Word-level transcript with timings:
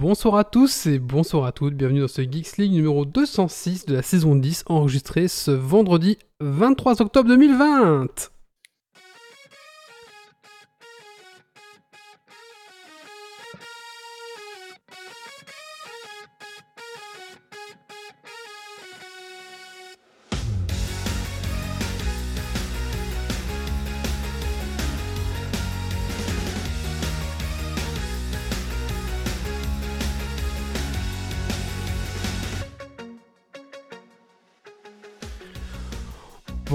Bonsoir 0.00 0.36
à 0.36 0.44
tous 0.44 0.86
et 0.86 0.98
bonsoir 0.98 1.44
à 1.44 1.52
toutes, 1.52 1.74
bienvenue 1.74 2.00
dans 2.00 2.08
ce 2.08 2.22
Geeks 2.22 2.56
League 2.56 2.72
numéro 2.72 3.04
206 3.04 3.84
de 3.84 3.92
la 3.92 4.00
saison 4.00 4.34
10 4.34 4.64
enregistré 4.64 5.28
ce 5.28 5.50
vendredi 5.50 6.16
23 6.40 7.02
octobre 7.02 7.28
2020. 7.28 8.30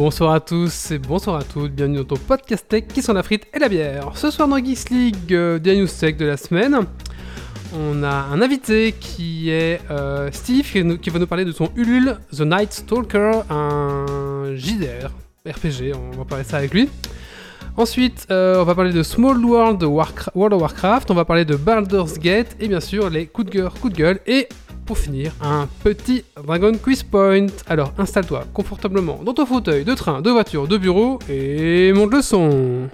Bonsoir 0.06 0.34
à 0.34 0.40
tous 0.40 0.92
et 0.92 1.00
bonsoir 1.00 1.38
à 1.38 1.44
toutes, 1.44 1.72
bienvenue 1.72 1.98
dans 1.98 2.04
ton 2.04 2.18
podcast 2.18 2.68
tech 2.70 2.84
qui 2.94 3.02
sont 3.02 3.14
la 3.14 3.24
frite 3.24 3.48
et 3.52 3.58
la 3.58 3.68
bière. 3.68 4.12
Ce 4.14 4.30
soir 4.30 4.48
dans 4.48 4.64
Geeks 4.64 4.92
League, 4.92 5.34
euh, 5.34 5.58
des 5.58 5.76
news 5.76 5.88
tech 5.88 6.16
de 6.16 6.26
la 6.26 6.38
semaine, 6.38 6.82
on 7.74 8.04
a 8.04 8.14
un 8.32 8.40
invité 8.40 8.92
qui 8.92 9.50
est 9.50 9.82
euh, 9.90 10.30
Steve 10.32 10.72
qui, 11.00 11.10
va 11.10 11.18
nous 11.18 11.26
parler 11.26 11.44
de 11.44 11.52
son 11.52 11.72
Ulule 11.76 12.20
The 12.32 12.42
Night 12.42 12.72
Stalker, 12.72 13.32
un 13.50 14.54
JDR 14.54 15.10
RPG, 15.44 15.96
on 15.96 16.18
va 16.18 16.26
parler 16.26 16.44
ça 16.44 16.58
avec 16.58 16.76
lui. 16.76 16.88
Ensuite, 17.76 18.28
euh, 18.30 18.62
on 18.62 18.64
va 18.64 18.76
parler 18.76 18.94
de 18.94 19.02
Small 19.02 19.44
World 19.44 19.82
World 19.82 20.54
of 20.54 20.62
Warcraft, 20.62 21.10
on 21.10 21.16
va 21.16 21.26
parler 21.26 21.46
de 21.46 21.56
Baldur's 21.56 22.20
Gate 22.20 22.56
et 22.60 22.68
bien 22.68 22.80
sûr 22.80 23.10
les 23.10 23.26
coups 23.26 23.50
de 23.50 23.68
coups 23.82 23.92
de 23.92 23.98
gueule 23.98 24.20
et 24.28 24.50
pour 24.86 24.98
finir, 24.98 25.32
un 25.42 25.68
petit 25.84 26.24
Dragon 26.46 26.74
Quiz 26.82 27.04
Point. 27.04 27.48
Alors 27.68 27.94
installe-toi 27.98 28.46
confortablement 28.54 29.20
dans 29.24 29.34
ton 29.34 29.46
fauteuil 29.46 29.84
de 29.84 29.94
train, 29.94 30.22
de 30.22 30.30
voiture, 30.30 30.68
de 30.68 30.78
bureau 30.78 31.20
et 31.30 31.92
monte 31.94 32.14
le 32.14 32.22
son. 32.22 32.90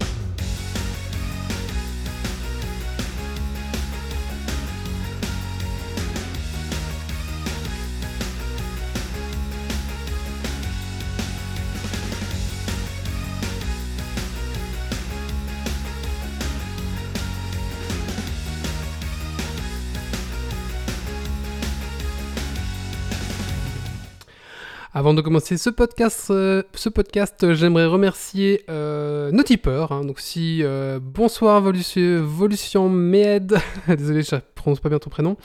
Avant 25.01 25.15
de 25.15 25.21
commencer 25.21 25.57
ce 25.57 25.71
podcast, 25.71 26.27
euh, 26.29 26.61
ce 26.75 26.87
podcast 26.87 27.55
j'aimerais 27.55 27.87
remercier 27.87 28.63
euh, 28.69 29.31
nos 29.31 29.41
tipeurs. 29.41 29.91
hein. 29.91 30.05
donc 30.05 30.19
si 30.19 30.59
euh, 30.61 30.99
bonsoir 31.01 31.59
Volution, 31.59 32.23
Volution 32.23 32.87
Med, 32.87 33.57
désolé 33.87 34.21
je 34.21 34.35
prononce 34.53 34.79
pas 34.79 34.89
bien 34.89 34.99
ton 34.99 35.09
prénom. 35.09 35.37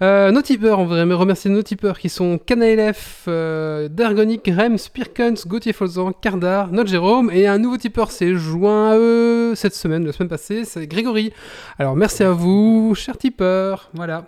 Nos 0.00 0.42
tipeurs, 0.42 0.80
on 0.80 0.86
voudrait 0.86 1.04
remercier 1.04 1.48
nos 1.48 1.62
tipeurs 1.62 1.96
qui 1.96 2.08
sont 2.08 2.40
euh, 3.28 3.88
Dergonic, 3.88 4.50
Rem, 4.52 4.76
Spirkens, 4.76 5.46
Gauthier 5.46 5.72
Folzan, 5.72 6.10
Cardar, 6.10 6.72
notre 6.72 6.90
Jérôme 6.90 7.30
et 7.32 7.46
un 7.46 7.58
nouveau 7.58 7.76
tipeur 7.76 8.10
s'est 8.10 8.34
joint 8.34 8.90
à 8.90 8.96
eux 8.98 9.52
cette 9.54 9.76
semaine, 9.76 10.06
la 10.06 10.12
semaine 10.12 10.28
passée, 10.28 10.64
c'est 10.64 10.88
Grégory. 10.88 11.32
Alors 11.78 11.94
merci 11.94 12.24
à 12.24 12.32
vous, 12.32 12.96
chers 12.96 13.16
tipeurs, 13.16 13.90
voilà. 13.94 14.24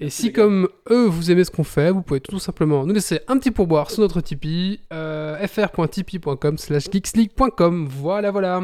Et 0.00 0.10
si 0.10 0.32
comme 0.32 0.68
eux 0.90 1.06
vous 1.06 1.30
aimez 1.32 1.42
ce 1.42 1.50
qu'on 1.50 1.64
fait, 1.64 1.90
vous 1.90 2.02
pouvez 2.02 2.20
tout 2.20 2.38
simplement 2.38 2.86
nous 2.86 2.94
laisser 2.94 3.20
un 3.26 3.36
petit 3.36 3.50
pourboire 3.50 3.90
sur 3.90 4.02
notre 4.02 4.20
Tipeee, 4.20 4.80
euh, 4.92 5.44
fr.tipeee.com 5.46 6.56
slash 6.56 6.84
geeksleague.com, 6.90 7.88
voilà 7.88 8.30
voilà. 8.30 8.62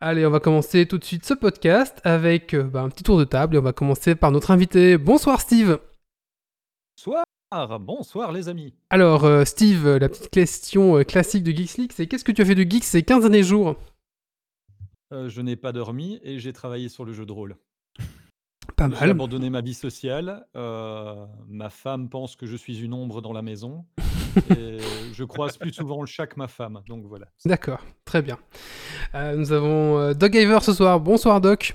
Allez, 0.00 0.24
on 0.24 0.30
va 0.30 0.38
commencer 0.38 0.86
tout 0.86 0.98
de 0.98 1.04
suite 1.04 1.24
ce 1.24 1.34
podcast 1.34 2.00
avec 2.04 2.54
euh, 2.54 2.62
bah, 2.62 2.82
un 2.82 2.88
petit 2.88 3.02
tour 3.02 3.18
de 3.18 3.24
table 3.24 3.56
et 3.56 3.58
on 3.58 3.62
va 3.62 3.72
commencer 3.72 4.14
par 4.14 4.30
notre 4.30 4.52
invité. 4.52 4.96
Bonsoir 4.96 5.40
Steve 5.40 5.78
Bonsoir, 6.96 7.80
bonsoir 7.80 8.32
les 8.32 8.48
amis. 8.48 8.74
Alors 8.90 9.24
euh, 9.24 9.44
Steve, 9.44 9.88
la 9.96 10.08
petite 10.08 10.30
question 10.30 10.98
euh, 10.98 11.02
classique 11.02 11.42
de 11.42 11.50
Geeks 11.50 11.78
League, 11.78 11.92
c'est 11.92 12.06
qu'est-ce 12.06 12.24
que 12.24 12.32
tu 12.32 12.42
as 12.42 12.44
fait 12.44 12.54
de 12.54 12.62
geek 12.62 12.84
ces 12.84 13.02
15 13.02 13.22
derniers 13.22 13.42
jours? 13.42 13.76
Euh, 15.12 15.28
je 15.28 15.40
n'ai 15.40 15.56
pas 15.56 15.72
dormi 15.72 16.20
et 16.22 16.38
j'ai 16.38 16.52
travaillé 16.52 16.88
sur 16.88 17.04
le 17.04 17.12
jeu 17.12 17.26
de 17.26 17.32
rôle. 17.32 17.56
Pas 18.90 18.96
J'ai 18.96 19.00
mal. 19.00 19.10
abandonné 19.10 19.50
ma 19.50 19.60
vie 19.60 19.74
sociale. 19.74 20.46
euh, 20.56 21.26
ma 21.48 21.70
femme 21.70 22.08
pense 22.08 22.36
que 22.36 22.46
je 22.46 22.56
suis 22.56 22.80
une 22.80 22.92
ombre 22.94 23.22
dans 23.22 23.32
la 23.32 23.42
maison. 23.42 23.84
et 24.56 24.78
je 25.12 25.24
croise 25.24 25.56
plus 25.58 25.72
souvent 25.72 26.00
le 26.00 26.06
chat 26.06 26.26
que 26.26 26.36
ma 26.38 26.48
femme. 26.48 26.80
Donc 26.88 27.04
voilà. 27.06 27.26
D'accord, 27.44 27.84
très 28.04 28.22
bien. 28.22 28.38
Euh, 29.14 29.36
nous 29.36 29.52
avons 29.52 29.98
euh, 29.98 30.14
Doc 30.14 30.34
Iver 30.34 30.58
ce 30.62 30.72
soir. 30.72 31.00
Bonsoir 31.00 31.40
Doc. 31.40 31.74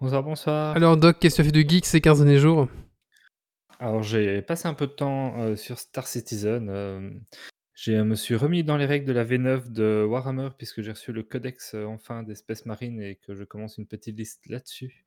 Bonsoir, 0.00 0.22
bonsoir. 0.22 0.76
Alors 0.76 0.96
Doc, 0.96 1.18
qu'est-ce 1.18 1.36
que 1.36 1.42
tu 1.42 1.48
as 1.48 1.52
fait 1.52 1.64
de 1.64 1.68
geek 1.68 1.86
ces 1.86 2.00
15 2.00 2.18
derniers 2.24 2.38
jours? 2.38 2.68
Alors, 3.80 4.02
j'ai 4.02 4.40
passé 4.42 4.68
un 4.68 4.74
peu 4.74 4.86
de 4.86 4.92
temps 4.92 5.34
euh, 5.40 5.56
sur 5.56 5.78
Star 5.78 6.06
Citizen. 6.06 6.68
euh, 6.70 7.10
j'ai, 7.74 7.96
euh, 7.96 8.04
me 8.04 8.14
suis 8.14 8.36
remis 8.36 8.62
dans 8.62 8.76
les 8.76 8.86
règles 8.86 9.06
de 9.06 9.12
la 9.12 9.24
V9 9.24 9.72
de 9.72 10.06
Warhammer 10.08 10.50
puisque 10.56 10.80
j'ai 10.82 10.92
reçu 10.92 11.12
le 11.12 11.22
codex 11.24 11.74
euh, 11.74 11.84
enfin 11.86 12.22
d'espèces 12.22 12.66
marines 12.66 13.00
et 13.02 13.16
que 13.16 13.34
je 13.34 13.42
commence 13.44 13.78
une 13.78 13.86
petite 13.86 14.16
liste 14.16 14.46
là-dessus. 14.46 15.03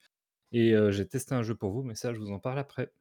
Et 0.52 0.74
euh, 0.74 0.91
j'ai 0.91 1.06
testé 1.08 1.35
un 1.35 1.44
jeu 1.44 1.56
pour 1.56 1.72
vous, 1.72 1.84
mais 1.84 1.96
ça, 1.96 2.13
je 2.13 2.19
vous 2.19 2.31
en 2.31 2.40
parle 2.40 2.59
après. 2.59 2.91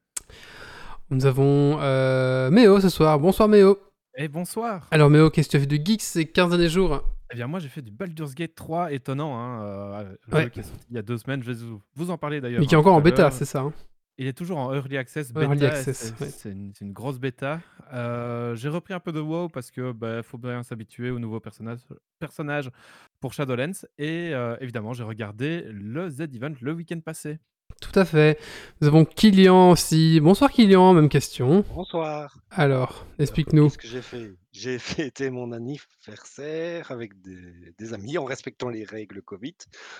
Nous 1.09 1.25
avons 1.25 1.79
euh, 1.81 2.49
Méo 2.51 2.79
ce 2.81 2.89
soir. 2.89 3.19
Bonsoir 3.19 3.47
Méo. 3.47 3.77
Et 4.15 4.27
bonsoir 4.27 4.87
Alors 4.91 5.09
Méo, 5.09 5.29
qu'est-ce 5.29 5.47
que 5.47 5.51
tu 5.51 5.57
as 5.57 5.59
fait 5.61 5.65
de 5.67 5.75
geek 5.85 6.01
ces 6.01 6.25
15 6.25 6.49
derniers 6.49 6.69
jours? 6.69 7.03
Eh 7.31 7.35
bien 7.35 7.47
moi 7.47 7.59
j'ai 7.59 7.67
fait 7.69 7.81
du 7.81 7.91
Baldur's 7.91 8.33
Gate 8.35 8.55
3, 8.55 8.91
étonnant, 8.93 9.37
hein, 9.37 9.61
euh, 9.63 10.15
Ouais. 10.33 10.49
il 10.89 10.95
y 10.95 10.97
a 10.97 11.01
deux 11.01 11.17
semaines, 11.17 11.43
je 11.43 11.51
vais 11.51 11.57
vous, 11.63 11.81
vous 11.95 12.09
en 12.09 12.17
parler 12.17 12.41
d'ailleurs. 12.41 12.59
Mais 12.61 12.65
qui 12.67 12.73
est 12.73 12.77
hein, 12.77 12.79
encore 12.81 12.93
tout 12.93 12.99
en 12.99 13.01
bêta, 13.01 13.31
c'est 13.31 13.45
ça 13.45 13.61
hein 13.61 13.73
Il 14.19 14.25
est 14.25 14.33
toujours 14.33 14.57
en 14.57 14.73
Early 14.73 14.97
Access, 14.97 15.31
bêta, 15.31 15.45
Early 15.45 15.65
access, 15.65 15.97
c'est 15.97 16.21
ouais. 16.21 16.29
c'est 16.31 16.51
une, 16.51 16.73
c'est 16.73 16.83
une 16.85 16.93
grosse 16.93 17.19
bêta. 17.19 17.61
Euh, 17.93 18.55
J'ai 18.55 18.69
repris 18.69 18.93
un 18.95 18.99
peu 18.99 19.11
de 19.11 19.19
WoW 19.19 19.49
parce 19.49 19.69
que 19.69 19.91
bah, 19.91 20.23
faut 20.23 20.39
bien 20.39 20.63
s'habituer 20.63 21.11
aux 21.11 21.19
nouveaux 21.19 21.39
personnages, 21.39 21.81
personnages 22.17 22.71
pour 23.19 23.33
Shadowlands. 23.33 23.85
Et 23.99 24.33
euh, 24.33 24.57
évidemment 24.59 24.93
j'ai 24.93 25.03
regardé 25.03 25.61
le 25.69 26.09
Z-Event 26.09 26.55
le 26.61 26.73
week-end 26.73 26.99
passé. 26.99 27.37
Tout 27.81 27.97
à 27.99 28.05
fait. 28.05 28.39
Nous 28.81 28.87
avons 28.87 29.05
Kylian 29.05 29.71
aussi. 29.71 30.19
Bonsoir 30.19 30.51
Kylian, 30.51 30.93
même 30.93 31.09
question. 31.09 31.63
Bonsoir. 31.73 32.37
Alors, 32.49 33.05
explique-nous. 33.19 33.65
Qu'est-ce 33.69 33.77
que 33.77 33.87
j'ai 33.87 34.01
fait? 34.01 34.31
J'ai 34.51 34.79
fêté 35.11 35.29
mon 35.29 35.51
anniversaire 35.51 36.91
avec 36.91 37.21
des, 37.21 37.73
des 37.77 37.93
amis 37.93 38.17
en 38.17 38.25
respectant 38.25 38.69
les 38.69 38.83
règles 38.83 39.21
Covid, 39.21 39.55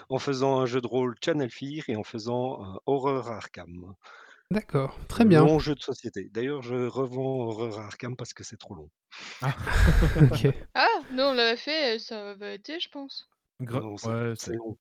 en 0.10 0.18
faisant 0.20 0.60
un 0.60 0.66
jeu 0.66 0.82
de 0.82 0.88
rôle 0.88 1.16
Channel 1.24 1.50
Fear 1.52 1.84
et 1.88 1.96
en 1.96 2.04
faisant 2.04 2.64
un 2.64 2.80
Horror 2.88 3.30
Arkham. 3.30 3.94
D'accord, 4.50 4.98
très 5.10 5.26
bien. 5.26 5.44
Long 5.46 5.60
jeu 5.60 5.76
de 5.76 5.82
société. 5.82 6.30
D'ailleurs, 6.34 6.62
je 6.64 6.88
revends 6.88 7.42
Horror 7.48 7.80
Arkham 7.80 8.16
parce 8.16 8.34
que 8.34 8.44
c'est 8.44 8.58
trop 8.58 8.76
long. 8.76 8.90
Ok. 10.32 10.48
Ah, 10.74 10.88
nous 11.12 11.24
on 11.24 11.34
l'avait 11.34 11.58
fait, 11.58 12.00
ça 12.00 12.34
va 12.36 12.52
été, 12.54 12.80
je 12.80 12.90
pense. 12.90 13.30
Gr- 13.62 13.82
Non, 13.82 13.92
ouais, 13.94 14.34
c'est- 14.38 14.54
long. 14.56 14.78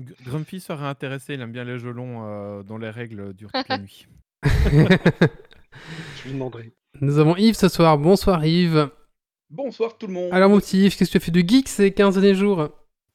G- 0.00 0.14
Grumpy 0.24 0.60
serait 0.60 0.86
intéressé, 0.86 1.34
il 1.34 1.40
aime 1.40 1.52
bien 1.52 1.64
les 1.64 1.78
jeux 1.78 1.92
longs 1.92 2.24
euh, 2.26 2.62
dont 2.62 2.78
les 2.78 2.90
règles 2.90 3.34
durent 3.34 3.52
toute 3.52 3.68
la 3.68 3.78
nuit. 3.78 4.06
Je 4.44 6.24
lui 6.24 6.32
demanderai. 6.32 6.72
Nous 7.00 7.18
avons 7.18 7.36
Yves 7.36 7.54
ce 7.56 7.68
soir. 7.68 7.98
Bonsoir 7.98 8.44
Yves. 8.44 8.88
Bonsoir 9.50 9.96
tout 9.98 10.06
le 10.06 10.12
monde. 10.14 10.32
Alors 10.32 10.48
mon 10.50 10.58
petit 10.58 10.84
Yves, 10.84 10.96
qu'est-ce 10.96 11.10
que 11.10 11.18
tu 11.18 11.22
as 11.22 11.24
fait 11.24 11.30
de 11.32 11.40
geek 11.46 11.68
ces 11.68 11.92
15 11.92 12.14
derniers 12.14 12.34
jours? 12.34 12.70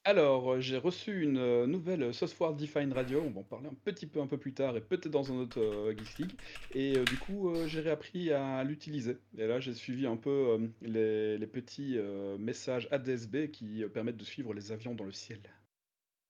Alors, 0.05 0.53
euh, 0.53 0.59
j'ai 0.61 0.77
reçu 0.77 1.21
une 1.23 1.37
euh, 1.37 1.67
nouvelle 1.67 2.13
Software 2.13 2.53
Define 2.53 2.93
Radio. 2.93 3.21
On 3.27 3.31
va 3.31 3.41
en 3.41 3.43
parler 3.43 3.67
un 3.67 3.73
petit 3.83 4.05
peu 4.07 4.21
un 4.21 4.27
peu 4.27 4.37
plus 4.37 4.53
tard 4.53 4.77
et 4.77 4.79
peut-être 4.81 5.09
dans 5.09 5.33
un 5.33 5.35
autre 5.35 5.59
euh, 5.59 5.93
Geeks 5.97 6.17
League. 6.19 6.31
Et 6.73 6.97
euh, 6.97 7.03
du 7.03 7.17
coup, 7.17 7.49
euh, 7.49 7.67
j'ai 7.67 7.81
réappris 7.81 8.31
à 8.31 8.63
l'utiliser. 8.63 9.17
Et 9.37 9.45
là, 9.47 9.59
j'ai 9.59 9.73
suivi 9.73 10.07
un 10.07 10.15
peu 10.15 10.29
euh, 10.29 10.57
les, 10.81 11.37
les 11.37 11.47
petits 11.47 11.95
euh, 11.97 12.37
messages 12.37 12.87
ADSB 12.91 13.49
qui 13.51 13.83
euh, 13.83 13.89
permettent 13.89 14.15
de 14.15 14.23
suivre 14.23 14.53
les 14.53 14.71
avions 14.71 14.95
dans 14.95 15.03
le 15.03 15.11
ciel. 15.11 15.39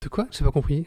De 0.08 0.10
quoi? 0.10 0.26
J'ai 0.32 0.46
pas 0.46 0.52
compris. 0.52 0.86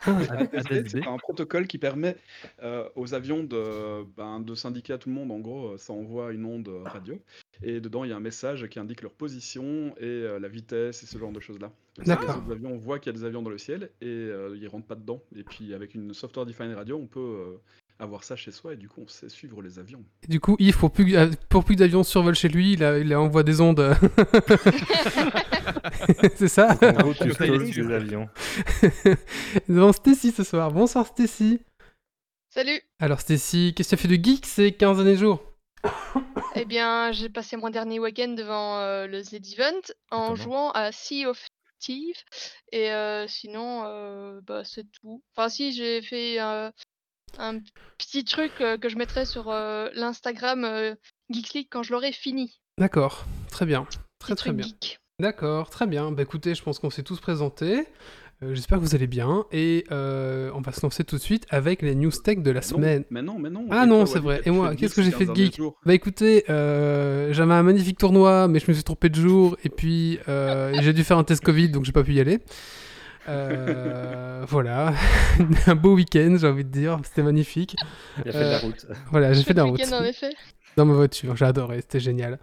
Ah, 0.00 0.10
ADSB. 0.10 0.88
c'est 0.88 1.06
un 1.06 1.16
protocole 1.16 1.66
qui 1.66 1.78
permet 1.78 2.18
euh, 2.62 2.86
aux 2.96 3.14
avions 3.14 3.42
de, 3.42 4.04
ben, 4.14 4.40
de 4.40 4.54
s'indiquer 4.54 4.92
à 4.92 4.98
tout 4.98 5.08
le 5.08 5.14
monde. 5.14 5.30
En 5.32 5.38
gros, 5.38 5.68
euh, 5.68 5.78
ça 5.78 5.94
envoie 5.94 6.34
une 6.34 6.44
onde 6.44 6.68
euh, 6.68 6.82
radio. 6.84 7.18
Et 7.62 7.80
dedans, 7.80 8.04
il 8.04 8.10
y 8.10 8.12
a 8.12 8.16
un 8.16 8.20
message 8.20 8.66
qui 8.68 8.78
indique 8.78 9.02
leur 9.02 9.12
position 9.12 9.94
et 9.98 10.04
euh, 10.04 10.38
la 10.38 10.48
vitesse 10.48 11.02
et 11.02 11.06
ce 11.06 11.16
genre 11.18 11.32
de 11.32 11.40
choses-là. 11.40 11.72
D'accord. 12.04 12.42
Les 12.46 12.52
avions, 12.52 12.72
on 12.72 12.76
voit 12.76 12.98
qu'il 12.98 13.12
y 13.12 13.16
a 13.16 13.18
des 13.18 13.24
avions 13.24 13.42
dans 13.42 13.50
le 13.50 13.58
ciel 13.58 13.90
et 14.02 14.06
euh, 14.06 14.54
ils 14.60 14.68
rentrent 14.68 14.86
pas 14.86 14.94
dedans. 14.96 15.22
Et 15.34 15.42
puis, 15.42 15.72
avec 15.72 15.94
une 15.94 16.12
software 16.12 16.44
defined 16.44 16.74
radio, 16.74 16.98
on 16.98 17.06
peut 17.06 17.20
euh, 17.20 17.56
avoir 17.98 18.24
ça 18.24 18.36
chez 18.36 18.52
soi 18.52 18.74
et 18.74 18.76
du 18.76 18.88
coup, 18.88 19.02
on 19.04 19.08
sait 19.08 19.28
suivre 19.28 19.62
les 19.62 19.78
avions. 19.78 20.04
Du 20.28 20.40
coup, 20.40 20.56
Yves, 20.58 20.76
pour 20.78 20.90
plus, 20.90 21.06
que- 21.06 21.34
pour 21.48 21.64
plus 21.64 21.74
que 21.74 21.80
d'avions 21.80 22.04
survolent 22.04 22.34
chez 22.34 22.48
lui, 22.48 22.72
il, 22.74 22.84
a- 22.84 22.98
il 22.98 23.14
envoie 23.16 23.42
des 23.42 23.60
ondes. 23.60 23.80
C'est 26.36 26.48
ça 26.48 26.76
En 26.82 26.92
gros, 26.92 27.14
tu 27.14 27.28
les 27.28 27.92
avions. 27.92 28.28
Nous 29.68 29.78
avons 29.82 29.92
Stacy 29.92 30.32
ce 30.32 30.44
soir. 30.44 30.70
Bonsoir 30.72 31.06
Stacy. 31.06 31.60
Salut 32.50 32.80
Alors 32.98 33.20
Stacy, 33.20 33.74
qu'est-ce 33.74 33.90
que 33.90 33.96
tu 33.96 34.06
as 34.06 34.08
fait 34.08 34.16
de 34.16 34.24
geek 34.24 34.46
ces 34.46 34.72
15 34.72 34.96
derniers 34.98 35.16
jours? 35.16 35.42
Eh 36.54 36.64
bien, 36.64 37.12
j'ai 37.12 37.28
passé 37.28 37.56
mon 37.56 37.70
dernier 37.70 38.00
week-end 38.00 38.28
devant 38.28 38.78
euh, 38.78 39.06
le 39.06 39.22
Z-Event 39.22 39.80
en 40.10 40.34
jouant 40.34 40.70
à 40.72 40.90
Sea 40.90 41.26
of 41.26 41.46
Thieves. 41.78 42.16
Et 42.72 42.90
euh, 42.92 43.26
sinon, 43.28 43.82
euh, 43.84 44.40
bah, 44.42 44.62
c'est 44.64 44.86
tout. 45.00 45.22
Enfin, 45.36 45.48
si, 45.48 45.72
j'ai 45.72 46.02
fait 46.02 46.40
euh, 46.40 46.70
un 47.38 47.58
petit 47.98 48.24
truc 48.24 48.52
euh, 48.60 48.76
que 48.78 48.88
je 48.88 48.96
mettrai 48.96 49.24
sur 49.26 49.50
euh, 49.50 49.88
l'Instagram 49.94 50.64
euh, 50.64 50.94
Geeks 51.30 51.52
League 51.54 51.68
quand 51.70 51.82
je 51.82 51.92
l'aurai 51.92 52.12
fini. 52.12 52.60
D'accord, 52.78 53.24
très 53.50 53.66
bien. 53.66 53.86
Très 54.18 54.34
Petit 54.34 54.42
très 54.44 54.52
bien. 54.52 54.66
geek. 54.66 54.98
D'accord, 55.20 55.70
très 55.70 55.86
bien. 55.86 56.12
Bah 56.12 56.22
écoutez, 56.22 56.54
je 56.54 56.62
pense 56.62 56.78
qu'on 56.78 56.90
s'est 56.90 57.02
tous 57.02 57.20
présentés. 57.20 57.86
Euh, 58.42 58.54
J'espère 58.54 58.78
que 58.78 58.82
vous 58.82 58.94
allez 58.94 59.06
bien. 59.06 59.44
Et 59.50 59.84
euh, 59.90 60.50
on 60.54 60.60
va 60.60 60.72
se 60.72 60.82
lancer 60.82 61.04
tout 61.04 61.16
de 61.16 61.20
suite 61.22 61.46
avec 61.48 61.80
les 61.80 61.94
news 61.94 62.10
tech 62.10 62.38
de 62.38 62.50
la 62.50 62.60
Non, 62.60 62.66
semaine. 62.66 63.04
mais 63.10 63.22
non, 63.22 63.38
mais 63.38 63.48
non. 63.48 63.66
Ah 63.70 63.86
non, 63.86 64.04
c'est 64.04 64.18
vrai. 64.18 64.42
Et 64.44 64.50
moi, 64.50 64.74
qu'est-ce 64.76 64.94
que 64.94 65.02
j'ai 65.02 65.10
fait 65.10 65.24
de 65.24 65.32
15 65.32 65.34
derniers 65.36 65.50
geek 65.52 65.60
Bah 65.86 65.94
écoutez, 65.94 66.44
euh, 66.50 67.32
j'avais 67.32 67.54
un 67.54 67.62
magnifique 67.62 67.96
tournoi, 67.98 68.46
mais 68.48 68.58
je 68.58 68.66
me 68.68 68.74
suis 68.74 68.84
trompé 68.84 69.08
de 69.08 69.14
jour. 69.14 69.56
Et 69.64 69.70
puis, 69.70 70.18
euh, 70.28 70.72
j'ai 70.82 70.92
dû 70.92 71.02
faire 71.04 71.16
un 71.18 71.24
test 71.24 71.42
Covid, 71.42 71.70
donc 71.70 71.84
j'ai 71.86 71.92
pas 71.92 72.02
pu 72.04 72.12
y 72.14 72.20
aller. 72.20 72.40
Euh, 73.28 74.44
voilà, 74.48 74.92
un 75.66 75.74
beau 75.74 75.94
week-end, 75.94 76.36
j'ai 76.40 76.46
envie 76.46 76.64
de 76.64 76.70
dire, 76.70 76.98
c'était 77.04 77.22
magnifique. 77.22 77.76
Il 78.24 78.28
a 78.28 78.32
fait 78.32 78.38
de 78.38 78.44
la 78.44 78.56
Euh, 78.56 78.58
route. 78.60 78.86
Voilà, 79.10 79.32
j'ai 79.32 79.42
fait 79.42 79.52
de 79.54 79.58
la 79.58 79.64
route 79.64 79.92
en 79.92 80.04
effet. 80.04 80.30
dans 80.76 80.84
ma 80.84 80.94
voiture, 80.94 81.36
j'ai 81.36 81.44
adoré, 81.44 81.80
c'était 81.80 82.00
génial. 82.00 82.38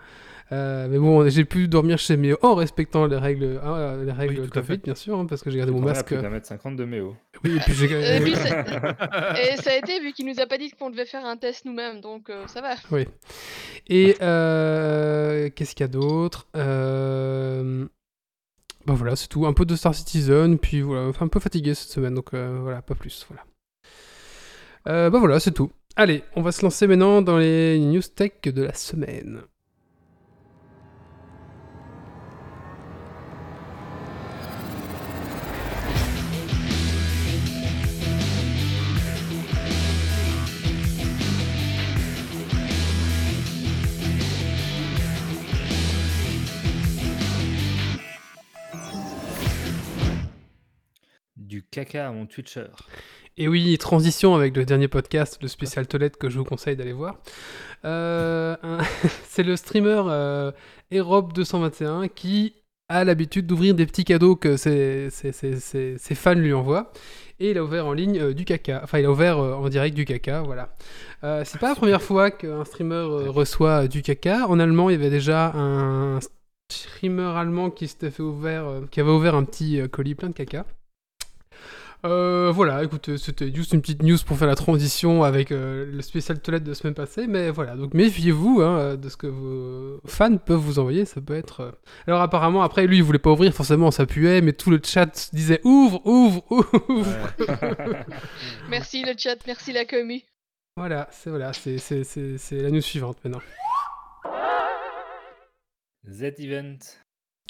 Euh, 0.51 0.88
mais 0.89 1.00
bon, 1.00 1.27
j'ai 1.30 1.45
pu 1.45 1.68
dormir 1.68 1.97
chez 1.97 2.15
Méo 2.18 2.38
en 2.44 2.53
respectant 2.53 3.07
les 3.07 3.15
règles, 3.18 3.59
ah, 3.63 3.95
les 4.06 4.12
règles 4.12 4.41
Oui, 4.41 4.50
tout 4.50 4.59
à 4.59 4.62
Covid, 4.62 4.74
fait. 4.74 4.83
bien 4.83 4.94
sûr, 4.94 5.18
hein, 5.18 5.25
parce 5.25 5.41
que 5.41 5.50
j'ai 5.50 5.57
gardé 5.57 5.71
mon 5.71 5.80
masque. 5.80 6.07
plus 6.07 6.18
d'un 6.18 6.30
mètre 6.30 6.45
cinquante 6.45 6.75
de 6.75 6.83
Méo. 6.86 7.15
Oui, 7.44 7.56
et 7.56 7.59
puis 7.59 7.74
j'ai. 7.74 7.86
Et 8.18 8.19
puis, 8.19 8.36
c'est- 8.36 8.50
Et 8.51 9.56
ça 9.62 9.71
a 9.71 9.75
été 9.77 10.00
vu 10.01 10.12
qu'il 10.12 10.27
nous 10.27 10.39
a 10.39 10.45
pas 10.45 10.57
dit 10.57 10.69
qu'on 10.71 10.89
devait 10.91 11.06
faire 11.06 11.25
un 11.25 11.38
test 11.38 11.65
nous-mêmes, 11.65 12.01
donc 12.01 12.29
euh, 12.29 12.44
ça 12.47 12.62
va. 12.62 12.75
Oui. 12.91 13.07
Et 13.88 14.15
euh, 14.21 15.50
qu'est-ce 15.56 15.74
qu'il 15.75 15.86
y 15.86 15.89
a 15.89 15.91
d'autre? 15.91 16.45
Euh... 16.56 17.86
Bah 18.85 18.94
voilà, 18.95 19.15
c'est 19.15 19.27
tout. 19.27 19.45
Un 19.45 19.53
peu 19.53 19.65
de 19.65 19.75
Star 19.75 19.95
Citizen, 19.95 20.57
puis 20.57 20.81
voilà, 20.81 21.07
enfin 21.07 21.25
un 21.25 21.30
peu 21.30 21.39
fatigué 21.39 21.74
cette 21.74 21.89
semaine, 21.89 22.15
donc 22.15 22.33
euh, 22.33 22.59
voilà, 22.62 22.81
pas 22.81 22.95
plus. 22.95 23.25
Voilà. 23.30 23.45
Euh, 24.88 25.09
bah 25.09 25.19
voilà, 25.19 25.39
c'est 25.39 25.51
tout. 25.51 25.71
Allez, 25.95 26.24
on 26.35 26.41
va 26.41 26.51
se 26.51 26.63
lancer 26.63 26.88
maintenant 26.88 27.21
dans 27.21 27.38
les 27.38 27.80
news 27.80 28.01
tech 28.01 28.31
de 28.44 28.63
la 28.63 28.74
semaine. 28.74 29.44
Du 51.53 51.61
caca 51.61 52.07
à 52.07 52.11
mon 52.11 52.25
Twitcher. 52.25 52.65
Et 53.38 53.47
oui, 53.47 53.77
transition 53.77 54.33
avec 54.33 54.57
le 54.57 54.65
dernier 54.65 54.88
podcast, 54.88 55.38
le 55.39 55.47
spécial 55.47 55.85
toilette 55.85 56.17
que 56.17 56.27
je 56.27 56.39
vous 56.39 56.44
conseille 56.44 56.75
d'aller 56.75 56.94
voir. 56.94 57.19
Euh, 57.85 58.55
c'est 59.29 59.44
le 59.44 59.55
streamer 59.55 60.01
euh, 60.07 60.51
Erob221 60.91 62.09
qui 62.09 62.55
a 62.89 63.03
l'habitude 63.03 63.45
d'ouvrir 63.45 63.75
des 63.75 63.85
petits 63.85 64.03
cadeaux 64.03 64.35
que 64.35 64.57
ses, 64.57 65.11
fans 66.15 66.33
lui 66.33 66.53
envoient. 66.53 66.91
Et 67.39 67.51
il 67.51 67.57
a 67.59 67.63
ouvert 67.63 67.85
en 67.85 67.94
ligne 67.94 68.19
euh, 68.19 68.33
du 68.33 68.45
caca. 68.45 68.81
Enfin, 68.83 68.97
il 68.97 69.05
a 69.05 69.11
ouvert 69.11 69.38
euh, 69.38 69.53
en 69.53 69.69
direct 69.69 69.95
du 69.95 70.05
caca, 70.05 70.41
voilà. 70.41 70.75
C'est 71.45 71.59
pas 71.59 71.69
la 71.69 71.75
première 71.75 72.01
fois 72.01 72.31
qu'un 72.31 72.65
streamer 72.65 73.27
reçoit 73.27 73.88
du 73.88 74.01
caca. 74.01 74.47
En 74.47 74.59
allemand, 74.59 74.89
il 74.89 74.94
y 74.94 74.95
avait 74.95 75.11
déjà 75.11 75.51
un 75.53 76.17
streamer 76.71 77.38
allemand 77.38 77.69
qui 77.69 77.88
s'était 77.88 78.09
fait 78.09 78.23
ouvert, 78.23 78.65
qui 78.89 79.01
avait 79.01 79.11
ouvert 79.11 79.35
un 79.35 79.44
petit 79.44 79.79
colis 79.91 80.15
plein 80.15 80.29
de 80.29 80.33
caca. 80.33 80.65
Euh, 82.05 82.51
voilà, 82.51 82.83
écoutez, 82.83 83.17
c'était 83.17 83.53
juste 83.53 83.71
une 83.71 83.79
petite 83.81 84.03
news 84.03 84.17
pour 84.25 84.38
faire 84.38 84.47
la 84.50 84.55
transition 84.55 85.23
avec 85.23 85.53
euh, 85.53 85.85
le 85.89 86.01
spécial 86.01 86.38
toilette 86.41 86.65
de 86.65 86.69
la 86.69 86.75
semaine 86.75 86.94
passée, 86.94 87.27
mais 87.27 87.50
voilà, 87.50 87.77
donc 87.77 87.94
méfiez-vous 87.94 88.61
hein, 88.61 88.95
de 88.97 89.07
ce 89.07 89.15
que 89.15 89.27
vos 89.27 90.01
fans 90.05 90.35
peuvent 90.35 90.59
vous 90.59 90.79
envoyer, 90.79 91.05
ça 91.05 91.21
peut 91.21 91.33
être... 91.33 91.61
euh, 91.61 91.71
Alors 92.05 92.19
apparemment, 92.21 92.61
après, 92.61 92.88
lui, 92.88 92.97
il 92.97 93.03
voulait 93.03 93.19
pas 93.19 93.31
ouvrir, 93.31 93.53
forcément, 93.53 93.89
ça 93.89 94.05
puait, 94.05 94.41
mais 94.41 94.51
tout 94.51 94.69
le 94.69 94.81
chat 94.83 95.29
disait 95.31 95.61
«Ouvre, 95.63 96.05
ouvre, 96.05 96.44
ouvre 96.89 97.09
Merci 98.69 99.03
le 99.05 99.13
chat, 99.17 99.38
merci 99.47 99.71
la 99.71 99.85
commu. 99.85 100.21
Voilà, 100.75 101.07
c'est 101.11 101.29
voilà, 101.29 101.53
c'est 101.53 101.77
c'est- 101.77 102.03
c'est- 102.03 102.38
c'est 102.38 102.57
la 102.57 102.69
news 102.71 102.81
suivante 102.81 103.17
maintenant. 103.23 103.41
Z-Event. 106.09 106.79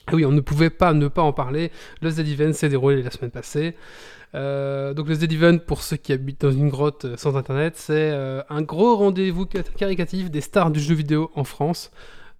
Ah 0.07 0.15
oui, 0.15 0.25
on 0.25 0.31
ne 0.31 0.41
pouvait 0.41 0.69
pas 0.69 0.93
ne 0.93 1.07
pas 1.07 1.21
en 1.21 1.33
parler. 1.33 1.71
Le 2.01 2.09
Z-Event 2.09 2.53
s'est 2.53 2.69
déroulé 2.69 3.01
la 3.01 3.11
semaine 3.11 3.31
passée. 3.31 3.75
Euh, 4.35 4.93
donc 4.93 5.07
le 5.07 5.15
Z-Event, 5.15 5.59
pour 5.59 5.83
ceux 5.83 5.95
qui 5.97 6.11
habitent 6.11 6.41
dans 6.41 6.51
une 6.51 6.69
grotte 6.69 7.05
euh, 7.05 7.17
sans 7.17 7.37
internet, 7.37 7.75
c'est 7.77 8.11
euh, 8.11 8.41
un 8.49 8.63
gros 8.63 8.95
rendez-vous 8.97 9.45
car- 9.45 9.63
caricatif 9.77 10.31
des 10.31 10.41
stars 10.41 10.71
du 10.71 10.79
jeu 10.79 10.95
vidéo 10.95 11.31
en 11.35 11.43
France. 11.43 11.91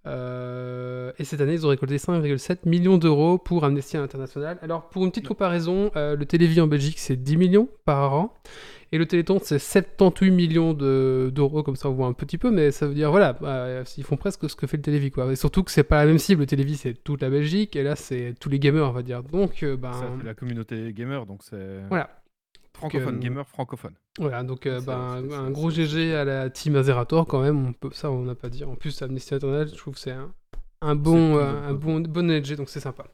Euh, 0.05 1.11
et 1.17 1.23
cette 1.23 1.41
année, 1.41 1.53
ils 1.53 1.65
ont 1.65 1.69
récolté 1.69 1.97
5,7 1.97 2.59
millions 2.67 2.97
d'euros 2.97 3.37
pour 3.37 3.63
Amnesty 3.63 3.97
International. 3.97 4.57
Alors, 4.61 4.89
pour 4.89 5.03
une 5.05 5.11
petite 5.11 5.27
comparaison, 5.27 5.91
euh, 5.95 6.15
le 6.15 6.25
Télévis 6.25 6.61
en 6.61 6.67
Belgique, 6.67 6.99
c'est 6.99 7.15
10 7.15 7.37
millions 7.37 7.69
par 7.85 8.13
an. 8.13 8.33
Et 8.91 8.99
le 8.99 9.07
Téléthon, 9.07 9.39
c'est 9.41 9.57
78 9.57 10.29
millions 10.29 10.73
de- 10.75 11.31
d'euros, 11.33 11.63
comme 11.63 11.75
ça 11.75 11.89
on 11.89 11.93
voit 11.93 12.05
un 12.05 12.13
petit 12.13 12.37
peu, 12.37 12.51
mais 12.51 12.69
ça 12.69 12.85
veut 12.85 12.93
dire, 12.93 13.09
voilà, 13.09 13.33
bah, 13.33 13.81
ils 13.97 14.03
font 14.03 14.17
presque 14.17 14.47
ce 14.47 14.55
que 14.55 14.67
fait 14.67 14.77
le 14.77 14.83
Télévis, 14.83 15.09
quoi. 15.09 15.31
Et 15.31 15.35
surtout 15.35 15.63
que 15.63 15.71
c'est 15.71 15.83
pas 15.83 15.97
la 15.97 16.05
même 16.05 16.19
cible, 16.19 16.41
le 16.41 16.45
Télévis, 16.45 16.75
c'est 16.77 16.93
toute 17.03 17.23
la 17.23 17.31
Belgique, 17.31 17.75
et 17.75 17.81
là, 17.81 17.95
c'est 17.95 18.35
tous 18.39 18.49
les 18.49 18.59
gamers, 18.59 18.87
on 18.87 18.91
va 18.91 19.01
dire. 19.01 19.23
Donc, 19.23 19.63
euh, 19.63 19.75
ben, 19.77 19.93
Ça 19.93 20.05
fait 20.19 20.25
la 20.27 20.35
communauté 20.35 20.93
gamer, 20.93 21.25
donc 21.25 21.39
c'est 21.41 21.79
voilà. 21.89 22.09
Francophone, 22.89 23.15
euh, 23.15 23.19
gamer 23.19 23.47
francophone. 23.47 23.95
Voilà, 24.19 24.43
donc 24.43 24.65
euh, 24.65 24.81
ben, 24.81 25.23
un 25.31 25.51
gros 25.51 25.69
GG 25.69 26.15
à 26.15 26.25
la 26.25 26.49
team 26.49 26.75
Azerator 26.75 27.25
quand 27.25 27.41
même, 27.41 27.67
on 27.67 27.73
peut, 27.73 27.91
ça 27.91 28.11
on 28.11 28.23
n'a 28.23 28.35
pas 28.35 28.49
dit. 28.49 28.63
En 28.63 28.75
plus, 28.75 29.01
Amnesty 29.01 29.33
International, 29.33 29.69
je 29.69 29.77
trouve 29.77 29.93
que 29.93 29.99
c'est 29.99 30.11
un, 30.11 30.33
un 30.81 30.95
bon, 30.95 31.37
euh, 31.37 31.69
un 31.69 31.73
bon, 31.73 32.01
bon 32.01 32.29
LG, 32.29 32.55
donc 32.55 32.69
c'est 32.69 32.79
sympa. 32.79 33.05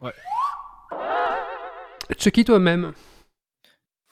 Ouais. 0.00 0.12
Chucky 2.18 2.44
toi-même? 2.44 2.92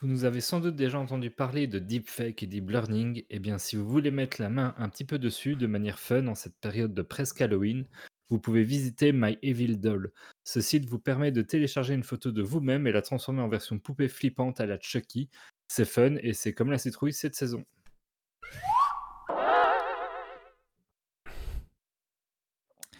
Vous 0.01 0.07
nous 0.07 0.25
avez 0.25 0.41
sans 0.41 0.61
doute 0.61 0.77
déjà 0.77 0.99
entendu 0.99 1.31
parler 1.31 1.67
de 1.67 1.81
deepfake 1.81 2.45
et 2.45 2.47
deep 2.47 2.71
learning. 2.71 3.25
Eh 3.31 3.41
bien, 3.41 3.59
si 3.59 3.75
vous 3.75 3.89
voulez 3.89 4.13
mettre 4.13 4.41
la 4.41 4.49
main 4.49 4.75
un 4.79 4.89
petit 4.89 5.05
peu 5.05 5.19
dessus 5.19 5.57
de 5.57 5.67
manière 5.67 5.99
fun 5.99 6.29
en 6.29 6.37
cette 6.37 6.57
période 6.61 6.95
de 6.95 7.03
presque 7.03 7.41
Halloween, 7.41 7.85
vous 8.31 8.39
pouvez 8.39 8.63
visiter 8.63 9.13
My 9.13 9.39
Evil 9.43 9.77
Doll. 9.77 10.13
Ce 10.45 10.61
site 10.61 10.87
vous 10.87 10.99
permet 10.99 11.33
de 11.33 11.43
télécharger 11.43 11.95
une 11.95 12.03
photo 12.03 12.31
de 12.31 12.43
vous-même 12.43 12.87
et 12.87 12.93
la 12.93 13.03
transformer 13.03 13.41
en 13.41 13.49
version 13.49 13.79
poupée 13.79 14.09
flippante 14.09 14.61
à 14.61 14.67
la 14.67 14.79
Chucky. 14.81 15.29
C'est 15.69 15.85
fun 15.85 16.17
et 16.23 16.33
c'est 16.33 16.53
comme 16.53 16.71
la 16.71 16.79
citrouille 16.79 17.13
cette 17.13 17.35
saison. 17.35 17.65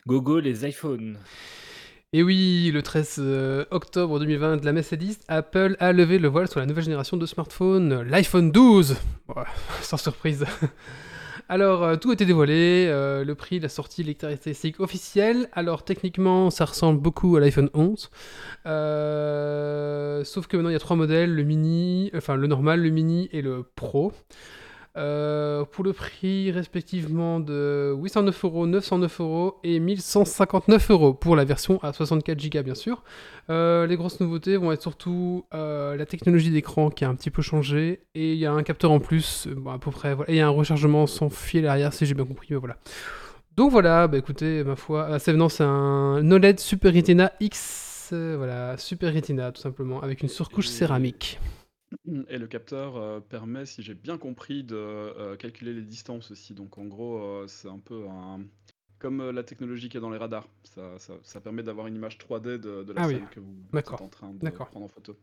Gogo 0.07 0.41
les 0.41 0.67
iPhones. 0.67 1.19
Et 2.15 2.23
oui, 2.23 2.71
le 2.73 2.83
13 2.83 3.17
euh, 3.19 3.65
octobre 3.71 4.19
2020, 4.19 4.65
la 4.65 4.73
Mercedes, 4.73 5.19
Apple 5.29 5.77
a 5.79 5.93
levé 5.93 6.19
le 6.19 6.29
voile 6.29 6.49
sur 6.49 6.59
la 6.59 6.65
nouvelle 6.65 6.85
génération 6.85 7.19
de 7.19 7.27
smartphones, 7.27 8.01
l'iPhone 8.01 8.51
12. 8.51 8.97
Ouais, 9.29 9.43
sans 9.83 9.99
surprise. 9.99 10.47
Alors, 11.51 11.83
euh, 11.83 11.97
tout 11.97 12.11
a 12.11 12.13
été 12.13 12.27
dévoilé, 12.27 12.87
euh, 12.89 13.25
le 13.25 13.35
prix, 13.35 13.59
la 13.59 13.71
sortie, 13.71 14.03
les 14.03 14.15
caractéristiques 14.15 14.81
officielles. 14.81 15.49
Alors, 15.53 15.83
techniquement, 15.83 16.51
ça 16.51 16.67
ressemble 16.67 17.01
beaucoup 17.01 17.37
à 17.37 17.41
l'iPhone 17.41 17.71
11. 17.73 18.11
Euh, 18.67 20.25
sauf 20.25 20.47
que 20.47 20.59
maintenant, 20.59 20.69
il 20.69 20.75
y 20.75 20.77
a 20.77 20.81
trois 20.81 20.97
modèles, 20.97 21.35
le 21.35 21.45
mini, 21.45 22.11
enfin 22.15 22.37
le 22.37 22.47
normal, 22.49 22.83
le 22.83 22.91
mini 22.91 23.31
et 23.33 23.41
le 23.41 23.63
pro. 23.63 24.13
Euh, 24.99 25.65
pour 25.65 25.85
le 25.85 25.93
prix 25.93 26.51
respectivement 26.51 27.39
de 27.39 27.95
809 27.97 28.45
euros, 28.45 28.67
909 28.67 29.21
euros 29.21 29.55
et 29.63 29.79
1159 29.79 30.91
euros 30.91 31.15
pour 31.15 31.37
la 31.37 31.45
version 31.45 31.79
à 31.85 31.93
64 31.93 32.51
Go 32.51 32.63
bien 32.65 32.75
sûr. 32.75 33.05
Euh, 33.49 33.87
les 33.87 33.97
grosses 33.97 34.19
nouveautés 34.19 34.57
vont 34.57 34.73
être 34.73 34.83
surtout 34.83 35.47
euh, 35.55 35.95
la 35.95 36.05
technologie 36.05 36.51
d'écran 36.51 36.91
qui 36.91 37.05
a 37.05 37.09
un 37.09 37.15
petit 37.15 37.31
peu 37.31 37.43
changé 37.43 38.01
et 38.17 38.33
il 38.33 38.39
y 38.39 38.47
a 38.47 38.53
un 38.53 38.65
capteur 38.65 38.91
en 38.91 38.99
plus, 38.99 39.49
à 39.69 39.79
peu 39.79 39.93
près, 39.93 40.15
voilà. 40.15 40.31
et 40.33 40.35
il 40.35 40.39
y 40.39 40.41
a 40.41 40.47
un 40.49 40.51
rechargement 40.51 41.07
sans 41.07 41.31
fil 41.31 41.67
arrière 41.69 41.93
si 41.93 42.05
j'ai 42.05 42.15
bien 42.15 42.25
compris, 42.25 42.49
mais 42.51 42.57
voilà. 42.57 42.77
Donc 43.57 43.71
voilà, 43.71 44.09
bah 44.09 44.19
écoutez, 44.19 44.65
ma 44.65 44.75
foi, 44.75 45.19
c'est 45.21 45.37
c'est 45.49 45.65
un 45.65 46.29
OLED 46.31 46.59
Super 46.59 46.93
Retina 46.93 47.33
X, 47.39 48.09
voilà, 48.11 48.77
Super 48.79 49.15
Retina 49.15 49.53
tout 49.53 49.61
simplement, 49.61 50.03
avec 50.03 50.23
une 50.23 50.29
surcouche 50.29 50.67
céramique. 50.67 51.39
Et 52.29 52.39
le 52.39 52.47
capteur 52.47 52.97
euh, 52.97 53.21
permet, 53.21 53.65
si 53.67 53.83
j'ai 53.83 53.95
bien 53.95 54.19
compris, 54.19 54.63
de 54.65 54.75
euh, 54.77 55.37
calculer 55.37 55.73
les 55.73 55.83
distances 55.83 56.31
aussi. 56.31 56.55
Donc 56.55 56.77
en 56.79 56.85
gros, 56.87 57.19
euh, 57.23 57.47
c'est 57.49 57.69
un 57.69 57.79
peu 57.79 58.07
un... 58.09 58.41
comme 58.99 59.31
la 59.31 59.43
technologie 59.43 59.89
qu'il 59.89 59.95
y 59.95 59.99
a 59.99 60.01
dans 60.03 60.11
les 60.11 60.19
radars. 60.19 60.49
Ça, 60.65 60.99
ça- 60.99 61.19
ça 61.23 61.41
permet 61.41 61.63
d'avoir 61.63 61.87
une 61.87 61.97
image 61.97 62.19
3D 62.19 62.59
de, 62.59 62.83
de 62.85 62.93
la 62.93 63.03
Ah 63.03 63.07
oui. 63.07 63.15
scène 63.15 63.29
que 63.29 63.41
vous 63.41 63.57
êtes 63.91 64.01
en 64.01 64.09
train 64.09 64.35
de 64.35 64.59
prendre 64.67 64.87
en 64.87 64.89
photo. 64.89 65.17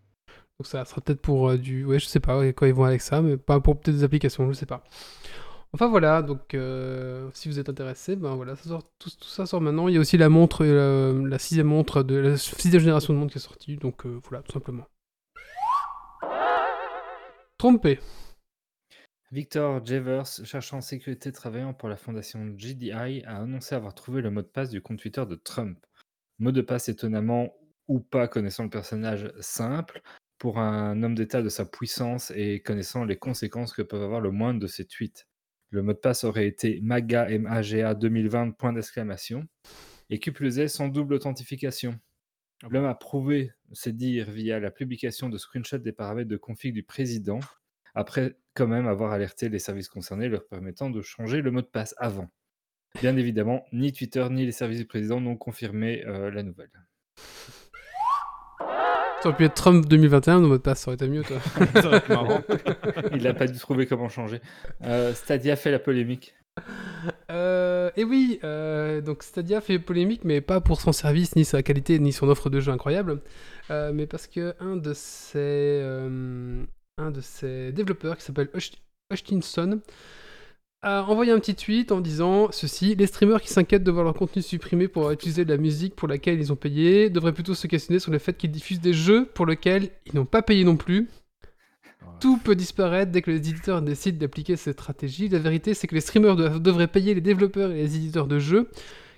Donc 0.60 0.68
ça 0.68 0.86
sera 0.86 1.02
peut-être 1.02 1.22
pour 1.22 1.58
du. 1.58 1.84
Ouais, 1.86 2.00
je 2.00 2.06
sais 2.06 2.20
pas 2.20 2.46
quand 2.54 2.66
ils 2.66 2.74
vont 2.74 2.86
avec 2.86 3.02
ça, 3.02 3.22
mais 3.22 3.38
pas 3.38 3.60
pour 3.60 3.80
peut-être 3.80 3.98
des 3.98 4.04
applications, 4.04 4.48
je 4.52 4.54
sais 4.58 4.66
pas. 4.66 4.84
Enfin 5.74 5.88
voilà, 5.90 6.22
donc 6.24 6.56
si 7.34 7.50
vous 7.50 7.60
êtes 7.60 7.70
intéressé, 7.70 8.16
ben 8.16 8.36
voilà, 8.36 8.56
ça 8.56 8.64
sort, 8.70 8.84
tout, 9.00 9.10
tout 9.12 9.28
ça 9.30 9.46
sort 9.46 9.62
maintenant. 9.62 9.88
Il 9.90 9.96
y 9.96 9.98
a 9.98 10.02
aussi 10.02 10.18
la 10.18 10.30
montre, 10.30 10.66
euh, 10.66 11.28
la 11.28 11.40
sixième 11.40 11.68
montre 11.68 12.04
de 12.04 12.16
la 12.16 12.38
sixième 12.38 12.82
génération 12.82 13.14
de 13.14 13.20
montre 13.20 13.34
qui 13.34 13.40
est 13.40 13.42
sortie, 13.42 13.78
donc 13.78 14.06
voilà, 14.06 14.44
tout 14.44 14.54
simplement. 14.54 14.86
Victor 19.32 19.84
Jevers, 19.84 20.28
cherchant 20.44 20.78
en 20.78 20.82
sécurité 20.82 21.32
travaillant 21.32 21.74
pour 21.74 21.90
la 21.90 21.98
fondation 21.98 22.46
GDI, 22.46 23.24
a 23.26 23.38
annoncé 23.38 23.74
avoir 23.74 23.96
trouvé 23.96 24.22
le 24.22 24.30
mot 24.30 24.44
de 24.44 24.48
passe 24.48 24.70
du 24.70 24.84
compte 24.84 25.00
Twitter 25.00 25.26
de 25.26 25.34
Trump. 25.34 25.84
Mot 26.38 26.52
de 26.52 26.62
passe 26.62 26.90
étonnamment 26.90 27.56
ou 27.88 28.00
pas 28.00 28.28
connaissant 28.28 28.66
le 28.66 28.70
personnage 28.70 29.34
simple 29.40 30.04
pour 30.38 30.60
un 30.60 31.02
homme 31.02 31.16
d'État 31.16 31.42
de 31.42 31.50
sa 31.50 31.66
puissance 31.66 32.32
et 32.36 32.62
connaissant 32.62 33.04
les 33.04 33.18
conséquences 33.18 33.74
que 33.74 33.82
peuvent 33.82 34.04
avoir 34.04 34.22
le 34.22 34.30
moindre 34.30 34.60
de 34.60 34.68
ses 34.68 34.86
tweets. 34.86 35.26
Le 35.72 35.82
mot 35.82 35.94
de 35.94 35.98
passe 35.98 36.24
aurait 36.24 36.46
été 36.46 36.82
MAGA, 36.84 37.36
MAGA 37.40 37.96
2020, 37.96 38.52
point 38.52 38.74
d'exclamation, 38.74 39.44
et 40.12 40.20
qui 40.20 40.30
plus 40.30 40.60
est 40.60 40.68
sans 40.68 40.88
double 40.88 41.16
authentification. 41.16 42.00
L'homme 42.70 42.86
a 42.86 42.96
prouvé 42.96 43.52
ses 43.74 43.92
dires 43.92 44.32
via 44.32 44.60
la 44.60 44.72
publication 44.72 45.30
de 45.30 45.38
screenshots 45.38 45.78
des 45.78 45.92
paramètres 45.92 46.30
de 46.30 46.38
config 46.38 46.74
du 46.74 46.84
président, 46.84 47.40
après 47.94 48.38
quand 48.54 48.68
même 48.68 48.88
avoir 48.88 49.12
alerté 49.12 49.50
les 49.50 49.60
services 49.60 49.90
concernés 49.90 50.30
leur 50.30 50.48
permettant 50.48 50.90
de 50.90 51.02
changer 51.02 51.42
le 51.42 51.52
mot 51.52 51.62
de 51.62 51.68
passe 51.68 51.94
avant. 51.98 52.30
Bien 53.02 53.18
évidemment, 53.18 53.66
ni 53.74 53.92
Twitter 53.92 54.26
ni 54.32 54.46
les 54.46 54.54
services 54.54 54.80
du 54.80 54.86
président 54.86 55.20
n'ont 55.20 55.36
confirmé 55.36 56.06
euh, 56.06 56.32
la 56.32 56.44
nouvelle. 56.44 56.72
Ça 59.22 59.30
aurait 59.30 59.38
pu 59.38 59.44
être 59.46 59.56
Trump 59.56 59.86
2021, 59.86 60.42
le 60.42 60.48
mot 60.48 60.58
de 60.58 60.62
passe, 60.62 60.82
ça 60.82 60.90
aurait 60.90 60.96
été 60.96 61.08
mieux, 61.10 61.24
toi. 61.24 61.40
Ça 61.74 61.88
aurait 61.88 61.98
été 61.98 62.10
marrant. 62.10 62.42
Il 63.12 63.24
n'a 63.24 63.34
pas 63.34 63.48
dû 63.48 63.58
trouver 63.58 63.88
comment 63.88 64.08
changer. 64.08 64.40
Euh, 64.84 65.14
Stadia 65.14 65.56
fait 65.56 65.72
la 65.72 65.80
polémique. 65.80 66.36
Euh, 67.32 67.92
et 67.98 68.04
oui, 68.04 68.40
euh, 68.44 69.02
donc 69.02 69.24
Stadia 69.24 69.62
fait 69.62 69.80
polémique, 69.80 70.22
mais 70.24 70.42
pas 70.42 70.62
pour 70.62 70.80
son 70.82 70.92
service, 70.92 71.36
ni 71.36 71.46
sa 71.46 71.64
qualité, 71.64 72.00
ni 72.00 72.14
son 72.14 72.30
offre 72.30 72.50
de 72.50 72.60
jeu 72.60 72.72
incroyable, 72.72 73.22
euh, 73.72 73.92
mais 73.94 74.08
parce 74.08 74.28
que 74.28 74.56
un 74.60 74.76
de 74.78 74.94
ses, 74.94 75.82
développeurs, 77.72 78.18
qui 78.18 78.24
s'appelle 78.24 78.50
Hutchinson, 79.12 79.82
a 80.82 81.04
envoyé 81.04 81.32
un 81.32 81.40
petit 81.40 81.56
tweet 81.56 81.92
en 81.92 82.00
disant 82.00 82.52
ceci 82.52 82.96
les 82.96 83.08
streamers 83.08 83.42
qui 83.42 83.50
s'inquiètent 83.50 83.84
de 83.84 83.92
voir 83.92 84.04
leur 84.04 84.14
contenu 84.14 84.42
supprimé 84.44 84.88
pour 84.88 85.10
utilisé 85.12 85.44
de 85.44 85.50
la 85.50 85.58
musique 85.58 85.96
pour 85.96 86.08
laquelle 86.08 86.40
ils 86.40 86.54
ont 86.54 86.56
payé 86.56 87.10
devraient 87.10 87.34
plutôt 87.34 87.56
se 87.56 87.66
questionner 87.66 88.00
sur 88.00 88.12
le 88.12 88.20
fait 88.20 88.38
qu'ils 88.38 88.52
diffusent 88.52 88.82
des 88.82 88.94
jeux 88.94 89.26
pour 89.26 89.48
lesquels 89.48 89.90
ils 90.06 90.16
n'ont 90.16 90.26
pas 90.26 90.44
payé 90.44 90.64
non 90.64 90.78
plus. 90.78 91.10
Tout 92.20 92.38
peut 92.38 92.56
disparaître 92.56 93.12
dès 93.12 93.22
que 93.22 93.30
les 93.30 93.38
éditeurs 93.38 93.82
décident 93.82 94.18
d'appliquer 94.18 94.56
cette 94.56 94.80
stratégie. 94.80 95.30
La 95.30 95.40
vérité, 95.40 95.74
c'est 95.74 95.88
que 95.88 95.96
les 95.96 96.02
streamers 96.02 96.36
doivent- 96.36 96.60
devraient 96.62 96.88
payer 96.88 97.14
les 97.14 97.22
développeurs 97.22 97.72
et 97.72 97.76
les 97.76 97.96
éditeurs 97.98 98.28
de 98.28 98.40
jeux 98.40 98.70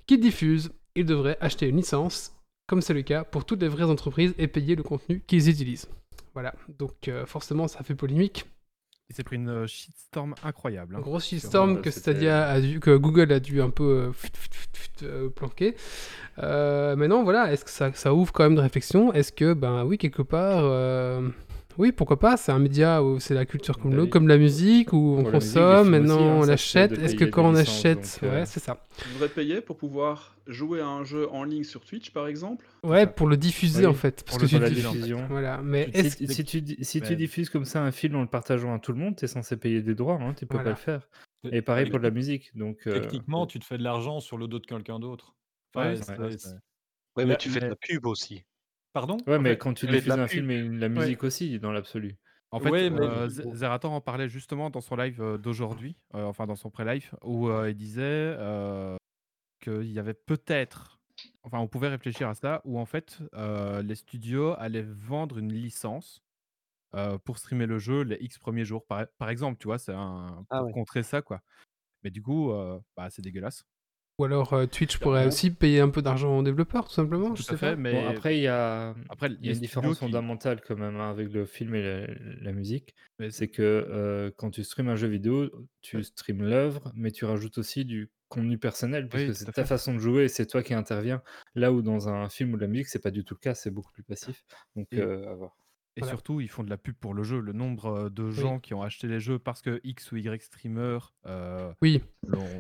qu'ils 0.07 0.19
diffusent. 0.19 0.71
Ils 0.95 1.05
devraient 1.05 1.37
acheter 1.39 1.67
une 1.69 1.77
licence, 1.77 2.33
comme 2.67 2.81
c'est 2.81 2.93
le 2.93 3.03
cas 3.03 3.23
pour 3.23 3.45
toutes 3.45 3.61
les 3.61 3.67
vraies 3.67 3.83
entreprises, 3.85 4.33
et 4.37 4.47
payer 4.47 4.75
le 4.75 4.83
contenu 4.83 5.21
qu'ils 5.25 5.47
utilisent. 5.49 5.87
Voilà, 6.33 6.53
donc 6.79 7.07
euh, 7.07 7.25
forcément, 7.25 7.67
ça 7.67 7.83
fait 7.83 7.95
polémique. 7.95 8.45
Il 9.09 9.15
s'est 9.15 9.23
pris 9.23 9.37
une 9.37 9.49
euh, 9.49 9.67
shitstorm 9.67 10.35
incroyable. 10.43 10.95
Un 10.95 10.97
hein. 10.97 11.01
gros 11.01 11.19
shitstorm 11.19 11.81
que 11.81 11.91
c'était- 11.91 12.11
Stadia 12.11 12.47
a 12.49 12.59
dû, 12.59 12.79
que 12.81 12.97
Google 12.97 13.31
a 13.31 13.39
dû 13.39 13.61
un 13.61 13.69
peu 13.69 13.83
euh, 13.83 14.11
fut, 14.11 14.27
fut, 14.33 14.49
fut, 14.51 14.67
fut, 14.73 15.05
euh, 15.05 15.29
planquer. 15.29 15.75
Euh, 16.39 16.95
maintenant, 16.97 17.23
voilà, 17.23 17.53
est-ce 17.53 17.63
que 17.63 17.71
ça, 17.71 17.93
ça 17.93 18.13
ouvre 18.13 18.33
quand 18.33 18.43
même 18.43 18.55
de 18.55 18.61
réflexion? 18.61 19.13
Est-ce 19.13 19.31
que, 19.31 19.53
ben 19.53 19.85
oui, 19.85 19.97
quelque 19.97 20.21
part, 20.23 20.63
euh, 20.65 21.29
oui, 21.77 21.91
pourquoi 21.91 22.19
pas 22.19 22.38
C'est 22.38 22.51
un 22.51 22.60
média 22.60 23.03
où 23.03 23.19
c'est 23.19 23.34
la 23.34 23.46
culture 23.46 23.77
comme 23.77 23.91
Bah 23.91 23.98
le, 23.98 24.03
oui. 24.03 24.10
comme 24.10 24.27
la 24.27 24.38
musique, 24.38 24.93
où 24.93 25.17
on 25.19 25.24
consomme, 25.24 25.89
maintenant 25.89 26.41
hein, 26.43 26.50
on 26.53 26.57
fait 26.57 26.88
de 26.89 27.01
Est-ce 27.01 27.15
que 27.15 27.25
quand 27.25 27.46
on 27.46 27.55
achète, 27.55 28.19
donc, 28.22 28.24
euh, 28.24 28.39
ouais, 28.39 28.46
c'est 28.46 28.60
ça. 28.60 28.84
Tu 28.98 29.10
devrais 29.13 29.29
te 29.29 29.34
payer 29.36 29.62
pour 29.62 29.77
pouvoir 29.77 30.36
jouer 30.48 30.81
à 30.81 30.88
un 30.88 31.03
jeu 31.03 31.29
en 31.31 31.43
ligne 31.43 31.63
sur 31.63 31.84
Twitch, 31.86 32.12
par 32.12 32.27
exemple. 32.27 32.65
Ouais, 32.84 33.01
ça. 33.01 33.07
pour 33.07 33.27
le 33.27 33.38
diffuser 33.38 33.81
Oui, 33.81 33.86
en 33.88 33.93
fait, 33.93 34.24
parce 34.24 34.38
pour 34.38 34.38
que 34.38 34.43
le 34.43 34.50
tu 34.50 34.60
la 34.60 34.69
diffuser, 34.69 34.88
en 34.88 34.91
fait. 34.91 34.98
diffusion. 34.98 35.27
Voilà, 35.29 35.62
mais 35.63 35.89
Si, 35.93 36.00
est-ce 36.00 36.34
si 36.34 36.43
tu, 36.46 36.63
si 36.81 37.01
tu 37.01 37.10
Mais- 37.10 37.15
diffuses 37.15 37.50
comme 37.50 37.65
ça 37.65 37.81
un 37.84 37.91
film 37.91 38.15
en 38.15 38.22
le 38.22 38.27
partageant 38.27 38.74
à 38.74 38.79
tout 38.79 38.91
le 38.91 38.98
monde, 39.00 39.15
tu 39.15 39.25
es 39.25 39.27
censé 39.27 39.57
payer 39.57 39.81
des 39.81 39.96
droits, 39.96 40.19
hein, 40.22 40.34
tu 40.34 40.46
peux 40.46 40.55
Voilà. 40.55 40.72
pas 40.72 40.77
le 40.77 40.81
faire. 40.81 41.10
Et 41.51 41.62
pareil 41.62 41.89
pour 41.89 42.00
de 42.00 42.03
la 42.03 42.12
musique. 42.12 42.51
Donc, 42.57 42.79
euh, 42.88 43.00
Techniquement, 43.00 43.46
tu 43.46 43.60
te 43.60 43.65
fais 43.65 43.77
de 43.77 43.84
l'argent 43.84 44.19
sur 44.19 44.38
le 44.38 44.48
dos 44.48 44.60
de 44.60 44.65
quelqu'un 44.65 45.00
d'autre. 45.00 45.36
Enfin, 45.75 45.93
Ouais, 45.93 46.00
ouais, 46.19 46.36
Ouais, 47.15 47.25
mais 47.25 47.36
tu 47.38 47.50
fais 47.50 47.60
de 47.62 47.67
la 47.67 47.75
pub 47.75 48.05
aussi. 48.05 48.43
Pardon? 48.94 49.17
Ouais, 49.27 49.38
En 49.38 49.39
mais 49.39 49.51
fait- 49.51 49.58
quand 49.58 49.74
tu 49.74 49.86
diffuses 49.88 50.17
un 50.17 50.27
film 50.27 50.50
et 50.51 50.63
la 50.70 50.89
musique 50.89 51.24
aussi, 51.24 51.60
dans 51.60 51.72
l'absolu. 51.72 52.17
En 52.51 52.60
fait, 52.60 52.70
Ouais, 52.72 52.89
mais- 52.89 53.00
euh, 53.01 53.27
Zerator 53.29 53.91
en 53.91 54.00
parlait 54.01 54.29
justement 54.29 54.70
dans 54.70 54.79
son 54.82 54.96
live 54.96 55.22
euh, 55.22 55.38
d'aujourd'hui, 55.38 56.00
euh, 56.15 56.24
enfin 56.24 56.48
dans 56.48 56.56
son 56.56 56.70
pré-live, 56.70 57.13
où 57.24 57.50
euh, 57.50 57.70
il 57.70 57.75
disait 57.75 58.01
euh, 58.03 58.96
qu'il 59.62 59.91
y 59.91 60.00
avait 60.00 60.13
peut-être, 60.15 61.00
enfin 61.44 61.60
on 61.60 61.67
pouvait 61.67 61.89
réfléchir 61.89 62.29
à 62.29 62.36
ça, 62.36 62.62
où 62.65 62.79
en 62.79 62.86
fait 62.86 63.20
euh, 63.36 63.82
les 63.84 63.96
studios 63.96 64.56
allaient 64.60 64.84
vendre 64.84 65.39
une 65.39 65.53
licence 65.53 66.24
euh, 66.96 67.17
pour 67.20 67.38
streamer 67.39 67.67
le 67.67 67.79
jeu 67.79 68.03
les 68.03 68.17
X 68.22 68.39
premiers 68.39 68.65
jours, 68.65 68.86
par, 68.88 69.08
par 69.17 69.29
exemple, 69.29 69.60
tu 69.60 69.67
vois, 69.67 69.79
c'est 69.79 69.94
un 69.94 70.46
Ah 70.50 70.60
pour 70.60 70.65
ouais. 70.65 70.74
contrer 70.74 71.03
ça 71.03 71.22
quoi. 71.22 71.41
Mais 72.03 72.12
du 72.12 72.22
coup, 72.24 72.51
euh, 72.51 72.79
bah, 72.98 73.10
c'est 73.12 73.22
dégueulasse. 73.24 73.65
Ou 74.19 74.25
alors 74.25 74.53
euh, 74.53 74.65
Twitch 74.65 74.97
pourrait 74.97 75.27
aussi 75.27 75.51
payer 75.51 75.79
un 75.79 75.89
peu 75.89 76.01
d'argent 76.01 76.38
aux 76.39 76.41
développeurs, 76.43 76.88
tout 76.88 76.93
simplement. 76.93 77.36
je 77.36 77.41
Tout 77.43 77.50
sais 77.50 77.53
à 77.53 77.57
fait, 77.57 77.69
pas. 77.71 77.75
mais 77.75 77.91
Bon, 77.91 78.07
après, 78.07 78.38
il 78.38 78.41
y 78.41 78.47
a, 78.47 78.95
après, 79.09 79.29
il 79.39 79.45
y 79.45 79.50
a 79.50 79.53
une 79.53 79.59
différence 79.59 80.00
qui- 80.00 80.05
fondamentale 80.05 80.59
quand 80.67 80.75
même 80.75 80.95
hein, 80.95 81.12
avec 81.12 81.31
le 81.31 81.45
film 81.45 81.75
et 81.75 81.83
la, 81.83 82.07
la 82.41 82.51
musique. 82.51 82.95
C'est 83.29 83.47
que 83.47 83.62
euh, 83.62 84.31
quand 84.36 84.50
tu 84.51 84.63
streames 84.63 84.89
un 84.89 84.95
jeu 84.95 85.07
vidéo, 85.07 85.50
tu 85.81 86.03
streames 86.03 86.43
l'œuvre, 86.43 86.91
mais 86.95 87.12
tu 87.12 87.25
rajoutes 87.25 87.57
aussi 87.59 87.86
du 87.86 88.09
contenu 88.27 88.57
personnel, 88.57 89.07
puisque 89.07 89.27
tout 89.27 89.33
c'est 89.33 89.45
ta 89.45 89.51
fait. 89.53 89.65
façon 89.65 89.93
de 89.93 90.00
jouer 90.00 90.24
et 90.24 90.27
c'est 90.29 90.45
toi 90.47 90.62
qui 90.63 90.74
interviens. 90.74 91.21
Là 91.55 91.71
où 91.71 91.81
dans 91.83 92.09
un 92.09 92.27
film 92.29 92.53
ou 92.53 92.57
de 92.57 92.62
la 92.62 92.67
musique, 92.67 92.88
c'est 92.88 93.01
pas 93.01 93.12
du 93.12 93.24
tout 93.24 93.36
le 93.36 93.39
cas, 93.39 93.53
c'est 93.53 93.71
beaucoup 93.71 93.91
plus 93.91 94.03
passif. 94.03 94.43
Donc, 94.75 94.88
Et- 94.91 95.00
euh, 95.00 95.29
à 95.31 95.36
voir. 95.36 95.55
Et 95.97 96.01
Voilà. 96.01 96.13
surtout, 96.13 96.41
ils 96.41 96.47
font 96.47 96.63
de 96.63 96.69
la 96.69 96.77
pub 96.77 96.95
pour 96.95 97.15
le 97.15 97.23
jeu. 97.23 97.39
Le 97.39 97.53
nombre 97.53 97.85
euh, 97.87 98.09
de 98.09 98.29
gens 98.29 98.59
qui 98.59 98.75
ont 98.75 98.83
acheté 98.83 99.07
les 99.07 99.19
jeux 99.19 99.39
parce 99.39 99.63
que 99.63 99.81
X 99.83 100.11
ou 100.11 100.17
Y 100.17 100.41
streamer 100.43 100.99
euh, 101.25 101.73
Oui, 101.81 102.03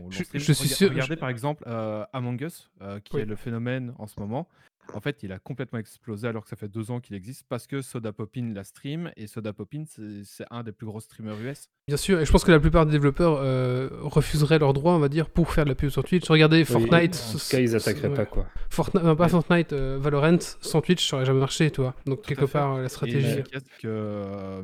Je- 0.09 0.23
suis 0.23 0.55
sûr- 0.67 0.89
Regardez 0.89 1.13
je- 1.15 1.19
par 1.19 1.29
exemple 1.29 1.63
euh, 1.67 2.03
Among 2.13 2.41
Us, 2.41 2.71
euh, 2.81 2.99
qui 2.99 3.15
Oui. 3.15 3.21
est 3.21 3.25
le 3.25 3.35
phénomène 3.35 3.93
en 3.99 4.07
ce 4.07 4.19
moment. 4.19 4.49
En 4.93 5.01
fait, 5.01 5.21
il 5.23 5.31
a 5.31 5.39
complètement 5.39 5.79
explosé 5.79 6.27
alors 6.27 6.43
que 6.43 6.49
ça 6.49 6.55
fait 6.55 6.67
deux 6.67 6.91
ans 6.91 6.99
qu'il 6.99 7.15
existe 7.15 7.45
parce 7.47 7.67
que 7.67 7.81
Soda 7.81 8.11
Popin 8.13 8.51
la 8.53 8.63
stream 8.63 9.11
et 9.17 9.27
Soda 9.27 9.53
Popin, 9.53 9.83
c'est 9.85 10.45
un 10.49 10.63
des 10.63 10.71
plus 10.71 10.85
gros 10.87 10.99
streamers 10.99 11.39
US. 11.41 11.67
Bien 11.87 11.97
sûr, 11.97 12.19
et 12.19 12.25
je 12.25 12.31
pense 12.31 12.43
que 12.43 12.51
la 12.51 12.59
plupart 12.59 12.85
des 12.85 12.91
développeurs 12.91 13.37
euh, 13.41 13.89
refuseraient 14.01 14.59
leurs 14.59 14.73
droits, 14.73 14.93
on 14.93 14.99
va 14.99 15.09
dire, 15.09 15.29
pour 15.29 15.51
faire 15.51 15.65
de 15.65 15.69
la 15.69 15.75
pub 15.75 15.89
sur 15.89 16.03
Twitch. 16.03 16.27
Regardez 16.29 16.59
Oui, 16.59 16.65
Fortnite. 16.65 17.15
en 17.29 17.31
tout 17.37 17.43
cas, 17.49 17.59
ils 17.59 17.75
attaqueraient 17.75 18.07
ouais. 18.09 18.15
pas, 18.15 18.25
quoi. 18.25 18.47
Fortnite, 18.69 19.15
pas 19.15 19.27
Fortnite, 19.29 19.73
euh, 19.73 19.97
Valorant, 19.99 20.37
sans 20.39 20.81
Twitch, 20.81 21.07
ça 21.09 21.17
aurait 21.17 21.25
jamais 21.25 21.39
marché, 21.39 21.69
toi. 21.71 21.93
Donc, 22.05 22.21
Tout 22.21 22.27
quelque 22.29 22.45
part, 22.45 22.75
euh, 22.75 22.81
la 22.81 22.89
stratégie. 22.89 23.43
que, 23.79 23.87
euh, 23.87 24.63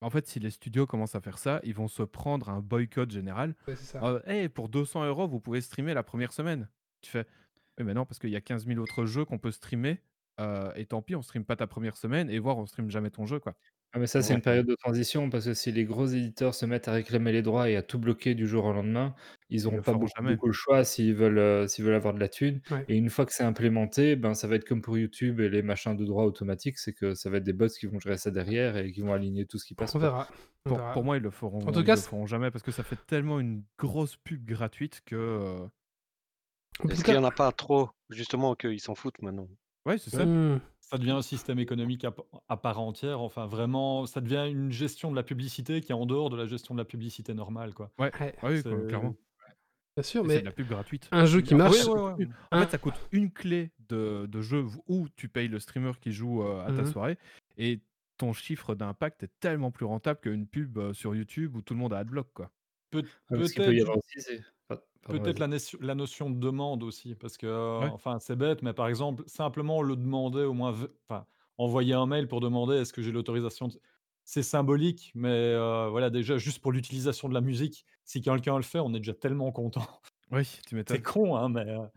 en 0.00 0.10
fait, 0.10 0.26
si 0.26 0.38
les 0.40 0.50
studios 0.50 0.86
commencent 0.86 1.14
à 1.14 1.20
faire 1.20 1.38
ça, 1.38 1.60
ils 1.64 1.74
vont 1.74 1.88
se 1.88 2.02
prendre 2.02 2.48
un 2.48 2.60
boycott 2.60 3.10
général. 3.10 3.54
Ouais, 3.68 3.74
c'est 3.76 3.92
ça. 3.98 4.04
Euh, 4.04 4.20
hey, 4.26 4.48
pour 4.48 4.68
200 4.68 5.04
euros, 5.06 5.26
vous 5.28 5.40
pouvez 5.40 5.60
streamer 5.60 5.94
la 5.94 6.02
première 6.02 6.32
semaine. 6.32 6.68
Tu 7.00 7.10
fais, 7.10 7.24
oui, 7.78 7.84
mais 7.84 7.94
non, 7.94 8.06
parce 8.06 8.18
qu'il 8.18 8.30
y 8.30 8.36
a 8.36 8.40
15 8.40 8.66
000 8.66 8.78
autres 8.80 9.06
jeux 9.06 9.24
qu'on 9.24 9.38
peut 9.38 9.50
streamer. 9.52 10.00
euh, 10.40 10.72
et 10.74 10.86
tant 10.86 11.00
pis, 11.02 11.14
on 11.14 11.22
stream 11.22 11.44
pas 11.44 11.54
ta 11.56 11.66
première 11.68 11.96
semaine 11.96 12.28
et 12.30 12.38
voir, 12.40 12.58
on 12.58 12.66
stream 12.66 12.90
jamais 12.90 13.10
ton 13.10 13.24
jeu, 13.26 13.38
quoi. 13.40 13.54
Ah, 13.92 14.00
mais 14.00 14.08
ça, 14.08 14.22
c'est 14.22 14.32
Ouais. 14.32 14.34
une 14.34 14.42
période 14.42 14.66
de 14.66 14.74
transition 14.74 15.30
parce 15.30 15.44
que 15.44 15.54
si 15.54 15.70
les 15.70 15.84
gros 15.84 16.06
éditeurs 16.06 16.52
se 16.56 16.66
mettent 16.66 16.88
à 16.88 16.92
réclamer 16.92 17.30
les 17.30 17.42
droits 17.42 17.70
et 17.70 17.76
à 17.76 17.82
tout 17.82 18.00
bloquer 18.00 18.34
du 18.34 18.46
jour 18.48 18.64
au 18.64 18.72
lendemain, 18.72 19.14
ils 19.50 19.62
Ils 19.68 19.70
n'auront 19.70 19.76
le 19.76 19.82
pas 19.82 19.92
feront 19.92 19.94
beaucoup, 19.94 20.12
jamais. 20.16 20.36
beaucoup 20.36 20.48
le 20.48 20.52
choix 20.52 20.82
s'ils 20.84 21.14
veulent, 21.14 21.38
euh, 21.38 21.68
s'ils 21.68 21.84
veulent 21.84 21.94
avoir 21.94 22.12
de 22.14 22.18
la 22.18 22.28
thune. 22.28 22.60
Ouais. 22.70 22.88
Et 22.88 22.96
une 22.96 23.08
fois 23.10 23.24
que 23.26 23.32
c'est 23.32 23.44
implémenté, 23.44 24.16
ben, 24.16 24.34
ça 24.34 24.48
va 24.48 24.56
être 24.56 24.64
comme 24.66 24.82
pour 24.82 24.98
YouTube 24.98 25.38
et 25.40 25.48
les 25.48 25.62
machins 25.62 25.96
de 25.96 26.04
droit 26.04 26.24
automatiques, 26.24 26.78
c'est 26.78 26.92
que 26.94 27.14
ça 27.14 27.30
va 27.30 27.36
être 27.36 27.44
des 27.44 27.52
bots 27.52 27.68
qui 27.68 27.86
vont 27.86 28.00
gérer 28.00 28.18
ça 28.18 28.32
derrière 28.32 28.76
et 28.76 28.90
qui 28.90 29.00
vont 29.02 29.12
aligner 29.12 29.46
tout 29.46 29.58
ce 29.58 29.64
qui 29.66 29.74
passe. 29.76 29.94
On 29.94 29.98
quoi. 30.00 30.08
verra. 30.08 30.28
On 30.66 30.70
Pour, 30.70 30.78
verra. 30.78 30.92
pour 30.92 31.04
moi, 31.04 31.16
ils 31.16 31.22
le 31.22 31.30
feront, 31.30 31.66
En 31.66 31.72
tout 31.72 31.82
ils 31.82 31.84
cas, 31.84 31.96
le 31.96 32.00
feront 32.00 32.26
jamais 32.26 32.50
parce 32.50 32.62
que 32.64 32.72
ça 32.72 32.82
fait 32.82 32.98
tellement 33.06 33.38
une 33.40 33.64
grosse 33.78 34.16
pub 34.16 34.44
gratuite 34.44 35.02
que. 35.06 35.14
euh, 35.16 35.66
Est-ce 36.88 37.04
qu'il 37.04 37.14
n'y 37.14 37.18
en 37.20 37.24
a 37.24 37.30
pas 37.30 37.50
trop, 37.52 37.90
justement, 38.10 38.54
qu'ils 38.54 38.80
s'en 38.80 38.94
foutent 38.94 39.20
maintenant? 39.22 39.48
Ouais, 39.86 39.98
c'est 39.98 40.10
ça. 40.10 40.24
Hmm. 40.24 40.60
Ça 40.80 40.98
devient 40.98 41.12
un 41.12 41.22
système 41.22 41.58
économique 41.58 42.04
à, 42.48 42.56
part 42.56 42.78
entière. 42.80 43.20
Enfin, 43.20 43.46
vraiment, 43.46 44.06
ça 44.06 44.20
devient 44.20 44.46
une 44.50 44.70
gestion 44.70 45.10
de 45.10 45.16
la 45.16 45.22
publicité 45.22 45.80
qui 45.80 45.92
est 45.92 45.94
en 45.94 46.04
dehors 46.06 46.30
de 46.30 46.36
la 46.36 46.46
gestion 46.46 46.74
de 46.74 46.80
la 46.80 46.84
publicité 46.84 47.32
normale, 47.34 47.72
quoi. 47.74 47.90
Ouais, 47.98 48.12
Ouais, 48.20 48.34
ouais, 48.42 48.56
C'est- 48.62 48.68
quoi, 48.68 48.86
clairement. 48.86 49.14
bien 49.96 50.02
sûr, 50.02 50.24
Et 50.24 50.28
C'est 50.28 50.34
mais 50.34 50.40
de 50.40 50.44
la 50.44 50.52
pub 50.52 50.68
gratuite. 50.68 51.08
un 51.10 51.24
jeu 51.24 51.40
qui 51.40 51.54
marche. 51.54 51.76
Oui, 51.86 51.90
ouais, 51.90 52.00
ouais. 52.12 52.28
En 52.52 52.58
Un- 52.58 52.64
fait, 52.64 52.70
ça 52.72 52.78
coûte 52.78 52.94
une 53.12 53.30
clé 53.32 53.70
de, 53.88 54.26
de 54.26 54.40
jeu 54.42 54.66
où 54.86 55.08
tu 55.16 55.28
payes 55.28 55.48
le 55.48 55.58
streamer 55.58 55.92
qui 56.00 56.12
joue 56.12 56.42
euh, 56.42 56.62
à 56.66 56.66
ta 56.66 56.82
Mhm. 56.82 56.92
soirée 56.92 57.18
et 57.56 57.80
ton 58.18 58.32
chiffre 58.32 58.74
d'impact 58.74 59.22
est 59.24 59.30
tellement 59.40 59.70
plus 59.70 59.86
rentable 59.86 60.20
qu'une 60.20 60.46
pub 60.46 60.78
euh, 60.78 60.92
sur 60.92 61.14
YouTube 61.16 61.56
où 61.56 61.62
tout 61.62 61.74
le 61.74 61.80
monde 61.80 61.94
a 61.94 61.98
adblock, 61.98 62.28
quoi. 62.34 62.50
Peut 62.90 63.00
y 63.00 63.02
Peut-être 63.02 63.60
avoir 63.60 63.96
aussi, 63.96 64.18
pardon, 64.24 64.42
peut-être 65.08 65.38
la, 65.38 65.46
notion- 65.48 65.78
la 65.80 65.94
notion 65.94 66.30
de 66.30 66.38
demande 66.38 66.82
aussi, 66.82 67.14
parce 67.14 67.36
que, 67.36 67.46
euh, 67.46 67.80
Ouais. 67.80 67.92
enfin, 67.92 68.18
c'est 68.20 68.36
bête, 68.36 68.62
mais 68.62 68.72
par 68.72 68.88
exemple, 68.88 69.24
simplement 69.26 69.82
le 69.82 69.96
demander 69.96 70.42
au 70.44 70.54
moins, 70.54 70.72
v- 70.72 70.88
enfin, 71.08 71.26
envoyer 71.58 71.94
un 71.94 72.06
mail 72.06 72.28
pour 72.28 72.40
demander 72.40 72.76
est-ce 72.76 72.92
que 72.92 73.02
j'ai 73.02 73.12
l'autorisation 73.12 73.68
de 73.68 73.80
c'est 74.26 74.42
symbolique, 74.42 75.12
mais 75.14 75.28
heu, 75.54 75.88
voilà, 75.90 76.08
déjà, 76.10 76.38
juste 76.38 76.60
pour 76.62 76.72
l'utilisation 76.72 77.28
de 77.28 77.34
la 77.34 77.42
musique, 77.42 77.84
si 78.04 78.22
quelqu'un 78.22 78.56
le 78.56 78.62
fait, 78.62 78.78
on 78.80 78.94
est 78.94 78.98
déjà 78.98 79.12
tellement 79.14 79.52
content. 79.52 79.86
Oui, 80.30 80.44
tu 80.66 80.74
C'est 80.86 81.00
m'étonnes. 81.00 81.04
con, 81.04 81.36
hein, 81.36 81.48
mais 81.50 81.66
heu, 81.70 81.88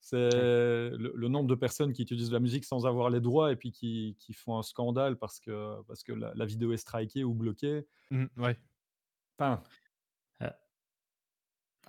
c'est 0.00 0.16
le 0.18 1.12
le 1.14 1.28
nombre 1.28 1.48
de 1.48 1.54
personnes 1.56 1.92
qui 1.92 2.02
utilisent 2.02 2.32
la 2.32 2.40
musique 2.40 2.64
sans 2.64 2.86
avoir 2.86 3.10
les 3.10 3.20
droits 3.20 3.52
et 3.52 3.56
puis 3.56 3.72
qui 3.72 4.16
qui 4.20 4.32
font 4.34 4.58
un 4.58 4.62
scandale 4.62 5.18
parce 5.18 5.40
que 5.40 5.82
parce 5.88 6.02
que 6.04 6.12
la 6.12 6.32
la 6.34 6.46
vidéo 6.46 6.72
est 6.72 6.78
strikée 6.78 7.24
ou 7.24 7.34
bloquée. 7.34 7.86
Mmh, 8.10 8.28
ouais. 8.36 8.58
Enfin, 9.38 9.62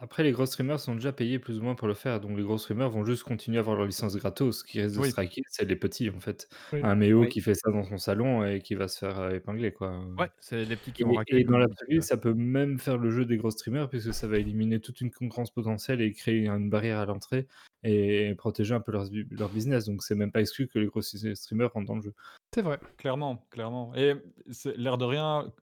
Après, 0.02 0.24
les 0.24 0.32
gros 0.32 0.46
streamers 0.46 0.80
sont 0.80 0.96
déjà 0.96 1.12
payés 1.12 1.40
plus 1.40 1.60
ou 1.60 1.62
moins 1.64 1.76
pour 1.76 1.88
le 1.88 1.94
faire, 1.94 2.22
donc 2.22 2.38
les 2.38 2.44
gros 2.44 2.58
streamers 2.58 2.90
vont 2.90 3.04
juste 3.04 3.24
continuer 3.24 3.58
à 3.58 3.60
avoir 3.62 3.76
leur 3.76 3.86
licence 3.86 4.16
gratos. 4.16 4.60
Ce 4.60 4.64
qui 4.64 4.82
risque 4.82 4.96
de 4.96 5.02
Oui. 5.02 5.14
striker, 5.14 5.42
c'est 5.50 5.66
les 5.66 5.76
petits, 5.76 6.10
en 6.10 6.20
fait. 6.22 6.48
Oui. 6.72 6.82
Un 6.82 6.96
Méo 6.96 7.26
Oui. 7.26 7.28
qui 7.28 7.42
fait 7.42 7.54
ça 7.54 7.70
dans 7.70 7.84
son 7.84 7.98
salon 7.98 8.46
et 8.46 8.62
qui 8.62 8.76
va 8.76 8.88
se 8.88 9.00
faire, 9.00 9.20
heu, 9.20 9.36
épingler, 9.36 9.74
quoi, 9.74 10.02
Ouais, 10.18 10.30
c'est 10.40 10.66
les 10.66 10.76
petits 10.78 10.92
qui 10.94 11.04
Et 11.04 11.04
vont 11.04 11.14
racler 11.14 11.42
et 11.42 11.46
dans 11.46 11.58
comme 11.58 11.60
l'absolu, 11.60 12.02
d'habitude, 12.02 12.04
ça 12.04 12.18
peut 12.18 12.34
même 12.34 12.80
faire 12.80 12.98
le 12.98 13.12
jeu 13.12 13.26
des 13.26 13.38
gros 13.38 13.52
streamers 13.52 13.90
puisque 13.90 14.14
ça 14.14 14.28
va 14.28 14.38
éliminer 14.40 14.80
toute 14.82 15.02
une 15.02 15.12
concurrence 15.12 15.52
potentielle 15.52 16.02
et 16.02 16.14
créer 16.14 16.48
une 16.48 16.70
barrière 16.70 17.00
à 17.00 17.06
l'entrée 17.06 17.48
et 17.84 18.36
protéger 18.38 18.76
un 18.76 18.82
peu 18.82 18.92
leur 18.94 19.06
leur 19.32 19.50
business. 19.52 19.86
Donc 19.86 20.04
c'est 20.04 20.16
même 20.16 20.32
pas 20.32 20.42
exclu 20.42 20.68
que 20.68 20.80
les 20.80 20.88
gros 20.88 21.02
streamers 21.02 21.72
rentrent 21.74 21.88
dans 21.88 21.96
le 21.96 22.02
jeu. 22.02 22.14
C'est 22.54 22.64
vrai. 22.64 22.80
clairement, 22.98 23.46
clairement 23.52 23.94
et 23.94 24.16
c'est 24.52 24.76
l'air 24.76 24.98
de 24.98 25.06
rien, 25.06 25.54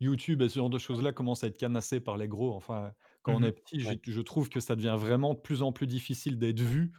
YouTube 0.00 0.42
et 0.42 0.48
ce 0.50 0.56
genre 0.58 0.70
de 0.70 0.78
choses-là 0.78 1.12
commencent 1.12 1.44
à 1.44 1.48
être 1.48 1.58
canassés 1.58 2.00
par 2.00 2.16
les 2.18 2.28
gros. 2.28 2.54
Enfin, 2.54 2.92
quand 3.22 3.34
on 3.36 3.42
Mmh 3.42 3.44
est 3.44 3.52
petit, 3.52 3.80
je 3.80 4.20
trouve 4.20 4.48
que 4.48 4.60
ça 4.60 4.76
devient 4.76 4.96
vraiment 4.98 5.34
de 5.34 5.40
plus 5.40 5.62
en 5.62 5.72
plus 5.72 5.86
difficile 5.86 6.38
d'être 6.38 6.60
vu, 6.60 6.92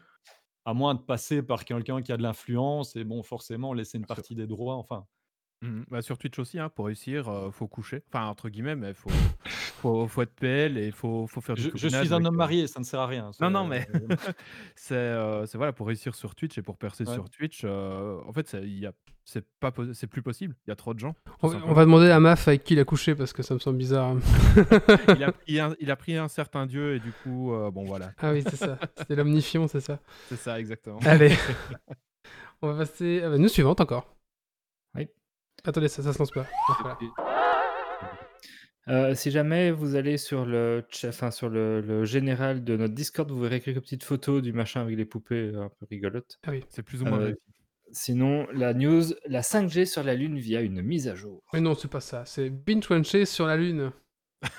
à 0.66 0.74
moins 0.74 0.96
de 0.96 1.02
passer 1.02 1.44
par 1.44 1.66
quelqu'un 1.66 2.02
qui 2.02 2.12
a 2.12 2.18
de 2.18 2.24
l'influence 2.24 2.96
et 2.96 3.04
bon, 3.06 3.24
forcément, 3.24 3.74
laisser 3.74 3.98
une 3.98 4.06
Bien 4.06 4.08
sûr. 4.08 4.24
partie 4.24 4.36
des 4.36 4.48
droits, 4.48 4.76
enfin 4.76 5.08
Mmh 5.62 5.82
Bah, 5.90 6.02
sur 6.02 6.18
Twitch 6.18 6.40
aussi, 6.40 6.58
hein, 6.58 6.70
pour 6.70 6.86
réussir, 6.86 7.30
heu, 7.30 7.52
faut 7.52 7.68
coucher. 7.68 8.02
Enfin, 8.08 8.28
entre 8.28 8.50
guillemets, 8.50 8.76
mais 8.76 8.94
faut 8.94 9.10
faut 9.82 10.08
faut 10.08 10.22
être 10.22 10.34
PL 10.36 10.78
et 10.78 10.92
faut 10.92 11.28
faut 11.28 11.42
faire 11.42 11.56
du 11.56 11.64
Je 11.64 11.70
je 11.76 11.88
suis 11.90 12.14
un 12.14 12.24
homme 12.24 12.36
heu 12.36 12.38
marié, 12.38 12.68
ça 12.68 12.80
ne 12.80 12.86
sert 12.86 13.02
à 13.02 13.08
rien, 13.08 13.26
non, 13.26 13.32
c'est 13.40 13.50
non, 13.50 13.68
mais 13.68 13.88
c'est, 14.76 14.96
heu, 14.96 15.44
c'est 15.46 15.58
voilà, 15.58 15.74
pour 15.74 15.88
réussir 15.88 16.16
sur 16.16 16.34
Twitch 16.36 16.58
et 16.58 16.62
pour 16.62 16.78
percer 16.78 17.04
Ouais. 17.06 17.14
sur 17.14 17.30
Twitch, 17.30 17.66
en 17.66 18.32
fait, 18.34 18.48
c'est 18.48 18.62
il 18.62 18.80
y 18.80 18.86
a 18.86 18.94
c'est 19.26 19.46
pas 19.60 19.72
possi 19.72 19.94
c'est 19.94 20.08
plus 20.08 20.22
possible. 20.24 20.56
Il 20.66 20.70
y 20.70 20.74
a 20.74 20.76
trop 20.76 20.94
de 20.94 21.00
gens, 21.00 21.14
On, 21.44 21.48
va 21.48 21.86
demander 21.86 22.10
à 22.10 22.20
Maf 22.20 22.48
avec 22.48 22.64
qui 22.64 22.74
il 22.74 22.80
a 22.80 22.86
couché 22.86 23.14
parce 23.14 23.32
que 23.32 23.44
ça 23.44 23.54
me 23.54 23.60
semble 23.60 23.78
bizarre. 23.78 24.16
Il 25.16 25.24
a 25.24 25.32
pris 25.32 25.60
un 25.60 25.76
il 25.80 25.92
a 25.92 25.96
pris 25.96 26.16
un 26.18 26.28
certain 26.28 26.66
dieu 26.66 26.96
et 26.96 27.00
du 27.00 27.12
coup, 27.24 27.52
bon 27.72 27.84
voilà, 27.84 28.12
ah 28.22 28.32
oui, 28.32 28.44
c'est 28.44 28.56
ça. 28.56 28.80
C'était 28.98 29.16
l'omnifion, 29.16 29.68
c'est 29.68 29.82
ça. 29.82 30.00
c'est 30.30 30.38
ça 30.38 30.60
exactement. 30.60 31.00
Allez. 31.06 31.36
on 32.62 32.72
va 32.72 32.86
passer 32.86 33.22
à 33.22 33.30
la 33.30 33.38
news 33.38 33.50
suivante 33.50 33.82
encore. 33.82 34.19
Attendez, 35.66 35.88
ça, 35.88 36.04
ça 36.04 36.14
se 36.14 36.20
lance 36.20 36.32
pas. 36.32 36.46
Ah, 36.70 36.78
voilà. 36.82 36.98
Heu, 38.88 39.14
si 39.14 39.30
jamais 39.30 39.72
vous 39.72 39.96
allez 39.96 40.18
sur 40.18 40.46
le 40.46 40.84
enfin 41.06 41.30
sur 41.30 41.50
le 41.50 41.80
le 41.82 42.06
général 42.06 42.64
de 42.64 42.76
notre 42.76 42.96
Discord, 42.96 43.30
vous 43.30 43.40
verrez 43.40 43.62
quelques 43.62 43.82
petites 43.82 44.04
photos 44.04 44.42
du 44.42 44.52
machin 44.52 44.82
avec 44.82 44.98
les 44.98 45.06
poupées, 45.06 45.52
heu, 45.54 45.62
un 45.62 45.70
peu 45.70 45.86
rigolotes. 45.90 46.40
Ah 46.44 46.52
oui. 46.52 46.64
C'est 46.70 46.82
plus 46.82 47.04
ou 47.04 47.06
moins 47.06 47.20
réussi. 47.20 47.40
sinon, 47.92 48.48
la 48.52 48.74
news, 48.74 49.04
la 49.28 49.42
5G 49.42 49.86
sur 49.86 50.04
la 50.04 50.16
Lune 50.16 50.40
via 50.40 50.62
une 50.62 50.82
mise 50.82 51.08
à 51.08 51.16
jour. 51.16 51.44
Mais 51.54 51.62
non, 51.62 51.76
c'est 51.76 51.90
pas 51.90 52.02
ça. 52.02 52.26
C'est 52.26 52.50
Binge 52.50 53.26
sur 53.26 53.46
la 53.46 53.58
Lune. 53.58 53.92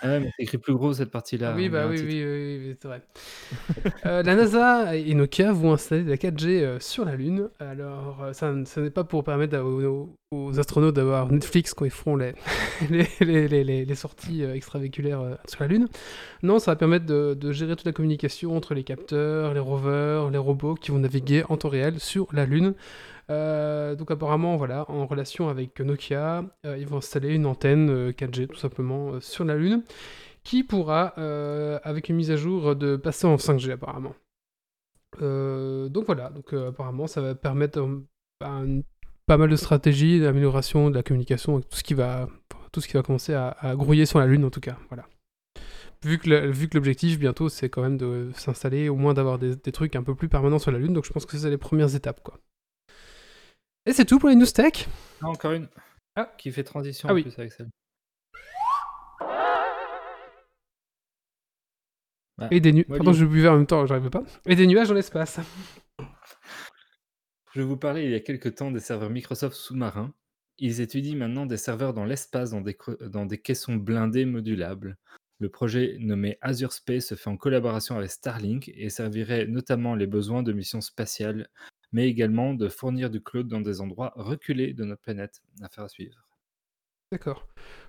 Ah 0.02 0.08
ouais, 0.08 0.20
mais 0.20 0.30
c'est 0.36 0.42
écrit 0.42 0.58
plus 0.58 0.74
gros 0.74 0.92
cette 0.92 1.10
partie-là, 1.10 1.54
oui, 1.54 1.68
bah 1.70 1.86
oui, 1.88 2.00
oui, 2.02 2.22
oui, 2.24 2.58
oui, 2.68 2.76
c'est 2.80 2.88
vrai. 2.88 3.02
Euh, 4.06 4.22
la 4.22 4.34
NASA 4.34 4.96
et 4.96 5.14
Nokia 5.14 5.52
vont 5.52 5.72
installer 5.72 6.02
de 6.04 6.10
la 6.10 6.16
4G 6.16 6.62
euh, 6.62 6.78
sur 6.80 7.04
la 7.04 7.16
Lune. 7.16 7.48
Alors, 7.60 8.18
euh, 8.22 8.32
ça, 8.32 8.52
ça 8.66 8.80
n'est 8.82 8.90
pas 8.90 9.04
pour 9.04 9.24
permettre 9.24 9.58
aux, 9.58 10.16
aux 10.32 10.58
astronautes 10.58 10.94
d'avoir 10.96 11.30
Netflix 11.32 11.74
quand 11.74 11.84
ils 11.86 11.90
feront 11.90 12.16
les, 12.16 12.34
les, 12.90 13.06
les, 13.20 13.48
les- 13.48 13.64
les- 13.64 13.84
les 13.84 13.94
sorties 13.94 14.42
extravéhiculaires 14.42 15.38
sur 15.48 15.60
la 15.62 15.68
Lune. 15.68 15.88
Non, 16.42 16.58
ça 16.58 16.72
va 16.72 16.76
permettre 16.76 17.06
de, 17.06 17.34
de 17.34 17.52
gérer 17.52 17.76
toute 17.76 17.86
la 17.86 17.92
communication 17.92 18.56
entre 18.56 18.74
les 18.74 18.84
capteurs, 18.84 19.54
les 19.54 19.60
rovers, 19.60 20.30
les 20.30 20.38
robots 20.38 20.74
qui 20.74 20.90
vont 20.90 20.98
naviguer 20.98 21.44
en 21.48 21.56
temps 21.56 21.68
réel 21.70 22.00
sur 22.00 22.28
la 22.32 22.46
Lune. 22.46 22.74
Euh, 23.30 23.94
donc 23.94 24.10
apparemment, 24.10 24.56
voilà, 24.56 24.90
en 24.90 25.06
relation 25.06 25.48
avec 25.48 25.78
Nokia, 25.80 26.44
euh, 26.66 26.76
ils 26.78 26.86
vont 26.86 26.96
installer 26.98 27.34
une 27.34 27.46
antenne 27.46 27.88
euh, 27.90 28.12
4G 28.12 28.48
tout 28.48 28.56
simplement 28.58 29.12
euh, 29.14 29.20
sur 29.20 29.44
la 29.44 29.56
Lune 29.56 29.82
qui 30.42 30.64
pourra, 30.64 31.12
euh, 31.18 31.78
avec 31.84 32.08
une 32.08 32.16
mise 32.16 32.30
à 32.30 32.36
jour, 32.36 32.74
de 32.74 32.96
passer 32.96 33.26
en 33.26 33.36
5G 33.36 33.72
apparemment. 33.72 34.14
Euh, 35.22 35.88
donc 35.88 36.06
voilà, 36.06 36.30
donc 36.30 36.52
euh, 36.54 36.68
apparemment 36.70 37.06
ça 37.06 37.20
va 37.20 37.34
permettre 37.34 37.80
euh, 37.80 38.00
un- 38.42 38.80
pas 39.26 39.36
mal 39.36 39.50
de 39.50 39.56
stratégies, 39.56 40.20
d'amélioration 40.20 40.90
de 40.90 40.94
la 40.94 41.02
communication, 41.02 41.60
tout 41.60 41.76
ce 41.76 41.84
qui 41.84 41.94
va, 41.94 42.28
tout 42.72 42.80
ce 42.80 42.88
qui 42.88 42.94
va 42.94 43.02
commencer 43.02 43.34
à, 43.34 43.54
grouiller 43.76 44.06
sur 44.06 44.18
la 44.18 44.26
Lune 44.26 44.44
en 44.44 44.50
tout 44.50 44.60
cas. 44.60 44.76
Voilà. 44.88 45.06
Vu 46.04 46.18
que, 46.18 46.30
le- 46.30 46.50
vu 46.50 46.68
que 46.68 46.76
l'objectif 46.78 47.18
bientôt 47.18 47.48
c'est 47.48 47.68
quand 47.68 47.82
même 47.82 47.98
de 47.98 48.30
s'installer, 48.34 48.88
au 48.88 48.96
moins 48.96 49.14
d'avoir 49.14 49.38
des, 49.38 49.56
des 49.56 49.72
trucs 49.72 49.94
un 49.94 50.02
peu 50.02 50.14
plus 50.14 50.28
permanents 50.28 50.58
sur 50.58 50.70
la 50.72 50.78
Lune, 50.78 50.94
donc 50.94 51.04
je 51.04 51.12
pense 51.12 51.26
que 51.26 51.36
c'est 51.36 51.50
les 51.50 51.58
premières 51.58 51.94
étapes 51.94 52.22
quoi. 52.22 52.38
Et 53.86 53.92
c'est 53.92 54.04
tout 54.04 54.18
pour 54.18 54.28
les 54.28 54.36
news 54.36 54.46
tech. 54.46 54.86
Ah, 55.22 55.28
encore 55.28 55.52
une. 55.52 55.68
Ah, 56.16 56.30
qui 56.36 56.52
fait 56.52 56.64
transition 56.64 57.08
Ah 57.08 57.12
en 57.12 57.14
oui. 57.14 57.22
plus 57.22 57.38
avec 57.38 57.52
celle. 57.52 57.68
Et 62.50 62.60
des 62.60 62.72
nuages. 62.72 62.86
Pardon, 62.88 63.12
je 63.12 63.24
buvais 63.26 63.48
en 63.48 63.56
même 63.56 63.66
temps, 63.66 63.84
j'arrivais 63.86 64.10
pas. 64.10 64.22
Et 64.46 64.56
des 64.56 64.66
nuages 64.66 64.88
dans 64.88 64.94
l'espace. 64.94 65.40
Je 67.52 67.62
vous 67.62 67.76
parler 67.76 68.04
il 68.04 68.10
y 68.12 68.14
a 68.14 68.20
quelques 68.20 68.54
temps 68.54 68.70
des 68.70 68.78
serveurs 68.78 69.10
Microsoft 69.10 69.56
sous-marins. 69.56 70.14
Ils 70.58 70.80
étudient 70.80 71.16
maintenant 71.16 71.46
des 71.46 71.56
serveurs 71.56 71.92
dans 71.92 72.04
l'espace 72.04 72.50
dans 72.50 72.60
des, 72.60 72.78
dans 73.00 73.26
des 73.26 73.38
caissons 73.38 73.74
blindés 73.74 74.24
modulables. 74.24 74.96
Le 75.40 75.48
projet 75.48 75.96
nommé 75.98 76.38
Azure 76.42 76.72
Space 76.72 77.06
se 77.06 77.16
fait 77.16 77.28
en 77.28 77.36
collaboration 77.36 77.96
avec 77.96 78.10
Starlink 78.10 78.70
et 78.72 78.88
servirait 78.88 79.46
notamment 79.46 79.96
les 79.96 80.06
besoins 80.06 80.44
de 80.44 80.52
missions 80.52 80.80
spatiales, 80.80 81.48
mais 81.92 82.08
également 82.08 82.54
de 82.54 82.68
fournir 82.68 83.10
du 83.10 83.22
cloud 83.22 83.48
dans 83.48 83.60
des 83.60 83.80
endroits 83.80 84.12
reculés 84.16 84.74
de 84.74 84.84
notre 84.84 85.02
planète. 85.02 85.42
Affaire 85.62 85.84
à 85.84 85.88
suivre. 85.88 86.26
D'accord. 87.12 87.46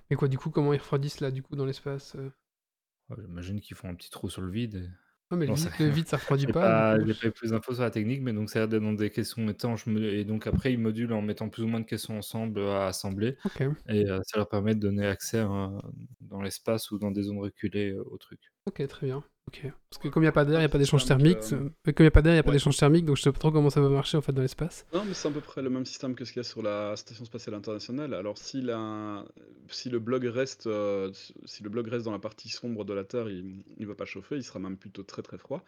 Mais 0.08 0.16
quoi, 0.16 0.28
du 0.28 0.38
coup, 0.38 0.50
comment 0.50 0.72
ils 0.72 0.78
refroidissent 0.78 1.18
là, 1.20 1.30
du 1.32 1.42
coup, 1.42 1.56
dans 1.56 1.66
l'espace 1.66 2.14
euh? 2.14 2.30
Ouais, 3.08 3.16
J'imagine 3.20 3.60
qu'ils 3.60 3.76
font 3.76 3.88
un 3.88 3.94
petit 3.94 4.10
trou 4.10 4.28
sur 4.30 4.42
le 4.42 4.50
vide. 4.50 4.92
Non, 5.30 5.36
mais 5.38 5.46
le 5.46 5.52
J'en 5.52 5.56
vide, 5.56 5.70
sais 5.70 5.72
le 5.78 5.88
vide, 5.90 6.06
ça 6.08 6.16
refroidit 6.18 6.46
pas. 6.46 6.96
j'ai 7.06 7.14
pas 7.14 7.26
eu 7.28 7.32
plus 7.32 7.50
d'infos 7.50 7.74
sur 7.74 7.82
la 7.82 7.90
technique, 7.90 8.22
mais 8.22 8.32
donc 8.32 8.48
ça 8.50 8.60
a 8.60 8.62
l'air 8.62 8.68
d'être 8.68 8.82
dans 8.82 8.92
des 8.92 9.10
caissons 9.10 9.48
étanches. 9.48 9.86
Et 9.88 10.24
donc 10.24 10.46
après, 10.46 10.72
ils 10.72 10.78
modulent 10.78 11.12
en 11.12 11.22
mettant 11.22 11.48
plus 11.50 11.64
ou 11.64 11.68
moins 11.68 11.80
de 11.80 11.84
caissons 11.86 12.14
ensemble 12.16 12.60
à 12.60 12.86
assembler. 12.88 13.36
Et 13.88 14.08
euh, 14.08 14.20
ça 14.24 14.38
leur 14.38 14.48
permet 14.48 14.74
de 14.76 14.80
donner 14.80 15.06
accès 15.06 15.40
à- 15.40 15.70
dans 16.20 16.42
l'espace 16.42 16.90
ou 16.92 16.98
dans 16.98 17.10
des 17.10 17.22
zones 17.24 17.38
reculées 17.40 17.90
euh, 17.92 18.04
au 18.06 18.18
truc. 18.18 18.40
ok, 18.66 18.86
très 18.88 19.06
bien. 19.06 19.24
Ok. 19.48 19.66
Parce 19.90 20.02
que 20.02 20.08
comme 20.08 20.22
il 20.22 20.26
n'y 20.26 20.28
a 20.28 20.32
pas 20.32 20.44
d'air, 20.44 20.56
il 20.56 20.60
n'y 20.60 20.64
a 20.64 20.68
pas 20.68 20.78
d'échange 20.78 21.04
thermique. 21.04 21.38
mais 21.84 21.92
Comme 21.92 22.04
il 22.04 22.04
n'y 22.04 22.06
a 22.06 22.10
pas 22.10 22.22
d'air, 22.22 22.32
il 22.32 22.36
n'y 22.36 22.38
a 22.38 22.42
pas 22.42 22.50
Ouais. 22.50 22.56
d'échange 22.56 22.76
thermique, 22.76 23.04
donc 23.04 23.16
je 23.16 23.22
sais 23.22 23.32
pas 23.32 23.38
trop 23.38 23.50
comment 23.50 23.70
ça 23.70 23.80
va 23.80 23.88
marcher 23.88 24.16
en 24.16 24.22
fait 24.22 24.32
dans 24.32 24.40
l'espace. 24.42 24.86
Non, 24.94 25.04
mais 25.04 25.14
c'est 25.14 25.28
à 25.28 25.30
peu 25.30 25.40
près 25.40 25.60
le 25.62 25.68
même 25.70 25.84
système 25.84 26.14
que 26.14 26.24
ce 26.24 26.32
qu'il 26.32 26.40
y 26.40 26.44
a 26.46 26.48
sur 26.48 26.62
la 26.62 26.96
Station 26.96 27.24
spatiale 27.24 27.54
internationale. 27.56 28.14
Alors, 28.14 28.38
si, 28.38 28.62
la- 28.62 29.24
si 29.68 29.90
le 29.90 29.98
bloc 29.98 30.22
reste, 30.24 30.66
euh, 30.68 31.12
si 31.44 31.62
le 31.62 31.68
bloc 31.70 31.88
reste 31.88 32.04
dans 32.04 32.12
la 32.12 32.18
partie 32.18 32.48
sombre 32.48 32.84
de 32.84 32.94
la 32.94 33.04
Terre, 33.04 33.28
il 33.28 33.62
ne 33.78 33.86
va 33.86 33.94
pas 33.94 34.04
chauffer, 34.06 34.36
il 34.36 34.44
sera 34.44 34.58
même 34.58 34.76
plutôt 34.78 35.02
très 35.02 35.22
très 35.22 35.38
froid. 35.38 35.64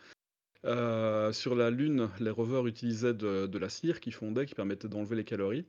Euh, 0.65 1.31
sur 1.33 1.55
la 1.55 1.69
Lune, 1.71 2.09
les 2.21 2.31
rovers 2.31 2.67
utilisaient 2.67 3.13
de, 3.13 3.47
de 3.47 3.59
la 3.59 3.69
cire 3.69 4.01
qui 4.01 4.13
fondait, 4.13 4.47
qui 4.47 4.55
permettait 4.55 4.89
d'enlever 4.89 5.17
les 5.17 5.25
calories. 5.25 5.67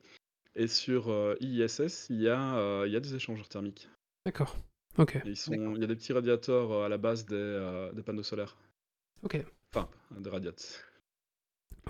Et 0.54 0.68
sur 0.68 1.10
euh, 1.10 1.34
ISS, 1.40 2.06
il 2.08 2.22
y, 2.22 2.28
a, 2.30 2.56
euh, 2.56 2.84
il 2.86 2.92
y 2.94 2.96
a 2.96 3.00
des 3.00 3.14
échangeurs 3.14 3.48
thermiques. 3.48 3.90
D'accord. 4.24 4.56
Ok. 4.98 5.16
Et 5.16 5.20
ils 5.30 5.36
sont, 5.36 5.52
il 5.74 5.80
y 5.80 5.84
a 5.84 5.86
des 5.86 5.96
petits 5.96 6.12
radiateurs 6.12 6.72
euh, 6.72 6.86
à 6.86 6.88
la 6.88 6.98
base 6.98 7.26
des, 7.26 7.34
euh, 7.36 7.92
des 7.92 8.02
panneaux 8.02 8.22
solaires. 8.22 8.56
Ok. 9.22 9.44
Enfin, 9.74 9.88
des 10.18 10.30
radiateurs. 10.30 10.66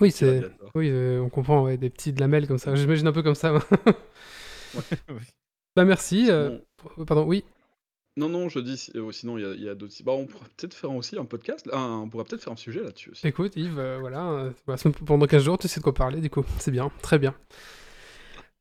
Oui, 0.00 0.10
c'est. 0.10 0.40
radiateurs. 0.40 0.70
Oui, 0.74 0.90
euh, 0.90 1.20
on 1.20 1.28
comprend, 1.30 1.62
ouais, 1.64 1.76
des 1.76 1.90
petites 1.90 2.18
lamelles 2.20 2.46
comme 2.46 2.58
ça. 2.58 2.74
J'imagine 2.74 3.06
un 3.06 3.12
peu 3.12 3.22
comme 3.22 3.34
ça. 3.34 3.58
Oui. 5.08 5.16
bah 5.74 5.84
merci. 5.84 6.26
euh, 6.30 6.58
Bon. 6.96 7.04
Pardon, 7.06 7.24
oui. 7.24 7.44
Non, 8.18 8.28
non, 8.28 8.48
je 8.48 8.58
dis, 8.60 8.76
si- 8.76 8.92
euh, 8.94 9.10
sinon 9.12 9.38
il 9.38 9.62
y 9.62 9.68
a, 9.68 9.74
d'autres. 9.74 9.94
Bah, 10.04 10.12
on 10.12 10.26
pourrait 10.26 10.48
peut-être 10.56 10.74
faire 10.74 10.90
aussi 10.90 11.18
un 11.18 11.24
podcast, 11.24 11.68
on 11.72 12.08
pourrait 12.08 12.24
peut-être 12.24 12.42
faire 12.42 12.52
un 12.52 12.56
sujet 12.56 12.82
là-dessus 12.82 13.10
aussi. 13.10 13.26
Écoute, 13.26 13.56
Yves, 13.56 13.78
euh, 13.78 13.98
voilà, 13.98 14.30
euh, 14.68 14.76
semaine- 14.76 14.94
pendant 14.94 15.26
15 15.26 15.44
jours, 15.44 15.58
tu 15.58 15.68
sais 15.68 15.80
de 15.80 15.84
quoi 15.84 15.94
parler, 15.94 16.20
du 16.20 16.30
coup. 16.30 16.44
C'est 16.58 16.70
bien, 16.70 16.90
très 17.02 17.18
bien. 17.18 17.34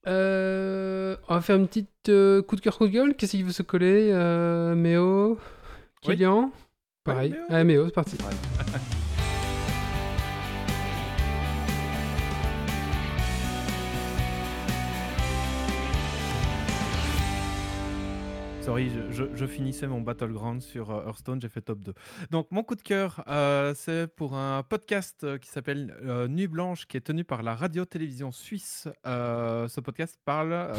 Euh, 0.07 1.15
on 1.27 1.35
va 1.35 1.41
faire 1.41 1.55
une 1.55 1.67
petite 1.67 2.09
euh, 2.09 2.41
coup 2.41 2.55
de 2.55 2.61
cœur, 2.61 2.77
coup 2.77 2.87
de 2.87 2.91
gueule. 2.91 3.15
Qu'est-ce 3.15 3.31
qui 3.31 3.43
veut 3.43 3.51
se 3.51 3.63
coller? 3.63 4.09
Euh, 4.11 4.75
Méo? 4.75 5.37
Oui. 6.07 6.15
Kylian? 6.15 6.51
Pareil. 7.03 7.35
Méo, 7.49 7.85
c'est 7.85 7.93
parti. 7.93 8.17
Sorry, 18.65 18.89
je, 19.11 19.45
finissais 19.45 19.85
mon 19.85 20.01
Battleground 20.01 20.59
sur 20.59 20.89
euh, 20.89 21.05
Hearthstone, 21.05 21.39
j'ai 21.39 21.49
fait 21.49 21.61
top 21.61 21.81
2. 21.81 21.93
Donc, 22.31 22.47
mon 22.49 22.63
coup 22.63 22.73
de 22.73 22.81
cœur, 22.81 23.23
euh, 23.27 23.75
c'est 23.75 24.07
pour 24.07 24.35
un 24.35 24.63
podcast 24.63 25.23
euh, 25.23 25.37
qui 25.37 25.49
s'appelle 25.49 25.95
Nuit 26.29 26.47
Blanche, 26.47 26.87
qui 26.87 26.97
est 26.97 27.01
tenu 27.01 27.23
par 27.23 27.43
la 27.43 27.53
radio-télévision 27.53 28.31
suisse. 28.31 28.87
Ce 29.05 29.79
podcast 29.81 30.17
parle 30.25 30.71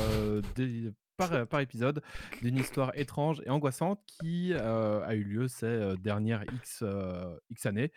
par, 1.17 1.61
épisode 1.61 2.03
d'une 2.43 2.57
histoire 2.57 2.91
étrange 2.99 3.41
et 3.47 3.51
angoissante 3.51 4.01
qui 4.05 4.53
a 4.53 5.15
eu 5.15 5.23
lieu 5.23 5.47
ces 5.47 5.95
dernières 6.03 6.43
X 6.53 6.83
années. 7.67 7.93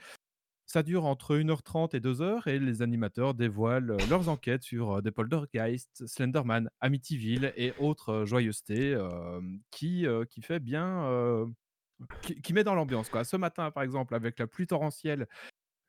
Ça 0.71 0.83
dure 0.83 1.05
entre 1.05 1.35
1h30 1.35 1.95
et 1.95 1.99
2h 1.99 2.47
et 2.47 2.59
les 2.59 2.83
animateurs 2.83 3.33
dévoilent 3.33 3.97
leurs 4.07 4.29
enquêtes 4.29 4.61
sur 4.61 5.01
des 5.01 5.09
poltergeists, 5.09 6.05
Slenderman, 6.05 6.69
Amityville 6.79 7.51
et 7.57 7.73
autres 7.79 8.25
joyeusetés 8.25 8.95
qui, 9.71 10.05
qui 10.29 10.41
fait 10.43 10.59
bien. 10.59 11.47
qui, 12.21 12.39
qui 12.39 12.53
met 12.53 12.63
dans 12.63 12.75
l'ambiance. 12.75 13.09
quoi. 13.09 13.23
Ce 13.23 13.35
matin, 13.35 13.71
par 13.71 13.81
exemple, 13.81 14.13
avec 14.13 14.37
la 14.37 14.45
pluie 14.45 14.67
torrentielle, 14.67 15.27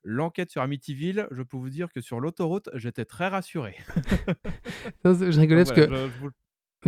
l'enquête 0.02 0.50
sur 0.50 0.62
Amityville, 0.62 1.28
je 1.30 1.42
peux 1.42 1.58
vous 1.58 1.68
dire 1.68 1.92
que 1.92 2.00
sur 2.00 2.18
l'autoroute, 2.18 2.70
j'étais 2.72 3.04
très 3.04 3.28
rassuré. 3.28 3.76
Non, 5.04 5.12
je 5.12 5.38
rigolais 5.38 5.64
parce 5.64 5.76
voilà, 5.76 5.88
que 5.88 5.94
je, 5.94 6.12
je 6.14 6.18
vous, 6.20 6.30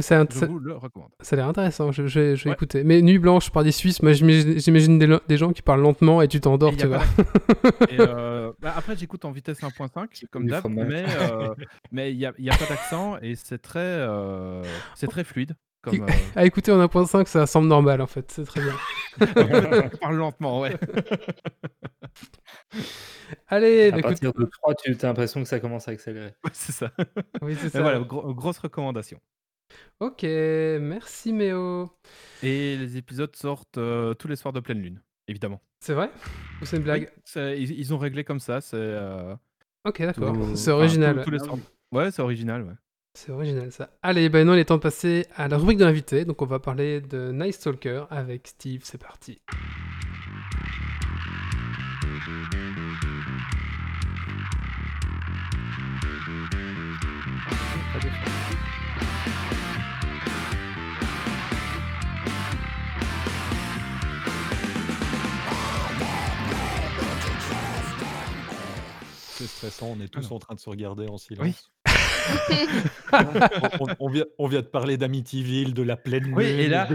ça, 0.01 0.25
je 0.31 0.39
ça- 0.39 0.47
vous 0.47 0.59
le 0.59 0.75
recommande. 0.75 1.11
ça 1.21 1.35
a 1.35 1.37
l'air 1.37 1.49
intéressant, 1.49 1.93
je, 1.93 2.07
je 2.07 2.19
vais- 2.21 2.37
je 2.37 2.45
vais 2.45 2.51
Ouais. 2.51 2.55
écouter. 2.55 2.83
Mais 2.85 3.03
Nuit 3.03 3.19
Blanche 3.19 3.51
par 3.51 3.63
des 3.63 3.73
Suisses, 3.73 4.03
moi 4.03 4.13
j'imagine 4.13 4.99
des, 4.99 5.37
gens 5.37 5.53
qui 5.53 5.61
parlent 5.61 5.83
lentement 5.83 6.23
et 6.23 6.29
tu 6.29 6.41
t'endors, 6.41 6.75
tu 6.77 6.85
a 6.85 6.89
vois. 6.89 6.99
Et, 7.91 7.97
euh, 8.01 8.53
bah, 8.61 8.73
après, 8.77 8.97
j'écoute 8.97 9.25
en 9.27 9.33
vitesse 9.33 9.61
1.5, 9.63 10.25
comme 10.31 10.47
d'hab, 10.47 10.67
mais 10.69 11.05
euh, 11.21 11.55
mais 11.91 12.11
il 12.13 12.17
n'y 12.19 12.25
a, 12.27 12.33
il 12.39 12.45
y 12.47 12.51
a 12.51 12.57
pas 12.57 12.67
d'accent 12.67 13.19
et 13.21 13.35
c'est 13.35 13.59
très, 13.59 13.81
euh, 13.81 14.63
c'est 14.95 15.09
très 15.09 15.25
fluide. 15.25 15.55
Comme, 15.83 16.03
euh, 16.03 16.07
À 16.37 16.45
écouter 16.47 16.71
en 16.71 16.79
1.5, 16.81 17.27
ça 17.27 17.45
semble 17.47 17.67
normal 17.67 18.01
en 18.01 18.07
fait, 18.07 18.31
c'est 18.31 18.45
très 18.45 18.61
bien. 18.63 18.73
parle 20.01 20.17
lentement, 20.17 20.61
ouais. 20.61 20.77
Allez, 23.49 23.91
bah, 23.91 23.97
À 23.97 23.99
écoute, 23.99 24.21
partir 24.21 24.33
de 24.33 24.45
3, 24.45 24.75
tu 24.77 24.97
as 25.03 25.07
l'impression 25.07 25.43
que 25.43 25.49
ça 25.49 25.61
commence 25.61 25.89
à 25.89 25.91
accélérer. 25.93 26.35
Ouais, 26.45 26.51
c'est 26.53 26.73
ça. 26.73 26.91
oui, 27.43 27.55
c'est 27.57 27.65
Mais 27.65 27.71
ça. 27.71 27.83
voilà, 27.83 27.99
gro- 28.01 28.33
grosse 28.35 28.59
recommandation. 28.59 29.19
Ok, 30.01 30.23
merci 30.25 31.33
Méo. 31.33 31.91
Et 32.43 32.77
les 32.77 32.97
épisodes 32.97 33.35
sortent 33.37 33.79
euh, 33.79 34.15
tous 34.15 34.29
les 34.29 34.37
soirs 34.37 34.53
de 34.53 34.61
pleine 34.61 34.81
lune, 34.83 35.01
évidemment. 35.29 35.61
C'est 35.81 35.95
vrai? 35.95 36.11
Ou 36.61 36.65
c'est 36.65 36.77
une 36.77 36.83
blague? 36.83 37.11
Oui, 37.15 37.23
c'est- 37.25 37.61
ils, 37.61 37.71
ils 37.79 37.95
ont 37.95 37.99
réglé 37.99 38.25
comme 38.25 38.41
ça, 38.41 38.61
c'est. 38.61 38.77
euh, 38.77 39.35
Ok, 39.85 40.01
d'accord, 40.03 40.33
tout- 40.35 40.57
c'est 40.57 40.71
enfin, 40.71 40.79
original. 40.79 41.23
tous- 41.25 41.31
les 41.31 41.39
soirs. 41.39 41.59
Ouais, 41.93 42.11
c'est 42.11 42.23
original, 42.23 42.63
ouais. 42.63 42.75
C'est 43.15 43.31
original 43.31 43.71
ça. 43.71 43.91
Allez, 44.03 44.29
ben 44.31 44.47
non, 44.47 44.55
il 44.55 44.61
est 44.61 44.65
temps 44.65 44.77
de 44.77 44.81
passer 44.83 45.27
à 45.37 45.47
la 45.47 45.59
rubrique 45.59 45.79
de 45.79 45.85
l'invité. 45.85 46.25
Donc 46.25 46.41
on 46.41 46.47
va 46.47 46.59
parler 46.61 47.01
de 47.03 47.31
Nice 47.31 47.57
Stalker 47.57 48.05
avec 48.11 48.47
Steve, 48.49 48.81
c'est 48.85 48.97
parti. 49.01 49.41
C'est 69.43 69.49
stressant, 69.49 69.97
on 69.99 70.01
est 70.01 70.07
tous 70.09 70.21
Alors. 70.21 70.35
en 70.35 70.39
train 70.39 70.55
de 70.55 70.61
se 70.61 70.71
regarder 70.71 71.09
en 71.09 71.19
silence. 71.19 71.45
Oui. 71.45 71.55
on, 73.13 73.27
on- 73.81 73.87
on 73.99 74.09
vient, 74.09 74.25
on 74.39 74.47
vient 74.47 74.61
de 74.61 74.67
parler 74.67 74.97
d'Amityville, 74.97 75.75
de 75.75 75.83
la 75.83 75.97
pleine 75.97 76.33
Oui, 76.33 76.45
et 76.45 76.63
lune, 76.63 76.71
là. 76.71 76.89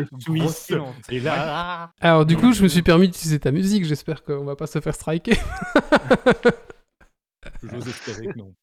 Et 1.09 1.19
là, 1.19 1.91
Alors 1.99 2.25
du 2.25 2.37
coup, 2.37 2.53
je 2.53 2.63
me 2.63 2.69
suis 2.69 2.83
permis 2.83 3.07
d'utiliser 3.09 3.37
ta 3.39 3.51
musique, 3.51 3.83
j'espère 3.83 4.23
qu'on 4.23 4.45
va 4.45 4.55
pas 4.55 4.65
se 4.67 4.79
faire 4.79 4.95
striker. 4.95 5.33
j'ose 7.63 7.87
espérer 7.89 8.27
que 8.27 8.37
non. 8.37 8.53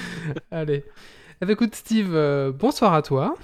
Allez. 0.52 0.84
Eh 1.40 1.46
ben, 1.46 1.50
écoute 1.52 1.74
Steve, 1.74 2.14
euh, 2.14 2.52
bonsoir 2.52 2.94
à 2.94 3.02
toi. 3.02 3.34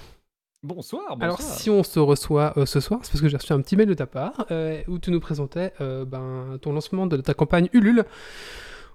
Bonsoir, 0.63 1.01
bonsoir. 1.09 1.21
Alors 1.23 1.41
si 1.41 1.69
on 1.69 1.83
se 1.83 1.99
reçoit 1.99 2.53
euh, 2.57 2.65
ce 2.65 2.79
soir, 2.79 3.01
c'est 3.03 3.11
parce 3.11 3.21
que 3.21 3.27
j'ai 3.27 3.35
reçu 3.37 3.51
un 3.51 3.61
petit 3.61 3.75
mail 3.75 3.87
de 3.87 3.93
ta 3.93 4.05
part 4.07 4.45
euh, 4.51 4.81
où 4.87 4.97
tu 4.99 5.11
nous 5.11 5.19
présentais 5.19 5.73
euh, 5.81 6.05
ben, 6.05 6.57
ton 6.61 6.71
lancement 6.71 7.07
de 7.07 7.17
ta 7.17 7.33
campagne 7.33 7.67
Ulule, 7.73 8.05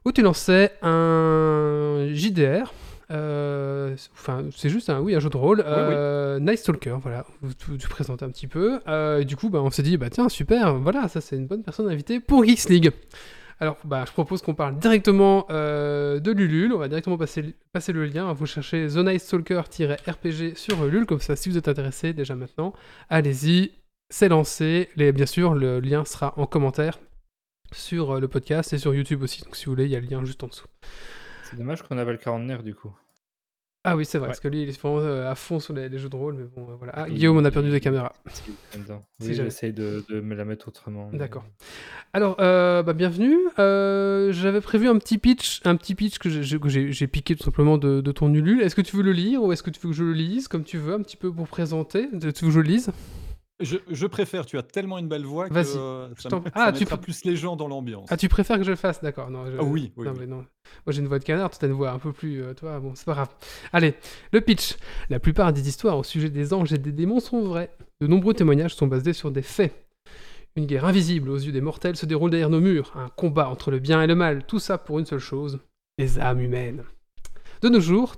où 0.05 0.13
tu 0.13 0.23
lançais 0.23 0.73
un 0.83 2.07
JDR. 2.13 2.73
euh, 3.11 3.95
Enfin, 4.15 4.45
c'est 4.55 4.71
juste 4.71 4.91
un, 4.91 5.01
oui, 5.01 5.15
un 5.15 5.21
jeu 5.21 5.31
de 5.31 5.37
rôle, 5.37 5.63
euh, 5.67 6.39
Night 6.41 6.59
Stalker, 6.59 6.97
voilà, 7.03 7.25
tu, 7.59 7.77
tu 7.79 7.89
présentes 7.89 8.23
un 8.23 8.29
petit 8.31 8.47
peu. 8.47 8.81
Euh, 8.89 9.21
et 9.21 9.25
du 9.25 9.37
coup, 9.37 9.51
bah, 9.51 9.61
on 9.63 9.71
s'est 9.71 9.83
dit, 9.83 9.97
bah 9.97 10.11
tiens, 10.11 10.29
super, 10.29 10.75
voilà, 10.77 11.09
ça 11.09 11.21
c'est 11.21 11.37
une 11.37 11.47
bonne 11.47 11.63
personne 11.63 11.89
à 11.89 11.93
inviter 11.93 12.21
pour 12.21 12.45
Geeks 12.45 12.69
League. 12.69 12.91
Alors, 13.61 13.77
bah, 13.85 14.05
je 14.07 14.13
propose 14.13 14.43
qu'on 14.43 14.55
parle 14.55 14.79
directement 14.81 15.47
euh, 15.51 16.19
de 16.19 16.33
Lulule. 16.33 16.73
On 16.73 16.79
va 16.79 16.89
directement 16.89 17.17
passer, 17.17 17.55
passer 17.73 17.93
le 17.93 18.05
lien. 18.05 18.33
Vous 18.33 18.47
cherchez 18.47 18.89
The 18.89 18.97
Night 18.97 19.21
Stalker-RPG 19.21 20.57
sur 20.57 20.85
Lulule. 20.85 21.07
Comme 21.07 21.21
ça, 21.21 21.37
si 21.37 21.49
vous 21.51 21.57
êtes 21.57 21.69
intéressé 21.69 22.13
déjà 22.13 22.35
maintenant, 22.35 22.73
allez-y. 23.11 23.71
C'est 24.11 24.29
lancé. 24.29 24.89
Les, 24.97 25.13
bien 25.13 25.27
sûr, 25.27 25.55
le 25.55 25.79
lien 25.79 26.05
sera 26.05 26.35
en 26.37 26.47
commentaire 26.47 26.99
sur 27.75 28.13
euh, 28.13 28.21
le 28.21 28.29
podcast 28.29 28.73
et 28.73 28.79
sur 28.79 28.95
YouTube 28.95 29.23
aussi. 29.23 29.43
Donc, 29.43 29.57
si 29.57 29.67
vous 29.67 29.73
voulez, 29.73 29.85
il 29.85 29.91
y 29.91 29.97
a 29.97 30.01
le 30.01 30.07
lien 30.07 30.25
juste 30.25 30.43
en 30.43 30.47
dessous. 30.49 30.67
C'est 31.51 31.57
dommage 31.59 31.83
qu'on 31.83 31.99
appelle 31.99 32.19
quarantenaire 32.19 32.63
du 32.63 32.75
coup. 32.75 32.93
Ah 33.87 33.97
oui, 33.97 34.07
c'est 34.07 34.17
vrai, 34.17 34.29
Ouais. 34.29 34.31
parce 34.31 34.41
que 34.41 34.49
lui, 34.49 34.63
il 34.63 34.69
est 34.71 34.81
vraiment 34.81 35.01
euh, 35.01 35.31
à 35.31 35.35
fond 35.35 35.61
sur 35.61 35.75
les, 35.75 35.91
les 35.91 35.99
jeux 35.99 36.09
de 36.09 36.17
rôle. 36.17 36.37
Mais 36.37 36.45
bon, 36.45 36.71
euh, 36.71 36.75
voilà. 36.77 36.95
Ah, 36.97 37.05
Il- 37.07 37.17
Guillaume, 37.17 37.37
on 37.37 37.45
a 37.45 37.51
perdu 37.51 37.71
des 37.71 37.81
caméras. 37.81 38.15
Oui, 39.21 39.35
j'essaye 39.35 39.75
de, 39.75 40.03
de 40.09 40.21
me 40.23 40.35
la 40.35 40.47
mettre 40.47 40.69
autrement. 40.69 41.11
mais- 41.13 41.19
D'accord. 41.19 41.45
Alors, 42.15 42.37
euh, 42.41 42.83
bah, 42.83 42.95
bienvenue. 42.95 43.37
Euh, 43.59 44.33
J'avais 44.33 44.63
prévu 44.63 44.89
un 44.89 44.97
petit 44.97 45.19
pitch, 45.19 45.61
un 45.67 45.77
petit 45.77 45.95
pitch 45.95 46.19
que 46.19 46.31
j'ai 46.31 47.07
piqué 47.09 47.37
tout 47.37 47.45
simplement 47.45 47.77
de, 47.77 48.01
de 48.01 48.13
ton 48.13 48.33
Ulule. 48.33 48.63
Est-ce 48.63 48.75
que 48.75 48.81
tu 48.81 48.97
veux 48.97 49.03
le 49.03 49.13
lire 49.13 49.43
ou 49.43 49.53
est-ce 49.53 49.63
que 49.63 49.69
tu 49.69 49.79
veux 49.83 49.91
que 49.91 49.95
je 49.97 50.05
le 50.05 50.15
lise 50.15 50.49
comme 50.49 50.65
tu 50.65 50.79
veux, 50.79 50.95
un 50.95 51.03
petit 51.03 51.19
peu 51.19 51.31
pour 51.31 51.47
présenter? 51.47 52.09
Tu 52.11 52.17
veux 52.27 52.33
que 52.33 52.51
je 52.51 52.61
le 52.61 52.67
lise? 52.67 52.91
Je, 53.61 53.77
je 53.89 54.07
préfère, 54.09 54.47
tu 54.47 54.59
as 54.59 54.63
tellement 54.65 54.99
une 54.99 55.07
belle 55.07 55.25
voix 55.25 55.49
que 55.49 55.55
Vas-y, 55.55 55.77
euh, 55.79 56.09
ça, 56.19 56.29
me- 56.29 56.43
Ah, 56.55 56.67
ça 56.67 56.73
tu 56.73 56.85
pr- 56.85 56.99
plus 56.99 57.25
les 57.25 57.37
gens 57.37 57.55
dans 57.55 57.69
l'ambiance. 57.69 58.09
Ah, 58.11 58.17
tu 58.17 58.29
préfères 58.29 58.59
que 58.59 58.65
je 58.65 58.71
le 58.71 58.77
fasse? 58.77 59.01
D'accord. 59.01 59.31
Non, 59.31 59.47
je- 59.49 59.57
Ah 59.59 59.63
oui, 59.63 59.93
oui, 59.97 60.07
non, 60.07 60.13
oui. 60.13 60.17
mais 60.21 60.27
non. 60.27 60.37
Moi, 60.39 60.45
j'ai 60.89 61.01
une 61.01 61.07
voix 61.07 61.21
de 61.21 61.25
canard, 61.25 61.51
toi, 61.51 61.59
t'as 61.61 61.67
une 61.69 61.73
voix 61.73 61.93
un 61.93 62.01
peu 62.01 62.13
plus. 62.13 62.43
euh, 62.43 62.53
toi, 62.55 62.81
bon, 62.81 62.93
c'est 62.97 63.05
pas 63.05 63.13
grave. 63.15 63.29
Allez, 63.73 63.95
le 64.33 64.41
pitch. 64.41 64.77
La 65.09 65.21
plupart 65.21 65.53
des 65.53 65.69
histoires 65.69 65.97
au 65.99 66.03
sujet 66.03 66.31
des 66.31 66.53
anges 66.53 66.73
et 66.73 66.79
des 66.79 66.91
démons 66.91 67.21
sont 67.21 67.43
vraies. 67.43 67.71
De 68.01 68.09
nombreux 68.09 68.35
témoignages 68.35 68.75
sont 68.75 68.89
basés 68.89 69.13
sur 69.13 69.31
des 69.31 69.43
faits. 69.43 69.73
Une 70.57 70.67
guerre 70.67 70.85
invisible 70.85 71.31
aux 71.31 71.37
yeux 71.39 71.53
des 71.53 71.61
mortels 71.61 71.97
se 71.97 72.07
déroule 72.07 72.31
derrière 72.31 72.51
nos 72.51 72.61
murs. 72.61 72.93
Un 72.97 73.09
combat 73.09 73.49
entre 73.49 73.71
le 73.71 73.79
bien 73.79 74.03
et 74.03 74.07
le 74.09 74.17
mal. 74.17 74.45
Tout 74.47 74.59
ça 74.59 74.79
pour 74.79 74.99
une 74.99 75.07
seule 75.07 75.19
chose 75.21 75.61
les 75.99 76.19
âmes 76.19 76.41
humaines. 76.41 76.83
De 77.63 77.69
nos 77.69 77.81
jours, 77.81 78.17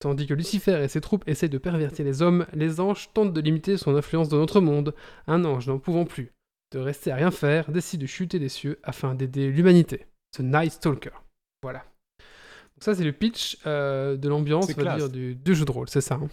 tandis 0.00 0.26
que 0.26 0.34
Lucifer 0.34 0.82
et 0.82 0.88
ses 0.88 1.00
troupes 1.00 1.24
essaient 1.26 1.48
de 1.48 1.58
pervertir 1.58 2.04
les 2.04 2.22
hommes, 2.22 2.46
les 2.52 2.80
anges 2.80 3.10
tentent 3.14 3.32
de 3.32 3.40
limiter 3.40 3.76
son 3.76 3.94
influence 3.96 4.28
dans 4.28 4.38
notre 4.38 4.60
monde. 4.60 4.94
Un 5.26 5.44
ange 5.44 5.66
n'en 5.68 5.78
pouvant 5.78 6.04
plus 6.04 6.32
de 6.72 6.78
rester 6.78 7.10
à 7.10 7.16
rien 7.16 7.30
faire, 7.30 7.70
décide 7.70 8.00
de 8.02 8.06
chuter 8.06 8.38
des 8.38 8.48
cieux 8.50 8.78
afin 8.82 9.14
d'aider 9.14 9.50
l'humanité. 9.50 10.06
The 10.36 10.40
Night 10.40 10.72
Stalker. 10.72 11.10
Voilà. 11.62 11.78
Donc 11.78 12.84
ça, 12.84 12.94
c'est 12.94 13.04
le 13.04 13.12
pitch 13.12 13.58
euh, 13.66 14.16
de 14.16 14.28
l'ambiance, 14.28 14.66
on 14.78 14.82
va 14.84 14.96
dire, 14.98 15.08
du, 15.10 15.34
du 15.34 15.54
jeu 15.54 15.64
de 15.64 15.70
rôle, 15.72 15.88
c'est 15.88 16.00
ça. 16.02 16.16
hein. 16.16 16.28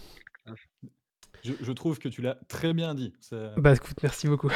Je, 1.43 1.53
je 1.61 1.71
trouve 1.73 1.99
que 1.99 2.09
tu 2.09 2.21
l'as 2.23 2.37
très 2.47 2.73
bien 2.73 2.95
dit. 2.95 3.13
C'est- 3.19 3.51
Bah 3.57 3.73
écoute, 3.73 3.97
merci 4.01 4.27
beaucoup. 4.27 4.49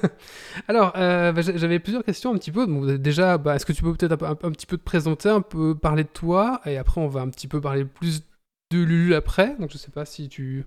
Alors, 0.68 0.92
euh, 0.96 1.30
bah, 1.32 1.42
j'a- 1.42 1.56
j'avais 1.56 1.78
plusieurs 1.78 2.04
questions 2.04 2.32
un 2.32 2.38
petit 2.38 2.50
peu. 2.50 2.66
Déjà, 2.98 3.36
bah, 3.38 3.54
est-ce 3.56 3.66
que 3.66 3.72
tu 3.72 3.82
peux 3.82 3.94
peut-être 3.94 4.22
un, 4.24 4.30
un- 4.30 4.48
un 4.48 4.50
petit 4.50 4.66
peu 4.66 4.76
te 4.78 4.82
présenter, 4.82 5.28
un 5.28 5.42
peu 5.42 5.74
parler 5.76 6.04
de 6.04 6.08
toi, 6.08 6.60
et 6.64 6.76
après 6.78 7.00
on 7.00 7.08
va 7.08 7.20
un 7.20 7.28
petit 7.28 7.48
peu 7.48 7.60
parler 7.60 7.84
plus 7.84 8.22
de 8.72 8.84
Lulu 8.84 9.14
après. 9.14 9.56
Donc 9.56 9.70
je 9.70 9.78
sais 9.78 9.90
pas 9.90 10.04
si 10.04 10.28
tu... 10.28 10.64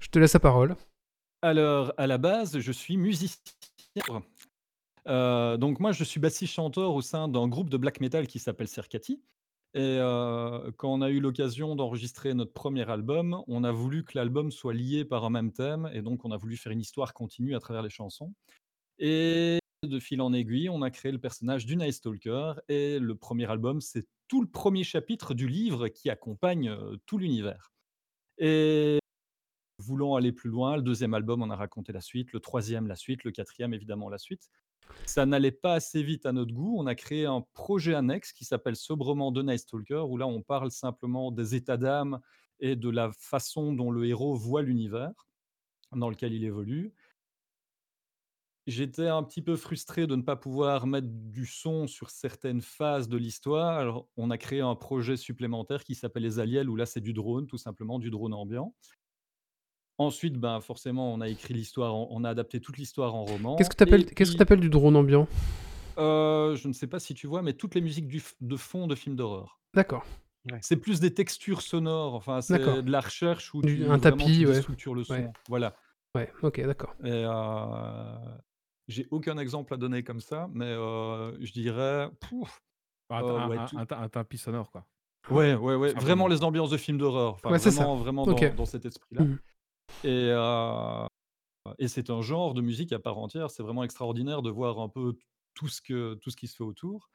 Je 0.00 0.08
te 0.08 0.18
laisse 0.18 0.34
la 0.34 0.40
parole. 0.40 0.76
Alors, 1.42 1.92
à 1.96 2.06
la 2.06 2.18
base, 2.18 2.58
je 2.58 2.72
suis 2.72 2.96
musicien. 2.96 3.40
Euh, 5.08 5.56
donc 5.56 5.80
moi, 5.80 5.92
je 5.92 6.04
suis 6.04 6.20
bassiste-chanteur 6.20 6.94
au 6.94 7.02
sein 7.02 7.28
d'un 7.28 7.48
groupe 7.48 7.68
de 7.68 7.76
black 7.76 8.00
metal 8.00 8.26
qui 8.26 8.38
s'appelle 8.38 8.68
Cercati. 8.68 9.20
Et 9.74 9.80
euh, 9.80 10.70
quand 10.76 10.92
on 10.92 11.00
a 11.00 11.10
eu 11.10 11.18
l'occasion 11.18 11.74
d'enregistrer 11.74 12.34
notre 12.34 12.52
premier 12.52 12.88
album, 12.90 13.42
on 13.48 13.64
a 13.64 13.72
voulu 13.72 14.04
que 14.04 14.12
l'album 14.16 14.50
soit 14.50 14.74
lié 14.74 15.04
par 15.04 15.24
un 15.24 15.30
même 15.30 15.50
thème, 15.50 15.90
et 15.94 16.02
donc 16.02 16.24
on 16.24 16.30
a 16.30 16.36
voulu 16.36 16.56
faire 16.56 16.72
une 16.72 16.80
histoire 16.80 17.14
continue 17.14 17.56
à 17.56 17.58
travers 17.58 17.82
les 17.82 17.90
chansons. 17.90 18.34
Et 18.98 19.58
de 19.82 19.98
fil 19.98 20.20
en 20.20 20.32
aiguille, 20.32 20.68
on 20.68 20.82
a 20.82 20.90
créé 20.90 21.10
le 21.10 21.18
personnage 21.18 21.64
du 21.64 21.76
Night 21.76 21.94
Stalker, 21.94 22.52
et 22.68 22.98
le 22.98 23.14
premier 23.14 23.50
album, 23.50 23.80
c'est 23.80 24.06
tout 24.32 24.40
le 24.40 24.48
premier 24.48 24.82
chapitre 24.82 25.34
du 25.34 25.46
livre 25.46 25.88
qui 25.88 26.08
accompagne 26.08 26.70
euh, 26.70 26.96
tout 27.04 27.18
l'univers. 27.18 27.70
Et 28.38 28.98
voulant 29.78 30.14
aller 30.14 30.32
plus 30.32 30.48
loin, 30.48 30.76
le 30.76 30.82
deuxième 30.82 31.12
album, 31.12 31.42
on 31.42 31.50
a 31.50 31.54
raconté 31.54 31.92
la 31.92 32.00
suite, 32.00 32.32
le 32.32 32.40
troisième, 32.40 32.86
la 32.86 32.96
suite, 32.96 33.24
le 33.24 33.30
quatrième, 33.30 33.74
évidemment, 33.74 34.08
la 34.08 34.16
suite. 34.16 34.48
Ça 35.04 35.26
n'allait 35.26 35.52
pas 35.52 35.74
assez 35.74 36.02
vite 36.02 36.24
à 36.24 36.32
notre 36.32 36.54
goût. 36.54 36.76
On 36.78 36.86
a 36.86 36.94
créé 36.94 37.26
un 37.26 37.44
projet 37.52 37.92
annexe 37.92 38.32
qui 38.32 38.46
s'appelle 38.46 38.74
sobrement 38.74 39.34
The 39.34 39.44
Night 39.44 39.58
Stalker, 39.58 40.06
où 40.08 40.16
là, 40.16 40.26
on 40.26 40.40
parle 40.40 40.70
simplement 40.70 41.30
des 41.30 41.54
états 41.54 41.76
d'âme 41.76 42.18
et 42.58 42.74
de 42.74 42.88
la 42.88 43.10
façon 43.12 43.74
dont 43.74 43.90
le 43.90 44.06
héros 44.06 44.34
voit 44.34 44.62
l'univers 44.62 45.12
dans 45.94 46.08
lequel 46.08 46.32
il 46.32 46.44
évolue. 46.44 46.94
J'étais 48.66 49.08
un 49.08 49.22
petit 49.22 49.42
peu 49.42 49.56
frustré 49.56 50.06
de 50.06 50.16
ne 50.16 50.22
pas 50.22 50.36
pouvoir 50.36 50.86
mettre 50.86 51.08
du 51.10 51.46
son 51.46 51.86
sur 51.86 52.10
certaines 52.10 52.60
phases 52.62 53.08
de 53.08 53.16
l'histoire. 53.16 53.78
Alors, 53.78 54.08
on 54.16 54.30
a 54.30 54.38
créé 54.38 54.60
un 54.60 54.74
projet 54.74 55.16
supplémentaire 55.16 55.84
qui 55.84 55.94
s'appelle 55.94 56.22
Les 56.22 56.38
Aliels, 56.38 56.70
où 56.70 56.76
là, 56.76 56.86
c'est 56.86 57.00
du 57.00 57.12
drone, 57.12 57.46
tout 57.46 57.58
simplement, 57.58 57.98
du 57.98 58.10
drone 58.10 58.34
ambiant. 58.34 58.74
Ensuite, 59.98 60.34
ben, 60.34 60.60
forcément, 60.60 61.12
on 61.12 61.20
a 61.20 61.28
écrit 61.28 61.54
l'histoire, 61.54 61.94
on 61.94 62.24
a 62.24 62.30
adapté 62.30 62.60
toute 62.60 62.78
l'histoire 62.78 63.14
en 63.14 63.24
roman. 63.24 63.56
Qu'est-ce 63.56 63.70
que 63.70 63.76
tu 63.76 63.82
appelles, 63.82 64.06
qu'est-ce 64.06 64.36
que 64.36 64.54
du 64.54 64.68
drone 64.70 64.96
ambiant? 64.96 65.28
Euh, 65.98 66.56
je 66.56 66.68
ne 66.68 66.72
sais 66.72 66.86
pas 66.86 66.98
si 66.98 67.14
tu 67.14 67.26
vois, 67.26 67.42
mais 67.42 67.52
toutes 67.52 67.74
les 67.74 67.80
musiques 67.80 68.08
du 68.08 68.18
f- 68.18 68.34
de 68.40 68.56
fond 68.56 68.86
de 68.86 68.94
films 68.94 69.16
d'horreur. 69.16 69.60
D'accord, 69.74 70.04
C'est 70.60 70.76
plus 70.76 71.00
des 71.00 71.14
textures 71.14 71.62
sonores, 71.62 72.14
enfin, 72.14 72.40
c'est 72.40 72.58
de 72.58 72.90
la 72.90 73.00
recherche 73.00 73.50
tu 73.62 73.84
un 73.84 73.98
vraiment 73.98 73.98
tu 73.98 74.00
tapis, 74.00 74.46
ouais. 74.46 74.94
le 74.94 75.04
son. 75.04 75.12
Ouais, 75.12 75.30
Voilà. 75.48 75.76
ouais, 76.14 76.32
ok, 76.42 76.60
d'accord. 76.62 76.94
Et 77.04 77.10
euh, 77.10 78.16
j'ai 78.92 79.08
aucun 79.10 79.38
exemple 79.38 79.74
à 79.74 79.76
donner 79.76 80.02
comme 80.02 80.20
ça, 80.20 80.48
mais 80.52 80.66
euh, 80.66 81.36
je 81.44 81.52
dirais, 81.52 82.10
pouf, 82.20 82.60
Un, 83.10 83.22
euh, 83.24 83.38
un- 83.38 83.48
ouais, 83.48 83.58
un- 83.58 83.64
tout- 83.66 83.78
un 83.78 83.86
ta- 83.86 83.98
un 83.98 84.08
tapis 84.08 84.38
sonore, 84.38 84.70
quoi. 84.70 84.86
ouais, 85.30 85.54
ouais, 85.54 85.74
ouais, 85.74 85.92
vraiment 85.94 86.28
les 86.28 86.42
ambiances 86.44 86.70
de 86.70 86.76
films 86.76 86.98
d'horreur, 86.98 87.34
enfin 87.34 87.50
Ouais, 87.50 87.58
c'est 87.58 87.70
ça. 87.70 87.80
vraiment, 87.84 87.96
vraiment 87.96 88.26
dans, 88.26 88.54
dans 88.54 88.64
cet 88.66 88.84
esprit-là. 88.86 89.24
Mhm. 89.24 89.38
Et, 90.04 90.28
euh, 90.30 91.06
et 91.78 91.88
c'est 91.88 92.10
un 92.10 92.22
genre 92.22 92.54
de 92.54 92.60
musique 92.60 92.92
à 92.92 92.98
part 92.98 93.18
entière. 93.18 93.50
C'est 93.50 93.62
vraiment 93.62 93.84
extraordinaire 93.84 94.42
de 94.42 94.50
voir 94.50 94.78
un 94.80 94.88
peu 94.88 95.14
tout 95.54 95.68
ce 95.68 95.80
que 95.82 96.14
tout 96.14 96.30
ce 96.30 96.36
qui 96.36 96.48
se 96.48 96.56
fait 96.56 96.64
autour. 96.64 97.08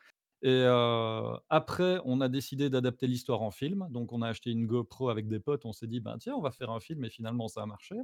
Et 0.43 0.49
euh, 0.51 1.35
après, 1.49 1.99
on 2.05 2.21
a 2.21 2.29
décidé 2.29 2.69
d'adapter 2.69 3.07
l'histoire 3.07 3.41
en 3.41 3.49
film. 3.51 3.87
Donc, 3.89 4.13
on 4.13 4.21
a 4.21 4.29
acheté 4.29 4.51
une 4.51 4.67
GoPro 4.67 5.09
avec 5.09 5.27
des 5.27 5.39
potes. 5.39 5.65
On 5.65 5.73
s'est 5.73 5.87
dit, 5.87 5.99
ben 5.99 6.17
tiens, 6.19 6.35
on 6.35 6.41
va 6.41 6.51
faire 6.51 6.69
un 6.69 6.79
film. 6.79 7.03
Et 7.05 7.09
finalement, 7.09 7.47
ça 7.47 7.63
a 7.63 7.65
marché. 7.65 7.95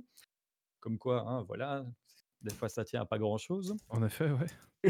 Comme 0.80 0.98
quoi, 0.98 1.22
hein, 1.30 1.44
voilà, 1.44 1.86
des 2.44 2.54
fois, 2.54 2.70
ça 2.70 2.84
tient 2.84 3.02
à 3.02 3.06
pas 3.06 3.18
grand-chose. 3.18 3.76
En 3.90 4.04
effet, 4.04 4.30
ouais. 4.32 4.90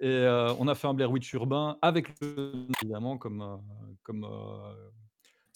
Et 0.00 0.06
euh, 0.06 0.54
on 0.60 0.68
a 0.68 0.74
fait 0.74 0.86
un 0.86 0.94
Blair 0.94 1.10
Witch 1.10 1.32
urbain 1.32 1.76
avec 1.82 2.14
le 2.20 2.52
évidemment 2.82 3.18
comme 3.18 3.42
euh, 3.42 3.56
comme 4.04 4.24
euh, 4.24 4.90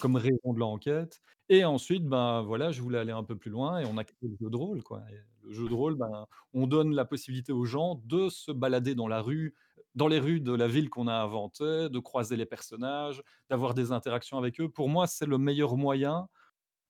comme 0.01 0.17
raison 0.17 0.53
de 0.53 0.59
l'enquête. 0.59 1.21
Et 1.49 1.65
ensuite, 1.65 2.07
ben 2.07 2.43
voilà, 2.43 2.73
je 2.73 2.83
voulais 2.83 2.99
aller 2.99 3.13
un 3.13 3.23
peu 3.23 3.37
plus 3.37 3.51
loin 3.51 3.79
et 3.79 3.85
on 3.85 3.99
a 3.99 4.05
créé 4.05 4.29
le 4.29 4.37
jeu 4.41 4.51
de 4.51 4.57
rôle, 4.57 4.83
quoi. 4.83 5.03
Et 5.13 5.47
le 5.47 5.53
jeu 5.53 5.69
de 5.69 5.75
rôle, 5.75 5.95
ben, 5.97 6.27
on 6.55 6.67
donne 6.67 6.95
la 6.95 7.05
possibilité 7.05 7.53
aux 7.53 7.65
gens 7.65 8.01
de 8.05 8.29
se 8.29 8.51
balader 8.51 8.95
dans 8.95 9.07
la 9.07 9.21
rue, 9.21 9.55
dans 9.95 10.09
les 10.09 10.19
rues 10.19 10.41
de 10.41 10.53
la 10.53 10.67
ville 10.67 10.89
qu'on 10.89 11.07
a 11.09 11.15
inventée, 11.15 11.89
de 11.89 11.99
croiser 11.99 12.37
les 12.37 12.47
personnages, 12.47 13.23
d'avoir 13.51 13.75
des 13.75 13.93
interactions 13.93 14.39
avec 14.39 14.61
eux. 14.61 14.69
Pour 14.69 14.89
moi, 14.89 15.07
c'est 15.07 15.27
le 15.27 15.39
meilleur 15.39 15.77
moyen 15.77 16.29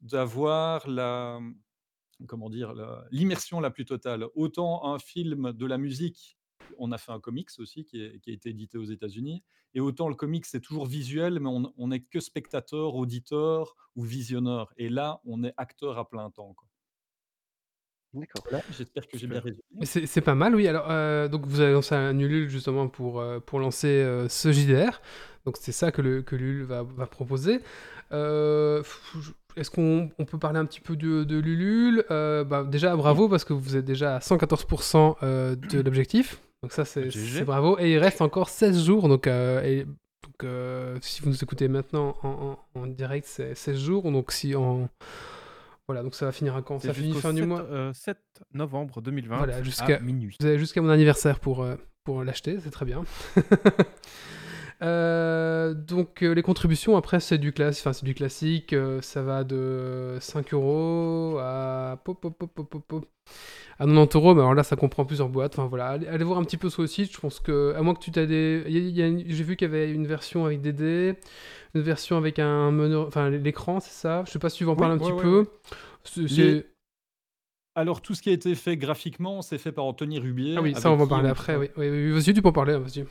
d'avoir 0.00 0.88
la, 0.88 1.40
comment 2.26 2.50
dire, 2.50 2.74
l'immersion 3.10 3.60
la 3.60 3.70
plus 3.70 3.84
totale. 3.84 4.26
Autant 4.34 4.84
un 4.92 4.98
film 4.98 5.52
de 5.52 5.66
la 5.66 5.78
musique, 5.78 6.38
on 6.78 6.92
a 6.92 6.98
fait 6.98 7.12
un 7.12 7.20
comics 7.20 7.50
aussi 7.58 7.84
qui, 7.84 8.00
est- 8.02 8.20
qui 8.20 8.30
a 8.30 8.32
été 8.32 8.50
édité 8.50 8.78
aux 8.78 8.84
États-Unis, 8.84 9.42
et 9.74 9.80
autant 9.80 10.08
le 10.08 10.14
comics 10.14 10.46
c'est 10.46 10.60
toujours 10.60 10.86
visuel, 10.86 11.40
mais 11.40 11.50
on 11.76 11.88
n'est 11.88 12.00
que 12.02 12.20
spectateur, 12.20 12.94
auditeur 12.94 13.74
ou 13.96 14.04
visionneur. 14.04 14.72
Et 14.76 14.88
là, 14.88 15.20
on 15.24 15.42
est 15.44 15.54
acteur 15.56 15.98
à 15.98 16.08
plein 16.08 16.30
temps. 16.30 16.54
quoi. 16.54 16.68
D'accord. 18.14 18.44
Voilà, 18.50 18.62
j'espère 18.76 19.08
que 19.08 19.16
j'ai 19.16 19.26
bien 19.26 19.40
résumé. 19.40 19.62
C'est 19.84 20.20
pas 20.20 20.34
mal, 20.34 20.54
oui. 20.54 20.68
Alors, 20.68 20.90
euh, 20.90 21.28
donc 21.28 21.46
vous 21.46 21.60
avez 21.60 21.72
lancé 21.72 21.94
un 21.94 22.18
Ulule 22.18 22.50
justement 22.50 22.86
pour, 22.88 23.20
euh, 23.20 23.40
pour 23.40 23.58
lancer 23.58 23.88
euh, 23.88 24.28
ce 24.28 24.52
JDR. 24.52 25.00
Donc 25.46 25.56
c'est 25.58 25.72
ça 25.72 25.90
que, 25.92 26.02
le, 26.02 26.20
que 26.22 26.36
l'Ulule 26.36 26.64
va, 26.64 26.82
va 26.82 27.06
proposer. 27.06 27.60
Euh, 28.12 28.82
Est-ce 29.56 29.70
qu'on 29.70 30.10
on 30.18 30.24
peut 30.24 30.38
parler 30.38 30.58
un 30.58 30.64
petit 30.64 30.80
peu 30.80 30.96
de, 30.96 31.24
de 31.24 31.38
l'Ulule 31.38 32.04
Euh, 32.10 32.44
bah, 32.44 32.64
Déjà, 32.64 32.96
bravo 32.96 33.28
parce 33.28 33.44
que 33.44 33.52
vous 33.52 33.76
êtes 33.76 33.84
déjà 33.84 34.16
à 34.16 34.18
114% 34.20 35.16
euh, 35.22 35.54
de 35.56 35.80
l'objectif. 35.84 36.40
Donc 36.62 36.72
ça, 36.72 36.84
c'est 36.84 37.08
bravo. 37.44 37.76
Et 37.78 37.92
il 37.92 37.98
reste 37.98 38.20
encore 38.22 38.48
16 38.48 38.84
jours. 38.84 39.08
Donc, 39.08 39.26
euh, 39.26 39.62
et- 39.62 39.84
donc 39.84 40.48
si 41.02 41.20
vous 41.22 41.28
nous 41.30 41.42
écoutez 41.44 41.68
maintenant 41.68 42.16
en, 42.22 42.56
en- 42.74 42.80
en 42.80 42.86
direct, 42.86 43.26
c'est 43.28 43.54
16 43.54 43.78
jours. 43.78 44.10
Donc 44.10 44.32
si. 44.32 44.54
Voilà, 45.88 46.02
donc 46.04 46.14
ça 46.14 46.26
va 46.26 46.32
finir 46.32 46.54
à 46.56 46.62
quand? 46.62 46.78
Ça 46.80 46.94
finit 46.94 47.12
fin 47.14 47.32
du 47.32 47.40
7, 47.40 47.48
mois? 47.48 47.62
euh, 47.70 47.92
7 47.92 48.16
novembre 48.54 49.00
2020 49.02 49.36
Voilà, 49.36 49.62
jusqu'à- 49.62 49.98
minuit. 49.98 50.36
Vous 50.40 50.46
avez 50.46 50.58
jusqu'à 50.58 50.80
mon 50.80 50.88
anniversaire 50.88 51.40
pour, 51.40 51.66
pour 52.04 52.22
l'acheter, 52.24 52.58
c'est 52.62 52.70
très 52.70 52.84
bien. 52.86 53.04
Euh, 54.82 55.74
donc 55.74 56.22
euh, 56.24 56.32
les 56.34 56.42
contributions 56.42 56.96
après 56.96 57.20
c'est 57.20 57.38
du 57.38 57.52
classe, 57.52 57.78
enfin 57.80 57.92
c'est 57.92 58.04
du 58.04 58.14
classique, 58.14 58.72
euh, 58.72 59.00
ça 59.00 59.22
va 59.22 59.44
de 59.44 60.18
5 60.20 60.52
euros 60.54 61.38
à 61.40 62.00
pop, 62.04 62.20
pop, 62.20 62.36
pop, 62.36 62.50
pop, 62.52 62.68
pop, 62.68 62.84
pop, 62.88 63.06
à 63.78 63.86
90 63.86 64.16
euros, 64.16 64.34
mais 64.34 64.40
alors 64.40 64.54
là 64.54 64.64
ça 64.64 64.76
comprend 64.76 65.04
plusieurs 65.04 65.28
boîtes. 65.28 65.54
Enfin 65.58 65.68
voilà, 65.68 65.88
allez, 65.88 66.08
allez 66.08 66.24
voir 66.24 66.38
un 66.40 66.44
petit 66.44 66.56
peu 66.56 66.70
sur 66.70 66.82
le 66.82 66.88
site. 66.88 67.12
Je 67.12 67.20
pense 67.20 67.40
que 67.40 67.74
à 67.76 67.82
moins 67.82 67.94
que 67.94 68.00
tu 68.00 68.10
t'as 68.10 68.26
des, 68.26 68.64
une- 68.68 69.24
j'ai 69.28 69.44
vu 69.44 69.56
qu'il 69.56 69.68
y 69.68 69.72
avait 69.72 69.90
une 69.92 70.06
version 70.06 70.46
avec 70.46 70.60
des 70.62 70.72
dés, 70.72 71.14
une 71.74 71.82
version 71.82 72.16
avec 72.18 72.38
un 72.40 72.70
meneur, 72.72 73.08
enfin 73.08 73.30
l'écran, 73.30 73.80
c'est 73.80 73.92
ça? 73.92 74.24
Je 74.26 74.32
sais 74.32 74.38
pas 74.40 74.50
si 74.50 74.58
tu 74.58 74.66
en 74.66 74.76
Oui, 74.76 74.76
parler 74.76 74.94
un 74.94 74.98
ouais, 74.98 75.04
petit 75.04 75.12
ouais, 75.12 75.24
peu. 75.24 75.38
ouais. 75.38 75.46
Les- 76.28 76.64
Alors, 77.74 78.00
tout 78.02 78.14
ce 78.14 78.22
qui 78.22 78.30
a 78.30 78.32
été 78.32 78.54
fait 78.54 78.76
graphiquement, 78.78 79.42
c'est 79.42 79.58
fait 79.58 79.72
par 79.72 79.84
Anthony 79.84 80.18
Rubier. 80.18 80.56
Ah 80.56 80.62
oui, 80.62 80.74
ça 80.74 80.90
on 80.90 80.96
va 80.96 81.04
en 81.04 81.06
parler 81.06 81.28
après. 81.28 81.56
Oui, 81.56 81.70
oui, 81.76 81.88
oui, 81.88 82.10
vas-y, 82.12 82.34
tu 82.34 82.42
peux 82.42 82.48
en 82.48 82.52
parler. 82.52 82.74
hein, 82.74 82.78
Vas-y. 82.80 83.06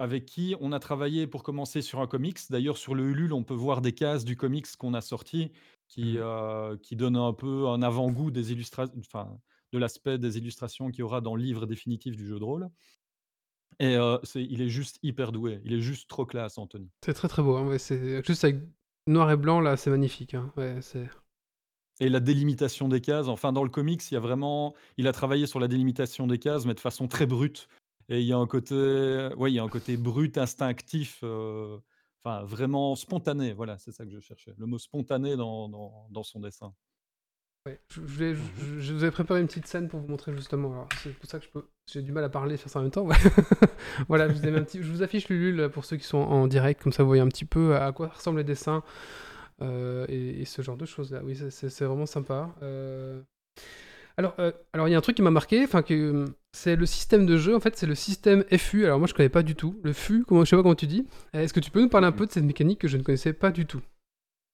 Avec 0.00 0.24
qui 0.24 0.56
on 0.60 0.72
a 0.72 0.80
travaillé 0.80 1.26
pour 1.26 1.42
commencer 1.42 1.82
sur 1.82 2.00
un 2.00 2.06
comics. 2.06 2.38
D'ailleurs, 2.48 2.78
sur 2.78 2.94
le 2.94 3.04
Ulule, 3.04 3.34
on 3.34 3.44
peut 3.44 3.54
voir 3.54 3.82
des 3.82 3.92
cases 3.92 4.24
du 4.24 4.34
comics 4.34 4.66
qu'on 4.78 4.94
a 4.94 5.02
sorti 5.02 5.52
qui, 5.88 6.14
Mhm. 6.14 6.22
euh, 6.22 6.76
qui 6.78 6.96
donnent 6.96 7.16
un 7.16 7.34
peu 7.34 7.68
un 7.68 7.82
avant-goût 7.82 8.30
des 8.30 8.50
illustrations, 8.50 8.94
enfin, 8.98 9.38
de 9.72 9.78
l'aspect 9.78 10.18
des 10.18 10.38
illustrations 10.38 10.90
qu'il 10.90 11.00
y 11.00 11.02
aura 11.02 11.20
dans 11.20 11.36
le 11.36 11.42
livre 11.42 11.66
définitif 11.66 12.16
du 12.16 12.26
jeu 12.26 12.38
de 12.38 12.44
rôle. 12.44 12.68
Et 13.78 13.96
euh, 13.96 14.16
il 14.34 14.62
est 14.62 14.68
juste 14.68 14.98
hyper 15.02 15.32
doué. 15.32 15.60
Il 15.64 15.72
est 15.74 15.80
juste 15.80 16.08
trop 16.08 16.24
classe, 16.26 16.56
Anthony. 16.58 16.90
C'est 17.04 17.14
très 17.14 17.28
très 17.28 17.42
beau. 17.42 17.56
hein, 17.56 17.66
ouais, 17.66 17.78
c'est 17.78 18.24
juste 18.26 18.44
avec 18.44 18.62
noir 19.06 19.30
et 19.30 19.36
blanc 19.36 19.60
là, 19.60 19.76
c'est 19.76 19.90
magnifique. 19.90 20.34
hein, 20.34 20.50
ouais. 20.56 20.80
Et 22.00 22.08
la 22.08 22.20
délimitation 22.20 22.88
des 22.88 23.02
cases, 23.02 23.28
enfin, 23.28 23.52
dans 23.52 23.64
le 23.64 23.68
comics, 23.70 24.02
il 24.10 24.14
y 24.14 24.16
a 24.16 24.20
vraiment. 24.20 24.74
Il 24.96 25.06
a 25.06 25.12
travaillé 25.12 25.46
sur 25.46 25.60
la 25.60 25.68
délimitation 25.68 26.26
des 26.26 26.38
cases, 26.38 26.64
mais 26.64 26.74
de 26.74 26.80
façon 26.80 27.08
très 27.08 27.26
brute. 27.26 27.68
Et 28.10 28.20
il 28.20 28.26
y 28.26 28.32
a 28.32 28.36
un 28.36 28.46
côté, 28.46 28.74
ouais, 29.36 29.52
il 29.52 29.54
y 29.54 29.58
a 29.58 29.62
un 29.62 29.68
côté 29.68 29.96
brut, 29.96 30.36
instinctif, 30.36 31.20
euh, 31.22 31.78
enfin, 32.24 32.42
vraiment 32.44 32.96
spontané. 32.96 33.52
Voilà, 33.52 33.78
c'est 33.78 33.92
ça 33.92 34.04
que 34.04 34.10
je 34.10 34.18
cherchais. 34.20 34.52
Le 34.58 34.66
mot 34.66 34.78
spontané 34.78 35.36
dans, 35.36 35.68
dans, 35.68 36.08
dans 36.10 36.22
son 36.24 36.40
dessin. 36.40 36.74
Ouais, 37.66 37.78
je, 37.88 38.00
je 38.00 38.06
voulais- 38.06 38.34
je- 38.34 38.64
je- 38.64 38.80
je 38.80 38.94
vous 38.94 39.04
ai 39.04 39.10
préparé 39.10 39.40
une 39.40 39.46
petite 39.46 39.66
scène 39.66 39.86
pour 39.88 40.00
vous 40.00 40.08
montrer 40.08 40.34
justement. 40.34 40.72
Alors, 40.72 40.88
c'est 41.02 41.10
pour 41.10 41.30
ça 41.30 41.38
que 41.38 41.46
j'ai 41.86 42.02
du 42.02 42.10
mal 42.10 42.24
à 42.24 42.28
parler 42.28 42.56
faire 42.56 42.70
ça 42.70 42.80
en 42.80 42.82
même 42.82 42.90
temps. 42.90 43.04
ouais. 43.06 43.16
voilà, 44.08 44.28
je 44.28 44.34
vous, 44.34 44.46
ai 44.46 44.50
mis 44.50 44.58
un 44.58 44.64
petit- 44.64 44.82
je 44.82 44.90
vous 44.90 45.02
affiche 45.02 45.28
Lulule 45.28 45.68
pour 45.68 45.84
ceux 45.84 45.96
qui 45.96 46.04
sont 46.04 46.18
en 46.18 46.46
direct, 46.48 46.82
comme 46.82 46.92
ça 46.92 47.02
vous 47.04 47.08
voyez 47.08 47.22
un 47.22 47.28
petit 47.28 47.44
peu 47.44 47.76
à 47.76 47.92
quoi 47.92 48.08
ressemblent 48.08 48.38
les 48.38 48.44
dessins 48.44 48.82
euh, 49.62 50.06
et, 50.08 50.40
et 50.40 50.44
ce 50.46 50.62
genre 50.62 50.76
de 50.78 50.86
choses 50.86 51.12
là. 51.12 51.20
Oui, 51.22 51.36
c'est- 51.50 51.84
vraiment 51.84 52.06
sympa. 52.06 52.54
Euh, 52.62 53.22
Alors, 54.16 54.34
euh, 54.38 54.52
alors 54.72 54.88
il 54.88 54.92
y 54.92 54.94
a 54.94 54.98
un 54.98 55.02
truc 55.02 55.16
qui 55.16 55.22
m'a 55.22 55.30
marqué, 55.30 55.64
enfin 55.64 55.82
que 55.82 55.94
euh, 55.94 56.24
c'est 56.52 56.76
le 56.76 56.86
système 56.86 57.26
de 57.26 57.36
jeu. 57.36 57.54
En 57.56 57.60
fait, 57.60 57.76
c'est 57.76 57.86
le 57.86 57.94
système 57.94 58.44
FU. 58.58 58.84
Alors 58.84 58.98
moi, 58.98 59.06
je 59.08 59.14
connais 59.14 59.28
pas 59.28 59.42
du 59.42 59.54
tout 59.54 59.80
le 59.82 59.92
FU. 59.92 60.24
Comment, 60.26 60.44
je 60.44 60.50
sais 60.50 60.56
pas 60.56 60.62
comment 60.62 60.74
tu 60.74 60.86
dis. 60.86 61.06
Est-ce 61.32 61.52
que 61.52 61.60
tu 61.60 61.70
peux 61.70 61.80
nous 61.80 61.88
parler 61.88 62.06
un 62.06 62.12
peu 62.12 62.26
de 62.26 62.32
cette 62.32 62.44
mécanique 62.44 62.80
que 62.80 62.88
je 62.88 62.96
ne 62.96 63.02
connaissais 63.02 63.32
pas 63.32 63.50
du 63.50 63.66
tout? 63.66 63.80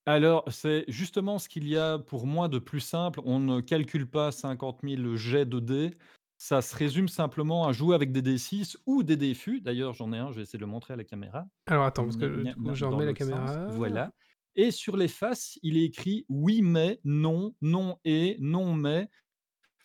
Alors, 0.08 0.44
c'est 0.48 0.84
justement 0.86 1.38
ce 1.38 1.48
qu'il 1.48 1.68
y 1.68 1.76
a 1.76 1.98
pour 1.98 2.26
moi 2.26 2.48
de 2.48 2.58
plus 2.60 2.80
simple. 2.80 3.20
On 3.24 3.40
ne 3.40 3.60
calcule 3.60 4.06
pas 4.06 4.30
50 4.30 4.80
000 4.84 5.16
jets 5.16 5.46
de 5.46 5.58
dés. 5.58 5.90
Ça 6.38 6.60
se 6.62 6.76
résume 6.76 7.08
simplement 7.08 7.66
à 7.66 7.72
jouer 7.72 7.94
avec 7.94 8.12
des 8.12 8.20
D6 8.22 8.76
ou 8.86 9.02
des 9.02 9.16
DFU. 9.16 9.60
D'ailleurs, 9.62 9.94
j'en 9.94 10.12
ai 10.12 10.18
un, 10.18 10.30
je 10.30 10.36
vais 10.36 10.42
essayer 10.42 10.58
de 10.58 10.64
le 10.64 10.70
montrer 10.70 10.94
à 10.94 10.96
la 10.96 11.02
caméra. 11.04 11.46
Alors 11.66 11.84
attends, 11.86 12.04
parce 12.04 12.16
que 12.18 12.26
Gna, 12.26 12.42
gna, 12.42 12.50
du 12.50 12.56
coup, 12.56 12.64
gna, 12.64 12.74
je 12.74 12.84
dans 12.84 12.90
remets 12.90 13.06
la 13.06 13.10
sens. 13.12 13.18
caméra. 13.18 13.66
Voilà. 13.68 14.12
Et 14.54 14.70
sur 14.70 14.96
les 14.96 15.08
faces, 15.08 15.58
il 15.62 15.76
est 15.76 15.84
écrit 15.84 16.24
oui, 16.28 16.62
mais, 16.62 17.00
non, 17.04 17.54
non 17.62 17.98
et, 18.04 18.36
non, 18.38 18.74
mais, 18.74 19.08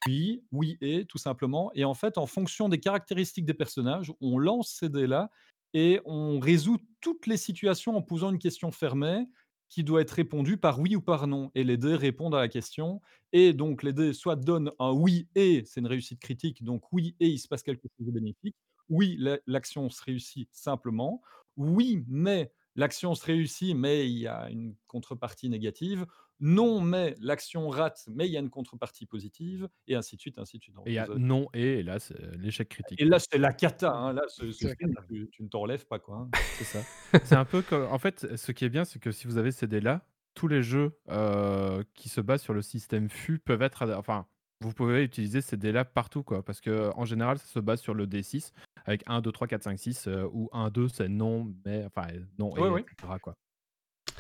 oui, 0.06 0.44
oui 0.52 0.78
et, 0.82 1.06
tout 1.06 1.18
simplement. 1.18 1.72
Et 1.76 1.84
en 1.86 1.94
fait, 1.94 2.18
en 2.18 2.26
fonction 2.28 2.70
des 2.70 2.80
caractéristiques 2.80 3.46
des 3.46 3.54
personnages, 3.54 4.12
on 4.22 4.38
lance 4.40 4.70
ces 4.80 4.90
dés-là 4.90 5.30
et 5.74 6.02
on 6.06 6.40
résout 6.40 6.78
toutes 7.02 7.28
les 7.28 7.38
situations 7.38 7.96
en 7.96 8.02
posant 8.02 8.32
une 8.32 8.40
question 8.40 8.72
fermée 8.72 9.28
qui 9.70 9.84
doit 9.86 10.02
être 10.02 10.12
répondue 10.12 10.58
par 10.58 10.80
oui 10.80 10.96
ou 10.96 11.02
par 11.02 11.28
non. 11.28 11.52
Et 11.56 11.64
les 11.64 11.78
dés 11.78 11.96
répondent 11.96 12.36
à 12.36 12.40
la 12.40 12.50
question. 12.50 13.02
Et 13.32 13.54
donc, 13.54 13.84
les 13.84 13.94
dés 13.94 14.14
soit 14.14 14.36
donnent 14.36 14.72
un 14.80 14.92
oui 14.92 15.30
et, 15.36 15.64
c'est 15.66 15.80
une 15.80 15.88
réussite 15.88 16.20
critique, 16.20 16.64
donc 16.64 16.92
oui 16.92 17.16
et 17.20 17.28
il 17.28 17.38
se 17.40 17.48
passe 17.48 17.64
quelque 17.64 17.88
chose 17.98 18.08
de 18.08 18.12
bénéfique. 18.12 18.56
Oui, 18.90 19.16
la- 19.20 19.40
l'action 19.48 19.90
se 19.90 20.04
réussit 20.04 20.50
simplement. 20.52 21.22
Oui, 21.56 22.04
mais 22.08 22.52
l'action 22.76 23.16
se 23.16 23.26
réussit, 23.26 23.76
mais 23.76 24.10
il 24.10 24.18
y 24.20 24.28
a 24.28 24.50
une 24.50 24.76
contrepartie 24.88 25.50
négative. 25.50 26.06
Non, 26.42 26.82
mais 26.82 27.16
l'action 27.22 27.70
rate, 27.70 28.04
mais 28.10 28.28
il 28.28 28.32
y 28.32 28.38
a 28.38 28.40
une 28.40 28.50
contrepartie 28.50 29.06
positive, 29.06 29.70
et 29.88 29.96
ainsi 29.96 30.16
de 30.16 30.22
suite, 30.22 30.38
ainsi 30.40 30.58
de 30.58 30.64
suite. 30.64 30.76
Donc, 30.76 30.88
Et 30.88 30.92
il 30.92 30.96
y 30.96 31.00
a 31.00 31.08
non 31.08 31.48
et, 31.54 31.80
et 31.80 31.84
là, 31.84 32.00
c'est 32.00 32.20
l'échec 32.38 32.68
critique. 32.68 33.00
et 33.00 33.06
là, 33.06 33.20
c'est 33.20 33.38
la 33.38 33.54
cata. 33.54 33.94
hein, 33.94 34.14
Là, 34.14 34.24
ce, 34.28 34.52
ce 34.52 34.68
film, 34.76 34.94
tu, 35.08 35.30
tu 35.32 35.44
ne 35.44 35.48
t'en 35.48 35.60
relèves 35.60 35.86
pas. 35.86 36.00
Quoi, 36.00 36.18
hein. 36.18 36.30
C'est 36.58 36.64
ça. 36.66 36.80
C'est 37.26 37.36
un 37.36 37.46
peu 37.46 37.62
comme. 37.62 37.84
En 37.92 38.00
fait, 38.00 38.36
ce 38.36 38.52
qui 38.52 38.66
est 38.66 38.70
bien, 38.70 38.86
c'est 38.86 39.00
que 39.00 39.12
si 39.12 39.28
vous 39.28 39.38
avez 39.38 39.52
ces 39.52 39.68
dés-là, 39.68 40.06
tous 40.34 40.48
les 40.48 40.64
jeux 40.64 40.98
euh, 41.10 41.84
qui 41.94 42.10
se 42.10 42.22
basent 42.22 42.42
sur 42.42 42.54
le 42.54 42.62
système 42.62 43.08
FU 43.10 43.38
peuvent 43.40 43.62
être. 43.62 43.88
Enfin, 43.98 44.26
vous 44.62 44.74
pouvez 44.74 45.04
utiliser 45.04 45.42
ces 45.42 45.58
dés-là 45.58 45.86
partout, 45.86 46.24
quoi. 46.24 46.44
Parce 46.44 46.62
qu'en 46.62 47.06
général, 47.06 47.38
ça 47.38 47.46
se 47.48 47.60
base 47.60 47.82
sur 47.82 47.94
le 47.94 48.08
D6 48.08 48.52
avec 48.86 49.04
1, 49.06 49.22
2, 49.22 49.32
3, 49.32 49.48
4, 49.48 49.64
5, 49.64 49.78
6, 49.78 50.08
heu, 50.08 50.28
où 50.34 50.50
1, 50.54 50.70
2, 50.72 50.88
c'est 50.88 51.08
non, 51.08 51.54
mais 51.66 51.86
enfin, 51.86 52.08
non 52.40 52.56
et 52.58 52.62
ouais. 52.62 52.82
etc., 52.82 53.14
quoi. 53.22 53.36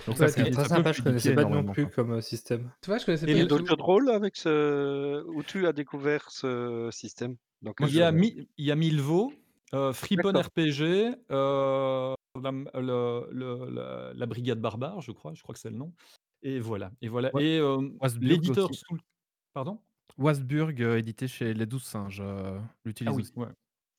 Donc 0.08 0.18
Ouais, 0.18 0.28
ça, 0.28 0.30
C'est 0.30 0.50
très 0.50 0.66
sympa, 0.66 0.92
je 0.92 1.02
connaissais 1.02 1.32
pas 1.34 1.46
non 1.46 1.64
plus 1.66 1.90
quoi. 1.90 1.90
comme, 1.90 2.12
heu, 2.14 2.22
système. 2.22 2.72
Tu 2.82 2.90
vois, 2.92 3.00
je 3.00 3.06
connaissais 3.06 3.28
pas 3.30 3.38
il 3.38 3.40
y 3.40 3.42
a 3.42 3.46
d'autres 3.46 3.68
jeux 3.68 3.76
de 3.78 3.84
rôle 3.84 4.10
avec 4.10 4.36
ce 4.38 5.24
où 5.28 5.44
tu 5.44 5.68
as 5.68 5.74
découvert 5.74 6.32
ce 6.32 6.90
système? 6.92 7.38
Quel 7.64 7.74
Il 7.80 7.90
y 7.94 8.02
a? 8.02 8.12
Mi 8.12 8.48
il 8.58 8.66
y 8.66 8.72
a 8.72 8.76
Milvaux, 8.76 9.44
heu, 9.74 9.92
Fripon 9.94 10.34
D'accord. 10.34 10.42
RPG, 10.42 11.16
heu, 11.32 12.16
la 12.36 12.52
le 12.82 13.28
le 13.32 13.70
la 13.72 14.14
la 14.14 14.26
Brigade 14.26 14.60
Barbare, 14.62 15.02
je 15.02 15.12
crois 15.12 15.34
je 15.34 15.42
crois 15.42 15.54
que 15.54 15.60
c'est 15.60 15.70
le 15.70 15.78
nom 15.78 15.94
et 16.44 16.60
voilà 16.60 16.92
et 17.02 17.08
voilà 17.10 17.34
Ouais. 17.34 17.42
et 17.42 17.60
Wasburg 18.00 18.42
l'éditeur 18.42 18.76
sous 18.76 18.98
pardon? 19.54 19.82
Wasburg, 20.18 20.82
heu, 20.82 20.98
édité 20.98 21.28
chez 21.28 21.54
Les 21.54 21.66
12 21.66 21.84
Singes, 21.84 22.22
heu, 22.22 22.60
Ah 23.06 23.14
l'utilise 23.14 23.14
oui, 23.14 23.32
ouais 23.36 23.48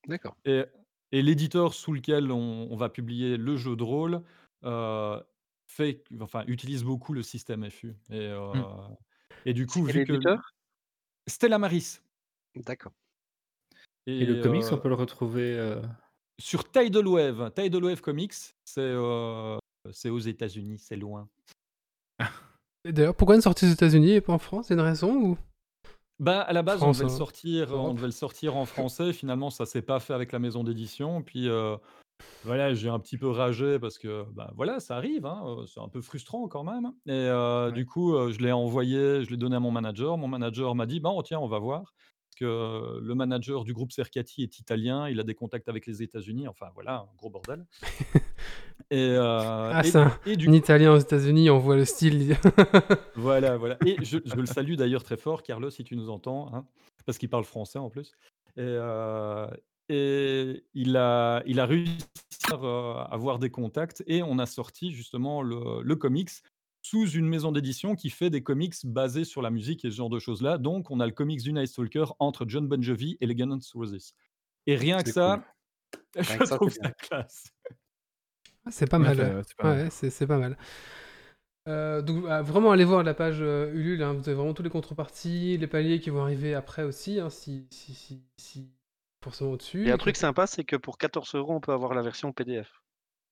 D'accord. 0.06 0.36
et 0.44 0.64
et 1.12 1.22
l'éditeur 1.22 1.74
sous 1.74 1.92
lequel 1.92 2.32
on 2.32 2.68
on 2.70 2.76
va 2.76 2.88
publier 2.90 3.36
le 3.36 3.56
jeu 3.56 3.76
de 3.76 3.82
rôle, 3.84 4.22
heu, 4.64 5.22
fait 5.72 6.04
enfin, 6.20 6.44
utilise 6.46 6.84
beaucoup 6.84 7.12
le 7.14 7.22
système 7.22 7.68
FU 7.70 7.94
et 8.10 8.28
heu 8.28 8.38
Mmh. 8.54 8.96
et 9.46 9.52
du 9.54 9.66
C'est 9.66 9.80
coup, 9.80 9.84
vu 9.84 10.04
que? 10.04 10.12
Stella 11.26 11.58
Maris 11.58 12.00
D'accord. 12.54 12.92
Et 14.06 14.24
le 14.26 14.42
comics, 14.42 14.64
on 14.70 14.76
heu 14.76 14.80
peut 14.80 14.88
le 14.88 14.94
retrouver, 14.94 15.56
heu 15.56 15.80
sur 16.38 16.70
Tidal 16.70 17.06
Wave. 17.06 17.52
Tidal 17.54 17.84
Wave 17.84 18.00
Comics, 18.00 18.34
c'est, 18.64 18.80
heu, 18.80 19.58
c'est 19.92 20.10
aux 20.10 20.18
États-Unis, 20.18 20.78
c'est 20.78 20.96
loin. 20.96 21.28
Et 22.84 22.92
d'ailleurs, 22.92 23.14
pourquoi 23.14 23.36
une 23.36 23.42
sortie 23.42 23.66
aux 23.66 23.70
États-Unis 23.72 24.12
et 24.12 24.20
pas 24.20 24.32
en 24.32 24.38
France? 24.38 24.70
A 24.70 24.74
une 24.74 24.80
raison 24.80 25.14
ou? 25.14 25.38
Bah, 26.18 26.40
à 26.40 26.52
la 26.52 26.62
base, 26.62 26.82
on 26.82 26.90
devait 26.92 27.04
le 27.04 27.10
hein, 27.10 27.16
sortir 27.16 27.72
on 27.72 27.94
devait 27.94 28.06
le 28.06 28.12
sortir 28.12 28.56
en 28.56 28.66
français. 28.66 29.12
Finalement, 29.12 29.50
ça 29.50 29.66
s'est 29.66 29.82
pas 29.82 30.00
fait 30.00 30.14
avec 30.14 30.32
la 30.32 30.38
maison 30.40 30.64
d'édition. 30.64 31.22
Puis, 31.22 31.48
voilà, 32.42 32.74
j'ai 32.74 32.88
un 32.88 32.98
petit 32.98 33.18
peu 33.18 33.28
ragé 33.30 33.78
parce 33.78 33.98
que, 33.98 34.24
bah, 34.32 34.52
voilà, 34.56 34.80
ça 34.80 34.96
arrive, 34.96 35.26
hein, 35.26 35.42
heu, 35.46 35.66
c'est 35.66 35.80
un 35.80 35.88
peu 35.88 36.00
frustrant 36.02 36.48
quand 36.48 36.64
même 36.64 36.92
et 37.06 37.12
heu, 37.30 37.70
Ouais. 37.70 37.72
du 37.72 37.86
coup, 37.86 38.14
heu, 38.16 38.32
je 38.32 38.38
l'ai 38.40 38.52
envoyé, 38.52 39.24
je 39.24 39.30
l'ai 39.30 39.36
donné 39.36 39.56
à 39.56 39.60
mon 39.60 39.70
manager. 39.70 40.18
Mon 40.18 40.28
manager 40.28 40.74
m'a 40.74 40.86
dit: 40.86 41.00
«Bon, 41.00 41.22
tiens, 41.22 41.38
on 41.40 41.48
va 41.48 41.58
voir». 41.60 41.94
Parce 42.30 42.36
que 42.40 42.98
le 43.00 43.14
manager 43.14 43.62
du 43.64 43.74
groupe 43.74 43.92
Cercati 43.92 44.42
est 44.42 44.58
italien, 44.58 45.08
il 45.08 45.20
a 45.20 45.22
des 45.22 45.34
contacts 45.34 45.68
avec 45.68 45.86
les 45.86 46.02
États-Unis, 46.02 46.48
enfin 46.48 46.70
voilà, 46.74 47.00
un 47.00 47.14
gros 47.16 47.28
bordel 47.30 47.66
et 48.90 49.10
heu 49.16 49.20
Ah, 49.70 49.82
et 49.82 49.96
un 49.96 50.18
et 50.24 50.36
du 50.36 50.50
un 50.50 50.52
coup 50.52 50.52
Italien 50.52 50.92
aux 50.92 50.98
États-Unis, 50.98 51.50
on 51.50 51.58
voit 51.58 51.76
le 51.76 51.84
style. 51.84 52.36
Voilà, 53.14 53.58
voilà 53.58 53.78
et 53.84 54.02
je 54.04 54.18
je 54.24 54.40
le 54.40 54.46
salue 54.46 54.74
d'ailleurs 54.74 55.02
très 55.04 55.18
fort, 55.18 55.42
Carlos, 55.42 55.68
si 55.70 55.84
tu 55.84 55.96
nous 55.96 56.08
entends, 56.08 56.52
hein, 56.54 56.66
parce 57.04 57.18
qu'il 57.18 57.28
parle 57.28 57.44
français 57.44 57.78
en 57.78 57.90
plus 57.90 58.16
et 58.56 58.62
et 59.88 60.64
il 60.74 60.96
a 60.96 61.42
il 61.46 61.60
a 61.60 61.66
réussi 61.66 62.06
à 62.50 63.02
avoir 63.10 63.38
des 63.38 63.50
contacts 63.50 64.02
et 64.06 64.22
on 64.22 64.38
a 64.38 64.46
sorti 64.46 64.90
justement 64.92 65.42
le 65.42 65.82
le 65.82 65.96
comics 65.96 66.30
sous 66.82 67.08
une 67.10 67.28
maison 67.28 67.52
d'édition 67.52 67.94
qui 67.94 68.10
fait 68.10 68.30
des 68.30 68.42
comics 68.42 68.74
basés 68.84 69.24
sur 69.24 69.42
la 69.42 69.50
musique 69.50 69.84
et 69.84 69.90
ce 69.90 69.96
genre 69.96 70.10
de 70.10 70.18
choses-là. 70.18 70.58
Donc 70.58 70.90
on 70.90 71.00
a 71.00 71.06
le 71.06 71.12
comics 71.12 71.40
du 71.42 71.52
Night 71.52 71.68
Stalker 71.68 72.06
entre 72.18 72.48
Jon 72.48 72.62
Bon 72.62 72.82
Jovi 72.82 73.16
et 73.20 73.26
les 73.26 73.34
Guns 73.36 73.50
N' 73.56 73.60
Roses 73.74 74.14
et 74.66 74.76
rien 74.76 74.98
que 75.02 75.04
cool. 75.04 75.12
ça, 75.12 75.44
Rien 76.16 76.38
je 76.40 76.44
ça, 76.44 76.56
trouve 76.56 76.70
c'est 76.70 76.82
ça 76.82 76.90
classe. 76.92 77.52
Ah, 78.64 78.70
c'est 78.70 78.86
pas 78.88 78.98
mal, 78.98 79.16
c'est, 79.16 79.22
ouais. 79.22 79.42
c'est 79.46 79.56
pas 79.56 79.64
mal. 79.68 79.84
ouais, 79.84 79.90
c'est 79.90 80.10
c'est 80.10 80.26
pas 80.26 80.38
mal. 80.38 80.56
Heu, 81.68 82.02
donc 82.02 82.24
ah, 82.28 82.42
vraiment, 82.42 82.72
allez 82.72 82.84
voir 82.84 83.02
la 83.04 83.14
page, 83.14 83.40
heu, 83.40 83.70
Ulule, 83.74 84.02
hein. 84.02 84.12
Vous 84.14 84.28
avez 84.28 84.34
vraiment 84.34 84.54
tous 84.54 84.62
les 84.62 84.70
contreparties, 84.70 85.56
les 85.58 85.66
paliers 85.68 86.00
qui 86.00 86.10
vont 86.10 86.22
arriver 86.22 86.54
après 86.54 86.82
aussi, 86.84 87.20
hein, 87.20 87.30
si 87.30 87.66
si 87.70 87.94
si 87.94 88.22
si 88.36 88.70
forcément 89.22 89.52
au-dessus 89.52 89.86
Et 89.86 89.92
un 89.92 89.96
truc 89.96 90.16
sympa, 90.16 90.48
c'est 90.48 90.64
que 90.64 90.74
pour 90.76 90.98
14 90.98 91.34
€, 91.34 91.54
on 91.54 91.60
peut 91.60 91.72
avoir 91.72 91.94
la 91.94 92.02
version 92.02 92.32
PDF. 92.32 92.82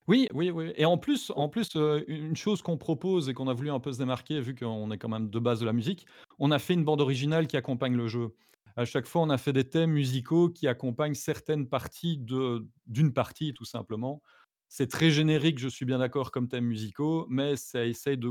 Oui, 0.09 0.29
oui, 0.35 0.51
oui 0.51 0.73
et 0.77 0.85
en 0.87 0.99
plus 0.99 1.31
en 1.37 1.49
plus, 1.49 1.77
heu, 1.77 2.05
une 2.11 2.35
chose 2.37 2.63
qu'on 2.63 2.77
propose 2.79 3.29
et 3.29 3.35
qu'on 3.35 3.47
a 3.49 3.53
voulu 3.55 3.71
un 3.71 3.79
peu 3.81 3.93
se 3.93 3.99
démarquer, 3.99 4.41
vu 4.41 4.55
qu'on 4.55 4.91
est 4.91 4.99
quand 4.99 5.09
même 5.09 5.31
de 5.31 5.39
base 5.39 5.61
de 5.61 5.67
la 5.67 5.73
musique, 5.73 6.07
on 6.39 6.51
a 6.51 6.59
fait 6.59 6.75
une 6.75 6.85
bande 6.85 7.01
originale 7.01 7.47
qui 7.47 7.57
accompagne 7.57 7.95
le 7.95 8.09
jeu. 8.09 8.35
À 8.77 8.85
chaque 8.85 9.07
fois, 9.07 9.23
on 9.23 9.31
a 9.31 9.39
fait 9.39 9.53
des 9.53 9.69
thèmes 9.69 9.91
musicaux 9.93 10.49
qui 10.49 10.67
accompagnent 10.69 11.15
certaines 11.15 11.69
parties 11.69 12.19
de 12.19 12.67
d'une 12.87 13.13
partie, 13.13 13.53
tout 13.55 13.65
simplement. 13.65 14.23
C'est 14.69 14.89
très 14.89 15.11
générique, 15.11 15.59
je 15.59 15.69
suis 15.69 15.85
bien 15.85 15.99
d'accord, 15.99 16.31
comme 16.33 16.49
thèmes 16.49 16.65
musicaux, 16.67 17.27
mais 17.29 17.57
ça 17.57 17.85
essaye 17.87 18.17
de 18.19 18.31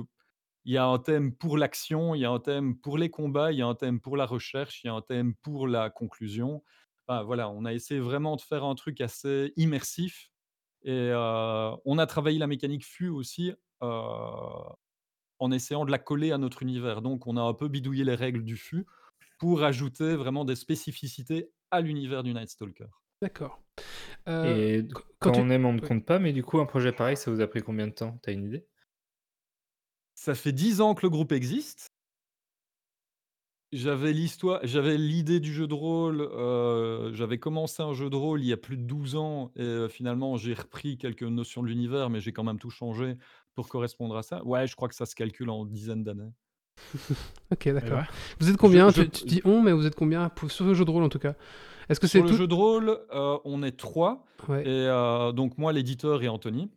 il 0.66 0.74
y 0.74 0.78
a 0.78 0.86
un 0.86 1.00
thème 1.00 1.36
pour 1.36 1.58
l'action, 1.58 2.16
il 2.16 2.20
y 2.22 2.26
a 2.26 2.32
un 2.32 2.40
thème 2.40 2.78
pour 2.78 2.98
les 2.98 3.10
combats, 3.10 3.52
il 3.52 3.58
y 3.60 3.62
a 3.62 3.68
un 3.68 3.76
thème 3.76 4.00
pour 4.02 4.18
la 4.18 4.26
recherche, 4.26 4.84
il 4.84 4.88
y 4.88 4.90
a 4.90 4.94
un 4.94 5.02
thème 5.02 5.34
pour 5.36 5.68
la 5.68 5.90
conclusion. 5.90 6.64
Enfin, 7.10 7.24
voilà, 7.24 7.50
on 7.50 7.66
a 7.66 7.74
essayé 7.74 8.00
vraiment 8.00 8.36
de 8.36 8.42
faire 8.42 8.64
un 8.64 8.76
truc 8.76 9.02
assez 9.02 9.52
immersif 9.56 10.30
et 10.84 11.12
on 11.14 11.98
a 11.98 12.06
travaillé 12.06 12.38
la 12.38 12.46
mécanique 12.46 12.86
FU 12.86 13.10
aussi, 13.10 13.52
en 13.82 15.52
essayant 15.52 15.86
de 15.86 15.92
la 15.92 15.98
coller 15.98 16.32
à 16.32 16.38
notre 16.38 16.62
univers. 16.62 17.02
Donc 17.02 17.26
on 17.26 17.36
a 17.36 17.42
un 17.42 17.56
peu 17.56 17.68
bidouillé 17.68 18.04
les 18.04 18.14
règles 18.14 18.44
du 18.44 18.58
FU 18.58 18.86
pour 19.40 19.64
ajouter 19.64 20.16
vraiment 20.16 20.46
des 20.46 20.56
spécificités 20.56 21.50
à 21.72 21.82
l'univers 21.82 22.22
du 22.22 22.32
Night 22.32 22.50
Stalker. 22.50 22.86
D'accord. 23.24 23.64
Et 24.28 24.84
quand 24.94 25.02
quand 25.20 25.32
quand 25.32 25.32
tu 25.32 25.40
on 25.42 25.50
aime, 25.50 25.66
on 25.66 25.74
ne 25.74 25.82
compte 25.82 26.06
pas, 26.06 26.20
mais 26.20 26.32
du 26.32 26.44
coup, 26.44 26.60
un 26.60 26.66
projet 26.66 26.92
pareil, 26.92 27.18
ça 27.18 27.32
vous 27.32 27.42
a 27.42 27.48
pris 27.48 27.62
combien 27.62 27.88
de 27.88 27.94
temps? 27.94 28.20
Tu 28.24 28.30
as 28.30 28.34
une 28.34 28.46
idée? 28.46 28.68
Ça 30.14 30.36
fait 30.36 30.52
10 30.52 30.80
ans 30.82 30.94
que 30.94 31.02
le 31.04 31.10
groupe 31.10 31.32
existe. 31.32 31.88
J'avais 33.72 34.14
l'histoire 34.14 34.60
j'avais 34.64 34.98
l'idée 34.98 35.40
du 35.40 35.54
jeu 35.54 35.68
de 35.68 35.76
rôle, 35.76 36.22
heu, 36.22 37.12
j'avais 37.14 37.38
commencé 37.38 37.84
un 37.84 37.94
jeu 37.94 38.10
de 38.10 38.16
rôle 38.16 38.42
il 38.42 38.48
y 38.48 38.54
a 38.54 38.58
plus 38.58 38.78
de 38.78 38.82
12 38.84 39.16
ans 39.16 39.52
et 39.56 39.62
heu, 39.62 39.88
finalement 39.88 40.38
j'ai 40.38 40.56
repris 40.56 40.98
quelques 40.98 41.22
notions 41.22 41.62
de 41.62 41.68
l'univers, 41.68 42.10
mais 42.10 42.20
j'ai 42.20 42.34
quand 42.34 42.44
même 42.44 42.58
tout 42.58 42.72
changé 42.72 43.16
pour 43.54 43.68
correspondre 43.70 44.18
à 44.18 44.24
ça. 44.24 44.44
Ouais, 44.44 44.66
je 44.66 44.76
crois 44.76 44.90
que 44.90 44.96
ça 44.96 45.06
se 45.06 45.14
calcule 45.14 45.52
en 45.52 45.66
dizaines 45.66 46.04
d'années. 46.04 46.32
OK, 47.52 47.68
Et 47.68 47.72
d'accord. 47.74 48.00
ouais. 48.00 48.06
Vous 48.40 48.50
êtes 48.50 48.58
Je 48.58 48.58
combien? 48.58 48.90
je 48.90 49.04
Tu 49.04 49.10
tu 49.10 49.26
dis 49.26 49.42
«on», 49.46 49.62
mais 49.62 49.72
vous 49.72 49.86
êtes 49.86 49.96
combien 49.96 50.30
pour 50.30 50.52
sur 50.52 50.66
le 50.66 50.74
jeu 50.74 50.86
de 50.86 50.92
rôle, 50.92 51.04
en 51.04 51.10
tout 51.10 51.20
cas? 51.20 51.36
Est-ce 51.90 52.00
que 52.00 52.08
Sur 52.08 52.24
le 52.24 52.32
tout 52.32 52.34
jeu 52.34 52.48
de 52.48 52.54
rôle, 52.54 52.90
heu, 53.14 53.38
on 53.46 53.64
est 53.64 53.78
3 53.78 54.26
ouais. 54.48 54.64
et 54.64 54.88
heu, 54.88 55.32
donc 55.34 55.58
moi, 55.58 55.74
l'éditeur 55.74 56.22
et 56.24 56.28
Anthony 56.28 56.70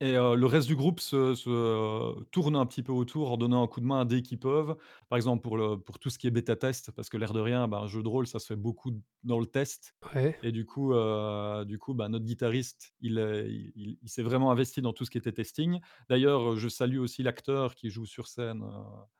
et 0.00 0.12
le 0.14 0.46
reste 0.46 0.66
du 0.68 0.76
groupe 0.76 1.00
se 1.00 2.22
tourne 2.30 2.56
un 2.56 2.66
petit 2.66 2.82
peu 2.82 2.92
autour 2.92 3.32
en 3.32 3.36
donnant 3.36 3.62
un 3.62 3.66
coup 3.66 3.80
de 3.80 3.86
main 3.86 4.04
dès 4.04 4.22
qu'ils 4.22 4.38
peuvent. 4.38 4.76
Par 5.08 5.16
exemple, 5.16 5.42
pour 5.42 5.56
le 5.56 5.76
pour 5.78 5.98
tout 5.98 6.10
ce 6.10 6.18
qui 6.18 6.26
est 6.26 6.30
bêta 6.30 6.56
test, 6.56 6.90
parce 6.92 7.08
que 7.08 7.16
l'air 7.16 7.32
de 7.32 7.40
rien, 7.40 7.68
ben, 7.68 7.78
un 7.78 7.86
jeu 7.86 8.02
de 8.02 8.08
rôle, 8.08 8.26
ça 8.26 8.38
se 8.38 8.46
fait 8.46 8.56
beaucoup 8.56 8.92
dans 9.22 9.38
le 9.40 9.46
test 9.46 9.94
Ouais. 10.14 10.40
et 10.42 10.52
du 10.52 10.66
coup, 10.66 10.92
heu, 10.92 11.64
du 11.66 11.78
coup, 11.78 11.94
bah, 11.94 12.08
notre 12.08 12.24
guitariste, 12.26 12.92
il 13.00 13.18
est 13.18 13.48
il 13.50 13.72
il 13.76 13.98
il 14.02 14.08
s'est 14.08 14.22
vraiment 14.22 14.50
investi 14.50 14.82
dans 14.82 14.92
tout 14.92 15.04
ce 15.04 15.10
qui 15.10 15.18
était 15.18 15.32
testing. 15.32 15.80
D'ailleurs, 16.10 16.56
je 16.56 16.68
salue 16.68 16.98
aussi 16.98 17.22
l'acteur 17.22 17.74
qui 17.74 17.88
joue 17.90 18.06
sur 18.06 18.28
scène, 18.28 18.62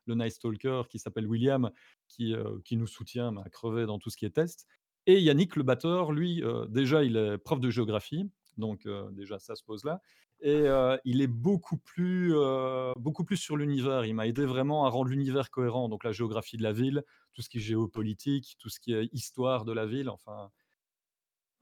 le 0.06 0.14
Night 0.14 0.32
Stalker, 0.32 0.82
qui 0.88 0.98
s'appelle 0.98 1.26
William, 1.26 1.70
qui, 2.08 2.34
nous 2.72 2.87
soutient, 2.87 3.32
mais 3.32 3.40
à 3.42 3.48
crever 3.50 3.87
dans 3.87 3.98
tout 3.98 4.10
ce 4.10 4.16
qui 4.16 4.26
est 4.26 4.30
test 4.30 4.66
et 5.06 5.20
Yannick, 5.20 5.56
le 5.56 5.62
batteur, 5.64 6.12
lui, 6.12 6.42
déjà, 6.70 7.04
il 7.04 7.18
est 7.18 7.37
prof 7.37 7.60
de 7.60 7.68
géographie, 7.68 8.30
donc 8.56 8.88
déjà 9.12 9.38
ça 9.38 9.54
se 9.54 9.62
pose 9.62 9.84
là 9.84 10.00
et 10.44 10.68
heu, 10.68 10.98
il 11.04 11.22
est 11.22 11.26
beaucoup 11.28 11.78
plus, 11.78 12.33
heu, 12.35 12.92
beaucoup 12.98 13.24
plus 13.24 13.37
sur 13.38 13.57
l'univers. 13.57 14.04
Il 14.07 14.14
m'a 14.14 14.26
aidé 14.28 14.46
vraiment 14.46 14.87
à 14.87 14.90
rendre 14.90 15.11
l'univers 15.11 15.50
cohérent, 15.50 15.88
donc 15.88 16.04
la 16.04 16.12
géographie 16.12 16.57
de 16.59 16.62
la 16.62 16.72
ville, 16.72 17.02
tout 17.35 17.42
ce 17.42 17.48
qui 17.50 17.59
est 17.59 17.61
géopolitique, 17.62 18.57
tout 18.61 18.70
ce 18.70 18.80
qui 18.80 18.94
est 18.94 19.09
histoire 19.12 19.64
de 19.64 19.72
la 19.72 19.87
ville, 19.87 20.11
enfin 20.11 20.50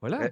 voilà. 0.01 0.29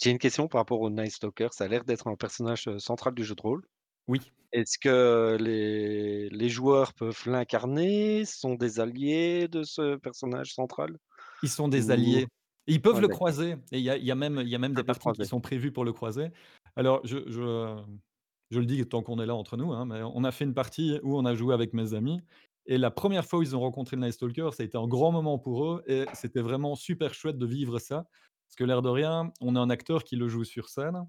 j'ai 0.00 0.10
une 0.10 0.18
question 0.18 0.48
par 0.48 0.60
rapport 0.60 0.80
au 0.80 0.90
Night 0.90 1.12
Stalker. 1.12 1.48
Ça 1.52 1.64
a 1.64 1.68
l'air 1.68 1.84
d'être 1.84 2.06
un 2.08 2.16
personnage, 2.16 2.68
heu, 2.68 2.78
central 2.78 3.14
du 3.14 3.24
jeu 3.24 3.34
de 3.34 3.42
rôle. 3.42 3.62
Oui. 4.06 4.20
Est-ce 4.52 4.78
que 4.78 5.36
les 5.40 6.28
les 6.30 6.48
joueurs 6.50 6.94
peuvent 6.94 7.22
l'incarner? 7.26 8.24
Sont 8.26 8.54
des 8.56 8.80
alliés 8.80 9.48
de 9.48 9.64
ce 9.64 9.96
personnage 9.96 10.54
central? 10.54 10.98
Ils 11.42 11.48
sont 11.50 11.68
des 11.68 11.90
alliés. 11.90 12.26
Ils 12.66 12.80
peuvent 12.82 13.00
ouais, 13.00 13.02
le 13.02 13.08
croiser 13.08 13.52
et 13.72 13.78
il 13.78 13.80
y 13.84 13.90
a 13.90 13.96
il 13.96 14.04
y 14.04 14.10
a 14.10 14.14
même 14.14 14.40
il 14.40 14.48
y 14.48 14.54
a 14.54 14.58
Ils 14.58 14.58
même 14.58 14.74
des 14.74 14.84
parties 14.84 15.12
qui 15.12 15.24
sont 15.24 15.40
prévues 15.40 15.72
pour 15.72 15.84
le 15.84 15.92
croiser. 15.92 16.30
Alors 16.76 17.00
je 17.06 17.18
je, 17.28 17.40
hem, 17.42 18.00
je 18.50 18.58
le 18.60 18.66
dis 18.66 18.84
tant 18.88 19.02
qu'on 19.02 19.18
est 19.20 19.26
là 19.26 19.34
entre 19.36 19.56
nous, 19.56 19.72
hein, 19.72 19.86
mais 19.86 20.02
on 20.02 20.24
a 20.24 20.32
fait 20.32 20.44
une 20.44 20.54
partie 20.54 20.98
où 21.02 21.16
on 21.16 21.24
a 21.24 21.34
joué 21.34 21.54
avec 21.54 21.72
mes 21.72 21.94
amis 21.94 22.20
et 22.66 22.78
la 22.78 22.90
1re 22.90 23.24
fois 23.24 23.38
où 23.40 23.42
ils 23.42 23.54
ont 23.56 23.60
rencontré 23.60 23.96
le 23.96 24.02
Night 24.02 24.14
Stalker, 24.14 24.50
ça 24.52 24.62
a 24.62 24.66
été 24.66 24.76
un 24.78 24.88
grand 24.88 25.12
moment 25.12 25.38
pour 25.38 25.64
eux 25.66 25.82
et 25.86 26.06
c'était 26.14 26.40
vraiment 26.40 26.74
super 26.76 27.14
chouette 27.14 27.38
de 27.38 27.46
vivre 27.46 27.78
ça. 27.78 28.06
Parce 28.48 28.56
que 28.56 28.64
l'air 28.64 28.82
de 28.82 28.88
rien, 28.88 29.32
on 29.40 29.54
a 29.56 29.60
un 29.60 29.70
acteur 29.70 30.02
qui 30.04 30.16
le 30.16 30.28
joue 30.28 30.44
sur 30.44 30.68
scène, 30.68 31.06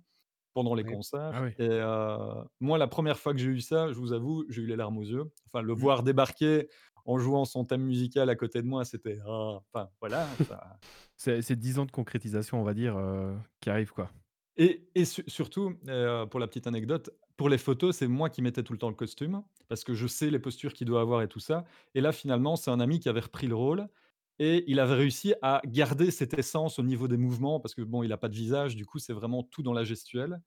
pendant 0.56 0.76
les 0.76 0.84
Oui. 0.84 0.98
Ah 1.30 1.42
concerts 1.42 1.44
oui. 1.44 1.56
et 1.60 1.68
heu, 1.70 2.18
moi, 2.62 2.78
la 2.80 2.88
1re 2.88 3.20
fois 3.20 3.34
que 3.34 3.40
j'ai 3.40 3.50
eu 3.52 3.62
ça, 3.62 3.90
je 3.94 3.96
vous 4.00 4.14
avoue, 4.14 4.46
j'ai 4.50 4.64
eu 4.64 4.68
les 4.68 4.76
larmes 4.78 4.98
aux 5.00 5.04
yeux. 5.06 5.26
Enfin, 5.48 5.62
le 5.64 5.74
Mmh. 5.76 5.86
voir 5.86 6.04
débarquer 6.04 6.70
en 7.06 7.20
jouant 7.20 7.46
son 7.46 7.66
thème 7.66 7.84
musical 7.84 8.30
à 8.32 8.36
côté 8.38 8.62
de 8.64 8.68
moi, 8.68 8.86
c'était 8.86 9.20
ah, 9.28 9.62
enfin 9.74 9.90
voilà, 10.02 10.36
ça 10.40 10.80
C'est 11.18 11.56
10 11.56 11.80
ans 11.80 11.86
de 11.86 11.92
concrétisation, 11.92 12.60
on 12.60 12.64
va 12.64 12.74
dire, 12.74 12.98
heu, 12.98 13.38
qui 13.62 13.70
arrivent, 13.70 13.92
quoi. 13.92 14.12
Et 14.58 14.88
et 14.96 15.06
su 15.06 15.24
surtout, 15.28 15.76
heu, 15.88 16.26
pour 16.30 16.40
la 16.40 16.48
petite 16.48 16.68
anecdote, 16.68 17.10
pour 17.38 17.50
les 17.50 17.58
photos, 17.58 17.96
c'est 17.98 18.08
moi 18.08 18.30
qui 18.30 18.42
mettais 18.42 18.64
tout 18.64 18.74
le 18.74 18.80
temps 18.80 18.90
le 18.90 18.96
costume, 18.96 19.44
parce 19.68 19.84
que 19.84 19.94
je 19.94 20.08
sais 20.08 20.30
les 20.32 20.40
postures 20.40 20.74
qu'il 20.74 20.88
doit 20.88 21.02
avoir 21.02 21.22
et 21.22 21.28
tout 21.28 21.40
ça. 21.42 21.66
Et 21.94 22.02
là, 22.02 22.12
finalement, 22.14 22.56
c'est 22.56 22.72
un 22.72 22.80
ami 22.80 23.00
qui 23.00 23.10
avait 23.10 23.20
repris 23.20 23.48
le 23.48 23.56
rôle 23.56 23.88
et 24.40 24.64
il 24.68 24.80
avait 24.80 24.96
réussi 24.96 25.34
à 25.42 25.62
garder 25.66 26.12
cette 26.12 26.34
essence 26.38 26.80
au 26.80 26.84
niveau 26.84 27.08
des 27.08 27.18
mouvements 27.18 27.60
parce 27.60 27.76
que 27.76 27.82
bon, 27.82 28.04
il 28.04 28.12
a 28.14 28.18
pas 28.18 28.30
de 28.30 28.36
visage, 28.36 28.76
du 28.76 28.86
coup, 28.86 29.00
c'est 29.00 29.14
vraiment 29.14 29.44
tout 29.44 29.62
dans 29.64 29.74
la 29.74 29.84
gestuelle 29.84 30.42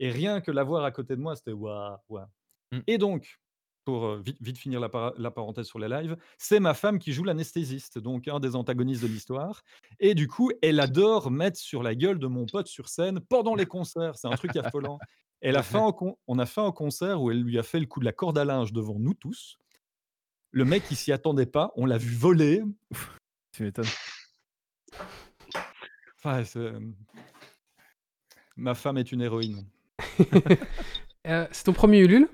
et 0.00 0.10
rien 0.10 0.40
que 0.42 0.50
l'avoir 0.52 0.84
à 0.84 0.92
côté 0.92 1.16
de 1.16 1.22
moi, 1.22 1.36
c'était 1.36 1.52
waouh, 1.52 1.98
waouh 2.08 2.26
Mmh. 2.72 2.82
et 2.86 2.98
donc 2.98 3.38
pour, 3.86 4.16
vite 4.16 4.36
vite 4.40 4.58
finir 4.58 4.80
la 4.80 5.30
parenthèse 5.30 5.66
sur 5.66 5.78
les 5.78 5.88
lives, 5.88 6.16
c'est 6.36 6.60
ma 6.60 6.74
femme 6.74 6.98
qui 6.98 7.12
joue 7.12 7.24
l'anesthésiste, 7.24 7.98
donc 7.98 8.28
un 8.28 8.40
des 8.40 8.56
antagonistes 8.56 9.02
de 9.02 9.06
l'histoire 9.06 9.62
et 10.00 10.14
du 10.14 10.28
coup, 10.28 10.50
elle 10.60 10.80
adore 10.80 11.30
mettre 11.30 11.58
sur 11.58 11.82
la 11.82 11.94
gueule 11.94 12.18
de 12.18 12.26
mon 12.26 12.46
pote 12.46 12.66
sur 12.66 12.88
scène 12.88 13.20
pendant 13.20 13.54
les 13.54 13.66
concerts. 13.66 14.16
C'est 14.16 14.28
un 14.28 14.36
truc 14.36 14.56
affolant. 14.56 14.98
Elle 15.40 15.56
a 15.56 15.62
fait 15.62 15.78
un 15.78 15.92
on 16.26 16.38
a 16.38 16.46
fait 16.46 16.60
un 16.60 16.72
concert 16.72 17.22
où 17.22 17.30
elle 17.30 17.42
lui 17.42 17.58
a 17.58 17.62
fait 17.62 17.80
le 17.80 17.86
coup 17.86 18.00
de 18.00 18.04
la 18.04 18.12
corde 18.12 18.36
à 18.36 18.44
linge 18.44 18.72
devant 18.72 18.98
nous 18.98 19.14
tous. 19.14 19.58
Le 20.50 20.64
mec, 20.64 20.84
il 20.90 20.96
s'y 20.96 21.12
attendait 21.12 21.46
pas, 21.46 21.72
on 21.76 21.86
l'a 21.86 21.98
vu 21.98 22.14
voler. 22.14 22.62
Tu 23.52 23.62
m'étonnes. 23.62 23.84
Enfin, 26.18 26.42
hem 26.56 26.94
ma 28.56 28.74
femme 28.74 28.98
est 28.98 29.12
une 29.12 29.20
héroïne. 29.20 29.66
Heu, 31.26 31.46
c'est 31.52 31.64
ton 31.64 31.72
1er 31.72 32.04
Ulule? 32.04 32.28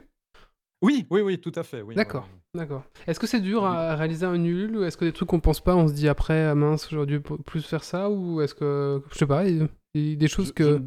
Oui, 0.83 1.07
oui, 1.11 1.20
oui, 1.20 1.39
tout 1.41 1.53
à 1.55 1.62
fait, 1.62 1.80
oui, 1.83 1.95
D'accord, 1.95 2.24
ouais. 2.55 2.61
d'accord. 2.61 2.83
Est-ce 3.07 3.20
que 3.20 3.26
c'est 3.26 3.41
dur 3.41 3.64
à 3.64 3.95
réaliser 3.95 4.26
un 4.26 4.43
Ulule 4.43 4.76
ou 4.76 4.85
est-ce 4.85 4.97
que 4.97 5.05
des 5.05 5.12
trucs 5.12 5.28
qu'on 5.28 5.41
pense 5.41 5.61
pas, 5.61 5.76
on 5.76 5.87
se 5.89 5.93
dit 5.93 6.09
après: 6.09 6.45
«Ah 6.47 6.55
mince, 6.55 6.89
j'aurais 6.91 7.07
dû 7.07 7.20
plus 7.20 7.62
faire 7.62 7.85
ça» 7.85 8.11
ou 8.11 8.41
est-ce 8.41 8.55
que 8.55 9.01
je 9.12 9.18
sais 9.18 9.26
pas, 9.26 9.47
il 9.49 9.68
y 9.95 10.12
a 10.12 10.16
des 10.16 10.28
choses 10.28 10.49
Je 10.49 10.53
que 10.53 10.83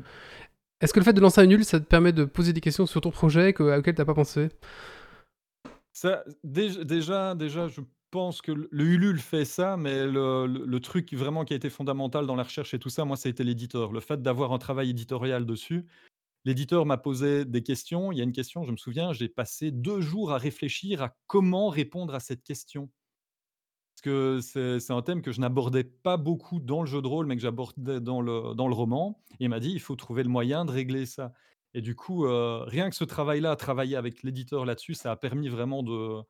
est-ce 0.81 0.93
que 0.93 0.99
le 0.99 1.05
fait 1.05 1.13
de 1.13 1.21
lancer 1.21 1.39
un 1.41 1.45
Ulule, 1.49 1.63
ça 1.63 1.79
te 1.79 1.85
permet 1.85 2.11
de 2.11 2.25
poser 2.25 2.51
des 2.53 2.61
questions 2.61 2.85
sur 2.85 2.99
ton 3.01 3.11
projet 3.11 3.53
que 3.53 3.63
auxquelles 3.79 3.95
tu 3.95 4.01
as 4.01 4.05
pas 4.05 4.13
pensé? 4.13 4.49
Ça, 5.93 6.23
déj 6.43 6.77
déjà 6.79 7.35
déjà, 7.35 7.67
je 7.69 7.81
pense 8.11 8.41
que 8.41 8.51
le 8.51 8.67
le 8.71 8.83
Ulule 8.85 9.19
fait 9.19 9.45
ça, 9.45 9.77
mais 9.77 10.05
le 10.05 10.45
le 10.47 10.65
le 10.65 10.79
truc 10.79 11.13
vraiment 11.13 11.45
qui 11.45 11.53
a 11.53 11.55
été 11.55 11.69
fondamental 11.69 12.25
dans 12.27 12.35
la 12.35 12.43
recherche 12.43 12.73
et 12.73 12.79
tout 12.79 12.89
ça, 12.89 13.05
moi, 13.05 13.15
ça 13.17 13.29
a 13.29 13.31
été 13.31 13.43
l'éditeur. 13.43 13.91
Le 13.93 14.01
fait 14.01 14.21
d'avoir 14.21 14.51
un 14.53 14.57
travail 14.57 14.89
éditorial 14.89 15.45
dessus. 15.45 15.85
L'éditeur 16.45 16.85
m'a 16.85 16.97
posé 16.97 17.43
des 17.45 17.63
questions. 17.63 18.11
Il 18.11 18.17
y 18.17 18.21
a 18.21 18.23
une 18.23 18.31
question, 18.31 18.63
je 18.63 18.71
me 18.71 18.77
souviens, 18.77 19.13
j'ai 19.13 19.27
passé 19.29 19.71
2 19.71 20.01
jours 20.01 20.31
à 20.31 20.37
réfléchir 20.37 21.01
à 21.03 21.17
comment 21.27 21.69
répondre 21.69 22.13
à 22.15 22.19
cette 22.21 22.43
question. 22.43 22.89
Parce 23.95 24.01
que 24.03 24.39
c'est 24.41 24.79
c'est 24.79 24.91
un 24.93 25.01
thème 25.01 25.21
que 25.21 25.31
je 25.31 25.39
n'abordais 25.39 25.83
pas 25.85 26.17
beaucoup 26.17 26.59
dans 26.59 26.81
le 26.81 26.87
jeu 26.87 27.01
de 27.01 27.07
rôle, 27.07 27.25
mais 27.27 27.35
que 27.37 27.41
j'abordais 27.41 28.01
dans 28.01 28.21
le 28.21 28.53
dans 28.53 28.67
le 28.67 28.73
roman. 28.75 29.23
Il 29.39 29.49
m'a 29.49 29.59
dit: 29.61 29.71
«Il 29.71 29.79
faut 29.79 29.95
trouver 29.95 30.23
le 30.23 30.29
moyen 30.29 30.65
de 30.65 30.71
régler 30.71 31.05
ça» 31.05 31.33
et 31.73 31.81
du 31.81 31.93
coup, 31.95 32.25
heu, 32.25 32.63
rien 32.67 32.89
que 32.89 32.95
ce 32.95 33.03
travail-là, 33.03 33.55
travailler 33.57 33.95
avec 33.97 34.23
l'éditeur 34.23 34.65
là-dessus, 34.65 34.93
ça 34.95 35.11
a 35.11 35.15
permis 35.17 35.49
vraiment 35.49 35.83
de 35.83 36.21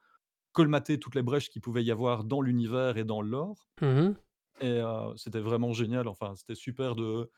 colmater 0.53 0.99
toutes 0.99 1.15
les 1.15 1.23
brèches 1.23 1.49
qu'il 1.49 1.61
pouvait 1.61 1.83
y 1.85 1.91
avoir 1.91 2.23
dans 2.25 2.41
l'univers 2.41 2.97
et 2.97 3.05
dans 3.05 3.21
le 3.21 3.29
lore 3.29 3.67
Mmh 3.81 3.99
mh. 4.01 4.15
et 4.61 4.79
heu, 4.81 5.15
c'était 5.17 5.39
vraiment 5.41 5.73
génial. 5.73 6.07
Enfin, 6.07 6.35
c'était 6.35 6.55
super 6.55 6.95
de 6.95 7.29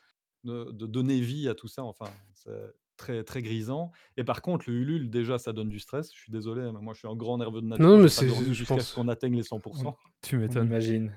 de 0.48 0.72
de 0.72 0.86
donner 0.88 1.20
vie 1.22 1.48
à 1.50 1.56
tout 1.56 1.68
ça. 1.68 1.84
Enfin, 1.84 2.18
c'est 2.34 2.52
très, 2.98 3.24
très 3.24 3.42
grisant 3.44 3.92
et 4.18 4.24
par 4.24 4.42
contre, 4.42 4.70
le 4.70 4.78
Ulule, 4.78 5.10
déjà, 5.12 5.38
ça 5.40 5.54
donne 5.54 5.70
du 5.70 5.80
stress. 5.80 6.12
Je 6.14 6.20
suis 6.20 6.32
désolé, 6.32 6.64
mais 6.72 6.82
moi, 6.82 6.94
je 6.96 7.00
suis 7.00 7.08
un 7.08 7.16
grand 7.16 7.38
nerveux 7.38 7.62
de 7.62 7.68
Non, 7.78 7.98
nature. 7.98 8.00
mais 8.00 8.10
J'ai 8.10 8.12
pas 8.12 8.24
c'est 8.24 8.54
jusqu'à 8.54 8.84
ce 8.84 8.92
qu'on 8.94 9.08
atteigne 9.08 9.36
les 9.36 9.44
100 9.44 9.62
On 9.66 9.94
Tu 10.22 10.38
on 10.38 10.40
m'étonnes. 10.40 10.68
imagine. 10.68 11.16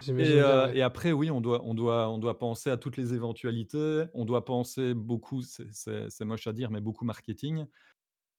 J'imagine 0.00 0.72
Et 0.74 0.82
après, 0.82 1.12
oui, 1.12 1.30
on 1.30 1.40
doit 1.40 1.62
on 1.64 1.74
doit 1.74 2.08
on 2.10 2.18
doit 2.18 2.38
penser 2.38 2.70
à 2.70 2.76
toutes 2.76 2.96
les 2.96 3.14
éventualités. 3.14 4.04
On 4.14 4.24
doit 4.24 4.44
penser 4.44 4.94
beaucoup, 4.94 5.42
c'est 5.42 6.24
moche 6.24 6.46
à 6.46 6.52
dire, 6.52 6.70
mais 6.70 6.80
beaucoup 6.80 7.04
marketing. 7.04 7.66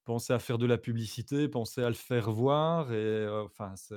Penser 0.05 0.33
à 0.33 0.39
faire 0.39 0.57
de 0.59 0.65
la 0.67 0.77
publicité, 0.77 1.49
penser 1.49 1.83
à 1.83 1.89
le 1.89 1.95
faire 1.95 2.31
voir 2.31 2.93
et 2.93 2.95
heu, 2.97 3.43
enfin, 3.43 3.75
c'est 3.75 3.95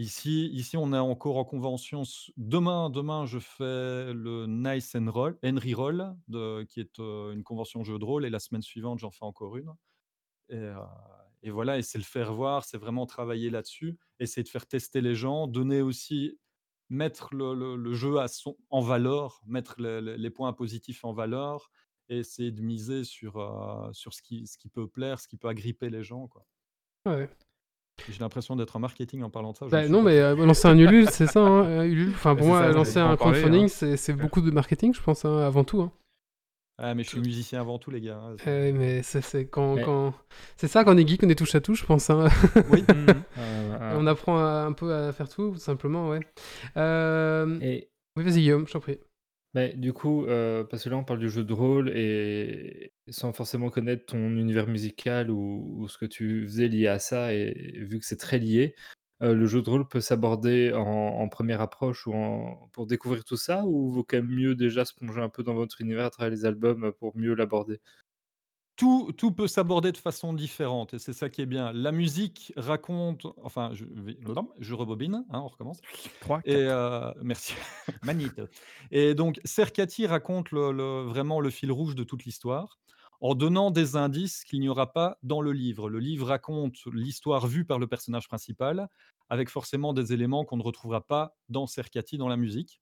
ici 0.00 0.48
ici, 0.52 0.76
on 0.76 0.92
est 0.92 0.98
encore 0.98 1.36
en 1.36 1.44
convention 1.44 2.02
demain 2.36 2.90
demain, 2.90 3.26
je 3.26 3.38
fais 3.38 4.12
le 4.12 4.46
Nice 4.46 4.94
and 4.94 5.10
Roll 5.10 5.38
Reroll 5.42 6.16
de 6.28 6.64
qui 6.64 6.80
est, 6.80 6.98
une 6.98 7.42
convention 7.42 7.84
jeu 7.84 7.98
de 7.98 8.04
rôle 8.04 8.24
et 8.24 8.30
la 8.30 8.38
semaine 8.38 8.62
suivante, 8.62 8.98
j'en 8.98 9.10
fais 9.10 9.24
encore 9.24 9.56
une 9.56 9.72
et 11.42 11.50
voilà 11.50 11.78
et 11.78 11.82
c'est 11.82 11.98
le 11.98 12.04
faire 12.04 12.32
voir, 12.34 12.64
c'est 12.64 12.76
vraiment 12.76 13.06
travailler 13.06 13.50
là-dessus, 13.50 13.98
essayer 14.18 14.42
de 14.42 14.48
faire 14.48 14.66
tester 14.66 15.00
les 15.00 15.14
gens, 15.14 15.46
donner 15.46 15.80
aussi 15.80 16.38
mettre 16.88 17.34
le 17.34 17.94
jeu 17.94 18.16
en 18.70 18.80
valeur, 18.80 19.40
mettre 19.46 19.80
les 19.80 20.30
points 20.30 20.52
positifs 20.52 21.04
en 21.04 21.12
valeur 21.12 21.70
et 22.08 22.18
essayer 22.18 22.50
de 22.50 22.60
miser 22.60 23.04
sur, 23.04 23.90
sur 23.92 24.12
ce 24.12 24.22
qui 24.22 24.46
ce 24.46 24.58
qui 24.58 24.68
peut 24.68 24.88
plaire, 24.88 25.20
ce 25.20 25.28
qui 25.28 25.36
peut 25.36 25.48
agripper 25.48 25.88
les 25.88 26.02
gens, 26.02 26.26
quoi. 26.26 26.44
Ouais. 27.06 27.30
J'ai 28.08 28.18
l'impression 28.18 28.56
d'être 28.56 28.76
en 28.76 28.80
marketing 28.80 29.22
en 29.22 29.30
parlant 29.30 29.52
de 29.52 29.56
ça, 29.56 29.66
Bah, 29.66 29.88
non, 29.88 30.02
mais 30.02 30.18
heu, 30.18 30.34
lancer 30.34 30.68
un 30.68 30.78
Ulule, 30.78 31.08
c'est 31.10 31.26
ça, 31.26 31.40
hein, 31.40 31.64
heu, 31.82 31.86
Ulule. 31.86 32.10
Enfin, 32.10 32.34
pour 32.34 32.46
moi, 32.46 32.60
ça, 32.60 32.70
lancer 32.70 32.98
un 32.98 33.16
parler, 33.16 33.38
hein. 33.38 33.42
crowdfunding, 33.42 33.96
c'est 33.96 34.12
beaucoup 34.14 34.40
de 34.40 34.50
marketing, 34.50 34.94
je 34.94 35.02
pense, 35.02 35.24
hein, 35.24 35.38
avant 35.38 35.64
tout, 35.64 35.82
hein. 35.82 35.92
Ah, 36.82 36.94
mais 36.94 37.04
je 37.04 37.10
suis 37.10 37.20
musicien 37.20 37.60
avant 37.60 37.78
tout, 37.78 37.90
les 37.90 38.00
gars, 38.00 38.18
Eh 38.46 38.72
mais 38.72 39.02
c'est 39.02 39.44
quand 39.46 39.74
Mais 39.74 39.82
quand 39.82 40.14
c'est 40.56 40.66
ça 40.66 40.82
quand 40.82 40.94
on 40.94 40.96
est 40.96 41.06
geek, 41.06 41.22
on 41.22 41.28
est 41.28 41.34
touche 41.34 41.54
à 41.54 41.60
tout, 41.60 41.74
je 41.74 41.84
pense, 41.84 42.08
hein. 42.08 42.28
Oui. 42.70 42.82
Heu, 43.38 43.92
Et 43.92 43.96
on 43.96 44.06
apprend 44.06 44.38
à 44.38 44.62
un 44.62 44.72
peu 44.72 44.94
à 44.94 45.12
faire 45.12 45.28
tout, 45.28 45.50
tout 45.50 45.58
simplement, 45.58 46.08
ouais. 46.08 46.20
Hem, 46.76 47.58
et 47.62 47.90
oui, 48.16 48.24
vas-y 48.24 48.40
Guillaume, 48.40 48.66
je 48.66 48.72
t'en 48.72 48.80
prie. 48.80 48.98
Beh, 49.54 49.74
du 49.76 49.92
coup, 49.92 50.24
heu, 50.26 50.66
parce 50.70 50.84
que 50.84 50.88
là, 50.90 50.96
on 50.96 51.04
parle 51.04 51.18
du 51.20 51.28
jeu 51.30 51.44
de 51.44 51.52
rôle 51.52 51.90
et 51.96 52.92
sans 53.08 53.32
forcément 53.32 53.70
connaître 53.70 54.06
ton 54.06 54.18
univers 54.36 54.66
musical 54.68 55.30
ou 55.30 55.86
ce 55.88 55.98
que 55.98 56.06
tu 56.06 56.44
faisais 56.46 56.68
lié 56.68 56.86
à 56.86 56.98
ça 56.98 57.34
et 57.34 57.52
vu 57.84 57.98
que 57.98 58.04
c'est 58.06 58.16
très 58.16 58.38
lié, 58.38 58.74
heu, 59.22 59.34
le 59.34 59.46
jeu 59.46 59.62
de 59.62 59.68
rôle 59.70 59.88
peut 59.88 60.00
s'aborder 60.00 60.72
en 60.72 60.80
en 61.20 61.28
première 61.28 61.60
approche 61.60 62.06
ou 62.06 62.12
en 62.14 62.68
pour 62.72 62.86
découvrir 62.86 63.24
tout 63.24 63.36
ça 63.36 63.64
ou 63.66 63.90
vaut 63.90 64.04
quand 64.04 64.16
même 64.18 64.28
mieux 64.30 64.54
déjà 64.54 64.84
se 64.84 64.94
plonger 64.94 65.20
un 65.20 65.28
peu 65.28 65.42
dans 65.42 65.54
votre 65.54 65.80
univers 65.80 66.06
à 66.06 66.10
travers 66.10 66.30
les 66.30 66.44
albums, 66.46 66.92
pour 66.98 67.16
mieux 67.16 67.34
l'aborder? 67.34 67.80
Tout 68.80 69.12
tout 69.12 69.30
peut 69.30 69.46
s'aborder 69.46 69.92
de 69.92 69.98
façon 69.98 70.32
différente 70.32 70.94
et 70.94 70.98
c'est 70.98 71.12
ça 71.12 71.28
qui 71.28 71.42
est 71.42 71.46
bien. 71.46 71.70
La 71.74 71.92
musique 71.92 72.50
raconte 72.56 73.26
enfin, 73.44 73.72
je 73.74 73.84
je 74.58 74.74
rebobine, 74.74 75.26
hein, 75.28 75.40
on 75.44 75.48
recommence 75.48 75.82
3-4. 76.22 76.40
et 76.46 76.62
heu 76.62 77.12
merci, 77.22 77.52
Manito 78.02 78.44
et 78.90 79.14
donc 79.14 79.38
Sercati 79.44 80.06
raconte 80.06 80.50
le 80.50 80.72
le 80.72 81.02
vraiment 81.02 81.40
le 81.40 81.50
fil 81.50 81.70
rouge 81.70 81.94
de 81.94 82.04
toute 82.04 82.24
l'histoire, 82.24 82.78
en 83.20 83.34
donnant 83.34 83.70
des 83.70 83.96
indices 83.96 84.44
qu'il 84.44 84.60
n'y 84.60 84.68
aura 84.70 84.94
pas 84.94 85.18
dans 85.22 85.42
le 85.42 85.52
livre. 85.52 85.90
Le 85.90 85.98
livre 85.98 86.28
raconte 86.28 86.78
l'histoire 86.90 87.46
vue 87.46 87.66
par 87.66 87.78
le 87.78 87.86
personnage 87.86 88.28
principal, 88.28 88.88
avec 89.28 89.50
forcément 89.50 89.92
des 89.92 90.14
éléments 90.14 90.46
qu'on 90.46 90.56
ne 90.56 90.62
retrouvera 90.62 91.02
pas 91.02 91.36
dans 91.50 91.66
Sercati, 91.66 92.16
dans 92.16 92.28
la 92.28 92.38
musique 92.38 92.80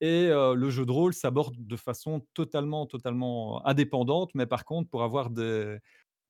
et 0.00 0.28
le 0.30 0.70
jeu 0.70 0.86
de 0.86 0.92
rôle 0.92 1.14
s'aborde 1.14 1.56
de 1.66 1.76
façon 1.76 2.20
totalement 2.34 2.86
totalement 2.86 3.64
indépendante, 3.66 4.30
mais 4.34 4.46
par 4.46 4.64
contre, 4.64 4.90
pour 4.90 5.02
avoir 5.02 5.30
des 5.30 5.78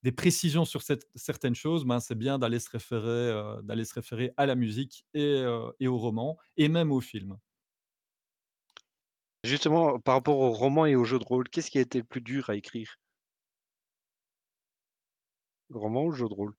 des 0.04 0.12
précisions 0.12 0.64
sur 0.64 0.82
cette 0.82 1.06
certaines 1.16 1.56
choses, 1.56 1.84
ben, 1.84 2.00
c'est 2.00 2.14
bien 2.16 2.38
d'aller 2.38 2.60
se 2.60 2.70
référer, 2.70 3.60
d'aller 3.64 3.84
se 3.84 3.94
référer 3.94 4.32
à 4.38 4.46
la 4.46 4.54
musique 4.56 5.04
et 5.14 5.44
au 5.88 5.98
roman 5.98 6.38
et 6.56 6.68
même 6.68 6.92
au 6.92 7.00
film. 7.00 7.38
Justement, 9.44 9.98
par 9.98 10.16
rapport 10.16 10.38
au 10.40 10.52
roman 10.52 10.84
et 10.84 10.94
au 10.94 11.04
jeu 11.04 11.18
de 11.18 11.24
rôle, 11.24 11.48
qu'est-ce 11.48 11.70
qui 11.70 11.78
a 11.78 11.80
été 11.80 11.96
le 12.00 12.04
plus 12.04 12.20
dur 12.20 12.50
à 12.50 12.54
écrire? 12.56 12.98
Le 15.70 15.78
roman 15.78 16.02
ou 16.06 16.10
le 16.10 16.16
jeu 16.16 16.28
de 16.28 16.34
rôle? 16.34 16.56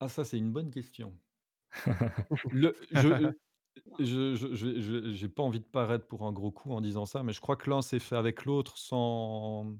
Ah 0.00 0.08
ça, 0.08 0.24
c'est 0.24 0.38
une 0.38 0.52
bonne 0.52 0.70
question. 0.70 1.18
Le 2.50 2.74
je 2.90 3.08
je 3.98 4.34
je 4.36 4.54
je 4.54 4.80
je 4.80 5.12
j'ai 5.12 5.28
pas 5.28 5.42
envie 5.42 5.60
de 5.60 5.64
paraître 5.64 6.06
pour 6.06 6.24
un 6.26 6.32
gros 6.32 6.50
coup 6.52 6.72
en 6.72 6.80
disant 6.80 7.06
ça, 7.06 7.22
mais 7.22 7.32
je 7.32 7.40
crois 7.40 7.56
que 7.56 7.68
l'un 7.70 7.82
s'est 7.82 7.98
fait 8.00 8.16
avec 8.16 8.44
l'autre 8.44 8.78
sans 8.78 9.76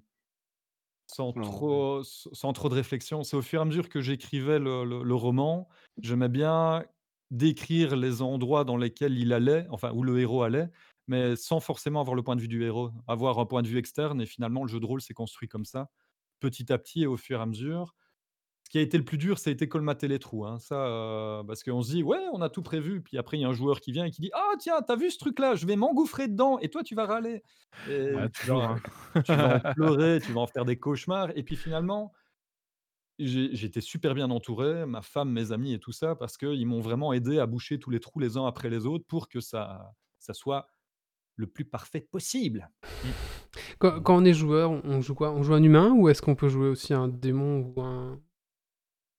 sans 1.07 1.33
Non. 1.35 1.55
trop 1.55 2.01
s 2.03 2.29
sans 2.33 2.53
trop 2.53 2.69
de 2.69 2.75
réflexion. 2.75 3.23
C'est 3.23 3.37
au 3.37 3.43
fur 3.43 3.61
et 3.61 3.63
à 3.63 3.65
mesure 3.65 3.89
que 3.89 4.01
j'écrivais 4.01 4.59
le 4.59 4.85
le 4.85 5.03
le 5.03 5.15
roman, 5.15 5.69
j'aimais 6.03 6.29
bien 6.29 6.85
décrire 7.31 7.97
les 7.97 8.23
endroits 8.23 8.65
dans 8.65 8.77
lesquels 8.77 9.19
il 9.19 9.33
allait, 9.33 9.67
enfin 9.71 9.93
où 9.93 10.03
le 10.03 10.21
héros 10.21 10.43
allait, 10.43 10.69
mais 11.09 11.37
sans 11.37 11.61
forcément 11.61 12.01
avoir 12.01 12.15
le 12.17 12.23
point 12.23 12.37
de 12.37 12.41
vue 12.41 12.49
du 12.49 12.63
héros. 12.65 12.91
Avoir 13.09 13.39
un 13.39 13.47
point 13.47 13.63
de 13.63 13.69
vue 13.69 13.79
externe 13.79 14.21
et 14.21 14.27
finalement 14.27 14.63
le 14.65 14.69
jeu 14.69 14.81
de 14.81 14.87
rôle 14.87 15.01
s'est 15.01 15.15
construit 15.15 15.49
comme 15.49 15.65
ça, 15.65 15.91
petit 16.41 16.73
à 16.73 16.79
petit 16.79 17.03
et 17.03 17.07
au 17.07 17.17
fur 17.17 17.39
et 17.39 17.43
à 17.43 17.47
mesure. 17.47 17.95
Ce 18.67 18.71
qui 18.71 18.79
a 18.79 18.81
été 18.81 18.99
le 18.99 19.05
plus 19.05 19.17
dur, 19.17 19.39
ça 19.39 19.49
a 19.51 19.53
été 19.53 19.69
colmater 19.69 20.09
les 20.09 20.19
trous, 20.19 20.45
hein. 20.45 20.59
Ça, 20.59 21.41
parce 21.47 21.63
qu'on 21.63 21.83
se 21.83 21.93
dit: 21.93 22.03
«Ouais, 22.03 22.19
on 22.33 22.43
a 22.43 22.49
tout 22.51 22.63
prévu», 22.63 23.01
puis 23.01 23.17
après 23.17 23.37
il 23.39 23.43
y 23.43 23.45
a 23.45 23.49
un 23.49 23.53
joueur 23.53 23.81
qui 23.81 23.93
vient 23.93 24.05
et 24.05 24.11
qui 24.11 24.21
dit: 24.21 24.31
«Ah 24.35 24.55
tiens, 24.59 24.83
tu 24.85 24.93
as 24.93 24.97
vu 24.97 25.09
ce 25.09 25.19
truc-là? 25.19 25.55
Je 25.55 25.67
vais 25.67 25.77
m'engouffrer 25.77 26.27
dedans 26.27 26.59
et 26.59 26.69
toi 26.69 26.83
tu 26.83 26.97
vas 26.97 27.07
râler» 27.07 27.45
et 27.89 28.13
Ouais, 28.13 28.29
tu 28.35 28.41
toujours, 28.41 28.59
vas 28.59 28.71
hein. 28.73 28.81
tu 29.25 29.37
vas 29.37 29.55
en 29.55 29.61
pleurer, 29.75 30.21
tu 30.21 30.33
vas 30.33 30.41
en 30.41 30.47
faire 30.49 30.65
des 30.65 30.81
cauchemars 30.81 31.31
et 31.37 31.45
puis 31.45 31.55
finalement 31.55 32.13
j'étais 33.19 33.81
super 33.81 34.15
bien 34.15 34.31
entouré, 34.31 34.85
ma 34.85 35.01
femme, 35.01 35.31
mes 35.31 35.53
amis 35.53 35.73
et 35.73 35.79
tout 35.79 35.93
ça, 35.93 36.15
parce 36.17 36.37
qu'ils 36.37 36.67
m'ont 36.67 36.81
vraiment 36.81 37.13
aidé 37.13 37.39
à 37.39 37.47
boucher 37.47 37.79
tous 37.79 37.91
les 37.91 38.01
trous 38.01 38.19
les 38.19 38.37
uns 38.37 38.47
après 38.47 38.69
les 38.69 38.85
autres 38.85 39.05
pour 39.07 39.29
que 39.29 39.41
ça 39.41 39.93
ça 40.19 40.35
soit 40.35 40.67
le 41.37 41.47
plus 41.47 41.65
parfait 41.65 42.01
possible. 42.01 42.71
Mmh. 43.05 43.09
Quand 43.79 44.01
quand 44.03 44.17
on 44.17 44.25
est 44.25 44.35
joueur, 44.35 44.71
on 44.73 45.01
joue 45.01 45.15
quoi? 45.15 45.33
On 45.33 45.43
joue 45.43 45.55
un 45.55 45.63
humain 45.63 45.93
ou 45.93 46.09
est-ce 46.09 46.23
qu'on 46.23 46.35
peut 46.37 46.49
jouer 46.49 46.69
aussi 46.69 46.95
un 46.95 47.09
démon 47.09 47.73
ou 47.77 47.83
un 47.83 48.21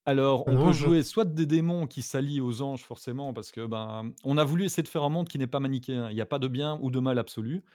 Alors, 0.07 0.47
on 0.47 0.57
peut 0.57 0.71
jouer 0.71 1.03
soit 1.03 1.25
des 1.25 1.45
démons 1.45 1.85
qui 1.85 2.01
s'allient 2.01 2.39
aux 2.39 2.61
anges 2.61 2.83
forcément 2.83 3.33
parce 3.33 3.51
que, 3.51 3.65
ben, 3.65 4.13
on 4.23 4.37
a 4.37 4.45
voulu 4.45 4.63
essayer 4.63 4.81
de 4.83 4.87
faire 4.87 5.03
un 5.03 5.09
monde 5.09 5.27
qui 5.27 5.37
n'est 5.37 5.47
pas 5.47 5.59
manichéen. 5.59 6.09
Il 6.09 6.15
y 6.15 6.21
a 6.21 6.25
pas 6.25 6.39
de 6.39 6.47
bien 6.47 6.79
ou 6.81 6.91
de 6.91 6.99
mal 7.01 7.19
absolu. 7.19 7.65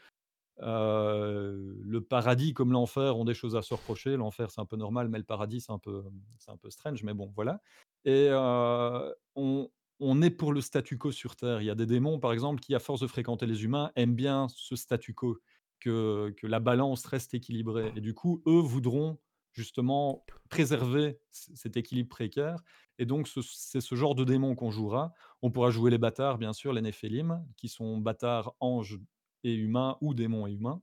Heu, 0.62 1.76
le 1.82 2.00
paradis 2.02 2.54
comme 2.54 2.72
l'enfer 2.72 3.18
ont 3.18 3.24
des 3.24 3.34
choses 3.34 3.56
à 3.56 3.62
se 3.62 3.74
reprocher. 3.74 4.16
L'enfer, 4.16 4.50
c'est 4.50 4.60
un 4.60 4.66
peu 4.66 4.76
normal, 4.76 5.08
mais 5.08 5.18
le 5.18 5.24
paradis, 5.24 5.60
c'est 5.62 5.72
un 5.72 5.78
peu, 5.78 6.04
c'est 6.38 6.50
un 6.52 6.58
peu 6.58 6.70
strange, 6.70 7.02
mais 7.04 7.14
bon, 7.14 7.32
voilà 7.36 7.60
et 8.06 8.28
heu, 8.30 9.14
on 9.36 9.70
on 10.00 10.22
est 10.22 10.30
pour 10.30 10.52
le 10.52 10.60
statu 10.62 10.98
quo 10.98 11.12
sur 11.12 11.36
terre. 11.36 11.62
Il 11.62 11.66
y 11.66 11.70
a 11.70 11.74
des 11.76 11.86
démons, 11.86 12.20
par 12.20 12.32
exemple, 12.32 12.60
qui, 12.60 12.74
à 12.74 12.80
force 12.80 13.00
de 13.02 13.06
fréquenter 13.08 13.46
les 13.46 13.64
humains, 13.64 13.92
aiment 13.96 14.14
bien 14.16 14.48
ce 14.50 14.76
statu 14.76 15.14
quo, 15.14 15.38
que 15.80 16.30
que 16.36 16.46
la 16.46 16.60
balance 16.60 17.06
reste 17.06 17.34
équilibrée 17.34 17.92
et 17.96 18.00
du 18.00 18.14
coup, 18.14 18.42
eux 18.46 18.60
voudront 18.60 19.18
justement 19.52 20.24
préserver 20.50 21.20
cet 21.30 21.76
équilibre 21.76 22.08
précaire 22.08 22.56
et 22.98 23.06
donc 23.06 23.28
ce 23.28 23.40
c'est 23.42 23.80
ce 23.80 23.94
genre 23.94 24.14
de 24.14 24.24
démons 24.24 24.54
qu'on 24.54 24.70
jouera. 24.70 25.12
On 25.42 25.50
pourra 25.50 25.70
jouer 25.70 25.90
les 25.90 25.98
bâtards, 25.98 26.38
bien 26.38 26.52
sûr, 26.52 26.72
les 26.72 26.82
Néphilim, 26.82 27.46
qui 27.56 27.68
sont 27.68 27.98
bâtards, 27.98 28.54
anges 28.60 28.98
et 29.44 29.54
humains 29.54 29.96
ou 30.00 30.14
démons 30.14 30.46
et 30.46 30.52
humains. 30.52 30.82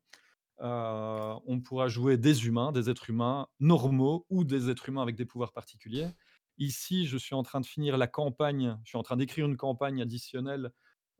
Heu, 0.61 1.35
on 1.45 1.61
pourra 1.61 1.87
jouer 1.87 2.17
des 2.17 2.45
humains, 2.47 2.71
des 2.71 2.89
êtres 2.89 3.09
humains 3.09 3.47
normaux 3.59 4.25
ou 4.29 4.43
des 4.43 4.69
êtres 4.69 4.89
humains 4.89 5.01
avec 5.01 5.15
des 5.15 5.25
pouvoirs 5.25 5.53
particuliers. 5.53 6.09
Ici, 6.57 7.07
je 7.07 7.17
suis 7.17 7.35
en 7.35 7.43
train 7.43 7.61
de 7.61 7.65
finir 7.65 7.97
la 7.97 8.07
campagne, 8.07 8.77
je 8.83 8.89
suis 8.89 8.97
en 8.97 9.03
train 9.03 9.15
d'écrire 9.17 9.45
une 9.45 9.55
campagne 9.57 10.01
additionnelle, 10.01 10.71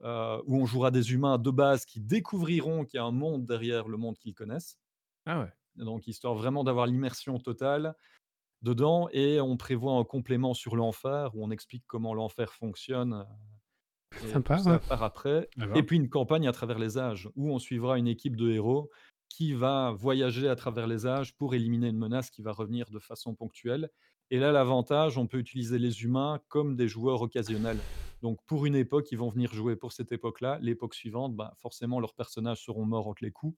heu, 0.03 0.41
où 0.45 0.57
on 0.61 0.65
jouera 0.65 0.91
des 0.91 1.13
humains 1.13 1.37
de 1.37 1.51
base 1.51 1.85
qui 1.85 2.01
découvriront 2.01 2.83
qu'il 2.85 2.97
y 2.97 3.01
a 3.01 3.05
un 3.05 3.11
monde 3.11 3.45
derrière 3.45 3.87
le 3.87 3.97
monde 3.97 4.17
qu'ils 4.17 4.33
connaissent. 4.35 4.77
Ah 5.25 5.39
ouais. 5.39 5.51
Donc 5.79 6.07
histoire 6.07 6.35
vraiment 6.35 6.63
d'avoir 6.63 6.85
l'immersion 6.85 7.39
totale 7.39 7.95
dedans 8.61 9.07
et 9.11 9.39
on 9.39 9.57
prévoit 9.57 9.93
un 9.93 10.03
complément 10.03 10.53
sur 10.53 10.75
l'enfer 10.75 11.31
où 11.35 11.43
on 11.45 11.51
explique 11.51 11.83
comment 11.87 12.13
l'enfer 12.13 12.53
fonctionne, 12.53 13.13
heu 13.13 14.25
et 14.25 14.31
Sympa, 14.31 14.57
tout 14.57 14.63
ouais. 14.63 14.73
ça 14.73 14.79
par 14.79 15.03
après 15.03 15.49
et 15.75 15.83
puis 15.83 15.95
une 15.95 16.09
campagne 16.09 16.47
à 16.47 16.51
travers 16.51 16.79
les 16.79 16.97
âges 16.97 17.29
où 17.35 17.51
on 17.51 17.59
suivra 17.59 17.97
une 17.97 18.07
équipe 18.07 18.35
de 18.35 18.49
héros 18.49 18.89
qui 19.29 19.53
va 19.53 19.91
voyager 19.91 20.49
à 20.49 20.55
travers 20.55 20.87
les 20.87 21.05
âges 21.05 21.35
pour 21.35 21.53
éliminer 21.53 21.87
une 21.89 21.97
menace 21.97 22.31
qui 22.31 22.41
va 22.41 22.51
revenir 22.51 22.89
de 22.89 22.99
façon 22.99 23.35
ponctuelle 23.35 23.89
et 24.31 24.37
là, 24.37 24.51
l'avantage, 24.51 25.17
on 25.17 25.25
peut 25.25 25.39
utiliser 25.39 25.79
les 25.79 26.03
humains 26.03 26.39
comme 26.49 26.75
des 26.75 26.87
joueurs 26.87 27.21
occasionnels. 27.21 27.79
Donc 28.21 28.39
pour 28.45 28.65
une 28.67 28.75
époque, 28.75 29.11
ils 29.11 29.17
vont 29.17 29.29
venir 29.29 29.51
jouer 29.53 29.75
pour 29.75 29.91
cette 29.91 30.11
époque-là. 30.11 30.59
L'époque 30.61 30.93
suivante, 30.93 31.35
bah, 31.35 31.53
forcément, 31.57 31.99
leurs 31.99 32.13
personnages 32.13 32.63
seront 32.63 32.85
morts 32.85 33.07
entre 33.07 33.23
les 33.23 33.31
coups, 33.31 33.57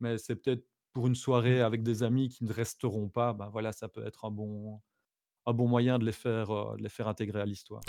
mais 0.00 0.18
c'est 0.18 0.34
peut-être 0.34 0.66
pour 0.98 1.06
une 1.06 1.14
soirée 1.14 1.60
avec 1.60 1.84
des 1.84 2.02
amis 2.02 2.28
qui 2.28 2.42
ne 2.42 2.52
resteront 2.52 3.08
pas, 3.08 3.32
bah, 3.32 3.48
voilà, 3.52 3.70
ça 3.70 3.88
peut 3.88 4.04
être 4.04 4.24
un 4.24 4.32
bon 4.32 4.80
un 5.46 5.52
bon 5.52 5.68
moyen 5.68 5.96
de 6.00 6.04
les 6.04 6.10
faire, 6.10 6.52
heu, 6.52 6.76
de 6.76 6.82
les 6.82 6.88
faire 6.88 7.06
intégrer 7.06 7.40
à 7.40 7.44
l'histoire. 7.44 7.82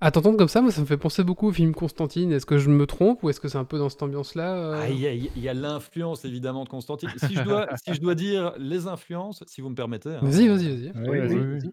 À 0.00 0.12
t'entendre 0.12 0.38
comme 0.38 0.46
ça, 0.46 0.62
moi, 0.62 0.70
ça 0.70 0.80
me 0.80 0.86
fait 0.86 0.96
penser 0.96 1.24
beaucoup 1.24 1.48
au 1.48 1.52
film 1.52 1.74
Constantine. 1.74 2.30
Est-ce 2.30 2.46
que 2.46 2.58
je 2.58 2.70
me 2.70 2.86
trompe 2.86 3.24
ou 3.24 3.28
est-ce 3.28 3.40
que 3.40 3.48
c'est 3.48 3.58
un 3.58 3.64
peu 3.64 3.76
dans 3.76 3.88
cette 3.88 4.04
ambiance-là, 4.04 4.82
Ah, 4.82 4.88
il 4.88 5.00
y 5.00 5.48
a 5.48 5.50
a 5.50 5.54
l'influence 5.54 6.24
évidemment 6.24 6.62
de 6.62 6.68
Constantine. 6.68 7.10
Si 7.16 7.34
je 7.34 7.42
dois 7.42 7.66
si 7.76 7.92
je 7.92 8.00
dois 8.00 8.14
dire 8.14 8.54
les 8.56 8.86
influences, 8.86 9.42
si 9.48 9.60
vous 9.60 9.70
me 9.70 9.74
permettez, 9.74 10.10
hein, 10.10 10.20
Vas-y, 10.22 10.46
vas-y, 10.46 10.68
vas-y. 10.68 10.92
Oui, 11.08 11.18
oui, 11.18 11.60
Oui, 11.64 11.70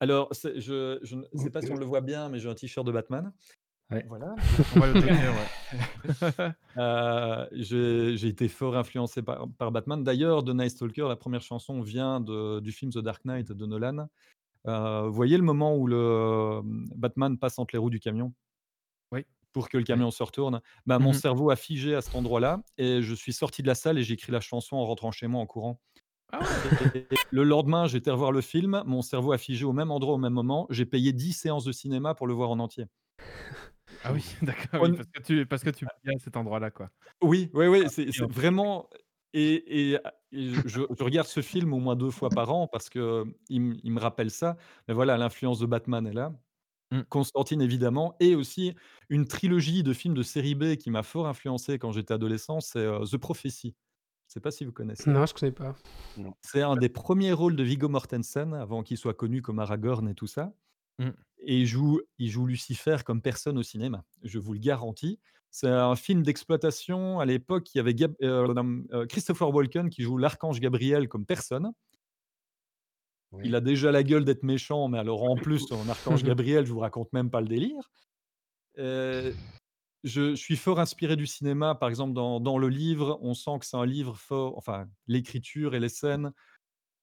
alors 0.00 0.30
je 0.32 1.14
ne 1.14 1.38
sais 1.38 1.50
pas 1.50 1.62
si 1.62 1.70
on 1.70 1.76
le 1.76 1.86
voit 1.86 2.00
bien, 2.00 2.28
mais 2.28 2.40
j'ai 2.40 2.50
un 2.50 2.54
t-shirt 2.54 2.84
de 2.84 2.90
Batman. 2.90 3.32
Ouais. 3.94 4.04
Voilà. 4.08 4.34
On 4.76 4.80
va 4.80 4.86
le 4.88 4.94
décrire, 4.94 5.32
ouais. 5.34 5.78
Heu, 6.76 7.48
j'ai 7.52 8.16
j'ai 8.16 8.28
été 8.28 8.48
fort 8.48 8.76
influencé 8.76 9.22
par 9.22 9.48
par 9.58 9.72
Batman. 9.72 10.02
D'ailleurs, 10.02 10.44
The 10.44 10.50
Night 10.50 10.70
Stalker, 10.70 11.06
la 11.08 11.16
première 11.16 11.42
chanson 11.42 11.80
vient 11.80 12.20
de 12.20 12.60
du 12.60 12.72
film 12.72 12.90
The 12.92 12.98
Dark 12.98 13.24
Knight 13.24 13.52
de 13.52 13.66
Nolan. 13.66 14.08
Heu, 14.68 15.06
vous 15.08 15.12
voyez 15.14 15.36
le 15.38 15.44
moment 15.44 15.76
où 15.76 15.86
le, 15.88 16.62
mmh, 16.64 16.88
Batman 16.96 17.38
passe 17.38 17.58
entre 17.58 17.74
les 17.74 17.78
roues 17.80 17.90
du 17.90 18.00
camion? 18.00 18.34
Oui. 19.12 19.24
Pour 19.52 19.68
que 19.68 19.78
le 19.78 19.84
Oui. 19.84 19.86
camion 19.86 20.10
se 20.10 20.22
retourne? 20.22 20.60
Bah, 20.86 20.98
Mmh 20.98 21.04
mon 21.04 21.12
mh. 21.12 21.20
cerveau 21.20 21.50
a 21.50 21.56
figé 21.56 21.94
à 21.94 22.02
cet 22.02 22.14
endroit-là 22.16 22.62
et 22.78 23.02
je 23.02 23.14
suis 23.14 23.32
sorti 23.32 23.62
de 23.62 23.68
la 23.68 23.74
salle 23.76 23.98
et 23.98 24.02
j'ai 24.04 24.14
écrit 24.14 24.32
la 24.32 24.40
chanson 24.40 24.76
en 24.76 24.84
rentrant 24.86 25.12
chez 25.12 25.26
moi 25.28 25.40
en 25.42 25.46
courant. 25.46 25.80
Ah 26.32 26.40
ouais! 26.42 26.50
Et 26.94 27.06
le 27.30 27.44
lendemain, 27.44 27.86
j'étais 27.86 28.10
revoir 28.10 28.32
le 28.32 28.40
film, 28.40 28.82
mon 28.86 29.02
cerveau 29.02 29.32
a 29.32 29.38
figé 29.38 29.64
au 29.64 29.72
même 29.72 29.90
endroit, 29.90 30.14
au 30.14 30.18
même 30.18 30.32
moment. 30.34 30.66
J'ai 30.70 30.86
payé 30.86 31.12
10 31.12 31.32
séances 31.32 31.64
de 31.64 31.72
cinéma 31.72 32.14
pour 32.14 32.26
le 32.26 32.34
voir 32.34 32.50
en 32.50 32.58
entier. 32.60 32.86
Ah 34.06 34.12
oui, 34.12 34.22
d'accord, 34.42 34.82
On 34.82 34.88
oui, 34.88 34.94
parce 34.94 35.08
que 35.10 35.20
tu 35.22 35.46
parce 35.46 35.64
que 35.64 35.70
tu 35.70 35.86
viens 36.04 36.14
à 36.16 36.18
cet 36.18 36.36
endroit-là, 36.36 36.70
quoi. 36.70 36.90
Oui, 37.22 37.50
oui, 37.54 37.66
oui, 37.68 37.84
Ah, 37.84 37.88
c'est 37.88 38.10
vraiment 38.28 38.88
et 39.32 39.90
et 39.92 39.96
a 40.04 40.14
et 40.32 40.48
je 40.52 40.60
je 40.68 40.80
je 40.98 41.04
regarde 41.04 41.26
ce 41.28 41.40
film 41.42 41.72
au 41.72 41.78
moins 41.78 41.96
2 41.96 42.10
fois 42.10 42.32
par 42.32 42.50
an 42.52 42.66
parce 42.68 42.90
qu'il 42.90 43.00
me 43.02 43.76
il 43.82 43.92
me 43.92 44.00
rappelle 44.00 44.30
ça. 44.30 44.56
Mais 44.88 44.94
voilà, 44.94 45.16
l'influence 45.16 45.58
de 45.58 45.66
Batman 45.66 46.06
est 46.06 46.12
là. 46.12 46.32
Mmh. 46.90 47.04
Constantine 47.10 47.62
évidemment 47.62 48.16
et 48.20 48.34
aussi 48.36 48.74
une 49.10 49.26
trilogie 49.26 49.82
de 49.84 49.92
films 49.94 50.14
de 50.14 50.22
série 50.24 50.54
B 50.56 50.76
qui 50.76 50.90
m'a 50.90 51.02
fort 51.04 51.28
influencé 51.28 51.78
quand 51.78 51.92
j'étais 51.92 52.14
adolescent, 52.14 52.60
c'est, 52.60 52.80
heu, 52.80 53.00
The 53.10 53.18
Prophecy. 53.18 53.76
Je 54.28 54.34
sais 54.34 54.40
pas 54.40 54.50
si 54.52 54.64
vous 54.66 54.72
connaissez? 54.72 55.06
Non, 55.06 55.24
je 55.26 55.34
connais 55.34 55.52
pas. 55.52 55.74
Non. 56.16 56.34
C'est 56.42 56.62
un 56.62 56.76
des 56.76 56.88
premiers 56.88 57.32
rôles 57.32 57.56
de 57.56 57.64
Viggo 57.64 57.88
Mortensen 57.88 58.54
avant 58.54 58.84
qu'il 58.84 58.96
soit 58.98 59.14
connu 59.14 59.42
comme 59.42 59.58
Aragorn 59.58 60.08
et 60.08 60.14
tout 60.14 60.26
ça 60.28 60.54
Mmh. 60.98 61.10
et 61.40 61.58
il 61.58 61.66
joue 61.66 62.00
il 62.18 62.30
joue 62.30 62.46
Lucifer 62.46 62.98
comme 63.04 63.20
personne 63.20 63.58
au 63.58 63.62
cinéma, 63.64 64.04
je 64.22 64.38
vous 64.38 64.52
le 64.52 64.60
garantis. 64.60 65.18
C'est 65.50 65.68
un 65.68 65.94
film 65.96 66.22
d'exploitation 66.22 67.20
à 67.20 67.26
l'époque, 67.26 67.74
il 67.74 67.78
y 67.78 67.80
avait 67.80 67.94
Gab 67.94 68.14
nam 68.20 68.86
heu, 68.92 69.06
Christopher 69.06 69.52
Walken 69.54 69.88
qui 69.90 70.02
joue 70.02 70.18
l'archange 70.18 70.60
Gabriel 70.60 71.08
comme 71.08 71.26
personne. 71.26 71.72
Il 73.42 73.54
a 73.54 73.60
déjà 73.60 73.90
la 73.90 74.02
gueule 74.02 74.24
d'être 74.24 74.44
méchant, 74.44 74.88
mais 74.88 74.98
alors 74.98 75.24
en 75.24 75.36
plus 75.36 75.64
en 75.72 75.88
archange 75.88 76.22
Gabriel, 76.22 76.66
je 76.66 76.72
vous 76.72 76.80
raconte 76.80 77.12
même 77.12 77.30
pas 77.30 77.40
le 77.40 77.48
délire. 77.48 77.90
Heu, 78.78 79.34
je 80.04 80.30
je 80.30 80.34
suis 80.34 80.56
fort 80.56 80.80
inspiré 80.80 81.16
du 81.16 81.26
cinéma, 81.26 81.74
par 81.74 81.88
exemple 81.88 82.12
dans 82.12 82.40
dans 82.40 82.58
le 82.58 82.68
livre, 82.68 83.18
on 83.22 83.34
sent 83.34 83.58
que 83.60 83.66
c'est 83.66 83.76
un 83.76 83.86
livre 83.86 84.16
fort 84.16 84.56
enfin 84.56 84.86
l'écriture 85.06 85.74
et 85.74 85.80
les 85.80 85.88
scènes, 85.88 86.32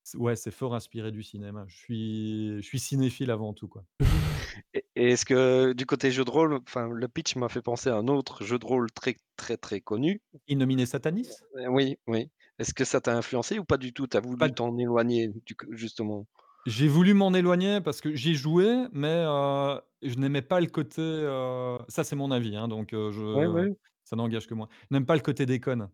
c 0.03 0.17
ouais, 0.17 0.35
c'est 0.35 0.51
fort 0.51 0.75
inspiré 0.75 1.11
du 1.11 1.23
cinéma. 1.23 1.65
Je 1.67 1.75
suis 1.77 2.47
je 2.57 2.61
suis 2.67 2.79
cinéphile 2.79 3.31
avant 3.31 3.53
tout, 3.53 3.67
quoi. 3.67 3.85
Et 4.73 4.85
et 4.95 5.11
est-ce 5.11 5.25
que 5.25 5.73
du 5.73 5.85
côté 5.85 6.11
jeu 6.11 6.23
de 6.25 6.29
rôle, 6.29 6.53
enfin 6.67 6.89
le 6.89 7.07
pitch 7.07 7.35
m'a 7.35 7.49
fait 7.49 7.61
penser 7.61 7.89
à 7.89 7.95
un 7.97 8.07
autre 8.07 8.43
jeu 8.43 8.59
de 8.59 8.65
rôle 8.65 8.91
très, 8.91 9.15
très, 9.37 9.57
très 9.57 9.81
connu. 9.81 10.21
Innominé 10.47 10.85
Satanis? 10.85 11.43
Heu, 11.55 11.67
oui, 11.69 11.97
oui. 12.07 12.31
Est-ce 12.59 12.73
que 12.73 12.85
ça 12.85 13.01
t'a 13.01 13.15
influencé 13.17 13.59
ou 13.59 13.65
pas 13.65 13.77
du 13.77 13.93
tout? 13.93 14.07
Tu 14.07 14.17
as 14.17 14.19
Pas 14.37 14.47
voulu 14.47 14.49
d 14.49 14.55
t'en 14.55 14.77
éloigner 14.77 15.29
du 15.29 15.55
justement? 15.71 16.27
J'ai 16.67 16.87
voulu 16.87 17.13
m'en 17.15 17.33
éloigner 17.33 17.81
parce 17.81 18.01
que 18.01 18.13
j'y 18.15 18.35
jouais, 18.35 18.87
mais 18.91 19.23
heu, 19.25 19.81
je 20.03 20.15
n'aimais 20.15 20.43
pas 20.43 20.59
le 20.61 20.67
côté, 20.67 21.01
heu 21.01 21.79
ça 21.87 22.03
c'est 22.03 22.15
mon 22.15 22.29
avis, 22.29 22.55
hein, 22.55 22.67
donc 22.67 22.93
heu, 22.93 23.11
Ouais, 23.33 23.47
je 23.47 23.47
ouais. 23.47 23.71
ça 24.03 24.15
n'engage 24.15 24.45
que 24.47 24.53
moi. 24.53 24.67
Je 24.89 24.95
n'aime 24.95 25.05
pas 25.07 25.15
le 25.15 25.21
côté 25.21 25.45
déconne. 25.47 25.89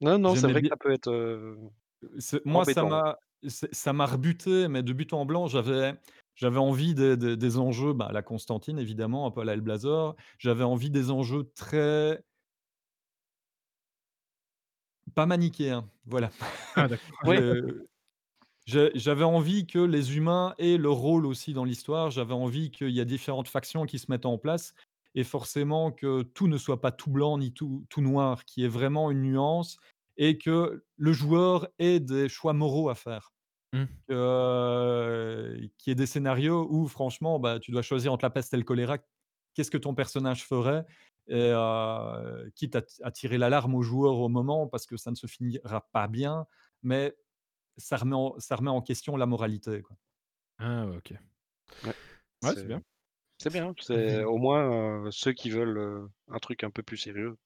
Non, 0.00 0.18
non, 0.18 0.34
c'est 0.34 0.48
J'aimais 0.48 0.54
vrai 0.54 0.62
que 0.62 0.66
bien 0.66 0.70
ça 0.70 0.76
peut 0.76 0.92
être, 0.92 1.08
heu, 1.10 1.56
c'est 2.18 2.42
moi 2.44 2.64
ça 2.64 2.84
embêtant. 2.84 2.84
m'a 2.84 3.16
ça 3.48 3.92
m'a 3.92 4.06
rebuté, 4.06 4.68
mais 4.68 4.82
de 4.82 4.92
but 4.92 5.12
en 5.12 5.24
blanc. 5.26 5.46
J'avais 5.46 5.94
j'avais 6.34 6.58
envie 6.58 6.94
des 6.94 7.16
des 7.16 7.36
des 7.36 7.58
enjeux, 7.58 7.92
bah, 7.92 8.10
la 8.12 8.22
Constantine 8.22 8.78
évidemment, 8.78 9.26
un 9.26 9.30
peu 9.30 9.42
à 9.42 9.44
la 9.44 9.54
Hellblazer. 9.54 10.14
J'avais 10.38 10.64
envie 10.64 10.90
des 10.90 11.10
enjeux 11.10 11.50
très 11.54 12.22
pas 15.14 15.26
manichéens, 15.26 15.88
voilà. 16.06 16.30
Ah 16.76 16.88
j'avais 18.66 19.24
envie 19.24 19.66
que 19.66 19.78
les 19.78 20.16
humains 20.16 20.54
aient 20.58 20.78
leur 20.78 20.94
rôle 20.94 21.26
aussi 21.26 21.52
dans 21.52 21.64
l'histoire. 21.64 22.10
J'avais 22.10 22.34
envie 22.34 22.70
qu'il 22.70 22.90
y 22.90 23.00
ait 23.00 23.04
différentes 23.04 23.48
factions 23.48 23.84
qui 23.86 23.98
se 23.98 24.10
mettent 24.10 24.26
en 24.26 24.38
place 24.38 24.74
et 25.14 25.24
forcément 25.24 25.90
que 25.92 26.22
tout 26.22 26.48
ne 26.48 26.56
soit 26.56 26.80
pas 26.80 26.92
tout 26.92 27.10
blanc 27.10 27.38
ni 27.38 27.52
tout 27.52 27.84
tout 27.90 28.00
noir, 28.00 28.44
qu'il 28.44 28.62
y 28.62 28.66
ait 28.66 28.68
vraiment 28.68 29.10
une 29.10 29.22
nuance 29.22 29.78
et 30.22 30.38
que 30.38 30.84
le 30.96 31.12
joueur 31.14 31.68
ait 31.80 32.00
des 32.00 32.28
choix 32.30 32.54
moraux 32.54 32.88
à 32.90 32.94
faire. 32.94 33.34
Mmh. 33.72 33.88
Qu'il 35.78 35.90
y 35.90 35.90
ait 35.92 35.94
des 35.94 36.06
scénarios 36.06 36.66
où 36.70 36.86
franchement, 36.88 37.38
bah, 37.38 37.58
tu 37.60 37.70
dois 37.70 37.82
choisir 37.82 38.12
entre 38.12 38.24
la 38.24 38.30
peste 38.30 38.52
et 38.54 38.56
le 38.56 38.64
choléra. 38.64 38.98
Qu'est-ce 39.54 39.70
que 39.70 39.78
ton 39.78 39.94
personnage 39.94 40.44
ferait? 40.44 40.84
Et 41.28 41.50
heu, 41.54 42.50
quitte 42.56 42.76
à 43.02 43.10
tirer 43.10 43.38
l'alarme 43.38 43.74
aux 43.74 43.82
joueurs 43.82 44.18
au 44.18 44.28
moment 44.28 44.66
parce 44.68 44.86
que 44.86 44.96
ça 44.96 45.10
ne 45.10 45.16
se 45.16 45.26
finira 45.26 45.88
pas 45.92 46.08
bien, 46.08 46.46
mais 46.82 47.16
ça 47.78 47.96
remet 47.98 48.16
en 48.16 48.38
ça 48.40 48.56
remet 48.56 48.70
en 48.70 48.82
question 48.82 49.16
la 49.16 49.26
moralité, 49.26 49.82
quoi. 49.82 49.96
Ah 50.58 50.86
OK. 50.86 51.12
Ouais, 51.82 51.94
Ouais, 52.42 52.54
c'est 52.54 52.66
bien. 52.66 52.82
c'est 53.38 53.50
bien, 53.50 53.74
c'est 53.80 54.24
au 54.24 54.38
moins, 54.38 55.06
heu, 55.06 55.10
ceux 55.12 55.32
qui 55.34 55.50
veulent, 55.50 55.78
heu, 55.78 56.08
un 56.28 56.38
truc 56.38 56.64
un 56.64 56.70
peu 56.70 56.82
plus 56.82 56.96
sérieux. 56.98 57.36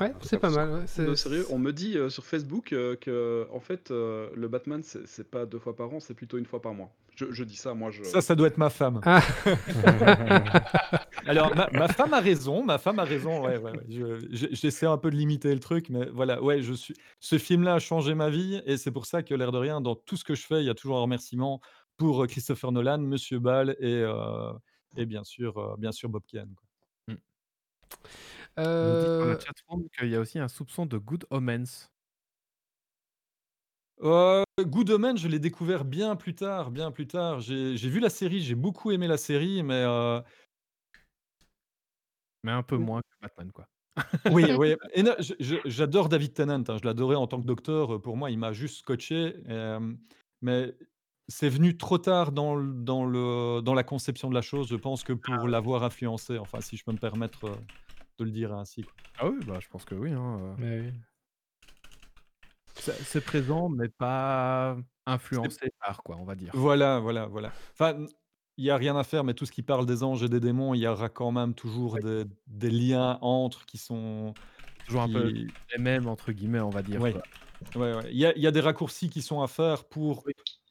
Ouais, 0.00 0.12
c'est 0.22 0.38
pas 0.38 0.50
mal, 0.50 0.70
ouais, 0.70 1.16
sérieux, 1.16 1.46
on 1.50 1.58
me 1.58 1.72
dit, 1.72 1.96
heu, 1.96 2.10
sur 2.10 2.24
Facebook, 2.24 2.72
heu, 2.72 2.96
qu'en 3.02 3.60
fait, 3.60 3.90
heu, 3.90 4.30
le 4.34 4.48
Batman, 4.48 4.82
c'est 4.82 5.30
pas 5.30 5.46
2 5.46 5.58
fois 5.58 5.74
par 5.76 5.92
an, 5.92 6.00
c'est 6.00 6.14
plutôt 6.14 6.38
1 6.38 6.46
fois 6.46 6.60
par 6.60 6.74
mois. 6.74 6.90
Je 7.16 7.32
je 7.32 7.44
dis 7.44 7.56
ça, 7.56 7.72
moi 7.72 7.90
je 7.90 8.02
Ça, 8.02 8.20
ça 8.20 8.34
doit 8.34 8.48
être 8.48 8.58
ma 8.58 8.68
femme. 8.68 9.00
Ah! 9.04 9.22
Alors 11.26 11.56
ma 11.56 11.68
ma 11.72 11.88
femme 11.88 12.12
a 12.14 12.20
raison, 12.20 12.62
ma 12.62 12.78
femme 12.78 12.98
a 12.98 13.04
raison, 13.04 13.42
ouais, 13.42 13.56
ouais, 13.56 13.72
ouais. 13.72 13.82
Je 13.88 14.18
j'ai 14.30 14.54
j'essaie 14.54 14.86
un 14.86 14.98
peu 14.98 15.10
de 15.10 15.16
limiter 15.16 15.52
le 15.52 15.60
truc, 15.60 15.88
mais 15.88 16.06
voilà, 16.06 16.42
ouais, 16.42 16.60
je 16.62 16.74
suis 16.74 16.94
ce 17.20 17.38
film-là 17.38 17.74
a 17.74 17.78
changé 17.78 18.14
ma 18.14 18.28
vie 18.30 18.60
et 18.66 18.76
c'est 18.76 18.90
pour 18.92 19.06
ça 19.06 19.22
que 19.22 19.34
l'air 19.34 19.50
de 19.50 19.58
rien, 19.58 19.80
dans 19.80 19.94
tout 19.96 20.16
ce 20.16 20.24
que 20.24 20.34
je 20.34 20.46
fais, 20.46 20.60
il 20.62 20.66
y 20.66 20.70
a 20.70 20.74
toujours 20.74 20.98
un 20.98 21.02
remerciement 21.02 21.60
pour 21.96 22.26
Christopher 22.26 22.70
Nolan, 22.70 22.98
Monsieur 22.98 23.38
Ball 23.38 23.70
et, 23.80 23.94
euh, 23.94 24.52
et 24.96 25.06
bien, 25.06 25.24
sûr, 25.24 25.56
euh, 25.58 25.74
bien 25.78 25.90
sûr 25.92 26.08
Bob 26.10 26.22
Kane. 26.26 26.54
quoi. 26.54 26.66
On 28.58 28.62
dit 28.62 29.06
Euh, 29.06 29.34
la 29.34 29.38
chatroom 29.38 29.88
qu'il 29.90 30.08
y 30.08 30.16
a 30.16 30.20
aussi 30.20 30.38
un 30.38 30.48
soupçon 30.48 30.86
de 30.86 30.98
Good 30.98 31.26
Omens. 31.30 31.90
Euh, 34.02 34.42
Good 34.60 34.90
Omens, 34.90 35.16
je 35.18 35.28
l'ai 35.28 35.38
découvert 35.38 35.84
bien 35.84 36.16
plus 36.16 36.34
tard, 36.34 36.70
bien 36.70 36.90
plus 36.90 37.06
tard. 37.06 37.40
J'ai 37.40 37.74
vu 37.76 38.00
la 38.00 38.10
série, 38.10 38.40
j'ai 38.40 38.54
beaucoup 38.54 38.90
aimé 38.92 39.06
la 39.08 39.16
série, 39.16 39.62
mais 39.62 39.74
euh, 39.86 40.20
Mais 42.42 42.52
un 42.52 42.62
peu 42.62 42.76
Mmh. 42.76 42.84
moins 42.84 43.00
que 43.00 43.06
Batman, 43.22 43.50
quoi. 43.52 43.66
oui, 44.30 44.52
oui. 44.58 44.76
J'adore 45.64 46.08
David 46.08 46.34
Tennant. 46.34 46.62
hein, 46.68 46.78
je 46.80 46.84
l'adorais 46.86 47.16
en 47.16 47.26
tant 47.26 47.40
que 47.40 47.46
docteur. 47.46 48.00
Pour 48.00 48.16
moi, 48.16 48.30
il 48.30 48.38
m'a 48.38 48.52
juste 48.52 48.78
scotché. 48.78 49.34
euh, 49.48 49.94
mais 50.42 50.74
c'est 51.28 51.48
venu 51.48 51.76
trop 51.76 51.98
tard 51.98 52.30
dans, 52.30 52.54
le- 52.54 52.72
dans, 52.72 53.04
le, 53.04 53.60
dans 53.62 53.74
la 53.74 53.82
conception 53.82 54.28
de 54.28 54.34
la 54.34 54.42
chose. 54.42 54.68
Je 54.68 54.76
pense 54.76 55.02
que 55.02 55.12
pour 55.14 55.48
l'avoir 55.48 55.82
influencé, 55.82 56.38
enfin, 56.38 56.60
si 56.60 56.76
je 56.76 56.84
peux 56.84 56.92
me 56.92 56.98
permettre 56.98 57.44
euh, 57.46 57.56
de 58.18 58.24
le 58.24 58.30
dire 58.30 58.52
ainsi. 58.54 58.82
quoi. 58.82 58.92
Ah 59.18 59.28
oui, 59.28 59.38
bah, 59.46 59.58
je 59.60 59.68
pense 59.68 59.84
que 59.84 59.94
oui. 59.94 60.12
hein, 60.12 60.38
euh. 60.40 60.54
Mais 60.58 60.80
oui. 60.80 60.92
C'est 62.74 63.24
présent, 63.24 63.68
mais 63.68 63.88
pas 63.88 64.76
influencé 65.06 65.70
par, 65.80 66.02
quoi, 66.02 66.16
on 66.18 66.24
va 66.24 66.34
dire. 66.34 66.50
Voilà, 66.54 66.98
voilà, 67.00 67.26
voilà. 67.26 67.50
Enfin, 67.72 68.06
il 68.58 68.64
n'y 68.64 68.70
a 68.70 68.76
rien 68.76 68.96
à 68.96 69.02
faire, 69.04 69.24
mais 69.24 69.34
tout 69.34 69.46
ce 69.46 69.52
qui 69.52 69.62
parle 69.62 69.86
des 69.86 70.02
anges 70.02 70.22
et 70.22 70.28
des 70.28 70.40
démons, 70.40 70.74
il 70.74 70.80
y 70.80 70.86
aura 70.86 71.08
quand 71.08 71.32
même 71.32 71.54
toujours 71.54 71.94
Ouais. 71.94 72.00
des, 72.02 72.24
des 72.46 72.70
liens 72.70 73.18
entre 73.22 73.64
qui 73.66 73.78
sont. 73.78 74.34
Toujours 74.86 75.02
un 75.02 75.08
peu 75.08 75.24
les 75.30 75.48
mêmes, 75.78 76.06
entre 76.06 76.30
guillemets, 76.32 76.60
on 76.60 76.70
va 76.70 76.82
dire. 76.82 77.00
Ouais. 77.00 77.12
quoi. 77.12 77.22
Ouais, 77.74 77.94
ouais. 77.96 78.08
Il 78.12 78.18
y 78.18 78.26
a, 78.26 78.36
il 78.36 78.42
y 78.42 78.46
a 78.46 78.50
des 78.52 78.60
raccourcis 78.60 79.08
qui 79.10 79.20
sont 79.22 79.40
à 79.42 79.48
faire 79.48 79.84
pour 79.84 80.24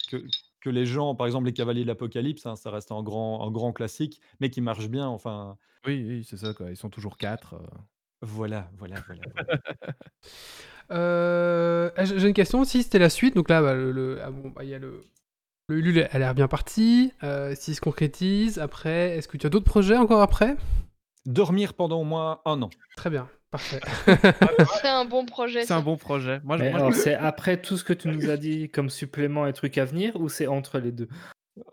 que, 0.09 0.23
que 0.65 0.69
les 0.71 0.85
gens, 0.85 1.15
par 1.15 1.27
exemple 1.27 1.45
les 1.45 1.53
Cavaliers 1.53 1.83
de 1.83 1.87
l'Apocalypse, 1.87 2.45
hein, 2.45 2.55
ça 2.55 2.71
reste 2.71 2.91
un 2.91 3.03
grand, 3.03 3.45
un 3.47 3.51
grand 3.51 3.71
classique, 3.73 4.21
mais 4.39 4.49
qui 4.49 4.61
marche 4.61 4.89
bien. 4.89 5.07
Enfin, 5.07 5.57
Oui, 5.85 6.03
oui, 6.07 6.23
c'est 6.23 6.37
ça, 6.37 6.53
quoi. 6.53 6.69
Ils 6.71 6.77
sont 6.77 6.89
toujours 6.89 7.17
quatre. 7.17 7.53
euh. 7.55 7.59
voilà, 8.21 8.69
voilà, 8.77 8.95
voilà. 9.07 9.21
voilà. 9.33 9.47
euh, 10.91 11.89
ah, 11.95 12.05
j'ai 12.05 12.19
j'ai 12.19 12.27
une 12.27 12.33
question 12.33 12.59
aussi, 12.61 12.83
c'était 12.83 12.99
la 12.99 13.09
suite. 13.09 13.35
Donc 13.35 13.49
là, 13.49 13.61
bah, 13.61 13.73
le, 13.75 13.91
le- 13.91 14.21
ah 14.23 14.31
bon, 14.31 14.49
bah, 14.49 14.63
il 14.63 14.69
y 14.69 14.73
a 14.73 14.79
le, 14.79 15.03
le 15.69 15.77
Ulule 15.77 16.07
a 16.11 16.19
l'air 16.19 16.35
bien 16.35 16.47
parti. 16.47 17.13
Euh, 17.23 17.55
S'il 17.55 17.75
se 17.75 17.81
concrétise, 17.81 18.59
après, 18.59 19.17
est-ce 19.17 19.27
que 19.27 19.37
tu 19.37 19.47
as 19.47 19.49
d'autres 19.49 19.65
projets 19.65 19.97
encore 19.97 20.21
après? 20.21 20.57
Dormir 21.25 21.73
pendant 21.73 22.01
au 22.01 22.03
moins 22.03 22.41
un 22.45 22.61
an. 22.61 22.69
Très 22.95 23.09
bien, 23.09 23.29
parfait. 23.57 23.79
C'est 24.81 24.87
un 24.87 25.05
bon 25.05 25.25
projet. 25.25 25.65
C'est 25.65 25.73
un 25.73 25.81
bon 25.81 25.97
projet. 25.97 26.41
Moi, 26.43 26.57
je- 26.57 26.63
Mais 26.63 26.69
moi, 26.71 26.79
je- 26.79 26.83
alors, 26.85 26.95
c'est 26.95 27.13
après 27.15 27.61
tout 27.61 27.77
ce 27.77 27.83
que 27.83 27.93
tu 27.93 28.07
nous 28.07 28.29
as 28.29 28.37
dit 28.37 28.69
comme 28.69 28.89
supplément 28.89 29.47
et 29.47 29.53
trucs 29.53 29.77
à 29.77 29.85
venir 29.85 30.15
ou 30.19 30.29
c'est 30.29 30.47
entre 30.47 30.79
les 30.79 30.91
deux? 30.91 31.07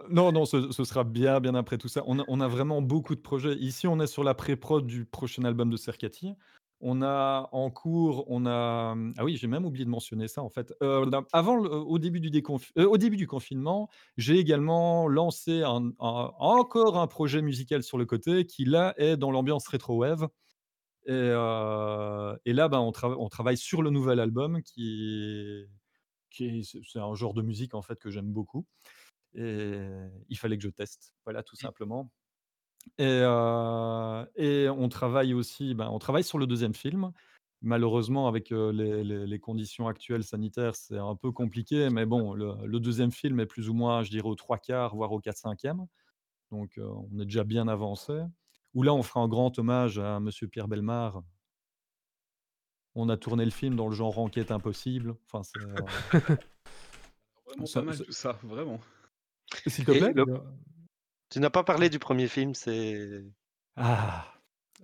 Non, 0.08 0.30
non, 0.30 0.44
ce, 0.44 0.70
ce 0.70 0.84
sera 0.84 1.02
bien, 1.02 1.40
bien 1.40 1.54
après 1.56 1.76
tout 1.76 1.88
ça. 1.88 2.02
On 2.06 2.20
a, 2.20 2.24
on 2.28 2.40
a 2.40 2.46
vraiment 2.48 2.80
beaucoup 2.82 3.14
de 3.16 3.20
projets. 3.20 3.54
Ici, 3.54 3.86
on 3.88 3.98
est 4.00 4.06
sur 4.06 4.22
la 4.22 4.34
pré-prod 4.34 4.86
du 4.86 5.04
prochain 5.04 5.44
album 5.44 5.70
de 5.70 5.76
Sercati. 5.76 6.34
On 6.84 7.00
a 7.02 7.48
en 7.52 7.70
cours, 7.70 8.24
on 8.28 8.44
a. 8.46 8.96
Ah 9.16 9.24
oui, 9.24 9.36
j'ai 9.36 9.46
même 9.46 9.64
oublié 9.64 9.84
de 9.84 9.90
mentionner 9.90 10.26
ça 10.26 10.42
en 10.42 10.50
fait. 10.50 10.72
Euh, 10.82 11.08
avant, 11.32 11.54
le- 11.56 11.70
au, 11.70 11.98
début 12.00 12.18
du 12.18 12.28
déconf- 12.30 12.70
euh, 12.76 12.86
au 12.88 12.96
début 12.98 13.16
du 13.16 13.28
confinement, 13.28 13.88
j'ai 14.16 14.36
également 14.38 15.06
lancé 15.06 15.62
un- 15.62 15.90
un- 16.00 16.30
encore 16.38 16.98
un 16.98 17.06
projet 17.06 17.40
musical 17.40 17.84
sur 17.84 17.98
le 17.98 18.04
côté 18.04 18.46
qui 18.46 18.64
là 18.64 18.94
est 18.98 19.16
dans 19.16 19.30
l'ambiance 19.30 19.68
rétro-wave. 19.68 20.26
Et, 21.06 21.12
euh, 21.12 22.36
et 22.44 22.52
là, 22.52 22.68
ben, 22.68 22.78
on, 22.80 22.92
trava- 22.92 23.16
on 23.18 23.28
travaille 23.28 23.56
sur 23.56 23.82
le 23.82 23.90
nouvel 23.90 24.20
album 24.20 24.62
qui 24.62 25.10
est, 25.64 25.68
qui 26.30 26.46
est- 26.46 26.62
c'est 26.84 27.00
un 27.00 27.14
genre 27.14 27.34
de 27.34 27.42
musique 27.42 27.74
en 27.74 27.82
fait 27.82 27.98
que 28.00 28.10
j'aime 28.10 28.32
beaucoup. 28.32 28.66
Et 29.34 29.78
il 30.28 30.38
fallait 30.38 30.58
que 30.58 30.64
je 30.64 30.70
teste, 30.70 31.14
voilà, 31.24 31.42
tout 31.42 31.56
simplement. 31.56 32.10
Et, 32.98 33.04
euh, 33.06 34.26
et 34.36 34.68
on 34.68 34.88
travaille 34.88 35.34
aussi, 35.34 35.74
ben, 35.74 35.88
on 35.90 35.98
travaille 35.98 36.24
sur 36.24 36.38
le 36.38 36.46
deuxième 36.46 36.74
film. 36.74 37.12
Malheureusement, 37.62 38.26
avec 38.28 38.50
les, 38.50 39.04
les- 39.04 39.26
les 39.26 39.38
conditions 39.40 39.86
actuelles 39.88 40.24
sanitaires, 40.24 40.74
c'est 40.76 40.98
un 40.98 41.14
peu 41.16 41.30
compliqué, 41.32 41.90
mais 41.90 42.06
bon, 42.06 42.34
le, 42.34 42.54
le 42.66 42.80
deuxième 42.80 43.12
film 43.12 43.40
est 43.40 43.46
plus 43.46 43.68
ou 43.68 43.74
moins, 43.74 44.02
je 44.02 44.10
dirais, 44.10 44.28
aux 44.28 44.34
trois 44.34 44.58
quarts, 44.58 44.96
voire 44.96 45.12
au 45.12 45.20
quatre 45.20 45.38
cinquième. 45.38 45.86
Donc, 46.52 46.78
euh, 46.78 46.86
on 47.12 47.20
est 47.20 47.24
déjà 47.26 47.44
bien 47.44 47.68
avancé. 47.68 48.14
Où 48.74 48.82
là, 48.82 48.94
on 48.94 49.02
fera 49.02 49.20
un 49.20 49.28
grand 49.28 49.58
hommage 49.58 49.98
à 49.98 50.18
Monsieur 50.20 50.48
Pierre 50.48 50.68
Belmar. 50.68 51.22
On 52.94 53.08
a 53.08 53.16
tourné 53.16 53.44
le 53.44 53.50
film 53.50 53.74
dans 53.76 53.88
le 53.88 53.94
genre 53.94 54.18
enquête 54.18 54.50
impossible. 54.50 55.14
Enfin, 55.26 55.42
c'est. 55.42 55.62
euh, 55.62 56.20
Vraiment 57.46 57.66
Ça- 57.66 57.80
pas 57.80 57.86
mal 57.86 57.96
ça- 57.96 58.04
tout 58.04 58.12
ça, 58.12 58.38
vraiment. 58.42 58.80
S'il 59.66 59.84
te 59.84 59.92
plaît. 59.92 60.12
le- 60.14 60.24
Tu 61.30 61.40
n'as 61.40 61.50
pas 61.50 61.64
parlé 61.64 61.88
du 61.90 61.98
premier 61.98 62.28
film, 62.28 62.54
c'est. 62.54 63.24
Ah. 63.76 64.28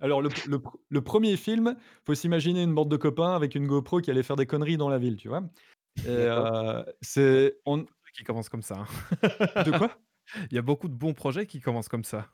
Alors 0.01 0.21
le, 0.21 0.29
le 0.47 0.57
pr- 0.59 0.77
le 0.87 1.01
premier 1.01 1.35
film, 1.35 1.75
faut 2.05 2.15
s'imaginer 2.15 2.63
une 2.63 2.73
bande 2.73 2.89
de 2.89 2.95
copains 2.97 3.35
avec 3.35 3.53
une 3.55 3.67
GoPro 3.67 3.99
qui 4.01 4.09
allait 4.09 4.23
faire 4.23 4.35
des 4.37 4.45
conneries 4.45 4.77
dans 4.77 4.89
la 4.89 4.97
ville, 4.97 5.17
tu 5.17 5.27
vois. 5.27 5.43
Et 5.97 6.07
euh, 6.07 6.83
c'est 7.01 7.59
on 7.65 7.85
qui 8.13 8.23
commence 8.23 8.49
comme 8.49 8.61
ça. 8.61 8.77
hein. 8.79 9.63
de 9.63 9.77
quoi? 9.77 9.95
Il 10.51 10.55
y 10.55 10.57
a 10.57 10.61
beaucoup 10.61 10.87
de 10.87 10.93
bons 10.93 11.13
projets 11.13 11.45
qui 11.47 11.59
commencent 11.59 11.89
comme 11.89 12.03
ça. 12.03 12.27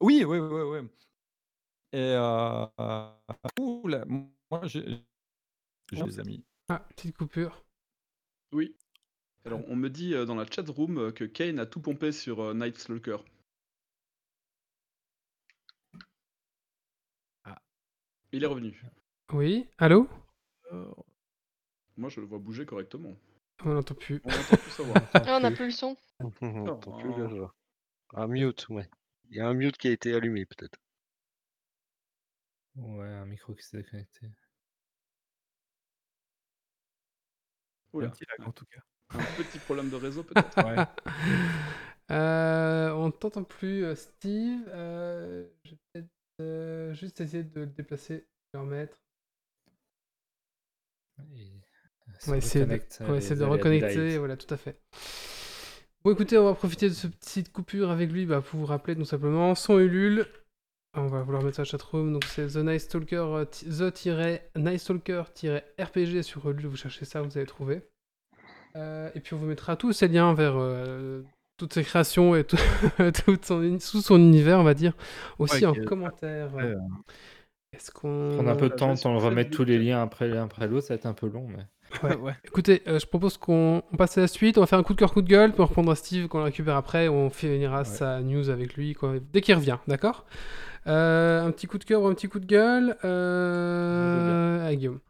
Oui, 0.00 0.24
oui, 0.24 0.38
oui, 0.38 0.62
oui. 0.62 0.88
Et 1.92 1.98
euh, 1.98 2.66
euh, 2.80 3.10
oula, 3.58 4.04
moi 4.06 4.60
j'ai 4.64 4.84
j'ai 5.92 6.02
des 6.02 6.20
amis. 6.20 6.44
Ah, 6.68 6.80
petite 6.90 7.16
coupure. 7.16 7.64
Oui. 8.52 8.76
Alors, 9.44 9.60
on 9.68 9.76
me 9.76 9.88
dit 9.88 10.14
euh, 10.14 10.24
dans 10.24 10.34
la 10.34 10.46
chat 10.50 10.68
room 10.68 10.98
euh, 10.98 11.12
que 11.12 11.24
Kane 11.24 11.58
a 11.58 11.66
tout 11.66 11.80
pompé 11.80 12.12
sur 12.12 12.40
euh, 12.40 12.54
Night 12.54 12.78
Stalker. 12.78 13.18
Ah. 17.44 17.58
Il 18.32 18.42
est 18.44 18.46
revenu. 18.46 18.82
Oui, 19.32 19.68
allô? 19.78 20.08
Moi, 21.96 22.10
je 22.10 22.20
le 22.20 22.26
vois 22.26 22.38
bouger 22.38 22.66
correctement. 22.66 23.16
On 23.64 23.74
n'entend 23.74 23.94
plus. 23.94 24.20
On 24.24 24.30
entend 24.30 24.56
tout 24.56 24.70
savoir. 24.70 24.96
Ah, 25.14 25.36
on 25.38 25.40
n'a 25.40 25.50
plus 25.50 25.66
le 25.66 25.70
son. 25.70 25.96
On 26.42 26.64
n'entend 26.64 26.98
plus 26.98 27.10
voix. 27.10 27.54
Un 28.14 28.26
mute, 28.26 28.68
ouais. 28.68 28.88
Il 29.30 29.36
y 29.36 29.40
a 29.40 29.48
un 29.48 29.54
mute 29.54 29.76
qui 29.76 29.88
a 29.88 29.92
été 29.92 30.14
allumé, 30.14 30.46
peut-être. 30.46 30.78
Ouais, 32.76 33.06
un 33.06 33.26
micro 33.26 33.54
qui 33.54 33.62
s'est 33.64 33.78
déconnecté. 33.78 34.30
Oula, 37.92 38.06
un 38.08 38.10
petit 38.10 38.24
lag, 38.38 38.48
en 38.48 38.52
tout 38.52 38.66
cas. 38.66 38.80
un 39.14 39.42
petit 39.42 39.58
problème 39.58 39.88
de 39.90 39.96
réseau 39.96 40.22
peut-être. 40.24 40.64
Ouais. 40.64 40.84
Euh, 42.10 42.90
on 42.92 43.06
ne 43.06 43.12
t'entend 43.12 43.44
plus, 43.44 43.84
euh, 43.84 43.94
Steve. 43.94 44.64
Euh, 44.68 45.48
je 45.64 45.70
vais 45.70 45.76
peut-être 45.92 46.10
euh, 46.40 46.94
juste 46.94 47.20
essayer 47.20 47.44
de 47.44 47.60
le 47.60 47.66
déplacer, 47.66 48.26
le 48.52 48.60
remettre. 48.60 48.98
Et- 51.34 51.52
On 52.26 52.30
va 52.30 52.36
essayer 52.38 52.64
de, 52.64 52.70
reconnecte, 52.70 52.98
on 53.00 53.06
va 53.06 53.12
les 53.12 53.18
essayer 53.18 53.36
de 53.36 53.44
reconnecter, 53.44 54.18
voilà, 54.18 54.36
tout 54.36 54.52
à 54.52 54.56
fait. 54.56 54.78
Bon, 56.06 56.12
écoutez, 56.12 56.38
on 56.38 56.44
va 56.44 56.54
profiter 56.54 56.88
de 56.88 56.94
ce 56.94 57.08
petite 57.08 57.50
coupure 57.52 57.90
avec 57.90 58.12
lui 58.12 58.26
bah, 58.26 58.40
pour 58.40 58.60
vous 58.60 58.66
rappeler 58.66 58.94
tout 58.94 59.04
simplement 59.04 59.56
son 59.56 59.80
Ulule. 59.80 60.24
On 60.96 61.08
va 61.08 61.24
vouloir 61.24 61.42
mettre 61.42 61.56
ça 61.56 61.62
à 61.62 61.64
chatroom. 61.64 62.12
Donc, 62.12 62.24
c'est 62.26 62.46
The 62.46 62.58
Nice 62.58 62.84
Stalker, 62.84 63.16
euh, 63.16 63.44
t- 63.44 63.66
The-Nice 63.66 64.82
Stalker-RPG 64.84 66.22
sur 66.22 66.48
Ulule. 66.48 66.68
Vous 66.68 66.76
cherchez 66.76 67.04
ça, 67.06 67.22
vous 67.22 67.36
allez 67.36 67.48
trouver. 67.48 67.82
Euh, 68.76 69.10
et 69.16 69.20
puis, 69.20 69.34
on 69.34 69.38
vous 69.38 69.46
mettra 69.46 69.74
tous 69.74 69.92
ces 69.92 70.06
liens 70.06 70.32
vers 70.32 70.54
euh, 70.56 71.24
toutes 71.56 71.72
ses 71.74 71.82
créations 71.82 72.36
et 72.36 72.44
tout, 72.44 72.56
tout 73.26 73.36
son, 73.42 74.16
univers, 74.16 74.60
on 74.60 74.62
va 74.62 74.74
dire, 74.74 74.92
aussi 75.40 75.66
Ouais, 75.66 75.66
en 75.66 75.74
est- 75.74 75.84
commentaire. 75.86 76.54
Ouais, 76.54 76.66
euh, 76.66 76.78
Est-ce 77.72 77.90
qu'on. 77.90 78.30
Prendre 78.34 78.50
un 78.50 78.54
peu 78.54 78.68
de 78.68 78.76
temps, 78.76 78.94
on 79.06 79.18
remettre 79.18 79.50
tous 79.50 79.64
les 79.64 79.80
liens 79.80 80.02
après 80.02 80.28
l'un 80.28 80.44
après 80.44 80.68
l'autre, 80.68 80.86
ça 80.86 80.94
va 80.94 80.98
être 80.98 81.06
un 81.06 81.14
peu 81.14 81.28
long, 81.28 81.48
mais. 81.48 81.64
Ouais. 82.02 82.16
ouais. 82.16 82.32
Écoutez, 82.44 82.82
euh, 82.88 82.98
je 82.98 83.06
propose 83.06 83.38
qu'on 83.38 83.82
on 83.92 83.96
passe 83.96 84.18
à 84.18 84.22
la 84.22 84.28
suite. 84.28 84.58
On 84.58 84.60
va 84.60 84.66
faire 84.66 84.78
un 84.78 84.82
coup 84.82 84.92
de 84.94 84.98
cœur, 84.98 85.12
coup 85.12 85.22
de 85.22 85.28
gueule, 85.28 85.52
puis 85.52 85.60
on 85.60 85.66
reprendra 85.66 85.94
Steve 85.94 86.28
qu'on 86.28 86.38
le 86.38 86.44
récupère 86.44 86.76
après. 86.76 87.08
On 87.08 87.30
finira 87.30 87.84
sa 87.84 88.20
news 88.20 88.50
avec 88.50 88.74
lui 88.74 88.94
quoi, 88.94 89.14
dès 89.32 89.40
qu'il 89.40 89.54
revient, 89.54 89.78
d'accord? 89.88 90.26
Euh, 90.86 91.44
Un 91.44 91.50
petit 91.50 91.66
coup 91.66 91.78
de 91.78 91.84
cœur 91.84 92.02
ou 92.02 92.06
un 92.06 92.14
petit 92.14 92.28
coup 92.28 92.38
de 92.38 92.46
gueule? 92.46 92.96
Euh... 93.04 94.68
à 94.68 94.74
Guillaume. 94.74 95.00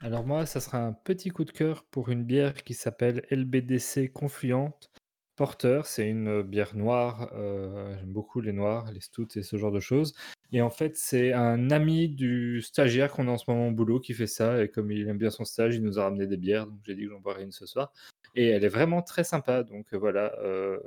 Alors 0.00 0.24
moi, 0.24 0.46
ça 0.46 0.60
sera 0.60 0.78
un 0.78 0.92
petit 0.92 1.30
coup 1.30 1.44
de 1.44 1.50
cœur 1.50 1.84
pour 1.90 2.08
une 2.08 2.22
bière 2.24 2.62
qui 2.62 2.74
s'appelle 2.74 3.24
LBDC 3.30 4.12
Confluente 4.12 4.90
Porter. 5.38 5.80
C'est 5.86 6.06
une 6.08 6.28
euh, 6.28 6.42
bière 6.42 6.76
noire. 6.76 7.30
euh, 7.32 7.96
J'aime 7.98 8.12
beaucoup 8.12 8.40
les 8.42 8.52
noirs, 8.52 8.90
les 8.92 9.00
stouts 9.00 9.28
et 9.36 9.42
ce 9.42 9.56
genre 9.56 9.72
de 9.72 9.80
choses. 9.80 10.14
Et 10.52 10.60
en 10.60 10.68
fait, 10.70 10.96
c'est 10.96 11.32
un 11.32 11.70
ami 11.70 12.08
du 12.08 12.60
stagiaire 12.62 13.10
qu'on 13.12 13.28
a 13.28 13.30
en 13.30 13.38
ce 13.38 13.50
moment 13.50 13.68
au 13.68 13.72
boulot 13.72 14.00
qui 14.00 14.12
fait 14.14 14.26
ça. 14.26 14.62
Et 14.62 14.68
comme 14.68 14.90
il 14.92 15.08
aime 15.08 15.16
bien 15.18 15.30
son 15.30 15.44
stage, 15.46 15.74
il 15.76 15.82
nous 15.82 15.98
a 15.98 16.04
ramené 16.04 16.26
des 16.26 16.36
bières. 16.36 16.66
Donc 16.66 16.80
j'ai 16.84 16.94
dit 16.94 17.04
que 17.04 17.10
j'en 17.10 17.20
boirais 17.20 17.44
une 17.44 17.52
ce 17.52 17.64
soir. 17.66 17.92
Et 18.34 18.48
elle 18.48 18.64
est 18.64 18.68
vraiment 18.68 19.00
très 19.02 19.24
sympa. 19.24 19.62
Donc 19.62 19.86
euh, 19.94 19.98
voilà. 19.98 20.34
euh, 20.40 20.78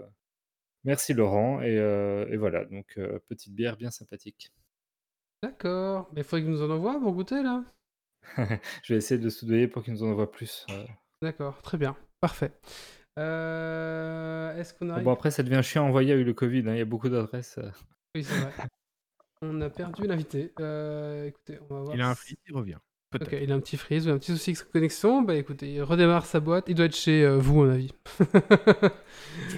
Merci 0.83 1.13
Laurent. 1.13 1.61
Et, 1.61 1.77
euh, 1.79 2.25
et 2.29 2.37
voilà. 2.37 2.65
Donc 2.65 2.93
euh, 2.97 3.19
petite 3.27 3.53
bière 3.55 3.77
bien 3.77 3.89
sympathique. 3.91 4.51
D'accord. 5.43 6.09
Mais 6.13 6.21
il 6.21 6.23
faudrait 6.23 6.41
qu'il 6.43 6.51
nous 6.51 6.61
en 6.63 6.69
envoie 6.69 6.99
pour 6.99 7.13
goûter 7.13 7.41
là. 7.41 7.63
Je 8.83 8.93
vais 8.93 8.97
essayer 8.97 9.17
de 9.17 9.23
le 9.23 9.29
soudoyer 9.31 9.67
pour 9.67 9.83
qu'il 9.83 9.93
nous 9.93 10.03
en 10.03 10.11
envoie 10.11 10.31
plus. 10.31 10.65
euh. 10.71 10.85
D'accord, 11.21 11.61
très 11.61 11.77
bien. 11.77 11.95
Parfait. 12.19 12.51
Euh, 13.19 14.55
Est-ce 14.57 14.73
qu'on 14.73 14.89
arrive 14.89 15.03
Bon, 15.03 15.11
après, 15.11 15.31
ça 15.31 15.43
devient 15.43 15.61
chiant 15.63 15.85
à 15.85 15.87
envoyer 15.87 16.13
avec 16.13 16.25
le 16.25 16.33
Covid. 16.33 16.59
hein, 16.67 16.73
Il 16.73 16.77
y 16.77 16.81
a 16.81 16.85
beaucoup 16.85 17.09
d'adresses. 17.09 17.57
euh. 17.57 17.69
Oui, 18.15 18.23
c'est 18.23 18.35
vrai. 18.37 18.51
On 19.43 19.59
a 19.61 19.69
perdu 19.71 20.05
l'invité. 20.05 20.53
Euh, 20.59 21.25
écoutez, 21.25 21.57
on 21.69 21.73
va 21.75 21.81
voir. 21.81 21.95
Il 21.95 22.01
a 22.01 22.09
un 22.09 22.13
si- 22.13 22.21
freeze, 22.21 22.37
il 22.47 22.55
revient. 22.55 22.77
Ok, 23.15 23.29
il 23.41 23.51
a 23.51 23.55
un 23.55 23.59
petit 23.59 23.75
freeze 23.75 24.07
ou 24.07 24.11
un 24.11 24.19
petit 24.19 24.31
souci 24.33 24.53
de 24.53 24.59
connexion. 24.71 25.23
Bah 25.23 25.33
écoutez, 25.35 25.73
il 25.73 25.81
redémarre 25.81 26.25
sa 26.27 26.39
boîte. 26.39 26.65
Il 26.67 26.75
doit 26.75 26.85
être 26.85 26.95
chez 26.95 27.25
euh, 27.25 27.37
vous, 27.39 27.63
à 27.63 27.65
mon 27.65 27.71
avis. 27.73 27.91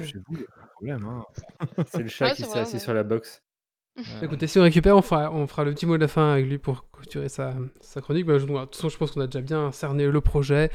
Chez 0.05 0.17
vous, 0.19 0.35
il 0.35 0.37
n'y 0.37 0.43
a 0.43 0.47
pas 0.55 0.61
de 0.61 0.69
problème. 0.73 1.03
Hein. 1.05 1.25
C'est 1.87 2.01
le 2.01 2.07
chat 2.07 2.25
Ouais, 2.27 2.31
qui 2.31 2.37
c'est 2.37 2.43
s'est 2.43 2.49
vrai, 2.51 2.59
assis 2.61 2.73
ouais. 2.75 2.79
sur 2.79 2.93
la 2.93 3.03
box. 3.03 3.41
Euh, 3.99 4.21
Écoutez, 4.23 4.47
si 4.47 4.57
on 4.57 4.63
récupère, 4.63 4.97
on 4.97 5.03
fera, 5.03 5.31
on 5.31 5.45
fera 5.45 5.63
le 5.65 5.71
petit 5.71 5.85
mot 5.85 5.97
de 5.97 6.01
la 6.01 6.07
fin 6.07 6.31
avec 6.33 6.47
lui 6.47 6.57
pour 6.57 6.89
clôturer 6.89 7.29
sa, 7.29 7.53
sa 7.79 8.01
chronique. 8.01 8.25
Bah, 8.25 8.39
je, 8.39 8.45
de 8.47 8.51
toute 8.63 8.75
façon, 8.75 8.89
je 8.89 8.97
pense 8.97 9.11
qu'on 9.11 9.21
a 9.21 9.27
déjà 9.27 9.41
bien 9.41 9.71
cerné 9.71 10.07
le 10.07 10.19
projet. 10.19 10.71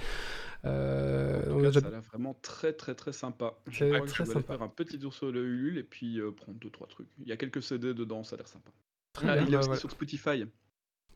Euh, 0.65 1.53
En 1.53 1.57
tout 1.57 1.63
cas, 1.63 1.73
ça 1.73 1.87
a 1.87 1.91
l'air 1.91 2.03
vraiment 2.03 2.35
très 2.43 2.73
très 2.73 2.95
très 2.95 3.13
sympa. 3.13 3.55
Je 3.69 3.79
C'est 3.79 3.89
crois 3.89 4.01
que 4.01 4.07
très 4.11 4.25
je 4.25 4.33
vais 4.33 4.43
faire 4.43 4.63
un 4.63 4.69
petit 4.69 4.99
tour 4.99 5.15
sur 5.15 5.31
le 5.31 5.45
Ulule 5.45 5.79
et 5.79 5.85
puis 5.85 6.21
euh, 6.21 6.33
prendre 6.33 6.59
deux 6.59 6.71
trois 6.71 6.87
trucs. 6.89 7.09
Il 7.19 7.29
y 7.29 7.33
a 7.33 7.37
quelques 7.37 7.63
CD 7.63 7.95
dedans, 7.95 8.25
ça 8.25 8.35
a 8.35 8.39
l'air 8.39 8.49
sympa. 8.49 8.71
Très 9.13 9.29
Ah, 9.29 9.35
bien, 9.37 9.47
il 9.47 9.55
est 9.55 9.57
bah, 9.57 9.67
aussi 9.71 9.81
sur 9.81 9.91
Spotify. 9.91 10.47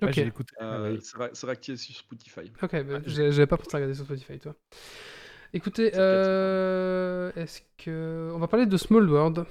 Ouais, 0.02 0.08
Ok, 0.08 0.18
écouté. 0.18 0.54
Euh, 0.60 0.94
oui. 0.94 0.98
c'est 1.02 1.16
ra- 1.16 1.30
c'est 1.32 1.46
réactivé 1.46 1.76
sur 1.76 1.94
Spotify. 1.96 2.50
ok, 2.62 2.70
bah, 2.84 2.98
Ouais, 2.98 3.02
j'ai- 3.06 3.32
j'avais 3.32 3.46
pas 3.46 3.56
pensé 3.56 3.70
à 3.74 3.78
regarder 3.78 3.94
sur 3.94 4.04
Spotify, 4.04 4.38
toi. 4.38 4.54
Écoutez, 5.52 5.92
euh, 5.96 7.30
est-ce 7.36 7.60
que. 7.78 8.30
On 8.34 8.38
va 8.38 8.48
parler 8.48 8.66
de 8.66 8.76
Small 8.76 9.08
World 9.08 9.44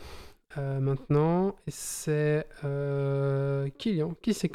euh, 0.57 0.79
maintenant. 0.79 1.55
Et 1.67 1.71
c'est 1.71 2.47
euh, 2.63 3.69
Kylian 3.77 4.15
qui 4.21 4.33
s'y 4.33 4.49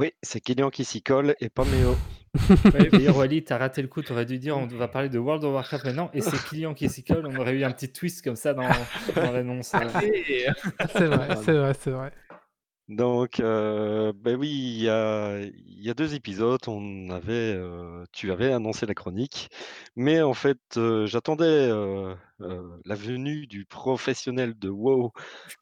Oui, 0.00 0.14
c'est 0.22 0.40
Kylian 0.40 0.70
qui 0.70 0.86
s'y 0.86 1.02
colle 1.02 1.34
et 1.40 1.50
pas 1.50 1.64
Méo. 1.64 1.94
Ouais, 2.72 2.88
D'ailleurs, 2.90 3.16
Wally, 3.18 3.42
t'as 3.44 3.58
raté 3.58 3.82
le 3.82 3.88
coup. 3.88 4.00
T'aurais 4.02 4.24
dû 4.24 4.38
dire 4.38 4.56
on 4.56 4.64
va 4.66 4.88
parler 4.88 5.08
de 5.10 5.18
World 5.18 5.44
of 5.44 5.52
Warcraft 5.52 5.84
maintenant. 5.84 6.10
Et 6.14 6.22
c'est 6.22 6.42
Kylian 6.48 6.72
qui 6.74 6.88
s'y 6.88 7.04
colle. 7.04 7.26
On 7.26 7.36
aurait 7.36 7.52
eu 7.54 7.64
un 7.64 7.70
petit 7.70 7.92
twist 7.92 8.22
comme 8.24 8.36
ça 8.36 8.54
dans, 8.54 8.68
dans 9.14 9.30
l'annonce. 9.30 9.74
euh. 9.74 9.78
C'est 10.92 11.06
vrai, 11.06 11.28
c'est 11.44 11.52
vrai, 11.52 11.72
c'est 11.78 11.90
vrai. 11.90 12.12
Donc, 12.90 13.38
euh, 13.38 14.12
ben 14.16 14.36
oui, 14.36 14.48
il 14.50 14.82
y 14.82 14.88
a, 14.88 15.38
il 15.42 15.80
y 15.84 15.90
a 15.90 15.94
deux 15.94 16.14
épisodes, 16.16 16.60
on 16.66 17.08
avait, 17.10 17.54
euh, 17.56 18.04
tu 18.12 18.32
avais 18.32 18.52
annoncé 18.52 18.84
la 18.84 18.94
chronique, 18.94 19.48
mais 19.94 20.20
en 20.22 20.34
fait, 20.34 20.58
euh, 20.76 21.06
j'attendais 21.06 21.44
euh, 21.46 22.16
euh, 22.40 22.80
la 22.84 22.96
venue 22.96 23.46
du 23.46 23.64
professionnel 23.64 24.58
de 24.58 24.68
WoW 24.70 25.12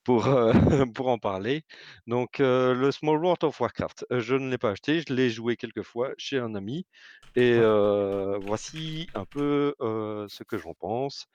pour, 0.04 0.26
euh, 0.28 0.52
pour 0.94 1.08
en 1.08 1.18
parler. 1.18 1.64
Donc, 2.06 2.40
euh, 2.40 2.74
le 2.74 2.92
Small 2.92 3.18
World 3.18 3.44
of 3.44 3.60
Warcraft, 3.60 4.06
euh, 4.12 4.20
je 4.20 4.34
ne 4.34 4.50
l'ai 4.50 4.58
pas 4.58 4.70
acheté, 4.70 5.02
je 5.06 5.12
l'ai 5.12 5.28
joué 5.30 5.56
quelques 5.56 5.82
fois 5.82 6.12
chez 6.18 6.38
un 6.38 6.54
ami, 6.54 6.86
et 7.36 7.52
euh, 7.54 8.38
voici 8.38 9.10
un 9.14 9.26
peu 9.26 9.74
euh, 9.82 10.26
ce 10.30 10.44
que 10.44 10.58
j'en 10.58 10.74
pense. 10.74 11.26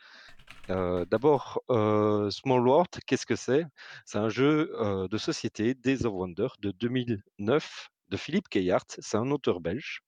D'abord, 0.67 1.61
Small 1.69 2.67
World, 2.67 2.89
qu'est-ce 3.05 3.25
que 3.25 3.35
c'est? 3.35 3.65
C'est 4.05 4.17
un 4.17 4.29
jeu 4.29 4.71
de 5.09 5.17
société, 5.17 5.73
Days 5.73 6.05
of 6.05 6.13
Wonder, 6.13 6.47
de 6.59 6.71
2009, 6.71 7.89
de 8.09 8.17
Philippe 8.17 8.49
Keyhart. 8.49 8.85
C'est 8.99 9.17
un 9.17 9.29
auteur 9.31 9.59
belge, 9.59 10.01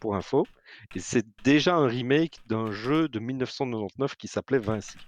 pour 0.00 0.16
info. 0.16 0.46
Et 0.94 1.00
c'est 1.00 1.26
déjà 1.44 1.76
un 1.76 1.86
remake 1.86 2.38
d'un 2.46 2.70
jeu 2.70 3.08
de 3.08 3.18
1999 3.18 4.16
qui 4.16 4.28
s'appelait 4.28 4.58
Vinci. 4.58 4.98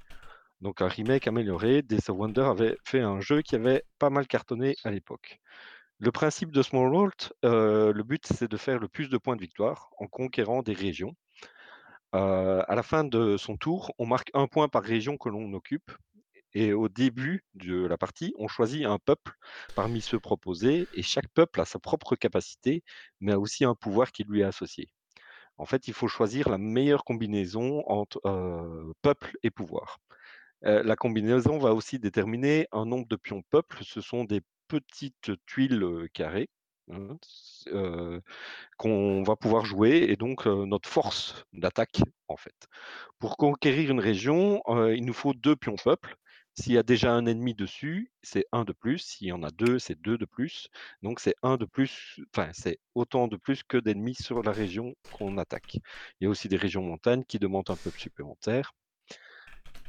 Donc 0.61 0.83
un 0.83 0.89
remake 0.89 1.27
amélioré. 1.27 1.83
Days 1.83 2.09
of 2.09 2.17
Wonder 2.17 2.43
avait 2.43 2.77
fait 2.85 3.01
un 3.01 3.21
jeu 3.21 3.43
qui 3.43 3.55
avait 3.57 3.83
pas 3.99 4.11
mal 4.11 4.27
cartonné 4.27 4.77
à 4.85 4.91
l'époque. 4.91 5.41
Le 5.99 6.11
principe 6.11 6.51
de 6.51 6.63
Small 6.63 6.93
World, 6.93 7.33
le 7.43 8.03
but, 8.03 8.25
c'est 8.27 8.51
de 8.51 8.57
faire 8.57 8.79
le 8.79 8.89
plus 8.89 9.09
de 9.09 9.19
points 9.19 9.37
de 9.37 9.41
victoire 9.41 9.91
en 9.99 10.07
conquérant 10.07 10.63
des 10.63 10.75
régions. 10.75 11.15
À 12.15 12.75
la 12.77 12.85
fin 12.85 13.03
de 13.03 13.37
son 13.37 13.57
tour, 13.57 13.93
on 13.99 14.07
marque 14.07 14.31
un 14.35 14.47
point 14.47 14.69
par 14.69 14.85
région 14.85 15.17
que 15.17 15.29
l'on 15.29 15.53
occupe. 15.53 15.91
Et 16.53 16.73
au 16.73 16.89
début 16.89 17.45
de 17.55 17.85
la 17.85 17.99
partie, 17.99 18.33
on 18.39 18.47
choisit 18.47 18.85
un 18.85 19.01
peuple 19.01 19.33
parmi 19.75 20.01
ceux 20.01 20.21
proposés. 20.21 20.89
Et 20.93 21.03
chaque 21.03 21.29
peuple 21.35 21.61
a 21.61 21.65
sa 21.65 21.81
propre 21.81 22.15
capacité, 22.15 22.85
mais 23.21 23.33
a 23.33 23.41
aussi 23.41 23.65
un 23.65 23.75
pouvoir 23.75 24.13
qui 24.13 24.23
lui 24.23 24.43
est 24.43 24.45
associé. 24.45 24.89
En 25.57 25.67
fait, 25.67 25.89
il 25.89 25.95
faut 25.95 26.07
choisir 26.07 26.49
la 26.49 26.59
meilleure 26.59 27.03
combinaison 27.03 27.83
entre 27.89 28.21
peuple 29.03 29.37
et 29.43 29.51
pouvoir. 29.51 29.99
La 30.63 30.95
combinaison 30.95 31.59
va 31.59 31.75
aussi 31.75 31.99
déterminer 31.99 32.69
un 32.71 32.87
nombre 32.87 33.09
de 33.09 33.17
pions 33.17 33.43
peuple. 33.51 33.79
Ce 33.83 34.01
sont 34.01 34.23
des 34.23 34.41
petites 34.69 35.33
tuiles 35.47 36.09
carrées. 36.13 36.49
Hein, 36.91 37.19
euh, 37.69 38.21
qu'on 38.79 39.23
va 39.23 39.37
pouvoir 39.37 39.65
jouer 39.65 40.07
et 40.09 40.17
donc 40.17 40.47
euh, 40.47 40.67
notre 40.67 40.89
force 40.89 41.45
d'attaque 41.53 42.03
en 42.29 42.37
fait. 42.37 42.69
Pour 43.19 43.37
conquérir 43.37 43.91
une 43.91 44.01
région, 44.01 44.63
euh, 44.69 44.95
il 44.97 45.05
nous 45.05 45.13
faut 45.13 45.35
deux 45.35 45.57
pions 45.57 45.77
peuples. 45.77 46.17
S'il 46.57 46.73
y 46.73 46.79
a 46.79 46.85
déjà 46.85 47.13
un 47.13 47.27
ennemi 47.27 47.55
dessus, 47.55 48.13
c'est 48.23 48.45
un 48.53 48.65
de 48.65 48.73
plus. 48.73 48.99
S'il 48.99 49.27
y 49.29 49.33
en 49.33 49.43
a 49.43 49.51
deux, 49.51 49.79
c'est 49.81 50.01
deux 50.01 50.17
de 50.19 50.25
plus. 50.25 50.69
Donc 51.03 51.19
c'est 51.21 51.35
un 51.43 51.57
de 51.57 51.65
plus, 51.65 52.21
enfin 52.35 52.51
c'est 52.53 52.79
autant 52.95 53.27
de 53.29 53.37
plus 53.37 53.63
que 53.65 53.77
d'ennemis 53.77 54.15
sur 54.15 54.43
la 54.43 54.53
région 54.53 54.95
qu'on 55.13 55.37
attaque. 55.39 55.75
Il 56.21 56.25
y 56.25 56.27
a 56.27 56.31
aussi 56.31 56.49
des 56.49 56.57
régions 56.57 56.83
montagnes 56.83 57.25
qui 57.25 57.39
demandent 57.41 57.71
un 57.71 57.77
peuple 57.77 57.99
supplémentaire. 57.99 58.73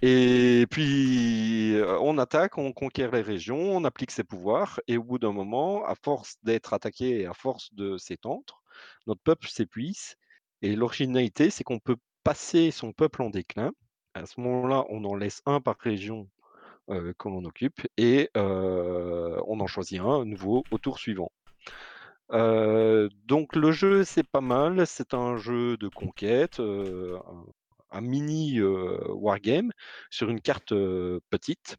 Et 0.01 0.67
puis, 0.69 1.75
euh, 1.75 1.97
on 1.99 2.17
attaque, 2.17 2.57
on 2.57 2.73
conquiert 2.73 3.11
les 3.11 3.21
régions, 3.21 3.57
on 3.57 3.83
applique 3.85 4.11
ses 4.11 4.23
pouvoirs, 4.23 4.79
et 4.87 4.97
au 4.97 5.03
bout 5.03 5.19
d'un 5.19 5.31
moment, 5.31 5.85
à 5.85 5.95
force 5.95 6.35
d'être 6.43 6.73
attaqué 6.73 7.21
et 7.21 7.25
à 7.25 7.33
force 7.33 7.73
de 7.73 7.97
s'étendre, 7.97 8.61
notre 9.07 9.21
peuple 9.21 9.47
s'épuise. 9.47 10.15
Et 10.61 10.75
l'originalité, 10.75 11.49
c'est 11.49 11.63
qu'on 11.63 11.79
peut 11.79 11.97
passer 12.23 12.71
son 12.71 12.91
peuple 12.91 13.21
en 13.21 13.29
déclin. 13.29 13.71
À 14.13 14.25
ce 14.25 14.39
moment-là, 14.41 14.85
on 14.89 15.03
en 15.05 15.15
laisse 15.15 15.41
un 15.45 15.61
par 15.61 15.77
région 15.79 16.29
euh, 16.89 17.13
que 17.17 17.29
l'on 17.29 17.43
occupe, 17.45 17.81
et 17.97 18.29
euh, 18.37 19.41
on 19.47 19.59
en 19.59 19.67
choisit 19.67 20.01
un 20.01 20.25
nouveau 20.25 20.63
au 20.71 20.77
tour 20.77 20.99
suivant. 20.99 21.31
Euh, 22.31 23.09
donc 23.25 23.55
le 23.55 23.71
jeu, 23.71 24.03
c'est 24.03 24.27
pas 24.27 24.41
mal. 24.41 24.85
C'est 24.87 25.13
un 25.13 25.37
jeu 25.37 25.77
de 25.77 25.87
conquête, 25.87 26.59
euh, 26.59 27.19
un, 27.95 28.01
mini 28.01 28.59
euh, 28.59 28.97
wargame 29.13 29.71
sur 30.09 30.29
une 30.29 30.41
carte 30.41 30.71
euh, 30.73 31.19
petite. 31.29 31.77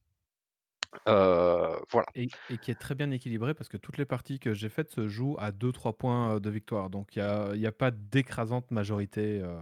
Euh, 1.08 1.76
voilà. 1.90 2.06
Et, 2.14 2.28
et 2.48 2.58
qui 2.58 2.70
est 2.70 2.74
très 2.80 2.94
bien 2.94 3.10
équilibré 3.10 3.52
parce 3.54 3.68
que 3.68 3.76
toutes 3.76 3.98
les 3.98 4.06
parties 4.06 4.38
que 4.38 4.54
j'ai 4.54 4.68
faites 4.70 4.90
se 4.90 5.08
jouent 5.08 5.36
à 5.38 5.50
2-3 5.52 5.94
points 5.96 6.36
euh, 6.36 6.40
de 6.40 6.48
victoire. 6.50 6.88
Donc 6.90 7.16
il 7.16 7.22
n'y 7.22 7.28
a, 7.28 7.50
il 7.54 7.60
y 7.60 7.66
a 7.66 7.72
pas 7.72 7.90
d'écrasante 7.90 8.70
majorité. 8.70 9.40
euh. 9.42 9.60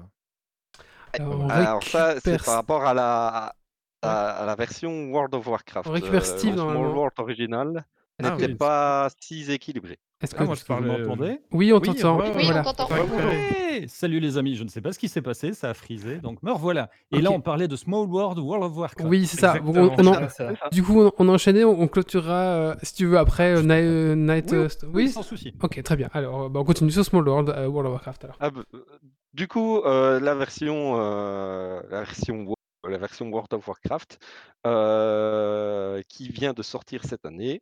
Alors, 1.13 1.83
ça, 1.85 2.19
c'est 2.21 2.43
par 2.45 2.55
rapport 2.57 2.85
à 2.85 2.95
la, 2.95 3.55
à, 4.03 4.31
à 4.31 4.47
la 4.47 4.55
version 4.57 5.11
World 5.11 5.35
of 5.35 5.47
Warcraft. 5.47 5.87
On 5.87 5.93
récupère 5.93 6.23
Euh, 6.23 6.25
Steve, 6.25 6.57
le 6.57 6.59
Small 6.59 6.75
normalement. 6.75 6.93
World 6.93 7.13
original 7.19 7.85
Ah 8.23 8.37
n'était 8.37 8.49
oui. 8.49 8.55
pas 8.57 9.09
si 9.21 9.51
équilibré. 9.51 9.99
Est-ce 10.25 10.35
Ah, 10.37 10.39
que- 10.41 10.45
moi, 10.45 10.55
je 10.57 10.65
vous 10.67 10.73
euh, 10.91 10.99
m'entendez 11.07 11.41
Oui, 11.53 11.73
on 11.73 11.77
Oui, 11.79 11.83
t'entend. 11.83 12.19
ouais, 12.19 12.33
Oui, 12.35 12.45
voilà. 12.45 12.61
on 12.61 12.65
t'entend. 12.73 12.89
Ouais, 12.95 13.85
Salut 13.89 14.21
les 14.21 14.39
amis, 14.39 14.55
je 14.57 14.63
ne 14.65 14.69
sais 14.69 14.81
pas 14.81 14.93
ce 14.93 14.99
qui 14.99 15.09
s'est 15.09 15.23
passé, 15.23 15.53
ça 15.53 15.71
a 15.71 15.75
frisé, 15.75 16.17
donc 16.19 16.43
me 16.43 16.53
revoilà. 16.53 16.91
Et 17.13 17.17
Ok. 17.17 17.23
là, 17.23 17.31
on 17.33 17.41
parlait 17.41 17.67
de 17.69 17.77
Small 17.77 18.07
World 18.09 18.39
World 18.39 18.65
of 18.65 18.77
Warcraft. 18.77 19.09
Oui, 19.11 19.27
c'est 19.27 19.41
ça. 19.41 19.57
Exactement. 19.57 19.93
On- 19.99 20.03
on 20.03 20.25
en- 20.25 20.29
ça. 20.29 20.53
Du 20.71 20.83
coup, 20.83 21.03
on, 21.19 21.29
enchaîné, 21.29 21.65
on, 21.65 21.81
on 21.81 21.89
clôturera, 21.89 22.33
euh, 22.35 22.75
si 22.83 22.95
tu 22.95 23.07
veux, 23.07 23.19
après 23.19 23.57
euh, 23.57 23.63
Ni- 23.63 23.71
euh, 23.73 24.15
Night... 24.15 24.51
Oui, 24.53 24.57
euh, 24.59 24.63
oui, 24.63 24.69
St- 24.69 24.85
oui, 24.85 24.91
oui 24.95 25.09
sans 25.11 25.23
souci. 25.23 25.55
Ok, 25.63 25.83
très 25.83 25.97
bien. 25.97 26.09
Alors, 26.13 26.43
euh, 26.45 26.49
bah, 26.49 26.61
on 26.61 26.65
continue 26.65 26.91
sur 26.93 27.05
Small 27.05 27.29
World, 27.29 27.49
euh, 27.51 27.67
World 27.67 27.87
of 27.89 27.93
Warcraft, 27.95 28.25
alors. 28.25 28.37
Ah, 28.41 28.51
bah, 28.51 28.63
euh, 28.75 28.85
du 29.33 29.49
coup, 29.49 29.79
euh, 29.81 30.21
la 30.21 30.35
version, 30.37 30.95
euh, 30.99 31.81
la 31.91 32.01
version, 32.05 32.45
Wo- 32.45 32.55
la 32.89 32.99
version 32.99 33.29
World 33.31 33.53
of 33.55 33.67
Warcraft, 33.67 34.19
euh, 34.67 36.01
qui 36.09 36.29
vient 36.29 36.53
de 36.53 36.63
sortir 36.63 37.03
cette 37.05 37.25
année, 37.27 37.61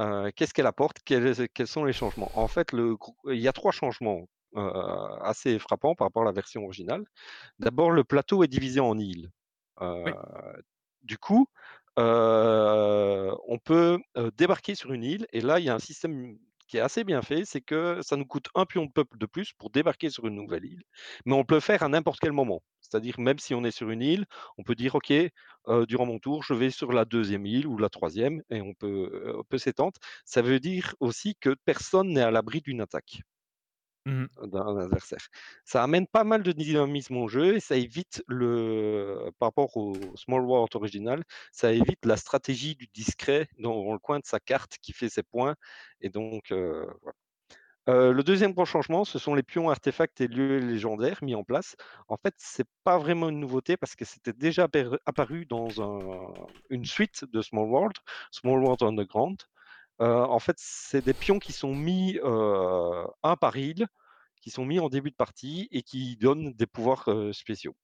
euh, 0.00 0.30
qu'est-ce 0.34 0.54
qu'elle 0.54 0.66
apporte? 0.66 0.98
Quels, 1.04 1.48
quels 1.50 1.66
sont 1.66 1.84
les 1.84 1.92
changements? 1.92 2.30
En 2.34 2.48
fait, 2.48 2.72
le, 2.72 2.96
il 3.26 3.38
y 3.38 3.48
a 3.48 3.52
trois 3.52 3.72
changements 3.72 4.28
euh, 4.56 5.16
assez 5.20 5.58
frappants 5.58 5.94
par 5.94 6.06
rapport 6.06 6.22
à 6.22 6.26
la 6.26 6.32
version 6.32 6.64
originale. 6.64 7.04
D'abord, 7.58 7.90
le 7.90 8.04
plateau 8.04 8.42
est 8.42 8.48
divisé 8.48 8.80
en 8.80 8.98
îles. 8.98 9.30
Euh, 9.80 10.02
Oui. 10.04 10.12
Du 11.02 11.18
coup, 11.18 11.46
on 11.96 13.58
peut 13.64 13.98
débarquer 14.36 14.74
sur 14.74 14.92
une 14.92 15.04
île 15.04 15.26
et 15.32 15.40
là, 15.40 15.58
il 15.58 15.66
y 15.66 15.70
a 15.70 15.74
un 15.74 15.78
système 15.78 16.38
qui 16.66 16.76
est 16.76 16.80
assez 16.80 17.02
bien 17.04 17.20
fait, 17.20 17.44
c'est 17.44 17.60
que 17.60 18.00
ça 18.00 18.16
nous 18.16 18.24
coûte 18.24 18.46
un 18.54 18.64
pion 18.64 18.84
de 18.84 18.92
peuple 18.92 19.18
de 19.18 19.26
plus 19.26 19.52
pour 19.54 19.70
débarquer 19.70 20.08
sur 20.08 20.26
une 20.26 20.36
nouvelle 20.36 20.64
île, 20.64 20.82
mais 21.24 21.34
on 21.34 21.44
peut 21.44 21.56
le 21.56 21.60
faire 21.60 21.82
à 21.82 21.88
n'importe 21.88 22.20
quel 22.20 22.32
moment. 22.32 22.62
C'est-à-dire 22.90 23.20
même 23.20 23.38
si 23.38 23.54
on 23.54 23.64
est 23.64 23.70
sur 23.70 23.90
une 23.90 24.02
île, 24.02 24.26
on 24.58 24.62
peut 24.64 24.74
dire: 24.74 24.94
«OK, 24.96 25.12
durant 25.88 26.06
mon 26.06 26.18
tour, 26.18 26.42
je 26.42 26.54
vais 26.54 26.70
sur 26.70 26.92
la 26.92 27.04
deuxième 27.04 27.46
île 27.46 27.66
ou 27.66 27.78
la 27.78 27.88
troisième 27.88 28.42
et 28.50 28.60
on 28.60 28.74
peut, 28.74 29.42
peut 29.48 29.58
s'étendre. 29.58 29.92
Ça 30.24 30.42
veut 30.42 30.60
dire 30.60 30.94
aussi 31.00 31.34
que 31.40 31.54
personne 31.64 32.08
n'est 32.12 32.22
à 32.22 32.30
l'abri 32.30 32.60
d'une 32.60 32.80
attaque 32.80 33.22
Mmh 34.06 34.26
d'un 34.46 34.78
adversaire. 34.78 35.28
Ça 35.66 35.82
amène 35.82 36.06
pas 36.06 36.24
mal 36.24 36.42
de 36.42 36.52
dynamisme 36.52 37.18
au 37.18 37.28
jeu 37.28 37.56
et 37.56 37.60
ça 37.60 37.76
évite 37.76 38.22
le 38.28 39.30
par 39.38 39.48
rapport 39.48 39.76
au 39.76 39.92
Small 40.16 40.40
World 40.42 40.74
original, 40.74 41.22
ça 41.52 41.70
évite 41.72 42.06
la 42.06 42.16
stratégie 42.16 42.74
du 42.76 42.86
discret 42.94 43.48
dans 43.58 43.92
le 43.92 43.98
coin 43.98 44.18
de 44.18 44.24
sa 44.24 44.40
carte 44.40 44.78
qui 44.80 44.92
fait 44.94 45.10
ses 45.10 45.22
points 45.22 45.54
et 46.00 46.08
donc 46.08 46.44
voilà. 46.50 47.12
Le 47.86 48.22
deuxième 48.22 48.52
grand 48.52 48.64
changement, 48.64 49.04
ce 49.04 49.18
sont 49.18 49.34
les 49.34 49.42
pions 49.42 49.68
artefacts 49.70 50.20
et 50.20 50.28
lieux 50.28 50.58
légendaires 50.58 51.18
mis 51.22 51.34
en 51.34 51.42
place. 51.44 51.74
En 52.08 52.16
fait, 52.16 52.34
c'est 52.38 52.68
pas 52.84 52.98
vraiment 52.98 53.28
une 53.28 53.40
nouveauté 53.40 53.76
parce 53.76 53.96
que 53.96 54.04
c'était 54.04 54.32
déjà 54.32 54.68
apparu 55.06 55.44
dans 55.46 55.82
un 55.82 56.46
une 56.70 56.84
suite 56.84 57.24
de 57.24 57.42
Small 57.42 57.68
World, 57.68 57.96
Small 58.30 58.62
World 58.62 58.82
Underground. 58.82 59.38
En 60.00 60.38
fait, 60.40 60.56
c'est 60.58 61.02
des 61.02 61.14
pions 61.14 61.38
qui 61.40 61.52
sont 61.54 61.74
mis, 61.76 62.18
heu, 62.24 63.06
un 63.22 63.36
par 63.36 63.56
île, 63.56 63.86
qui 64.42 64.50
sont 64.50 64.66
mis 64.66 64.80
en 64.80 64.88
début 64.90 65.10
de 65.12 65.16
partie 65.16 65.68
et 65.72 65.82
qui 65.82 66.16
donnent 66.18 66.52
des 66.54 66.66
pouvoirs, 66.68 67.08
spéciaux. 67.32 67.76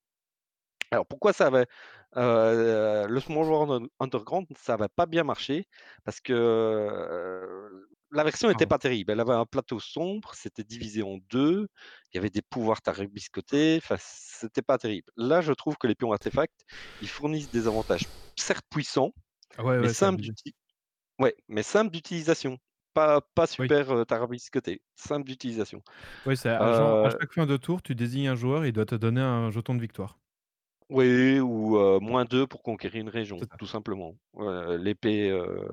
Alors 0.93 1.07
pourquoi 1.07 1.33
ça 1.33 1.47
avait 1.49 1.67
le 2.15 3.21
Small 3.21 3.45
World 3.49 3.89
Un 4.01 4.05
Underground, 4.05 4.47
ça 4.57 4.75
avait 4.75 4.89
pas 4.89 5.07
bien 5.07 5.25
marché 5.25 5.67
parce 6.05 6.21
que, 6.21 7.89
la 8.13 8.25
version 8.25 8.51
était 8.51 8.67
Ah. 8.67 8.69
pas 8.69 8.79
terrible. 8.79 9.13
Elle 9.13 9.21
avait 9.21 9.33
un 9.35 9.47
plateau 9.47 9.81
sombre, 9.81 10.33
c'était 10.35 10.65
divisé 10.65 11.03
en 11.03 11.19
2, 11.31 11.69
il 12.13 12.17
y 12.17 12.19
avait 12.19 12.31
des 12.31 12.43
pouvoirs 12.43 12.83
tarabiscotés, 12.83 13.79
enfin 13.83 13.97
c'était 14.01 14.63
pas 14.63 14.79
terrible. 14.79 15.11
Là, 15.17 15.41
je 15.43 15.53
trouve 15.53 15.77
que 15.79 15.87
les 15.87 15.95
pions 15.95 16.13
artefacts, 16.13 16.63
ils 17.01 17.09
fournissent 17.11 17.51
des 17.51 17.67
avantages 17.69 18.07
certes 18.39 18.67
puissants, 18.71 19.13
Ah 19.59 19.65
ouais, 19.65 19.79
mais 19.79 19.89
ouais, 19.89 19.91
simples 19.91 20.23
ouais, 21.21 21.37
mais 21.49 21.63
simples 21.65 21.91
d'utilisation. 21.93 22.59
Pas 22.95 23.21
pas 23.35 23.47
Oui. 23.59 23.77
super, 23.77 23.93
heu, 23.93 24.05
tarabiscotés, 24.07 24.83
simples 24.97 25.27
d'utilisation. 25.29 25.83
Oui, 26.27 26.37
c'est 26.37 26.51
à 26.51 27.09
Heu 27.09 27.19
chaque 27.19 27.33
fin 27.33 27.47
de 27.47 27.57
tour, 27.57 27.81
tu 27.83 27.95
désignes 27.95 28.29
un 28.29 28.35
joueur, 28.35 28.67
il 28.67 28.73
doit 28.73 28.85
te 28.87 28.95
donner 28.97 29.21
un 29.21 29.51
jeton 29.51 29.75
de 29.75 29.81
victoire. 29.81 30.19
Oui 30.91 31.41
ou 31.41 31.77
heu, 31.79 31.99
-2 32.01 32.47
pour 32.47 32.63
conquérir 32.63 33.01
une 33.01 33.09
région, 33.09 33.45
tout 33.59 33.67
simplement. 33.67 34.17
L'épée, 34.79 35.31
heu 35.31 35.69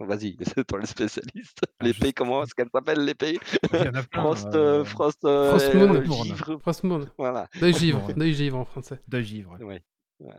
vas-y, 0.00 0.36
c'est 0.54 0.64
toi 0.66 0.78
le 0.78 0.86
spécialiste. 0.86 1.60
Ah 1.80 1.84
L'épée, 1.84 2.12
comment 2.12 2.42
est-ce 2.42 2.54
qu'elle 2.54 2.68
s'appelle 2.72 3.04
l'épée? 3.04 3.38
il 3.72 3.78
y 3.84 3.88
en 3.88 3.94
a 3.94 4.02
plein, 4.02 4.22
Frost, 4.22 4.54
heu, 4.54 4.58
heu, 4.80 4.84
Frost, 4.84 5.24
heu, 5.24 5.48
Frostmourne. 5.50 6.04
Frostmourne. 6.04 6.24
givre, 6.26 6.58
Frostmourne. 6.60 7.10
voilà. 7.18 7.48
Deuil 7.60 7.74
givre, 7.74 8.12
deuil 8.14 8.34
givre 8.34 8.58
en 8.58 8.64
français. 8.64 9.00
De 9.08 9.20
givre. 9.20 9.56
Ouais, 9.60 9.82
ouais. 10.20 10.38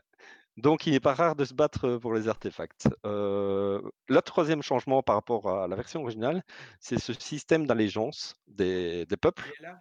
Donc 0.58 0.88
il 0.88 0.93
n'est 0.93 0.99
pas 0.99 1.14
rare 1.14 1.36
de 1.36 1.45
se 1.45 1.53
battre, 1.53 1.88
heu, 1.88 1.99
pour 1.99 2.14
les 2.14 2.28
artefacts. 2.28 2.88
Le 3.03 3.82
3e 4.26 4.64
changement 4.64 5.03
par 5.03 5.16
rapport 5.16 5.49
à 5.49 5.68
la 5.68 5.76
version 5.76 6.01
originale, 6.01 6.43
c'est 6.80 6.99
ce 6.99 7.14
système 7.14 7.68
d'allégeance 7.68 8.36
des 8.47 9.05
des 9.05 9.18
peuples. 9.18 9.43
Il 9.60 9.66
est 9.66 9.68
là. 9.68 9.80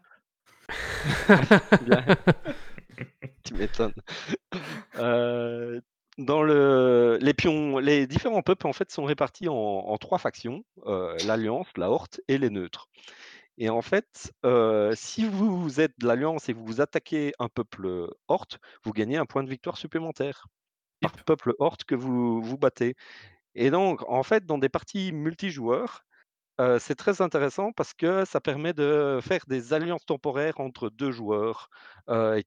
Oui, 1.79 3.29
tu 3.45 3.55
m'étonnes. 3.55 3.93
Dans 6.19 6.43
le 6.43 7.19
les 7.21 7.35
pions 7.35 7.79
les 7.79 8.07
différents 8.07 8.43
peuples, 8.43 8.67
en 8.67 8.73
fait, 8.73 8.91
sont 8.91 9.05
répartis 9.05 9.49
en 9.49 9.55
en 9.55 9.99
3 9.99 10.19
factions, 10.19 10.65
heu, 10.87 11.17
l'Alliance, 11.27 11.69
la 11.77 11.91
Horde 11.91 12.21
et 12.29 12.39
les 12.39 12.51
neutres. 12.51 12.89
Et 13.59 13.71
en 13.71 13.83
fait, 13.83 14.33
heu, 14.47 14.93
si 14.97 15.27
vous 15.27 15.81
êtes 15.81 15.95
de 16.01 16.07
l'Alliance 16.09 16.49
et 16.49 16.55
que 16.55 16.59
vous 16.61 16.81
attaquez 16.83 17.33
un 17.41 17.49
peuple, 17.49 17.87
heu, 17.87 18.11
Horde, 18.29 18.59
vous 18.85 18.93
gagnez 18.93 19.17
un 19.19 19.27
point 19.27 19.45
de 19.45 19.51
victoire 19.51 19.79
supplémentaire 19.79 20.47
par 21.03 21.13
peuple 21.27 21.55
Horde 21.61 21.85
que 21.85 21.95
vous 21.97 22.43
vous 22.43 22.59
battez. 22.59 22.97
Et 23.57 23.71
donc 23.71 24.03
en 24.09 24.25
fait, 24.25 24.47
dans 24.47 24.59
des 24.59 24.71
parties 24.71 25.13
multijoueurs, 25.13 26.06
c'est 26.79 26.95
très 26.95 27.21
intéressant 27.21 27.73
parce 27.73 27.93
que 27.95 28.25
ça 28.25 28.41
permet 28.41 28.73
de 28.73 29.21
faire 29.23 29.41
des 29.47 29.73
alliances 29.73 30.07
temporaires 30.07 30.61
entre 30.61 30.89
2 30.91 31.13
joueurs, 31.13 31.71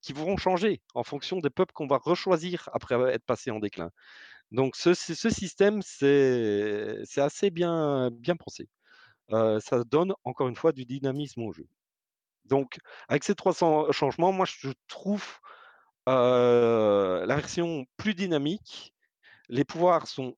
qui 0.01 0.13
vont 0.13 0.37
changer 0.37 0.81
en 0.93 1.03
fonction 1.03 1.39
des 1.39 1.49
peuples 1.49 1.73
qu'on 1.73 1.87
va 1.87 1.97
rechoisir 1.97 2.69
après 2.73 2.95
être 3.13 3.25
passés 3.25 3.51
en 3.51 3.59
déclin. 3.59 3.91
Donc 4.51 4.75
ce 4.75 4.93
système, 4.93 5.81
c'est 5.83 7.03
assez 7.17 7.51
bien 7.51 8.09
pensé. 8.39 8.67
Ça 9.29 9.83
donne 9.85 10.13
encore 10.23 10.47
une 10.47 10.55
fois 10.55 10.71
du 10.71 10.85
dynamisme 10.85 11.43
au 11.43 11.51
jeu. 11.51 11.67
Donc 12.45 12.79
avec 13.09 13.23
ces 13.23 13.35
300 13.35 13.91
changements, 13.91 14.31
moi 14.31 14.47
je 14.47 14.69
trouve, 14.87 15.25
la 16.07 17.25
version 17.27 17.85
plus 17.97 18.15
dynamique. 18.15 18.93
Les 19.49 19.65
pouvoirs 19.65 20.07
sont, 20.07 20.35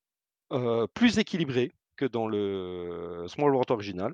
plus 0.94 1.20
équilibrés 1.20 1.72
que 2.02 2.06
dans 2.08 2.28
le 2.28 3.26
Small 3.30 3.52
World 3.54 3.72
original. 3.72 4.14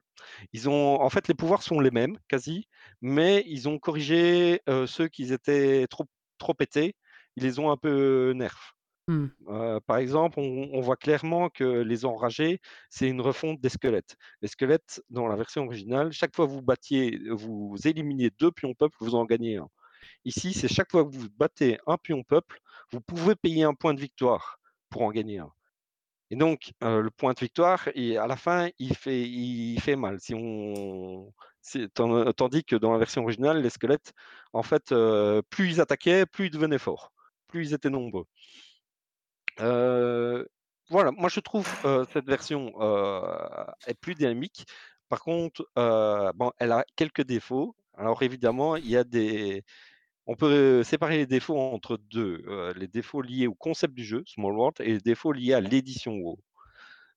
Ils 0.53 0.69
ont 0.69 1.01
en 1.01 1.09
fait, 1.11 1.27
les 1.29 1.35
pouvoirs 1.35 1.63
sont 1.63 1.79
les 1.81 1.91
mêmes, 1.91 2.17
quasi, 2.29 2.67
mais 3.01 3.43
ils 3.47 3.69
ont 3.69 3.79
corrigé, 3.79 4.61
heu, 4.69 4.87
ceux 4.87 5.07
qui 5.09 5.33
étaient 5.33 5.87
trop 5.89 6.05
trop 6.39 6.53
pétés. 6.55 6.95
Ils 7.37 7.43
les 7.43 7.59
ont 7.59 7.71
un 7.71 7.77
peu 7.77 8.33
nerfs. 8.35 8.73
Mmh. 9.07 9.37
Heu, 9.49 9.79
par 9.87 9.97
exemple, 9.99 10.39
on 10.39 10.69
on 10.73 10.81
voit 10.81 10.97
clairement 10.97 11.49
que 11.49 11.65
les 11.83 12.05
enragés, 12.05 12.59
c'est 12.91 13.09
une 13.09 13.21
refonte 13.21 13.61
des 13.61 13.69
squelettes. 13.69 14.15
Les 14.43 14.49
squelettes, 14.49 15.01
dans 15.11 15.27
la 15.27 15.35
version 15.37 15.65
originale, 15.65 16.11
chaque 16.13 16.35
fois 16.35 16.47
que 16.47 16.51
vous 16.53 16.61
battiez 16.63 17.19
vous 17.31 17.75
éliminiez 17.85 18.31
2 18.39 18.51
pions 18.51 18.73
peuple, 18.75 18.97
vous 19.01 19.15
en 19.15 19.25
gagnez 19.25 19.57
1. 19.57 19.69
Ici, 20.25 20.53
c'est 20.53 20.67
chaque 20.69 20.91
fois 20.91 21.05
que 21.05 21.15
vous 21.15 21.29
battez 21.37 21.79
un 21.87 21.97
pion 21.97 22.23
peuple, 22.23 22.59
vous 22.91 23.01
pouvez 23.01 23.35
payer 23.35 23.63
1 23.65 23.75
point 23.75 23.93
de 23.95 24.01
victoire 24.01 24.59
pour 24.91 25.03
en 25.03 25.11
gagner 25.11 25.39
1 25.39 25.51
et 26.31 26.35
donc 26.35 26.71
heu, 26.83 27.01
le 27.01 27.11
point 27.11 27.33
de 27.33 27.39
victoire 27.39 27.87
et 27.95 28.17
à 28.17 28.27
la 28.27 28.35
fin, 28.37 28.69
il 28.79 28.95
fait 28.95 29.21
il 29.27 29.79
fait 29.81 29.95
mal. 29.95 30.19
Si 30.19 30.33
on 30.35 31.31
tandis 32.37 32.63
que 32.63 32.75
dans 32.77 32.93
la 32.93 32.97
version 32.99 33.23
originale, 33.23 33.61
les 33.61 33.69
squelettes, 33.69 34.13
en 34.53 34.63
fait, 34.63 34.91
heu, 34.91 35.41
plus 35.49 35.67
ils 35.71 35.81
attaquaient, 35.81 36.25
plus 36.25 36.47
ils 36.47 36.51
devenaient 36.51 36.77
forts, 36.79 37.11
plus 37.47 37.69
ils 37.69 37.73
étaient 37.73 37.89
nombreux. 37.89 38.25
Heu, 39.59 40.47
voilà, 40.89 41.11
moi 41.11 41.29
je 41.29 41.39
trouve, 41.39 41.67
cette 42.13 42.25
version, 42.25 42.71
est 43.87 43.99
plus 43.99 44.15
dynamique. 44.15 44.65
Par 45.09 45.19
contre, 45.21 45.67
bon, 45.75 46.51
elle 46.59 46.71
a 46.71 46.85
quelques 46.95 47.23
défauts. 47.23 47.75
Alors 47.97 48.21
évidemment, 48.23 48.75
il 48.75 48.87
y 48.87 48.97
a 48.97 49.03
des 49.03 49.63
on 50.27 50.35
peut 50.35 50.83
séparer 50.83 51.17
les 51.17 51.25
défauts 51.27 51.57
entre 51.59 51.97
2, 51.97 52.43
heu, 52.47 52.73
les 52.75 52.87
défauts 52.87 53.21
liés 53.21 53.47
au 53.47 53.55
concept 53.55 53.93
du 53.93 54.03
jeu, 54.05 54.23
Small 54.25 54.53
World 54.53 54.75
et 54.81 54.93
les 54.93 54.99
défauts 54.99 55.31
liés 55.31 55.53
à 55.53 55.61
l'édition 55.61 56.13
WoW. 56.17 56.37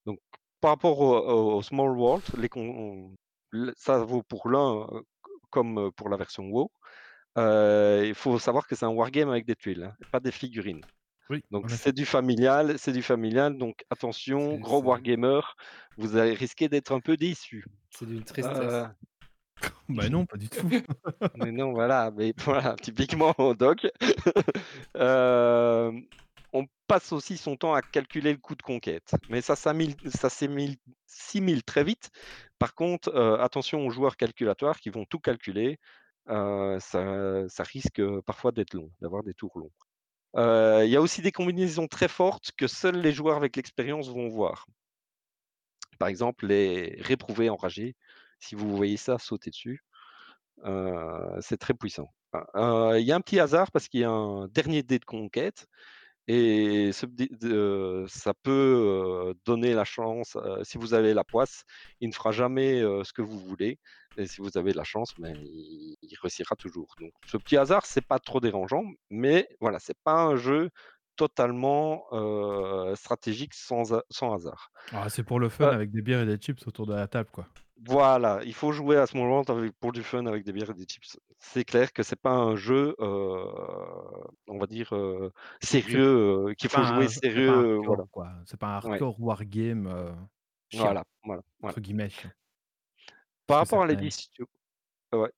Donc 0.07 0.19
par 0.61 0.71
rapport 0.73 1.01
au 1.01 1.63
Small 1.63 1.97
World, 1.99 2.23
les 2.39 2.49
con 2.49 3.15
l 3.53 3.73
ça 3.77 3.99
vaut 4.05 4.23
pour 4.23 4.49
l'un, 4.49 4.87
comme 5.51 5.91
pour 5.97 6.09
la 6.09 6.17
version 6.17 6.45
WoW. 6.45 6.71
Il 7.37 8.15
faut 8.15 8.39
savoir 8.39 8.67
que 8.67 8.75
c'est 8.77 8.85
un 8.85 8.91
wargame 8.91 9.31
avec 9.31 9.47
des 9.47 9.57
tuiles, 9.57 9.85
hein, 9.85 9.95
pas 10.13 10.21
des 10.21 10.33
figurines. 10.33 10.83
Oui, 11.31 11.43
Donc 11.51 11.71
c'est 11.71 11.93
du 11.93 12.05
familial 12.07 12.79
c'est 12.79 12.93
du 12.93 13.03
familial, 13.03 13.57
donc 13.57 13.85
attention, 13.91 14.57
gros 14.59 14.83
wargamer, 14.83 15.41
vous 15.97 16.17
allez 16.17 16.35
risquer 16.35 16.69
d'être 16.69 16.93
un 16.93 17.01
peu 17.01 17.17
déçus. 17.17 17.65
c'est 17.91 18.07
d'une 18.07 18.25
tristesse. 18.25 18.87
Bah 19.89 20.09
non, 20.09 20.27
pas 20.27 20.37
du 20.37 20.49
tout. 20.51 20.71
Mais 21.35 21.53
non, 21.53 21.73
voilà, 21.73 22.11
mais 22.11 22.35
voilà, 22.45 22.77
typiquement 22.81 23.35
Doc. 23.59 23.87
Hem, 24.95 26.07
on 26.53 26.67
passe 26.87 27.13
aussi 27.13 27.37
son 27.37 27.57
temps 27.57 27.75
à 27.75 27.83
calculer 27.83 28.33
le 28.33 28.39
coût 28.39 28.57
de 28.57 28.63
conquête, 28.63 29.13
mais 29.29 29.41
ça 29.41 29.57
ça 29.57 29.73
très 31.63 31.85
vite. 31.85 32.11
Par 32.59 32.75
contre, 32.75 33.11
heu, 33.15 33.41
attention 33.41 33.87
aux 33.87 33.91
joueurs 33.91 34.17
calculateurs 34.17 34.79
qui 34.81 34.91
vont 34.91 35.05
tout 35.05 35.21
calculer, 35.21 35.79
heu, 36.29 36.79
ça 36.81 37.49
ça 37.49 37.63
risque, 37.65 38.03
parfois 38.27 38.53
d'être 38.53 38.75
long, 38.75 38.91
d'avoir 39.01 39.23
des 39.23 39.35
tours 39.35 39.59
longs. 39.59 39.73
Il 40.85 40.91
y 40.91 40.97
a 40.97 41.01
aussi 41.03 41.23
des 41.23 41.33
combinaisons 41.33 41.87
très 41.89 42.09
fortes 42.09 42.53
que 42.57 42.67
seuls 42.69 43.01
les 43.01 43.13
joueurs 43.13 43.37
avec 43.39 43.57
l'expérience 43.57 44.09
vont 44.11 44.29
voir. 44.29 44.67
Par 45.99 46.09
exemple, 46.09 46.47
les 46.47 46.97
réprouvés 47.01 47.51
enragés, 47.51 47.95
si 48.41 48.55
vous 48.55 48.77
voyez 48.77 48.97
ça, 48.97 49.19
sautez 49.19 49.51
dessus. 49.51 49.85
Heu, 50.65 51.39
c'est 51.41 51.59
très 51.59 51.75
puissant. 51.75 52.09
Heu, 52.35 53.01
il 53.01 53.07
y 53.07 53.13
a 53.13 53.17
un 53.17 53.21
petit 53.21 53.41
hasard 53.41 53.71
parce 53.71 53.89
qu'il 53.89 54.01
y 54.01 54.05
a 54.05 54.11
un 54.11 54.49
dernier 54.49 54.83
dé 54.83 54.99
de 54.99 55.05
conquête 55.05 55.67
et 56.29 56.93
ce 56.93 57.07
de 57.07 58.05
ça 58.09 58.35
peut, 58.35 59.35
donner 59.45 59.75
la 59.75 59.85
chance, 59.85 60.37
si 60.63 60.79
vous 60.79 60.95
avez 60.95 61.13
la 61.15 61.25
poisse, 61.25 61.65
il 62.01 62.09
ne 62.09 62.15
fera 62.15 62.31
jamais, 62.31 62.81
ce 63.05 63.13
que 63.13 63.23
vous 63.23 63.39
voulez 63.39 63.79
et 64.17 64.27
si 64.27 64.41
vous 64.41 64.57
avez 64.57 64.73
de 64.73 64.77
la 64.77 64.85
chance, 64.85 65.13
ben, 65.19 65.37
il 65.43 65.97
il 66.03 66.17
réussira 66.23 66.55
toujours. 66.57 66.95
Donc 67.01 67.13
ce 67.27 67.37
petit 67.37 67.57
hasard, 67.57 67.85
c'est 67.87 68.07
pas 68.07 68.19
trop 68.19 68.41
dérangeant, 68.41 68.85
mais 69.09 69.49
voilà, 69.61 69.79
c'est 69.81 69.99
pas 70.05 70.23
un 70.23 70.37
jeu 70.37 70.71
totalement, 71.17 72.05
stratégique 72.95 73.55
sans 73.55 73.93
ha 73.93 74.05
sans 74.11 74.33
hasard. 74.33 74.71
Ah, 74.93 75.09
c'est 75.09 75.25
pour 75.25 75.41
le 75.41 75.49
fun 75.49 75.69
avec 75.69 75.91
des 75.91 76.03
bières 76.03 76.23
et 76.23 76.27
des 76.27 76.37
chips 76.37 76.65
autour 76.67 76.87
de 76.87 76.95
la 76.95 77.09
table, 77.09 77.31
quoi. 77.33 77.49
Voilà, 77.87 78.41
il 78.45 78.53
faut 78.53 78.73
jouer 78.73 78.97
à 78.99 79.07
Small 79.07 79.29
World 79.29 79.49
avec 79.51 79.73
pour 79.79 79.93
du 79.93 80.03
fun 80.03 80.27
avec 80.27 80.45
des 80.45 80.53
bières 80.53 80.71
et 80.71 80.75
des 80.75 80.85
chips. 80.85 81.17
C'est 81.39 81.65
clair 81.65 81.93
que 81.95 82.03
c'est 82.03 82.21
pas 82.21 82.33
un 82.33 82.55
jeu, 82.57 82.95
heu, 83.01 83.45
on 84.49 84.59
va 84.59 84.67
dire, 84.67 84.93
C'est 85.63 85.81
sérieux, 85.81 86.49
heu, 86.51 86.55
qu'il 86.55 86.69
c'est 86.69 86.71
faut 86.71 86.83
pas 86.83 86.83
jouer 86.83 87.09
un 87.09 87.13
c'est 87.33 87.43
pas 87.43 87.65
sérieux, 87.65 87.77
voilà. 87.85 88.05
quoi. 88.11 88.33
Pas 88.59 88.69
un 88.69 88.75
Ouais. 88.83 89.03
hardcore 89.03 89.21
wargame, 89.21 89.87
heu, 89.89 90.15
«chiant» 90.69 90.95
Voilà, 90.95 91.03
voilà, 91.25 91.43
voilà. 91.61 91.77
entre 91.77 91.81
guillemets, 91.81 92.11
chiant. 92.11 92.33
Par 93.49 93.59
rapport 93.59 93.83
à 93.83 93.87
l'édition 93.87 94.47
ouais. 95.15 95.31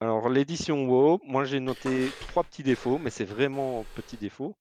Alors 0.00 0.28
l'édition 0.30 0.86
WoW, 0.88 1.20
moi 1.24 1.44
j'ai 1.44 1.60
noté 1.60 2.14
3 2.20 2.44
petits 2.44 2.62
défauts, 2.64 2.98
mais 2.98 3.10
c'est 3.10 3.24
vraiment 3.26 3.86
petits 3.94 4.18
défauts. 4.18 4.58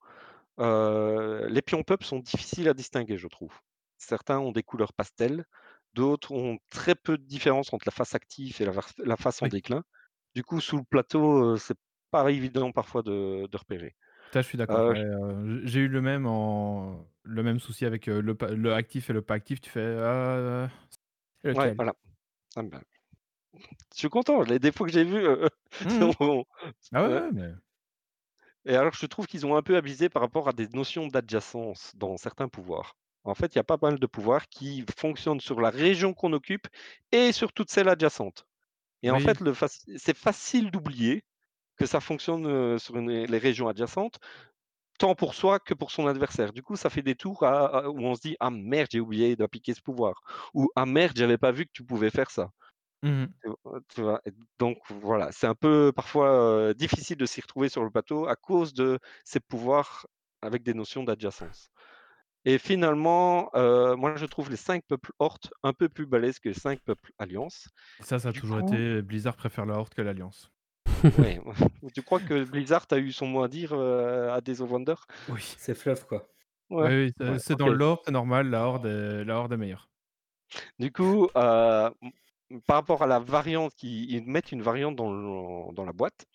Les 0.60 1.62
pions 1.64 1.84
pups 1.84 2.06
sont 2.06 2.20
difficiles 2.20 2.70
à 2.70 2.74
distinguer, 2.74 3.18
je 3.18 3.28
trouve. 3.28 3.62
Certains 3.98 4.40
ont 4.40 4.52
des 4.52 4.64
couleurs 4.64 4.94
pastel, 4.94 5.46
d'autres 5.94 6.32
ont 6.34 6.58
très 6.70 6.96
peu 6.96 7.18
de 7.18 7.24
différence 7.26 7.74
entre 7.74 7.86
la 7.88 7.92
face 7.94 8.16
active 8.16 8.62
et 8.62 8.66
la 9.06 9.18
face 9.18 9.42
en 9.42 9.48
Oui. 9.48 9.50
déclin. 9.50 9.84
Du 10.36 10.44
coup, 10.44 10.62
sous 10.62 10.78
le 10.78 10.84
plateau, 10.86 11.58
c'est 11.58 11.78
pas 12.12 12.32
évident 12.32 12.72
parfois 12.72 13.04
de 13.04 13.48
de 13.52 13.58
repérer. 13.58 13.96
Je 14.36 14.42
suis 14.42 14.58
d'accord. 14.58 14.88
Ouais, 14.88 15.06
j'ai 15.64 15.82
eu 15.82 15.88
le 15.88 16.02
même 16.02 16.26
en 16.26 17.08
le 17.24 17.44
même 17.44 17.60
souci 17.60 17.86
avec, 17.86 18.08
le 18.08 18.36
pa 18.36 18.48
le 18.52 18.74
actif 18.74 19.10
et 19.10 19.14
le 19.14 19.22
pas 19.22 19.36
actif. 19.36 19.62
Tu 19.62 19.70
fais: 19.70 19.80
voilà. 21.78 21.94
Ah 22.56 22.64
bah, 22.64 22.82
je 23.94 24.00
suis 24.00 24.10
content, 24.10 24.42
les 24.42 24.60
défauts 24.60 24.86
que 24.86 24.92
j'ai 24.92 25.04
vus, 25.04 25.26
heu, 25.26 25.48
Mmh 25.86 26.44
Ah 26.94 27.04
ouais, 27.04 27.10
ouais. 27.14 27.22
ouais, 27.22 27.32
mais 27.32 27.54
Et 28.66 28.76
alors, 28.76 28.94
je 28.94 29.06
trouve 29.06 29.26
qu'ils 29.26 29.46
ont 29.46 29.56
un 29.56 29.62
peu 29.62 29.78
abusé 29.78 30.10
par 30.10 30.22
rapport 30.22 30.50
à 30.50 30.52
des 30.52 30.68
notions 30.68 31.08
d'adjacence 31.08 31.96
dans 31.96 32.18
certains 32.18 32.50
pouvoirs. 32.50 32.98
En 33.26 33.36
fait, 33.36 33.56
il 33.56 33.58
y 33.58 33.60
a 33.60 33.64
pas 33.64 33.78
mal 33.82 34.00
de 34.00 34.06
pouvoirs 34.08 34.48
qui 34.50 34.84
fonctionnent 34.98 35.40
sur 35.40 35.62
la 35.62 35.70
région 35.70 36.14
qu'on 36.14 36.34
occupe 36.34 36.68
et 37.12 37.32
sur 37.32 37.54
toutes 37.54 37.70
celles 37.72 37.90
adjacentes. 37.90 38.46
Et 39.04 39.12
en 39.12 39.20
fait, 39.20 39.54
faci 39.54 39.82
c'est 39.98 40.18
facile 40.18 40.72
d'oublier 40.72 41.24
que 41.78 41.86
ça 41.88 42.02
fonctionne, 42.02 42.48
heu, 42.48 42.80
sur 42.80 42.98
une 42.98 43.10
les 43.26 43.40
régions 43.40 43.68
adjacentes, 43.70 44.20
tant 45.00 45.16
pour 45.16 45.36
soi 45.36 45.60
que 45.60 45.74
pour 45.76 45.92
son 45.92 46.08
adversaire. 46.08 46.54
Du 46.54 46.64
coup, 46.64 46.76
ça 46.78 46.90
fait 46.92 47.04
des 47.04 47.16
tours 47.16 47.44
à 47.44 47.68
à 47.86 47.90
où 47.90 48.00
on 48.02 48.16
se 48.16 48.22
dit: 48.22 48.38
«Ah 48.42 48.52
merde, 48.52 48.90
j'ai 48.92 49.00
oublié 49.02 49.36
d'appliquer 49.38 49.74
ce 49.76 49.82
pouvoir» 49.82 50.16
ou 50.56 50.70
«Ah 50.76 50.86
merde, 50.88 51.18
j'avais 51.18 51.38
pas 51.40 51.52
vu 51.54 51.66
que 51.68 51.72
tu 51.74 51.86
pouvais 51.86 52.12
faire 52.12 52.32
ça». 52.32 52.52
Mmh 53.04 53.34
donc 54.60 54.78
voilà, 54.90 55.32
c'est 55.32 55.48
un 55.48 55.56
peu 55.56 55.92
parfois, 55.96 56.74
difficile 56.74 57.18
de 57.18 57.26
s'y 57.26 57.42
retrouver 57.42 57.70
sur 57.70 57.84
le 57.84 57.92
plateau 57.92 58.28
à 58.28 58.36
cause 58.36 58.74
de 58.74 59.00
ces 59.26 59.40
pouvoirs 59.40 60.08
avec 60.42 60.64
des 60.64 60.74
notions 60.74 61.04
d'adjacence. 61.04 61.70
Et 62.46 62.58
finalement, 62.58 63.50
heu, 63.56 63.96
moi 63.96 64.16
je 64.16 64.26
trouve 64.26 64.50
les 64.50 64.58
5 64.58 64.84
peuples 64.88 65.12
Hort 65.20 65.40
un 65.64 65.74
peu 65.74 65.90
plus 65.90 66.06
balèzes 66.06 66.40
que 66.40 66.50
les 66.50 66.56
5 66.56 66.80
peuples 66.82 67.12
Alliance. 67.18 67.68
Ça, 68.02 68.20
ça 68.20 68.30
a 68.30 68.34
Du 68.34 68.42
toujours 68.42 68.60
coup 68.60 68.60
été 68.60 69.02
Blizzard 69.02 69.36
préfère 69.36 69.66
la 69.66 69.80
Horde 69.80 69.96
que 69.96 70.02
l'Alliance. 70.04 70.52
ouais, 71.18 71.40
tu 71.94 72.04
crois 72.04 72.20
que 72.20 72.44
Blizzard 72.46 72.86
a 72.92 72.98
eu 72.98 73.12
son 73.12 73.28
mot 73.28 73.44
à 73.44 73.48
dire, 73.48 73.74
heu, 73.74 74.30
à 74.32 74.42
Days 74.42 74.62
of 74.62 74.72
Wonder? 74.72 74.96
Oui. 75.28 75.54
C'est 75.58 75.76
fluff, 75.76 76.06
quoi. 76.06 76.30
Oui, 76.80 76.90
Ouais, 76.90 76.98
oui, 77.06 77.14
c'est 77.40 77.56
dans 77.56 77.70
le 77.70 77.76
lore, 77.78 78.02
c'est 78.06 78.12
normal, 78.12 78.50
la 78.50 78.64
Horde 78.66 78.86
est 78.88 79.24
la 79.26 79.36
Horde 79.38 79.54
est 79.54 79.58
meilleure. 79.58 79.90
Du 80.80 80.92
coup, 80.92 81.30
heu, 81.36 81.90
mmh, 82.02 82.60
par 82.68 82.78
rapport 82.78 83.02
à 83.04 83.08
la 83.08 83.20
variante 83.20 83.74
qui 83.76 84.06
ils 84.10 84.26
mettent 84.26 84.52
une 84.52 84.62
variante 84.62 84.96
dans 84.96 85.12
le 85.12 85.74
dans 85.74 85.86
la 85.86 85.94
boîte 85.94 86.26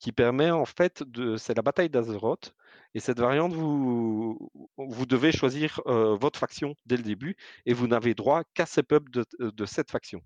qui 0.00 0.12
permet 0.12 0.50
en 0.50 0.64
fait 0.66 1.02
de 1.04 1.36
c'est 1.38 1.54
la 1.56 1.62
bataille 1.62 1.90
d'Azeroth 1.90 2.54
et 2.96 3.00
cette 3.00 3.20
variante 3.20 3.52
vous 3.54 4.50
vous 4.78 5.06
devez 5.06 5.32
choisir, 5.32 5.80
heu, 5.86 6.16
votre 6.20 6.38
faction 6.40 6.74
dès 6.86 6.96
le 6.96 7.04
début 7.04 7.36
et 7.66 7.74
vous 7.74 7.88
n'avez 7.88 8.14
droit 8.14 8.44
qu'à 8.54 8.66
ces 8.66 8.82
peuples 8.82 9.12
de 9.12 9.26
de 9.40 9.66
cette 9.66 9.90
faction. 9.92 10.22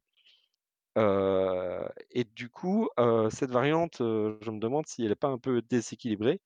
Heu 0.99 1.89
et 2.11 2.25
du 2.25 2.51
coup, 2.51 2.89
cette 3.31 3.51
variante, 3.53 3.97
je 4.01 4.51
me 4.51 4.61
demande 4.61 4.87
si 4.89 5.05
elle 5.05 5.13
est 5.13 5.17
pas 5.17 5.29
un 5.29 5.39
peu 5.39 5.63
déséquilibrée. 5.63 6.41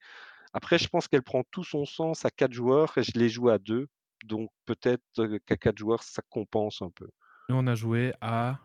Après 0.54 0.78
je 0.78 0.88
pense 0.88 1.08
qu'elle 1.08 1.24
prend 1.24 1.44
tout 1.52 1.64
son 1.64 1.86
sens 1.86 2.24
à 2.26 2.30
4 2.30 2.52
joueurs 2.54 2.98
et 2.98 3.04
je 3.04 3.12
l'ai 3.18 3.28
joué 3.30 3.52
à 3.54 3.58
2, 3.58 3.88
donc 4.24 4.50
peut-être, 4.66 5.02
qu'à 5.46 5.56
4 5.58 5.78
joueurs 5.78 6.02
ça 6.04 6.22
compense 6.30 6.82
un 6.82 6.90
peu. 6.90 7.08
Nous, 7.50 7.56
on 7.56 7.66
a 7.66 7.74
joué 7.74 8.14
à 8.22 8.58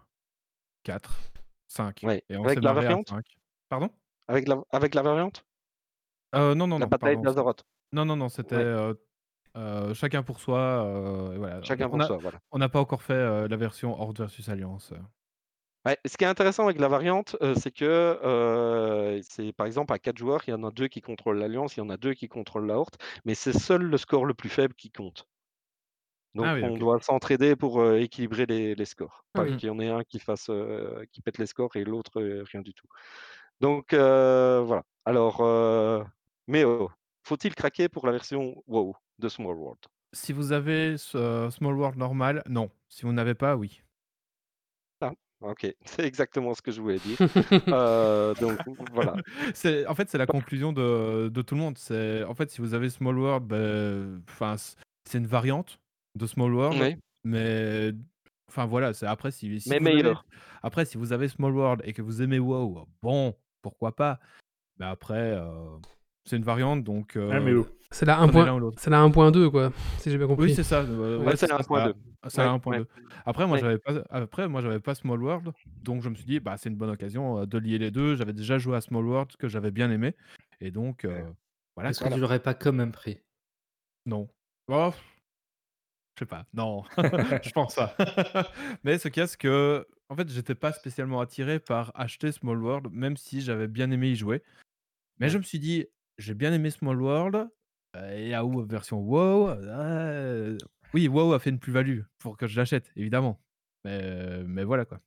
4-5 0.83 2.03
Ouais, 2.03 2.23
et 2.29 2.37
on 2.37 2.47
s'est 2.47 2.53
avec 2.53 2.63
la 2.63 2.73
variante? 2.73 3.07
5. 3.09 3.25
Pardon? 3.69 3.89
Avec 4.29 4.47
la 4.47 4.61
avec 4.71 4.95
la 4.95 5.01
variante? 5.01 5.43
Heu, 6.33 6.53
non, 6.55 6.67
non, 6.67 6.79
La 6.79 6.87
non, 6.87 6.91
bataille 6.93 7.19
pardon, 7.19 7.27
c'est 7.27 7.43
non, 7.93 8.05
non, 8.05 8.15
non, 8.17 8.29
c'était, 8.29 8.55
Ouais, 8.55 8.63
heu 8.63 8.99
heu, 9.57 9.93
chacun 9.95 10.23
pour 10.23 10.39
soi, 10.39 10.83
heu, 11.31 11.35
et 11.35 11.37
voilà. 11.39 11.61
chacun 11.61 11.89
On 11.91 11.99
pour 11.99 12.01
a 12.01 12.05
soi, 12.05 12.17
voilà. 12.17 12.39
on 12.51 12.59
n'a 12.59 12.69
pas 12.69 12.79
encore 12.81 13.03
fait, 13.03 13.13
heu, 13.15 13.47
la 13.47 13.57
version 13.57 13.99
Horde 14.01 14.19
versus 14.19 14.49
Alliance, 14.49 14.91
heu. 14.93 14.99
Ouais, 15.85 15.97
ce 16.05 16.17
qui 16.17 16.23
est 16.25 16.27
intéressant 16.27 16.65
avec 16.65 16.77
la 16.79 16.87
variante, 16.89 17.35
heu, 17.41 17.53
c'est 17.55 17.71
que, 17.71 17.85
heu, 18.21 19.21
c'est 19.23 19.53
par 19.53 19.65
exemple 19.65 19.93
à 19.93 19.99
4 19.99 20.17
joueurs, 20.17 20.41
il 20.47 20.51
y 20.51 20.53
en 20.53 20.63
a 20.63 20.71
2 20.71 20.87
qui 20.89 20.99
contrôlent 21.01 21.37
l'Alliance, 21.39 21.75
il 21.77 21.79
y 21.79 21.81
en 21.83 21.89
a 21.89 21.95
2 21.97 22.13
qui 22.13 22.27
contrôlent 22.27 22.65
la 22.67 22.77
Horde, 22.77 22.95
mais 23.25 23.33
c'est 23.35 23.57
seul 23.57 23.83
le 23.83 23.97
score 23.97 24.25
le 24.25 24.33
plus 24.33 24.49
faible 24.49 24.73
qui 24.75 24.91
compte. 24.91 25.25
Ah 26.41 26.53
Donc 26.53 26.53
oui, 26.55 26.67
on 26.67 26.77
OK. 26.77 26.77
doit 26.77 26.99
s'entraider 27.01 27.55
pour, 27.55 27.81
heu, 27.81 27.99
équilibrer 28.01 28.45
les 28.45 28.75
les 28.75 28.85
scores. 28.85 29.25
Ah 29.33 29.41
Pas. 29.41 29.45
Mmh. 29.45 29.59
qu'il 29.59 29.67
y 29.67 29.69
en 29.71 29.79
ait 29.79 29.89
un 29.89 30.03
qui 30.03 30.19
fasse, 30.19 30.49
heu, 30.49 31.05
qui 31.11 31.21
pète 31.21 31.39
les 31.39 31.47
scores 31.47 31.75
et 31.75 31.83
l'autre, 31.83 32.21
heu, 32.21 32.43
rien 32.51 32.61
du 32.61 32.73
tout. 32.73 32.87
Donc 33.61 33.93
heu, 33.93 34.61
voilà. 34.65 34.83
Alors, 35.05 35.41
heu, 35.43 36.03
mais 36.49 36.63
oh, 36.63 36.89
faut-il 37.23 37.53
craquer 37.55 37.89
pour 37.89 38.05
la 38.07 38.11
version 38.11 38.61
WoW 38.67 38.95
de 39.19 39.29
Small 39.29 39.55
World? 39.55 39.79
Si 40.13 40.33
vous 40.33 40.51
avez 40.51 40.97
ce 40.97 41.49
Small 41.51 41.75
World 41.75 41.97
normal, 41.97 42.41
non. 42.49 42.71
Si 42.87 43.03
vous 43.03 43.13
n'avez 43.13 43.35
pas, 43.35 43.55
oui. 43.55 43.83
Ah, 45.01 45.13
OK, 45.41 45.67
c'est 45.85 46.05
exactement 46.05 46.53
ce 46.55 46.61
que 46.61 46.71
je 46.71 46.81
voulais 46.81 46.97
dire. 46.99 47.17
Heu, 47.67 48.33
donc 48.39 48.59
voilà. 48.91 49.15
C'est 49.53 49.85
en 49.85 49.93
fait, 49.93 50.09
c'est 50.09 50.17
la 50.17 50.25
conclusion 50.25 50.73
de 50.73 51.29
de 51.29 51.41
tout 51.43 51.53
le 51.55 51.61
monde. 51.61 51.77
C'est 51.77 52.23
en 52.23 52.33
fait, 52.33 52.49
si 52.49 52.61
vous 52.61 52.73
avez 52.73 52.89
Small 52.89 53.17
World, 53.17 53.51
c 54.39 54.75
c'est 55.05 55.17
une 55.17 55.27
variante 55.27 55.79
de 56.15 56.25
Small 56.25 56.53
World, 56.53 56.81
Oui, 56.81 56.95
mais 57.23 57.91
enfin, 58.47 58.65
voilà, 58.65 58.93
c'est 58.93 59.05
après 59.05 59.31
si 59.31 59.59
si 59.61 59.69
mais 59.69 59.79
vous 59.79 59.87
avez 59.87 59.93
meilleur. 59.95 60.25
après 60.63 60.85
si 60.85 60.97
vous 60.97 61.13
avez 61.13 61.27
Small 61.27 61.53
World 61.53 61.81
et 61.85 61.93
que 61.93 62.01
vous 62.01 62.21
aimez 62.21 62.39
WoW, 62.39 62.87
bon, 63.03 63.35
pourquoi 63.61 63.95
pas? 63.95 64.19
Mais 64.79 64.85
après, 64.85 65.35
heu, 65.35 65.79
c'est 66.29 66.37
une 66.37 66.43
variante 66.43 66.83
donc 66.83 67.15
Ah, 67.29 67.39
mais 67.39 67.51
heu, 67.51 67.59
oh. 67.59 67.67
C'est 67.91 68.05
la 68.05 68.17
prenez 68.21 68.43
1.0 68.43 68.43
l'un 68.43 68.55
ou 68.55 68.59
l'autre. 68.59 68.77
c'est 68.77 68.89
la 68.91 68.99
1.2 68.99 69.49
quoi, 69.49 69.71
si 69.97 70.11
j'ai 70.11 70.17
bien 70.17 70.27
Oui, 70.37 70.49
compris. 70.49 70.49
c'est 70.49 70.63
ça, 70.63 70.83
heu, 70.83 71.17
Ouais. 71.17 71.25
ouais, 71.25 71.35
c'est 71.35 71.47
c'est 71.47 71.47
la 71.47 71.57
ça, 71.57 71.63
ça 71.63 71.69
1.2. 71.81 71.95
ça 72.29 72.43
Ouais, 72.43 72.49
a 72.49 72.49
ouais, 72.69 72.81
1.2. 72.81 72.87
Après 73.25 73.45
moi, 73.47 73.57
ouais. 73.57 73.61
j'avais 73.61 73.77
pas 73.79 73.93
après 74.09 74.47
moi, 74.47 74.61
j'avais 74.61 74.79
pas 74.79 74.95
Small 74.95 75.21
World, 75.21 75.51
donc 75.83 76.01
je 76.03 76.09
me 76.09 76.15
suis 76.15 76.25
dit: 76.25 76.39
«Bah, 76.39 76.55
c'est 76.57 76.69
une 76.69 76.75
bonne 76.75 76.89
occasion, 76.91 77.41
heu, 77.41 77.47
de 77.47 77.57
lier 77.57 77.77
les 77.77 77.91
2». 77.91 78.15
J'avais 78.15 78.33
déjà 78.33 78.57
joué 78.57 78.77
à 78.77 78.81
Small 78.81 79.05
World 79.05 79.35
que 79.37 79.47
j'avais 79.49 79.71
bien 79.71 79.91
aimé 79.91 80.15
et 80.61 80.71
donc 80.71 81.05
Ouais. 81.09 81.25
heu, 81.25 81.33
voilà 81.75 81.89
Est-ce 81.89 81.99
que 82.01 82.07
tu 82.09 82.19
l'aurais 82.19 82.41
pas 82.41 82.53
quand 82.55 82.73
même 82.73 82.91
pris? 82.91 83.19
Non. 84.05 84.29
Oh, 84.67 84.93
je 86.15 86.25
sais 86.25 86.25
pas, 86.25 86.45
non, 86.53 86.83
je 87.43 87.51
pense 87.51 87.75
pas. 87.75 87.95
Mais 88.83 88.97
ce 88.99 89.07
qu'il 89.07 89.21
y 89.21 89.23
a, 89.23 89.27
c'est 89.27 89.37
qu'en 89.39 90.15
fait, 90.15 90.29
j'étais 90.29 90.55
pas 90.55 90.73
spécialement 90.73 91.21
attiré 91.21 91.59
par 91.59 91.91
acheter 91.95 92.31
Small 92.31 92.61
World, 92.61 92.87
même 92.91 93.15
si 93.17 93.41
j'avais 93.41 93.67
bien 93.67 93.89
aimé 93.91 94.09
y 94.11 94.15
jouer. 94.15 94.43
Mais 95.19 95.29
je 95.29 95.37
me 95.39 95.43
suis 95.43 95.59
dit: 95.59 95.87
«J'ai 96.19 96.35
bien 96.35 96.53
aimé 96.53 96.69
Small 96.69 97.01
World, 97.01 97.49
et 97.95 98.29
Yahoo 98.29 98.63
version 98.65 98.99
WoW, 98.99 99.49
heu, 99.49 100.57
oui, 100.93 101.07
WoW 101.07 101.33
a 101.33 101.39
fait 101.39 101.49
une 101.49 101.59
plus-value 101.59 102.01
pour 102.19 102.37
que 102.37 102.45
je 102.45 102.57
l'achète, 102.57 102.91
évidemment. 102.95 103.41
Mais 103.83 104.43
mais 104.43 104.63
voilà, 104.63 104.85
quoi. 104.85 104.99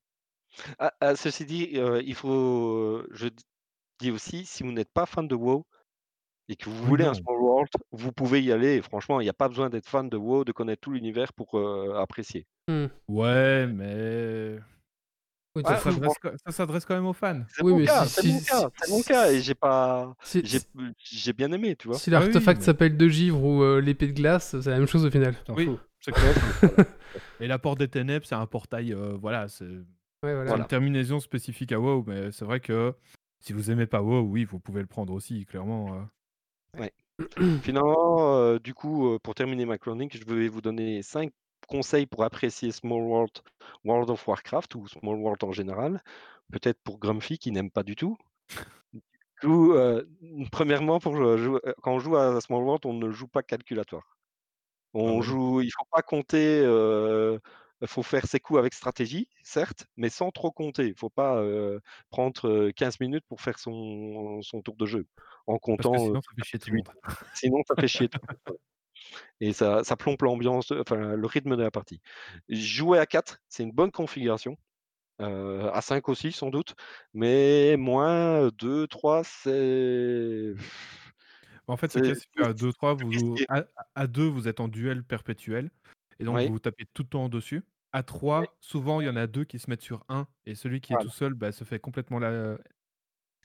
Ah 0.79 0.93
ah, 1.01 1.17
ceci 1.17 1.45
dit, 1.47 1.71
heu, 1.77 2.03
il 2.05 2.15
faut, 2.15 3.03
je 3.13 3.29
dis 3.99 4.11
aussi, 4.11 4.45
si 4.45 4.63
vous 4.63 4.73
n'êtes 4.73 4.93
pas 4.93 5.07
fan 5.07 5.27
de 5.27 5.35
WoW 5.35 5.65
et 6.49 6.57
que 6.57 6.69
vous 6.71 6.85
Oui, 6.85 6.89
voulez 6.89 7.05
un. 7.05 7.15
Small 7.15 7.37
World, 7.41 7.71
vous 7.93 8.13
pouvez 8.13 8.43
y 8.43 8.53
aller 8.53 8.77
et 8.77 8.83
franchement, 8.83 9.21
il 9.21 9.27
y 9.27 9.31
a 9.31 9.35
pas 9.35 9.49
besoin 9.49 9.71
d'être 9.71 9.89
fan 9.89 10.09
de 10.09 10.17
WoW, 10.17 10.45
de 10.45 10.53
connaître 10.53 10.81
tout 10.83 10.93
l'univers 10.93 11.33
pour, 11.35 11.59
apprécier. 11.99 12.47
Mmh. 12.69 12.87
Ouais, 13.09 13.67
mais 13.67 14.59
Oui, 15.55 15.63
ça 15.67 15.77
s'adresse 15.77 16.15
quand 16.19 16.31
ça 16.47 16.53
s'adresse 16.53 16.85
quand 16.87 16.95
même 16.95 17.07
aux 17.07 17.13
fans. 17.13 17.43
c'est 17.49 17.63
oui, 17.63 17.73
mon 17.73 17.79
mais 17.79 17.87
cas, 17.87 18.05
si 18.07 18.09
c'est 18.09 18.23
si 18.23 18.29
mon 18.33 18.41
si 18.41 18.47
cas, 18.47 18.71
c'est 18.81 18.91
mon 18.91 19.03
cas 19.03 19.31
et 19.33 19.41
j'ai 19.41 19.55
pas 19.55 20.15
si 20.23 20.41
j'ai 20.45 20.59
si 20.99 21.19
j'ai 21.19 21.33
bien 21.33 21.53
aimé, 21.53 21.77
tu 21.77 21.89
vois? 21.89 21.99
si 21.99 22.11
Ah 22.11 22.21
oui, 22.21 22.33
l'artefact 22.33 22.61
mais 22.61 22.65
s'appelle 22.65 22.97
De 22.97 23.09
Givre 23.09 23.43
ou, 23.43 23.63
heu, 23.63 23.79
l'épée 23.81 24.07
de 24.09 24.13
glace, 24.13 24.59
c'est 24.61 24.71
la 24.71 24.79
même 24.79 24.89
chose 24.89 25.05
au 25.05 25.11
final. 25.11 25.35
T'en 25.45 25.55
oui, 25.57 25.65
fous. 25.65 25.79
c'est 26.01 26.13
clair. 26.13 26.35
Et 27.41 27.47
la 27.47 27.59
Porte 27.59 27.79
des 27.79 27.89
Ténèbres, 27.89 28.25
c'est 28.27 28.35
un 28.35 28.47
portail, 28.47 28.93
heu, 28.93 29.17
voilà, 29.21 29.49
c'est 29.49 29.65
Ouais, 29.65 29.81
c'est 30.23 30.35
voilà. 30.35 30.43
une 30.45 30.47
voilà. 30.49 30.65
terminaison 30.65 31.21
spécifique 31.21 31.73
à 31.73 31.81
WoW, 31.81 32.05
mais 32.07 32.31
c'est 32.33 32.45
vrai 32.45 32.61
que 32.61 32.95
si 33.41 33.53
vous 33.53 33.71
aimez 33.71 33.87
pas 33.87 34.03
WoW, 34.03 34.23
oui, 34.23 34.45
vous 34.45 34.61
pouvez 34.61 34.81
le 34.81 34.87
prendre 34.87 35.13
aussi, 35.13 35.45
clairement. 35.47 36.09
Ouais. 36.79 36.93
Finalement, 37.63 38.57
du 38.59 38.75
coup, 38.75 39.19
pour 39.23 39.35
terminer 39.35 39.67
ma 39.67 39.79
chronique, 39.79 40.17
je 40.17 40.25
vais 40.35 40.49
vous 40.49 40.61
donner 40.63 41.03
5 41.03 41.31
conseils 41.67 42.07
pour 42.07 42.25
apprécier 42.25 42.73
Small 42.73 43.03
World, 43.03 43.33
World 43.85 44.11
of 44.11 44.27
Warcraft 44.27 44.75
ou 44.77 44.89
Small 44.89 45.17
World 45.17 45.43
en 45.45 45.53
général. 45.53 46.03
Peut-être 46.53 46.81
pour 46.83 46.99
Grumpy 46.99 47.39
qui 47.39 47.51
n'aime 47.53 47.71
pas 47.71 47.83
du 47.83 47.97
tout. 47.97 48.17
Du 49.43 49.49
coup, 49.49 49.73
heu, 49.75 50.09
premièrement 50.53 51.01
pour, 51.01 51.17
heu, 51.17 51.61
quand 51.83 51.93
on 51.95 51.99
joue 51.99 52.17
à 52.17 52.41
Small 52.41 52.63
World, 52.63 52.87
on 52.87 52.93
ne 52.95 53.11
joue 53.11 53.27
pas 53.29 53.43
calculatoire. 53.43 54.17
Ah 55.05 55.13
On 55.13 55.23
joue 55.23 55.63
il 55.63 55.71
faut 55.73 55.87
pas 55.91 56.03
compter, 56.03 56.63
Il 57.83 57.89
faut 57.89 58.03
faire 58.05 58.27
ses 58.27 58.39
coups 58.41 58.59
avec 58.61 58.75
stratégie, 58.75 59.29
certes, 59.43 59.87
mais 59.97 60.09
sans 60.09 60.31
trop 60.31 60.53
compter. 60.53 60.85
Il 60.85 60.91
ne 60.91 60.95
faut 60.97 61.11
pas 61.11 61.37
euh, 61.39 61.81
prendre 62.11 62.49
euh, 62.49 62.73
15 62.73 63.01
minutes 63.01 63.25
pour 63.29 63.41
faire 63.41 63.59
son, 63.59 64.41
son 64.43 64.63
tour 64.63 64.77
de 64.77 64.87
jeu 64.87 65.07
en 65.47 65.59
Parce 65.77 65.89
que 65.91 65.99
comptant. 65.99 66.09
euh, 66.11 66.17
sinon, 66.17 66.21
ça 66.23 66.31
fait 66.37 66.43
chier 66.43 66.59
tout 66.59 66.71
le 66.71 66.77
monde. 66.77 66.89
Sinon, 67.35 67.63
ça 67.67 67.75
fait 67.77 67.89
chier. 67.89 68.09
tout 68.09 68.19
le 68.23 68.53
monde. 68.53 68.59
Et 69.41 69.53
ça, 69.53 69.85
ça 69.85 69.97
plombe 69.97 70.23
l'ambiance, 70.23 70.73
enfin 70.73 71.15
le 71.17 71.27
rythme 71.27 71.57
de 71.57 71.63
la 71.63 71.71
partie. 71.71 72.01
Jouer 72.49 72.99
à 72.99 73.07
4, 73.07 73.39
c'est 73.49 73.63
une 73.63 73.73
bonne 73.73 73.91
configuration. 73.91 74.57
Euh, 75.21 75.71
à 75.73 75.81
5 75.81 76.09
aussi, 76.09 76.33
sans 76.33 76.51
doute. 76.51 76.75
Mais 77.15 77.77
moins 77.77 78.49
2, 78.59 78.87
3, 78.87 79.23
c'est. 79.25 80.55
En 81.69 81.77
fait, 81.77 81.93
C'est 81.93 82.01
qu'à 82.37 82.53
2-3, 82.53 82.97
c'est 82.99 83.05
vous, 83.05 83.11
risqué. 83.11 83.45
à, 83.49 83.65
à 83.95 84.07
2, 84.07 84.27
vous 84.27 84.49
êtes 84.49 84.61
en 84.61 84.69
duel 84.69 85.05
perpétuel. 85.05 85.71
Et 86.19 86.25
donc, 86.25 86.37
Oui, 86.37 86.47
vous 86.47 86.55
vous 86.55 86.59
tapez 86.59 86.87
tout 86.93 87.03
le 87.03 87.09
temps 87.09 87.29
dessus. 87.29 87.63
À 87.93 87.99
oui, 87.99 88.05
3, 88.05 88.45
souvent, 88.61 89.01
il 89.01 89.07
y 89.07 89.11
en 89.11 89.17
a 89.17 89.27
deux 89.27 89.45
qui 89.45 89.59
se 89.59 89.71
mettent 89.71 89.83
sur 89.83 90.05
1. 90.09 90.27
Et 90.47 90.55
celui 90.55 90.81
qui 90.81 90.93
est 90.93 90.99
tout 90.99 91.11
seul 91.11 91.35
bah, 91.35 91.53
se 91.53 91.65
fait 91.65 91.79
complètement 91.79 92.19
la... 92.19 92.59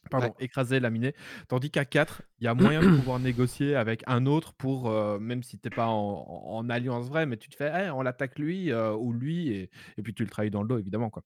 Ouais. 0.07 0.19
Pardon, 0.19 0.35
écraser, 0.39 0.79
laminer. 0.79 1.13
Tandis 1.47 1.71
qu'à 1.71 1.85
4, 1.85 2.21
il 2.39 2.45
y 2.45 2.47
a 2.47 2.53
moyen 2.53 2.81
de 2.81 2.87
pouvoir 2.97 3.19
négocier 3.19 3.75
avec 3.75 4.03
un 4.07 4.25
autre 4.25 4.53
pour, 4.53 4.89
euh, 4.89 5.19
même 5.19 5.43
si 5.43 5.59
t'es 5.59 5.69
pas 5.69 5.87
en, 5.87 6.67
alliance 6.69 7.07
vraie, 7.07 7.25
mais 7.25 7.37
tu 7.37 7.49
te 7.49 7.55
fais, 7.55 7.71
Eh, 7.85 7.89
on 7.91 8.01
l'attaque 8.01 8.39
lui 8.39 8.71
euh, 8.71 8.93
ou 8.93 9.13
lui, 9.13 9.49
et, 9.49 9.69
et 9.97 10.01
puis 10.01 10.13
tu 10.13 10.23
le 10.23 10.29
trahis 10.29 10.49
dans 10.49 10.61
le 10.61 10.67
dos, 10.67 10.77
évidemment. 10.77 11.09
Quoi. 11.09 11.23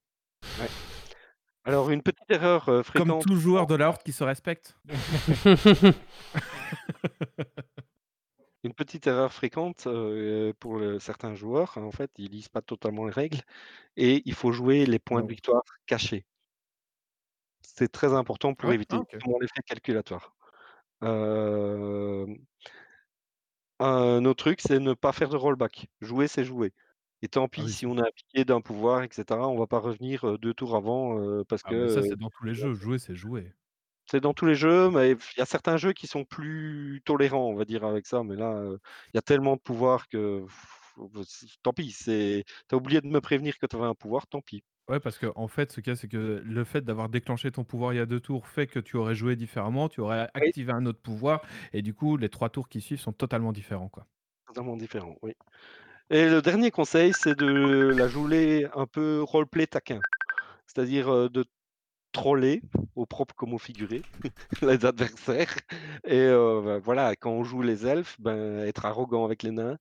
Ouais. 0.60 0.68
Alors, 1.64 1.90
une 1.90 2.02
petite 2.02 2.30
erreur 2.30 2.68
euh, 2.68 2.82
Comme 2.94 3.06
fréquente. 3.06 3.26
tout 3.26 3.36
joueur 3.36 3.66
de 3.66 3.74
la 3.76 3.88
Horde 3.88 4.02
qui 4.02 4.12
se 4.12 4.24
respecte. 4.24 4.76
Une 8.64 8.74
petite 8.74 9.08
erreur 9.08 9.32
fréquente 9.32 9.88
euh, 9.88 10.52
pour 10.60 10.76
le- 10.76 11.00
certains 11.00 11.34
joueurs, 11.34 11.76
en 11.78 11.90
fait, 11.90 12.12
ils 12.16 12.30
lisent 12.30 12.48
pas 12.48 12.62
totalement 12.62 13.04
les 13.06 13.10
règles 13.12 13.40
et 13.96 14.22
il 14.24 14.34
faut 14.34 14.52
jouer 14.52 14.86
les 14.86 15.00
points 15.00 15.22
de 15.22 15.26
victoire 15.28 15.62
cachés. 15.86 16.24
C'est 17.74 17.90
très 17.90 18.12
important 18.14 18.54
pour 18.54 18.70
Ouais, 18.70 18.74
éviter 18.74 18.96
ah, 18.96 19.00
ok. 19.00 19.16
justement 19.18 19.38
l'effet 19.40 19.62
calculatoire. 19.66 20.36
Euh, 21.04 22.26
un 23.80 24.24
autre 24.24 24.44
truc, 24.44 24.60
c'est 24.60 24.78
ne 24.78 24.94
pas 24.94 25.12
faire 25.12 25.28
de 25.28 25.36
rollback. 25.36 25.86
Jouer, 26.00 26.28
c'est 26.28 26.44
jouer. 26.44 26.72
Et 27.22 27.28
tant 27.28 27.48
Ah 27.56 27.62
pis 27.62 27.62
oui, 27.64 27.76
si 27.76 27.86
on 27.86 27.98
a 27.98 28.10
piqué 28.12 28.44
d'un 28.44 28.60
pouvoir, 28.60 29.02
etc. 29.02 29.48
On 29.48 29.58
va 29.58 29.66
pas 29.66 29.78
revenir 29.78 30.38
deux 30.38 30.54
tours 30.54 30.74
avant 30.76 31.20
euh, 31.20 31.44
parce 31.48 31.62
Ah, 31.64 31.72
que 31.72 31.74
mais 31.74 31.88
ça, 31.88 32.02
c'est 32.02 32.16
dans 32.16 32.30
tous 32.30 32.44
les 32.44 32.54
jeux. 32.54 32.72
Jouer, 32.72 33.00
c'est 33.00 33.16
jouer. 33.16 33.52
c'est 34.06 34.20
dans 34.20 34.34
tous 34.34 34.46
les 34.46 34.54
jeux, 34.54 34.90
mais 34.90 35.12
il 35.12 35.38
y 35.38 35.40
a 35.40 35.46
certains 35.46 35.76
jeux 35.76 35.92
qui 35.92 36.06
sont 36.06 36.24
plus 36.24 37.02
tolérants, 37.04 37.48
on 37.48 37.54
va 37.54 37.64
dire, 37.64 37.84
avec 37.84 38.06
ça. 38.06 38.22
Mais 38.24 38.36
là, 38.36 38.62
il 38.64 39.16
y 39.16 39.18
a 39.18 39.22
tellement 39.22 39.56
de 39.56 39.60
pouvoirs 39.60 40.08
que 40.08 40.44
pff, 40.44 41.56
tant 41.62 41.72
pis. 41.72 41.92
C'est, 41.92 42.44
t'as 42.68 42.76
oublié 42.76 43.00
de 43.00 43.06
me 43.08 43.20
prévenir 43.20 43.58
que 43.58 43.66
tu 43.66 43.76
avais 43.76 43.86
un 43.86 43.94
pouvoir, 43.94 44.26
tant 44.26 44.40
pis. 44.42 44.64
Ouais, 44.88 45.00
parce 45.00 45.18
que 45.18 45.26
en 45.36 45.48
fait, 45.48 45.72
ce 45.72 45.80
qu'il 45.80 45.90
y 45.90 45.92
a, 45.92 45.96
c'est 45.96 46.08
que 46.08 46.42
le 46.44 46.64
fait 46.64 46.82
d'avoir 46.82 47.08
déclenché 47.08 47.50
ton 47.52 47.64
pouvoir 47.64 47.92
il 47.92 47.96
y 47.96 48.00
a 48.00 48.06
deux 48.06 48.20
tours 48.20 48.46
fait 48.48 48.66
que 48.66 48.78
tu 48.80 48.96
aurais 48.96 49.14
joué 49.14 49.34
différemment, 49.36 49.88
tu 49.88 50.00
aurais 50.00 50.28
Oui, 50.34 50.52
activé 50.52 50.72
un 50.72 50.86
autre 50.86 51.00
pouvoir, 51.00 51.42
et 51.72 51.82
du 51.82 51.94
coup, 51.94 52.16
les 52.16 52.28
trois 52.28 52.48
tours 52.50 52.68
qui 52.68 52.80
suivent 52.80 53.00
sont 53.00 53.12
totalement 53.12 53.52
différents, 53.52 53.88
quoi. 53.88 54.06
totalement 54.46 54.76
différent, 54.76 55.16
oui. 55.22 55.32
Et 56.10 56.28
le 56.28 56.42
dernier 56.42 56.70
conseil, 56.70 57.14
c'est 57.14 57.36
de 57.36 57.94
la 57.96 58.08
jouer 58.08 58.68
un 58.74 58.86
peu 58.86 59.22
roleplay 59.22 59.66
taquin. 59.68 60.04
C'est-à-dire 60.66 61.30
de 61.30 61.46
troller, 62.12 62.62
au 62.96 63.06
propre 63.06 63.34
comme 63.36 63.54
au 63.54 63.58
figuré, 63.58 64.02
les 64.62 64.86
adversaires. 64.86 65.54
Et 66.04 66.28
ben, 66.28 66.78
voilà, 66.80 67.16
quand 67.16 67.32
on 67.32 67.44
joue 67.44 67.62
les 67.62 67.86
elfes, 67.86 68.16
ben, 68.20 68.60
être 68.66 68.86
arrogant 68.86 69.24
avec 69.24 69.42
les 69.44 69.52
nains. 69.52 69.78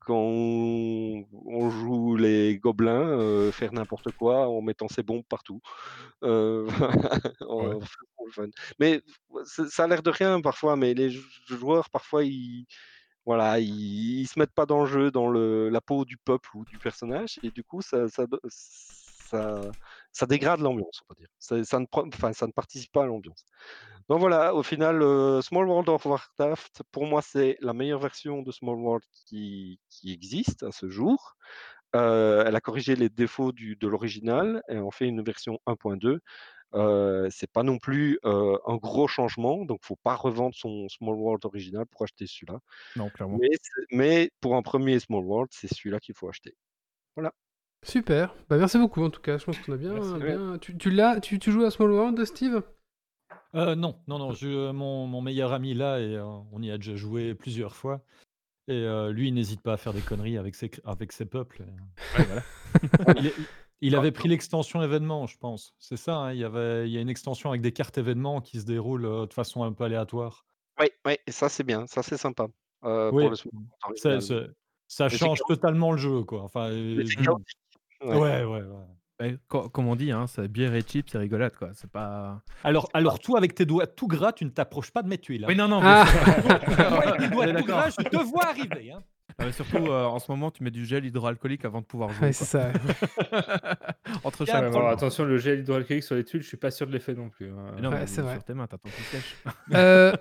Quand 0.00 0.16
on, 0.16 1.26
on 1.46 1.70
joue 1.70 2.16
les 2.16 2.58
gobelins, 2.58 3.08
euh, 3.18 3.52
faire 3.52 3.72
n'importe 3.74 4.10
quoi 4.12 4.48
en 4.48 4.62
mettant 4.62 4.88
ses 4.88 5.02
bombes 5.02 5.24
partout. 5.28 5.60
Euh, 6.24 6.66
en 7.48 7.80
fun. 8.32 8.48
Mais 8.78 9.02
ça 9.44 9.84
a 9.84 9.86
l'air 9.88 10.02
de 10.02 10.10
rien 10.10 10.40
parfois, 10.40 10.76
mais 10.76 10.94
les 10.94 11.10
jou- 11.10 11.28
joueurs, 11.46 11.90
parfois, 11.90 12.24
ils, 12.24 12.66
voilà, 13.26 13.60
ils, 13.60 14.20
ils 14.22 14.26
se 14.28 14.38
mettent 14.38 14.54
pas 14.54 14.66
dans 14.66 14.80
le 14.82 14.86
jeu, 14.86 15.10
dans 15.10 15.28
le, 15.30 15.68
la 15.70 15.80
peau 15.80 16.04
du 16.04 16.16
peuple 16.18 16.50
ou 16.56 16.64
du 16.66 16.78
personnage, 16.80 17.38
et 17.42 17.50
du 17.50 17.64
coup, 17.64 17.82
ça, 17.82 18.08
ça, 18.08 18.26
ça 20.12 20.26
dégrade 20.26 20.60
l'ambiance, 20.60 21.02
on 21.08 21.12
va 21.12 21.18
dire. 21.18 21.28
Ça, 21.38 21.62
ça 21.64 21.78
ne, 21.78 21.86
prend- 21.86 22.06
enfin, 22.08 22.32
ça 22.32 22.46
ne 22.46 22.52
participe 22.52 22.92
pas 22.92 23.02
à 23.04 23.06
l'ambiance. 23.06 23.44
Donc 24.08 24.20
voilà, 24.20 24.54
au 24.54 24.62
final, 24.62 25.02
euh, 25.02 25.40
Small 25.40 25.66
World 25.68 25.88
of 25.88 26.04
Warcraft, 26.04 26.82
pour 26.90 27.06
moi, 27.06 27.22
c'est 27.22 27.56
la 27.60 27.72
meilleure 27.72 28.00
version 28.00 28.42
de 28.42 28.50
Small 28.50 28.76
World 28.76 29.04
qui, 29.12 29.80
qui 29.88 30.12
existe 30.12 30.62
à 30.64 30.72
ce 30.72 30.88
jour. 30.88 31.36
Euh, 31.96 32.44
elle 32.46 32.54
a 32.56 32.60
corrigé 32.60 32.96
les 32.96 33.08
défauts 33.08 33.52
du, 33.52 33.76
de 33.76 33.88
l'original 33.88 34.62
et 34.68 34.78
en 34.78 34.90
fait 34.90 35.06
une 35.06 35.22
version 35.22 35.58
1.2. 35.66 36.20
Euh, 36.74 37.28
c'est 37.30 37.50
pas 37.50 37.64
non 37.64 37.78
plus 37.78 38.20
euh, 38.24 38.56
un 38.66 38.76
gros 38.76 39.08
changement, 39.08 39.64
donc 39.64 39.80
faut 39.82 39.96
pas 39.96 40.14
revendre 40.14 40.54
son 40.54 40.88
Small 40.88 41.16
World 41.16 41.44
original 41.44 41.84
pour 41.86 42.02
acheter 42.04 42.26
celui-là. 42.28 42.60
Non, 42.94 43.10
clairement. 43.10 43.38
Mais 43.90 44.30
pour 44.40 44.54
un 44.54 44.62
premier 44.62 45.00
Small 45.00 45.24
World, 45.24 45.50
c'est 45.52 45.72
celui-là 45.72 45.98
qu'il 45.98 46.14
faut 46.14 46.28
acheter. 46.28 46.54
Voilà. 47.16 47.32
Super. 47.82 48.34
Bah, 48.48 48.56
merci 48.58 48.78
beaucoup 48.78 49.02
en 49.02 49.10
tout 49.10 49.20
cas. 49.20 49.38
Je 49.38 49.44
pense 49.44 49.58
qu'on 49.58 49.72
a 49.72 49.76
bien. 49.76 49.94
Merci. 49.94 50.14
bien... 50.18 50.58
Tu, 50.58 50.76
tu, 50.76 50.90
l'as, 50.90 51.20
tu, 51.20 51.38
tu 51.38 51.50
joues 51.50 51.64
à 51.64 51.70
Small 51.70 51.90
World, 51.92 52.24
Steve? 52.24 52.62
Euh, 53.54 53.74
non, 53.74 53.96
non, 54.06 54.18
non. 54.18 54.32
je- 54.32 54.46
euh, 54.48 54.72
mon, 54.72 55.06
mon 55.06 55.20
meilleur 55.22 55.52
ami 55.52 55.74
là, 55.74 55.98
et 55.98 56.14
euh, 56.16 56.24
on 56.52 56.62
y 56.62 56.70
a 56.70 56.76
déjà 56.76 56.94
joué 56.94 57.34
plusieurs 57.34 57.74
fois. 57.74 58.02
Et 58.68 58.74
euh, 58.74 59.10
lui, 59.10 59.28
il 59.28 59.34
n'hésite 59.34 59.62
pas 59.62 59.72
à 59.72 59.76
faire 59.76 59.92
des 59.92 60.02
conneries 60.02 60.38
avec 60.38 60.54
ses, 60.54 60.70
avec 60.84 61.10
ses 61.12 61.24
peuples. 61.24 61.62
Ouais, 62.18 62.24
voilà. 62.24 62.42
Il, 63.20 63.26
est- 63.26 63.34
il 63.82 63.96
avait 63.96 64.12
pris 64.12 64.28
l'extension 64.28 64.82
événement, 64.82 65.26
je 65.26 65.38
pense. 65.38 65.74
C'est 65.78 65.96
ça, 65.96 66.16
hein, 66.16 66.32
il, 66.34 66.38
y 66.38 66.44
avait, 66.44 66.86
il 66.86 66.92
y 66.92 66.98
a 66.98 67.00
une 67.00 67.08
extension 67.08 67.48
avec 67.48 67.62
des 67.62 67.72
cartes 67.72 67.96
événements 67.96 68.42
qui 68.42 68.60
se 68.60 68.66
déroulent 68.66 69.06
euh, 69.06 69.26
de 69.26 69.32
façon 69.32 69.64
un 69.64 69.72
peu 69.72 69.84
aléatoire. 69.84 70.44
Oui, 70.78 70.88
oui, 71.06 71.16
et 71.26 71.32
ça 71.32 71.48
c'est 71.48 71.64
bien, 71.64 71.86
ça 71.86 72.02
c'est 72.02 72.18
sympa 72.18 72.46
euh, 72.84 73.10
Oui, 73.10 73.22
pour 73.22 73.30
le 73.30 73.96
ça, 74.86 75.08
change 75.08 75.40
totalement 75.48 75.92
le 75.92 75.98
jeu, 75.98 76.24
quoi. 76.24 76.42
Enfin, 76.42 76.70
euh. 76.70 77.04
Ouais. 78.02 78.16
ouais, 78.16 78.44
ouais, 79.20 79.38
co- 79.48 79.68
comme 79.68 79.88
on 79.88 79.96
dit, 79.96 80.10
hein, 80.12 80.26
c'est 80.26 80.48
bière 80.48 80.74
et 80.74 80.80
chips, 80.82 81.10
c'est 81.12 81.18
rigolade, 81.18 81.54
quoi. 81.58 81.68
C'est 81.74 81.90
pas. 81.90 82.40
Alors, 82.64 82.88
alors 82.94 83.18
toi, 83.18 83.36
avec 83.38 83.54
tes 83.54 83.66
doigts 83.66 83.86
tout 83.86 84.06
gras, 84.06 84.32
tu 84.32 84.44
ne 84.46 84.50
t'approches 84.50 84.90
pas 84.90 85.02
de 85.02 85.08
mes 85.08 85.18
tuiles. 85.18 85.44
Oui, 85.46 85.54
hein. 85.54 85.68
non, 85.68 85.68
non, 85.68 85.80
Ah 85.82 86.06
Moi, 86.90 87.02
avec 87.06 87.20
mes 87.20 87.28
doigts 87.28 87.46
tout 87.46 87.52
d'accord. 87.52 87.66
gras, 87.66 87.90
je 87.90 88.02
te 88.08 88.16
vois 88.16 88.46
arriver. 88.46 88.92
hein. 88.92 89.02
Non, 89.38 89.46
mais 89.46 89.52
surtout, 89.52 89.86
euh, 89.86 90.04
en 90.04 90.18
ce 90.18 90.30
moment, 90.30 90.50
tu 90.50 90.62
mets 90.62 90.70
du 90.70 90.84
gel 90.84 91.04
hydroalcoolique 91.04 91.64
avant 91.64 91.80
de 91.80 91.86
pouvoir 91.86 92.10
jouer. 92.10 92.26
Ouais, 92.28 92.32
c'est 92.32 92.44
ça. 92.44 92.70
Entre 94.24 94.44
chaque. 94.44 94.56
Alors, 94.56 94.88
attention, 94.88 95.24
le 95.24 95.38
gel 95.38 95.60
hydroalcoolique 95.60 96.02
sur 96.04 96.14
les 96.14 96.24
tuiles, 96.24 96.42
je 96.42 96.48
suis 96.48 96.56
pas 96.56 96.70
sûr 96.70 96.86
de 96.86 96.92
l'effet 96.92 97.14
non 97.14 97.28
plus. 97.30 97.48
hein. 97.50 97.72
Mais 97.76 97.80
non, 97.82 97.90
Ouais, 97.90 98.00
mais 98.00 98.06
c'est 98.06 98.22
vrai. 98.22 98.34
sur 98.34 98.44
tes 98.44 98.54
mains, 98.54 98.66
qu'il 98.66 99.04
sèche. 99.04 99.36
Euh, 99.74 100.12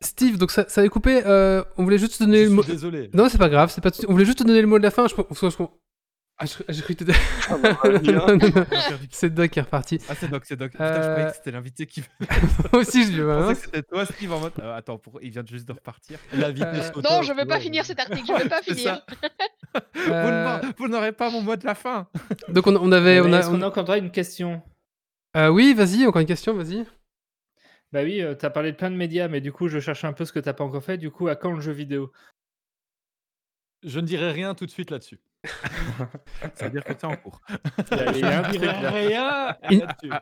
Steve, 0.00 0.38
donc 0.38 0.50
ça, 0.50 0.68
ça 0.68 0.80
avait 0.82 0.90
coupé. 0.90 1.22
euh, 1.26 1.64
on 1.78 1.84
voulait 1.84 1.98
juste 1.98 2.18
te 2.18 2.24
donner 2.24 2.38
Je 2.38 2.42
le 2.42 2.48
suis 2.48 2.56
mot. 2.56 2.62
désolé. 2.64 3.10
Non, 3.14 3.28
c'est 3.28 3.38
pas 3.38 3.48
grave. 3.48 3.70
C'est 3.70 3.80
pas... 3.80 3.90
On 4.08 4.12
voulait 4.12 4.24
juste 4.24 4.38
te 4.38 4.44
donner 4.44 4.60
le 4.60 4.66
mot 4.66 4.78
de 4.78 4.82
la 4.84 4.90
fin. 4.90 5.08
Je 5.08 5.14
pense 5.14 5.26
parce 5.40 5.56
qu'on- 5.56 5.70
Ah, 6.42 6.46
je- 6.46 6.80
cru 6.82 6.96
Ah, 7.50 7.58
bah, 7.58 7.78
hein. 7.84 8.96
C'est 9.10 9.28
Doc 9.28 9.50
qui 9.50 9.58
est 9.58 9.62
reparti. 9.62 9.98
Ah, 10.08 10.14
c'est 10.14 10.28
Doc, 10.30 10.44
c'est 10.46 10.56
Doc. 10.56 10.72
Putain, 10.72 10.86
je 10.86 10.98
Euh, 11.06 11.10
croyais 11.12 11.30
que 11.30 11.36
c'était 11.36 11.50
l'invité 11.50 11.86
qui. 11.86 12.02
Moi 12.72 12.80
aussi, 12.80 13.04
je 13.04 13.08
lui 13.10 13.16
Je 13.16 13.22
vois. 13.22 13.36
pensais 13.42 13.54
que 13.56 13.60
c'était 13.66 13.82
toi, 13.82 14.06
Steve, 14.06 14.32
en 14.32 14.40
mode. 14.40 14.52
euh, 14.60 14.74
attends, 14.74 14.96
pour- 14.96 15.20
il 15.22 15.30
vient 15.30 15.44
juste 15.44 15.68
de 15.68 15.72
repartir. 15.74 16.18
La 16.32 16.48
Euh, 16.48 16.52
Non, 17.02 17.20
je 17.22 17.32
vais 17.34 17.42
tu 17.42 17.48
pas 17.48 17.60
finir 17.60 17.84
cet 17.84 18.00
article, 18.00 18.24
je 18.26 18.42
vais 18.42 18.48
pas 18.48 18.62
finir. 18.62 18.82
ça. 18.84 19.04
Vous 20.78 20.84
Euh, 20.84 20.88
n'aurez 20.88 21.12
pas 21.12 21.28
mon 21.30 21.42
mot 21.42 21.56
de 21.56 21.64
la 21.66 21.74
fin. 21.74 22.08
Donc 22.48 22.66
on, 22.66 22.74
on 22.74 22.90
avait. 22.90 23.20
Mais 23.20 23.28
On 23.28 23.32
a, 23.34 23.40
Est-ce 23.40 23.48
qu'on 23.50 23.58
on- 23.60 23.62
a 23.62 23.68
encore 23.68 23.92
une 23.94 24.10
question? 24.10 24.62
Euh, 25.36 25.48
oui, 25.48 25.74
vas-y. 25.74 26.06
Encore 26.06 26.22
une 26.22 26.26
question, 26.26 26.54
vas-y. 26.54 26.86
Bah 27.92 28.02
oui, 28.02 28.22
tu 28.38 28.46
as 28.46 28.50
parlé 28.50 28.72
de 28.72 28.76
plein 28.78 28.90
de 28.90 28.96
médias, 28.96 29.28
mais 29.28 29.42
du 29.42 29.52
coup, 29.52 29.68
je 29.68 29.78
cherche 29.78 30.04
un 30.04 30.14
peu 30.14 30.24
ce 30.24 30.32
que 30.32 30.38
t'as 30.40 30.54
pas 30.54 30.64
encore 30.64 30.82
fait. 30.82 30.96
Du 30.96 31.10
coup, 31.10 31.28
à 31.28 31.36
quand 31.36 31.52
le 31.52 31.60
jeu 31.60 31.72
vidéo? 31.72 32.10
Je 33.82 34.00
ne 34.00 34.06
dirai 34.06 34.32
rien 34.32 34.54
tout 34.54 34.64
de 34.64 34.70
suite 34.70 34.90
là-dessus. 34.90 35.18
Ça 36.54 36.64
veut 36.66 36.70
dire 36.70 36.84
que 36.84 36.92
c'est 36.92 37.06
en 37.06 37.16
cours. 37.16 37.40
Il 37.90 38.24
rien 38.24 38.42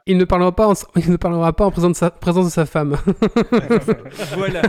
ne 0.09 0.24
parlera 0.24 0.55
pas 0.55 0.69
en, 0.69 0.74
il 0.97 1.11
ne 1.11 1.16
parlera 1.16 1.53
pas 1.53 1.66
en 1.66 1.70
présence 1.70 1.93
de 1.93 1.97
sa, 1.97 2.11
présence 2.11 2.47
de 2.47 2.51
sa 2.51 2.66
femme. 2.66 2.97
voilà, 4.36 4.62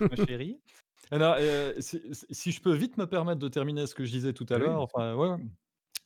ma 0.00 0.24
chérie. 0.26 0.60
Alors, 1.10 1.36
euh, 1.40 1.72
si, 1.78 2.00
si 2.30 2.52
je 2.52 2.60
peux 2.60 2.74
vite 2.74 2.96
me 2.96 3.06
permettre 3.06 3.40
de 3.40 3.48
terminer 3.48 3.86
ce 3.86 3.94
que 3.94 4.04
je 4.04 4.12
disais 4.12 4.32
tout 4.32 4.46
à 4.50 4.54
Oui. 4.54 4.60
l'heure, 4.60 4.80
enfin, 4.80 5.14
ouais. 5.14 5.36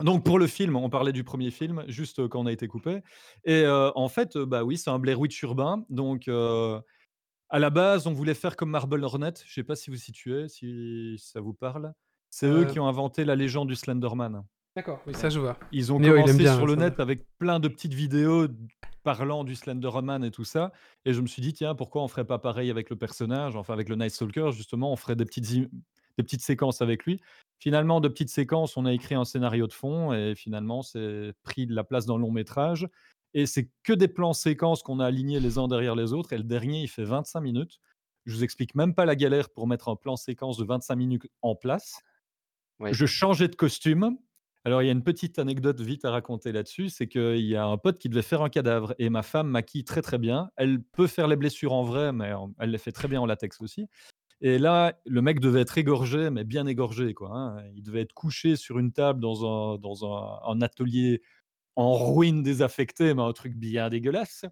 Donc 0.02 0.24
pour 0.24 0.38
le 0.38 0.46
film, 0.46 0.74
on 0.76 0.90
parlait 0.90 1.12
du 1.12 1.22
premier 1.22 1.50
film, 1.50 1.84
juste 1.86 2.18
euh, 2.18 2.28
quand 2.28 2.40
on 2.40 2.46
a 2.46 2.52
été 2.52 2.66
coupé. 2.66 3.02
Et 3.44 3.62
euh, 3.62 3.90
en 3.94 4.08
fait, 4.08 4.36
bah 4.36 4.64
oui, 4.64 4.76
c'est 4.76 4.90
un 4.90 4.98
Blair 4.98 5.20
Witch 5.20 5.40
urbain. 5.42 5.84
Donc 5.88 6.26
euh, 6.26 6.80
à 7.48 7.58
la 7.60 7.70
base, 7.70 8.06
on 8.06 8.12
voulait 8.12 8.34
faire 8.34 8.56
comme 8.56 8.70
Marble 8.70 9.04
Hornet. 9.04 9.34
Je 9.46 9.52
sais 9.54 9.62
pas 9.62 9.76
si 9.76 9.90
vous 9.90 9.96
situez, 9.96 10.48
si 10.48 11.16
ça 11.18 11.40
vous 11.40 11.54
parle. 11.54 11.92
C'est 12.34 12.48
eux 12.48 12.62
Euh, 12.62 12.64
qui 12.64 12.80
ont 12.80 12.88
inventé 12.88 13.24
la 13.24 13.36
légende 13.36 13.68
du 13.68 13.76
Slenderman. 13.76 14.42
D'accord, 14.74 15.00
oui, 15.06 15.14
ça 15.14 15.30
je 15.30 15.38
vois. 15.38 15.56
Ils 15.70 15.92
ont 15.92 16.00
Néo, 16.00 16.14
commencé 16.14 16.36
bien, 16.36 16.56
sur 16.56 16.66
le 16.66 16.74
net 16.74 16.98
avec 16.98 17.28
plein 17.38 17.60
de 17.60 17.68
petites 17.68 17.94
vidéos 17.94 18.48
parlant 19.04 19.44
du 19.44 19.54
Slenderman 19.54 20.24
et 20.24 20.32
tout 20.32 20.42
ça. 20.42 20.72
Et 21.04 21.12
je 21.12 21.20
me 21.20 21.28
suis 21.28 21.40
dit, 21.40 21.52
tiens, 21.52 21.76
pourquoi 21.76 22.02
on 22.02 22.08
ferait 22.08 22.24
pas 22.24 22.40
pareil 22.40 22.72
avec 22.72 22.90
le 22.90 22.96
personnage, 22.96 23.54
enfin 23.54 23.72
avec 23.72 23.88
le 23.88 23.94
Night 23.94 24.10
Stalker, 24.10 24.50
justement, 24.50 24.90
on 24.90 24.96
ferait 24.96 25.14
des 25.14 25.24
petites, 25.24 25.48
des 25.48 26.24
petites 26.24 26.40
séquences 26.40 26.82
avec 26.82 27.04
lui. 27.04 27.20
Finalement, 27.60 28.00
de 28.00 28.08
petites 28.08 28.30
séquences, 28.30 28.76
on 28.76 28.84
a 28.84 28.92
écrit 28.92 29.14
un 29.14 29.24
scénario 29.24 29.68
de 29.68 29.72
fond 29.72 30.12
et 30.12 30.34
finalement, 30.34 30.82
c'est 30.82 31.34
pris 31.44 31.68
de 31.68 31.74
la 31.76 31.84
place 31.84 32.04
dans 32.04 32.16
le 32.16 32.22
long 32.22 32.32
métrage. 32.32 32.88
Et 33.32 33.46
c'est 33.46 33.70
que 33.84 33.92
des 33.92 34.08
plans 34.08 34.32
séquences 34.32 34.82
qu'on 34.82 34.98
a 34.98 35.06
alignés 35.06 35.38
les 35.38 35.56
uns 35.56 35.68
derrière 35.68 35.94
les 35.94 36.12
autres. 36.12 36.32
Et 36.32 36.36
le 36.38 36.42
dernier, 36.42 36.82
il 36.82 36.88
fait 36.88 37.04
25 37.04 37.40
minutes. 37.42 37.78
Je 38.26 38.34
vous 38.34 38.42
explique 38.42 38.74
même 38.74 38.92
pas 38.92 39.04
la 39.04 39.14
galère 39.14 39.50
pour 39.50 39.68
mettre 39.68 39.88
un 39.88 39.94
plan 39.94 40.16
séquence 40.16 40.56
de 40.56 40.64
25 40.64 40.96
minutes 40.96 41.28
en 41.40 41.54
place. 41.54 42.00
Je 42.80 43.06
changeais 43.06 43.48
de 43.48 43.56
costume. 43.56 44.16
Alors, 44.66 44.82
il 44.82 44.86
y 44.86 44.88
a 44.88 44.92
une 44.92 45.02
petite 45.02 45.38
anecdote 45.38 45.80
vite 45.80 46.06
à 46.06 46.10
raconter 46.10 46.50
là-dessus, 46.50 46.88
c'est 46.88 47.06
qu'il 47.06 47.44
y 47.44 47.54
a 47.54 47.66
un 47.66 47.76
pote 47.76 47.98
qui 47.98 48.08
devait 48.08 48.22
faire 48.22 48.40
un 48.40 48.48
cadavre 48.48 48.94
et 48.98 49.10
ma 49.10 49.22
femme 49.22 49.48
maquille 49.48 49.84
très 49.84 50.00
très 50.00 50.16
bien. 50.16 50.50
Elle 50.56 50.82
peut 50.82 51.06
faire 51.06 51.28
les 51.28 51.36
blessures 51.36 51.74
en 51.74 51.82
vrai, 51.82 52.12
mais 52.12 52.32
elle 52.58 52.70
les 52.70 52.78
fait 52.78 52.92
très 52.92 53.06
bien 53.06 53.20
en 53.20 53.26
latex 53.26 53.60
aussi. 53.60 53.88
Et 54.40 54.58
là, 54.58 54.94
le 55.04 55.22
mec 55.22 55.40
devait 55.40 55.60
être 55.60 55.76
égorgé, 55.76 56.30
mais 56.30 56.44
bien 56.44 56.66
égorgé, 56.66 57.14
quoi. 57.14 57.30
Hein. 57.32 57.64
Il 57.74 57.82
devait 57.82 58.02
être 58.02 58.14
couché 58.14 58.56
sur 58.56 58.78
une 58.78 58.92
table 58.92 59.20
dans 59.20 59.44
un, 59.44 59.78
dans 59.78 60.04
un, 60.50 60.60
atelier 60.62 61.22
en 61.76 61.92
ruine 61.92 62.42
désaffecté, 62.42 63.14
mais 63.14 63.22
un 63.22 63.32
truc 63.32 63.54
bien 63.54 63.88
dégueulasse. 63.90 64.44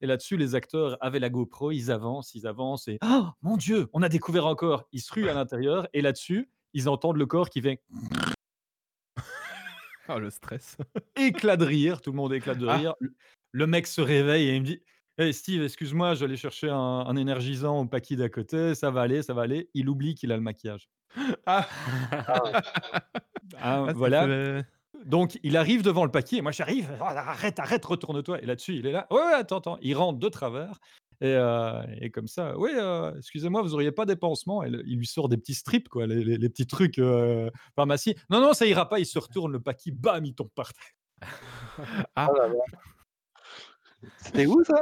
Et 0.00 0.06
là-dessus, 0.06 0.36
les 0.36 0.54
acteurs 0.54 0.96
avaient 1.00 1.18
la 1.18 1.30
GoPro, 1.30 1.70
ils 1.70 1.90
avancent, 1.90 2.34
ils 2.34 2.46
avancent, 2.46 2.88
et 2.88 2.98
oh 3.02 3.26
mon 3.42 3.56
Dieu, 3.56 3.88
on 3.92 4.02
a 4.02 4.08
découvert 4.08 4.46
un 4.46 4.54
corps. 4.54 4.86
Ils 4.92 5.00
se 5.00 5.12
ruent 5.12 5.28
à 5.28 5.34
l'intérieur, 5.34 5.88
et 5.92 6.02
là-dessus, 6.02 6.50
ils 6.76 6.88
entendent 6.88 7.16
le 7.16 7.26
corps 7.26 7.48
qui 7.50 7.60
fait 7.62 7.80
Oh, 10.08 10.18
le 10.18 10.30
stress. 10.30 10.76
éclat 11.16 11.56
de 11.56 11.64
rire, 11.64 12.00
tout 12.00 12.10
le 12.12 12.16
monde 12.16 12.32
éclate 12.32 12.58
de 12.58 12.66
Ah. 12.66 12.76
rire. 12.76 12.94
Le, 13.00 13.12
le 13.52 13.66
mec 13.66 13.86
se 13.86 14.00
réveille 14.00 14.48
et 14.48 14.54
il 14.56 14.60
me 14.60 14.66
dit 14.66 14.82
Hey 15.18 15.32
Steve, 15.32 15.62
excuse-moi, 15.62 16.14
j'allais 16.14 16.36
chercher 16.36 16.68
un, 16.68 16.76
un 16.76 17.16
énergisant 17.16 17.80
au 17.80 17.86
paquet 17.86 18.16
d'à 18.16 18.28
côté, 18.28 18.74
ça 18.74 18.90
va 18.90 19.00
aller, 19.00 19.22
ça 19.22 19.32
va 19.32 19.42
aller. 19.42 19.70
Il 19.72 19.88
oublie 19.88 20.14
qu'il 20.14 20.30
a 20.30 20.36
le 20.36 20.42
maquillage. 20.42 20.90
Ah, 21.46 21.66
Ah, 22.12 22.62
Ah, 23.58 23.86
voilà. 23.94 24.62
Donc, 25.06 25.38
il 25.42 25.56
arrive 25.56 25.82
devant 25.82 26.04
le 26.04 26.10
paquet, 26.10 26.36
et 26.36 26.42
moi 26.42 26.52
j'arrive, 26.52 26.90
arrête, 27.00 27.58
arrête, 27.58 27.84
retourne-toi. 27.84 28.42
Et 28.42 28.46
là-dessus, 28.46 28.74
il 28.76 28.86
est 28.86 28.92
là, 28.92 29.06
ouais, 29.10 29.16
ouais, 29.18 29.32
attends, 29.34 29.58
attends. 29.58 29.78
Il 29.80 29.96
rentre 29.96 30.18
de 30.18 30.28
travers, 30.28 30.78
et, 31.20 31.34
euh, 31.34 31.82
et 32.00 32.10
comme 32.10 32.26
ça, 32.28 32.56
oui, 32.58 32.70
euh, 32.74 33.12
excusez-moi, 33.18 33.62
vous 33.62 33.74
auriez 33.74 33.92
pas 33.92 34.04
des 34.06 34.16
pansements 34.16 34.62
Et 34.62 34.70
le- 34.70 34.82
il 34.86 34.98
lui 34.98 35.06
sort 35.06 35.28
des 35.28 35.36
petits 35.36 35.54
strips, 35.54 35.88
quoi, 35.88 36.06
les, 36.06 36.24
les- 36.24 36.36
les 36.38 36.48
petits 36.48 36.66
trucs 36.66 36.98
euh, 36.98 37.50
pharmacie. 37.74 38.14
Non, 38.30 38.40
non, 38.40 38.52
ça 38.52 38.66
ira 38.66 38.88
pas, 38.88 38.98
il 38.98 39.06
se 39.06 39.18
retourne, 39.18 39.52
le 39.52 39.60
paquet, 39.60 39.90
bam, 39.92 40.24
il 40.24 40.34
tombe 40.34 40.50
par 40.54 40.72
terre. 40.72 40.92
Ah, 42.16 42.28
Oh 42.30 42.36
là 42.36 42.48
là. 42.48 42.54
C'était 44.18 44.46
où 44.46 44.62
ça? 44.62 44.76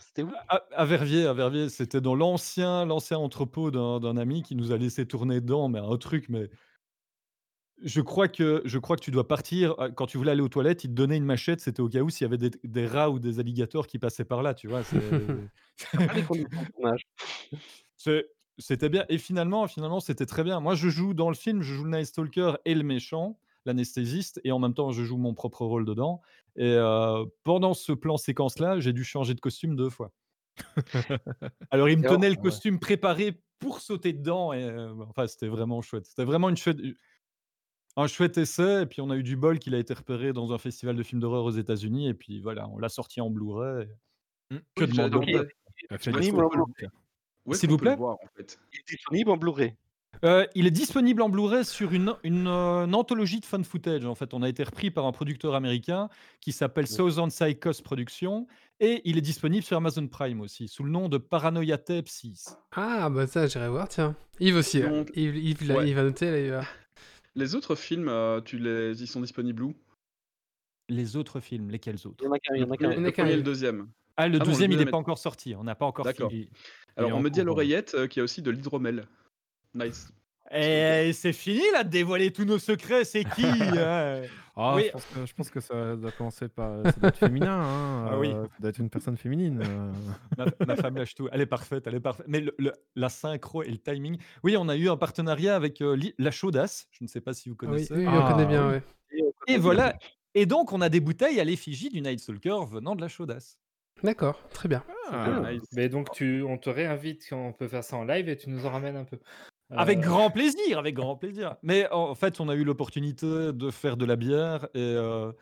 C'était 0.00 0.22
où? 0.22 0.30
À, 0.48 0.62
à 0.74 0.84
Verviers, 0.84 1.26
à 1.26 1.32
Verviers, 1.32 1.68
c'était 1.68 2.00
dans 2.00 2.14
l'ancien, 2.14 2.84
l'ancien 2.84 3.16
entrepôt 3.18 3.70
d'un 3.70 4.00
d'un 4.00 4.16
ami 4.16 4.42
qui 4.42 4.56
nous 4.56 4.72
a 4.72 4.76
laissé 4.76 5.06
tourner 5.06 5.40
dedans, 5.40 5.68
mais 5.68 5.78
un 5.78 5.96
truc, 5.96 6.28
mais 6.28 6.50
je 7.84 8.00
crois 8.00 8.28
que 8.28 8.62
je 8.64 8.78
crois 8.78 8.96
que 8.96 9.02
tu 9.02 9.10
dois 9.10 9.26
partir 9.28 9.74
euh, 9.78 9.90
quand 9.90 10.06
tu 10.06 10.18
voulais 10.18 10.32
aller 10.32 10.40
aux 10.42 10.48
toilettes, 10.48 10.84
il 10.84 10.88
te 10.90 10.94
donnait 10.94 11.16
une 11.16 11.24
machette, 11.24 11.60
c'était 11.60 11.80
au 11.80 11.88
cas 11.88 12.00
où 12.00 12.10
s'il 12.10 12.24
y 12.24 12.28
avait 12.28 12.38
des, 12.38 12.50
des 12.64 12.86
rats 12.86 13.10
ou 13.10 13.18
des 13.18 13.38
alligators 13.40 13.86
qui 13.86 13.98
passaient 13.98 14.24
par 14.24 14.42
là, 14.42 14.54
tu 14.54 14.68
vois. 14.68 14.82
c'est- 14.82 14.98
Ah, 15.98 16.12
les 16.14 16.22
conditions 16.24 16.62
de 16.62 16.72
tournage. 16.72 17.06
c'est- 17.96 18.26
C'était 18.60 18.88
bien. 18.88 19.04
Et 19.08 19.18
finalement, 19.18 19.68
finalement, 19.68 20.00
c'était 20.00 20.26
très 20.26 20.42
bien. 20.42 20.58
Moi, 20.58 20.74
je 20.74 20.88
joue 20.88 21.14
dans 21.14 21.28
le 21.28 21.36
film, 21.36 21.62
je 21.62 21.72
joue 21.74 21.84
le 21.84 21.90
Night 21.96 22.06
Stalker 22.06 22.54
et 22.64 22.74
le 22.74 22.82
méchant, 22.82 23.38
l'anesthésiste, 23.66 24.40
et 24.42 24.50
en 24.50 24.58
même 24.58 24.74
temps, 24.74 24.90
je 24.90 25.04
joue 25.04 25.16
mon 25.16 25.32
propre 25.34 25.64
rôle 25.64 25.84
dedans. 25.84 26.20
Et 26.56 26.64
euh, 26.74 27.24
pendant 27.44 27.72
ce 27.74 27.92
plan 27.92 28.16
séquence-là, 28.16 28.80
j'ai 28.80 28.92
dû 28.92 29.04
changer 29.04 29.34
de 29.34 29.40
costume 29.40 29.76
deux 29.76 29.90
fois. 29.90 30.10
Alors, 31.70 31.88
il 31.88 31.98
me 31.98 32.02
Et 32.02 32.06
alors- 32.06 32.16
tenait 32.16 32.30
le 32.30 32.36
costume 32.36 32.80
préparé 32.80 33.40
pour 33.60 33.80
sauter 33.80 34.12
dedans. 34.12 34.52
Et, 34.52 34.64
euh, 34.64 34.92
enfin, 35.08 35.28
c'était 35.28 35.46
vraiment 35.48 35.80
chouette. 35.82 36.06
C'était 36.06 36.24
vraiment 36.24 36.48
une 36.48 36.56
chouette, 36.56 36.78
un 38.02 38.06
chouette 38.06 38.38
essai. 38.38 38.82
Et 38.82 38.86
puis, 38.86 39.00
on 39.00 39.10
a 39.10 39.16
eu 39.16 39.22
du 39.22 39.36
bol 39.36 39.58
qu'il 39.58 39.74
a 39.74 39.78
été 39.78 39.92
repéré 39.94 40.32
dans 40.32 40.52
un 40.52 40.58
festival 40.58 40.96
de 40.96 41.02
films 41.02 41.20
d'horreur 41.20 41.44
aux 41.44 41.50
États-Unis. 41.50 42.08
Et 42.08 42.14
puis, 42.14 42.40
voilà, 42.40 42.68
on 42.68 42.78
l'a 42.78 42.88
sorti 42.88 43.20
en 43.20 43.30
Blu-ray. 43.30 43.86
Mm. 44.50 44.56
Que 44.74 44.84
Oui, 44.84 44.90
demander 44.92 45.48
S'il 47.52 47.70
vous 47.70 47.76
plaît 47.78 47.96
voir 47.96 48.14
en 48.16 48.26
fait 48.36 48.58
Il 48.72 48.78
est 48.80 48.88
disponible 48.88 49.30
en 49.30 49.36
Blu-ray. 49.36 49.74
Euh, 50.24 50.46
il 50.54 50.66
est 50.66 50.70
disponible 50.72 51.22
en 51.22 51.28
Blu-ray 51.28 51.64
sur 51.64 51.92
une, 51.92 52.14
une, 52.24 52.46
euh, 52.48 52.86
une 52.86 52.94
anthologie 52.94 53.40
de 53.40 53.44
fun 53.44 53.62
footage. 53.62 54.04
En 54.04 54.14
fait, 54.14 54.34
on 54.34 54.42
a 54.42 54.48
été 54.48 54.64
repris 54.64 54.90
par 54.90 55.06
un 55.06 55.12
producteur 55.12 55.54
américain 55.54 56.08
qui 56.40 56.50
s'appelle 56.52 56.86
Southern 56.86 57.28
Psychos 57.30 57.82
Productions 57.84 58.46
et 58.80 59.02
il 59.04 59.16
est 59.18 59.22
disponible 59.22 59.62
sur 59.62 59.76
Amazon 59.76 60.08
Prime 60.08 60.40
aussi 60.40 60.66
sous 60.66 60.82
le 60.82 60.90
nom 60.90 61.08
de 61.08 61.18
Paranoia 61.18 61.78
Tape 61.78 62.08
6. 62.08 62.56
Ah, 62.72 63.08
bah 63.10 63.26
ça, 63.26 63.46
j'irai 63.46 63.68
voir, 63.68 63.88
tiens. 63.88 64.16
Yves 64.40 64.56
aussi. 64.56 64.82
hein. 64.82 64.90
Donc, 64.90 65.10
Yves, 65.14 65.36
Yves, 65.36 65.68
là, 65.68 65.76
ouais. 65.76 65.88
il 65.88 65.94
va 65.94 66.02
noter, 66.02 66.30
là, 66.30 66.40
il 66.40 66.50
va- 66.50 66.64
Les 67.38 67.54
autres 67.54 67.76
films, 67.76 68.08
euh, 68.08 68.40
tu 68.40 68.58
les... 68.58 69.00
ils 69.00 69.06
sont 69.06 69.20
disponibles 69.20 69.62
où? 69.62 69.74
Les 70.88 71.14
autres 71.14 71.38
films, 71.38 71.70
lesquels 71.70 71.94
Il 72.02 72.06
autres 72.08 72.24
y 72.24 72.26
en 72.26 72.32
a 72.32 72.38
qu'un. 72.40 72.54
Il 72.56 72.62
y 72.62 72.64
en 72.64 72.70
a 72.70 72.70
Le 72.70 72.76
qu'un. 72.76 72.90
Il 72.90 72.94
y 72.94 72.98
en 72.98 73.04
a 73.04 73.06
le 73.06 73.10
qu'un, 73.12 73.22
premier 73.22 73.34
et 73.34 73.36
le 73.36 73.42
deuxième. 73.44 73.88
Ah, 74.16 74.26
le 74.26 74.34
Ah 74.34 74.38
non, 74.38 74.44
le 74.44 74.50
deuxième, 74.50 74.72
il 74.72 74.78
n'est 74.78 74.86
pas 74.86 74.96
encore 74.96 75.18
sorti. 75.18 75.54
On 75.54 75.62
n'a 75.62 75.76
pas 75.76 75.86
encore 75.86 76.04
D'accord. 76.04 76.30
fini. 76.30 76.50
Alors, 76.96 77.10
Et 77.10 77.12
on 77.12 77.18
en 77.18 77.20
me 77.20 77.30
dit 77.30 77.40
à 77.40 77.44
l'oreillette 77.44 77.94
euh, 77.94 78.08
qu'il 78.08 78.18
y 78.18 78.22
a 78.22 78.24
aussi 78.24 78.42
de 78.42 78.50
l'hydromel. 78.50 79.06
Nice. 79.72 80.12
Et 80.50 81.12
c'est 81.12 81.32
fini 81.32 81.62
là 81.72 81.84
de 81.84 81.90
dévoiler 81.90 82.32
tous 82.32 82.44
nos 82.44 82.58
secrets. 82.58 83.04
C'est 83.04 83.22
qui 83.22 83.44
hein? 83.78 84.22
Ah, 84.60 84.74
Oui. 84.74 84.84
je, 84.86 84.90
pense 84.92 85.04
que, 85.06 85.26
je 85.26 85.34
pense 85.34 85.50
que 85.50 85.60
ça 85.60 85.94
doit 85.96 86.10
commencer 86.10 86.48
par. 86.48 86.82
Ça 86.84 86.92
doit 86.92 87.08
être 87.10 87.16
féminin. 87.18 87.60
Hein, 87.62 88.08
Ah 88.10 88.18
oui. 88.18 88.32
euh, 88.32 88.42
ça 88.44 88.56
doit 88.60 88.70
être 88.70 88.78
une 88.78 88.90
personne 88.90 89.16
féminine. 89.16 89.62
euh. 89.64 89.92
ma, 90.36 90.66
ma 90.66 90.76
femme 90.76 90.96
lâche 90.96 91.14
tout. 91.14 91.28
Elle 91.30 91.40
est 91.40 91.46
parfaite, 91.46 91.86
elle 91.86 91.94
est 91.94 92.00
parfaite. 92.00 92.26
Mais 92.28 92.40
le- 92.40 92.54
le- 92.58 92.72
la 92.96 93.08
synchro 93.08 93.62
et 93.62 93.70
le 93.70 93.78
timing. 93.78 94.18
Oui, 94.42 94.56
on 94.58 94.68
a 94.68 94.76
eu 94.76 94.88
un 94.88 94.96
partenariat 94.96 95.54
avec 95.54 95.80
euh, 95.80 95.96
La 96.18 96.30
Chaudasse. 96.32 96.88
Je 96.90 97.04
ne 97.04 97.08
sais 97.08 97.20
pas 97.20 97.32
si 97.34 97.48
vous 97.48 97.54
Ah 97.60 97.64
oui, 97.66 97.68
connaissez. 97.86 97.94
oui, 97.94 98.06
on 98.08 98.10
Ah, 98.24 98.32
connaît 98.32 98.46
bien, 98.46 98.66
oui. 98.68 98.72
ouais. 98.74 98.82
Et, 99.46 99.54
Et 99.54 99.58
voilà. 99.58 99.96
Et 100.34 100.44
donc, 100.44 100.72
on 100.72 100.80
a 100.80 100.88
des 100.88 101.00
bouteilles 101.00 101.38
à 101.40 101.44
l'effigie 101.44 101.88
du 101.88 102.00
Night 102.00 102.18
Stalker 102.20 102.58
venant 102.70 102.94
de 102.96 103.00
la 103.00 103.08
chaudasse. 103.08 103.58
D'accord, 104.04 104.40
très 104.50 104.68
bien. 104.68 104.84
Ah, 105.10 105.40
nice. 105.50 105.62
Mais 105.74 105.88
donc, 105.88 106.10
tu, 106.12 106.42
on 106.42 106.58
te 106.58 106.70
réinvite 106.70 107.24
quand 107.28 107.38
on 107.46 107.52
peut 107.52 107.66
faire 107.66 107.82
ça 107.82 107.96
en 107.96 108.04
live 108.04 108.28
et 108.28 108.36
tu 108.36 108.48
nous 108.50 108.64
en 108.66 108.70
ramènes 108.70 108.96
un 108.96 109.04
peu. 109.04 109.18
Avec 109.76 109.98
Euh, 109.98 110.02
grand 110.02 110.30
plaisir, 110.30 110.78
avec 110.78 110.94
grand 110.94 111.16
plaisir. 111.20 111.56
Mais 111.62 111.88
en 111.90 112.14
fait, 112.14 112.40
on 112.40 112.48
a 112.48 112.54
eu 112.54 112.64
l'opportunité 112.64 113.52
de 113.52 113.70
faire 113.70 113.96
de 113.96 114.04
la 114.04 114.16
bière. 114.16 114.64
Et 114.74 114.78
euh, 114.80 115.32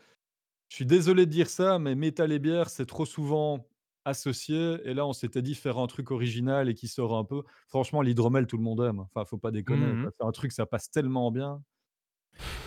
je 0.69 0.75
suis 0.77 0.85
désolé 0.85 1.25
de 1.25 1.31
dire 1.31 1.49
ça, 1.49 1.79
mais 1.79 1.95
métal 1.95 2.31
et 2.31 2.39
bière, 2.39 2.69
c'est 2.69 2.85
trop 2.85 3.05
souvent 3.05 3.69
associé. 4.05 4.79
Et 4.85 4.93
là, 4.93 5.05
on 5.07 5.13
s'était 5.13 5.41
dit 5.41 5.55
faire 5.55 5.77
un 5.79 5.87
truc 5.87 6.11
original 6.11 6.69
et 6.69 6.75
qui 6.75 6.87
sort 6.87 7.17
un 7.17 7.25
peu. 7.25 7.43
Franchement, 7.67 8.01
l'hydromel, 8.01 8.47
tout 8.47 8.57
le 8.57 8.63
monde 8.63 8.81
aime. 8.81 8.99
Enfin, 9.01 9.25
faut 9.25 9.37
pas 9.39 9.51
déconner. 9.51 9.95
C'est 10.19 10.25
un 10.25 10.31
truc, 10.31 10.51
ça 10.51 10.65
passe 10.65 10.91
tellement 10.91 11.31
bien. 11.31 11.63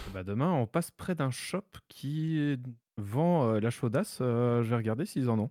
Bah 0.07 0.25
demain, 0.25 0.53
on 0.53 0.67
passe 0.67 0.91
près 0.91 1.15
d'un 1.15 1.31
shop 1.31 1.65
qui 1.89 2.57
vend 2.97 3.55
euh, 3.55 3.61
la 3.61 3.71
chaudasse. 3.71 4.19
euh, 4.21 4.63
je 4.63 4.71
vais 4.71 4.77
regarder 4.77 5.07
s'ils 5.07 5.31
en 5.31 5.39
ont. 5.39 5.51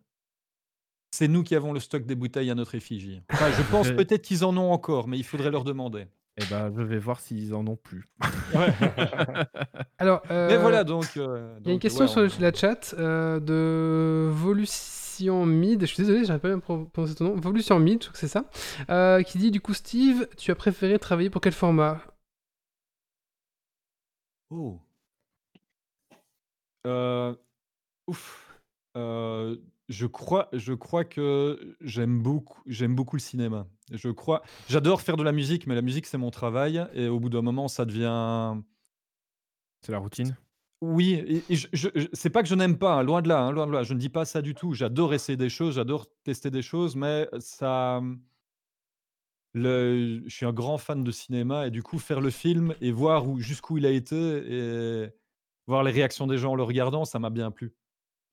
C'est 1.11 1.27
nous 1.27 1.43
qui 1.43 1.55
avons 1.55 1.73
le 1.73 1.79
stock 1.79 2.05
des 2.05 2.15
bouteilles 2.15 2.51
à 2.51 2.55
notre 2.55 2.75
effigie. 2.75 3.21
Enfin, 3.31 3.49
je 3.51 3.61
pense 3.71 3.89
peut-être 3.91 4.21
qu'ils 4.21 4.43
en 4.45 4.55
ont 4.57 4.71
encore, 4.71 5.07
mais 5.07 5.17
il 5.17 5.23
faudrait 5.23 5.51
leur 5.51 5.63
demander. 5.63 6.07
Et 6.37 6.45
bah, 6.49 6.69
je 6.75 6.81
vais 6.83 6.99
voir 6.99 7.19
s'ils 7.19 7.53
en 7.53 7.65
ont 7.67 7.75
plus. 7.75 8.07
Alors, 9.97 10.21
Mais 10.29 10.31
euh, 10.31 10.59
voilà, 10.61 10.83
donc. 10.83 11.17
euh, 11.17 11.57
Il 11.61 11.67
y 11.67 11.71
a 11.71 11.73
une 11.73 11.79
question 11.79 12.05
ouais, 12.05 12.07
sur 12.07 12.21
on- 12.21 12.41
la 12.41 12.53
chat 12.53 12.93
euh, 12.97 13.39
de 13.39 14.29
Volution 14.31 15.45
Mid, 15.45 15.81
je 15.81 15.85
suis 15.87 15.97
désolé, 15.97 16.23
j'arrive 16.23 16.41
pas 16.41 16.53
à 16.53 16.57
prononcer 16.93 17.15
ton 17.15 17.25
nom, 17.25 17.35
Volution 17.35 17.77
Mid, 17.79 18.01
je 18.01 18.07
crois 18.07 18.13
que 18.13 18.19
c'est 18.19 18.29
ça, 18.29 18.45
euh, 18.89 19.21
qui 19.23 19.37
dit 19.37 19.51
du 19.51 19.59
coup 19.59 19.73
Steve, 19.73 20.27
tu 20.37 20.49
as 20.51 20.55
préféré 20.55 20.97
travailler 20.97 21.29
pour 21.29 21.41
quel 21.41 21.51
format? 21.51 22.01
Oh. 24.51 24.79
Euh, 26.87 27.35
ouf. 28.07 28.61
Je 29.89 30.05
crois, 30.05 30.49
je 30.53 30.73
crois 30.73 31.03
que 31.03 31.75
j'aime 31.81 32.21
beaucoup, 32.21 32.61
j'aime 32.67 32.95
beaucoup 32.95 33.15
le 33.15 33.21
cinéma. 33.21 33.67
Je 33.91 34.09
crois, 34.09 34.43
j'adore 34.69 35.01
faire 35.01 35.17
de 35.17 35.23
la 35.23 35.31
musique, 35.31 35.65
mais 35.65 35.73
la 35.75 35.81
musique 35.81 36.05
c'est 36.05 36.19
mon 36.19 36.29
travail 36.29 36.85
et 36.93 37.07
au 37.07 37.19
bout 37.19 37.29
d'un 37.29 37.41
moment 37.41 37.67
ça 37.67 37.85
devient. 37.85 38.61
C'est 39.81 39.91
la 39.91 39.97
routine? 39.97 40.37
Oui, 40.81 41.13
et, 41.13 41.43
et 41.49 41.55
je, 41.55 41.67
je- 41.73 41.89
je- 41.93 42.07
c'est 42.13 42.29
pas 42.29 42.41
que 42.43 42.47
je 42.49 42.55
n'aime 42.55 42.77
pas, 42.77 42.93
hein, 42.93 43.03
loin 43.03 43.21
de 43.21 43.27
là, 43.27 43.41
hein, 43.41 43.51
loin 43.51 43.67
de 43.67 43.71
là. 43.71 43.83
Je 43.83 43.93
ne 43.93 43.99
dis 43.99 44.09
pas 44.09 44.25
ça 44.25 44.41
du 44.41 44.53
tout. 44.55 44.73
J'adore 44.73 45.13
essayer 45.13 45.35
des 45.37 45.49
choses, 45.49 45.75
j'adore 45.75 46.05
tester 46.23 46.51
des 46.51 46.61
choses, 46.61 46.95
mais 46.95 47.27
ça. 47.39 48.01
Le, 49.53 50.21
je 50.27 50.35
suis 50.35 50.45
un 50.45 50.53
grand 50.53 50.77
fan 50.77 51.03
de 51.03 51.11
cinéma 51.11 51.65
et 51.67 51.71
du 51.71 51.81
coup 51.81 51.97
faire 51.97 52.21
le 52.21 52.29
film 52.29 52.75
et 52.81 52.91
voir 52.91 53.27
où, 53.27 53.39
jusqu'où 53.39 53.77
il 53.79 53.85
a 53.85 53.89
été 53.89 54.15
et 54.15 55.09
voir 55.67 55.83
les 55.83 55.91
réactions 55.91 56.27
des 56.27 56.37
gens 56.37 56.51
en 56.51 56.55
le 56.55 56.63
regardant, 56.63 57.03
ça 57.03 57.17
m'a 57.19 57.31
bien 57.31 57.49
plu. 57.51 57.73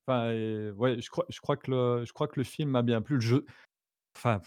Ouais, 0.07 1.01
je 1.01 1.09
crois, 1.09 1.25
je 1.29 1.39
crois 1.41 1.57
que 1.57 1.69
le, 1.71 2.05
je 2.05 2.13
crois 2.13 2.27
que 2.27 2.39
le 2.39 2.43
film 2.43 2.69
m'a 2.71 2.81
bien 2.81 3.01
plu. 3.01 3.15
Le 3.15 3.21
jeu, 3.21 3.45
enfin, 4.15 4.41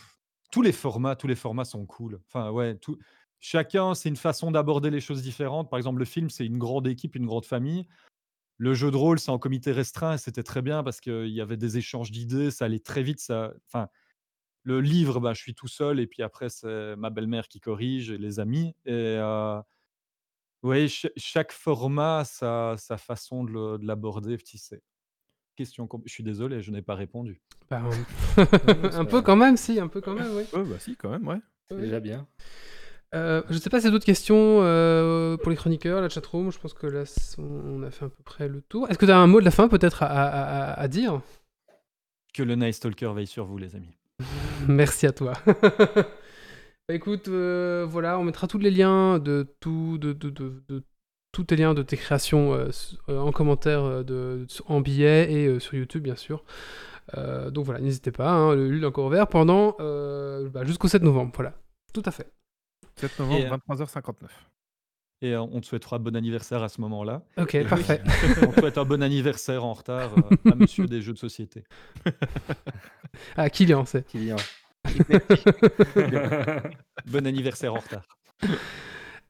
tous 0.53 0.62
les 0.62 0.73
formats, 0.73 1.16
tous 1.16 1.27
les 1.28 1.37
formats 1.37 1.65
sont 1.65 1.87
cool. 1.87 2.20
Enfin, 2.28 2.51
ouais, 2.51 2.77
tout, 2.77 2.99
chacun, 3.41 3.95
c'est 3.95 4.09
une 4.09 4.16
façon 4.16 4.51
d'aborder 4.53 4.91
les 4.91 5.01
choses 5.01 5.23
différentes. 5.23 5.70
Par 5.70 5.78
exemple, 5.78 6.01
le 6.01 6.07
film, 6.07 6.31
c'est 6.31 6.47
une 6.47 6.59
grande 6.59 6.87
équipe, 6.89 7.16
une 7.16 7.27
grande 7.27 7.47
famille. 7.47 7.87
Le 8.59 8.74
jeu 8.74 8.91
de 8.91 8.97
rôle, 8.97 9.19
c'est 9.20 9.31
en 9.31 9.39
comité 9.39 9.73
restreint 9.73 10.19
c'était 10.19 10.43
très 10.45 10.62
bien 10.62 10.82
parce 10.85 11.01
qu'il 11.01 11.28
y 11.28 11.41
avait 11.41 11.57
des 11.59 11.78
échanges 11.78 12.11
d'idées, 12.12 12.51
ça 12.51 12.66
allait 12.66 12.81
très 12.81 13.03
vite. 13.03 13.20
Ça, 13.20 13.53
enfin, 13.66 13.89
le 14.65 14.81
livre, 14.81 15.20
bah, 15.20 15.35
je 15.35 15.43
suis 15.43 15.55
tout 15.55 15.69
seul 15.69 16.01
et 16.01 16.07
puis 16.07 16.23
après 16.23 16.51
c'est 16.51 16.97
ma 16.97 17.11
belle-mère 17.11 17.49
qui 17.49 17.61
corrige 17.61 18.11
et 18.11 18.19
les 18.19 18.41
amis 18.41 18.74
et 18.87 19.19
oui, 20.62 20.89
cha 20.89 21.09
chaque 21.16 21.53
format 21.53 22.24
sa 22.24 22.77
façon 22.99 23.45
de 23.45 23.78
l'aborder, 23.85 24.37
tu 24.39 24.59
sais. 24.59 24.82
Question 25.61 25.87
je 26.07 26.11
suis 26.11 26.23
désolé, 26.24 26.62
je 26.62 26.70
n'ai 26.70 26.81
pas 26.81 26.95
répondu. 26.95 27.39
Bah, 27.69 27.82
un 28.95 29.05
peu 29.11 29.20
quand 29.20 29.37
même, 29.37 29.59
si, 29.59 29.78
un 29.78 29.89
peu 29.89 30.01
quand 30.01 30.15
même, 30.15 30.31
oui. 30.35 30.45
Ouais, 30.55 30.65
bah 30.65 30.77
si, 30.78 30.97
quand 30.97 31.11
même, 31.11 31.28
ouais. 31.28 31.37
c'est 31.69 31.74
Oui. 31.77 31.82
déjà 31.82 32.01
bien. 32.01 32.27
Euh, 33.15 33.43
je 33.51 33.59
sais 33.59 33.69
pas 33.69 33.78
s'il 33.78 33.89
y 33.89 33.89
a 33.89 33.91
d'autres 33.91 34.07
questions 34.07 34.61
euh, 34.62 35.37
pour 35.37 35.51
les 35.51 35.57
chroniqueurs, 35.57 36.01
la 36.01 36.09
chatroom. 36.09 36.51
Je 36.51 36.59
pense 36.59 36.73
que 36.73 36.87
là, 36.87 37.03
on 37.37 37.82
a 37.82 37.91
fait 37.91 38.07
à 38.07 38.09
peu 38.09 38.23
près 38.24 38.49
le 38.49 38.62
tour. 38.62 38.89
Est-ce 38.89 38.97
que 38.97 39.05
tu 39.05 39.12
as 39.12 39.19
un 39.19 39.27
mot 39.27 39.39
de 39.41 39.45
la 39.45 39.51
fin 39.51 39.69
peut-être 39.69 40.03
à, 40.03 40.07
à- 40.07 40.70
à- 40.70 40.81
à 40.81 40.89
dire? 40.89 41.20
Que 42.32 42.43
le 42.43 42.55
Night 42.55 42.73
Stalker 42.73 43.12
veille 43.15 43.27
sur 43.27 43.45
vous, 43.45 43.59
les 43.59 43.77
amis. 43.77 43.99
Merci 44.66 45.07
à 45.09 45.12
toi. 45.12 45.35
Bah, 45.45 46.95
écoute, 46.95 47.28
euh, 47.28 47.87
voilà, 47.87 48.19
on 48.19 48.24
mettra 48.24 48.47
tous 48.47 48.59
les 48.59 48.70
liens 48.70 49.19
de 49.19 49.47
tout, 49.61 49.99
de, 49.99 50.15
de, 50.15 50.31
de- 50.31 50.62
de- 50.70 50.85
tous 51.32 51.44
tes 51.44 51.57
liens 51.57 51.74
de 51.74 51.82
tes 51.82 51.97
créations 51.97 52.55
euh, 52.55 52.69
euh, 53.09 53.19
en 53.20 53.32
commentaire 53.32 53.82
euh, 53.85 54.02
de, 54.02 54.47
en 54.66 54.81
billet 54.81 55.32
et 55.32 55.47
euh, 55.47 55.61
sur 55.61 55.74
YouTube, 55.74 56.02
bien 56.02 56.16
sûr. 56.16 56.44
Euh, 57.16 57.51
donc 57.51 57.65
voilà, 57.65 57.81
n'hésitez 57.81 58.12
pas, 58.12 58.31
hein, 58.31 58.55
le 58.55 58.69
LUL 58.69 58.82
est 58.85 58.86
encore 58.86 59.07
ouvert 59.07 59.27
pendant 59.27 59.74
euh, 59.81 60.48
bah, 60.48 60.65
jusqu'au 60.65 60.89
7 60.89 61.02
novembre. 61.02 61.32
Voilà, 61.35 61.55
tout 61.93 62.02
à 62.05 62.11
fait. 62.11 62.31
7 62.97 63.19
novembre, 63.20 63.39
Et, 63.40 63.47
euh, 63.47 63.74
23h59. 63.77 64.12
Et 65.23 65.36
on 65.36 65.61
te 65.61 65.66
souhaitera 65.66 65.98
bon 65.98 66.16
anniversaire 66.16 66.62
à 66.62 66.70
ce 66.70 66.81
moment-là. 66.81 67.23
Ok, 67.36 67.55
Et 67.55 67.65
parfait. 67.65 68.01
on 68.43 68.47
te 68.52 68.61
souhaite 68.61 68.78
un 68.78 68.85
bon 68.85 69.02
anniversaire 69.02 69.65
en 69.65 69.74
retard 69.74 70.12
euh, 70.16 70.51
à 70.51 70.55
monsieur 70.55 70.86
des 70.86 71.02
jeux 71.02 71.12
de 71.12 71.19
société. 71.19 71.65
Ah, 73.36 73.51
Kylian, 73.51 73.85
c'est. 73.86 74.07
Kylian. 74.07 74.36
Bon 77.07 77.27
anniversaire 77.27 77.74
en 77.74 77.81
retard. 77.81 78.05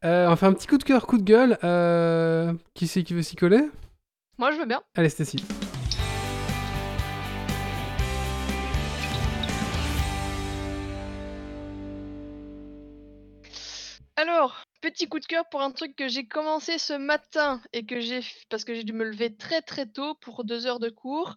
Euh, 0.02 0.28
on 0.28 0.36
faire 0.36 0.48
un 0.48 0.54
petit 0.54 0.66
coup 0.66 0.78
de 0.78 0.84
cœur, 0.84 1.06
coup 1.06 1.18
de 1.18 1.22
gueule. 1.22 1.58
Euh, 1.62 2.54
qui 2.74 2.86
c'est 2.86 3.02
qui 3.02 3.12
veut 3.12 3.22
s'y 3.22 3.36
coller? 3.36 3.68
Moi, 4.38 4.50
je 4.50 4.58
veux 4.58 4.64
bien. 4.64 4.82
Allez, 4.94 5.10
Stacy. 5.10 5.44
Alors, 14.16 14.64
petit 14.80 15.06
coup 15.06 15.18
de 15.18 15.26
cœur 15.26 15.44
pour 15.50 15.60
un 15.60 15.70
truc 15.70 15.94
que 15.96 16.08
j'ai 16.08 16.26
commencé 16.26 16.78
ce 16.78 16.94
matin 16.94 17.60
et 17.74 17.84
que 17.84 18.00
j'ai 18.00 18.20
parce 18.48 18.64
que 18.64 18.74
j'ai 18.74 18.84
dû 18.84 18.94
me 18.94 19.04
lever 19.04 19.36
très 19.36 19.60
très 19.60 19.86
tôt 19.86 20.14
pour 20.14 20.44
deux 20.44 20.66
heures 20.66 20.80
de 20.80 20.88
cours. 20.88 21.36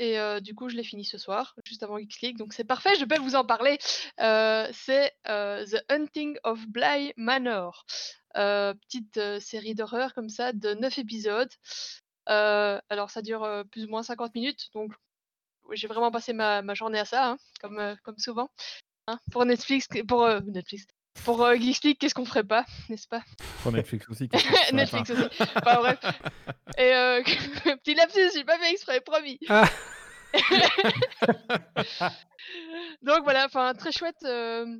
Et 0.00 0.18
euh, 0.18 0.40
du 0.40 0.54
coup, 0.54 0.70
je 0.70 0.76
l'ai 0.76 0.82
fini 0.82 1.04
ce 1.04 1.18
soir, 1.18 1.54
juste 1.66 1.82
avant 1.82 1.98
Geeks 1.98 2.22
League. 2.22 2.38
Donc 2.38 2.54
c'est 2.54 2.64
parfait, 2.64 2.94
je 2.98 3.04
peux 3.04 3.18
vous 3.18 3.36
en 3.36 3.44
parler. 3.44 3.78
Euh, 4.20 4.66
c'est 4.72 5.12
euh, 5.28 5.64
The 5.66 5.84
Hunting 5.90 6.38
of 6.42 6.66
Bly 6.66 7.12
Manor. 7.18 7.84
Petite 8.34 9.20
série 9.40 9.74
d'horreur 9.74 10.14
comme 10.14 10.30
ça, 10.30 10.54
de 10.54 10.72
9 10.72 10.98
épisodes. 10.98 11.50
Alors 12.26 13.10
ça 13.10 13.20
dure 13.20 13.46
plus 13.70 13.84
ou 13.84 13.88
moins 13.88 14.02
50 14.02 14.34
minutes. 14.34 14.70
Donc 14.72 14.90
j'ai 15.72 15.86
vraiment 15.86 16.10
passé 16.10 16.32
ma, 16.32 16.62
journée 16.74 16.98
à 16.98 17.04
ça, 17.04 17.32
hein, 17.32 17.36
comme, 17.60 18.18
souvent. 18.18 18.50
hein. 19.06 19.18
Pour 19.30 19.44
Netflix, 19.44 19.86
pour 20.08 20.26
Netflix. 20.46 20.86
Pour 21.24 21.42
euh, 21.42 21.56
Geeks 21.56 21.82
League, 21.84 21.98
qu'est-ce 21.98 22.14
qu'on 22.14 22.24
ferait 22.24 22.44
pas, 22.44 22.64
n'est-ce 22.88 23.08
pas? 23.08 23.22
Pour 23.62 23.72
Netflix 23.72 24.08
aussi. 24.08 24.28
Netflix 24.72 25.10
aussi. 25.10 25.42
Enfin 25.56 25.76
bref. 25.76 25.98
Et 26.78 26.94
euh, 26.94 27.22
petit 27.84 27.94
lapsus, 27.94 28.30
j'ai 28.34 28.44
pas 28.44 28.58
fait 28.58 28.70
exprès, 28.70 29.00
promis. 29.00 29.38
Ah. 29.48 29.68
Donc 33.02 33.22
voilà, 33.24 33.44
enfin 33.46 33.74
très 33.74 33.92
chouette, 33.92 34.22
euh, 34.24 34.78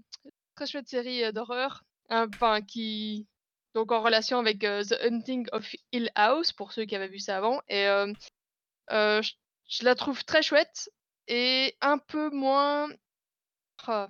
très 0.55 0.67
chouette 0.67 0.89
série 0.89 1.25
euh, 1.25 1.33
d'horreur, 1.33 1.83
hein, 2.09 2.27
enfin 2.35 2.63
qui 2.63 3.27
donc 3.75 3.93
en 3.93 4.01
relation 4.01 4.39
avec 4.39 4.61
The 4.61 4.95
Hunting 5.03 5.47
of 5.53 5.69
Hill 5.93 6.11
House 6.15 6.53
pour 6.53 6.73
ceux 6.73 6.85
qui 6.85 6.97
avaient 6.97 7.09
vu 7.09 7.21
ça 7.21 7.37
avant 7.37 7.61
et 7.69 7.85
je, 8.91 9.33
je 9.69 9.85
la 9.85 9.95
trouve 9.95 10.25
très 10.25 10.43
chouette 10.43 10.91
et 11.29 11.77
un 11.81 11.99
peu 11.99 12.31
moins 12.31 12.89
ah, 13.87 14.09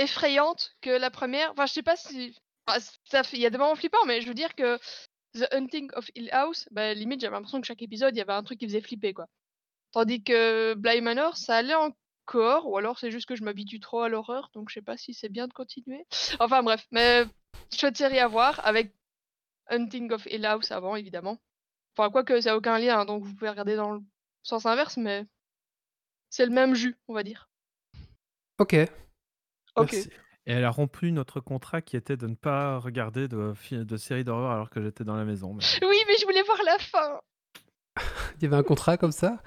effrayante 0.00 0.74
que 0.80 0.90
la 0.90 1.10
première. 1.10 1.52
Enfin, 1.52 1.66
je 1.66 1.72
sais 1.72 1.82
pas 1.82 1.96
si 1.96 2.34
il 3.32 3.40
y 3.40 3.46
a 3.46 3.50
des 3.50 3.58
moments 3.58 3.74
flippants, 3.74 4.04
mais 4.06 4.20
je 4.20 4.28
veux 4.28 4.34
dire 4.34 4.54
que 4.54 4.78
The 5.34 5.46
Hunting 5.52 5.90
of 5.94 6.10
Hill 6.14 6.28
House, 6.32 6.68
bah, 6.70 6.94
limite 6.94 7.20
j'avais 7.20 7.34
l'impression 7.34 7.60
que 7.60 7.66
chaque 7.66 7.82
épisode 7.82 8.14
il 8.14 8.18
y 8.18 8.20
avait 8.20 8.32
un 8.32 8.42
truc 8.42 8.58
qui 8.58 8.66
faisait 8.66 8.80
flipper 8.80 9.12
quoi. 9.12 9.26
Tandis 9.92 10.22
que 10.22 10.74
Bly 10.74 11.00
Manor, 11.00 11.36
ça 11.36 11.56
allait 11.56 11.74
encore, 11.74 12.68
ou 12.68 12.76
alors 12.76 12.98
c'est 12.98 13.10
juste 13.10 13.26
que 13.26 13.34
je 13.34 13.42
m'habitue 13.42 13.80
trop 13.80 14.00
à 14.00 14.08
l'horreur, 14.08 14.50
donc 14.54 14.68
je 14.68 14.74
sais 14.74 14.82
pas 14.82 14.96
si 14.96 15.14
c'est 15.14 15.28
bien 15.28 15.48
de 15.48 15.52
continuer. 15.52 16.06
Enfin 16.38 16.62
bref, 16.62 16.86
mais 16.90 17.24
chouette 17.72 17.96
série 17.96 18.20
à 18.20 18.28
voir 18.28 18.64
avec 18.64 18.94
Hunting 19.68 20.12
of 20.12 20.26
Hill 20.26 20.46
House 20.46 20.70
avant 20.70 20.96
évidemment. 20.96 21.38
Enfin 21.96 22.10
quoique 22.10 22.40
ça 22.40 22.50
n'a 22.50 22.56
aucun 22.56 22.78
lien, 22.78 23.00
hein, 23.00 23.04
donc 23.04 23.24
vous 23.24 23.34
pouvez 23.34 23.50
regarder 23.50 23.76
dans 23.76 23.92
le 23.92 24.00
sens 24.42 24.64
inverse, 24.66 24.96
mais 24.96 25.26
c'est 26.28 26.46
le 26.46 26.52
même 26.52 26.74
jus, 26.74 26.96
on 27.08 27.14
va 27.14 27.24
dire. 27.24 27.48
Ok. 28.58 28.76
Ok. 29.80 29.92
Merci. 29.92 30.10
Et 30.46 30.52
elle 30.52 30.64
a 30.64 30.70
rompu 30.70 31.12
notre 31.12 31.40
contrat 31.40 31.82
qui 31.82 31.96
était 31.96 32.16
de 32.16 32.26
ne 32.26 32.34
pas 32.34 32.78
regarder 32.78 33.28
de, 33.28 33.52
fi- 33.54 33.84
de 33.84 33.96
séries 33.96 34.24
d'horreur 34.24 34.50
alors 34.52 34.70
que 34.70 34.82
j'étais 34.82 35.04
dans 35.04 35.14
la 35.16 35.24
maison. 35.24 35.52
mais- 35.54 35.86
Oui, 35.86 35.96
mais 36.08 36.14
je 36.18 36.24
voulais 36.24 36.42
voir 36.42 36.58
la 36.64 36.78
fin. 36.78 37.20
Il 38.38 38.44
y 38.44 38.46
avait 38.46 38.56
un 38.56 38.62
contrat 38.62 38.96
comme 38.96 39.12
ça? 39.12 39.38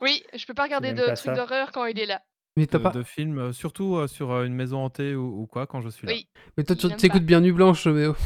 Oui, 0.00 0.22
je 0.34 0.46
peux 0.46 0.54
pas 0.54 0.62
regarder 0.64 0.88
même 0.88 0.96
de 0.98 1.04
pas 1.06 1.14
trucs 1.16 1.26
ça. 1.26 1.34
d'horreur 1.34 1.70
quand 1.72 1.84
il 1.84 1.98
est 1.98 2.06
là. 2.06 2.22
Mais 2.56 2.66
t'as 2.66 2.78
de, 2.78 2.82
pas. 2.82 2.90
de 2.90 3.02
films, 3.02 3.38
euh, 3.38 3.52
surtout 3.52 3.96
euh, 3.96 4.06
sur 4.08 4.32
euh, 4.32 4.44
une 4.44 4.54
maison 4.54 4.78
hantée 4.84 5.14
ou, 5.14 5.42
ou 5.42 5.46
quoi, 5.46 5.66
quand 5.66 5.80
je 5.82 5.88
suis 5.90 6.06
là. 6.06 6.12
Oui. 6.14 6.28
Mais 6.56 6.64
toi, 6.64 6.74
il 6.78 6.90
tu 6.90 6.96
t'écoutes 6.96 7.20
pas. 7.20 7.26
bien 7.26 7.40
Nuit 7.40 7.52
Blanche, 7.52 7.86
mais 7.86 8.06
oh. 8.06 8.16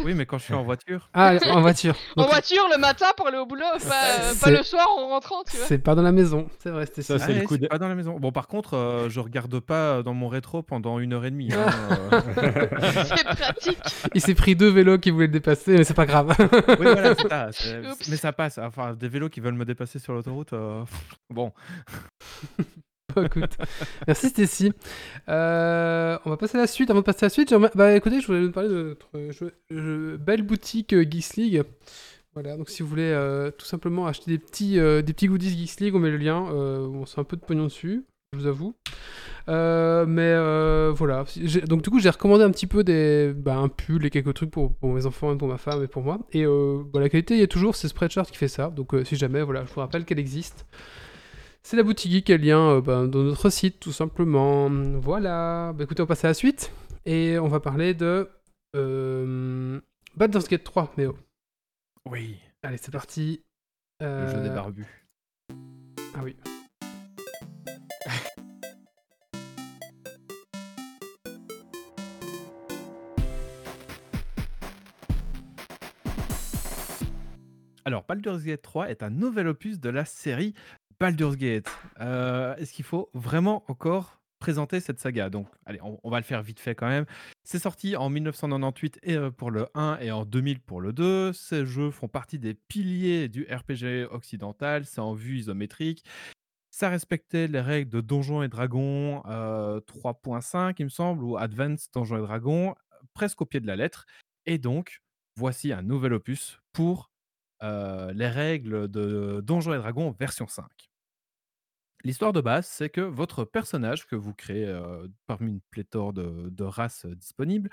Oui, 0.00 0.14
mais 0.14 0.26
quand 0.26 0.38
je 0.38 0.44
suis 0.44 0.54
en 0.54 0.62
voiture. 0.64 1.08
Ah, 1.14 1.34
en 1.50 1.60
voiture. 1.60 1.94
En 2.16 2.26
voiture 2.26 2.64
le 2.72 2.78
matin 2.78 3.06
pour 3.16 3.26
aller 3.28 3.38
au 3.38 3.46
boulot, 3.46 3.64
pas, 4.40 4.50
le 4.50 4.62
soir 4.62 4.86
en 4.96 5.08
rentrant, 5.08 5.42
tu 5.50 5.56
vois. 5.56 5.66
c'est 5.66 5.78
pas 5.78 5.94
dans 5.94 6.02
la 6.02 6.12
maison, 6.12 6.48
c'est 6.62 6.70
vrai, 6.70 6.86
c'était 6.86 7.02
Ça, 7.02 7.18
c'est 7.18 7.32
le 7.32 7.40
ouais, 7.40 7.44
coup 7.46 7.56
de- 7.58 7.66
pas 7.66 7.78
dans 7.78 7.88
la 7.88 7.94
maison. 7.94 8.18
Bon, 8.18 8.32
par 8.32 8.48
contre, 8.48 8.74
euh, 8.74 9.08
je 9.08 9.20
regarde 9.20 9.58
pas 9.60 10.02
dans 10.02 10.14
mon 10.14 10.28
rétro 10.28 10.62
pendant 10.62 10.98
une 10.98 11.12
heure 11.12 11.24
et 11.24 11.30
demie. 11.30 11.50
hein, 11.52 11.66
euh. 12.12 12.66
c'est 13.16 13.24
pratique. 13.24 13.78
Il 14.14 14.20
s'est 14.20 14.34
pris 14.34 14.56
deux 14.56 14.70
vélos 14.70 14.98
qui 14.98 15.10
voulaient 15.10 15.26
le 15.26 15.32
dépasser, 15.32 15.72
mais 15.78 15.84
c'est 15.84 15.94
pas 15.94 16.06
grave. 16.06 16.34
oui, 16.40 16.76
voilà, 16.80 17.14
c'est 17.14 17.28
ça. 17.28 17.50
Mais 18.10 18.16
ça 18.16 18.32
passe. 18.32 18.58
Enfin, 18.58 18.94
des 18.94 19.08
vélos 19.08 19.28
qui 19.28 19.40
veulent 19.40 19.54
me 19.54 19.64
dépasser 19.64 19.98
sur 19.98 20.12
l'autoroute. 20.12 20.52
euh, 20.52 20.82
Bon, 21.30 21.52
Merci 24.06 24.28
Stécie. 24.28 24.72
Euh, 25.28 26.18
on 26.24 26.30
va 26.30 26.36
passer 26.36 26.58
à 26.58 26.62
la 26.62 26.66
suite. 26.66 26.90
Avant 26.90 27.00
de 27.00 27.04
passer 27.04 27.24
à 27.24 27.26
la 27.26 27.30
suite, 27.30 27.54
bah 27.74 27.94
écoutez, 27.94 28.20
je 28.20 28.26
voulais 28.26 28.44
vous 28.46 28.52
parler 28.52 28.68
de 28.68 28.96
notre 29.10 30.16
belle 30.16 30.42
boutique 30.42 30.92
euh, 30.92 31.04
Geeks 31.08 31.36
League. 31.36 31.62
Voilà, 32.34 32.56
donc 32.56 32.70
si 32.70 32.82
vous 32.82 32.88
voulez 32.88 33.12
euh, 33.12 33.50
tout 33.50 33.66
simplement 33.66 34.06
acheter 34.06 34.30
des 34.30 34.38
petits, 34.38 34.74
des 34.76 35.12
petits 35.12 35.26
goodies 35.26 35.50
Geeks 35.50 35.80
League, 35.80 35.94
on 35.94 35.98
met 35.98 36.10
le 36.10 36.16
lien. 36.16 36.40
Bon, 36.86 37.04
c'est 37.06 37.20
un 37.20 37.24
peu 37.24 37.36
de 37.36 37.42
pognon 37.42 37.64
dessus, 37.64 38.04
je 38.32 38.38
vous 38.38 38.46
avoue. 38.46 38.74
Mais 39.48 40.34
voilà. 40.92 41.24
Donc 41.66 41.82
du 41.82 41.90
coup, 41.90 42.00
j'ai 42.00 42.10
recommandé 42.10 42.44
un 42.44 42.50
petit 42.50 42.66
peu 42.66 42.84
des, 42.84 43.32
bah, 43.36 43.56
un 43.56 43.68
pull 43.68 44.06
et 44.06 44.10
quelques 44.10 44.34
trucs 44.34 44.50
pour, 44.50 44.74
mes 44.82 45.04
enfants, 45.04 45.36
pour 45.36 45.48
ma 45.48 45.58
femme 45.58 45.82
et 45.84 45.88
pour 45.88 46.02
moi. 46.02 46.20
Et 46.32 46.46
bah, 46.46 47.00
la 47.00 47.10
qualité, 47.10 47.34
il 47.34 47.40
y 47.40 47.44
a 47.44 47.48
toujours, 47.48 47.76
c'est 47.76 47.88
Spreadshirt 47.88 48.30
qui 48.30 48.38
fait 48.38 48.48
ça. 48.48 48.70
Donc 48.70 48.94
si 49.04 49.16
jamais, 49.16 49.42
voilà, 49.42 49.66
je 49.66 49.72
vous 49.72 49.80
rappelle 49.80 50.06
qu'elle 50.06 50.20
existe. 50.20 50.66
C'est 51.64 51.76
la 51.76 51.84
boutique 51.84 52.10
geek, 52.10 52.28
elle 52.28 52.40
lien 52.40 52.58
euh, 52.58 52.80
ben, 52.80 53.06
dans 53.06 53.22
notre 53.22 53.48
site, 53.48 53.78
tout 53.78 53.92
simplement. 53.92 54.68
Voilà. 54.98 55.72
Bah, 55.72 55.84
écoutez, 55.84 56.02
on 56.02 56.06
passe 56.06 56.24
à 56.24 56.28
la 56.28 56.34
suite. 56.34 56.72
Et 57.06 57.38
on 57.38 57.48
va 57.48 57.60
parler 57.60 57.94
de 57.94 58.28
euh, 58.76 59.80
Baldur's 60.16 60.48
Gate 60.48 60.64
3, 60.64 60.92
mais 60.96 61.06
oh. 61.06 61.16
oui. 62.10 62.38
Allez, 62.64 62.78
c'est 62.78 62.90
parti. 62.90 63.44
Le 64.00 64.06
jeu 64.26 64.36
Euh, 64.36 64.42
des 64.42 64.50
barbus. 64.50 65.06
Ah 66.14 66.20
oui. 66.22 66.36
Alors, 77.84 78.04
Baldur's 78.04 78.44
Gate 78.44 78.62
3 78.62 78.90
est 78.90 79.02
un 79.02 79.10
nouvel 79.10 79.48
opus 79.48 79.80
de 79.80 79.90
la 79.90 80.04
série 80.04 80.54
Baldur's 81.02 81.36
Gate. 81.36 81.68
Euh, 82.00 82.54
Est-ce 82.58 82.72
qu'il 82.72 82.84
faut 82.84 83.10
vraiment 83.12 83.64
encore 83.66 84.20
présenter 84.38 84.78
cette 84.78 85.00
saga? 85.00 85.30
Donc, 85.30 85.48
allez, 85.66 85.80
on, 85.82 86.08
va 86.08 86.18
le 86.18 86.24
faire 86.24 86.44
vite 86.44 86.60
fait 86.60 86.76
quand 86.76 86.86
même. 86.86 87.06
C'est 87.42 87.58
sorti 87.58 87.96
en 87.96 88.08
1998 88.08 89.00
et, 89.02 89.16
euh, 89.16 89.32
pour 89.32 89.50
le 89.50 89.66
1 89.74 89.98
et 90.00 90.12
en 90.12 90.24
2000 90.24 90.60
pour 90.60 90.80
le 90.80 90.92
2. 90.92 91.32
Ces 91.32 91.66
jeux 91.66 91.90
font 91.90 92.06
partie 92.06 92.38
des 92.38 92.54
piliers 92.54 93.28
du 93.28 93.48
RPG 93.50 94.06
occidental. 94.12 94.84
C'est 94.84 95.00
en 95.00 95.12
vue 95.12 95.38
isométrique. 95.38 96.04
Ça 96.70 96.88
respectait 96.88 97.48
les 97.48 97.60
règles 97.60 97.90
de 97.90 98.00
Donjons 98.00 98.44
et 98.44 98.48
Dragons 98.48 99.24
euh, 99.26 99.80
3.5, 99.80 100.76
il 100.78 100.84
me 100.84 100.88
semble, 100.88 101.24
ou 101.24 101.36
Advanced 101.36 101.90
Donjons 101.92 102.18
et 102.18 102.22
Dragons, 102.22 102.76
presque 103.12 103.42
au 103.42 103.44
pied 103.44 103.58
de 103.58 103.66
la 103.66 103.74
lettre. 103.74 104.06
Et 104.46 104.58
donc, 104.58 105.00
voici 105.34 105.72
un 105.72 105.82
nouvel 105.82 106.12
opus 106.12 106.60
pour 106.72 107.10
euh, 107.64 108.12
les 108.12 108.28
règles 108.28 108.86
de 108.88 109.40
Donjons 109.42 109.74
et 109.74 109.78
Dragons 109.78 110.14
version 110.16 110.46
5. 110.46 110.91
L'histoire 112.04 112.32
de 112.32 112.40
base, 112.40 112.66
c'est 112.66 112.90
que 112.90 113.00
votre 113.00 113.44
personnage 113.44 114.06
que 114.06 114.16
vous 114.16 114.34
créez 114.34 114.66
euh, 114.66 115.06
parmi 115.26 115.52
une 115.52 115.60
pléthore 115.70 116.12
de, 116.12 116.64
races 116.64 117.06
euh, 117.06 117.14
disponibles 117.14 117.70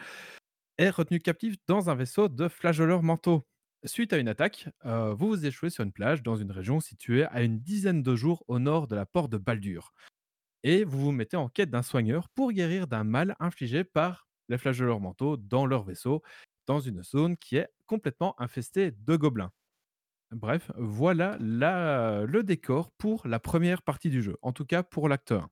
est 0.77 0.91
retenu 0.91 1.19
captif 1.19 1.55
dans 1.67 1.89
un 1.89 1.95
vaisseau 1.95 2.27
de 2.27 2.47
flageoleurs 2.47 3.01
mentaux. 3.01 3.47
Suite 3.85 4.13
à 4.13 4.17
une 4.17 4.27
attaque, 4.27 4.69
euh, 4.85 5.15
vous 5.15 5.29
vous 5.29 5.45
échouez 5.47 5.71
sur 5.71 5.83
une 5.83 5.91
plage 5.91 6.21
dans 6.21 6.35
une 6.35 6.51
région 6.51 6.79
située 6.79 7.25
à 7.25 7.41
une 7.41 7.59
dizaine 7.59 8.03
de 8.03 8.15
jours 8.15 8.43
au 8.47 8.59
nord 8.59 8.87
de 8.87 8.95
la 8.95 9.07
porte 9.07 9.31
de 9.31 9.37
Baldur. 9.37 9.93
Et 10.63 10.83
vous 10.83 10.99
vous 10.99 11.11
mettez 11.11 11.37
en 11.37 11.49
quête 11.49 11.71
d'un 11.71 11.81
soigneur 11.81 12.29
pour 12.29 12.51
guérir 12.51 12.85
d'un 12.85 13.03
mal 13.03 13.35
infligé 13.39 13.83
par 13.83 14.27
les 14.47 14.59
flageoleurs 14.59 14.99
mentaux 14.99 15.37
dans 15.37 15.65
leur 15.65 15.83
vaisseau, 15.83 16.21
dans 16.67 16.79
une 16.79 17.03
zone 17.03 17.35
qui 17.37 17.55
est 17.55 17.69
complètement 17.87 18.39
infestée 18.39 18.91
de 18.91 19.15
gobelins. 19.15 19.51
Bref, 20.31 20.71
voilà 20.77 21.37
le 21.39 22.41
décor 22.41 22.91
pour 22.91 23.27
la 23.27 23.39
première 23.39 23.81
partie 23.81 24.09
du 24.09 24.21
jeu, 24.21 24.37
en 24.41 24.53
tout 24.53 24.65
cas 24.65 24.83
pour 24.83 25.09
l'acte 25.09 25.31
1. 25.31 25.49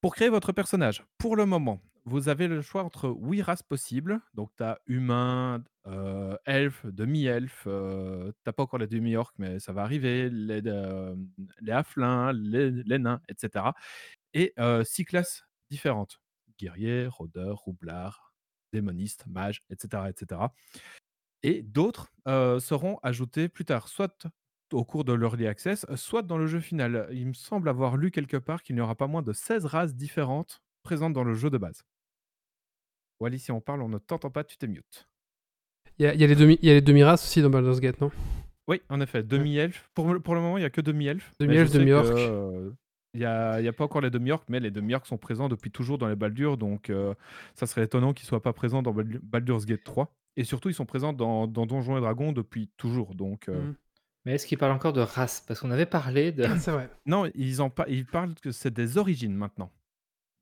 Pour 0.00 0.14
créer 0.14 0.28
votre 0.28 0.52
personnage, 0.52 1.04
pour 1.18 1.34
le 1.34 1.44
moment, 1.44 1.80
vous 2.04 2.28
avez 2.28 2.48
le 2.48 2.62
choix 2.62 2.84
entre 2.84 3.08
8 3.08 3.42
races 3.42 3.62
possibles. 3.62 4.20
Donc, 4.34 4.50
tu 4.56 4.62
as 4.62 4.78
humain, 4.86 5.62
euh, 5.86 6.36
elfe, 6.46 6.86
demi-elfe. 6.86 7.64
euh, 7.66 8.32
t'as 8.44 8.52
pas 8.52 8.62
encore 8.62 8.78
les 8.78 8.86
demi-orques, 8.86 9.34
mais 9.38 9.58
ça 9.58 9.72
va 9.72 9.82
arriver. 9.82 10.30
Les, 10.30 10.62
euh, 10.66 11.14
les 11.60 11.72
halflings, 11.72 12.32
les, 12.32 12.98
nains, 12.98 13.20
etc. 13.28 13.66
Et 14.32 14.54
6 14.84 15.04
classes 15.04 15.44
différentes 15.70 16.20
guerrier, 16.58 17.06
rôdeur, 17.06 17.58
roublard, 17.58 18.32
démoniste, 18.72 19.26
mage, 19.26 19.62
etc. 19.70 20.04
etc. 20.08 20.40
Et 21.42 21.62
d'autres 21.62 22.12
euh, 22.26 22.58
seront 22.60 22.98
ajoutés 23.02 23.48
plus 23.48 23.64
tard, 23.64 23.88
soit 23.88 24.26
au 24.72 24.84
cours 24.84 25.04
de 25.04 25.12
l'Early 25.12 25.46
Access, 25.46 25.86
soit 25.96 26.22
dans 26.22 26.36
le 26.38 26.46
jeu 26.46 26.60
final. 26.60 27.08
Il 27.12 27.26
me 27.28 27.32
semble 27.32 27.68
avoir 27.68 27.96
lu 27.96 28.10
quelque 28.10 28.36
part 28.36 28.62
qu'il 28.62 28.74
n'y 28.76 28.80
aura 28.82 28.94
pas 28.96 29.06
moins 29.06 29.22
de 29.22 29.32
16 29.32 29.64
races 29.66 29.94
différentes 29.94 30.60
présentes 30.82 31.12
dans 31.12 31.24
le 31.24 31.34
jeu 31.34 31.48
de 31.50 31.58
base. 31.58 31.84
Wally, 33.20 33.38
si 33.38 33.50
on 33.52 33.60
parle, 33.60 33.82
on 33.82 33.88
ne 33.88 33.98
t'entend 33.98 34.30
pas, 34.30 34.44
tu 34.44 34.56
t'es 34.56 34.66
mute. 34.68 35.08
Il 35.98 36.04
y 36.04 36.06
a, 36.06 36.14
il 36.14 36.20
y 36.20 36.24
a 36.24 36.26
les 36.26 36.36
demi- 36.36 36.58
il 36.62 36.68
y 36.68 36.70
a 36.70 36.74
les 36.74 36.80
demi-races 36.80 37.24
aussi 37.24 37.42
dans 37.42 37.50
Baldur's 37.50 37.80
Gate, 37.80 38.00
non? 38.00 38.10
Oui, 38.68 38.80
en 38.88 39.00
effet, 39.00 39.22
demi-elfe. 39.22 39.90
Pour, 39.94 40.12
le- 40.12 40.20
pour 40.20 40.34
le 40.34 40.40
moment, 40.40 40.56
il 40.58 40.60
n'y 40.60 40.66
a 40.66 40.70
que 40.70 40.80
demi-elfe. 40.80 41.32
Demi-elfe, 41.40 41.70
demi-orc. 41.72 42.04
euh, 42.06 42.70
Il 43.14 43.20
n'y 43.20 43.26
a, 43.26 43.58
il 43.60 43.64
y 43.64 43.68
a 43.68 43.72
pas 43.72 43.84
encore 43.84 44.00
les 44.02 44.10
demi-orcs, 44.10 44.44
mais 44.48 44.60
les 44.60 44.70
demi-orcs 44.70 45.06
sont 45.06 45.16
présents 45.18 45.48
depuis 45.48 45.70
toujours 45.70 45.96
dans 45.98 46.08
les 46.08 46.14
Baldur, 46.16 46.56
donc 46.58 46.90
euh, 46.90 47.14
ça 47.54 47.66
serait 47.66 47.84
étonnant 47.84 48.12
qu'ils 48.12 48.24
ne 48.26 48.28
soient 48.28 48.42
pas 48.42 48.52
présents 48.52 48.82
dans 48.82 48.92
Baldur- 48.92 49.20
Baldur's 49.22 49.64
Gate 49.66 49.82
3. 49.84 50.14
Et 50.36 50.44
surtout, 50.44 50.68
ils 50.68 50.74
sont 50.74 50.86
présents 50.86 51.12
dans, 51.12 51.46
dans 51.48 51.66
Donjons 51.66 51.96
et 51.96 52.00
Dragons 52.00 52.32
depuis 52.32 52.68
toujours. 52.76 53.14
Donc, 53.14 53.48
euh, 53.48 53.60
Mhm. 53.60 53.74
Mais 54.24 54.34
est-ce 54.34 54.46
qu'il 54.46 54.58
parle 54.58 54.72
encore 54.72 54.92
de 54.92 55.00
race? 55.00 55.40
Parce 55.40 55.60
qu'on 55.60 55.70
avait 55.70 55.86
parlé 55.86 56.32
de. 56.32 56.42
C'est 56.60 56.70
vrai. 56.70 56.90
Non, 57.06 57.30
ils, 57.34 57.62
en 57.62 57.70
pa- 57.70 57.86
ils 57.88 58.04
parlent 58.04 58.34
que 58.34 58.50
c'est 58.52 58.72
des 58.72 58.98
origines 58.98 59.34
maintenant. 59.34 59.72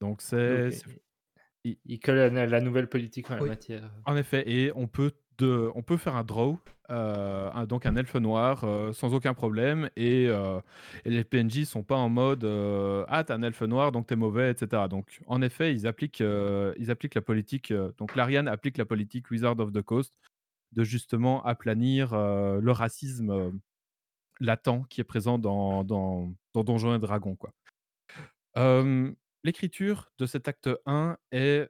Donc 0.01 0.23
c'est... 0.23 0.65
Donc, 0.65 0.73
c'est- 0.73 1.03
il, 1.65 1.79
il 1.85 2.01
colle 2.01 2.19
à 2.19 2.29
la 2.31 2.47
la 2.47 2.61
nouvelle 2.61 2.89
politique 2.89 3.31
en 3.31 3.37
la 3.37 3.43
Oui. 3.43 3.49
matière. 3.49 3.91
En 4.05 4.17
effet, 4.17 4.43
et 4.51 4.73
on 4.75 4.87
peut, 4.89 5.13
on 5.43 5.83
peut 5.83 5.97
faire 5.97 6.17
un 6.17 6.25
draw, 6.25 6.59
euh, 6.91 7.51
un- 7.53 7.67
donc 7.67 7.87
un 7.87 7.97
elfe 7.97 8.15
noir, 8.17 8.65
euh, 8.65 8.93
sans 8.93 9.15
aucun 9.15 9.35
problème, 9.35 9.91
et, 9.97 10.27
euh, 10.29 10.61
les 11.05 11.25
PNJ 11.25 11.65
sont 11.65 11.83
pas 11.83 11.97
en 11.97 12.09
mode 12.09 12.45
Ah, 13.09 13.25
t'es 13.25 13.33
un 13.33 13.43
elfe 13.43 13.63
noir, 13.63 13.93
donc 13.93 14.07
t'es 14.07 14.17
mauvais, 14.17 14.51
etc. 14.53 14.89
Donc 14.89 15.21
en 15.27 15.43
effet, 15.43 15.73
ils 15.75 15.87
appliquent, 15.87 16.21
ils 16.79 16.91
appliquent 16.91 17.15
la 17.15 17.23
politique, 17.23 17.73
donc 17.99 18.15
l'Ariane 18.17 18.49
applique 18.49 18.79
la 18.79 18.85
politique 18.87 19.31
Wizard 19.31 19.59
of 19.61 19.73
the 19.73 19.83
Coast, 19.83 20.15
de 20.73 20.85
justement 20.85 21.45
aplanir 21.45 22.13
le 22.15 22.71
racisme 22.73 23.53
latent 24.41 24.85
qui 24.91 25.01
est 25.01 25.05
présent 25.05 25.39
dans, 25.39 25.85
dans, 25.85 26.33
dans 26.55 26.65
Donjons 26.65 26.95
et 26.95 26.99
Dragons. 26.99 27.37
Quoi. 27.37 27.53
L'écriture 29.45 30.11
de 30.19 30.27
cet 30.27 30.49
acte 30.49 30.69
1 30.87 31.17
est 31.31 31.69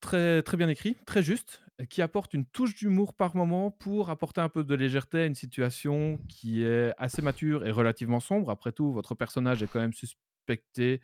très, 0.00 0.42
très 0.42 0.56
bien 0.56 0.68
écrit, 0.68 0.96
très 1.06 1.22
juste, 1.22 1.62
qui 1.88 2.02
apporte 2.02 2.34
une 2.34 2.44
touche 2.44 2.74
d'humour 2.74 3.14
par 3.14 3.36
moment 3.36 3.70
pour 3.70 4.10
apporter 4.10 4.40
un 4.40 4.48
peu 4.48 4.64
de 4.64 4.74
légèreté 4.74 5.18
à 5.20 5.26
une 5.26 5.34
situation 5.34 6.18
qui 6.28 6.64
est 6.64 6.92
assez 6.98 7.22
mature 7.22 7.66
et 7.66 7.70
relativement 7.70 8.20
sombre. 8.20 8.50
Après 8.50 8.72
tout, 8.72 8.92
votre 8.92 9.14
personnage 9.14 9.62
est 9.62 9.68
quand 9.68 9.80
même 9.80 9.92
suspecté 9.92 11.00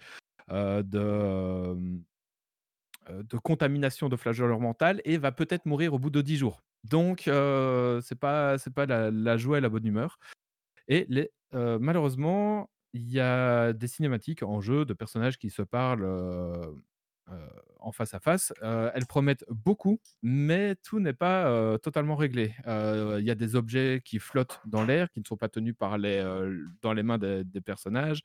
de, 0.50 2.02
euh, 3.10 3.22
de 3.22 3.36
contamination 3.38 4.08
de 4.08 4.16
flageoleur 4.16 4.60
mental 4.60 5.00
et 5.04 5.18
va 5.18 5.30
peut-être 5.32 5.66
mourir 5.66 5.94
au 5.94 5.98
bout 5.98 6.10
de 6.10 6.22
10 6.22 6.38
jours. 6.38 6.62
Donc, 6.84 7.28
euh, 7.28 8.00
c'est 8.00 8.18
pas, 8.18 8.58
c'est 8.58 8.72
pas 8.72 8.86
la, 8.86 9.10
la 9.10 9.36
joie 9.36 9.58
et 9.58 9.60
la 9.60 9.68
bonne 9.68 9.86
humeur. 9.86 10.18
Et 10.88 11.06
malheureusement, 11.52 12.70
il 12.92 13.10
y 13.10 13.20
a 13.20 13.72
des 13.72 13.88
cinématiques 13.88 14.42
en 14.42 14.60
jeu 14.60 14.84
de 14.84 14.92
personnages 14.92 15.38
qui 15.38 15.50
se 15.50 15.62
parlent 15.62 16.04
euh, 17.30 17.48
en 17.80 17.90
face 17.90 18.12
à 18.12 18.20
face. 18.20 18.52
Euh, 18.62 18.90
elles 18.94 19.06
promettent 19.06 19.44
beaucoup, 19.48 19.98
mais 20.22 20.74
tout 20.76 21.00
n'est 21.00 21.14
pas 21.14 21.46
euh, 21.46 21.78
totalement 21.78 22.16
réglé. 22.16 22.54
Il 22.66 23.24
y 23.24 23.30
a 23.30 23.34
des 23.34 23.56
objets 23.56 24.02
qui 24.04 24.18
flottent 24.18 24.60
dans 24.66 24.84
l'air, 24.84 25.10
qui 25.10 25.20
ne 25.20 25.24
sont 25.24 25.36
pas 25.36 25.48
tenus 25.48 25.74
dans 25.78 26.92
les 26.92 27.02
mains 27.02 27.18
des, 27.18 27.60
personnages. 27.64 28.20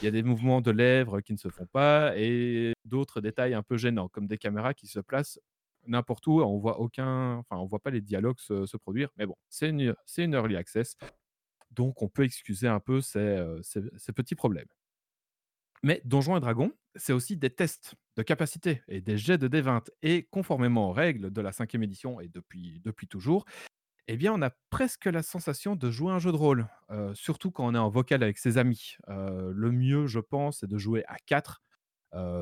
Il 0.00 0.04
y 0.04 0.08
a 0.08 0.10
des 0.10 0.22
mouvements 0.22 0.60
de 0.60 0.70
lèvres 0.70 1.20
qui 1.20 1.32
ne 1.32 1.38
se 1.38 1.48
font 1.48 1.66
pas 1.66 2.12
et 2.16 2.72
d'autres 2.84 3.20
détails 3.20 3.54
un 3.54 3.62
peu 3.62 3.76
gênants, 3.76 4.08
comme 4.08 4.26
des 4.26 4.38
caméras 4.38 4.74
qui 4.74 4.86
se 4.86 5.00
placent 5.00 5.40
n'importe 5.86 6.26
où. 6.26 6.40
On 6.40 6.58
voit 6.58 6.80
aucun, 6.80 7.36
enfin, 7.36 7.56
on 7.56 7.66
voit 7.66 7.80
pas 7.80 7.90
les 7.90 8.00
dialogues 8.00 8.38
se, 8.38 8.76
produire. 8.76 9.10
Mais 9.16 9.26
bon, 9.26 9.36
c'est 9.48 9.68
une, 9.68 9.94
une 10.18 10.34
early 10.34 10.56
access. 10.56 10.96
Donc, 11.70 12.02
on 12.02 12.08
peut 12.08 12.24
excuser 12.24 12.68
un 12.68 12.80
peu 12.80 13.00
ces- 13.00 13.44
ces 13.62 14.12
petits 14.12 14.34
problèmes. 14.34 14.68
Mais 15.82 16.02
Donjons 16.04 16.36
et 16.36 16.40
Dragons, 16.40 16.72
c'est 16.96 17.12
aussi 17.12 17.36
des 17.36 17.50
tests 17.50 17.94
de 18.16 18.22
capacité 18.22 18.82
et 18.88 19.00
des 19.00 19.16
jets 19.16 19.38
de 19.38 19.48
D20. 19.48 19.88
Et 20.02 20.24
conformément 20.24 20.90
aux 20.90 20.92
règles 20.92 21.30
de 21.30 21.40
la 21.40 21.52
cinquième 21.52 21.82
édition 21.82 22.20
et 22.20 22.28
depuis, 22.28 22.82
toujours, 23.08 23.44
eh 24.08 24.16
bien, 24.16 24.32
on 24.34 24.42
a 24.42 24.50
presque 24.70 25.06
la 25.06 25.22
sensation 25.22 25.76
de 25.76 25.90
jouer 25.90 26.12
un 26.12 26.18
jeu 26.18 26.32
de 26.32 26.36
rôle, 26.36 26.68
euh, 26.90 27.14
surtout 27.14 27.50
quand 27.50 27.66
on 27.66 27.74
est 27.74 27.78
en 27.78 27.88
vocal 27.90 28.22
avec 28.22 28.38
ses 28.38 28.58
amis. 28.58 28.96
Euh, 29.08 29.52
le 29.54 29.72
mieux, 29.72 30.06
je 30.06 30.20
pense, 30.20 30.60
c'est 30.60 30.66
de 30.68 30.78
jouer 30.78 31.04
à 31.06 31.16
4 31.26 31.62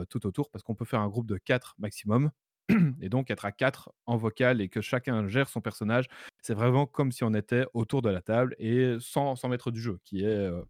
tout 0.08 0.26
autour, 0.26 0.50
parce 0.50 0.64
qu'on 0.64 0.74
peut 0.74 0.86
faire 0.86 1.00
un 1.00 1.08
groupe 1.08 1.26
de 1.26 1.36
4 1.36 1.74
maximum. 1.78 2.30
Et 3.02 3.08
donc, 3.08 3.30
être 3.30 3.44
à 3.44 3.52
4 3.52 3.92
en 4.06 4.16
vocal 4.16 4.60
et 4.60 4.68
que 4.68 4.80
chacun 4.80 5.28
gère 5.28 5.48
son 5.48 5.60
personnage, 5.60 6.06
c'est 6.42 6.54
vraiment 6.54 6.86
comme 6.86 7.12
si 7.12 7.24
on 7.24 7.34
était 7.34 7.66
autour 7.74 8.02
de 8.02 8.10
la 8.10 8.20
table 8.22 8.54
et 8.58 8.96
sans, 9.00 9.36
sans 9.36 9.48
du 9.48 9.80
jeu, 9.80 9.98
qui 10.04 10.22
est, 10.24 10.26
euh, 10.26 10.62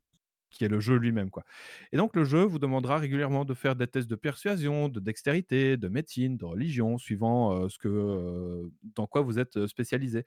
qui 0.50 0.64
est 0.64 0.68
le 0.68 0.80
jeu 0.80 0.96
lui-même. 0.96 1.30
quoi. 1.30 1.44
Et 1.92 1.96
donc, 1.96 2.16
le 2.16 2.24
jeu 2.24 2.42
vous 2.42 2.58
demandera 2.58 2.98
régulièrement 2.98 3.44
de 3.44 3.54
faire 3.54 3.76
des 3.76 3.86
tests 3.86 4.08
de 4.08 4.16
persuasion, 4.16 4.88
de 4.88 5.00
dextérité, 5.00 5.76
de 5.76 5.88
médecine, 5.88 6.36
de 6.36 6.44
religion, 6.44 6.98
suivant 6.98 7.68
ce 7.68 7.78
que, 7.78 8.70
dans 8.94 9.06
quoi 9.06 9.20
vous 9.22 9.38
êtes 9.38 9.66
spécialisé. 9.66 10.24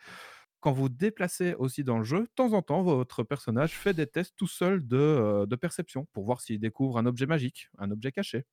Quand 0.62 0.72
vous 0.72 0.90
déplacez 0.90 1.56
aussi 1.56 1.84
dans 1.84 1.98
le 1.98 2.04
jeu, 2.04 2.22
de 2.22 2.32
temps 2.36 2.54
en 2.54 2.62
temps, 2.62 2.84
votre 2.84 3.24
personnage 3.24 3.72
fait 3.72 3.96
des 3.96 4.06
tests 4.06 4.36
tout 4.38 4.48
seul 4.48 4.86
de, 4.86 5.56
perception 5.56 6.08
pour 6.14 6.24
voir 6.24 6.40
s'il 6.40 6.60
découvre 6.60 7.00
un 7.00 7.08
objet 7.08 7.26
magique, 7.26 7.68
un 7.80 7.90
objet 7.90 8.12
caché. 8.12 8.46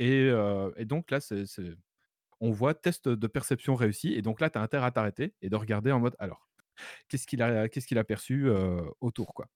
Et, 0.00 0.32
donc 0.80 1.10
là, 1.12 1.20
c'est, 1.20 1.44
on 2.40 2.50
voit 2.50 2.74
test 2.74 3.08
de 3.08 3.26
perception 3.28 3.76
réussi. 3.76 4.12
Et 4.12 4.22
donc 4.22 4.40
là, 4.40 4.50
tu 4.50 4.58
as 4.58 4.62
intérêt 4.62 4.86
à 4.86 4.90
t'arrêter 4.90 5.34
et 5.40 5.48
de 5.48 5.56
regarder 5.56 5.92
en 5.92 6.00
mode 6.00 6.16
alors, 6.18 6.48
qu'est-ce 7.08 7.28
qu'il 7.28 7.42
a, 7.42 7.68
qu'est-ce 7.68 7.86
qu'il 7.86 7.98
a 7.98 8.04
perçu 8.04 8.50
autour 9.00 9.32
quoi. 9.32 9.48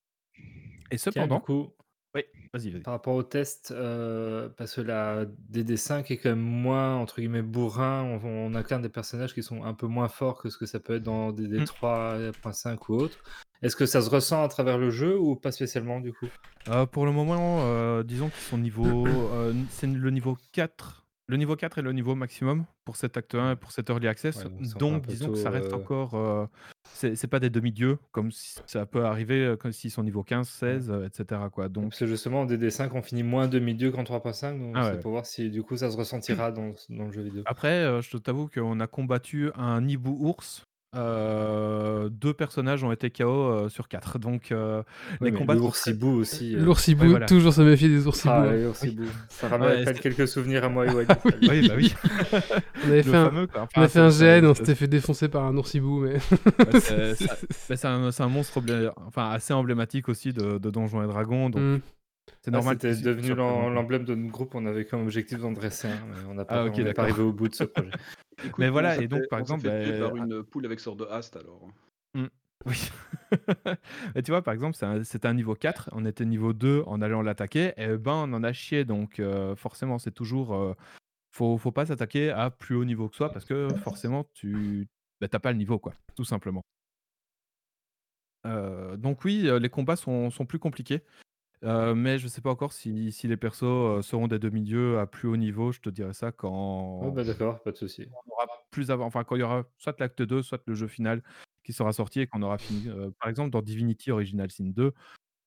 Et 0.91 0.97
Tiens, 0.97 1.13
cependant, 1.13 1.37
du 1.37 1.43
coup, 1.43 1.71
oui, 2.15 2.23
vas-y, 2.55 2.71
vas-y. 2.71 2.83
par 2.83 2.95
rapport 2.95 3.15
au 3.15 3.23
test, 3.23 3.73
euh, 3.77 4.49
parce 4.57 4.75
que 4.75 4.81
la 4.81 5.27
DD5 5.53 6.11
est 6.13 6.17
quand 6.17 6.31
même 6.31 6.39
moins, 6.39 6.97
entre 6.97 7.21
guillemets, 7.21 7.43
bourrin, 7.43 8.03
on, 8.03 8.27
on 8.27 8.55
incarne 8.55 8.83
des 8.83 8.89
personnages 8.89 9.35
qui 9.35 9.43
sont 9.43 9.65
un 9.65 9.75
peu 9.75 9.87
moins 9.87 10.09
forts 10.09 10.41
que 10.41 10.49
ce 10.49 10.57
que 10.57 10.67
ça 10.67 10.81
peut 10.81 10.97
être 10.97 11.03
dans 11.03 11.33
DD3.5 11.33 12.79
ou 12.89 12.95
autre. 12.95 13.19
Est-ce 13.63 13.77
que 13.77 13.87
ça 13.87 14.03
se 14.03 14.11
ressent 14.11 14.43
à 14.43 14.49
travers 14.49 14.79
le 14.79 14.91
jeu 14.91 15.19
ou 15.19 15.35
pas 15.35 15.53
spécialement 15.53 16.01
du 16.01 16.13
coup? 16.13 16.29
Euh, 16.69 16.87
pour 16.87 17.07
le 17.07 17.13
moment, 17.13 17.61
euh, 17.63 18.03
disons 18.03 18.29
qu'ils 18.29 18.43
sont 18.43 18.59
niveau. 18.59 19.07
euh, 19.07 19.53
c'est 19.71 19.87
le 19.87 20.11
niveau 20.11 20.37
4. 20.53 21.07
Le 21.29 21.37
niveau 21.37 21.57
4 21.57 21.79
est 21.79 21.83
le 21.83 21.93
niveau 21.93 22.15
maximum 22.15 22.67
pour 22.85 22.97
cet 22.97 23.17
acte 23.17 23.35
1 23.35 23.53
et 23.53 23.57
pour 23.57 23.73
cet 23.73 23.91
early 23.91 24.09
access. 24.09 24.45
Ouais, 24.45 24.51
donc 24.79 25.07
disons 25.07 25.33
que 25.33 25.39
ça 25.39 25.51
reste 25.51 25.73
euh. 25.73 25.77
encore. 25.77 26.49
C'est 26.97 27.15
c'est 27.17 27.27
pas 27.29 27.39
des 27.41 27.51
demi-dieux, 27.51 27.99
comme 28.13 28.31
si- 28.33 28.57
ça 28.67 28.87
peut 28.87 29.05
arriver 29.05 29.45
euh, 29.45 29.57
comme 29.57 29.73
s'ils 29.73 29.91
sont 29.91 30.03
niveau 30.03 30.23
15, 30.25 30.49
16, 30.49 30.91
euh, 30.91 31.07
etc. 31.07 31.41
Quoi. 31.53 31.69
Donc, 31.69 31.91
Parce 31.91 32.01
que 32.01 32.07
justement, 32.07 32.41
en 32.41 32.47
DD5, 32.47 32.91
on 32.95 33.03
finit 33.03 33.23
moins 33.23 33.47
demi-dieu 33.49 33.91
qu'en 33.93 34.03
3.5, 34.05 34.59
donc 34.59 34.73
Ah 34.75 34.85
c'est 34.85 34.97
ouais. 34.97 35.01
pour 35.01 35.13
voir 35.13 35.27
si 35.27 35.51
du 35.51 35.63
coup 35.63 35.77
ça 35.77 35.91
se 35.91 35.97
ressentira 35.97 36.51
dans, 36.53 36.73
dans 36.89 37.05
le 37.07 37.13
jeu 37.13 37.23
vidéo. 37.23 37.43
Après, 37.47 37.85
euh, 37.85 38.01
je 38.03 38.17
t'avoue 38.17 38.49
qu'on 38.49 38.81
a 38.81 38.87
combattu 38.87 39.51
un 39.55 39.87
hibou 39.87 40.17
ours. 40.21 40.67
Euh, 40.97 42.09
deux 42.09 42.33
personnages 42.35 42.83
ont 42.85 42.93
été 42.93 43.11
KO 43.11 43.25
euh, 43.25 43.69
sur 43.69 43.89
4. 43.89 44.19
Donc, 44.19 44.51
euh, 44.53 44.83
Oui, 45.21 45.31
les 45.31 45.37
combats. 45.37 45.55
le 45.55 45.61
sont 45.61 45.67
oursibou 45.67 46.09
aussi. 46.19 46.57
euh, 46.57 46.61
L'oursibou, 46.61 47.03
ouais, 47.05 47.09
voilà. 47.11 47.27
toujours 47.27 47.53
se 47.53 47.63
méfier 47.63 47.89
des 47.89 48.07
oursibous. 48.07 48.31
Ah, 48.33 48.45
hein. 48.49 48.73
Ça 49.29 49.49
Ouais, 49.59 49.85
c'est- 49.85 50.01
quelques 50.01 50.29
souvenirs 50.29 50.65
à 50.65 50.69
moi 50.69 50.87
et 50.87 50.91
Oui, 51.49 51.69
bah 51.69 51.75
oui. 51.77 51.95
On 52.85 52.89
avait 52.89 52.97
Le 52.99 53.03
fait 53.03 53.17
un, 53.17 53.25
fameux, 53.27 53.47
quoi. 53.47 53.61
on 53.61 53.65
Enfin, 53.65 53.83
a 53.83 53.89
fait 53.89 54.01
un 54.01 54.09
GN, 54.41 54.47
on 54.47 54.55
s'était 54.55 54.75
fait 54.75 54.89
défoncer 54.89 55.29
par 55.29 55.45
un 55.45 55.57
oursibou, 55.57 56.01
mais. 56.01 56.15
Ouais, 56.73 56.81
c'est- 56.81 57.85
un, 57.85 58.11
un 58.19 58.29
monstre 58.29 58.61
emblé- 58.61 58.91
enfin, 59.07 59.31
assez 59.31 59.53
emblématique 59.53 60.09
aussi 60.09 60.33
de, 60.33 60.59
de 60.59 60.71
Donjons 60.71 61.03
et 61.03 61.07
Dragons. 61.07 61.51
Donc, 61.51 61.63
Mm. 61.63 61.81
C'est 62.43 62.49
Ah, 62.49 62.57
normal 62.59 62.77
c'était 62.81 62.89
qu'ils- 62.95 63.05
qu'ils 63.05 63.07
devenu 63.31 63.35
l'emblème 63.37 64.05
de 64.05 64.15
notre 64.15 64.33
groupe. 64.33 64.55
On 64.57 64.67
avait 64.67 64.85
comme 64.85 65.03
objectif 65.03 65.39
d'en 65.39 65.53
dresser 65.53 65.87
un, 65.89 65.91
mais 66.09 66.29
on 66.29 66.35
n'a 66.35 66.45
pas, 66.45 66.63
Ah, 66.63 66.65
ok, 66.65 66.73
on 66.79 66.83
n'est 66.83 66.93
pas 66.93 67.03
arrivé 67.03 67.23
au 67.23 67.33
bout 67.33 67.49
de 67.49 67.55
ce 67.55 67.65
projet. 67.65 67.91
Écoute, 68.45 68.59
Mais 68.59 68.69
voilà, 68.69 69.01
et 69.01 69.09
donc, 69.09 69.23
fait- 69.23 69.29
par 69.29 69.39
on 69.39 69.43
exemple, 69.43 69.63
fait 69.63 69.99
bah, 70.01 70.09
par 70.09 70.17
une 70.17 70.43
poule 70.43 70.67
avec 70.67 70.81
sort 70.81 70.97
de 70.97 71.05
haste 71.05 71.37
alors. 71.37 71.69
Oui. 72.65 72.91
Et 74.17 74.23
tu 74.23 74.31
vois, 74.33 74.43
par 74.43 74.53
exemple, 74.55 74.77
un- 74.83 75.05
c'était 75.05 75.29
un 75.29 75.35
niveau 75.35 75.55
4, 75.55 75.89
on 75.93 76.05
était 76.05 76.25
niveau 76.25 76.53
2 76.53 76.83
en 76.87 77.01
allant 77.03 77.23
l'attaquer, 77.23 77.73
et 77.77 77.97
ben 77.97 78.13
on 78.27 78.33
en 78.33 78.43
a 78.43 78.53
chié. 78.53 78.85
Donc 78.85 79.21
euh, 79.21 79.55
forcément, 79.57 79.99
c'est 79.99 80.11
toujours... 80.11 80.55
euh, 80.55 80.75
faut, 81.33 81.59
faut 81.59 81.71
pas 81.71 81.87
s'attaquer 81.87 82.31
à 82.31 82.51
plus 82.51 82.75
haut 82.77 82.85
niveau 82.85 83.09
que 83.09 83.17
soi, 83.17 83.31
parce 83.31 83.45
que 83.45 83.69
forcément, 83.77 84.25
tu 84.33 84.89
bah, 85.21 85.29
t'as 85.29 85.39
pas 85.39 85.53
le 85.53 85.59
niveau, 85.59 85.79
quoi, 85.79 85.93
tout 86.17 86.25
simplement. 86.25 86.63
Euh, 88.47 88.97
donc 88.97 89.25
oui, 89.25 89.49
euh, 89.49 89.59
les 89.59 89.69
combats 89.69 89.97
sont, 89.97 90.31
sont 90.31 90.47
plus 90.47 90.59
compliqués. 90.59 91.03
Euh, 91.65 91.95
mais 91.95 92.19
je 92.19 92.29
sais 92.29 92.41
pas 92.43 92.51
encore 92.51 92.73
si, 92.73 93.11
si 93.13 93.29
les 93.29 93.37
persos 93.37 93.63
euh, 93.65 94.03
seront 94.03 94.29
des 94.29 94.39
demi-dieux 94.39 94.99
à 94.99 95.07
plus 95.07 95.27
haut 95.29 95.37
niveau. 95.37 95.73
Je 95.73 95.81
te 95.81 95.89
dirai 95.91 96.13
ça 96.13 96.31
quand, 96.33 97.01
Ouais, 97.05 97.11
bah, 97.13 97.25
d'accord, 97.25 97.63
pas 97.63 97.73
de 97.73 97.77
souci. 97.77 98.07
on 98.27 98.33
aura 98.33 98.47
plus 98.71 98.91
avant, 98.91 99.07
enfin 99.07 99.25
quand 99.25 99.37
il 99.37 99.41
y 99.41 99.43
aura 99.43 99.65
soit 99.79 99.99
l'acte 99.99 100.23
2, 100.23 100.43
soit 100.43 100.63
le 100.67 100.75
jeu 100.75 100.87
final 100.87 101.23
qui 101.65 101.73
sera 101.73 101.93
sorti 101.93 102.21
et 102.21 102.27
qu'on 102.27 102.43
aura 102.43 102.59
fini. 102.59 102.89
Euh, 102.89 103.11
par 103.21 103.29
exemple, 103.31 103.51
dans 103.51 103.63
Divinity 103.63 104.11
Original 104.11 104.51
Sin 104.51 104.67
2, 104.71 104.93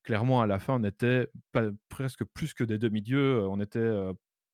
clairement 0.04 0.42
à 0.42 0.48
la 0.48 0.60
fin, 0.60 0.76
on 0.80 0.84
était 0.84 1.28
pas- 1.52 1.70
presque 1.90 2.24
plus 2.26 2.54
que 2.54 2.64
des 2.64 2.78
demi-dieux, 2.80 3.46
on 3.48 3.60
était 3.62 3.92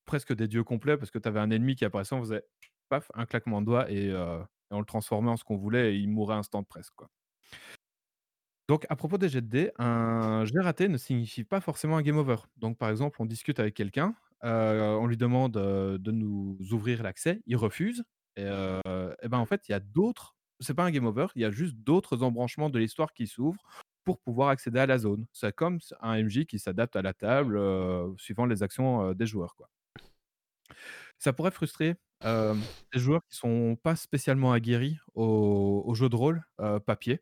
presque 0.06 0.34
des 0.36 0.48
dieux 0.48 0.64
complets 0.64 0.98
parce 0.98 1.10
que 1.10 1.18
tu 1.19 1.27
avais 1.27 1.40
un 1.40 1.49
ennemi 1.52 1.76
qui 1.76 1.86
apparaissait, 1.86 2.15
on 2.15 2.19
faisait 2.22 2.44
paf, 2.90 3.10
un 3.15 3.26
claquement 3.26 3.61
de 3.61 3.65
doigts 3.65 3.90
et, 3.90 4.07
et 4.10 4.36
on 4.72 4.80
le 4.80 4.86
transformait 4.86 5.32
en 5.32 5.38
ce 5.38 5.44
qu'on 5.44 5.56
voulait 5.56 5.95
et 5.95 5.98
il 5.98 6.10
mourait 6.10 6.36
instant 6.36 6.64
presque. 6.64 6.94
Quoi. 6.95 7.10
Donc, 8.68 8.86
à 8.90 8.96
propos 8.96 9.18
des 9.18 9.30
jets 9.30 9.42
de 9.42 9.48
dés, 9.48 9.72
un 9.78 10.44
jet 10.46 10.60
raté 10.60 10.88
ne 10.88 10.98
signifie 10.98 11.44
pas 11.44 11.62
forcément 11.62 11.98
un 11.98 12.02
game 12.02 12.18
over. 12.18 12.38
Donc, 12.58 12.78
par 12.78 12.90
exemple, 12.90 13.22
on 13.22 13.26
discute 13.26 13.60
avec 13.60 13.76
quelqu'un, 13.76 14.16
euh, 14.44 14.94
on 14.96 15.06
lui 15.06 15.18
demande 15.18 15.54
de 15.54 16.12
nous 16.12 16.58
ouvrir 16.72 17.04
l'accès, 17.04 17.42
il 17.46 17.58
refuse. 17.58 18.04
Et, 18.38 18.44
euh, 18.44 19.14
et 19.22 19.28
ben 19.30 19.38
en 19.38 19.46
fait, 19.46 19.68
il 19.70 19.72
y 19.72 19.76
a 19.76 19.80
d'autres. 19.80 20.36
C'est 20.62 20.74
pas 20.74 20.84
un 20.86 20.92
game 20.92 21.06
over, 21.06 21.28
il 21.36 21.42
y 21.42 21.46
a 21.46 21.52
juste 21.52 21.76
d'autres 21.76 22.24
embranchements 22.24 22.70
de 22.70 22.80
l'histoire 22.80 23.14
qui 23.14 23.28
s'ouvrent 23.28 23.62
pour 24.04 24.20
pouvoir 24.20 24.50
accéder 24.50 24.80
à 24.80 24.86
la 24.88 24.98
zone. 24.98 25.26
C'est 25.34 25.54
comme 25.54 25.80
un 26.02 26.24
MJ 26.24 26.46
qui 26.46 26.60
s'adapte 26.60 26.96
à 26.96 27.02
la 27.02 27.14
table 27.14 27.60
suivant 28.18 28.46
les 28.46 28.64
actions 28.64 29.14
des 29.14 29.26
joueurs. 29.28 29.56
Ça 31.20 31.34
pourrait 31.34 31.52
frustrer 31.52 31.96
des 32.24 33.00
joueurs 33.00 33.22
qui 33.30 33.38
sont 33.38 33.78
pas 33.82 33.96
spécialement 33.96 34.52
aguerris 34.54 34.98
au, 35.14 35.84
au 35.86 35.94
jeu 35.96 36.10
de 36.10 36.16
rôle 36.16 36.44
papier. 36.86 37.22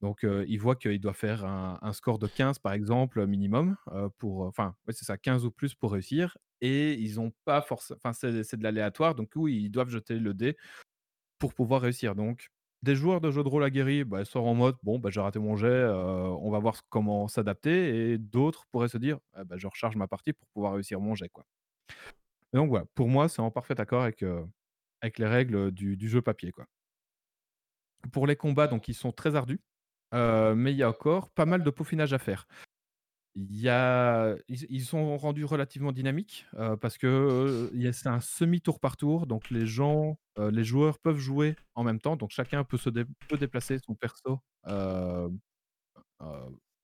Donc, 0.00 0.22
euh, 0.22 0.44
il 0.48 0.60
voit 0.60 0.76
qu'il 0.76 1.00
doit 1.00 1.12
faire 1.12 1.44
un, 1.44 1.92
score 1.92 2.18
de 2.18 2.28
15, 2.28 2.60
par 2.60 2.72
exemple, 2.72 3.26
minimum, 3.26 3.76
pour, 4.18 4.42
enfin, 4.42 4.74
c'est 4.90 5.04
ça, 5.04 5.18
15 5.18 5.44
ou 5.44 5.50
plus 5.50 5.74
pour 5.74 5.92
réussir. 5.92 6.38
Et 6.60 6.94
ils 6.94 7.20
ont 7.20 7.32
pas 7.44 7.62
forcément, 7.62 7.98
enfin, 8.02 8.12
c'est 8.12 8.56
de 8.56 8.62
l'aléatoire, 8.62 9.14
donc 9.14 9.30
oui, 9.36 9.62
ils 9.64 9.70
doivent 9.70 9.88
jeter 9.88 10.18
le 10.18 10.34
dé 10.34 10.56
pour 11.38 11.54
pouvoir 11.54 11.82
réussir. 11.82 12.14
Donc, 12.14 12.48
des 12.82 12.94
joueurs 12.94 13.20
de 13.20 13.30
jeux 13.30 13.42
de 13.42 13.48
rôle 13.48 13.64
aguerris 13.64 14.04
bah, 14.04 14.24
sortent 14.24 14.46
en 14.46 14.54
mode, 14.54 14.76
bon, 14.82 14.98
bah, 14.98 15.10
j'ai 15.10 15.20
raté 15.20 15.38
mon 15.40 15.56
jet, 15.56 15.84
on 15.86 16.50
va 16.50 16.58
voir 16.60 16.82
comment 16.88 17.28
s'adapter. 17.28 18.12
Et 18.12 18.18
d'autres 18.18 18.66
pourraient 18.70 18.88
se 18.88 18.98
dire, 18.98 19.18
Ah, 19.34 19.44
bah, 19.44 19.56
je 19.58 19.66
recharge 19.66 19.96
ma 19.96 20.06
partie 20.06 20.32
pour 20.32 20.48
pouvoir 20.50 20.74
réussir 20.74 21.00
mon 21.00 21.14
jet, 21.14 21.28
quoi. 21.28 21.44
Donc, 22.52 22.70
voilà, 22.70 22.86
pour 22.94 23.08
moi, 23.08 23.28
c'est 23.28 23.42
en 23.42 23.50
parfait 23.50 23.78
accord 23.80 24.02
avec, 24.02 24.22
les 24.22 25.26
règles 25.26 25.72
du, 25.72 25.96
du 25.96 26.08
jeu 26.08 26.22
papier, 26.22 26.52
quoi. 26.52 26.66
Pour 28.12 28.26
les 28.26 28.36
combats, 28.36 28.68
donc, 28.68 28.88
ils 28.88 28.94
sont 28.94 29.12
très 29.12 29.34
ardus. 29.34 29.60
Euh, 30.14 30.54
mais 30.54 30.72
il 30.72 30.76
y 30.78 30.82
a 30.82 30.88
encore 30.88 31.30
pas 31.30 31.46
mal 31.46 31.62
de 31.62 31.70
peaufinage 31.70 32.12
à 32.12 32.18
faire. 32.18 32.46
Ils, 33.36 34.84
sont 34.84 35.16
rendus 35.16 35.44
relativement 35.44 35.92
dynamiques 35.92 36.46
euh, 36.54 36.76
parce 36.76 36.98
que 36.98 37.06
euh, 37.06 37.92
c'est 37.92 38.08
un 38.08 38.20
semi-tour 38.20 38.80
par 38.80 38.96
tour, 38.96 39.26
donc 39.26 39.50
les 39.50 39.64
gens, 39.66 40.18
les 40.38 40.64
joueurs 40.64 40.98
peuvent 40.98 41.18
jouer 41.18 41.54
en 41.74 41.84
même 41.84 42.00
temps, 42.00 42.16
donc 42.16 42.30
chacun 42.30 42.64
peut 42.64 42.78
se 42.78 42.90
déplacer 43.36 43.78
son 43.78 43.94
perso 43.94 44.40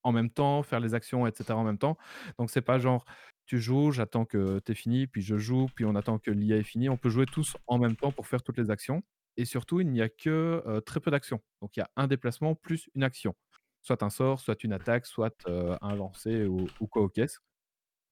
en 0.04 0.12
même 0.12 0.30
temps, 0.30 0.62
faire 0.62 0.80
les 0.80 0.94
actions, 0.94 1.26
etc. 1.26 1.52
en 1.52 1.64
même 1.64 1.78
temps. 1.78 1.96
Donc 2.38 2.50
c'est 2.50 2.60
pas 2.60 2.78
genre 2.78 3.04
tu 3.46 3.58
joues, 3.60 3.90
j'attends 3.90 4.24
que 4.24 4.60
tu 4.60 4.74
fini, 4.74 5.06
puis 5.06 5.22
je 5.22 5.36
joue, 5.36 5.68
puis 5.74 5.84
on 5.84 5.94
attend 5.96 6.18
que 6.18 6.30
l'IA 6.30 6.58
est 6.58 6.62
fini. 6.62 6.88
On 6.88 6.96
peut 6.96 7.10
jouer 7.10 7.26
tous 7.26 7.56
en 7.66 7.78
même 7.78 7.96
temps 7.96 8.12
pour 8.12 8.26
faire 8.26 8.42
toutes 8.42 8.58
les 8.58 8.70
actions. 8.70 9.02
Et 9.36 9.44
surtout, 9.44 9.80
il 9.80 9.90
n'y 9.90 10.00
a 10.00 10.08
que 10.08 10.80
très 10.86 11.00
peu 11.00 11.10
d'actions. 11.10 11.40
Donc 11.60 11.76
il 11.76 11.80
y 11.80 11.82
a 11.82 11.90
un 11.96 12.06
déplacement 12.06 12.54
plus 12.54 12.88
une 12.94 13.02
action. 13.02 13.34
Soit 13.82 14.02
un 14.02 14.10
sort, 14.10 14.40
soit 14.40 14.64
une 14.64 14.72
attaque, 14.72 15.06
soit 15.06 15.36
un 15.46 15.94
lancer 15.94 16.44
ou, 16.44 16.66
ou 16.80 16.86
quoi 16.86 17.02
au 17.02 17.08
caisse. 17.08 17.40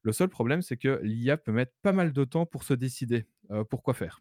Le 0.03 0.13
seul 0.13 0.29
problème, 0.29 0.63
c'est 0.63 0.77
que 0.77 1.01
l'IA 1.03 1.37
peut 1.37 1.53
mettre 1.53 1.73
pas 1.83 1.93
mal 1.93 2.13
de 2.13 2.25
temps 2.25 2.47
pour 2.47 2.65
se 2.65 2.75
décider 2.75 3.27
pour 3.71 3.83
quoi 3.83 3.95
faire. 3.95 4.21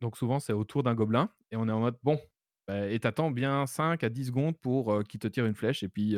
Donc 0.00 0.16
souvent, 0.16 0.38
c'est 0.38 0.52
autour 0.52 0.84
d'un 0.84 0.94
gobelin 0.94 1.30
et 1.50 1.56
on 1.56 1.68
est 1.68 1.72
en 1.72 1.80
mode 1.80 1.98
bon, 2.04 2.20
bah, 2.68 2.88
et 2.88 3.00
t'attends 3.00 3.32
bien 3.32 3.66
5 3.66 4.04
à 4.04 4.08
10 4.08 4.26
secondes 4.26 4.56
pour 4.58 5.02
qu'il 5.04 5.18
te 5.18 5.26
tire 5.26 5.46
une 5.46 5.56
flèche 5.56 5.82
et 5.82 5.88
puis 5.88 6.16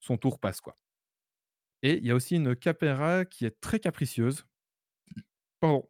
son 0.00 0.16
tour 0.16 0.40
passe 0.40 0.62
quoi. 0.62 0.76
Et 1.82 1.98
il 1.98 2.06
y 2.06 2.10
a 2.10 2.14
aussi 2.14 2.36
une 2.36 2.56
caméra 2.56 3.24
qui 3.24 3.44
est 3.44 3.60
très 3.60 3.80
capricieuse, 3.80 4.46
pardon, 5.60 5.88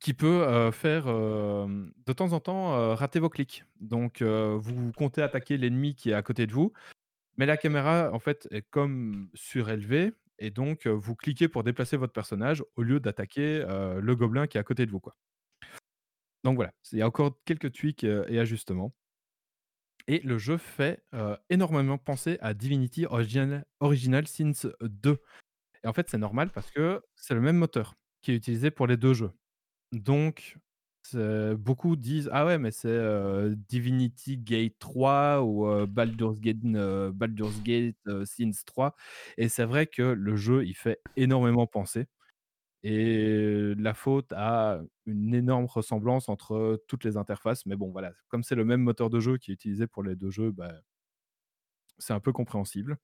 qui 0.00 0.14
peut 0.14 0.70
faire 0.72 1.06
de 1.06 2.12
temps 2.12 2.32
en 2.32 2.40
temps 2.40 2.94
rater 2.94 3.20
vos 3.20 3.28
clics. 3.28 3.64
Donc 3.80 4.22
vous 4.22 4.92
comptez 4.92 5.22
attaquer 5.22 5.56
l'ennemi 5.56 5.94
qui 5.94 6.10
est 6.10 6.14
à 6.14 6.22
côté 6.22 6.46
de 6.46 6.52
vous, 6.52 6.72
mais 7.36 7.46
la 7.46 7.56
caméra 7.56 8.10
en 8.12 8.18
fait 8.18 8.48
est 8.50 8.62
comme 8.62 9.28
surélevée 9.34 10.12
et 10.38 10.50
donc 10.50 10.86
vous 10.86 11.14
cliquez 11.14 11.48
pour 11.48 11.62
déplacer 11.62 11.96
votre 11.96 12.12
personnage 12.12 12.64
au 12.76 12.82
lieu 12.82 13.00
d'attaquer 13.00 13.64
le 13.68 14.16
gobelin 14.16 14.46
qui 14.46 14.56
est 14.56 14.60
à 14.60 14.64
côté 14.64 14.86
de 14.86 14.90
vous. 14.90 15.00
Donc 16.44 16.56
voilà, 16.56 16.72
il 16.90 16.98
y 16.98 17.02
a 17.02 17.06
encore 17.06 17.38
quelques 17.44 17.72
tweaks 17.72 18.04
et 18.04 18.38
ajustements. 18.38 18.92
Et 20.08 20.18
le 20.20 20.36
jeu 20.36 20.56
fait 20.56 21.04
énormément 21.48 21.96
penser 21.96 22.36
à 22.40 22.54
Divinity 22.54 23.06
Original, 23.06 23.64
Original 23.78 24.26
Sins 24.26 24.68
2. 24.80 25.20
Et 25.84 25.86
en 25.86 25.92
fait, 25.92 26.08
c'est 26.10 26.18
normal 26.18 26.50
parce 26.50 26.72
que 26.72 27.00
c'est 27.14 27.34
le 27.34 27.40
même 27.40 27.56
moteur 27.56 27.94
qui 28.20 28.32
est 28.32 28.34
utilisé 28.34 28.72
pour 28.72 28.88
les 28.88 28.96
deux 28.96 29.14
jeux. 29.14 29.30
Donc, 29.92 30.56
beaucoup 31.14 31.96
disent 31.96 32.28
Ah 32.32 32.46
ouais, 32.46 32.58
mais 32.58 32.70
c'est 32.70 32.88
euh, 32.88 33.54
Divinity 33.68 34.38
Gate 34.38 34.78
3 34.78 35.42
ou 35.42 35.66
euh, 35.66 35.86
Baldur's 35.86 36.40
Gate, 36.40 36.58
euh, 36.64 37.12
Baldur's 37.12 37.62
Gate 37.62 37.96
euh, 38.06 38.24
Sins 38.24 38.64
3. 38.66 38.94
Et 39.38 39.48
c'est 39.48 39.64
vrai 39.64 39.86
que 39.86 40.02
le 40.02 40.36
jeu, 40.36 40.64
il 40.64 40.74
fait 40.74 41.00
énormément 41.16 41.66
penser. 41.66 42.06
Et 42.84 43.74
la 43.78 43.94
faute 43.94 44.32
a 44.32 44.80
une 45.06 45.34
énorme 45.34 45.66
ressemblance 45.66 46.28
entre 46.28 46.82
toutes 46.88 47.04
les 47.04 47.16
interfaces. 47.16 47.66
Mais 47.66 47.76
bon, 47.76 47.90
voilà, 47.92 48.12
comme 48.28 48.42
c'est 48.42 48.56
le 48.56 48.64
même 48.64 48.82
moteur 48.82 49.10
de 49.10 49.20
jeu 49.20 49.38
qui 49.38 49.52
est 49.52 49.54
utilisé 49.54 49.86
pour 49.86 50.02
les 50.02 50.16
deux 50.16 50.30
jeux, 50.30 50.50
bah, 50.52 50.72
c'est 51.98 52.12
un 52.12 52.20
peu 52.20 52.32
compréhensible. 52.32 52.98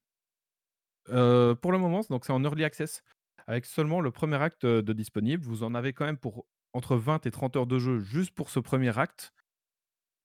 Pour 1.06 1.73
le 1.73 1.78
moment, 1.78 2.01
donc 2.10 2.24
c'est 2.27 2.32
en 2.32 2.44
early 2.44 2.65
access, 2.65 3.02
avec 3.47 3.65
seulement 3.65 4.01
le 4.01 4.10
premier 4.10 4.36
acte 4.36 4.66
de 4.66 4.93
disponible. 4.93 5.44
Vous 5.44 5.62
en 5.62 5.74
avez 5.74 5.93
quand 5.93 6.05
même 6.05 6.19
pour 6.19 6.44
entre 6.72 6.96
20 6.96 7.26
et 7.26 7.30
30 7.30 7.56
heures 7.56 7.66
de 7.66 7.78
jeu 7.78 8.00
juste 8.00 8.34
pour 8.34 8.50
ce 8.50 8.60
premier 8.60 8.96
acte. 8.98 9.32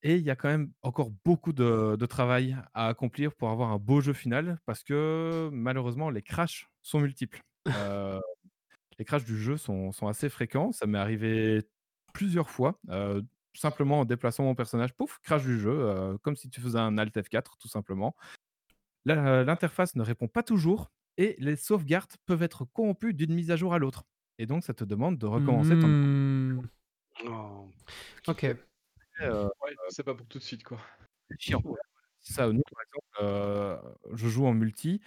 Et 0.04 0.16
il 0.18 0.24
y 0.24 0.30
a 0.30 0.36
quand 0.36 0.50
même 0.50 0.72
encore 0.82 1.12
beaucoup 1.24 1.54
de, 1.54 1.96
de 1.98 2.06
travail 2.06 2.58
à 2.74 2.88
accomplir 2.88 3.34
pour 3.34 3.50
avoir 3.50 3.72
un 3.72 3.78
beau 3.80 4.02
jeu 4.02 4.14
final, 4.14 4.60
parce 4.66 4.84
que 4.84 5.50
malheureusement, 5.54 6.10
les 6.10 6.22
crashs 6.22 6.70
sont 6.82 7.00
multiples. 7.00 7.42
Euh, 7.70 8.20
les 9.00 9.06
crashs 9.06 9.26
du 9.26 9.38
jeu 9.38 9.58
sont, 9.58 9.92
sont 9.92 10.08
assez 10.08 10.30
fréquents. 10.30 10.72
Ça 10.72 10.86
m'est 10.88 10.98
arrivé 10.98 11.64
plusieurs 12.14 12.50
fois, 12.50 12.80
euh, 12.90 13.22
simplement 13.56 14.02
en 14.02 14.06
déplaçant 14.06 14.44
mon 14.44 14.56
personnage, 14.56 14.94
pouf, 14.94 15.20
crash 15.24 15.44
du 15.44 15.60
jeu, 15.60 15.72
euh, 15.72 16.18
comme 16.20 16.36
si 16.36 16.50
tu 16.50 16.62
faisais 16.62 16.80
un 16.80 16.98
Alt 16.98 17.16
F4, 17.18 17.58
tout 17.60 17.68
simplement. 17.70 18.16
L'interface 19.06 19.96
ne 19.96 20.04
répond 20.04 20.28
pas 20.28 20.44
toujours 20.44 20.92
et 21.18 21.36
les 21.40 21.56
sauvegardes 21.56 22.14
peuvent 22.26 22.44
être 22.44 22.66
corrompues 22.66 23.14
d'une 23.14 23.34
mise 23.34 23.52
à 23.52 23.56
jour 23.56 23.74
à 23.74 23.80
l'autre. 23.80 24.04
Et 24.44 24.46
donc, 24.46 24.62
ça 24.66 24.74
te 24.74 24.84
demande 24.84 25.18
de 25.18 25.26
recommencer 25.26 25.70
ton. 25.80 25.88
Hmm, 25.88 26.62
Oh. 27.26 27.70
Ok. 28.28 28.44
Euh, 29.22 29.48
Ouais, 29.64 29.76
c'est 29.90 30.04
pas 30.04 30.16
pour 30.16 30.28
tout 30.28 30.40
de 30.40 30.44
suite 30.44 30.64
quoi. 30.64 30.80
c'est 31.30 31.40
chiant. 31.40 31.64
Ça, 32.20 32.48
nous, 32.52 32.62
par 32.70 32.84
exemple, 32.84 33.18
euh, 33.22 33.78
je 34.14 34.28
joue 34.28 34.46
en 34.46 34.54
multi 34.54 35.00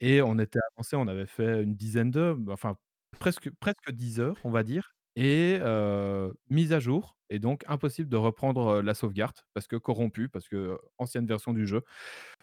et 0.00 0.22
on 0.22 0.38
était 0.38 0.60
avancé, 0.74 0.96
on 0.96 1.08
avait 1.08 1.26
fait 1.26 1.62
une 1.64 1.74
dizaine 1.74 2.12
d'heures, 2.12 2.38
enfin 2.50 2.76
presque, 3.18 3.50
presque 3.60 3.90
10 3.90 4.20
heures, 4.20 4.36
on 4.44 4.50
va 4.50 4.62
dire, 4.62 4.94
et 5.16 5.58
euh, 5.62 6.32
mise 6.50 6.72
à 6.72 6.78
jour, 6.80 7.16
et 7.30 7.40
donc 7.40 7.64
impossible 7.68 8.08
de 8.08 8.16
reprendre 8.16 8.68
euh, 8.68 8.82
la 8.82 8.94
sauvegarde 8.94 9.36
parce 9.54 9.66
que 9.66 9.76
corrompu, 9.76 10.28
parce 10.28 10.48
que 10.48 10.56
euh, 10.56 10.76
ancienne 10.98 11.26
version 11.26 11.52
du 11.54 11.66
jeu. 11.66 11.82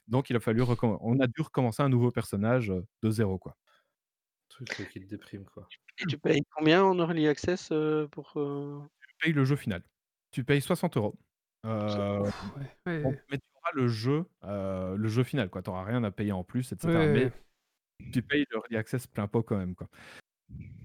Donc 0.07 0.29
il 0.29 0.35
a 0.35 0.41
fallu 0.41 0.61
recommencer. 0.63 1.01
On 1.05 1.19
a 1.21 1.27
dû 1.27 1.41
recommencer 1.41 1.83
un 1.83 1.89
nouveau 1.89 2.11
personnage 2.11 2.71
euh, 2.71 2.81
de 3.03 3.11
zéro, 3.11 3.37
quoi. 3.39 3.55
Truc 4.55 4.79
euh, 4.79 4.85
qui 4.85 5.01
te 5.01 5.09
déprime, 5.09 5.43
quoi. 5.45 5.67
Et 5.99 6.05
tu 6.05 6.17
payes 6.17 6.41
combien 6.55 6.83
en 6.83 6.97
early 6.97 7.27
access 7.27 7.69
euh, 7.71 8.07
pour 8.07 8.33
euh, 8.37 8.79
Tu 9.07 9.15
payes 9.21 9.33
le 9.33 9.43
jeu 9.43 9.55
final. 9.55 9.81
Tu 10.31 10.43
payes 10.43 10.61
60 10.61 10.97
euros. 10.97 11.15
Euh, 11.65 12.19
Ouais, 12.21 12.31
ouais, 12.85 13.01
bon, 13.01 13.15
mais 13.29 13.37
tu 13.37 13.43
auras 13.55 13.71
le 13.73 13.87
jeu, 13.87 14.25
euh, 14.43 14.95
le 14.95 15.07
jeu 15.09 15.23
final, 15.23 15.49
quoi. 15.49 15.61
Tu 15.61 15.69
n'auras 15.69 15.83
rien 15.83 16.03
à 16.03 16.11
payer 16.11 16.31
en 16.31 16.43
plus, 16.43 16.71
etc. 16.71 16.87
ouais, 16.87 17.11
Mais 17.11 17.31
tu 18.11 18.21
payes 18.21 18.45
le 18.49 18.57
early 18.57 18.77
access 18.77 19.07
plein 19.07 19.27
pot 19.27 19.43
quand 19.43 19.57
même, 19.57 19.75
quoi. 19.75 19.87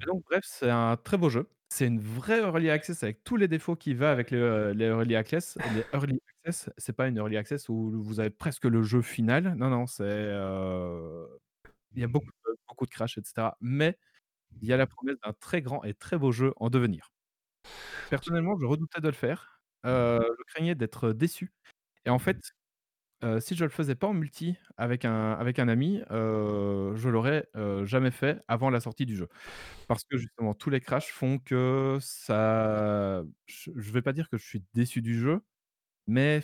Et 0.03 0.07
donc 0.07 0.25
bref, 0.25 0.43
c'est 0.45 0.71
un 0.71 0.97
très 0.97 1.19
beau 1.19 1.29
jeu. 1.29 1.49
C'est 1.69 1.87
une 1.87 2.01
vraie 2.01 2.41
early 2.41 2.71
access 2.71 3.03
avec 3.05 3.23
tous 3.23 3.37
les 3.37 3.47
défauts 3.47 3.77
qui 3.77 3.95
va 3.95 4.11
avec 4.11 4.33
les, 4.33 4.75
les 4.75 4.87
early 4.87 5.15
access. 5.15 5.57
Les 5.75 5.85
early 5.93 6.21
access, 6.45 6.71
c'est 6.79 6.95
pas 6.95 7.07
une 7.07 7.19
early 7.19 7.37
access 7.37 7.69
où 7.69 8.03
vous 8.03 8.19
avez 8.19 8.31
presque 8.31 8.65
le 8.65 8.83
jeu 8.83 9.03
final. 9.03 9.55
Non, 9.55 9.69
non, 9.69 9.87
c'est, 9.87 10.33
il 11.95 12.01
y 12.01 12.05
a 12.05 12.09
beaucoup 12.09 12.30
de 12.30 12.30
beaucoup 12.69 12.87
de 12.87 12.91
crash 12.91 13.19
et 13.19 13.23
cetera, 13.25 13.57
mais 13.61 13.99
il 14.63 14.69
y 14.69 14.73
a 14.75 14.79
la 14.79 14.87
promesse 14.89 15.19
d'un 15.25 15.35
très 15.35 15.63
grand 15.63 15.85
et 15.85 15.95
très 15.95 16.19
beau 16.19 16.33
jeu 16.33 16.55
en 16.59 16.71
devenir. 16.71 17.11
Personnellement, 18.11 18.59
je 18.59 18.67
redoutais 18.67 19.01
de 19.01 19.07
le 19.09 19.15
faire, 19.15 19.63
heu, 19.87 20.19
je 20.39 20.43
craignais 20.53 20.75
d'être 20.75 21.13
déçu 21.13 21.53
et 22.07 22.11
en 22.11 22.19
fait, 22.21 22.39
si 23.41 23.55
je 23.57 23.65
le 23.65 23.71
faisais 23.71 23.95
pas 23.97 24.09
en 24.09 24.15
multi 24.15 24.57
avec 24.79 25.05
un 25.05 25.33
avec 25.35 25.59
un 25.59 25.69
ami, 25.69 26.03
heu, 26.11 26.95
je 26.97 27.09
l'aurais, 27.11 27.49
jamais 27.85 28.11
fait 28.13 28.43
avant 28.49 28.71
la 28.71 28.81
sortie 28.81 29.07
du 29.07 29.17
jeu. 29.17 29.29
Parce 29.89 30.05
que 30.05 30.19
justement 30.19 30.55
tous 30.55 30.71
les 30.71 30.81
crashs 30.81 31.11
font 31.13 31.39
que 31.41 31.99
ça 32.03 33.25
je 33.47 33.71
je 33.77 33.93
vais 33.93 34.03
pas 34.03 34.13
dire 34.15 34.31
que 34.31 34.39
je 34.39 34.47
suis 34.47 34.65
déçu 34.75 35.03
du 35.03 35.19
jeu, 35.21 35.43
mais 36.09 36.43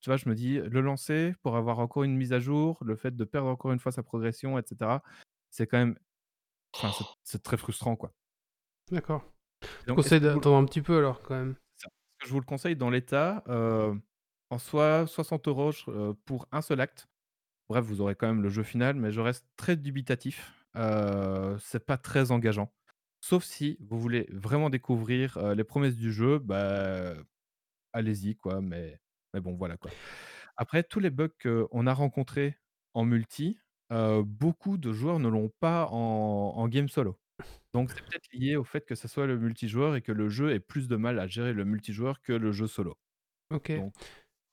tu 0.00 0.10
vois, 0.10 0.16
je 0.16 0.28
me 0.28 0.34
dis: 0.34 0.58
«Le 0.60 0.80
lancer 0.80 1.34
pour 1.42 1.56
avoir 1.56 1.78
encore 1.80 2.04
une 2.04 2.16
mise 2.16 2.32
à 2.32 2.40
jour, 2.40 2.78
le 2.84 2.96
fait 2.96 3.16
de 3.16 3.24
perdre 3.24 3.48
encore 3.48 3.72
une 3.72 3.78
fois 3.80 3.92
sa 3.92 4.02
progression 4.02 4.58
et 4.58 4.62
cetera», 4.66 5.02
c'est 5.50 5.66
quand 5.66 5.78
même 5.78 5.96
enfin, 6.82 7.06
c'est 7.24 7.42
très 7.42 7.56
frustrant, 7.58 7.96
quoi. 7.96 8.14
D'accord. 8.90 9.24
Je 9.86 9.92
conseille 9.94 10.20
vous 10.32 10.40
d'attendre 10.40 10.56
un 10.56 10.64
petit 10.64 10.82
peu 10.82 10.98
alors 10.98 11.22
quand 11.22 11.34
même. 11.36 11.56
Je 12.24 12.28
vous 12.30 12.40
le 12.40 12.46
conseille 12.46 12.76
dans 12.76 12.90
l'état, 12.90 13.44
heu, 13.48 14.00
en 14.50 14.58
soi 14.58 15.06
60 15.06 15.72
€ 15.72 15.84
je 15.86 15.90
heu, 15.90 16.14
pour 16.24 16.48
un 16.52 16.62
seul 16.62 16.80
acte. 16.80 17.08
Bref, 17.70 17.84
vous 17.84 18.00
aurez 18.02 18.16
quand 18.16 18.28
même 18.28 18.42
le 18.42 18.50
jeu 18.50 18.62
final, 18.64 18.96
mais 18.96 19.12
je 19.12 19.20
reste 19.20 19.46
très 19.56 19.76
dubitatif. 19.76 20.66
Heu, 20.76 21.56
c'est 21.60 21.86
pas 21.86 21.98
très 21.98 22.30
engageant. 22.32 22.72
Sauf 23.22 23.44
si 23.44 23.78
vous 23.80 24.00
voulez 24.00 24.28
vraiment 24.32 24.70
découvrir, 24.70 25.38
heu, 25.38 25.54
les 25.54 25.64
promesses 25.64 25.96
du 25.96 26.12
jeu, 26.12 26.38
bah, 26.40 27.14
allez-y 27.92 28.36
quoi, 28.36 28.60
mais 28.62 29.00
mais 29.36 29.42
bon 29.42 29.54
voilà 29.54 29.76
quoi. 29.76 29.90
Après 30.56 30.82
tous 30.82 30.98
les 30.98 31.10
bugs 31.10 31.28
qu'on 31.42 31.86
a 31.86 31.92
rencontrés 31.92 32.56
en 32.94 33.04
multi, 33.04 33.58
beaucoup 33.90 34.78
de 34.78 34.92
joueurs 34.94 35.18
ne 35.18 35.28
l'ont 35.28 35.52
pas 35.60 35.88
en 35.90 36.54
en 36.56 36.68
game 36.68 36.88
solo. 36.88 37.18
Donc 37.74 37.90
c'est 37.90 38.00
peut-être 38.00 38.28
lié 38.32 38.56
au 38.56 38.64
fait 38.64 38.86
que 38.86 38.94
ça 38.94 39.08
soit 39.08 39.26
le 39.26 39.38
multijoueur 39.38 39.94
et 39.94 40.00
que 40.00 40.12
le 40.12 40.30
jeu 40.30 40.52
ait 40.52 40.60
plus 40.60 40.88
de 40.88 40.96
mal 40.96 41.18
à 41.18 41.26
gérer 41.26 41.52
le 41.52 41.66
multijoueur 41.66 42.22
que 42.22 42.32
le 42.32 42.50
jeu 42.50 42.66
solo. 42.66 42.96
OK. 43.50 43.72
Donc 43.72 43.92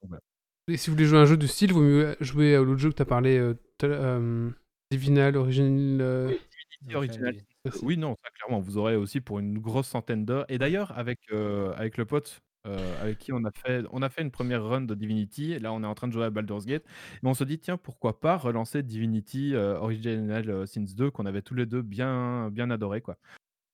donc 0.02 0.08
voilà. 0.08 0.22
Et 0.68 0.76
si 0.76 0.90
vous 0.90 0.96
voulez 0.96 1.06
jouer 1.06 1.18
à 1.18 1.22
un 1.22 1.26
jeu 1.26 1.38
du 1.38 1.48
style, 1.48 1.72
vaut 1.72 1.80
mieux 1.80 2.14
jouer 2.20 2.54
à 2.54 2.58
l'autre 2.60 2.80
jeu 2.80 2.90
que 2.90 2.96
tu 2.96 3.02
as 3.02 3.06
parlé, 3.06 3.54
hem, 3.82 4.54
Divinal 4.90 5.36
Original, 5.38 6.28
Oui, 6.28 6.40
Divinity 6.50 6.96
Original 6.96 7.34
Sin 7.34 7.70
2. 7.70 7.78
Oui, 7.82 7.96
non, 7.96 8.16
ça 8.22 8.30
clairement, 8.30 8.60
vous 8.60 8.76
aurez 8.76 8.96
aussi 8.96 9.22
pour 9.22 9.38
une 9.38 9.58
grosse 9.58 9.88
centaine 9.88 10.26
d'heures 10.26 10.44
et 10.50 10.58
d'ailleurs 10.58 10.96
avec, 10.98 11.20
avec 11.32 11.96
le 11.96 12.04
pote, 12.04 12.42
heu, 12.66 12.96
avec 12.98 13.18
qui 13.18 13.32
on 13.32 13.44
a 13.44 13.50
fait 13.52 13.84
on 13.92 14.02
a 14.02 14.08
fait 14.10 14.22
une 14.22 14.30
première 14.30 14.64
run 14.64 14.82
de 14.82 14.94
Divinity 14.94 15.52
et 15.52 15.58
là 15.58 15.72
on 15.72 15.82
est 15.82 15.86
en 15.86 15.94
train 15.94 16.08
de 16.08 16.12
jouer 16.12 16.24
à 16.24 16.30
Baldur's 16.30 16.66
Gate. 16.66 16.84
Mais 17.22 17.30
on 17.30 17.34
se 17.34 17.44
dit: 17.44 17.58
«Tiens, 17.58 17.76
pourquoi 17.78 18.20
pas 18.20 18.36
relancer 18.36 18.82
Divinity, 18.82 19.54
heu, 19.54 19.74
Original 19.76 20.66
Sin 20.66 20.82
2» 20.84 21.10
qu'on 21.10 21.26
avait 21.26 21.42
tous 21.42 21.54
les 21.54 21.66
2 21.66 21.82
bien 21.82 22.50
bien 22.50 22.70
adoré 22.70 23.00
quoi. 23.02 23.18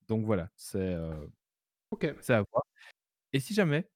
Donc 0.09 0.25
voilà, 0.27 0.51
c'est, 0.57 0.95
heu, 0.97 1.31
OK. 1.91 2.15
c'est 2.21 2.35
à 2.35 2.43
voir. 2.53 2.65
Et 3.33 3.41
si 3.41 3.55
jamais 3.55 3.91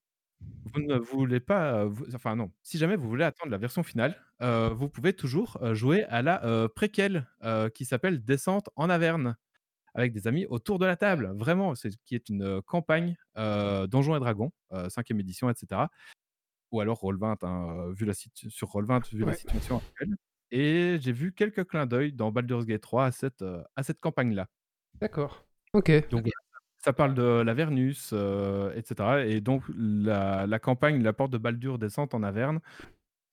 vous 0.65 0.81
ne 0.83 0.97
voulez 0.99 1.41
pas, 1.41 1.85
vous 1.87 2.07
enfin 2.15 2.37
non, 2.37 2.53
si 2.63 2.79
jamais 2.79 2.97
vous 2.97 3.09
voulez 3.09 3.25
attendre 3.25 3.51
la 3.53 3.59
version 3.59 3.83
finale, 3.85 4.17
vous 4.41 4.89
pouvez 4.91 5.15
toujours, 5.15 5.59
jouer 5.75 6.05
à 6.07 6.23
la, 6.23 6.69
préquelle, 6.75 7.29
qui 7.75 7.85
s'appelle 7.87 8.25
Descente 8.25 8.71
en 8.77 8.91
Averne, 8.91 9.37
avec 9.95 10.13
des 10.13 10.27
amis 10.27 10.47
autour 10.47 10.79
de 10.79 10.87
la 10.87 10.97
table. 10.97 11.33
Vraiment, 11.35 11.75
c'est 11.75 11.91
qui 12.05 12.15
est 12.15 12.29
une, 12.29 12.61
campagne, 12.63 13.17
heu, 13.39 13.87
Donjons 13.89 14.17
et 14.17 14.21
Dragons, 14.21 14.53
5e 14.73 15.21
édition 15.21 15.49
et 15.51 15.55
cetera. 15.55 15.91
Ou 16.73 16.81
alors 16.81 17.01
Roll20 17.01 17.37
hein, 17.43 17.93
vu 17.93 18.05
la 18.05 18.15
sur 18.15 18.69
Roll20 18.69 19.15
vu 19.15 19.25
la 19.25 19.35
situation 19.35 19.77
actuelle. 19.79 20.17
Et 20.51 20.99
j'ai 21.01 21.13
vu 21.13 21.33
quelques 21.33 21.65
clins 21.65 21.87
d'œil 21.87 22.13
dans 22.13 22.31
Baldur's 22.33 22.67
Gate 22.67 22.83
3 22.83 23.07
à 23.07 23.13
cette, 23.13 23.43
heu, 23.43 23.63
à 23.77 23.83
cette 23.83 24.01
campagne-là. 24.01 24.49
D'accord. 25.01 25.47
OK. 25.73 25.91
Donc 26.11 26.29
ça 26.79 26.93
parle 26.93 27.15
de 27.15 27.41
l'Avernus, 27.41 28.13
heu, 28.13 28.73
et 28.77 29.41
donc 29.41 29.63
la 29.75 30.47
la 30.47 30.59
campagne, 30.59 31.03
la 31.03 31.13
porte 31.13 31.33
de 31.33 31.39
Baldur, 31.39 31.79
descente 31.79 32.15
en 32.15 32.23
Averne. 32.23 32.61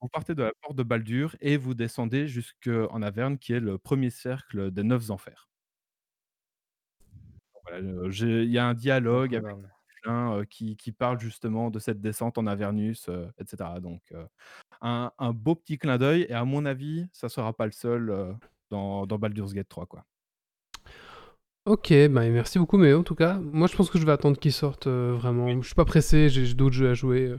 Vous 0.01 0.07
partez 0.07 0.33
de 0.33 0.43
la 0.43 0.51
porte 0.61 0.75
de 0.75 0.83
Baldur 0.83 1.35
et 1.41 1.57
vous 1.57 1.75
descendez 1.75 2.27
jusqu'en 2.27 3.01
Averne 3.01 3.37
qui 3.37 3.53
est 3.53 3.59
le 3.59 3.77
1er 3.77 4.09
cercle 4.09 4.71
des 4.71 4.83
9 4.83 5.11
enfers. 5.11 5.50
Il 7.79 8.51
y 8.51 8.57
a 8.57 8.65
un 8.67 8.73
dialogue 8.73 9.41
avec 10.05 10.49
qui 10.49 10.75
qui 10.75 10.91
parle 10.91 11.19
justement 11.19 11.69
de 11.69 11.79
cette 11.79 12.01
descente 12.01 12.37
en 12.37 12.47
Avernus, 12.47 13.07
heu, 13.09 13.27
et 13.39 13.45
cetera. 13.45 13.79
Donc 13.79 14.01
un 14.81 15.11
un 15.17 15.31
beau 15.31 15.55
petit 15.55 15.77
clin 15.77 15.97
d'œil 15.97 16.25
et 16.29 16.33
à 16.33 16.43
mon 16.45 16.65
avis, 16.65 17.07
ça 17.11 17.29
sera 17.29 17.53
pas 17.53 17.65
le 17.65 17.71
seul, 17.71 18.35
dans 18.69 19.05
dans 19.05 19.17
Baldur's 19.17 19.53
Gate 19.53 19.69
3 19.69 19.85
quoi. 19.85 20.05
OK, 21.67 21.93
bah, 22.09 22.27
merci 22.29 22.57
beaucoup 22.57 22.77
Méo 22.77 22.99
en 22.99 23.03
tout 23.03 23.15
cas. 23.15 23.35
Moi 23.35 23.67
je 23.67 23.75
pense 23.75 23.89
que 23.89 23.99
je 23.99 24.05
vais 24.05 24.11
attendre 24.11 24.39
qu'il 24.39 24.53
sorte, 24.53 24.87
vraiment. 24.87 25.61
Je 25.61 25.67
suis 25.67 25.75
pas 25.75 25.85
pressé, 25.85 26.29
j'ai 26.29 26.53
d'autres 26.53 26.75
jeux 26.75 26.89
à 26.89 26.93
jouer, 26.95 27.35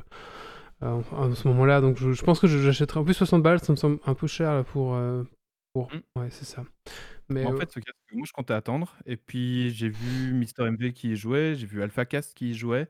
en 0.80 1.34
ce 1.34 1.48
moment-là, 1.48 1.80
donc 1.80 1.96
je 1.96 2.12
je 2.12 2.22
pense 2.22 2.38
que 2.38 2.46
j'achèterai 2.46 3.00
en 3.00 3.04
plus 3.04 3.14
60 3.14 3.42
balles, 3.42 3.60
ça 3.60 3.72
me 3.72 3.76
semble 3.76 3.98
un 4.06 4.14
peu 4.14 4.26
cher 4.26 4.54
là 4.54 4.62
pour 4.62 4.96
Mmh. 5.74 6.20
ouais, 6.20 6.28
c'est 6.30 6.44
ça. 6.44 6.64
Mais 7.28 7.44
en 7.44 7.56
fait, 7.56 7.70
ce 7.70 7.78
qu'il 7.78 7.88
y 7.88 7.90
a, 7.90 7.94
c'est 7.98 8.12
que 8.12 8.16
moi 8.16 8.26
je 8.26 8.32
comptais 8.32 8.54
attendre 8.54 8.96
et 9.06 9.16
puis 9.16 9.70
j'ai 9.70 9.88
vu 9.88 10.32
Mister 10.32 10.64
MV 10.70 10.92
qui 10.92 11.12
y 11.12 11.16
jouait, 11.16 11.54
j'ai 11.54 11.66
vu 11.66 11.82
AlphaCast 11.82 12.34
qui 12.34 12.50
y 12.50 12.54
jouait. 12.54 12.88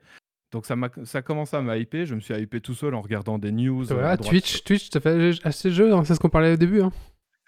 Donc 0.51 0.67
ça 0.67 0.77
m'a 0.77 0.91
ça 1.05 1.19
a 1.19 1.23
commencé 1.23 1.57
à 1.57 1.63
m'hyper, 1.63 2.05
je 2.05 2.15
me 2.15 2.21
suis 2.21 2.35
hypé 2.35 2.61
tout 2.61 2.75
seul 2.75 2.95
en 2.95 3.01
regardant 3.01 3.39
des 3.39 3.53
news, 3.53 3.85
voilà, 3.85 4.11
à 4.11 4.17
Twitch 4.19 4.65
Twitch, 4.65 4.91
tu 4.91 4.99
as 4.99 5.01
fait 5.01 5.33
acheter 5.45 5.69
le 5.71 5.75
jeu, 5.75 5.95
hein, 5.95 6.05
c'est 6.05 6.15
ce 6.15 6.21
qu'on 6.21 6.29
parlait 6.29 6.53
au 6.53 6.57
début, 6.57 6.83
hein. 6.83 6.93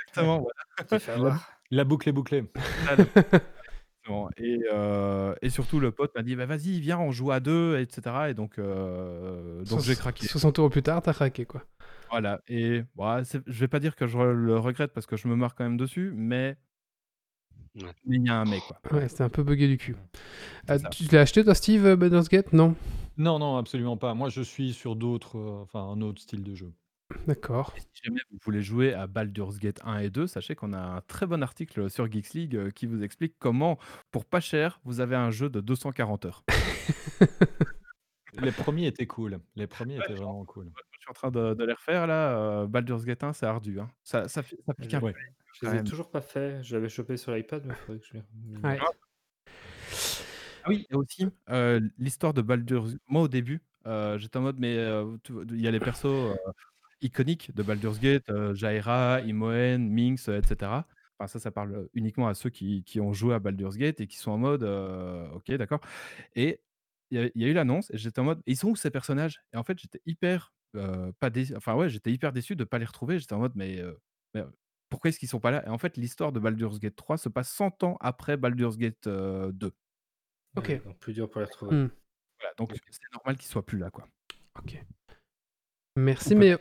Exactement, 0.09 0.41
voilà. 0.41 1.03
Avoir. 1.15 1.51
La 1.71 1.85
boucle 1.85 2.09
est 2.09 2.13
bouclée. 2.13 2.45
Et 4.37 4.61
heu 4.71 5.35
et 5.41 5.49
surtout 5.51 5.81
le 5.81 5.91
pote 5.91 6.15
m'a 6.15 6.23
dit: 6.23 6.37
«Bah 6.37 6.45
vas-y, 6.45 6.79
viens, 6.79 6.99
on 6.99 7.11
joue 7.11 7.31
à 7.31 7.41
2 7.41 7.79
et 7.79 7.87
cetera» 7.91 8.29
et 8.31 8.35
donc 8.35 8.59
donc 8.59 9.81
j'ai 9.81 9.97
craqué. 9.97 10.27
60 10.27 10.59
€ 10.59 10.71
plus 10.71 10.83
tard, 10.83 11.03
tu 11.03 11.09
as 11.11 11.15
craqué 11.15 11.47
quoi. 11.47 11.63
Voilà 12.11 12.41
et 12.49 12.83
bah, 12.97 13.23
c'est 13.25 13.41
je 13.47 13.61
vais 13.61 13.69
pas 13.69 13.81
dire 13.81 13.97
que 13.97 14.07
je 14.07 14.19
le 14.19 14.59
regrette 14.59 14.93
parce 14.93 15.07
que 15.07 15.17
je 15.17 15.27
me 15.27 15.37
marre 15.37 15.55
quand 15.55 15.65
même 15.65 15.79
dessus, 15.79 16.13
mais 16.15 16.57
Ouais. 17.77 17.91
mais 18.07 18.17
il 18.19 18.27
y 18.27 18.29
a 18.29 18.41
un 18.41 18.45
quoi. 18.45 18.79
Ouais, 18.93 19.09
c'était 19.09 19.25
un 19.25 19.29
peu 19.29 19.43
buggé 19.43 19.67
du 19.67 19.77
cul. 19.79 19.97
Ça. 20.67 20.79
tu 20.91 21.05
l'as 21.11 21.23
acheté 21.23 21.43
toi 21.45 21.55
Steve, 21.55 21.85
heu, 21.87 21.97
Baldur's 21.97 22.29
Gate? 22.29 22.53
Non? 22.53 22.77
Non, 23.17 23.39
non, 23.39 23.57
absolument 23.57 23.97
pas. 23.97 24.15
Moi 24.15 24.29
je 24.29 24.43
suis 24.43 24.73
sur 24.73 24.97
d'autres, 24.97 25.39
heu, 25.39 25.61
enfin 25.63 25.81
un 25.81 26.01
autre 26.01 26.21
style 26.21 26.43
de 26.43 26.55
jeu. 26.55 26.73
D'accord. 27.27 27.75
Si 27.77 28.03
jamais 28.05 28.21
vous 28.31 28.39
voulez 28.45 28.63
jouer 28.63 28.95
à 28.95 29.07
Baldur's 29.07 29.59
Gate 29.59 29.81
1 29.85 29.99
et 29.99 30.11
2, 30.11 30.27
sachez 30.27 30.55
qu'on 30.55 30.73
a 30.73 30.79
un 30.79 31.01
très 31.03 31.27
bon 31.27 31.43
article 31.43 31.91
sur 31.91 32.11
Geeks 32.11 32.33
League, 32.35 32.57
heu, 32.57 32.71
qui 32.71 32.87
vous 32.87 33.03
explique 33.03 33.35
comment, 33.39 33.79
pour 34.11 34.25
pas 34.25 34.41
cher, 34.41 34.81
vous 34.85 35.01
avez 35.01 35.17
un 35.17 35.31
jeu 35.31 35.49
de 35.49 35.61
240 35.61 36.25
heures. 36.27 36.45
Les 38.43 38.51
premiers 38.53 38.87
étaient 38.89 39.07
cool. 39.07 39.39
Les 39.55 39.67
premiers 39.67 39.99
Ouais, 39.99 40.05
étaient 40.05 40.15
vraiment 40.15 40.45
cool. 40.45 40.73
je 40.93 40.99
suis 41.01 41.11
en 41.11 41.13
train 41.13 41.31
de 41.31 41.55
de 41.55 41.65
les 41.65 41.73
refaire 41.75 42.07
là, 42.07 42.67
Baldur's 42.67 43.05
Gate 43.05 43.23
1 43.23 43.33
c'est 43.33 43.47
ardu, 43.47 43.79
hein. 43.81 43.91
Ça 44.03 44.27
ça 44.29 44.43
fait 44.43 44.57
ça 44.67 44.75
pique 44.75 44.95
un 44.95 45.01
peu. 45.01 45.13
Je 45.55 45.67
les 45.67 45.75
ai 45.77 45.83
même. 45.83 45.85
toujours 45.85 46.11
pas 46.11 46.21
fait. 46.23 46.63
Je 46.63 46.77
l'avais 46.77 46.89
chopé 46.91 47.17
sur 47.17 47.33
l'iPad, 47.35 47.65
mais 47.65 47.73
il 47.75 47.77
faudrait 47.77 48.01
que 48.01 48.07
je 48.07 48.15
les 48.15 48.25
Ouais. 48.63 48.85
mette. 48.85 48.99
Ah 50.63 50.69
oui 50.71 50.87
et 50.91 50.95
aussi, 50.95 51.27
heu, 51.51 51.91
l'histoire 51.99 52.33
de 52.35 52.41
Baldur's 52.43 52.97
moi 53.07 53.23
au 53.23 53.29
début, 53.29 53.63
heu, 53.87 54.17
j'étais 54.19 54.39
en 54.39 54.43
mode 54.43 54.59
mais 54.59 54.77
tu 55.23 55.33
vois, 55.33 55.45
il 55.51 55.61
y 55.61 55.69
a 55.69 55.71
les 55.71 55.81
persos, 55.81 56.35
iconiques 57.03 57.55
de 57.55 57.63
Baldur's 57.65 57.99
Gate, 58.01 58.25
Jaira, 58.55 59.21
Imoen, 59.23 59.89
Minx, 59.91 60.29
heu, 60.29 60.39
et 60.39 60.47
cetera. 60.47 60.87
Enfin 61.19 61.29
ça, 61.29 61.39
ça 61.41 61.51
parle 61.53 61.89
uniquement 61.95 62.29
à 62.29 62.35
ceux 62.35 62.51
qui 62.51 62.85
qui 62.85 63.01
ont 63.01 63.13
joué 63.15 63.35
à 63.35 63.41
Baldur's 63.41 63.77
Gate 63.79 64.01
et 64.01 64.07
qui 64.09 64.19
sont 64.19 64.33
en 64.33 64.39
mode, 64.39 64.65
OK 64.65 65.51
d'accord 65.53 65.81
et 66.37 66.63
il 67.11 67.19
y 67.21 67.23
a 67.25 67.31
il 67.35 67.43
y 67.43 67.47
a 67.47 67.49
eu 67.49 67.55
l'annonce 67.55 67.91
et 67.93 67.99
j'étais 67.99 68.21
en 68.21 68.25
mode: 68.25 68.43
«Ils 68.47 68.57
sont 68.59 68.71
où 68.71 68.77
ces 68.77 68.91
personnages?» 68.91 69.43
et 69.55 69.59
en 69.59 69.65
fait 69.65 69.79
j'étais 69.81 70.03
hyper, 70.07 70.55
pas 71.21 71.31
déçu 71.31 71.57
enfin 71.57 71.75
ouais, 71.77 71.89
j'étais 71.91 72.13
hyper 72.13 72.33
déçu 72.33 72.57
de 72.57 72.65
pas 72.65 72.79
les 72.81 72.87
retrouver. 72.87 73.19
J'étais 73.21 73.35
en 73.35 73.41
mode: 73.41 73.53
«Mais 73.57 73.83
pourquoi 74.95 75.09
est-ce 75.09 75.19
qu'ils 75.19 75.29
sont 75.29 75.41
pas 75.41 75.51
là?» 75.51 75.67
et 75.67 75.71
en 75.71 75.79
fait 75.79 75.97
l'histoire 75.97 76.31
de 76.31 76.39
Baldur's 76.39 76.79
Gate 76.79 76.95
3 76.95 77.19
se 77.19 77.29
passe 77.29 77.51
100 77.51 77.83
ans 77.83 77.97
après 78.01 78.37
Baldur's 78.37 78.79
Gate, 78.79 79.09
heu, 79.09 79.51
2. 79.53 79.73
OK. 80.57 80.69
Ouais, 80.69 80.79
donc 80.79 80.99
plus 80.99 81.15
dur 81.15 81.29
pour 81.29 81.41
les 81.41 81.47
retrouver. 81.47 81.75
Mmh. 81.75 81.91
Voilà, 82.39 82.55
donc 82.57 82.73
c'est 82.91 83.13
normal 83.13 83.37
qu'ils 83.37 83.49
soient 83.49 83.67
plus 83.67 83.79
là, 83.79 83.91
quoi. 83.91 84.07
OK. 84.57 84.81
Merci 85.97 86.37
Méo. 86.37 86.59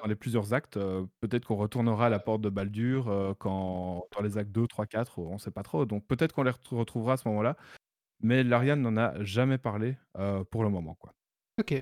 dans 0.00 0.08
les 0.08 0.14
plusieurs 0.14 0.52
actes, 0.52 0.78
peut-être 1.20 1.44
qu'on 1.46 1.56
retournera 1.56 2.06
à 2.06 2.08
la 2.08 2.18
porte 2.18 2.40
de 2.40 2.48
Baldur, 2.48 3.34
quand 3.38 4.06
dans 4.12 4.22
les 4.22 4.38
actes 4.38 4.52
2, 4.52 4.66
3, 4.66 4.86
4, 4.86 5.18
on 5.18 5.38
sait 5.38 5.50
pas 5.50 5.62
trop. 5.62 5.84
Donc 5.86 6.06
peut-être 6.06 6.32
qu'on 6.32 6.42
les 6.42 6.50
ret 6.50 6.58
retrouvera 6.70 7.14
à 7.14 7.16
ce 7.16 7.28
moment-là, 7.28 7.56
mais 8.20 8.42
Larian 8.42 8.76
n'en 8.76 8.96
a 8.96 9.22
jamais 9.22 9.58
parlé, 9.58 9.96
pour 10.50 10.64
le 10.64 10.70
moment, 10.70 10.94
quoi. 10.94 11.14
OK. 11.60 11.74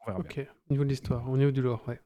On 0.00 0.06
verra 0.06 0.22
bien. 0.22 0.44
OK. 0.44 0.48
Au 0.68 0.72
niveau 0.72 0.84
de 0.84 0.90
l'histoire, 0.90 1.28
au 1.28 1.36
niveau 1.36 1.50
du 1.50 1.62
lore, 1.62 1.86
ouais. 1.88 2.00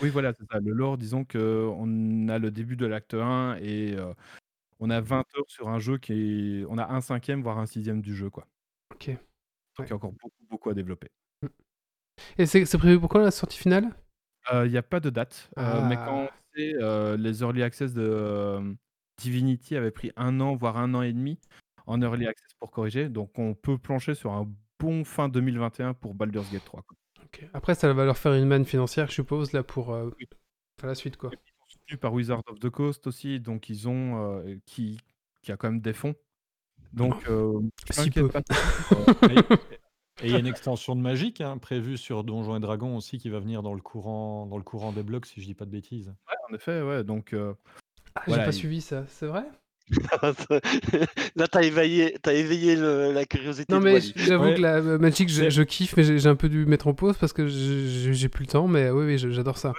Oui, 0.00 0.10
voilà, 0.10 0.32
c'est 0.32 0.44
ça. 0.50 0.58
Le 0.60 0.72
lore, 0.72 0.98
disons 0.98 1.24
qu'on 1.24 2.28
a 2.28 2.38
le 2.38 2.50
début 2.50 2.76
de 2.76 2.86
l'acte 2.86 3.14
1 3.14 3.56
et 3.60 3.96
on 4.80 4.90
a 4.90 5.00
20 5.00 5.24
heures 5.38 5.44
sur 5.48 5.68
un 5.68 5.78
jeu 5.80 5.98
qui 5.98 6.60
est 6.62 6.66
on 6.68 6.78
a 6.78 6.86
un 6.92 7.00
cinquième, 7.00 7.42
voire 7.42 7.58
un 7.58 7.66
sixième 7.66 8.02
du 8.02 8.14
jeu, 8.16 8.30
quoi. 8.30 8.46
OK. 8.92 9.18
Donc 9.76 9.86
il 9.88 9.90
y 9.90 9.92
a 9.92 9.96
encore 9.96 10.12
beaucoup, 10.12 10.44
beaucoup 10.48 10.70
à 10.70 10.74
développer. 10.74 11.08
Mmh. 11.42 11.48
Et 12.38 12.46
c'est 12.46 12.64
c'est 12.66 12.78
prévu 12.78 12.98
pour 13.00 13.08
quand 13.08 13.20
la 13.20 13.30
sortie 13.30 13.58
finale? 13.58 13.94
Heu, 14.52 14.66
il 14.66 14.72
y 14.72 14.76
a 14.78 14.82
pas 14.82 15.00
de 15.00 15.10
date, 15.10 15.50
heu, 15.58 15.80
mais 15.82 15.98
quand 15.98 16.26
Ah! 16.26 16.44
c'est, 16.54 16.74
heu, 16.74 17.16
les 17.16 17.40
early 17.42 17.62
access 17.62 17.94
de, 17.94 18.76
Divinity 19.18 19.76
avaient 19.76 19.90
pris 19.90 20.12
1 20.16 20.40
an, 20.40 20.56
voire 20.56 20.76
1 20.76 20.92
an 20.94 21.02
et 21.02 21.12
demi 21.12 21.38
en 21.86 22.02
early 22.02 22.26
access 22.26 22.52
pour 22.58 22.70
corriger, 22.70 23.08
donc 23.08 23.38
on 23.38 23.54
peut 23.54 23.78
plancher 23.78 24.14
sur 24.14 24.32
un 24.32 24.52
bon 24.78 25.04
fin 25.04 25.28
2021 25.28 25.94
pour 25.94 26.14
Baldur's 26.14 26.50
Gate 26.50 26.64
3, 26.64 26.82
quoi. 26.82 26.96
OK. 27.34 27.48
Après 27.52 27.74
ça 27.74 27.92
va 27.92 28.04
leur 28.04 28.18
faire 28.18 28.34
une 28.34 28.46
manne 28.46 28.64
financière, 28.64 29.08
je 29.08 29.14
suppose, 29.14 29.52
là, 29.52 29.62
pour, 29.62 29.96
faire 30.80 30.88
la 30.88 30.94
suite, 30.94 31.16
quoi. 31.16 31.30
Ils 31.32 31.52
sont 31.58 31.66
soutenus 31.68 32.00
par 32.00 32.12
Wizards 32.12 32.42
of 32.46 32.58
the 32.58 32.70
Coast 32.70 33.06
aussi, 33.06 33.40
donc 33.40 33.68
ils 33.68 33.88
ont, 33.88 34.40
heu, 34.40 34.60
qui 34.66 34.98
qui 35.42 35.52
a 35.52 35.56
quand 35.56 35.70
même 35.70 35.80
des 35.80 35.92
fonds. 35.92 36.14
Donc 36.92 37.14
Si 37.90 38.10
peu. 38.10 38.28
pas 38.28 38.40
heu, 39.30 39.42
Et 40.22 40.28
il 40.28 40.30
y 40.30 40.36
a 40.36 40.38
une 40.38 40.46
extension 40.46 40.94
de 40.96 41.00
Magic, 41.00 41.40
hein, 41.40 41.58
prévue 41.58 41.98
sur 41.98 42.24
Donjons 42.24 42.56
et 42.56 42.60
Dragons 42.60 42.96
aussi 42.96 43.18
qui 43.18 43.28
va 43.28 43.40
venir 43.40 43.62
dans 43.62 43.74
le 43.74 43.80
courant 43.80 44.46
dans 44.46 44.56
le 44.56 44.62
courant 44.62 44.92
des 44.92 45.02
blocs, 45.02 45.26
si 45.26 45.40
je 45.40 45.46
dis 45.46 45.54
pas 45.54 45.64
de 45.64 45.70
bêtises. 45.70 46.14
Ouais, 46.28 46.36
en 46.48 46.54
effet, 46.54 46.82
ouais, 46.82 47.04
donc 47.04 47.34
Ah, 48.14 48.22
j'ai 48.28 48.36
pas 48.36 48.46
il 48.46 48.52
suivi 48.52 48.80
ça, 48.80 49.06
c'est 49.08 49.26
vrai? 49.26 49.44
Là, 51.36 51.48
tu 51.48 51.58
as 51.58 51.62
éveillé, 51.62 52.16
tu 52.22 52.30
éveillé 52.30 52.76
le- 52.76 53.12
la 53.12 53.24
curiosité 53.26 53.74
Non 53.74 53.80
mais 53.80 54.00
j'avoue 54.00 54.44
Ouais. 54.44 54.54
que 54.54 54.60
la 54.60 54.76
euh, 54.76 54.98
Magic, 54.98 55.28
je 55.28 55.62
kiffe, 55.62 55.96
mais 55.96 56.04
j'ai 56.18 56.28
un 56.28 56.36
peu 56.36 56.48
dû 56.48 56.64
mettre 56.66 56.86
en 56.86 56.94
pause 56.94 57.16
parce 57.18 57.32
que 57.32 57.46
j'ai 57.46 58.28
plus 58.28 58.44
le 58.44 58.50
temps, 58.50 58.66
mais 58.66 58.90
oui, 58.90 59.04
oui, 59.04 59.18
j'adore 59.18 59.58
ça. 59.58 59.74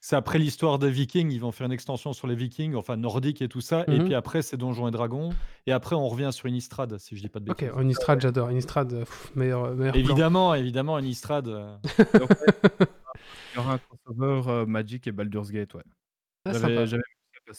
C'est 0.00 0.16
après 0.16 0.38
l'histoire 0.38 0.78
des 0.78 0.90
Vikings, 0.90 1.30
ils 1.32 1.40
vont 1.40 1.50
faire 1.50 1.66
une 1.66 1.72
extension 1.72 2.12
sur 2.12 2.26
les 2.26 2.34
Vikings, 2.34 2.74
enfin 2.74 2.96
nordiques 2.96 3.40
et 3.40 3.48
tout 3.48 3.62
ça, 3.62 3.84
et 3.88 3.98
Mmh 3.98 4.04
puis 4.04 4.14
après 4.14 4.42
c'est 4.42 4.58
Donjons 4.58 4.86
et 4.86 4.90
Dragons, 4.90 5.30
et 5.66 5.72
après 5.72 5.96
on 5.96 6.06
revient 6.08 6.28
sur 6.30 6.46
Innistrad, 6.46 6.98
si 6.98 7.16
je 7.16 7.22
dis 7.22 7.28
pas 7.30 7.40
de 7.40 7.50
OK, 7.50 7.60
bêtises. 7.62 7.80
Innistrad, 7.80 8.20
j'adore. 8.20 8.50
Innistrad, 8.50 8.92
heu, 8.92 9.04
meilleur, 9.34 9.64
heu, 9.64 9.74
meilleur 9.74 9.94
plan. 9.94 10.00
Évidemment, 10.00 10.54
évidemment, 10.54 10.96
Innistrad. 10.98 11.48
euh, 11.48 11.74
il 13.54 13.56
y 13.56 13.58
aura 13.58 13.74
un 13.74 13.78
crossover, 13.78 14.42
heu, 14.50 14.66
Magic 14.66 15.06
et 15.06 15.12
Baldur's 15.12 15.50
Gate, 15.50 15.72
ouais. 15.72 15.82
Ah, 16.44 16.52
J'avais 16.52 17.04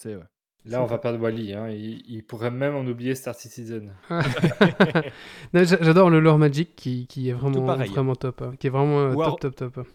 ouais. 0.06 0.20
Là, 0.66 0.82
on 0.82 0.88
va 0.88 0.98
perdre 0.98 1.20
Wally. 1.20 1.54
Hein. 1.54 1.70
Il, 1.70 2.02
il 2.08 2.24
pourrait 2.26 2.50
même 2.50 2.76
en 2.76 2.86
oublier 2.88 3.14
Star 3.14 3.36
Citizen. 3.36 3.94
J'adore 5.54 6.10
le 6.10 6.20
lore 6.20 6.38
Magic 6.40 6.76
qui 6.76 7.08
qui 7.08 7.30
est 7.30 7.34
vraiment 7.34 8.16
top, 8.16 8.42
hein, 8.42 8.54
qui 8.60 8.68
est 8.68 8.72
vraiment, 8.72 9.00
heu, 9.02 9.14
War- 9.16 9.38
top, 9.38 9.56
top, 9.56 9.74
top. 9.74 9.88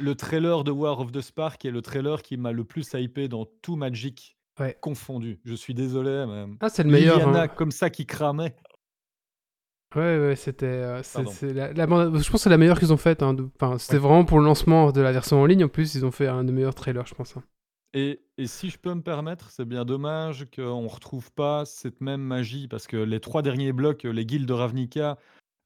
Le 0.00 0.14
trailer 0.14 0.64
de 0.64 0.70
War 0.70 1.00
of 1.00 1.12
the 1.12 1.20
Spark 1.20 1.64
est 1.64 1.70
le 1.70 1.82
trailer 1.82 2.22
qui 2.22 2.36
m'a 2.38 2.52
le 2.52 2.64
plus 2.64 2.90
hypé 2.94 3.28
dans 3.28 3.46
tout 3.62 3.76
Magic 3.76 4.36
Ouais. 4.58 4.74
confondu. 4.80 5.38
Je 5.44 5.54
suis 5.54 5.74
désolé, 5.74 6.24
mais 6.26 6.46
Ah, 6.60 6.70
c'est 6.70 6.82
le 6.82 6.88
meilleur, 6.90 7.18
Liliana 7.18 7.42
hein. 7.42 7.48
comme 7.48 7.70
ça 7.70 7.90
qui 7.90 8.06
cramait. 8.06 8.56
Ouais, 9.94 10.18
ouais, 10.18 10.34
c'était, 10.36 10.82
la 11.42 11.72
la 11.74 11.86
bande 11.86 12.14
je 12.18 12.30
pense 12.30 12.30
que 12.30 12.38
c'est 12.38 12.50
la 12.50 12.56
meilleure 12.58 12.78
qu'ils 12.78 12.92
ont 12.92 12.96
faite, 12.96 13.22
hein, 13.22 13.36
enfin, 13.60 13.76
c'était 13.78 13.94
Ouais. 13.94 14.00
vraiment 14.00 14.24
pour 14.24 14.38
le 14.38 14.46
lancement 14.46 14.92
de 14.92 15.00
la 15.02 15.12
version 15.12 15.40
en 15.42 15.46
ligne, 15.46 15.64
en 15.64 15.68
plus, 15.68 15.94
ils 15.94 16.04
ont 16.06 16.10
fait 16.10 16.26
un 16.26 16.42
des 16.42 16.52
meilleurs 16.52 16.74
trailers, 16.74 17.06
je 17.06 17.14
pense, 17.14 17.36
hein. 17.36 17.42
Et, 17.98 18.20
et 18.36 18.46
si 18.46 18.68
je 18.68 18.76
peux 18.78 18.92
me 18.92 19.00
permettre, 19.00 19.50
c'est 19.50 19.64
bien 19.64 19.86
dommage 19.86 20.46
qu'on 20.54 20.82
ne 20.82 20.86
retrouve 20.88 21.32
pas 21.32 21.64
cette 21.64 22.02
même 22.02 22.20
magie, 22.20 22.68
parce 22.68 22.86
que 22.86 22.98
les 22.98 23.20
trois 23.20 23.40
derniers 23.40 23.72
blocs, 23.72 24.02
les 24.02 24.26
guildes 24.26 24.46
de 24.46 24.52
Ravnica, 24.52 25.16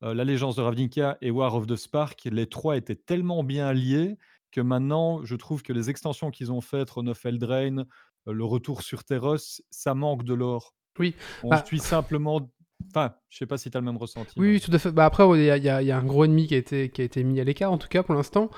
euh, 0.05 0.15
l'Allégeance 0.15 0.55
de 0.55 0.63
Ravnica 0.63 1.19
et 1.23 1.33
War 1.33 1.57
of 1.57 1.67
the 1.67 1.75
Spark, 1.75 2.29
les 2.31 2.47
trois 2.47 2.77
étaient 2.77 2.95
tellement 2.95 3.43
bien 3.43 3.73
liés 3.73 4.17
que 4.53 4.61
maintenant, 4.61 5.25
je 5.25 5.35
trouve 5.35 5.65
que 5.65 5.73
les 5.73 5.91
extensions 5.91 6.31
qu'ils 6.31 6.53
ont 6.53 6.61
faites, 6.61 6.97
of 6.97 7.27
Eldraine, 7.27 7.85
euh, 8.29 8.33
le 8.33 8.45
retour 8.45 8.83
sur 8.83 9.03
Terros, 9.03 9.37
ça 9.71 9.95
manque 9.95 10.23
de 10.23 10.35
l'or. 10.35 10.77
Oui, 11.01 11.17
On 11.43 11.49
bah- 11.49 11.65
suit 11.67 11.81
simplement... 11.81 12.49
Enfin, 12.91 13.13
je 13.29 13.39
sais 13.39 13.47
pas 13.47 13.59
si 13.59 13.73
tu 13.73 13.77
as 13.77 13.81
le 13.81 13.87
même 13.87 13.97
ressenti. 13.97 14.33
Oui, 14.37 14.47
mais- 14.47 14.53
oui, 14.55 14.61
tout 14.61 14.73
à 14.73 14.79
fait. 14.79 14.93
Bah 14.93 15.05
après, 15.05 15.29
il 15.37 15.45
y, 15.45 15.51
a- 15.51 15.83
y 15.83 15.87
y 15.87 15.93
un 15.93 16.05
gros 16.05 16.25
ennemi 16.25 16.47
qui 16.47 16.55
a 16.55 16.59
été, 16.59 16.91
qui 16.91 17.01
a 17.03 17.05
été 17.05 17.25
mis 17.25 17.41
à 17.41 17.45
l'écart, 17.45 17.73
en 17.73 17.79
tout 17.79 17.89
cas 17.89 18.05
pour 18.05 18.15
l'instant, 18.15 18.51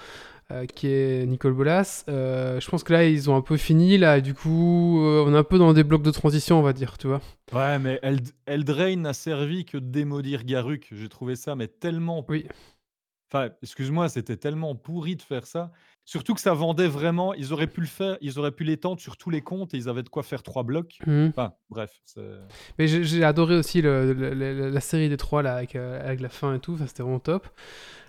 euh, 0.53 0.67
qui 0.67 0.87
est 0.89 1.27
Nicole 1.27 1.55
Bolas. 1.55 2.05
Euh, 2.09 2.61
je 2.61 2.69
pense 2.71 2.85
que 2.85 2.93
là, 2.93 3.05
ils 3.05 3.31
ont 3.31 3.37
un 3.37 3.41
peu 3.41 3.57
fini. 3.57 3.99
Là, 3.99 4.19
et 4.19 4.23
du 4.23 4.35
coup, 4.35 5.01
euh, 5.05 5.25
on 5.27 5.35
est 5.35 5.39
un 5.39 5.45
peu 5.45 5.59
dans 5.59 5.73
des 5.73 5.83
blocs 5.85 6.03
de 6.03 6.11
transition, 6.11 6.59
on 6.59 6.63
va 6.63 6.73
dire, 6.73 6.99
tu 6.99 7.07
vois. 7.09 7.21
Ouais, 7.53 7.79
mais 7.79 7.99
Eld- 8.03 8.33
Eldraine 8.47 9.03
n'a 9.03 9.13
servi 9.15 9.65
que 9.65 9.79
de 9.79 9.87
démolir 9.87 10.45
Garuk. 10.45 10.89
J'ai 10.93 11.09
trouvé 11.09 11.35
ça, 11.37 11.57
mais 11.57 11.69
tellement. 11.69 12.25
Oui. 12.29 12.47
Enfin, 13.33 13.49
excuse-moi, 13.63 14.09
c'était 14.11 14.37
tellement 14.37 14.75
pourri 14.75 15.17
de 15.17 15.23
faire 15.23 15.47
ça. 15.47 15.73
Surtout 16.05 16.35
que 16.35 16.41
ça 16.41 16.53
vendait 16.53 16.89
vraiment. 16.89 17.33
Ils 17.33 17.53
auraient 17.53 17.69
pu 17.69 17.81
le 17.81 17.87
faire, 17.87 18.19
ils 18.21 18.39
auraient 18.39 18.51
pu 18.51 18.65
l'étendre 18.65 19.01
sur 19.01 19.17
tous 19.17 19.31
les 19.31 19.41
comptes 19.41 19.73
et 19.73 19.77
ils 19.79 19.89
avaient 19.89 20.03
de 20.03 20.09
quoi 20.09 20.23
faire 20.25 20.43
trois 20.43 20.65
blocs. 20.65 20.99
Mhm. 21.07 21.29
Enfin, 21.31 21.55
bref. 21.71 21.93
Mais 22.79 22.89
j'ai 22.89 23.25
adoré 23.25 23.57
aussi 23.57 23.81
le- 23.81 24.13
le- 24.13 24.35
le- 24.35 24.69
la 24.69 24.81
série 24.81 25.09
des 25.09 25.17
trois, 25.17 25.43
là, 25.43 25.55
avec, 25.55 25.77
avec 25.77 26.21
la 26.21 26.29
fin 26.29 26.55
et 26.57 26.59
tout. 26.59 26.75
Enfin, 26.75 26.87
c'était 26.89 27.05
vraiment 27.05 27.21
top. 27.21 27.47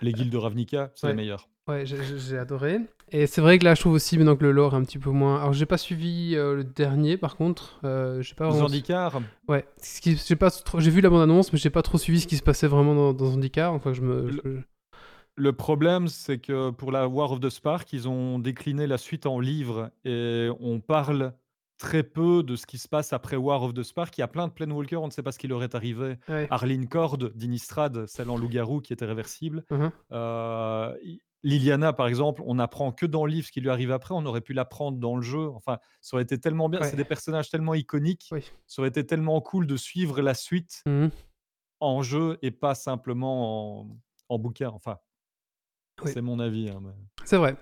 Les 0.01 0.11
guildes 0.11 0.31
de 0.31 0.37
Ravnica, 0.37 0.91
c'est 0.95 1.05
Ouais. 1.05 1.13
les 1.13 1.17
meilleurs. 1.17 1.47
Ouais, 1.67 1.85
j'ai- 1.85 2.37
adoré. 2.37 2.79
Et 3.11 3.25
c'est 3.25 3.39
vrai 3.39 3.57
que 3.57 3.63
là, 3.63 3.73
je 3.73 3.79
trouve 3.81 3.93
aussi 3.93 4.17
maintenant 4.17 4.35
que 4.35 4.43
le 4.43 4.51
lore 4.51 4.73
est 4.73 4.77
un 4.77 4.83
petit 4.83 4.99
peu 4.99 5.11
moins. 5.11 5.39
Alors, 5.39 5.53
j'ai 5.53 5.65
pas 5.65 5.77
suivi 5.77 6.35
euh, 6.35 6.55
le 6.55 6.63
dernier, 6.63 7.15
par 7.15 7.35
contre. 7.37 7.79
Euh, 7.85 8.21
j'ai 8.21 8.35
pas 8.35 8.49
vraiment. 8.49 8.67
Zandikar, 8.67 9.21
Ouais. 9.47 9.65
Ce 9.81 10.01
qui- 10.01 10.17
J'ai 10.17 10.35
pas 10.35 10.51
trop- 10.51 10.79
j'ai 10.79 10.91
vu 10.91 10.99
la 10.99 11.09
bande-annonce, 11.09 11.53
mais 11.53 11.59
j'ai 11.59 11.69
pas 11.69 11.81
trop 11.83 11.97
suivi 11.97 12.19
ce 12.19 12.27
qui 12.27 12.35
se 12.37 12.43
passait 12.43 12.67
vraiment 12.67 12.95
dans, 12.95 13.13
dans 13.13 13.27
Zendikar. 13.31 13.73
Enfin, 13.73 13.93
je 13.93 14.01
me. 14.01 14.29
Le- 15.35 15.53
problème, 15.53 16.07
c'est 16.09 16.37
que 16.39 16.69
pour 16.71 16.91
la 16.91 17.07
War 17.07 17.31
of 17.31 17.39
the 17.39 17.49
Spark, 17.49 17.91
ils 17.93 18.07
ont 18.09 18.39
décliné 18.39 18.85
la 18.85 18.97
suite 18.97 19.25
en 19.25 19.39
livre 19.39 19.89
et 20.05 20.49
on 20.59 20.79
parle 20.79 21.33
très 21.79 22.03
peu 22.03 22.43
de 22.43 22.55
ce 22.55 22.65
qui 22.67 22.77
se 22.77 22.87
passe 22.87 23.13
après 23.13 23.35
War 23.35 23.63
of 23.63 23.73
the 23.73 23.83
Spark. 23.83 24.15
Il 24.17 24.21
y 24.21 24.23
a 24.23 24.27
plein 24.27 24.47
de 24.47 24.53
Planewalkers, 24.53 25.01
on 25.01 25.07
ne 25.07 25.11
sait 25.11 25.23
pas 25.23 25.31
ce 25.31 25.39
qui 25.39 25.47
leur 25.47 25.63
est 25.63 25.75
arrivé. 25.75 26.17
Ouais. 26.29 26.47
Arlene 26.51 26.87
Cord 26.87 27.17
d'Inistrad, 27.17 28.05
celle 28.07 28.29
en 28.29 28.37
loup-garou 28.37 28.79
qui 28.81 28.93
était 28.93 29.05
réversible. 29.05 29.63
Mhm. 29.71 29.91
Euh, 30.11 30.93
Liliana, 31.43 31.91
par 31.93 32.07
exemple, 32.07 32.41
on 32.45 32.57
apprend 32.59 32.91
que 32.93 33.05
dans 33.05 33.25
le 33.25 33.31
livre 33.33 33.47
ce 33.47 33.51
qui 33.51 33.59
lui 33.61 33.69
arrive 33.69 33.91
après. 33.91 34.13
On 34.15 34.25
aurait 34.25 34.41
pu 34.41 34.53
l'apprendre 34.53 34.97
dans 34.97 35.15
le 35.17 35.21
jeu. 35.21 35.49
Enfin, 35.49 35.77
ça 36.01 36.15
aurait 36.15 36.23
été 36.23 36.39
tellement 36.39 36.69
bien. 36.69 36.79
Ouais. 36.79 36.89
C'est 36.89 36.95
des 36.95 37.03
personnages 37.03 37.49
tellement 37.49 37.73
iconiques. 37.73 38.29
Oui. 38.31 38.49
Ça 38.65 38.81
aurait 38.81 38.89
été 38.89 39.05
tellement 39.05 39.39
cool 39.41 39.67
de 39.67 39.75
suivre 39.75 40.21
la 40.21 40.33
suite 40.33 40.81
Mhm. 40.85 41.11
en 41.81 42.01
jeu 42.01 42.37
et 42.41 42.51
pas 42.51 42.75
simplement 42.75 43.81
en, 43.81 43.97
en 44.29 44.39
bouquin. 44.39 44.69
Enfin, 44.69 44.99
Oui. 46.03 46.11
c'est 46.13 46.21
mon 46.21 46.39
avis. 46.39 46.69
hein, 46.69 46.79
mais- 46.81 46.93
C'est 47.25 47.37
vrai. 47.37 47.55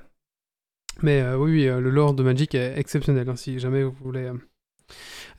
Mais 1.02 1.22
euh, 1.22 1.38
oui, 1.38 1.52
oui, 1.52 1.68
euh, 1.68 1.80
le 1.80 1.90
lore 1.90 2.14
de 2.14 2.22
Magic 2.22 2.54
est 2.54 2.78
exceptionnel, 2.78 3.28
hein, 3.30 3.36
si 3.36 3.58
jamais 3.60 3.84
vous 3.84 3.94
voulez. 4.02 4.26
euh. 4.26 4.38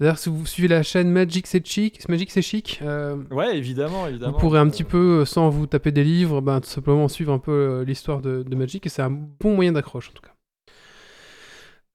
D'ailleurs, 0.00 0.18
si 0.18 0.28
vous 0.30 0.44
suivez 0.46 0.68
la 0.68 0.82
chaîne 0.82 1.10
Magic 1.10 1.46
c'est 1.46 1.64
chic, 1.66 2.08
Magic 2.08 2.30
c'est 2.30 2.42
chic, 2.42 2.80
euh, 2.82 3.16
Ouais, 3.30 3.56
évidemment, 3.56 4.06
évidemment. 4.08 4.32
vous 4.32 4.38
pourrez 4.38 4.58
un 4.58 4.68
petit 4.68 4.84
peu, 4.84 5.20
euh, 5.20 5.24
sans 5.24 5.48
vous 5.50 5.66
taper 5.66 5.92
des 5.92 6.02
livres, 6.04 6.40
ben, 6.40 6.60
tout 6.60 6.68
simplement 6.68 7.08
suivre 7.08 7.32
un 7.32 7.38
peu 7.38 7.52
euh, 7.52 7.84
l'histoire 7.84 8.20
de, 8.20 8.42
de 8.42 8.56
Magic, 8.56 8.84
et 8.86 8.88
c'est 8.88 9.02
un 9.02 9.10
bon 9.10 9.54
moyen 9.54 9.72
d'accroche 9.72 10.08
en 10.10 10.12
tout 10.12 10.22
cas. 10.22 10.32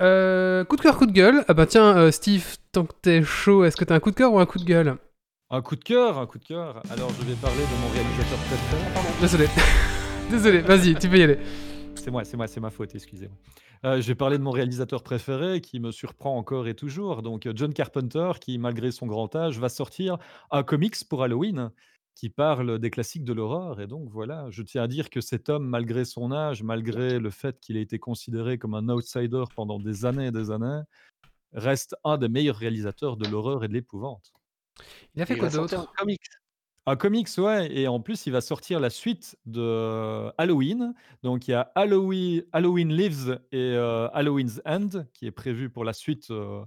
Euh, 0.02 0.64
coup 0.66 0.76
de 0.76 0.82
cœur, 0.82 0.98
coup 0.98 1.08
de 1.08 1.12
gueule. 1.12 1.44
Ah 1.48 1.54
bah 1.54 1.66
tiens, 1.66 1.98
euh, 1.98 2.12
Steve, 2.12 2.58
tant 2.72 2.86
que 2.86 2.94
t'es 3.02 3.24
chaud, 3.24 3.66
est-ce 3.66 3.76
que 3.76 3.84
t'as 3.86 3.96
un 3.96 4.00
coup 4.00 4.12
de 4.12 4.16
cœur 4.16 4.32
ou 4.32 4.40
un 4.40 4.46
coup 4.46 4.60
de 4.60 4.64
gueule? 4.64 4.96
Un 5.50 5.62
coup 5.62 5.76
de 5.76 5.84
cœur, 5.84 6.20
un 6.20 6.28
coup 6.28 6.38
de 6.38 6.44
cœur. 6.46 6.84
Alors, 6.92 7.10
je 7.20 7.26
vais 7.26 7.34
parler 7.36 7.58
de 7.64 7.82
mon 7.82 7.90
réalisateur 7.94 8.38
préféré. 8.38 9.18
Désolé. 9.22 9.48
Désolé, 10.30 10.60
vas-y, 10.60 10.94
tu 10.96 11.08
peux 11.10 11.18
y 11.18 11.24
aller. 11.24 11.40
C'est 11.96 12.12
moi, 12.12 12.24
c'est 12.26 12.38
moi, 12.38 12.48
c'est 12.48 12.60
ma 12.60 12.70
faute, 12.70 12.94
excusez-moi. 12.94 13.36
Euh, 13.86 14.02
je 14.02 14.08
vais 14.08 14.16
parler 14.16 14.38
de 14.38 14.44
mon 14.44 14.52
réalisateur 14.52 15.04
préféré 15.04 15.62
qui 15.62 15.80
me 15.80 15.92
surprend 15.92 16.38
encore 16.38 16.68
et 16.68 16.76
toujours. 16.76 17.22
Donc, 17.22 17.46
euh, 17.46 17.54
John 17.56 17.74
Carpenter, 17.74 18.32
qui, 18.40 18.58
malgré 18.58 18.92
son 18.92 19.08
grand 19.08 19.36
âge, 19.36 19.60
va 19.60 19.70
sortir 19.70 20.18
un 20.52 20.64
comics 20.64 20.96
pour 21.10 21.24
Halloween 21.24 21.72
qui 22.16 22.30
parle 22.30 22.80
des 22.80 22.90
classiques 22.90 23.24
de 23.24 23.34
l'horreur. 23.34 23.80
Et 23.80 23.88
donc, 23.88 24.10
voilà, 24.10 24.48
je 24.50 24.64
tiens 24.64 24.84
à 24.84 24.88
dire 24.88 25.10
que 25.10 25.22
cet 25.22 25.50
homme, 25.50 25.68
malgré 25.68 26.04
son 26.04 26.32
âge, 26.32 26.64
malgré 26.64 27.20
le 27.20 27.30
fait 27.30 27.60
qu'il 27.60 27.78
ait 27.78 27.82
été 27.82 28.00
considéré 28.00 28.58
comme 28.58 28.74
un 28.74 28.90
outsider 28.90 29.44
pendant 29.56 29.80
des 29.80 30.06
années 30.06 30.28
et 30.28 30.32
des 30.32 30.50
années, 30.50 30.82
reste 31.54 31.96
un 32.04 32.18
des 32.18 32.28
meilleurs 32.28 32.56
réalisateurs 32.56 33.18
de 33.18 33.28
l'horreur 33.28 33.64
et 33.64 33.68
de 33.68 33.74
l'épouvante. 33.74 34.34
Il 35.16 35.22
a 35.22 35.26
fait 35.26 35.38
quoi 35.38 35.50
d'autre? 35.50 35.92
comics. 35.98 36.22
Un 36.90 36.96
comics, 36.96 37.28
ouais, 37.38 37.70
et 37.78 37.90
en 37.90 38.00
plus, 38.00 38.28
il 38.28 38.32
va 38.32 38.40
sortir 38.40 38.80
la 38.80 38.90
suite 38.90 39.38
de 39.46 40.32
Halloween. 40.38 40.94
Donc, 41.22 41.50
il 41.50 41.52
y 41.52 41.54
a 41.54 41.70
Halloween, 41.76 42.44
Halloween 42.54 42.94
Lives 42.94 43.42
et 43.52 43.74
euh, 43.74 44.08
Halloween's 44.14 44.62
End, 44.66 45.04
qui 45.14 45.26
est 45.26 45.32
prévu 45.32 45.70
pour 45.70 45.84
la 45.84 45.92
suite 45.92 46.32
euh, 46.32 46.64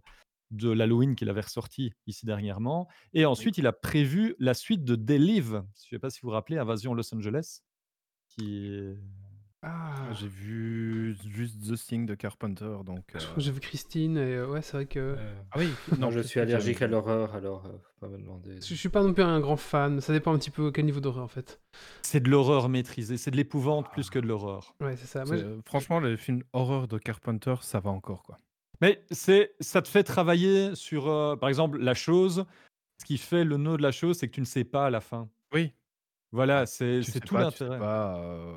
de 0.51 0.71
l'Halloween 0.71 1.15
qu'il 1.15 1.31
avait 1.31 1.41
ressorti 1.41 1.95
ici 2.07 2.27
dernièrement. 2.27 2.87
Et 3.15 3.25
ensuite, 3.25 3.57
il 3.57 3.67
a 3.67 3.73
prévu 3.73 4.37
la 4.39 4.53
suite 4.53 4.85
de 4.85 4.95
They 4.95 5.19
Live. 5.19 5.63
Je 5.75 5.87
ne 5.87 5.89
sais 5.89 5.99
pas 5.99 6.11
si 6.11 6.21
vous 6.21 6.29
vous 6.29 6.35
rappelez, 6.35 6.59
Invasion 6.59 6.93
Los 6.93 7.15
Angeles, 7.15 7.61
qui 8.29 8.67
est 8.67 8.99
Ah, 9.63 10.09
J'ai 10.15 10.27
vu 10.29 11.15
juste 11.29 11.57
The 11.71 11.77
Thing 11.77 12.07
de 12.07 12.15
Carpenter, 12.15 12.79
donc. 12.87 13.05
je 13.13 13.19
crois 13.19 13.31
euh, 13.31 13.35
que 13.35 13.41
j'ai 13.43 13.53
vu 13.53 13.61
Christine 13.61 14.17
et 14.17 14.37
euh, 14.37 14.47
ouais, 14.49 14.63
c'est 14.63 14.73
vrai 14.73 14.87
que 14.87 14.99
Euh, 15.19 15.33
Ah 15.51 15.59
oui, 15.59 15.69
non, 15.99 16.11
je 16.11 16.21
suis 16.21 16.41
allergique 16.41 16.81
à 16.81 16.87
l'horreur, 16.87 17.35
alors 17.35 17.67
euh, 17.67 17.73
faut 17.73 18.07
pas 18.07 18.09
me 18.09 18.17
demander. 18.17 18.55
je, 18.57 18.67
je 18.69 18.75
suis 18.75 18.89
pas 18.89 19.03
non 19.03 19.13
plus 19.13 19.23
un 19.23 19.39
grand 19.39 19.59
fan. 19.59 20.01
Ça 20.01 20.15
dépend 20.15 20.33
un 20.35 20.39
petit 20.39 20.51
peu 20.51 20.69
à 20.69 20.73
quel 20.73 20.87
niveau 20.87 21.01
d'horreur 21.01 21.25
en 21.25 21.29
fait. 21.29 21.61
C'est 22.01 22.21
de 22.21 22.31
l'horreur 22.31 22.71
maîtrisée, 22.71 23.19
c'est 23.19 23.31
de 23.31 23.37
l'épouvante 23.37 23.91
plus 23.93 24.09
que 24.09 24.19
de 24.19 24.27
l'horreur. 24.27 24.75
Ouais, 24.81 24.97
c'est 24.97 25.07
ça. 25.07 25.25
Moi, 25.27 25.37
Franchement, 25.67 26.01
les 26.01 26.17
films 26.17 26.43
horreur 26.55 26.89
de 26.89 26.97
Carpenter, 26.97 27.57
ça 27.61 27.81
va 27.81 27.91
encore, 27.91 28.23
quoi. 28.23 28.39
Mais 28.81 29.05
c'est, 29.11 29.53
ça 29.61 29.83
te 29.83 29.89
fait 29.89 30.05
travailler 30.05 30.75
sur, 30.75 31.07
euh, 31.09 31.37
par 31.37 31.51
exemple, 31.51 31.77
la 31.79 31.93
chose. 31.93 32.47
Ce 32.99 33.05
qui 33.05 33.19
fait 33.19 33.45
le 33.45 33.59
nœud 33.59 33.77
de 33.77 33.83
la 33.83 33.93
chose, 33.93 34.17
c'est 34.17 34.27
que 34.29 34.33
tu 34.35 34.41
ne 34.41 34.47
sais 34.47 34.65
pas 34.65 34.87
à 34.87 34.91
la 34.91 35.01
fin. 35.03 35.29
Oui. 35.53 35.75
Voilà, 36.33 36.65
c'est, 36.65 37.01
Tu 37.01 37.05
c'est 37.05 37.13
sais 37.13 37.21
tout 37.21 37.35
pas, 37.35 37.51
tu 37.51 37.59
sais 37.59 37.65
l'intérêt. 37.65 37.79
pas. 37.79 38.17
euh, 38.19 38.55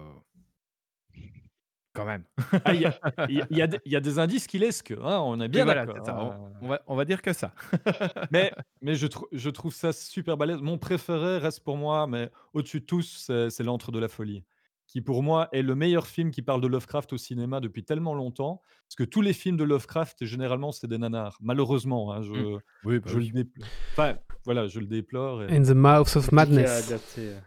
Quand 1.94 2.06
même. 2.06 2.24
Ah, 2.65 2.74
Il 2.74 2.82
y, 2.82 2.86
a, 2.86 2.99
il 3.30 3.36
y 3.38 3.41
a- 3.41 3.48
il 3.52 3.57
y 3.57 3.61
a 3.61 3.68
des- 3.68 3.80
il 3.86 3.91
y 3.91 3.95
a 3.95 3.99
des 3.99 4.18
indices 4.18 4.48
qui 4.48 4.57
laissent 4.57 4.82
que, 4.82 4.95
hein, 4.95 5.20
on 5.20 5.40
est 5.40 5.48
bien 5.48 5.64
voilà, 5.64 5.86
d'accord. 5.86 6.03
c'est 6.06 6.11
ça. 6.11 6.18
hein. 6.18 6.38
On, 6.61 6.65
on 6.65 6.70
va, 6.70 6.82
on 6.88 6.95
va 6.95 7.06
dire 7.06 7.22
que 7.22 7.34
ça. 7.34 7.53
Mais, 8.32 8.52
mais 8.82 8.95
je, 8.95 9.06
trou- 9.07 9.28
je 9.32 9.49
trouve 9.52 9.74
ça 9.74 9.94
super 9.94 10.36
balèze. 10.36 10.60
Mon 10.61 10.78
préféré 10.80 11.38
reste 11.38 11.60
pour 11.64 11.78
moi, 11.78 12.07
mais 12.07 12.30
au-dessus 12.53 12.80
de 12.80 12.86
tous, 12.86 13.24
c'est, 13.28 13.49
c'est 13.52 13.64
L'Antre 13.64 13.91
de 13.91 13.99
la 13.99 14.07
Folie, 14.07 14.44
qui 14.88 15.02
pour 15.02 15.22
moi 15.22 15.49
est 15.52 15.61
le 15.61 15.76
meilleur 15.76 16.07
film 16.07 16.32
qui 16.32 16.41
parle 16.41 16.61
de 16.61 16.68
Lovecraft 16.68 17.14
au 17.14 17.18
cinéma 17.18 17.60
depuis 17.60 17.84
tellement 17.84 18.15
longtemps. 18.15 18.61
Parce 18.88 18.95
que 18.95 19.03
tous 19.03 19.22
les 19.22 19.34
films 19.34 19.57
de 19.57 19.64
Lovecraft, 19.64 20.26
généralement, 20.26 20.72
c'est 20.72 20.88
des 20.88 20.98
nanars. 20.98 21.38
Malheureusement, 21.41 22.11
hein, 22.11 22.22
je, 22.24 22.32
Mm. 22.32 22.60
Oui, 22.86 22.99
bah 22.99 23.06
je 23.11 23.18
oui. 23.20 23.28
le 23.28 23.34
déplore. 23.44 23.68
Enfin, 23.91 24.15
voilà, 24.45 24.68
je 24.68 24.80
le 24.80 24.86
déplore. 24.88 25.44
et- 25.44 25.56
In 25.56 25.61
the 25.64 25.76
Mouth 25.76 26.15
of 26.15 26.32
Madness. 26.32 26.88
adapté, 26.90 27.22
euh, 27.30 27.40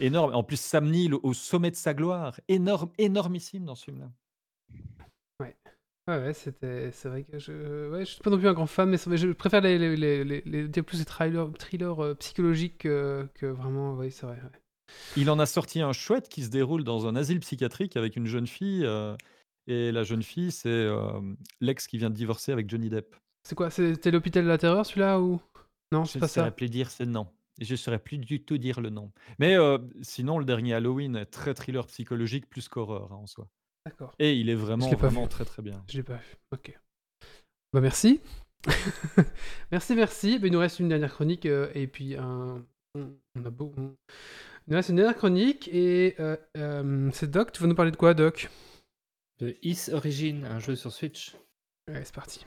Énorme. 0.00 0.34
En 0.34 0.42
plus, 0.42 0.60
Sam 0.60 0.90
Neill 0.90 1.14
au 1.14 1.32
sommet 1.34 1.70
de 1.70 1.76
sa 1.76 1.94
gloire. 1.94 2.40
Énorme, 2.48 2.90
énormissime 2.98 3.64
dans 3.64 3.74
ce 3.74 3.84
film-là. 3.84 4.10
Ouais, 5.40 5.56
ouais, 6.08 6.32
c'était, 6.32 6.90
c'est 6.90 7.08
vrai 7.10 7.24
que 7.24 7.38
je, 7.38 7.90
ouais, 7.90 8.00
je 8.06 8.12
suis 8.12 8.22
pas 8.22 8.30
non 8.30 8.38
plus 8.38 8.48
un 8.48 8.54
grand 8.54 8.66
fan, 8.66 8.88
mais 8.88 8.96
c'est- 8.96 9.14
je 9.18 9.28
préfère 9.32 9.60
les, 9.60 9.78
les, 9.78 10.24
les, 10.24 10.24
les, 10.42 10.82
plus 10.82 10.98
les 11.00 11.04
thrillers, 11.04 11.52
thrillers 11.58 12.02
euh, 12.02 12.14
psychologiques 12.14 12.78
que, 12.78 13.28
que 13.34 13.44
vraiment, 13.44 13.94
oui, 13.94 14.10
c'est 14.10 14.24
vrai. 14.24 14.36
ouais. 14.36 14.60
Il 15.16 15.28
en 15.30 15.38
a 15.38 15.44
sorti 15.46 15.80
un 15.82 15.92
chouette 15.92 16.28
qui 16.28 16.42
se 16.44 16.48
déroule 16.48 16.82
dans 16.82 17.06
un 17.06 17.14
asile 17.14 17.40
psychiatrique 17.40 17.96
avec 17.96 18.16
une 18.16 18.26
jeune 18.26 18.46
fille. 18.46 18.84
euh, 18.86 19.16
et 19.66 19.92
la 19.92 20.02
jeune 20.02 20.22
fille, 20.22 20.50
c'est 20.50 20.68
euh, 20.70 21.20
l'ex 21.60 21.86
qui 21.86 21.98
vient 21.98 22.08
de 22.08 22.14
divorcer 22.14 22.52
avec 22.52 22.70
Johnny 22.70 22.88
Depp. 22.88 23.14
C'est 23.42 23.54
quoi, 23.54 23.68
c'était 23.70 24.10
l'hôpital 24.10 24.44
de 24.44 24.48
la 24.48 24.56
terreur 24.56 24.86
celui-là 24.86 25.20
ou? 25.20 25.42
Non, 25.92 26.04
Je 26.04 26.12
c'est 26.12 26.20
pas 26.20 26.28
ça. 26.28 26.50
plus 26.50 26.70
dire 26.70 26.90
ce 26.90 27.02
nom. 27.02 27.26
Je 27.58 27.72
ne 27.72 27.76
saurais 27.76 27.98
plus 27.98 28.18
du 28.18 28.42
tout 28.42 28.58
dire 28.58 28.80
le 28.80 28.90
nom. 28.90 29.10
Mais 29.38 29.56
euh, 29.56 29.78
sinon, 30.02 30.38
le 30.38 30.44
dernier 30.44 30.74
Halloween 30.74 31.16
est 31.16 31.26
très 31.26 31.54
thriller 31.54 31.86
psychologique 31.86 32.48
plus 32.48 32.68
qu'horreur 32.68 33.12
hein, 33.12 33.16
en 33.16 33.26
soi. 33.26 33.48
D'accord. 33.86 34.14
Et 34.18 34.34
il 34.34 34.48
est 34.50 34.54
vraiment, 34.54 34.88
l'ai 34.90 34.96
pas 34.96 35.08
vraiment 35.08 35.26
très 35.28 35.44
très 35.44 35.62
bien. 35.62 35.82
Je 35.88 35.96
l'ai 35.96 36.02
pas 36.02 36.16
vu. 36.16 36.36
Ok. 36.52 36.78
Bah 37.72 37.80
merci. 37.80 38.20
merci, 39.72 39.94
merci. 39.94 40.38
Bah, 40.38 40.46
il 40.46 40.52
nous 40.52 40.58
reste 40.58 40.78
une 40.80 40.88
dernière 40.88 41.12
chronique 41.12 41.46
euh, 41.46 41.70
et 41.74 41.86
puis 41.86 42.16
un. 42.16 42.64
On 42.94 43.12
on 43.36 43.44
a 43.44 43.50
beau. 43.50 43.72
on- 43.76 43.94
Il 44.66 44.70
nous 44.70 44.76
reste 44.76 44.88
une 44.90 44.96
dernière 44.96 45.16
chronique 45.16 45.68
et 45.68 46.16
euh, 46.20 46.36
euh, 46.56 47.10
c'est 47.12 47.30
Doc. 47.30 47.52
Tu 47.52 47.62
vas 47.62 47.68
nous 47.68 47.74
parler 47.74 47.90
de 47.90 47.96
quoi, 47.96 48.14
Doc? 48.14 48.48
De 49.40 49.56
Is 49.62 49.90
Origin, 49.92 50.44
un 50.44 50.58
jeu 50.58 50.74
sur 50.76 50.92
Switch. 50.92 51.34
Ouais, 51.88 52.04
c'est 52.04 52.14
parti. 52.14 52.44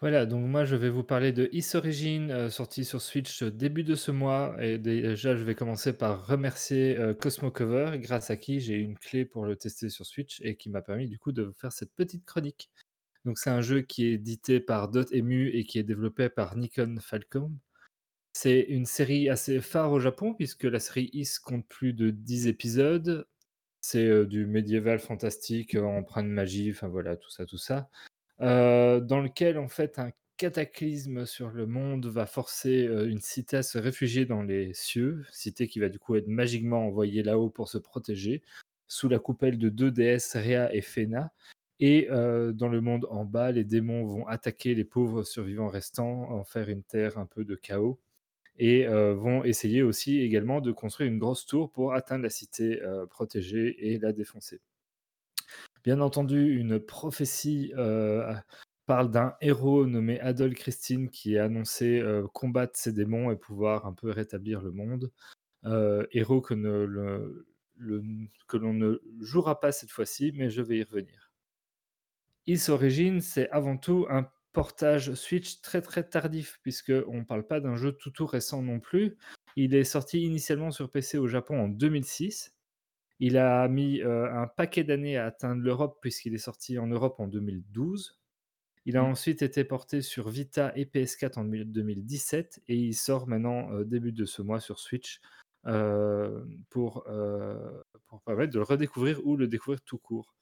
Voilà, 0.00 0.26
donc 0.26 0.46
moi 0.46 0.64
je 0.64 0.76
vais 0.76 0.90
vous 0.90 1.02
parler 1.02 1.32
de 1.32 1.48
Is 1.52 1.74
Origin, 1.74 2.30
euh, 2.30 2.50
sorti 2.50 2.84
sur 2.84 3.02
Switch 3.02 3.42
euh, 3.42 3.50
début 3.50 3.82
de 3.82 3.96
ce 3.96 4.12
mois. 4.12 4.54
Et 4.60 4.78
déjà, 4.78 5.34
je 5.34 5.42
vais 5.42 5.56
commencer 5.56 5.92
par 5.92 6.24
remercier 6.24 6.96
euh, 6.96 7.14
Cosmo 7.14 7.50
Cover, 7.50 7.98
grâce 7.98 8.30
à 8.30 8.36
qui 8.36 8.60
j'ai 8.60 8.76
une 8.76 8.96
clé 8.96 9.24
pour 9.24 9.44
le 9.44 9.56
tester 9.56 9.88
sur 9.88 10.06
Switch 10.06 10.40
et 10.42 10.54
qui 10.56 10.70
m'a 10.70 10.82
permis 10.82 11.08
du 11.08 11.18
coup 11.18 11.32
de 11.32 11.52
faire 11.58 11.72
cette 11.72 11.92
petite 11.94 12.24
chronique. 12.24 12.70
Donc 13.24 13.38
c'est 13.38 13.50
un 13.50 13.60
jeu 13.60 13.80
qui 13.82 14.06
est 14.06 14.12
édité 14.12 14.60
par 14.60 14.88
Dotemu 14.88 15.48
et 15.48 15.64
qui 15.64 15.80
est 15.80 15.82
développé 15.82 16.28
par 16.28 16.56
Nikon 16.56 16.98
Falcom. 17.00 17.58
C'est 18.32 18.60
une 18.60 18.86
série 18.86 19.28
assez 19.28 19.60
phare 19.60 19.90
au 19.90 19.98
Japon 19.98 20.32
puisque 20.34 20.64
la 20.64 20.78
série 20.78 21.10
Is 21.12 21.40
compte 21.42 21.66
plus 21.66 21.92
de 21.92 22.10
10 22.10 22.46
épisodes. 22.46 23.26
C'est 23.80 24.26
du 24.26 24.46
médiéval 24.46 25.00
fantastique, 25.00 25.74
empreint 25.74 26.22
de 26.22 26.28
magie, 26.28 26.70
enfin 26.70 26.88
voilà, 26.88 27.16
tout 27.16 27.30
ça, 27.30 27.46
tout 27.46 27.58
ça. 27.58 27.88
Euh, 28.40 29.00
dans 29.00 29.20
lequel 29.20 29.58
en 29.58 29.68
fait 29.68 29.98
un 29.98 30.12
cataclysme 30.36 31.26
sur 31.26 31.50
le 31.50 31.66
monde 31.66 32.06
va 32.06 32.24
forcer 32.26 32.86
euh, 32.86 33.08
une 33.08 33.20
cité 33.20 33.56
à 33.56 33.62
se 33.64 33.78
réfugier 33.78 34.26
dans 34.26 34.42
les 34.42 34.72
cieux, 34.74 35.24
cité 35.32 35.66
qui 35.66 35.80
va 35.80 35.88
du 35.88 35.98
coup 35.98 36.14
être 36.14 36.28
magiquement 36.28 36.86
envoyée 36.86 37.24
là-haut 37.24 37.50
pour 37.50 37.68
se 37.68 37.78
protéger, 37.78 38.42
sous 38.86 39.08
la 39.08 39.18
coupelle 39.18 39.58
de 39.58 39.68
deux 39.68 39.90
déesses, 39.90 40.36
Rhea 40.36 40.72
et 40.72 40.82
Fena. 40.82 41.32
Et 41.80 42.08
euh, 42.10 42.52
dans 42.52 42.68
le 42.68 42.80
monde 42.80 43.06
en 43.10 43.24
bas, 43.24 43.50
les 43.52 43.64
démons 43.64 44.04
vont 44.04 44.26
attaquer 44.26 44.74
les 44.74 44.84
pauvres 44.84 45.24
survivants 45.24 45.68
restants, 45.68 46.30
en 46.30 46.44
faire 46.44 46.68
une 46.68 46.82
terre 46.84 47.18
un 47.18 47.26
peu 47.26 47.44
de 47.44 47.54
chaos, 47.56 48.00
et 48.58 48.86
vont 48.86 49.44
essayer 49.44 49.82
aussi 49.82 50.20
également 50.20 50.60
de 50.60 50.72
construire 50.72 51.08
une 51.08 51.18
grosse 51.20 51.46
tour 51.46 51.70
pour 51.70 51.94
atteindre 51.94 52.24
la 52.24 52.30
cité 52.30 52.80
protégée 53.08 53.92
et 53.92 53.98
la 54.00 54.12
défoncer. 54.12 54.60
Bien 55.88 56.02
entendu, 56.02 56.58
une 56.58 56.80
prophétie 56.80 57.72
euh, 57.78 58.34
parle 58.84 59.10
d'un 59.10 59.36
héros 59.40 59.86
nommé 59.86 60.20
Adol 60.20 60.52
Christine 60.52 61.08
qui 61.08 61.36
est 61.36 61.38
annoncé 61.38 61.98
euh, 61.98 62.26
combattre 62.34 62.76
ces 62.76 62.92
démons 62.92 63.30
et 63.30 63.36
pouvoir 63.36 63.86
un 63.86 63.94
peu 63.94 64.10
rétablir 64.10 64.60
le 64.60 64.70
monde. 64.70 65.10
Euh, 65.64 66.06
héros 66.12 66.42
que, 66.42 66.52
l'on 66.52 68.74
ne 68.74 68.98
jouera 69.22 69.60
pas 69.60 69.72
cette 69.72 69.90
fois-ci, 69.90 70.30
mais 70.34 70.50
je 70.50 70.60
vais 70.60 70.76
y 70.76 70.82
revenir. 70.82 71.32
Is 72.46 72.68
Origin, 72.68 73.22
c'est 73.22 73.48
avant 73.48 73.78
tout 73.78 74.04
un 74.10 74.28
portage 74.52 75.14
Switch 75.14 75.62
très 75.62 75.80
très 75.80 76.06
tardif, 76.06 76.60
puisqu'on 76.62 77.20
ne 77.20 77.24
parle 77.24 77.46
pas 77.46 77.60
d'un 77.60 77.76
jeu 77.76 77.92
tout 77.92 78.10
tout 78.10 78.26
récent 78.26 78.60
non 78.60 78.78
plus. 78.78 79.16
Il 79.56 79.74
est 79.74 79.84
sorti 79.84 80.20
initialement 80.20 80.70
sur 80.70 80.90
PC 80.90 81.16
au 81.16 81.28
Japon 81.28 81.58
en 81.58 81.68
2006. 81.68 82.57
Il 83.20 83.36
a 83.36 83.66
mis 83.68 84.00
euh, 84.00 84.32
un 84.32 84.46
paquet 84.46 84.84
d'années 84.84 85.16
à 85.16 85.26
atteindre 85.26 85.62
l'Europe 85.62 85.98
puisqu'il 86.00 86.34
est 86.34 86.38
sorti 86.38 86.78
en 86.78 86.86
Europe 86.86 87.18
en 87.18 87.26
2012. 87.26 88.18
Il 88.86 88.96
a 88.96 89.02
Mm. 89.02 89.06
ensuite 89.06 89.42
été 89.42 89.64
porté 89.64 90.02
sur 90.02 90.28
Vita 90.28 90.72
et 90.76 90.84
PS4 90.84 91.38
en 91.38 91.44
2017 91.44 92.62
et 92.68 92.76
il 92.76 92.94
sort 92.94 93.26
maintenant 93.28 93.72
euh, 93.72 93.84
début 93.84 94.12
de 94.12 94.24
ce 94.24 94.42
mois 94.42 94.60
sur 94.60 94.78
Switch 94.78 95.20
euh, 95.66 96.44
pour, 96.70 97.04
pour 98.06 98.22
permettre 98.22 98.52
de 98.52 98.58
le 98.58 98.64
redécouvrir 98.64 99.26
ou 99.26 99.36
le 99.36 99.48
découvrir 99.48 99.80
tout 99.82 99.98
court. 99.98 100.34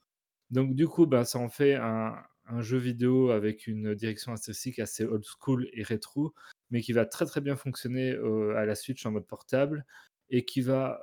Donc 0.51 0.75
du 0.75 0.87
coup, 0.87 1.07
ben, 1.07 1.25
ça 1.25 1.39
en 1.39 1.49
fait 1.49 1.75
un, 1.75 2.17
un 2.47 2.61
jeu 2.61 2.79
vidéo 2.79 3.31
avec 3.31 3.67
une 3.67 3.95
direction 3.95 4.33
artistique 4.33 4.79
assez 4.79 5.05
old 5.05 5.25
school 5.25 5.69
et 5.73 5.83
rétro, 5.83 6.35
mais 6.71 6.83
qui 6.83 6.93
va 6.93 7.07
très 7.07 7.27
très 7.27 7.41
bien 7.41 7.57
fonctionner 7.57 8.13
à 8.57 8.67
la 8.67 8.75
Switch 8.77 9.05
en 9.07 9.13
mode 9.13 9.27
portable 9.27 9.85
et 10.31 10.45
qui 10.45 10.61
va 10.61 11.01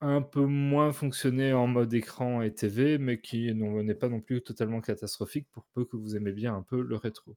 un 0.00 0.22
peu 0.22 0.44
moins 0.46 0.92
fonctionner 0.92 1.52
en 1.52 1.66
mode 1.66 1.92
écran 1.94 2.42
et 2.42 2.52
TV, 2.54 2.98
mais 2.98 3.20
qui 3.20 3.52
n'est 3.54 3.94
pas 3.94 4.08
non 4.08 4.20
plus 4.20 4.42
totalement 4.42 4.80
catastrophique 4.80 5.48
pour 5.52 5.64
peu 5.74 5.84
que 5.84 5.96
vous 5.96 6.16
aimez 6.16 6.32
bien 6.32 6.54
un 6.54 6.62
peu 6.62 6.82
le 6.82 6.96
rétro. 6.96 7.36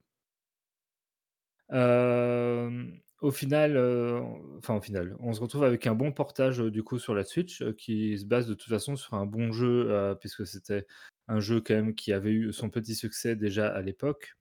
Au 3.20 3.30
final, 3.30 3.76
euh, 3.76 4.18
enfin 4.58 4.76
au 4.76 4.80
final, 4.80 5.14
on 5.20 5.34
se 5.34 5.42
retrouve 5.42 5.64
avec 5.64 5.86
un 5.86 5.94
bon 5.94 6.10
portage 6.10 6.62
euh, 6.62 6.70
du 6.70 6.82
coup 6.82 6.98
sur 6.98 7.14
la 7.14 7.22
Switch 7.22 7.60
euh, 7.60 7.74
qui 7.74 8.18
se 8.18 8.24
base 8.24 8.46
de 8.46 8.54
toute 8.54 8.70
façon 8.70 8.96
sur 8.96 9.12
un 9.12 9.26
bon 9.26 9.52
jeu 9.52 10.16
puisque 10.20 10.46
c'était 10.46 10.86
un 11.28 11.38
jeu 11.38 11.60
quand 11.60 11.74
même 11.74 11.94
qui 11.94 12.12
avait 12.14 12.32
eu 12.32 12.52
son 12.52 12.70
petit 12.70 12.94
succès 12.94 13.36
déjà 13.36 13.68
à 13.68 13.82
l'époque. 13.82 14.36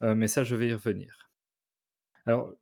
Mais 0.00 0.28
ça, 0.28 0.44
je 0.44 0.54
vais 0.54 0.68
y 0.68 0.74
revenir. 0.74 1.30
Alors, 2.26 2.52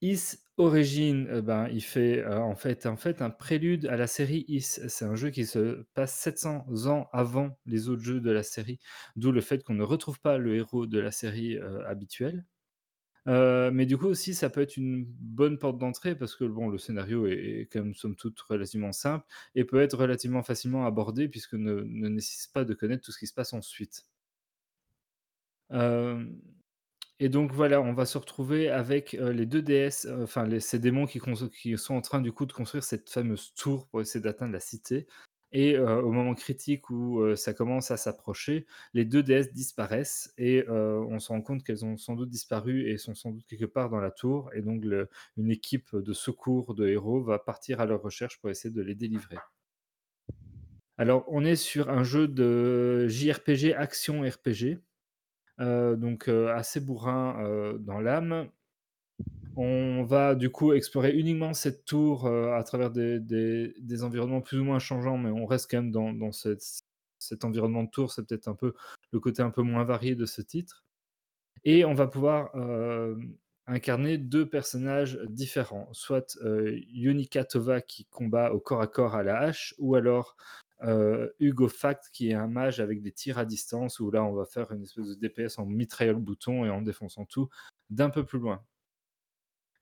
Is 0.00 0.38
Origin, 0.58 1.26
euh, 1.30 1.40
ben, 1.42 1.68
il 1.68 1.80
fait 1.82 2.18
euh, 2.20 2.38
en, 2.38 2.54
fait, 2.54 2.84
en 2.86 2.96
fait 2.96 3.22
un 3.22 3.30
prélude 3.30 3.86
à 3.86 3.96
la 3.96 4.06
série 4.06 4.44
Is. 4.48 4.80
C'est 4.88 5.04
un 5.04 5.14
jeu 5.14 5.30
qui 5.30 5.46
se 5.46 5.82
passe 5.94 6.14
700 6.14 6.66
ans 6.88 7.08
avant 7.12 7.58
les 7.66 7.88
autres 7.88 8.02
jeux 8.02 8.20
de 8.20 8.30
la 8.30 8.42
série, 8.42 8.78
d'où 9.16 9.32
le 9.32 9.40
fait 9.40 9.62
qu'on 9.64 9.74
ne 9.74 9.82
retrouve 9.82 10.20
pas 10.20 10.36
le 10.38 10.54
héros 10.56 10.86
de 10.86 10.98
la 11.00 11.10
série 11.10 11.56
euh, 11.56 11.86
habituelle. 11.88 12.44
Euh, 13.28 13.70
mais 13.72 13.86
du 13.86 13.98
coup 13.98 14.06
aussi, 14.06 14.34
ça 14.34 14.50
peut 14.50 14.60
être 14.62 14.76
une 14.76 15.04
bonne 15.06 15.58
porte 15.58 15.78
d'entrée 15.78 16.16
parce 16.16 16.34
que 16.36 16.44
bon, 16.44 16.68
le 16.68 16.78
scénario 16.78 17.26
est, 17.26 17.62
est 17.62 17.66
quand 17.72 17.80
même 17.82 17.94
somme 17.94 18.16
toute 18.16 18.40
relativement 18.40 18.92
simple 18.92 19.26
et 19.54 19.64
peut 19.64 19.80
être 19.80 19.96
relativement 19.98 20.42
facilement 20.42 20.86
abordé 20.86 21.28
puisque 21.28 21.54
ne, 21.54 21.82
ne 21.82 22.08
nécessite 22.08 22.52
pas 22.52 22.64
de 22.64 22.74
connaître 22.74 23.04
tout 23.04 23.12
ce 23.12 23.18
qui 23.18 23.26
se 23.28 23.34
passe 23.34 23.52
ensuite. 23.52 24.04
Euh, 25.72 26.24
Et 27.24 27.28
donc 27.28 27.52
voilà, 27.52 27.80
on 27.80 27.92
va 27.92 28.04
se 28.04 28.18
retrouver 28.18 28.68
avec, 28.68 29.14
heu, 29.14 29.30
les 29.30 29.46
2 29.46 29.62
déesses, 29.62 30.06
heu, 30.06 30.24
enfin 30.24 30.48
ces 30.58 30.80
démons 30.80 31.06
qui 31.06 31.20
sont 31.78 31.94
en 31.94 32.00
train 32.00 32.20
du 32.20 32.32
coup 32.32 32.46
de 32.46 32.52
construire 32.52 32.82
cette 32.82 33.08
fameuse 33.08 33.54
tour 33.54 33.86
pour 33.86 34.00
essayer 34.00 34.20
d'atteindre 34.20 34.52
la 34.52 34.58
cité 34.58 35.06
et 35.52 35.76
heu, 35.76 36.02
au 36.02 36.10
moment 36.10 36.34
critique 36.34 36.90
où, 36.90 37.22
ça 37.36 37.54
commence 37.54 37.92
à 37.92 37.96
s'approcher, 37.96 38.66
les 38.92 39.04
2 39.04 39.22
déesses 39.22 39.52
disparaissent 39.52 40.34
et 40.36 40.64
on 40.68 41.20
se 41.20 41.28
rend 41.28 41.42
compte 41.42 41.62
qu'elles 41.62 41.84
ont 41.84 41.96
sans 41.96 42.16
doute 42.16 42.28
disparu 42.28 42.88
et 42.90 42.98
sont 42.98 43.14
sans 43.14 43.30
doute 43.30 43.46
quelque 43.46 43.66
part 43.66 43.88
dans 43.88 44.00
la 44.00 44.10
tour 44.10 44.50
et 44.52 44.60
donc 44.60 44.84
une 45.36 45.50
équipe 45.52 45.94
de 45.94 46.12
secours 46.12 46.74
de 46.74 46.88
héros 46.88 47.22
va 47.22 47.38
partir 47.38 47.80
à 47.80 47.86
leur 47.86 48.02
recherche 48.02 48.40
pour 48.40 48.50
essayer 48.50 48.74
de 48.74 48.82
les 48.82 48.96
délivrer. 48.96 49.36
Alors 50.98 51.24
on 51.28 51.44
est 51.44 51.56
sur 51.56 51.88
un 51.88 52.02
jeu 52.02 52.26
de 52.26 53.06
JRPG 53.08 53.74
action 53.74 54.22
RPG. 54.22 54.78
Heu, 55.62 55.96
donc 55.96 56.28
heu, 56.28 56.50
assez 56.50 56.80
bourrin, 56.80 57.36
heu, 57.44 57.78
dans 57.80 58.00
l'âme. 58.00 58.50
On 59.56 60.02
va 60.04 60.34
du 60.34 60.50
coup 60.50 60.72
explorer 60.72 61.12
uniquement 61.14 61.52
cette 61.54 61.84
tour, 61.84 62.26
à 62.26 62.62
travers 62.64 62.90
des 62.90 64.02
environnements 64.04 64.40
plus 64.40 64.58
ou 64.60 64.64
moins 64.64 64.78
changeants, 64.78 65.18
mais 65.18 65.30
on 65.30 65.44
reste 65.46 65.70
quand 65.70 65.82
même 65.82 65.92
dans 65.92 66.32
cet 66.32 67.44
environnement 67.44 67.84
de 67.84 67.90
tour. 67.90 68.12
C'est 68.12 68.26
peut-être 68.26 68.48
un 68.48 68.54
peu 68.54 68.74
le 69.12 69.20
côté 69.20 69.42
un 69.42 69.50
peu 69.50 69.62
moins 69.62 69.84
varié 69.84 70.14
de 70.14 70.24
ce 70.26 70.40
titre 70.42 70.84
et 71.64 71.84
on 71.84 71.94
va 71.94 72.06
pouvoir, 72.08 72.52
incarner 73.68 74.18
2 74.18 74.48
personnages 74.48 75.20
différents, 75.30 75.88
soit, 75.92 76.38
Yunika 76.44 77.44
Tova 77.44 77.80
qui 77.82 78.06
combat 78.06 78.52
au 78.52 78.60
corps 78.60 78.82
à 78.82 78.88
corps 78.88 79.14
à 79.16 79.22
la 79.24 79.38
hache 79.40 79.74
ou 79.78 79.94
alors, 79.96 80.36
Hugo 81.40 81.68
Fact 81.68 82.10
qui 82.12 82.30
est 82.30 82.34
un 82.34 82.48
mage 82.48 82.80
avec 82.80 83.02
des 83.02 83.12
tirs 83.12 83.38
à 83.38 83.44
distance 83.44 84.00
où 84.00 84.10
là 84.10 84.24
on 84.24 84.32
va 84.32 84.44
faire 84.46 84.72
une 84.72 84.82
espèce 84.82 85.06
de 85.08 85.14
DPS 85.14 85.58
en 85.58 85.66
mitraillant 85.66 86.14
le 86.14 86.18
bouton 86.20 86.64
et 86.64 86.70
en 86.70 86.82
défonçant 86.82 87.24
tout 87.26 87.48
d'un 87.90 88.10
peu 88.10 88.24
plus 88.24 88.38
loin. 88.38 88.64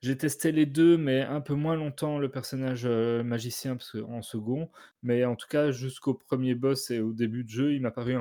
J'ai 0.02 0.16
testé 0.16 0.50
les 0.52 0.64
2, 0.66 0.96
mais 0.96 1.20
un 1.22 1.40
peu 1.42 1.54
moins 1.54 1.76
longtemps 1.76 2.18
le 2.18 2.30
personnage, 2.30 2.86
heu, 2.86 3.22
magicien 3.22 3.76
parce 3.76 3.92
qu'en 3.92 4.22
second, 4.22 4.70
mais 5.02 5.24
en 5.26 5.36
tout 5.36 5.46
cas 5.48 5.70
jusqu'au 5.72 6.14
premier 6.14 6.54
boss 6.54 6.90
et 6.90 7.00
au 7.00 7.12
début 7.12 7.44
de 7.44 7.50
jeu, 7.50 7.74
il 7.74 7.82
m'a 7.82 7.90
paru 7.90 8.16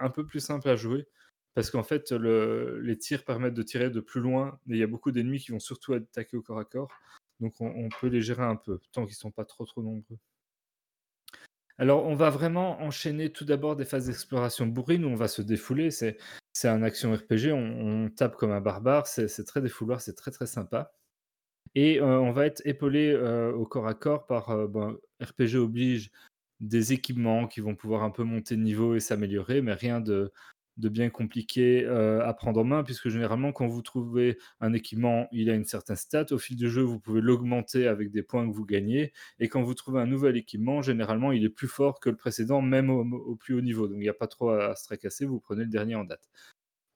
un 0.00 0.10
peu 0.10 0.26
plus 0.26 0.40
simple 0.40 0.68
à 0.68 0.76
jouer 0.76 1.08
parce 1.54 1.70
qu'en 1.70 1.82
fait 1.84 2.12
le 2.12 2.80
les 2.80 2.96
tirs 2.98 3.24
permettent 3.24 3.54
de 3.54 3.62
tirer 3.62 3.90
de 3.90 4.00
plus 4.00 4.20
loin, 4.20 4.60
mais 4.66 4.76
il 4.76 4.80
y 4.80 4.84
a 4.84 4.86
beaucoup 4.88 5.10
d'ennemis 5.12 5.40
qui 5.40 5.52
vont 5.52 5.58
surtout 5.60 5.94
attaquer 5.94 6.36
au 6.36 6.42
corps 6.42 6.58
à 6.60 6.64
corps, 6.64 6.90
donc 7.40 7.60
on 7.60 7.68
on 7.68 7.88
peut 8.00 8.08
les 8.08 8.22
gérer 8.22 8.44
un 8.44 8.56
peu, 8.56 8.80
tant 8.92 9.06
qu'ils 9.06 9.16
sont 9.16 9.32
pas 9.32 9.44
trop, 9.44 9.66
trop 9.66 9.82
nombreux. 9.82 10.18
Alors 11.80 12.04
on 12.04 12.14
va 12.14 12.28
vraiment 12.28 12.78
enchaîner 12.82 13.32
tout 13.32 13.46
d'abord 13.46 13.74
des 13.74 13.86
phases 13.86 14.06
d'exploration 14.06 14.66
bourrines 14.66 15.02
où 15.06 15.08
on 15.08 15.14
va 15.14 15.28
se 15.28 15.40
défouler, 15.40 15.90
c'est 15.90 16.18
c'est 16.52 16.68
un 16.68 16.82
action 16.82 17.10
RPG, 17.14 17.52
on 17.54 18.10
tape 18.10 18.36
comme 18.36 18.50
un 18.50 18.60
barbare, 18.60 19.06
c'est 19.06 19.44
très 19.46 19.62
défouloir, 19.62 20.02
c'est 20.02 20.12
très, 20.14 20.30
très 20.30 20.46
sympa. 20.46 20.92
Et 21.74 21.98
heu, 22.00 22.04
on 22.04 22.32
va 22.32 22.46
être 22.46 22.62
épaulé, 22.66 23.12
heu, 23.12 23.54
au 23.54 23.66
corps 23.66 23.88
à 23.88 23.94
corps 23.94 24.26
par, 24.26 24.68
ben, 24.68 24.96
RPG 25.22 25.56
oblige, 25.56 26.10
des 26.60 26.92
équipements 26.92 27.48
qui 27.48 27.60
vont 27.60 27.76
pouvoir 27.76 28.02
un 28.04 28.10
peu 28.10 28.24
monter 28.24 28.56
de 28.56 28.62
niveau 28.62 28.94
et 28.96 29.00
s'améliorer, 29.00 29.62
mais 29.62 29.74
rien 29.74 30.00
de 30.00 30.32
de 30.76 30.88
bien 30.88 31.10
compliqué, 31.10 31.84
heu, 31.84 32.22
à 32.22 32.32
prendre 32.34 32.60
en 32.60 32.64
main 32.64 32.82
puisque 32.84 33.08
généralement 33.08 33.52
quand 33.52 33.66
vous 33.66 33.82
trouvez 33.82 34.38
un 34.60 34.72
équipement, 34.72 35.28
il 35.32 35.50
a 35.50 35.54
une 35.54 35.64
certaine 35.64 35.96
stat. 35.96 36.26
Au 36.30 36.38
fil 36.38 36.56
du 36.56 36.70
jeu, 36.70 36.82
vous 36.82 36.98
pouvez 37.00 37.20
l'augmenter 37.20 37.86
avec 37.86 38.10
des 38.10 38.22
points 38.22 38.48
que 38.48 38.54
vous 38.54 38.64
gagnez 38.64 39.12
et 39.38 39.48
quand 39.48 39.62
vous 39.62 39.74
trouvez 39.74 40.00
un 40.00 40.06
nouvel 40.06 40.36
équipement, 40.36 40.82
généralement, 40.82 41.32
il 41.32 41.44
est 41.44 41.48
plus 41.50 41.68
fort 41.68 42.00
que 42.00 42.10
le 42.10 42.16
précédent, 42.16 42.62
même 42.62 42.90
au 42.90 43.36
plus 43.36 43.54
haut 43.54 43.60
niveau. 43.60 43.88
Donc 43.88 43.96
il 43.98 44.02
n'y 44.02 44.08
a 44.08 44.14
pas 44.14 44.28
trop 44.28 44.50
à 44.50 44.74
se 44.76 44.84
tracasser, 44.84 45.26
vous 45.26 45.40
prenez 45.40 45.64
le 45.64 45.70
dernier 45.70 45.94
en 45.96 46.04
date. 46.04 46.28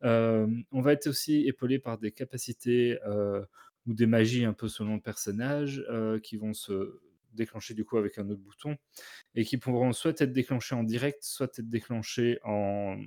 Hem, 0.02 0.64
on 0.72 0.80
va 0.82 0.92
être 0.92 1.06
aussi 1.08 1.46
épaulé 1.46 1.78
par 1.78 1.98
des 1.98 2.12
capacités, 2.12 2.98
heu, 3.06 3.46
ou 3.86 3.94
des 3.94 4.06
magies 4.06 4.44
un 4.44 4.52
peu 4.54 4.68
selon 4.68 4.94
le 4.96 5.00
personnage, 5.00 5.84
qui 6.22 6.36
vont 6.36 6.54
se 6.54 7.00
déclencher 7.32 7.74
du 7.74 7.84
coup 7.84 7.98
avec 7.98 8.18
un 8.18 8.28
autre 8.30 8.40
bouton 8.40 8.76
et 9.34 9.44
qui 9.44 9.58
pourront 9.58 9.92
soit 9.92 10.20
être 10.20 10.32
déclenchées 10.32 10.74
en 10.76 10.84
direct, 10.84 11.22
soit 11.24 11.46
être 11.58 11.68
déclenchées 11.68 12.38
en 12.44 12.98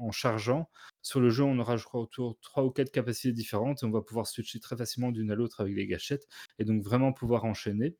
en 0.00 0.10
chargeant. 0.12 0.68
Sur 1.02 1.20
le 1.20 1.30
jeu, 1.30 1.44
on 1.44 1.58
aura 1.58 1.76
je 1.76 1.84
crois 1.84 2.00
autour 2.00 2.34
de 2.34 2.38
3 2.40 2.64
ou 2.64 2.70
4 2.70 2.90
capacités 2.92 3.32
différentes 3.32 3.82
et 3.82 3.86
on 3.86 3.90
va 3.90 4.02
pouvoir 4.02 4.26
switcher 4.26 4.60
très 4.60 4.76
facilement 4.76 5.10
d'une 5.12 5.30
à 5.30 5.34
l'autre 5.34 5.60
avec 5.60 5.74
les 5.76 5.86
gâchettes 5.86 6.26
et 6.58 6.64
donc 6.64 6.82
vraiment 6.82 7.12
pouvoir 7.12 7.44
enchaîner. 7.44 7.96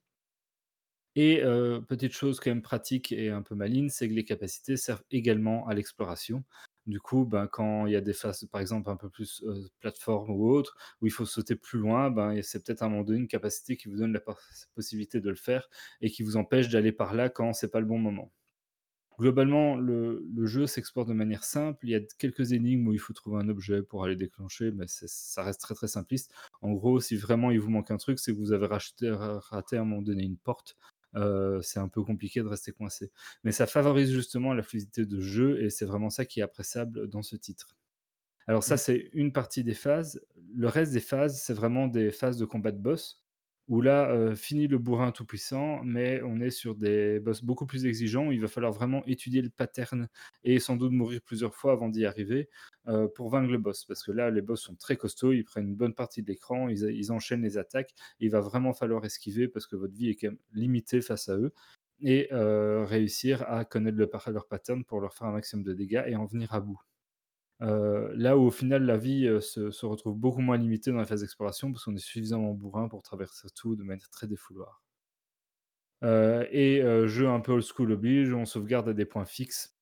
Et 1.16 1.42
heu, 1.42 1.84
petite 1.88 2.12
chose 2.12 2.38
quand 2.40 2.50
même 2.50 2.62
pratique 2.62 3.10
et 3.12 3.30
un 3.30 3.42
peu 3.42 3.54
maligne, 3.56 3.88
c'est 3.88 4.08
que 4.08 4.14
les 4.14 4.24
capacités 4.24 4.76
servent 4.76 5.02
également 5.10 5.66
à 5.66 5.74
l'exploration. 5.74 6.44
Du 6.86 7.00
coup, 7.00 7.24
ben, 7.26 7.46
quand 7.48 7.86
il 7.86 7.92
y 7.92 7.96
a 7.96 8.00
des 8.00 8.12
phases, 8.12 8.44
par 8.50 8.60
exemple, 8.60 8.88
un 8.90 8.96
peu 8.96 9.10
plus, 9.10 9.42
heu, 9.46 9.68
plateforme 9.80 10.30
ou 10.30 10.48
autre, 10.50 10.76
où 11.00 11.06
il 11.06 11.12
faut 11.12 11.26
sauter 11.26 11.56
plus 11.56 11.78
loin, 11.80 12.10
ben, 12.10 12.40
c'est 12.42 12.64
peut-être 12.64 12.82
à 12.82 12.86
un 12.86 12.88
moment 12.90 13.02
donné 13.04 13.18
une 13.20 13.28
capacité 13.28 13.76
qui 13.76 13.88
vous 13.88 13.96
donne 13.96 14.12
la 14.12 14.20
pos 14.20 14.34
possibilité 14.74 15.20
de 15.20 15.28
le 15.30 15.36
faire 15.36 15.68
et 16.00 16.10
qui 16.10 16.22
vous 16.22 16.36
empêche 16.36 16.68
d'aller 16.68 16.92
par 16.92 17.14
là 17.14 17.28
quand 17.28 17.52
c'est 17.54 17.70
pas 17.70 17.80
le 17.80 17.86
bon 17.86 17.98
moment. 17.98 18.32
Globalement, 19.20 19.76
le 19.76 20.24
le 20.34 20.46
jeu 20.46 20.66
s'exporte 20.66 21.08
de 21.08 21.12
manière 21.14 21.44
simple. 21.44 21.78
Il 21.86 21.90
y 21.90 21.94
a 21.94 22.00
quelques 22.00 22.52
énigmes 22.52 22.88
où 22.88 22.92
il 22.94 22.98
faut 22.98 23.12
trouver 23.12 23.38
un 23.42 23.48
objet 23.50 23.82
pour 23.82 24.04
aller 24.04 24.16
déclencher, 24.16 24.72
mais 24.72 24.86
ça 24.88 25.42
reste 25.44 25.60
très, 25.60 25.74
très 25.74 25.88
simpliste. 25.88 26.32
En 26.62 26.72
gros, 26.72 27.00
si 27.00 27.16
vraiment 27.16 27.50
il 27.50 27.60
vous 27.60 27.70
manque 27.70 27.90
un 27.92 27.98
truc, 27.98 28.18
c'est 28.18 28.32
que 28.32 28.38
vous 28.38 28.52
avez 28.52 28.66
racheté 28.66 29.10
ra 29.10 29.40
raté 29.40 29.76
à 29.76 29.82
un 29.82 29.84
moment 29.84 30.02
donné 30.02 30.24
une 30.24 30.38
porte. 30.38 30.76
Heu, 31.16 31.60
c'est 31.62 31.80
un 31.80 31.88
peu 31.88 32.02
compliqué 32.04 32.40
de 32.42 32.48
rester 32.48 32.72
coincé. 32.72 33.12
Mais 33.44 33.52
ça 33.52 33.66
favorise 33.66 34.10
justement 34.12 34.54
la 34.54 34.62
fluidité 34.62 35.04
de 35.06 35.20
jeu 35.20 35.62
et 35.62 35.70
c'est 35.70 35.86
vraiment 35.86 36.10
ça 36.10 36.24
qui 36.24 36.40
est 36.40 36.42
appréciable 36.44 37.08
dans 37.08 37.22
ce 37.22 37.36
titre. 37.36 37.76
Alors 38.46 38.64
ça, 38.64 38.76
c'est 38.76 39.10
une 39.12 39.32
partie 39.32 39.64
des 39.64 39.74
phases. 39.74 40.20
Le 40.54 40.68
reste 40.68 40.92
des 40.92 41.00
phases, 41.00 41.40
c'est 41.42 41.54
vraiment 41.54 41.88
des 41.88 42.10
phases 42.12 42.38
de 42.38 42.44
combat 42.46 42.72
de 42.72 42.78
boss, 42.80 43.22
où 43.70 43.80
là, 43.80 44.12
heu, 44.14 44.34
fini 44.36 44.68
le 44.68 44.78
bourrin 44.78 45.12
tout 45.12 45.24
puissant, 45.24 45.82
mais 45.84 46.20
on 46.24 46.40
est 46.40 46.50
sur 46.50 46.74
des 46.76 47.20
boss 47.20 47.42
beaucoup 47.42 47.66
plus 47.66 47.86
exigeants, 47.86 48.30
il 48.30 48.40
va 48.42 48.48
falloir 48.48 48.72
vraiment 48.72 49.02
étudier 49.06 49.42
le 49.42 49.50
pattern 49.50 50.08
et 50.44 50.60
sans 50.60 50.76
doute 50.76 50.92
mourir 50.92 51.22
plusieurs 51.24 51.54
fois 51.54 51.72
avant 51.72 51.88
d'y 51.88 52.04
arriver, 52.06 52.50
heu, 52.88 53.08
pour 53.14 53.30
vaincre 53.30 53.50
le 53.52 53.58
boss. 53.58 53.84
Parce 53.86 54.02
que 54.04 54.12
là, 54.12 54.30
les 54.30 54.42
boss 54.42 54.60
sont 54.62 54.74
très 54.76 54.96
costauds, 54.96 55.32
ils 55.32 55.44
prennent 55.44 55.68
une 55.68 55.76
bonne 55.76 55.94
partie 55.94 56.22
de 56.22 56.28
l'écran, 56.28 56.68
ils 56.68 57.12
enchaînent 57.12 57.42
les 57.42 57.58
attaques. 57.58 57.94
Il 58.20 58.30
va 58.30 58.40
vraiment 58.40 58.72
falloir 58.74 59.04
esquiver 59.04 59.48
parce 59.48 59.66
que 59.66 59.76
votre 59.76 59.94
vie 59.94 60.10
est 60.10 60.16
quand 60.16 60.28
même 60.28 60.38
limitée 60.52 61.00
face 61.00 61.28
à 61.28 61.36
eux 61.38 61.52
et 62.02 62.28
heu, 62.32 62.84
réussir 62.84 63.42
à 63.48 63.64
connaître 63.64 63.96
le 63.98 64.10
leur 64.32 64.48
pattern 64.48 64.84
pour 64.84 65.00
leur 65.00 65.14
faire 65.14 65.28
un 65.28 65.32
maximum 65.32 65.64
de 65.64 65.72
dégâts 65.74 66.04
et 66.06 66.16
en 66.16 66.26
venir 66.26 66.52
à 66.54 66.60
bout. 66.60 66.80
Heu, 67.62 68.12
là 68.16 68.36
où 68.38 68.42
au 68.46 68.50
final 68.50 68.84
la 68.84 68.96
vie, 68.98 69.26
heu, 69.26 69.40
se 69.40 69.86
retrouve 69.86 70.16
beaucoup 70.16 70.40
moins 70.42 70.58
limitée 70.58 70.90
dans 70.90 70.98
la 70.98 71.06
phase 71.06 71.20
d'exploration 71.22 71.72
parce 71.72 71.84
qu'on 71.84 71.94
est 71.96 71.98
suffisamment 71.98 72.52
bourrin 72.54 72.88
pour 72.88 73.02
traverser 73.02 73.48
tout 73.54 73.76
de 73.76 73.82
manière 73.82 74.10
très 74.10 74.26
défouloir. 74.26 74.82
Heu 76.02 76.46
et 76.50 76.82
jeu 77.06 77.28
un 77.28 77.40
peu 77.40 77.52
old 77.52 77.62
school 77.64 77.92
oblige, 77.92 78.32
on 78.32 78.46
sauvegarde 78.46 78.88
à 78.88 78.92
des 78.94 79.04
points 79.04 79.24
fixes 79.26 79.76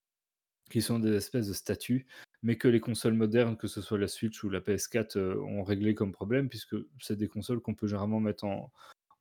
qui 0.70 0.82
sont 0.82 0.98
des 1.00 1.14
espèces 1.14 1.48
de 1.48 1.54
statues, 1.54 2.06
mais 2.42 2.56
que 2.58 2.68
les 2.68 2.80
consoles 2.80 3.14
modernes, 3.14 3.56
que 3.58 3.68
ce 3.68 3.82
soit 3.82 3.98
la 3.98 4.08
Switch 4.08 4.44
ou 4.44 4.50
la 4.50 4.60
PS4, 4.62 5.16
heu, 5.18 5.42
ont 5.42 5.64
réglé 5.64 5.94
comme 5.94 6.12
problème 6.12 6.48
puisque 6.50 6.76
c'est 7.00 7.16
des 7.16 7.28
consoles 7.28 7.60
qu'on 7.60 7.74
peut 7.76 7.88
généralement 7.88 8.20
mettre 8.20 8.44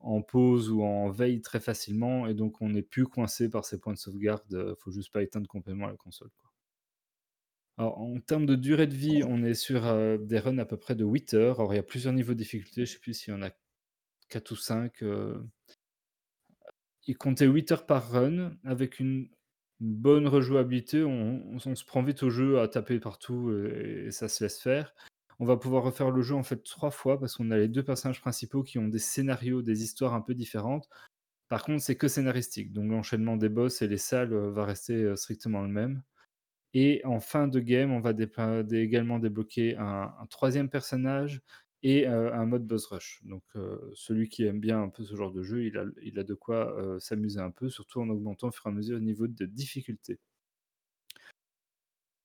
en 0.01 0.21
pause 0.23 0.71
ou 0.71 0.83
en 0.83 1.09
veille 1.11 1.41
très 1.41 1.59
facilement 1.61 2.27
et 2.27 2.33
donc 2.35 2.61
on 2.61 2.69
n'est 2.69 2.83
plus 2.83 3.05
coincé 3.05 3.49
par 3.49 3.65
ces 3.65 3.79
points 3.79 3.93
de 3.93 3.99
sauvegarde, 3.99 4.75
faut 4.79 4.91
juste 4.91 5.13
pas 5.13 5.23
éteindre 5.23 5.47
complètement 5.49 5.87
la 5.87 5.97
console. 5.97 6.31
Alors, 7.77 7.99
en 7.99 8.19
termes 8.19 8.45
de 8.45 8.55
durée 8.55 8.85
de 8.87 8.93
vie, 8.95 9.23
on 9.23 9.43
est 9.43 9.53
sur, 9.55 9.85
heu, 9.87 10.17
des 10.19 10.37
runs 10.39 10.57
à 10.59 10.65
peu 10.65 10.77
près 10.77 10.95
de 10.95 11.03
8 11.05 11.33
heures. 11.33 11.59
Alors, 11.59 11.73
il 11.73 11.77
y 11.77 11.79
a 11.79 11.83
plusieurs 11.83 12.13
niveaux 12.13 12.33
de 12.33 12.37
difficulté, 12.39 12.85
je 12.85 12.93
sais 12.93 12.99
plus 12.99 13.13
s'il 13.15 13.33
y 13.33 13.37
en 13.37 13.41
a 13.43 13.49
4 14.29 14.51
ou 14.51 14.55
5, 14.57 15.03
heu. 15.03 15.43
Il 17.07 17.17
comptait 17.17 17.45
8 17.47 17.71
heures 17.71 17.85
par 17.85 18.11
run 18.11 18.51
avec 18.63 18.99
une 18.99 19.29
bonne 19.79 20.27
rejouabilité. 20.27 21.03
On 21.03 21.57
se 21.59 21.85
prend 21.85 22.03
vite 22.03 22.23
au 22.23 22.29
jeu 22.29 22.59
à 22.59 22.67
taper 22.67 22.99
partout, 22.99 23.49
heu 23.49 24.07
et 24.07 24.11
ça 24.11 24.27
se 24.29 24.43
laisse 24.43 24.59
faire. 24.61 24.93
On 25.39 25.45
va 25.45 25.57
pouvoir 25.57 25.83
refaire 25.83 26.09
le 26.11 26.21
jeu, 26.21 26.35
en 26.35 26.43
fait, 26.43 26.63
3 26.63 26.91
fois 26.91 27.19
parce 27.19 27.35
qu'on 27.37 27.51
a 27.51 27.57
les 27.57 27.67
2 27.67 27.83
personnages 27.83 28.21
principaux 28.21 28.63
qui 28.63 28.79
ont 28.79 28.87
des 28.87 28.99
scénarios, 28.99 29.61
des 29.61 29.83
histoires 29.83 30.13
un 30.15 30.21
peu 30.21 30.33
différentes. 30.33 30.89
Par 31.49 31.63
contre, 31.65 31.83
c'est 31.83 31.97
que 31.97 32.07
scénaristique, 32.09 32.73
donc 32.73 32.91
l'enchaînement 32.91 33.37
des 33.37 33.49
boss 33.49 33.81
et 33.83 33.87
les 33.87 33.97
salles, 33.99 34.33
va 34.35 34.65
rester, 34.65 35.15
strictement 35.17 35.61
le 35.63 35.69
même. 35.69 36.03
Et 36.79 37.01
en 37.05 37.19
fin 37.19 37.47
de 37.47 37.59
game, 37.59 37.91
on 37.91 37.99
va 38.01 38.13
également 38.71 39.17
débloquer 39.19 39.75
un 39.77 40.13
3 40.29 40.69
personnage 40.69 41.41
et 41.83 42.07
heu, 42.07 42.31
un 42.33 42.45
mode 42.45 42.67
boss 42.67 42.85
rush. 42.87 43.21
Donc 43.23 43.43
heu, 43.55 43.91
celui 43.95 44.29
qui 44.29 44.43
aime 44.45 44.59
bien 44.59 44.81
un 44.83 44.89
peu 44.89 45.03
ce 45.03 45.15
genre 45.15 45.31
de 45.31 45.41
jeu, 45.43 45.63
il 45.65 46.19
a 46.19 46.23
de 46.23 46.33
quoi, 46.35 46.75
heu, 46.79 46.99
s'amuser 46.99 47.39
un 47.39 47.49
peu, 47.51 47.69
surtout 47.69 48.01
en 48.01 48.09
augmentant 48.09 48.49
au 48.49 48.51
fur 48.51 48.67
et 48.67 48.69
à 48.69 48.73
mesure 48.73 48.97
le 48.97 49.03
niveau 49.03 49.27
de 49.27 49.45
difficulté. 49.47 50.19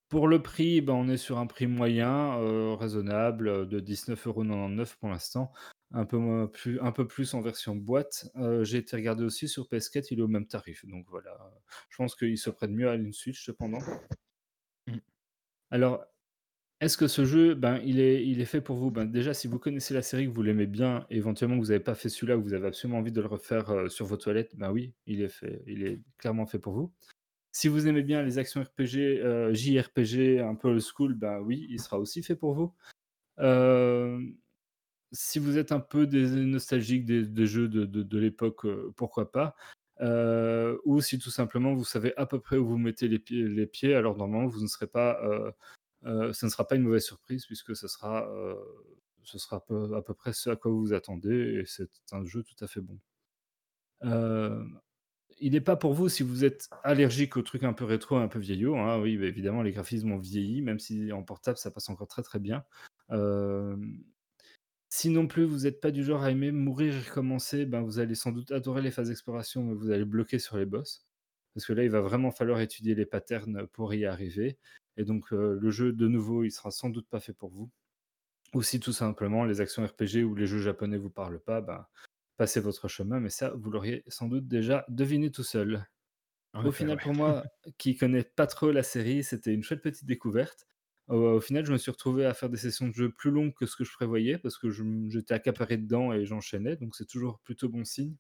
Pour 0.09 0.29
le 0.29 0.43
prix, 0.43 0.83
ben, 0.83 0.93
on 0.93 1.09
est 1.09 1.17
sur 1.17 1.39
un 1.39 1.47
prix 1.47 1.67
moyen, 1.67 2.37
raisonnable, 2.77 3.67
de 3.69 3.81
19,99 3.81 4.95
€ 4.95 4.99
pour 5.01 5.09
l'instant. 5.09 5.53
Un 5.95 6.05
peu 6.07 6.51
plus 6.53 6.81
un 6.81 6.93
peu 6.93 7.07
plus 7.07 7.35
en 7.35 7.41
version 7.41 7.77
boîte. 7.77 8.27
J'ai 8.63 8.79
été 8.79 8.97
regarder 8.97 9.25
aussi 9.25 9.49
sur 9.49 9.69
PS4, 9.69 10.11
il 10.13 10.19
est 10.19 10.23
au 10.23 10.29
même 10.29 10.47
tarif. 10.47 10.85
Donc 10.87 11.07
voilà, 11.09 11.39
je 11.91 11.97
pense 11.97 12.15
qu'il 12.15 12.37
se 12.39 12.51
prête 12.51 12.71
mieux 12.71 12.89
à 12.91 12.95
une 12.95 13.13
Switch 13.13 13.45
cependant. 13.45 13.79
Alors 15.73 16.05
Est-ce 16.81 16.97
que 16.99 17.09
ce 17.09 17.25
jeu, 17.27 17.55
ben, 17.57 17.81
il 17.85 18.01
est 18.01 18.45
fait 18.47 18.61
pour 18.63 18.77
vous? 18.77 18.91
Ben, 18.93 19.07
déjà, 19.07 19.35
si 19.35 19.49
vous 19.49 19.59
connaissez 19.61 19.95
la 19.95 20.03
série, 20.03 20.27
que 20.27 20.33
vous 20.33 20.43
l'aimez 20.43 20.67
bien, 20.67 21.07
éventuellement 21.11 21.59
vous 21.59 21.71
avez 21.73 21.81
pas 21.81 21.95
fait 21.97 22.09
celui-là, 22.11 22.37
ou 22.39 22.43
vous 22.43 22.55
avez 22.55 22.69
absolument 22.69 22.99
envie 23.01 23.13
de 23.13 23.21
le 23.23 23.29
refaire, 23.29 23.71
heu, 23.73 23.89
sur 23.91 24.07
vos 24.07 24.17
toilettes, 24.19 24.57
ben 24.57 24.73
oui, 24.73 24.95
il 25.07 25.23
est 25.23 25.29
fait 25.31 25.63
il 25.69 25.85
est 25.87 26.01
clairement 26.19 26.47
fait 26.47 26.59
pour 26.61 26.75
vous. 26.75 26.93
Si 27.53 27.69
vous 27.69 27.89
aimez 27.89 28.03
bien 28.05 28.23
les 28.25 28.39
actions 28.39 28.63
RPG, 28.63 29.21
heu, 29.23 29.55
JRPG 29.55 30.41
un 30.41 30.57
peu 30.57 30.69
old 30.71 30.83
school, 30.83 31.15
ben 31.15 31.41
oui, 31.41 31.67
il 31.71 31.81
sera 31.81 31.99
aussi 32.01 32.23
fait 32.25 32.37
pour 32.37 32.55
vous. 32.55 32.75
Hem, 33.39 34.37
si 35.13 35.39
vous 35.41 35.59
êtes 35.59 35.73
un 35.73 35.81
peu 35.81 36.07
des 36.09 36.27
nostalgiques 36.47 37.05
des 37.07 37.47
jeux 37.47 37.69
de 37.69 38.19
l'époque, 38.19 38.67
pourquoi 38.97 39.33
pas? 39.33 39.57
Heu, 40.01 40.81
ou 40.85 41.01
si 41.01 41.19
tout 41.19 41.31
simplement 41.31 41.75
vous 41.75 41.85
savez 41.85 42.15
à 42.17 42.27
peu 42.27 42.41
près 42.41 42.57
où 42.57 42.67
vous 42.67 42.79
mettez 42.79 43.09
les 43.09 43.67
pieds 43.67 43.95
alors 43.95 44.17
normalement 44.17 44.47
vous 44.49 44.63
ne 44.63 44.67
serez 44.67 44.87
pas, 44.87 45.21
heu 45.25 45.53
heu, 46.07 46.33
ce 46.33 46.47
ne 46.47 46.51
sera 46.51 46.67
pas 46.69 46.77
une 46.77 46.83
mauvaise 46.83 47.05
surprise 47.05 47.47
puisque 47.47 47.77
ce 47.77 47.89
sera, 47.89 48.27
heu, 48.31 48.57
ce 49.25 49.39
sera 49.39 49.59
à 49.59 50.03
peu 50.03 50.15
près 50.15 50.33
ce 50.35 50.51
à 50.51 50.57
quoi 50.57 50.71
vous 50.73 50.81
vous 50.83 50.95
attendez 50.95 51.61
et 51.63 51.67
c'est 51.67 51.91
un 52.13 52.25
jeu 52.25 52.43
tout 52.45 52.57
à 52.65 52.69
fait 52.69 52.81
bon. 52.83 52.99
Il 55.41 55.55
est 55.57 55.61
pas 55.61 55.77
pour 55.77 55.95
vous 55.95 56.09
si 56.09 56.23
vous 56.23 56.45
êtes 56.45 56.69
allergique 56.83 57.37
aux 57.37 57.43
trucs 57.43 57.65
un 57.65 57.73
peu 57.73 57.85
rétro, 57.85 58.17
un 58.17 58.29
peu 58.29 58.39
vieillots, 58.39 58.77
hein. 58.77 59.01
Oui, 59.01 59.17
bah, 59.19 59.27
évidemment 59.27 59.63
les 59.63 59.73
graphismes 59.73 60.13
ont 60.13 60.19
vieilli, 60.19 60.63
même 60.63 60.79
si 60.79 61.13
en 61.13 61.23
portable 61.23 61.59
ça 61.59 61.71
passe 61.71 61.89
encore 61.91 62.09
très, 62.09 62.23
très 62.23 62.39
bien. 62.41 62.65
Si 64.95 65.09
non 65.09 65.27
plus 65.27 65.45
vous 65.45 65.67
êtes 65.67 65.81
pas 65.81 65.91
du 65.91 66.05
genre 66.05 66.23
à 66.23 66.31
aimer 66.31 66.53
mourir 66.53 66.95
et 66.95 67.01
recommencer, 67.01 67.65
ben, 67.65 67.81
vous 67.81 67.99
allez 67.99 68.15
sans 68.15 68.31
doute 68.31 68.53
adorer 68.53 68.83
les 68.83 68.91
phases 68.91 69.09
d'exploration, 69.09 69.63
mais 69.65 69.73
vous 69.75 69.91
allez 69.91 70.05
bloquer 70.05 70.39
sur 70.39 70.59
les 70.59 70.67
boss. 70.67 71.07
Parce 71.55 71.67
que 71.67 71.73
là, 71.73 71.83
il 71.85 71.89
va 71.91 72.03
vraiment 72.03 72.31
falloir 72.31 72.61
étudier 72.61 72.95
les 72.95 73.07
patterns 73.07 73.67
pour 73.69 73.95
y 73.95 74.05
arriver 74.05 74.59
et 74.99 75.05
donc 75.07 75.33
heu, 75.33 75.59
le 75.59 75.71
jeu 75.71 75.93
de 75.95 76.09
nouveau, 76.09 76.45
il 76.45 76.51
sera 76.51 76.71
sans 76.71 76.91
doute 76.91 77.09
pas 77.09 77.21
fait 77.21 77.33
pour 77.33 77.49
vous. 77.51 77.71
Ou 78.55 78.63
si 78.63 78.81
tout 78.81 78.93
simplement 78.93 79.45
les 79.45 79.61
actions 79.63 79.87
RPG 79.87 80.25
ou 80.25 80.35
les 80.35 80.47
jeux 80.47 80.61
japonais 80.61 80.99
vous 80.99 81.11
parlent 81.11 81.41
pas, 81.41 81.63
ben, 81.63 81.87
passez 82.39 82.61
votre 82.61 82.89
chemin, 82.89 83.21
mais 83.21 83.31
ça, 83.31 83.53
vous 83.57 83.71
l'auriez 83.71 84.05
sans 84.09 84.29
doute 84.29 84.49
déjà 84.49 84.85
deviné 84.89 85.31
tout 85.33 85.45
seul. 85.45 85.87
En 86.55 86.65
Au 86.65 86.71
effet, 86.71 86.85
final, 86.85 86.97
ouais. 86.97 87.01
pour 87.01 87.15
moi, 87.15 87.45
qui 87.79 87.97
connais 87.97 88.25
pas 88.25 88.47
trop 88.49 88.71
la 88.73 88.83
série, 88.83 89.25
c'était 89.25 89.55
une 89.55 89.63
chouette 89.63 89.83
petite 89.83 90.07
découverte. 90.07 90.67
Au 91.13 91.41
final, 91.41 91.65
je 91.67 91.73
me 91.73 91.79
suis 91.79 91.91
retrouvé 91.91 92.25
à 92.27 92.35
faire 92.35 92.49
des 92.51 92.57
sessions 92.57 92.89
de 92.89 92.95
jeu 92.95 93.11
plus 93.13 93.31
longues 93.31 93.55
que 93.55 93.67
ce 93.67 93.77
que 93.77 93.85
je 93.85 93.93
prévoyais 93.93 94.39
parce 94.39 94.59
que 94.59 94.71
j'étais 95.11 95.35
accaparé 95.35 95.77
dedans 95.77 96.13
et 96.13 96.25
j'enchaînais, 96.27 96.77
donc 96.77 96.95
c'est 96.97 97.07
toujours 97.07 97.41
plutôt 97.41 97.69
bon 97.69 97.85
signe 97.85 98.17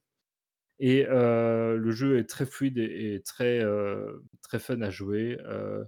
et 0.80 1.06
heu, 1.08 1.76
le 1.78 1.90
jeu 1.92 2.18
est 2.18 2.24
très 2.28 2.46
fluide 2.46 2.78
et 2.78 3.22
très, 3.24 3.60
heu, 3.64 4.24
très 4.42 4.58
fun 4.58 4.80
à 4.82 4.90
jouer, 4.90 5.38
heu 5.46 5.86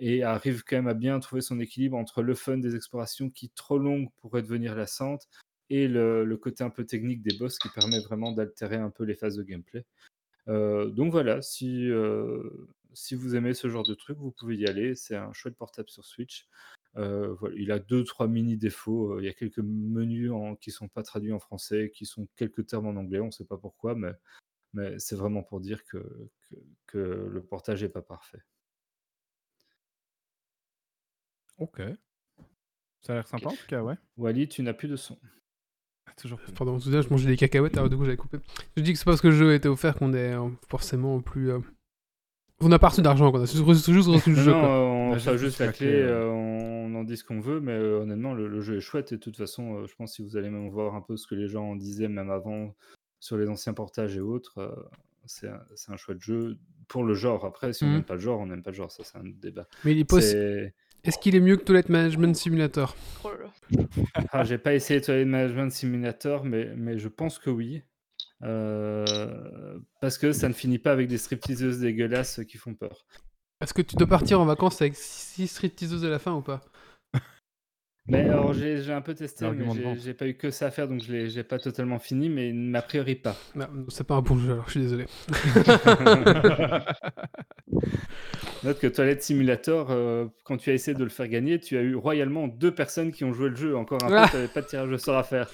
et 0.00 0.24
arrive 0.24 0.64
quand 0.64 0.76
même 0.76 0.88
à 0.88 0.94
bien 0.94 1.20
trouver 1.20 1.42
son 1.42 1.60
équilibre 1.60 1.96
entre 1.98 2.22
le 2.22 2.34
fun 2.34 2.58
des 2.58 2.76
explorations 2.76 3.30
qui, 3.30 3.50
trop 3.50 3.78
longues, 3.78 4.10
pourraient 4.18 4.42
devenir 4.42 4.74
lassantes 4.76 5.28
et 5.70 5.88
le 5.88 6.36
côté 6.36 6.64
un 6.64 6.70
peu 6.70 6.84
technique 6.86 7.22
des 7.22 7.32
boss 7.32 7.58
qui 7.60 7.70
permet 7.70 8.00
vraiment 8.00 8.32
d'altérer 8.32 8.76
un 8.76 8.90
peu 8.90 9.04
les 9.04 9.14
phases 9.16 9.36
de 9.36 9.44
gameplay. 9.44 9.84
Donc 10.48 11.12
voilà, 11.12 11.42
si, 11.42 11.90
si 12.94 13.14
vous 13.14 13.36
aimez 13.36 13.54
ce 13.54 13.68
genre 13.68 13.84
de 13.84 13.94
truc, 13.94 14.18
vous 14.18 14.32
pouvez 14.32 14.56
y 14.56 14.66
aller. 14.66 14.94
C'est 14.94 15.16
un 15.16 15.32
chouette 15.32 15.56
portable 15.56 15.88
sur 15.90 16.04
Switch. 16.04 16.48
Voilà, 16.94 17.54
il 17.56 17.70
a 17.72 17.78
2-3 17.78 18.26
mini 18.28 18.56
défauts, 18.56 19.14
heu, 19.14 19.22
il 19.22 19.26
y 19.26 19.28
a 19.28 19.32
quelques 19.34 19.60
menus 19.60 20.32
en 20.32 20.56
qui 20.56 20.70
sont 20.72 20.88
pas 20.88 21.02
traduits 21.04 21.32
en 21.32 21.38
français, 21.38 21.90
qui 21.94 22.04
sont 22.06 22.26
quelques 22.36 22.66
termes 22.66 22.86
en 22.88 22.96
anglais, 22.96 23.20
on 23.20 23.30
sait 23.30 23.44
pas 23.44 23.56
pourquoi, 23.58 23.94
mais 23.94 24.12
mais 24.74 24.98
c'est 24.98 25.16
vraiment 25.16 25.42
pour 25.42 25.60
dire 25.60 25.84
que 25.84 25.98
que 26.50 26.56
que 26.86 26.98
le 26.98 27.42
portage 27.44 27.82
est 27.84 27.88
pas 27.90 28.02
parfait. 28.02 28.42
OK. 31.58 31.80
Ça 33.02 33.12
a 33.12 33.16
l'air 33.16 33.26
sympa 33.28 33.48
en 33.48 33.52
tout 33.56 33.66
cas, 33.68 33.82
ouais. 33.82 33.94
Wally, 34.16 34.48
tu 34.48 34.62
n'as 34.62 34.74
plus 34.74 34.88
de 34.88 34.96
son. 34.96 35.18
Toujours 36.16 36.38
plus. 36.38 36.52
Pardon, 36.52 36.78
tout 36.78 36.88
à 36.88 36.92
l'heure, 36.92 37.02
je 37.02 37.08
mangeais 37.08 37.28
des 37.28 37.36
cacahuètes, 37.36 37.76
alors 37.76 37.88
du 37.88 37.96
coup 37.96 38.04
j'avais 38.04 38.16
coupé. 38.16 38.38
Je 38.76 38.82
dis 38.82 38.92
que 38.92 38.98
c'est 38.98 39.04
pas 39.04 39.12
parce 39.12 39.22
que 39.22 39.28
le 39.28 39.34
jeu 39.34 39.50
a 39.50 39.54
été 39.54 39.68
offert 39.68 39.94
qu'on 39.94 40.12
est 40.12 40.34
euh, 40.34 40.50
forcément 40.68 41.20
plus. 41.22 41.50
euh, 41.50 41.60
On 42.62 42.68
n'a 42.68 42.78
pas 42.78 42.88
reçu 42.88 43.00
d'argent, 43.00 43.30
quoi. 43.30 43.40
On 43.40 43.42
a 43.42 43.46
juste 43.46 43.62
reçu, 43.64 43.92
juste 43.94 44.08
reçu 44.08 44.30
le 44.30 44.36
jeu, 44.36 44.52
non, 44.52 44.60
quoi. 44.60 44.68
on 44.68 45.08
On 45.08 45.12
a 45.12 45.14
reçoit 45.14 45.36
juste 45.38 45.58
la 45.60 45.72
clé, 45.72 45.86
ouais. 45.86 45.92
heu, 45.94 46.28
on 46.28 46.94
en 46.94 47.04
dit 47.04 47.16
ce 47.16 47.24
qu'on 47.24 47.40
veut, 47.40 47.60
mais 47.60 47.72
heu, 47.72 47.96
honnêtement, 48.00 48.34
le 48.34 48.48
le 48.48 48.60
jeu 48.60 48.76
est 48.76 48.80
chouette 48.80 49.12
et 49.12 49.16
de 49.16 49.20
toute 49.20 49.36
façon, 49.36 49.86
je 49.86 49.94
pense 49.94 50.14
si 50.14 50.22
vous 50.22 50.36
allez 50.36 50.50
même 50.50 50.68
voir 50.68 50.94
un 50.94 51.00
peu 51.00 51.16
ce 51.16 51.26
que 51.26 51.34
les 51.34 51.48
gens 51.48 51.64
en 51.70 51.76
disaient 51.76 52.08
même 52.08 52.30
avant 52.30 52.74
sur 53.18 53.38
les 53.38 53.48
anciens 53.48 53.72
portages 53.72 54.14
et 54.16 54.20
autres, 54.20 54.74
c'est 55.24 55.48
un 55.48 55.60
c'est 55.74 55.90
un 55.92 55.96
chouette 55.96 56.20
jeu 56.20 56.58
pour 56.88 57.02
le 57.04 57.14
genre. 57.14 57.46
Après, 57.46 57.72
si 57.72 57.84
on 57.84 57.86
Mhm. 57.86 57.94
n'aime 57.94 58.04
pas 58.04 58.14
le 58.14 58.20
genre, 58.20 58.40
on 58.40 58.46
n'aime 58.46 58.62
pas 58.62 58.70
le 58.70 58.76
genre, 58.76 58.90
ça 58.92 59.04
c'est 59.04 59.16
un 59.16 59.22
autre 59.26 59.40
débat. 59.40 59.66
Mais 59.84 59.92
il 59.92 60.00
est 60.00 60.10
possi- 60.10 60.20
C'est 60.32 60.74
Est-ce 61.04 61.18
qu'il 61.18 61.34
est 61.34 61.40
mieux 61.40 61.56
que 61.56 61.64
Toilet 61.64 61.84
Management 61.88 62.36
Simulator? 62.36 62.94
Ah, 64.32 64.44
j'ai 64.44 64.58
pas 64.58 64.74
essayé 64.74 65.00
Toilet 65.00 65.24
Management 65.24 65.70
Simulator, 65.70 66.44
mais 66.44 66.74
mais 66.76 66.98
je 66.98 67.08
pense 67.08 67.38
que 67.38 67.48
oui. 67.48 67.82
Heu, 68.42 69.82
parce 70.00 70.16
que 70.18 70.32
ça 70.32 70.48
ne 70.48 70.54
finit 70.54 70.78
pas 70.78 70.92
avec 70.92 71.08
des 71.08 71.18
stripteaseuses 71.18 71.80
dégueulasses 71.80 72.40
qui 72.48 72.56
font 72.58 72.74
peur. 72.74 73.04
Est-ce 73.60 73.74
que 73.74 73.82
tu 73.82 73.96
dois 73.96 74.06
partir 74.06 74.40
en 74.40 74.46
vacances 74.46 74.80
avec 74.80 74.96
6 74.96 75.46
stripteaseuses 75.48 76.04
à 76.04 76.08
la 76.08 76.18
fin 76.18 76.32
ou 76.32 76.40
pas? 76.40 76.62
Mais 78.08 78.20
alors 78.28 78.54
j'ai 78.54 78.92
un 78.92 79.02
peu 79.02 79.14
testé, 79.14 79.46
mais 79.50 79.96
j'ai 80.02 80.14
pas 80.14 80.26
eu 80.26 80.34
que 80.34 80.50
ça 80.50 80.66
à 80.66 80.70
faire, 80.70 80.88
donc 80.88 81.00
je 81.02 81.12
l'ai 81.12 81.44
pas 81.44 81.58
totalement 81.58 81.98
fini, 82.00 82.28
mais 82.28 82.52
a 82.76 82.82
priori 82.82 83.14
pas. 83.14 83.36
Non, 83.54 83.68
c'est 83.88 84.04
pas 84.06 84.14
un 84.16 84.22
bon 84.22 84.36
jeu, 84.38 84.52
alors 84.52 84.64
je 84.66 84.70
suis 84.72 84.80
désolé. 84.80 85.04
Note 88.64 88.78
que 88.78 88.86
Toilette 88.88 89.22
Simulator, 89.22 89.88
euh, 89.90 90.26
quand 90.44 90.56
tu 90.56 90.70
as 90.70 90.74
essayé 90.74 90.94
de 90.96 91.02
le 91.04 91.08
faire 91.10 91.28
gagner, 91.28 91.58
tu 91.60 91.76
as 91.78 91.82
eu 91.82 91.94
royalement 91.94 92.46
deux 92.48 92.74
personnes 92.74 93.10
qui 93.12 93.24
ont 93.24 93.32
joué 93.32 93.48
le 93.48 93.56
jeu. 93.56 93.76
Encore 93.76 94.02
un 94.04 94.08
Ah. 94.12 94.22
peu, 94.24 94.30
tu 94.30 94.36
n'avais 94.36 94.48
pas 94.48 94.60
de 94.62 94.66
tirage 94.66 94.90
au 94.90 94.98
sort 94.98 95.16
à 95.16 95.22
faire. 95.22 95.48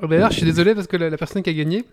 Oh, 0.00 0.06
D'ailleurs, 0.06 0.30
je 0.30 0.36
suis 0.36 0.46
désolé 0.46 0.74
parce 0.74 0.86
que 0.86 0.96
la, 0.96 1.10
la 1.10 1.16
personne 1.18 1.42
qui 1.42 1.50
a 1.50 1.54
gagné, 1.54 1.84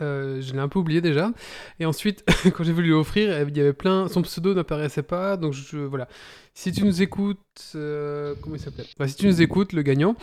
euh, 0.00 0.40
je 0.40 0.52
l'ai 0.52 0.58
un 0.60 0.68
peu 0.68 0.78
oublié 0.78 1.00
déjà. 1.00 1.32
Et 1.78 1.86
ensuite, 1.86 2.24
quand 2.54 2.64
j'ai 2.64 2.72
voulu 2.72 2.88
lui 2.88 2.92
offrir, 2.94 3.28
il 3.48 3.56
y 3.56 3.60
avait 3.60 3.72
plein. 3.72 4.08
Son 4.08 4.22
pseudo 4.22 4.54
n'apparaissait 4.54 5.02
pas. 5.02 5.36
Donc 5.36 5.52
je, 5.52 5.78
voilà. 5.78 6.08
Si 6.54 6.72
tu 6.72 6.84
nous 6.84 7.02
écoutes. 7.02 7.38
euh, 7.74 8.34
comment 8.42 8.56
il 8.56 8.60
s'appelait? 8.60 8.84
Enfin, 8.98 9.08
Si 9.08 9.16
tu 9.16 9.26
nous 9.26 9.42
écoutes, 9.42 9.72
le 9.72 9.82
gagnant. 9.82 10.16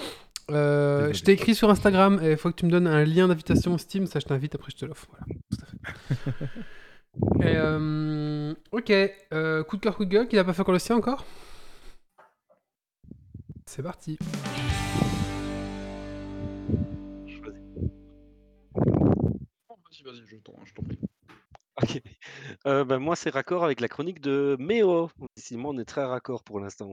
euh, 0.51 1.11
je 1.13 1.23
t'ai 1.23 1.33
écrit 1.33 1.55
sur 1.55 1.69
Instagram 1.69 2.19
et 2.23 2.31
il 2.31 2.37
faut 2.37 2.49
que 2.51 2.55
tu 2.55 2.65
me 2.65 2.71
donnes 2.71 2.87
un 2.87 3.03
lien 3.03 3.27
d'invitation 3.27 3.77
Steam, 3.77 4.05
ça 4.07 4.19
je 4.19 4.25
t'invite, 4.25 4.55
après 4.55 4.71
je 4.71 4.77
te 4.77 4.85
l'offre. 4.85 5.07
Voilà, 5.11 5.25
tout 5.51 5.57
à 5.61 5.65
fait. 5.65 6.45
Et, 7.49 7.55
euh, 7.57 8.53
ok, 8.71 8.93
euh, 9.33 9.63
coup 9.63 9.77
de 9.77 9.81
cœur, 9.81 9.95
coup 9.97 10.05
de 10.05 10.09
gueule, 10.11 10.27
qui 10.27 10.35
n'a 10.35 10.43
pas 10.43 10.53
fait 10.53 10.61
encore 10.61 10.73
le 10.73 10.79
sien 10.79 10.95
encore? 10.95 11.25
C'est 13.65 13.81
parti. 13.83 14.17
Vas-y, 20.07 20.19
vas-y, 20.21 20.27
je 20.27 20.35
t'en 20.37 20.53
je 20.65 20.73
t'en 20.73 20.83
prie. 20.83 20.97
Ok. 21.83 22.01
Euh, 22.65 22.83
ben, 22.85 22.97
moi, 22.97 23.15
c'est 23.15 23.29
raccord 23.29 23.63
avec 23.63 23.81
la 23.81 23.87
chronique 23.87 24.19
de 24.19 24.55
Méo. 24.59 25.11
Décidément, 25.35 25.69
on 25.69 25.77
est 25.77 25.85
très 25.85 26.03
raccord 26.03 26.43
pour 26.43 26.59
l'instant. 26.59 26.91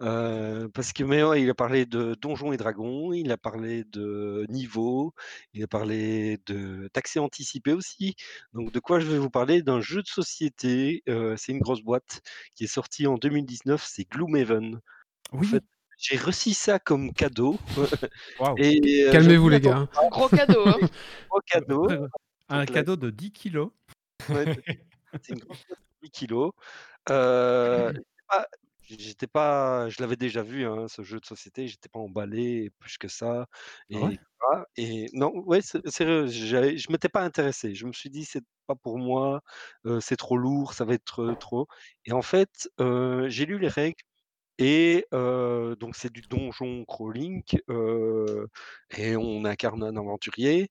Euh, 0.00 0.68
parce 0.74 0.92
que 0.92 1.02
Méo, 1.02 1.32
il 1.32 1.48
a 1.48 1.54
parlé 1.54 1.86
de 1.86 2.14
Donjons 2.20 2.52
et 2.52 2.58
Dragons, 2.58 3.14
il 3.14 3.32
a 3.32 3.38
parlé 3.38 3.84
de 3.84 4.44
niveau, 4.50 5.14
il 5.54 5.62
a 5.62 5.66
parlé 5.66 6.36
de 6.44 6.90
d'accès 6.92 7.20
anticipé 7.20 7.72
aussi. 7.72 8.16
Donc, 8.52 8.70
de 8.70 8.80
quoi 8.80 9.00
je 9.00 9.06
vais 9.06 9.18
vous 9.18 9.30
parler? 9.30 9.62
D'un 9.62 9.80
jeu 9.80 10.02
de 10.02 10.08
société. 10.08 11.02
euh, 11.08 11.34
c'est 11.38 11.52
une 11.52 11.60
grosse 11.60 11.80
boîte 11.82 12.20
qui 12.54 12.64
est 12.64 12.66
sortie 12.66 13.06
en 13.06 13.14
2019. 13.16 13.82
C'est 13.82 14.04
Gloomhaven. 14.10 14.78
En 15.32 15.38
Oui. 15.38 15.46
fait, 15.46 15.64
j'ai 15.96 16.18
reçu 16.18 16.52
ça 16.52 16.78
comme 16.78 17.14
cadeau. 17.14 17.58
Euh, 18.58 19.10
Calmez-vous 19.10 19.48
les 19.48 19.60
gars. 19.60 19.76
hein. 19.78 19.88
Un 20.04 20.08
gros 20.08 20.28
cadeau, 20.28 20.66
hein. 20.68 20.76
Gros 21.30 21.40
cadeau. 21.46 21.88
Un 22.48 22.66
Donc, 22.66 22.66
cadeau 22.66 22.96
de 22.96 23.10
10 23.10 23.32
kilos. 23.32 23.70
Ouais, 24.28 24.46
c'est 25.22 25.32
une 25.34 25.40
grosse 25.40 25.58
boîte 25.68 25.78
de 25.80 26.06
10 26.08 26.10
kilos. 26.12 26.52
Euh, 27.10 27.92
j'étais 28.82 29.26
pas- 29.28 29.88
je 29.90 30.00
l'avais 30.02 30.16
déjà 30.16 30.42
vu, 30.42 30.66
hein, 30.66 30.88
ce 30.88 31.02
jeu 31.02 31.20
de 31.20 31.26
société, 31.26 31.68
j'étais 31.68 31.88
pas 31.90 32.00
emballé 32.00 32.70
plus 32.80 32.98
que 32.98 33.08
ça. 33.08 33.46
Et, 33.90 34.00
Ah 34.00 34.08
ouais 34.08 34.18
et 34.76 35.06
non, 35.14 35.32
ouais, 35.46 35.60
sérieux, 35.62 36.28
je 36.28 36.92
m'étais 36.92 37.08
pas 37.10 37.22
intéressé. 37.24 37.74
Je 37.74 37.86
me 37.86 37.92
suis 37.92 38.10
dit, 38.10 38.24
c'est 38.24 38.44
pas 38.66 38.76
pour 38.76 38.98
moi, 38.98 39.42
euh, 39.86 40.00
c'est 40.00 40.16
trop 40.16 40.36
lourd, 40.38 40.74
ça 40.74 40.84
va 40.86 40.94
être 40.94 41.22
euh, 41.22 41.36
trop. 41.36 41.68
Et 42.06 42.12
en 42.12 42.22
fait, 42.22 42.68
euh, 42.80 43.28
j'ai 43.30 43.46
lu 43.46 43.58
les 43.58 43.68
règles. 43.68 44.02
Et 44.58 45.06
donc 45.12 45.96
c'est 45.96 46.12
du 46.12 46.22
donjon 46.22 46.84
crawling 46.86 47.42
et 48.96 49.16
on 49.16 49.44
incarne 49.44 49.82
un 49.84 49.96
aventurier. 49.96 50.70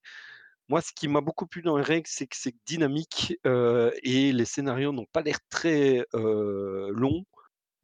Moi, 0.70 0.82
ce 0.82 0.92
qui 0.94 1.08
m'a 1.08 1.22
beaucoup 1.22 1.48
plu 1.48 1.62
dans 1.62 1.78
les 1.78 1.84
règles, 1.84 2.08
c'est 2.10 2.28
que 2.28 2.36
c'est 2.36 2.56
dynamique 2.66 3.38
euh, 3.46 3.92
et 4.04 4.34
les 4.34 4.46
scénarios 4.46 4.92
n'ont 4.92 5.06
pas 5.06 5.22
l'air 5.22 5.38
très 5.50 6.06
euh, 6.14 6.90
longs. 6.92 7.24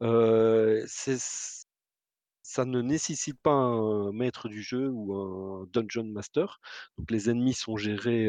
Euh, 0.02 0.84
ça 2.46 2.64
ne 2.66 2.82
nécessite 2.82 3.40
pas 3.42 3.52
un 3.52 4.12
maître 4.12 4.48
du 4.48 4.62
jeu 4.62 4.88
ou 4.90 5.14
un 5.14 5.66
dungeon 5.72 6.04
master. 6.04 6.60
Donc 6.98 7.10
les 7.10 7.30
ennemis 7.30 7.54
sont 7.54 7.76
gérés 7.76 8.28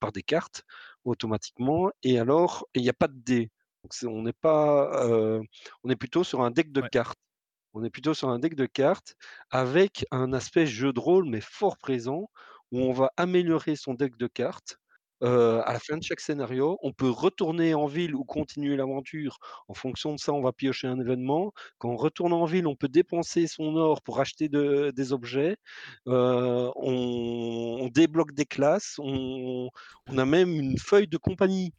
par 0.00 0.12
des 0.12 0.22
cartes 0.22 0.64
automatiquement. 1.04 1.90
Et 2.02 2.18
alors, 2.18 2.68
il 2.74 2.82
n'y 2.82 2.88
a 2.88 2.94
pas 2.94 3.08
de 3.08 3.18
dés. 3.18 3.50
Donc 3.82 3.92
on 4.04 4.22
n'est 4.22 4.32
pas, 4.32 5.08
on 5.82 5.90
est 5.90 5.96
plutôt 5.96 6.24
sur 6.24 6.40
un 6.42 6.50
deck 6.50 6.72
de 6.72 6.80
Ouais. 6.80 6.88
cartes. 6.90 7.18
On 7.74 7.84
est 7.84 7.90
plutôt 7.90 8.14
sur 8.14 8.28
un 8.30 8.38
deck 8.38 8.54
de 8.56 8.66
cartes 8.66 9.14
avec 9.50 10.04
un 10.10 10.32
aspect 10.34 10.66
jeu 10.66 10.92
de 10.92 11.00
rôle, 11.00 11.26
mais 11.28 11.40
fort 11.40 11.78
présent, 11.78 12.30
où 12.72 12.80
on 12.80 12.92
va 12.92 13.10
améliorer 13.16 13.76
son 13.76 13.94
deck 13.94 14.16
de 14.16 14.26
cartes. 14.26 14.78
À 15.20 15.72
la 15.72 15.80
fin 15.80 15.96
de 15.96 16.02
chaque 16.04 16.20
scénario, 16.20 16.78
on 16.82 16.92
peut 16.92 17.10
retourner 17.10 17.74
en 17.74 17.86
ville 17.86 18.14
ou 18.14 18.24
continuer 18.24 18.76
l'aventure. 18.76 19.38
En 19.66 19.74
fonction 19.74 20.14
de 20.14 20.20
ça, 20.20 20.32
on 20.32 20.42
va 20.42 20.52
piocher 20.52 20.86
un 20.86 21.00
événement. 21.00 21.52
Quand 21.78 21.90
on 21.90 21.96
retourne 21.96 22.32
en 22.32 22.44
ville, 22.44 22.66
on 22.68 22.76
peut 22.76 22.88
dépenser 22.88 23.48
son 23.48 23.74
or 23.76 24.00
pour 24.02 24.20
acheter 24.20 24.48
de 24.48 24.92
des 24.94 25.12
objets. 25.12 25.56
On 26.06 26.72
on 27.80 27.88
débloque 27.88 28.32
des 28.32 28.46
classes, 28.46 28.96
on 29.00 29.70
on 30.08 30.18
a 30.18 30.24
même 30.24 30.50
une 30.50 30.78
feuille 30.78 31.08
de 31.08 31.16
compagnie, 31.18 31.72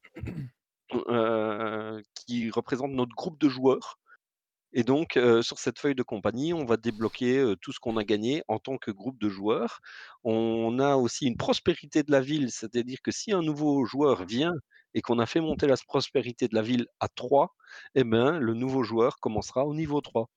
qui 2.27 2.49
représente 2.51 2.91
notre 2.91 3.15
groupe 3.15 3.39
de 3.39 3.49
joueurs 3.49 3.99
et 4.73 4.83
donc 4.83 5.19
sur 5.41 5.59
cette 5.59 5.79
feuille 5.79 5.95
de 5.95 6.03
compagnie, 6.03 6.53
on 6.53 6.65
va 6.65 6.77
débloquer, 6.77 7.53
tout 7.61 7.71
ce 7.71 7.79
qu'on 7.79 7.97
a 7.97 8.03
gagné 8.03 8.43
en 8.47 8.59
tant 8.59 8.77
que 8.77 8.91
groupe 8.91 9.19
de 9.19 9.29
joueurs. 9.29 9.79
On 10.23 10.79
a 10.79 10.95
aussi 10.95 11.25
une 11.27 11.37
prospérité 11.37 12.03
de 12.03 12.11
la 12.11 12.21
ville, 12.21 12.51
c'est-à-dire 12.51 12.99
que 13.03 13.11
si 13.11 13.31
un 13.31 13.41
nouveau 13.41 13.85
joueur 13.85 14.25
vient 14.25 14.53
et 14.93 15.01
qu'on 15.01 15.19
a 15.19 15.25
fait 15.25 15.41
monter 15.41 15.67
la 15.67 15.75
prospérité 15.87 16.47
de 16.47 16.55
la 16.55 16.61
ville 16.61 16.87
à 16.99 17.07
3, 17.07 17.55
eh 17.95 18.03
ben, 18.03 18.39
le 18.39 18.53
nouveau 18.53 18.83
joueur 18.83 19.19
commencera 19.19 19.65
au 19.65 19.73
niveau 19.73 20.01
3. 20.01 20.29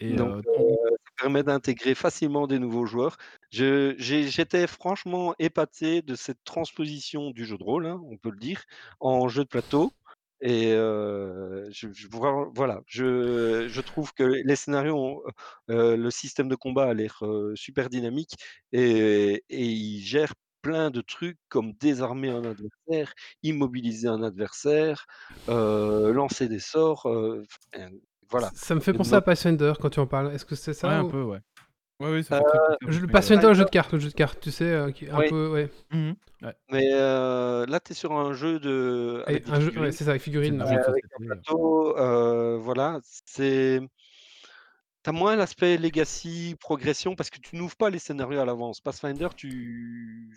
Et 0.00 0.12
Donc 0.12 0.44
ça 0.44 1.10
permet 1.16 1.44
d'intégrer 1.44 1.94
facilement 1.94 2.46
des 2.46 2.58
nouveaux 2.58 2.86
joueurs. 2.86 3.16
J'étais 3.50 4.66
franchement 4.66 5.34
épaté 5.38 6.02
de 6.02 6.14
cette 6.14 6.42
transposition 6.44 7.30
du 7.30 7.44
jeu 7.44 7.56
de 7.56 7.62
rôle, 7.62 7.86
hein, 7.86 8.00
on 8.10 8.16
peut 8.16 8.30
le 8.30 8.38
dire, 8.38 8.64
en 9.00 9.28
jeu 9.28 9.44
de 9.44 9.48
plateau 9.48 9.92
et 10.40 10.72
heu, 10.74 11.68
je 11.70 11.88
je 11.92 12.08
voi 12.08 12.50
voilà, 12.54 12.82
je 12.86 13.66
je 13.68 13.80
trouve 13.80 14.12
que 14.14 14.22
les 14.24 14.56
scénarios 14.56 14.96
ont, 14.98 15.22
le 15.68 16.10
système 16.10 16.48
de 16.48 16.54
combat 16.56 16.86
a 16.90 16.94
l'air, 16.94 17.22
super 17.54 17.88
dynamique 17.90 18.34
et 18.72 19.42
et 19.48 19.64
il 19.66 20.00
gère 20.02 20.34
plein 20.62 20.90
de 20.90 21.00
trucs 21.02 21.38
comme 21.50 21.72
désarmer 21.74 22.30
un 22.30 22.44
adversaire, 22.44 23.14
immobiliser 23.42 24.08
un 24.08 24.22
adversaire, 24.22 25.06
lancer 25.48 26.48
des 26.48 26.60
sorts, 26.60 27.06
voilà. 28.30 28.50
Ça 28.54 28.74
me 28.74 28.80
fait 28.80 28.94
penser 28.94 29.14
à 29.14 29.20
Pathfinder 29.20 29.74
quand 29.80 29.90
tu 29.90 30.00
en 30.00 30.06
parles. 30.06 30.32
Est-ce 30.34 30.44
que 30.44 30.54
c'est 30.56 30.72
ça 30.74 30.88
Ouais, 30.88 30.94
un 30.94 31.04
ou- 31.04 31.10
peu, 31.10 31.22
ouais. 31.22 31.40
Ouais, 32.00 32.10
oui, 32.10 32.24
ça 32.24 32.40
au 32.40 32.90
Je- 32.90 33.00
Le 33.00 33.06
Pathfinder. 33.06 33.12
Pathfinder, 33.12 33.48
le 33.48 33.54
jeu 33.54 33.64
de 33.64 33.70
cartes, 33.70 33.92
le 33.92 33.98
jeu 34.00 34.08
de 34.08 34.14
cartes, 34.14 34.40
tu 34.40 34.50
sais, 34.50 34.64
euh, 34.64 34.90
qui 34.90 35.04
est 35.04 35.10
un 35.10 35.18
Oui. 35.18 35.28
peu, 35.28 35.48
ouais. 35.50 35.70
Mmh 35.92 36.10
mh. 36.10 36.14
Ouais. 36.42 36.54
Mais 36.72 36.90
heu, 36.92 37.64
là, 37.66 37.80
tu 37.80 37.92
es 37.92 37.94
sur 37.94 38.12
un 38.12 38.32
jeu 38.34 38.58
de 38.58 39.22
avec 39.26 39.48
un 39.48 39.60
jeu, 39.60 39.72
ouais, 39.78 39.92
c'est 39.92 40.04
ça, 40.04 40.10
avec 40.10 40.22
figurines. 40.22 40.60
Avec 40.60 40.78
un 41.20 41.24
plateau, 41.26 41.94
voilà, 42.60 42.98
c'est 43.24 43.80
tu 45.04 45.10
as 45.10 45.12
moins 45.12 45.36
l'aspect 45.36 45.76
legacy, 45.76 46.56
progression, 46.58 47.14
parce 47.14 47.30
que 47.30 47.38
tu 47.38 47.56
n'ouvres 47.56 47.76
pas 47.76 47.90
les 47.90 47.98
scénarios 47.98 48.40
à 48.40 48.44
l'avance. 48.44 48.80
Pathfinder, 48.80 49.28
tu 49.36 50.34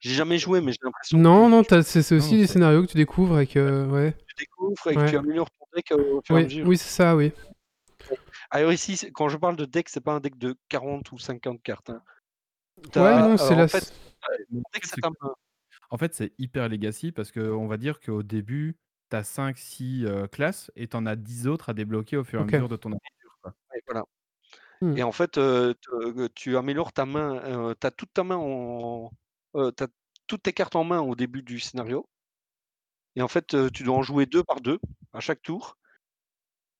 j'ai 0.00 0.14
jamais 0.14 0.38
joué, 0.38 0.60
mais 0.60 0.72
j'ai 0.72 0.78
l'impression 0.82 1.16
que 1.18 1.22
Non, 1.22 1.48
non, 1.48 1.62
t'as- 1.62 1.82
c'est 1.82 2.00
aussi 2.14 2.40
c'est- 2.40 2.46
scénarios 2.54 2.82
que 2.82 2.90
tu 2.90 2.96
découvres 2.96 3.38
et 3.40 3.46
que, 3.46 3.86
ouais. 3.86 4.14
tu 4.26 4.34
découvres 4.44 4.86
et 4.90 4.94
que 4.94 5.00
Ouais. 5.00 5.10
tu 5.10 5.16
améliores 5.16 5.48
ton 5.50 5.64
deck 5.74 5.92
au 5.92 6.20
fur 6.22 6.36
et 6.36 6.40
à 6.40 6.44
mesure. 6.44 6.66
oui, 6.66 6.76
c'est 6.76 6.88
ça, 6.90 7.14
oui. 7.16 7.32
Alors 8.54 8.72
ici, 8.72 8.96
c'est 8.96 9.10
quand 9.10 9.28
je 9.28 9.36
parle 9.36 9.56
de 9.56 9.64
deck, 9.64 9.88
c'est 9.88 10.00
pas 10.00 10.12
un 10.12 10.20
deck 10.20 10.38
de 10.38 10.56
40 10.68 11.10
ou 11.10 11.18
50 11.18 11.60
cartes, 11.60 11.90
hein. 11.90 12.02
Ouais, 12.94 13.20
non, 13.20 13.36
c'est 13.36 13.56
la. 13.56 13.64
en 13.64 13.68
fait, 13.68 13.84
c'est 14.84 15.00
en 15.90 15.98
fait, 15.98 16.14
c'est 16.14 16.32
hyper 16.38 16.68
legacy 16.68 17.10
parce 17.10 17.32
qu'on 17.32 17.66
va 17.66 17.76
dire 17.78 17.98
qu'au 17.98 18.22
début, 18.22 18.76
tu 19.10 19.16
as 19.16 19.24
5-6 19.24 20.04
heu, 20.04 20.28
classes 20.28 20.70
et 20.76 20.86
tu 20.86 20.96
en 20.96 21.04
as 21.04 21.16
10 21.16 21.48
autres 21.48 21.68
à 21.68 21.74
débloquer 21.74 22.16
au 22.16 22.22
fur 22.22 22.38
et 22.38 22.42
à 22.42 22.46
mesure 22.46 22.68
de 22.68 22.76
ton 22.76 22.90
aventure, 22.90 23.38
quoi. 23.42 23.54
Ouais, 23.72 23.82
voilà. 23.88 24.04
Hmm. 24.80 24.96
Et 24.96 25.02
en 25.02 25.10
fait, 25.10 25.36
heu, 25.36 25.74
te 25.74 26.20
heu, 26.20 26.28
tu 26.32 26.56
améliores 26.56 26.92
ta 26.92 27.06
main, 27.06 27.42
heu, 27.44 27.74
tu 27.80 27.86
as 27.88 27.90
toute 27.90 28.12
ta 28.12 28.22
main 28.22 28.36
en 28.36 29.10
as 29.56 29.88
toutes 30.28 30.44
tes 30.44 30.52
cartes 30.52 30.76
en 30.76 30.84
main 30.84 31.00
au 31.00 31.16
début 31.16 31.42
du 31.42 31.58
scénario 31.58 32.08
et 33.16 33.22
en 33.22 33.28
fait, 33.28 33.56
tu 33.72 33.82
dois 33.82 33.96
en 33.96 34.02
jouer 34.02 34.26
2 34.26 34.44
par 34.44 34.60
2 34.60 34.78
à 35.12 35.18
chaque 35.20 35.42
tour 35.42 35.76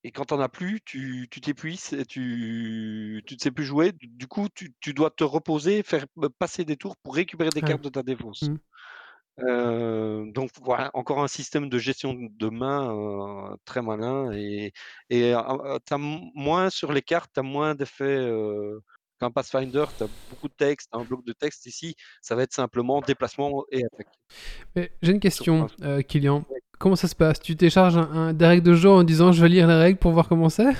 et 0.04 0.12
quand 0.12 0.26
tu 0.26 0.34
en 0.34 0.40
as 0.40 0.48
plus, 0.50 0.80
tu 0.84 1.28
t'épuises 1.30 1.92
et 1.94 2.04
tu 2.06 3.22
tu 3.26 3.34
ne 3.34 3.38
sais 3.40 3.50
plus 3.50 3.64
jouer. 3.64 3.92
Du 3.92 4.26
coup, 4.28 4.48
tu 4.54 4.74
tu 4.80 4.94
dois 4.94 5.10
te 5.10 5.24
reposer, 5.24 5.82
faire 5.82 6.06
p 6.08 6.28
passer 6.38 6.64
des 6.64 6.76
tours 6.76 6.96
pour 6.98 7.14
récupérer 7.14 7.52
des 7.52 7.62
cartes 7.62 7.82
de 7.82 7.88
ta 7.90 8.02
défausse. 8.02 8.50
Mmh. 8.50 8.56
Heu, 9.40 10.26
donc 10.32 10.50
voilà, 10.62 10.90
encore 10.94 11.22
un 11.22 11.28
système 11.28 11.68
de 11.68 11.78
gestion 11.78 12.14
de 12.14 12.48
main, 12.50 12.92
heu, 13.52 13.56
très 13.64 13.82
malin 13.82 14.32
et 14.32 14.72
et 15.10 15.32
as 15.34 15.98
moins 15.98 16.70
sur 16.70 16.92
les 16.92 17.02
cartes, 17.02 17.32
tu 17.34 17.40
as 17.40 17.42
moins 17.42 17.74
d'effets, 17.74 18.04
qu'un 19.20 19.30
Pathfinder, 19.30 19.84
tu 19.96 20.04
as 20.04 20.08
beaucoup 20.30 20.48
de 20.48 20.54
texte, 20.54 20.88
un 20.92 21.04
bloc 21.04 21.24
de 21.24 21.32
texte. 21.32 21.66
Ici, 21.66 21.94
ça 22.22 22.34
va 22.34 22.42
être 22.42 22.52
simplement 22.52 23.00
déplacement 23.00 23.64
et 23.70 23.84
attaque. 23.84 24.08
Mais 24.76 24.92
j'ai 25.02 25.12
une 25.12 25.20
question, 25.20 25.66
euh, 25.82 26.02
Kylian. 26.02 26.44
ouais. 26.50 26.60
Comment 26.78 26.96
ça 26.96 27.08
se 27.08 27.14
passe? 27.14 27.40
Tu 27.40 27.56
télécharges 27.56 27.96
un, 27.96 28.10
un- 28.10 28.32
des 28.32 28.46
règles 28.46 28.64
de 28.64 28.74
jeu 28.74 28.90
en 28.90 29.04
disant 29.04 29.32
je 29.32 29.40
vais 29.40 29.48
lire 29.48 29.66
les 29.66 29.74
règles 29.74 29.98
pour 29.98 30.12
voir 30.12 30.28
comment 30.28 30.48
c'est? 30.48 30.72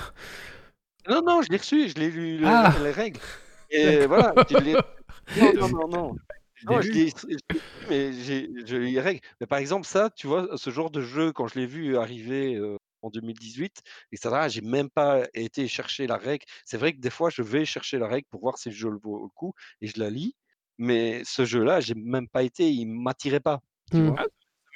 Non, 1.09 1.23
non, 1.23 1.43
je 1.43 1.51
l'ai 1.51 1.59
reçu, 1.59 1.89
je 1.89 1.95
l'ai 1.97 2.11
lu 2.11 2.39
les 2.39 2.47
Ah 2.47 2.75
les 2.83 2.91
règles 2.91 3.21
et 3.71 4.07
voilà, 4.07 4.33
je 4.51 4.57
l'ai 4.57 4.75
non, 5.37 5.53
non, 5.55 5.69
non, 5.69 5.89
non. 5.89 6.17
Non, 6.67 6.81
je 6.81 6.91
l'ai 6.93 7.13
mais 7.89 8.13
j'ai 8.13 8.49
les 8.79 9.01
règles. 9.01 9.21
Mais 9.41 9.47
par 9.47 9.59
exemple, 9.59 9.87
ça, 9.87 10.11
tu 10.11 10.27
vois, 10.27 10.49
ce 10.57 10.71
genre 10.71 10.91
de 10.91 11.01
jeu, 11.03 11.33
quand 11.33 11.47
je 11.47 11.59
l'ai 11.59 11.67
vu 11.67 11.97
arriver, 11.99 12.57
heu, 12.57 12.79
en 13.05 13.11
2018 13.11 13.83
et 14.13 14.17
cetera, 14.17 14.49
j'ai 14.49 14.61
même 14.63 14.91
pas 14.91 15.25
été 15.35 15.69
chercher 15.69 16.07
la 16.07 16.17
règle. 16.17 16.45
C'est 16.65 16.77
vrai 16.79 16.93
que 16.95 17.01
des 17.01 17.11
fois, 17.11 17.31
je 17.31 17.43
vais 17.43 17.65
chercher 17.65 17.99
la 17.99 18.09
règle 18.09 18.27
pour 18.31 18.41
voir 18.41 18.59
si 18.59 18.71
le 18.71 18.75
jeu 18.75 18.91
le 18.91 18.99
vaut 18.99 19.25
le 19.25 19.29
coup 19.31 19.55
et 19.81 19.87
je 19.89 19.99
la 20.01 20.11
lis, 20.11 20.37
mais 20.79 21.23
ce 21.25 21.45
jeu-là, 21.45 21.81
j'ai 21.81 21.95
même 21.95 22.29
pas 22.29 22.43
été, 22.43 22.71
il 22.71 22.87
m'attirait 22.87 23.41
pas, 23.41 23.61
tu 23.93 24.03
vois? 24.05 24.19
Ah, 24.19 24.25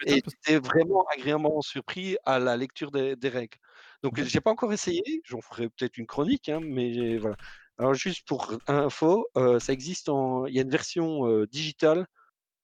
Et 0.06 0.22
j'étais 0.28 0.58
vraiment 0.58 1.04
agréablement 1.12 1.60
surpris 1.62 2.16
à 2.24 2.38
la 2.38 2.56
lecture 2.56 2.90
des 2.92 3.16
des 3.16 3.28
règles. 3.28 3.58
Donc 4.02 4.22
j'ai 4.22 4.40
pas 4.40 4.50
encore 4.52 4.72
essayé, 4.72 5.02
j'en 5.24 5.40
ferai 5.40 5.68
peut-être 5.70 5.98
une 5.98 6.06
chronique, 6.06 6.48
hein, 6.48 6.60
mais 6.62 7.18
voilà. 7.18 7.36
Alors 7.78 7.94
juste 7.94 8.26
pour 8.26 8.60
info, 8.68 9.26
heu, 9.36 9.58
ça 9.60 9.72
existe 9.72 10.08
en 10.08 10.46
il 10.46 10.54
y 10.54 10.58
a 10.60 10.62
une 10.62 10.70
version, 10.70 11.26
heu, 11.28 11.46
digitale 11.48 12.06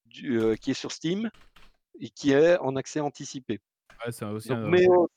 du 0.06 0.38
heu, 0.38 0.56
qui 0.56 0.72
est 0.72 0.74
sur 0.74 0.92
Steam 0.92 1.30
et 2.00 2.10
qui 2.10 2.32
est 2.32 2.58
en 2.60 2.76
accès 2.76 3.00
anticipé. 3.00 3.60
Ouais, 4.04 4.12
c'est 4.12 4.24
aussi 4.26 4.52
Donc 4.52 4.58
un 4.58 4.72
Méo 4.72 5.08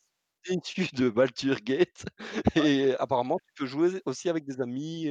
issu 0.54 0.88
de 0.94 1.10
Baldur's 1.10 1.62
Gate 1.64 2.06
et 2.56 2.96
apparemment 3.00 3.40
tu 3.48 3.54
peux 3.56 3.66
jouer 3.68 4.02
aussi 4.06 4.30
avec 4.30 4.46
des 4.46 4.62
amis, 4.62 5.08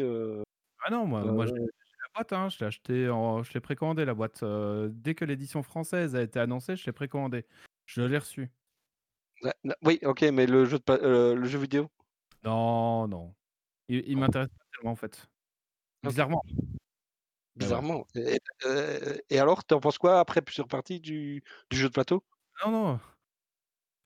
ah 0.85 0.91
non, 0.91 1.07
moi 1.07 1.25
moi, 1.25 1.47
j'ai 1.47 1.53
heu 1.53 1.57
j'ai 1.57 1.97
la 2.03 2.09
boîte, 2.15 2.33
hein, 2.33 2.49
je 2.49 2.59
l'ai 2.61 2.67
acheté 2.67 3.09
en 3.11 3.43
je 3.43 3.53
l'ai 3.53 3.61
précommandé 3.61 4.05
la 4.05 4.15
boîte, 4.15 4.45
dès 4.45 5.15
que 5.15 5.25
l'édition 5.25 5.63
française 5.63 6.15
a 6.15 6.23
été 6.23 6.39
annoncée, 6.39 6.77
je 6.77 6.87
l'ai 6.87 6.93
précommandé. 6.93 7.45
Je 7.87 8.03
l'ai 8.03 8.19
reçu. 8.19 8.51
oui, 9.83 9.99
OK, 10.03 10.23
mais 10.23 10.47
le 10.47 10.65
jeu 10.67 10.79
de 10.79 11.35
le 11.35 11.45
jeu 11.47 11.59
vidéo? 11.59 11.89
Non, 12.45 13.09
non, 13.09 13.35
il 13.89 14.05
il 14.09 14.17
m'intéresse 14.19 14.49
pas 14.49 14.65
tellement, 14.75 14.93
en 14.93 14.97
fait. 14.97 15.29
Bizarrement. 16.03 16.43
Voilà. 17.59 17.77
Bizarrement 17.79 18.07
et 18.15 18.39
heu 18.67 19.21
et 19.31 19.39
alors, 19.39 19.65
tu 19.65 19.75
en 19.75 19.81
penses 19.81 19.99
quoi 19.99 20.21
après 20.21 20.43
plusieurs 20.43 20.69
parties 20.69 21.01
du 21.01 21.43
du 21.71 21.77
jeu 21.79 21.89
de 21.89 21.93
plateau? 21.93 22.23
Non, 22.65 22.71
non, 22.71 23.01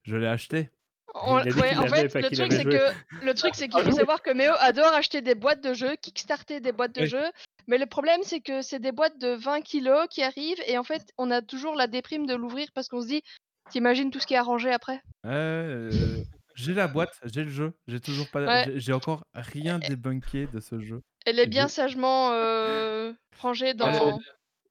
je 0.02 0.16
l'ai 0.16 0.26
acheté. 0.26 0.70
On- 1.14 1.42
Il 1.42 1.48
a 1.48 1.52
dit 1.52 1.60
ouais, 1.60 1.70
qu'il 1.70 1.78
en 1.78 1.86
fait, 1.86 2.08
pas 2.12 2.22
le 2.22 2.28
qu'il 2.28 2.36
truc 2.36 2.52
avait 2.52 2.56
c'est 2.56 2.62
joué. 2.62 2.78
que 2.78 2.92
le 3.20 3.34
truc 3.34 3.54
c'est 3.54 3.68
qu'il 3.68 3.82
faut 3.82 3.90
savoir 3.90 4.22
que 4.22 4.30
Méo 4.30 4.52
adore 4.58 4.92
acheter 4.94 5.20
des 5.22 5.34
boîtes 5.34 5.60
de 5.62 5.74
jeux, 5.74 5.96
kickstarter 5.96 6.60
des 6.60 6.72
boîtes 6.72 6.94
de 6.94 7.04
Oui. 7.04 7.10
jeux, 7.10 7.30
mais 7.66 7.78
le 7.78 7.86
problème 7.86 8.20
c'est 8.22 8.40
que 8.40 8.62
c'est 8.62 8.78
des 8.80 8.92
boîtes 8.92 9.18
de 9.18 9.28
20 9.34 9.60
kilos 9.62 10.06
qui 10.10 10.22
arrivent 10.22 10.62
et 10.66 10.78
en 10.78 10.84
fait 10.84 11.12
on 11.18 11.30
a 11.30 11.42
toujours 11.42 11.74
la 11.74 11.86
déprime 11.88 12.26
de 12.26 12.34
l'ouvrir 12.34 12.68
parce 12.74 12.88
qu'on 12.88 13.02
se 13.02 13.08
dit, 13.08 13.22
t'imagines 13.70 14.10
tout 14.10 14.20
ce 14.20 14.26
qui 14.26 14.34
est 14.34 14.38
arrangé 14.38 14.70
après? 14.72 15.02
Ouais, 15.24 15.30
heu, 15.32 16.24
j'ai 16.54 16.74
la 16.74 16.88
boîte, 16.88 17.18
j'ai 17.24 17.44
le 17.44 17.50
jeu, 17.50 17.72
j'ai 17.86 18.00
toujours 18.00 18.28
pas 18.30 18.40
Ouais. 18.46 18.66
j'ai 18.78 18.92
encore 18.92 19.24
rien 19.34 19.78
débunké 19.78 20.46
de 20.46 20.60
ce 20.60 20.80
jeu. 20.80 21.02
Elle 21.26 21.38
est 21.38 21.46
bien 21.46 21.68
sagement 21.68 22.30
euh, 22.32 23.12
rangée 23.38 23.74
dans, 23.74 24.18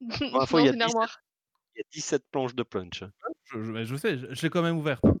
dans 0.00 0.46
y 0.64 0.68
a 0.68 0.72
une 0.72 0.82
17 0.82 0.82
armoire. 0.82 1.20
il 1.76 1.80
y 1.80 1.82
a 1.82 1.84
17 1.92 2.24
planches 2.32 2.54
de 2.56 2.64
punch, 2.64 3.04
je 3.44 3.62
je 3.64 3.72
mais 3.72 3.84
je 3.86 3.96
sais, 3.96 4.18
je 4.18 4.34
je 4.34 4.42
l'ai 4.42 4.50
quand 4.50 4.62
même 4.62 4.78
ouverte, 4.78 5.08
hein. 5.08 5.19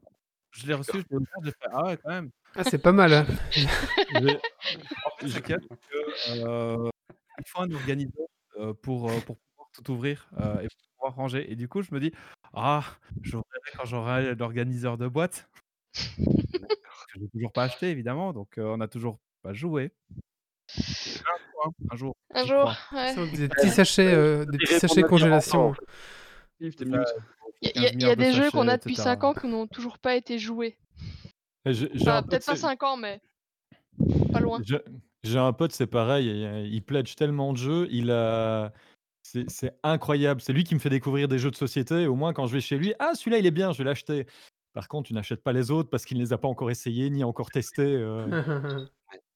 Je 0.52 0.66
l'ai 0.66 0.74
reçue, 0.74 0.98
je 0.98 1.04
l'ai 1.10 1.16
ouverte, 1.16 1.44
j'ai 1.44 1.50
fait: 1.50 1.68
«Ah 1.72 1.84
ouais, 1.84 1.96
quand 2.02 2.10
même». 2.10 2.30
Ah, 2.56 2.64
c'est 2.64 2.78
pas 2.78 2.92
mal. 2.92 3.12
hein. 3.12 3.26
J'ai 4.12 4.38
en 5.04 5.10
fait, 5.20 5.28
ce 5.28 5.38
qu'il 5.40 5.50
y 5.50 5.54
a, 5.54 5.58
c'est 5.60 5.76
que, 5.88 5.96
heu, 6.46 6.90
il 7.38 7.44
faut 7.48 7.60
un 7.62 7.70
organiseur, 7.72 8.26
heu, 8.58 8.74
pour, 8.74 9.08
heu, 9.08 9.20
pour 9.20 9.36
pouvoir 9.38 9.68
tout 9.72 9.90
ouvrir, 9.92 10.28
heu 10.38 10.64
et 10.64 10.68
pour 10.68 10.88
pouvoir 10.96 11.14
ranger 11.14 11.50
et 11.50 11.56
du 11.56 11.68
coup, 11.68 11.82
je 11.82 11.94
me 11.94 12.00
dis: 12.00 12.12
«Ah, 12.52 12.84
j'ouvrirai 13.22 13.70
quand 13.76 13.84
j'aurai 13.84 14.34
l'organiseur 14.34 14.98
de 14.98 15.08
boîte». 15.08 15.48
Que 17.12 17.18
j'ai 17.20 17.28
toujours 17.28 17.52
pas 17.52 17.64
acheté 17.64 17.90
évidemment, 17.90 18.32
donc 18.32 18.54
on 18.56 18.80
a 18.80 18.88
toujours 18.88 19.18
pas 19.42 19.52
joué. 19.52 19.92
Un 20.76 21.38
jour, 21.52 21.66
hein, 21.66 21.70
un 21.90 21.96
jour, 21.96 22.14
Un 22.34 22.42
j'y 22.42 22.48
jour, 22.48 22.58
crois. 22.58 22.76
ouais. 22.92 23.12
Sur 23.12 23.26
des 23.28 23.48
petits 23.48 23.70
sachets, 23.70 24.12
euh, 24.14 24.44
des 24.44 24.58
Je 24.58 24.66
petits 24.66 24.80
sachets 24.80 25.02
congélation. 25.02 25.74
t'es 26.58 26.84
mute. 26.84 27.14
Il 27.62 27.68
y, 27.68 27.70
a- 27.70 27.72
15 27.72 27.82
il 27.82 27.84
y 27.84 27.88
a 27.88 27.92
milliards 27.96 28.16
de 28.16 28.22
des 28.22 28.32
jeux 28.32 28.50
qu'on 28.50 28.68
a 28.68 28.76
depuis 28.76 28.94
cetera. 28.96 29.14
5 29.14 29.24
ans 29.24 29.34
qui 29.34 29.46
n'ont 29.46 29.66
toujours 29.66 29.98
pas 29.98 30.16
été 30.16 30.38
joués. 30.38 30.76
Peut-être 31.64 32.30
pas 32.30 32.38
c'est 32.40 32.56
5 32.56 32.82
ans, 32.82 32.96
mais 32.96 33.20
pas 34.32 34.40
loin. 34.40 34.60
j'ai 35.22 35.38
un 35.38 35.52
pote, 35.52 35.72
c'est 35.72 35.86
pareil, 35.86 36.26
il 36.70 36.82
pledge 36.82 37.14
tellement 37.16 37.52
de 37.52 37.58
jeux, 37.58 37.88
il 37.90 38.10
a 38.10 38.72
c'est 39.22 39.72
incroyable. 39.82 40.40
C'est 40.40 40.52
lui 40.52 40.64
qui 40.64 40.74
me 40.74 40.80
fait 40.80 40.88
découvrir 40.90 41.28
des 41.28 41.38
jeux 41.38 41.50
de 41.50 41.56
société. 41.56 42.06
Au 42.06 42.16
moins, 42.16 42.32
quand 42.32 42.46
je 42.46 42.54
vais 42.54 42.60
chez 42.60 42.78
lui: 42.78 42.94
«Ah, 42.98 43.14
celui-là, 43.14 43.38
il 43.38 43.46
est 43.46 43.50
bien, 43.52 43.70
je 43.72 43.78
vais 43.78 43.84
l'acheter». 43.84 44.26
Par 44.72 44.88
contre, 44.88 45.08
tu 45.08 45.14
n'achètes 45.14 45.42
pas 45.42 45.52
les 45.52 45.70
autres 45.70 45.90
parce 45.90 46.04
qu'il 46.04 46.16
ne 46.18 46.22
les 46.22 46.32
a 46.32 46.38
pas 46.38 46.48
encore 46.48 46.70
essayés 46.70 47.10
ni 47.10 47.22
encore 47.24 47.50
testés, 47.50 47.82
heu 47.96 48.26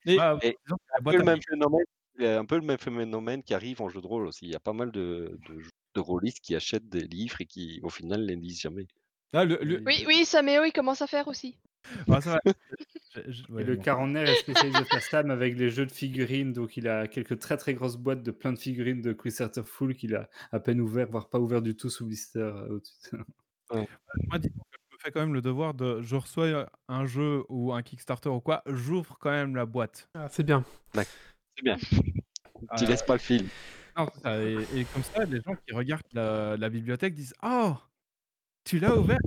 et 0.06 0.16
Et 0.42 0.56
disons 0.64 0.76
que 0.78 0.98
un 1.01 1.02
peu 1.05 1.16
le 1.18 1.24
même 1.24 1.40
phénomène 1.42 1.84
il 2.18 2.24
y 2.24 2.28
a 2.28 2.38
un 2.38 2.44
peu 2.44 2.56
le 2.56 2.62
même 2.62 2.78
phénomène 2.78 3.42
qui 3.42 3.55
arrive 3.55 3.82
en 3.82 3.88
jeu 3.88 4.01
de 4.01 4.06
rôle 4.06 4.26
aussi. 4.28 4.46
Il 4.46 4.52
y 4.52 4.56
a 4.56 4.60
pas 4.60 4.72
mal 4.72 4.92
de 4.92 5.38
de 5.48 5.59
jou 5.60 5.70
de 5.94 6.00
rôlistes 6.00 6.40
qui 6.40 6.54
achètent 6.54 6.88
des 6.88 7.06
livres 7.06 7.40
et 7.40 7.46
qui, 7.46 7.80
au 7.82 7.88
final, 7.90 8.24
les 8.26 8.36
lisent 8.36 8.60
jamais. 8.60 8.86
ah, 9.32 9.44
le 9.44 9.58
le 9.62 9.82
Oui, 9.86 10.04
oui, 10.06 10.24
Saméo, 10.24 10.64
il 10.64 10.72
commence 10.72 11.02
à 11.02 11.06
faire 11.06 11.28
aussi. 11.28 11.56
Ah, 12.08 12.20
c'est 12.20 12.30
vrai. 12.30 12.40
Je- 13.14 13.30
je- 13.30 13.42
Et 13.44 13.52
ouais, 13.52 13.62
le 13.64 13.76
bon. 13.76 13.82
quarantenaire 13.82 14.28
est 14.28 14.34
spécialisé 14.34 14.80
de 14.82 15.22
mais 15.24 15.32
avec 15.32 15.56
les 15.56 15.70
jeux 15.70 15.86
de 15.86 15.92
figurines. 15.92 16.52
Donc, 16.52 16.76
il 16.76 16.88
a 16.88 17.06
quelques 17.06 17.38
très 17.38 17.56
très 17.56 17.72
grosses 17.72 17.96
boîtes 17.96 18.24
de 18.24 18.32
plein 18.32 18.52
de 18.52 18.58
figurines 18.58 19.02
de 19.02 19.12
Quicksilver 19.12 19.62
Full 19.64 19.94
qu'il 19.94 20.16
a 20.16 20.28
à 20.50 20.58
peine 20.58 20.80
ouvert, 20.80 21.08
voire 21.08 21.28
pas 21.28 21.38
ouvert 21.38 21.62
du 21.62 21.76
tout 21.76 21.90
sous 21.90 22.06
blister. 22.06 22.40
euh. 22.40 22.80
Moi, 23.70 24.38
je 24.42 24.48
me 24.48 24.98
fais 24.98 25.12
quand 25.12 25.20
même 25.20 25.32
le 25.34 25.42
devoir 25.42 25.74
de. 25.74 26.02
Je 26.02 26.16
reçois 26.16 26.44
euh, 26.46 26.66
un 26.88 27.06
jeu 27.06 27.44
ou 27.48 27.72
un 27.72 27.82
Kickstarter 27.84 28.30
ou 28.30 28.40
quoi, 28.40 28.62
j'ouvre 28.66 29.16
quand 29.20 29.30
même 29.30 29.54
la 29.54 29.64
boîte. 29.66 30.08
Ah, 30.14 30.26
c'est 30.28 30.42
bien. 30.42 30.64
C'est 30.94 31.62
bien. 31.62 31.76
Tu 32.78 32.84
Euh, 32.84 32.88
laisses 32.88 33.02
pas 33.02 33.14
le 33.14 33.20
film. 33.20 33.46
Non, 33.96 34.08
c'est 34.14 34.20
ça, 34.22 34.42
et, 34.42 34.56
et 34.74 34.84
comme 34.92 35.02
ça, 35.02 35.24
les 35.24 35.40
gens 35.40 35.54
qui 35.66 35.74
regardent 35.74 36.02
la, 36.12 36.56
la 36.56 36.68
bibliothèque 36.68 37.14
disent 37.14 37.34
Oh, 37.42 37.74
tu 38.64 38.78
l'as 38.78 38.94
ouvert 38.96 39.18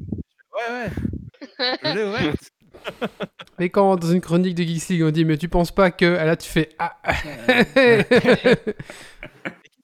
Ouais, 0.53 0.73
ouais, 0.73 1.77
je 1.83 1.95
l'ai 1.95 2.03
ouverte. 2.03 2.51
Mais 3.59 3.69
quand 3.69 3.95
dans 3.97 4.11
une 4.11 4.21
chronique 4.21 4.55
de 4.55 4.63
Geeks 4.63 4.89
League, 4.89 5.03
on 5.03 5.09
dit 5.11 5.25
Mais 5.25 5.37
tu 5.37 5.49
penses 5.49 5.71
pas 5.71 5.91
que. 5.91 6.15
Ah, 6.17 6.25
Là, 6.25 6.35
tu 6.37 6.49
fais 6.49 6.69
Ah 6.79 6.97
qu'est-ce 7.73 8.73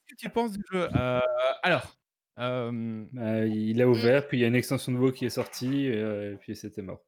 que 0.08 0.16
tu 0.18 0.28
penses 0.30 0.52
du 0.52 0.62
jeu? 0.72 0.88
Euh, 0.96 1.20
Alors, 1.62 1.96
euh, 2.38 3.04
Bah, 3.12 3.46
il 3.46 3.80
a 3.82 3.88
ouvert, 3.88 4.26
puis 4.28 4.38
il 4.38 4.40
y 4.40 4.44
a 4.44 4.48
une 4.48 4.54
extension 4.56 4.92
de 4.92 4.98
WoW 4.98 5.12
qui 5.12 5.24
est 5.26 5.30
sortie, 5.30 5.86
et, 5.86 5.96
euh, 5.96 6.32
et 6.34 6.36
puis 6.36 6.54
c'était 6.56 6.82
mort. 6.82 7.00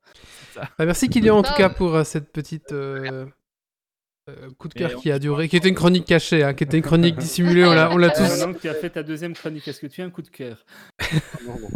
Bah, 0.57 0.69
merci 0.81 1.09
Kylian 1.09 1.39
en 1.39 1.43
tout 1.45 1.55
cas 1.55 1.69
pour 1.69 1.95
euh, 1.95 2.05
cette 2.05 2.33
petite 2.33 2.73
euh, 4.29 4.51
coup 4.59 4.69
de 4.69 4.75
cœur 4.75 4.93
on 4.97 5.01
qui 5.01 5.11
a 5.13 5.19
duré, 5.19 5.49
qui 5.49 5.57
était 5.57 5.69
une 5.69 5.75
chronique 5.75 6.05
cachée, 6.05 6.43
hein, 6.43 6.53
qui 6.55 6.65
était 6.65 6.77
une 6.79 6.83
chronique 6.83 7.17
dissimulée, 7.19 7.65
on 7.65 7.73
l'a, 7.73 7.91
on 7.93 7.97
l'a 7.97 8.09
Euh, 8.09 8.11
tous. 8.11 8.23
maintenant 8.23 8.53
que 8.55 8.59
tu 8.61 8.69
as 8.69 8.75
fait 8.75 8.91
ta 8.91 9.03
deuxième 9.03 9.35
chronique, 9.35 9.67
est-ce 9.69 9.81
que 9.81 9.87
tu 9.87 10.03
as 10.03 10.05
un 10.05 10.11
coup 10.11 10.23
de 10.23 10.29
cœur 10.29 10.65
Non, 11.47 11.59
non. 11.61 11.69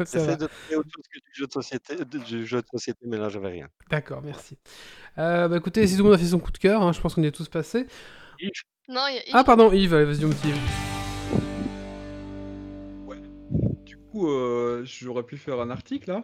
J'essaie 0.00 0.36
de 0.36 0.46
trouver 0.46 0.76
autre 0.76 0.88
chose 0.94 1.04
que 1.12 1.18
du 1.18 1.30
jeu 1.34 1.46
de 1.46 1.52
société, 1.52 1.94
du 2.04 2.46
jeu 2.46 2.60
de 2.62 2.66
société, 2.72 2.98
mais 3.06 3.16
là, 3.18 3.28
j'avais 3.28 3.48
rien. 3.48 3.68
D'accord, 3.90 4.22
merci. 4.22 4.58
Euh, 5.18 5.48
bah 5.48 5.56
écoutez, 5.56 5.86
si 5.86 5.94
tout 5.96 6.02
le 6.02 6.04
monde 6.10 6.14
a 6.14 6.18
fait 6.18 6.26
son 6.26 6.38
coup 6.38 6.52
de 6.52 6.58
cœur, 6.58 6.82
hein, 6.82 6.92
je 6.92 7.00
pense 7.00 7.14
qu'on 7.14 7.22
est 7.22 7.30
tous 7.32 7.48
passés. 7.48 7.86
Non, 8.88 9.02
il 9.08 9.16
y 9.16 9.18
a 9.18 9.22
Ah 9.32 9.44
pardon, 9.44 9.72
Yves, 9.72 9.94
vas-y, 9.94 10.18
petit 10.20 10.48
Yves. 10.48 10.56
Du 13.84 13.96
coup, 13.96 14.28
euh, 14.28 14.82
j'aurais 14.84 15.22
pu 15.24 15.36
faire 15.36 15.60
un 15.60 15.70
article 15.70 16.10
là. 16.10 16.22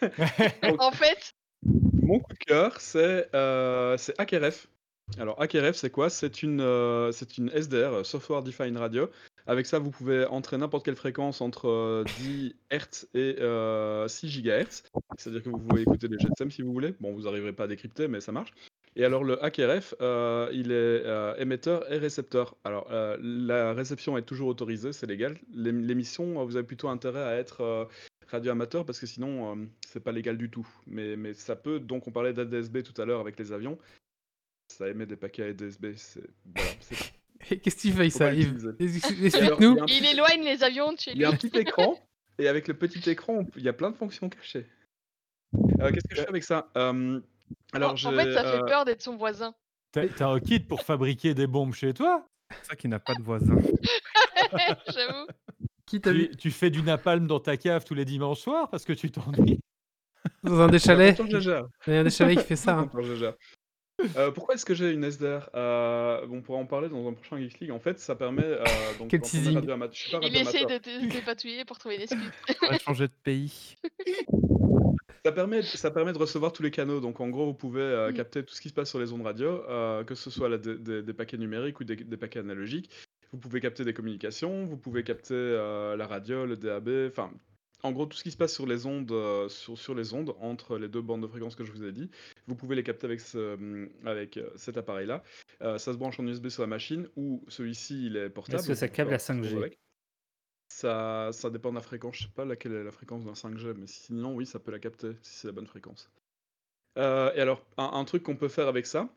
En 0.78 0.90
fait, 0.92 1.32
Mon 1.64 2.18
coup 2.20 2.32
de 2.32 2.38
cœur, 2.46 2.80
c'est 2.80 3.28
euh, 3.34 3.96
c'est 3.96 4.18
HackRF. 4.20 4.66
Alors, 5.18 5.40
HackRF, 5.40 5.76
c'est 5.76 5.90
quoi? 5.90 6.10
C'est 6.10 6.42
une, 6.42 6.60
euh, 6.60 7.12
SDR, 7.12 7.92
euh, 7.92 8.04
Software 8.04 8.42
Defined 8.42 8.76
Radio. 8.76 9.08
Avec 9.46 9.66
ça, 9.66 9.78
vous 9.78 9.90
pouvez 9.90 10.24
entrer 10.26 10.56
n'importe 10.56 10.84
quelle 10.84 10.96
fréquence 10.96 11.40
entre 11.40 11.68
euh, 11.68 12.04
10 12.18 12.54
Hz 12.72 13.06
et 13.14 13.36
euh, 13.40 14.08
6 14.08 14.42
GHz. 14.42 14.82
C'est-à-dire 15.18 15.42
que 15.42 15.50
vous 15.50 15.58
pouvez 15.58 15.82
écouter 15.82 16.08
des 16.08 16.16
GSM 16.18 16.50
si 16.50 16.62
vous 16.62 16.72
voulez. 16.72 16.94
Bon, 17.00 17.12
vous 17.12 17.22
n'arriverez 17.22 17.52
pas 17.52 17.64
à 17.64 17.66
décrypter, 17.68 18.08
mais 18.08 18.20
ça 18.20 18.32
marche. 18.32 18.52
Et 18.96 19.04
alors, 19.04 19.22
le 19.22 19.42
HackRF, 19.44 19.94
euh, 20.00 20.48
il 20.52 20.72
est 20.72 21.02
euh, 21.04 21.36
émetteur 21.36 21.90
et 21.92 21.98
récepteur. 21.98 22.56
Alors, 22.64 22.88
euh, 22.90 23.16
la 23.20 23.72
réception 23.74 24.16
est 24.16 24.22
toujours 24.22 24.48
autorisée, 24.48 24.92
c'est 24.92 25.06
légal. 25.06 25.38
L'ém- 25.54 25.84
L'émission, 25.86 26.40
euh, 26.40 26.44
vous 26.44 26.56
avez 26.56 26.66
plutôt 26.66 26.88
intérêt 26.88 27.22
à 27.22 27.36
être 27.36 27.60
euh, 27.60 27.84
radio 28.28 28.52
amateur 28.52 28.84
parce 28.86 28.98
que 28.98 29.06
sinon, 29.06 29.52
euh, 29.52 29.64
c'est 29.86 30.02
pas 30.02 30.12
légal 30.12 30.38
du 30.38 30.48
tout. 30.50 30.66
Mais 30.86 31.34
ça 31.34 31.54
peut, 31.56 31.78
donc 31.78 32.08
on 32.08 32.10
parlait 32.12 32.32
d'ADSB 32.32 32.82
tout 32.82 33.00
à 33.00 33.04
l'heure 33.04 33.20
avec 33.20 33.38
les 33.38 33.52
avions. 33.52 33.78
Ça 34.68 34.88
émet 34.88 35.06
des 35.06 35.16
paquets 35.16 35.50
ADSB. 35.50 35.94
C'est 35.96 36.22
voilà, 36.54 36.70
Qu'est-ce 37.62 38.10
ça, 38.10 38.32
Yves 38.32 38.74
Et 38.78 38.84
alors, 39.36 39.60
Explique-nous. 39.60 39.76
il 39.88 39.94
il 39.98 40.06
éloigne 40.06 40.42
les 40.44 40.62
avions 40.62 40.92
de 40.92 40.98
chez 40.98 41.10
il 41.12 41.16
lui. 41.16 41.22
y 41.22 41.24
a 41.26 41.28
un 41.28 41.36
petit 41.36 41.56
écran, 41.58 41.98
et 42.38 42.48
avec 42.48 42.68
le 42.68 42.74
petit 42.74 43.08
écran, 43.10 43.44
il 43.56 43.62
y 43.62 43.68
a 43.68 43.72
plein 43.72 43.90
de 43.90 43.96
fonctions 43.96 44.28
cachées. 44.28 44.66
Euh, 45.80 45.90
Qu'est-ce 45.92 46.08
que 46.08 46.16
je 46.16 46.22
fais 46.22 46.28
avec 46.28 46.42
ça? 46.42 46.70
Euh, 46.76 47.20
Alors, 47.72 47.92
en, 47.92 47.96
fait, 47.96 48.32
ça 48.32 48.42
fait 48.42 48.62
euh, 48.62 48.66
peur 48.66 48.84
d'être 48.84 49.02
son 49.02 49.16
voisin. 49.16 49.54
T'as 49.92 50.08
t'as 50.08 50.28
un 50.28 50.40
kit 50.40 50.58
pour 50.60 50.82
fabriquer 50.82 51.34
des 51.34 51.46
bombes 51.46 51.74
chez 51.74 51.92
toi? 51.94 52.26
C'est 52.50 52.70
ça 52.70 52.76
qui 52.76 52.88
n'a 52.88 52.98
pas 52.98 53.14
de 53.14 53.22
voisin. 53.22 53.56
J'avoue. 54.88 55.26
Qui 55.86 56.00
t'a 56.00 56.12
vu? 56.12 56.30
tu, 56.30 56.36
tu 56.36 56.50
fais 56.50 56.70
du 56.70 56.82
napalm 56.82 57.26
dans 57.26 57.40
ta 57.40 57.56
cave 57.56 57.84
tous 57.84 57.94
les 57.94 58.04
dimanches 58.04 58.40
soirs 58.40 58.68
parce 58.70 58.84
que 58.84 58.92
tu 58.94 59.10
t'ennuies? 59.10 59.60
Dans 60.42 60.60
un 60.60 60.68
des 60.68 60.78
chalets. 60.78 61.18
Il 61.86 61.92
y 61.92 61.96
a 61.96 62.00
un 62.00 62.04
des 62.04 62.10
chalets 62.10 62.38
qui 62.38 62.44
fait 62.46 62.56
ça. 62.56 62.78
hein. 62.78 62.90
Euh, 64.16 64.30
pourquoi 64.32 64.54
est-ce 64.54 64.64
que 64.66 64.74
j'ai 64.74 64.90
une 64.92 65.04
SDR 65.04 65.48
Euh, 65.54 66.26
On 66.30 66.42
pourra 66.42 66.58
en 66.58 66.66
parler 66.66 66.88
dans 66.88 67.06
un 67.08 67.12
prochain 67.12 67.38
Geeks 67.38 67.60
League. 67.60 67.70
En 67.70 67.78
fait, 67.78 67.98
ça 68.00 68.14
permet. 68.16 68.42
euh, 68.44 68.64
donc, 68.98 69.08
Quel 69.10 69.20
teasing. 69.20 69.58
Il 70.22 70.36
essaie 70.36 70.64
de 70.64 70.78
te 70.78 71.12
dépatouiller 71.12 71.64
pour 71.64 71.78
trouver 71.78 71.96
une 71.96 72.02
excuse. 72.02 72.20
On 72.62 72.66
va 72.70 72.78
changer 72.78 73.06
de 73.06 73.12
pays. 73.22 73.76
Ça 75.24 75.32
permet, 75.32 75.62
ça 75.62 75.90
permet 75.90 76.12
de 76.12 76.18
recevoir 76.18 76.52
tous 76.52 76.62
les 76.62 76.70
canaux. 76.70 77.00
Donc, 77.00 77.20
en 77.20 77.28
gros, 77.28 77.46
vous 77.46 77.54
pouvez 77.54 77.80
euh, 77.80 78.10
Mm. 78.10 78.14
capter 78.14 78.44
tout 78.44 78.54
ce 78.54 78.60
qui 78.60 78.68
se 78.68 78.74
passe 78.74 78.90
sur 78.90 78.98
les 78.98 79.12
ondes 79.12 79.22
radio, 79.22 79.62
euh, 79.68 80.04
que 80.04 80.14
ce 80.14 80.28
soit 80.28 80.54
des, 80.58 80.76
des- 80.76 81.02
des 81.02 81.12
paquets 81.14 81.38
numériques 81.38 81.80
ou 81.80 81.84
des, 81.84 81.96
des 81.96 82.16
paquets 82.16 82.40
analogiques. 82.40 82.90
Vous 83.32 83.38
pouvez 83.38 83.60
capter 83.60 83.84
des 83.84 83.94
communications, 83.94 84.66
vous 84.66 84.76
pouvez 84.76 85.02
capter 85.02 85.34
euh, 85.34 85.96
la 85.96 86.06
radio, 86.06 86.44
le 86.46 86.56
DAB, 86.56 86.90
enfin, 87.08 87.30
en 87.84 87.92
gros, 87.92 88.06
tout 88.06 88.16
ce 88.16 88.22
qui 88.22 88.30
se 88.30 88.36
passe 88.36 88.52
sur 88.52 88.66
les 88.66 88.86
ondes, 88.86 89.12
euh, 89.12 89.48
sur, 89.48 89.78
sur 89.78 89.94
les 89.94 90.14
ondes 90.14 90.34
entre 90.40 90.78
les 90.78 90.88
deux 90.88 91.02
bandes 91.02 91.22
de 91.22 91.26
fréquences 91.26 91.54
que 91.54 91.64
je 91.64 91.70
vous 91.70 91.84
ai 91.84 91.92
dit. 91.92 92.10
Vous 92.46 92.56
pouvez 92.56 92.74
les 92.74 92.82
capter 92.82 93.06
avec, 93.06 93.20
ce, 93.20 93.88
avec 94.06 94.38
euh, 94.38 94.50
cet 94.56 94.76
appareil-là. 94.78 95.22
Euh, 95.62 95.78
ça 95.78 95.92
se 95.92 95.98
branche 95.98 96.18
en 96.18 96.26
USB 96.26 96.48
sur 96.48 96.62
la 96.62 96.66
machine 96.66 97.08
ou 97.16 97.44
celui-ci, 97.48 98.06
il 98.06 98.16
est 98.16 98.30
portable. 98.30 98.58
Est-ce 98.58 98.68
que 98.68 98.74
ça 98.74 98.88
câble 98.88 99.12
euh, 99.12 99.16
à 99.16 99.18
5G 99.18 99.56
avec. 99.56 99.78
Ça, 100.68 101.28
ça 101.32 101.50
dépend 101.50 101.70
de 101.70 101.76
la 101.76 101.82
fréquence. 101.82 102.16
Je 102.16 102.22
sais 102.24 102.32
pas 102.34 102.44
laquelle 102.46 102.72
est 102.72 102.84
la 102.84 102.90
fréquence 102.90 103.24
d'un 103.24 103.34
5G, 103.34 103.74
mais 103.76 103.86
sinon, 103.86 104.34
oui, 104.34 104.46
ça 104.46 104.58
peut 104.58 104.72
la 104.72 104.78
capter 104.78 105.12
si 105.22 105.40
c'est 105.40 105.46
la 105.46 105.52
bonne 105.52 105.66
fréquence. 105.66 106.10
Euh, 106.96 107.32
et 107.34 107.40
alors, 107.40 107.64
un, 107.76 107.90
un 107.92 108.04
truc 108.04 108.22
qu'on 108.22 108.36
peut 108.36 108.48
faire 108.48 108.66
avec 108.66 108.86
ça, 108.86 109.08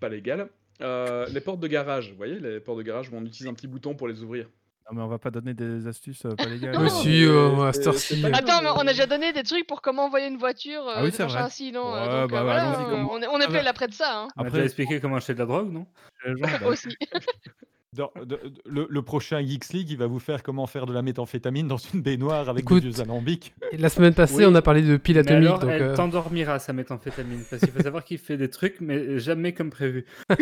pas 0.00 0.10
légal, 0.10 0.50
euh, 0.80 1.26
les 1.28 1.40
portes 1.40 1.60
de 1.60 1.66
garage. 1.66 2.10
Vous 2.10 2.16
voyez, 2.16 2.38
les 2.38 2.60
portes 2.60 2.78
de 2.78 2.82
garage 2.82 3.10
où 3.10 3.16
on 3.16 3.24
utilise 3.24 3.48
un 3.48 3.54
petit 3.54 3.66
bouton 3.66 3.94
pour 3.94 4.08
les 4.08 4.22
ouvrir. 4.22 4.48
Non, 4.90 4.96
mais 4.96 5.02
on 5.02 5.08
va 5.08 5.18
pas 5.18 5.30
donner 5.30 5.52
des 5.54 5.86
astuces 5.86 6.24
euh, 6.24 6.34
pas 6.34 6.44
légales. 6.46 6.74
Non, 6.74 6.80
Monsieur, 6.80 7.30
mais 7.32 7.60
euh, 7.60 7.68
à 7.68 7.72
cette 7.74 7.86
heure-ci, 7.88 8.24
euh. 8.24 8.30
Attends, 8.32 8.62
mais 8.62 8.70
on 8.74 8.80
a 8.80 8.84
déjà 8.92 9.06
donné 9.06 9.32
des 9.32 9.42
trucs 9.42 9.66
pour 9.66 9.82
comment 9.82 10.06
envoyer 10.06 10.28
une 10.28 10.38
voiture, 10.38 10.80
euh, 10.88 10.92
Ah 10.96 11.02
oui, 11.04 11.10
des 11.10 11.16
c'est 11.16 11.24
vrai. 11.24 11.38
ainsi, 11.40 11.72
non 11.72 11.92
Ouais, 11.92 11.98
euh, 12.00 12.22
donc, 12.22 12.30
bah, 12.30 12.38
euh, 12.40 12.42
voilà, 12.44 12.62
allons-y, 12.70 12.84
euh, 12.86 12.90
comment- 12.90 13.10
on 13.12 13.20
est, 13.22 13.26
on 13.26 13.38
est 13.40 13.44
Ah, 13.44 13.48
prêt 13.72 13.86
bah. 13.86 13.86
de 13.86 13.92
ça, 13.94 14.20
hein. 14.22 14.28
On 14.36 14.40
Après, 14.42 14.52
déjà 14.52 14.64
expliqué 14.64 15.00
comment 15.00 15.16
acheter 15.16 15.34
de 15.34 15.38
la 15.40 15.46
drogue, 15.46 15.70
non 15.72 15.86
les 16.24 16.32
gens, 16.32 16.58
bah, 16.60 16.66
aussi. 16.68 16.88
Dans- 17.94 18.12
de- 18.16 18.24
de- 18.26 18.52
le, 18.66 18.86
le 18.88 19.02
prochain 19.02 19.40
Geeks 19.44 19.70
League, 19.72 19.90
il 19.90 19.96
va 19.96 20.06
vous 20.06 20.18
faire 20.20 20.42
comment 20.42 20.66
faire 20.66 20.84
de 20.84 20.92
la 20.92 21.00
méthamphétamine 21.00 21.66
dans 21.66 21.78
une 21.78 22.02
baignoire 22.02 22.48
avec 22.50 22.62
Écoute, 22.62 22.82
des 22.82 22.90
vieux 22.90 23.00
alambics. 23.00 23.54
Et 23.72 23.78
La 23.78 23.88
semaine 23.88 24.12
passée, 24.12 24.36
Oui. 24.36 24.44
on 24.46 24.54
a 24.54 24.60
parlé 24.62 24.82
de 24.82 24.96
piles 24.98 25.22
Mais 25.24 25.32
alors, 25.32 25.58
donc, 25.58 25.70
elle 25.70 25.82
euh, 25.82 25.96
t'endormira 25.96 26.58
sa 26.58 26.74
méthamphétamine, 26.74 27.42
parce 27.48 27.60
qu'il 27.62 27.72
faut 27.72 27.82
savoir 27.82 28.04
qu'il 28.04 28.18
fait 28.18 28.36
des 28.36 28.50
trucs, 28.50 28.80
mais 28.82 29.18
jamais 29.18 29.52
comme 29.54 29.70
prévu. 29.70 30.04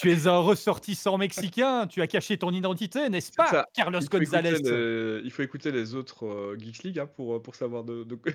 Tu 0.00 0.10
es 0.10 0.26
un 0.26 0.38
ressortissant 0.38 1.18
mexicain, 1.18 1.86
tu 1.86 2.00
as 2.00 2.06
caché 2.06 2.38
ton 2.38 2.50
identité, 2.52 3.08
n'est-ce 3.10 3.32
pas, 3.32 3.46
ça. 3.46 3.66
Carlos 3.74 4.00
Il 4.00 4.18
les, 4.20 5.20
il 5.24 5.30
faut 5.30 5.42
écouter 5.42 5.70
les 5.72 5.94
autres 5.94 6.26
euh, 6.26 6.56
Geeks 6.58 6.82
League 6.84 6.98
hein, 6.98 7.06
pour, 7.06 7.36
euh, 7.36 7.38
pour 7.38 7.54
savoir 7.54 7.84
de, 7.84 8.04
de... 8.04 8.18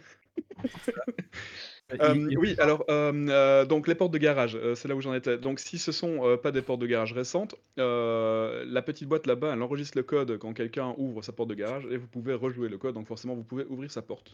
Euh, 2.02 2.28
oui, 2.38 2.56
alors, 2.58 2.84
euh, 2.90 3.14
euh, 3.30 3.64
donc 3.66 3.88
les 3.88 3.94
portes 3.94 4.12
de 4.12 4.18
garage, 4.18 4.56
euh, 4.56 4.74
c'est 4.74 4.88
là 4.88 4.96
où 4.96 5.02
j'en 5.02 5.14
étais. 5.14 5.38
Donc, 5.38 5.60
si 5.60 5.78
ce 5.78 5.92
sont 5.92 6.26
euh, 6.28 6.36
pas 6.36 6.52
des 6.52 6.64
portes 6.64 6.80
de 6.80 6.88
garage 6.88 7.14
récentes, 7.14 7.56
euh, 7.78 8.66
la 8.68 8.82
petite 8.82 9.08
boîte 9.08 9.28
là-bas, 9.28 9.54
elle 9.54 9.62
enregistre 9.62 9.96
le 9.96 10.04
code 10.04 10.40
quand 10.40 10.54
quelqu'un 10.54 10.96
ouvre 10.98 11.22
sa 11.22 11.32
porte 11.32 11.50
de 11.50 11.54
garage 11.54 11.86
et 11.92 11.98
vous 11.98 12.08
pouvez 12.08 12.34
rejouer 12.34 12.70
le 12.70 12.80
code. 12.80 12.96
Donc, 12.96 13.08
forcément, 13.08 13.36
vous 13.36 13.44
pouvez 13.44 13.66
ouvrir 13.66 13.92
sa 13.92 14.02
porte, 14.02 14.32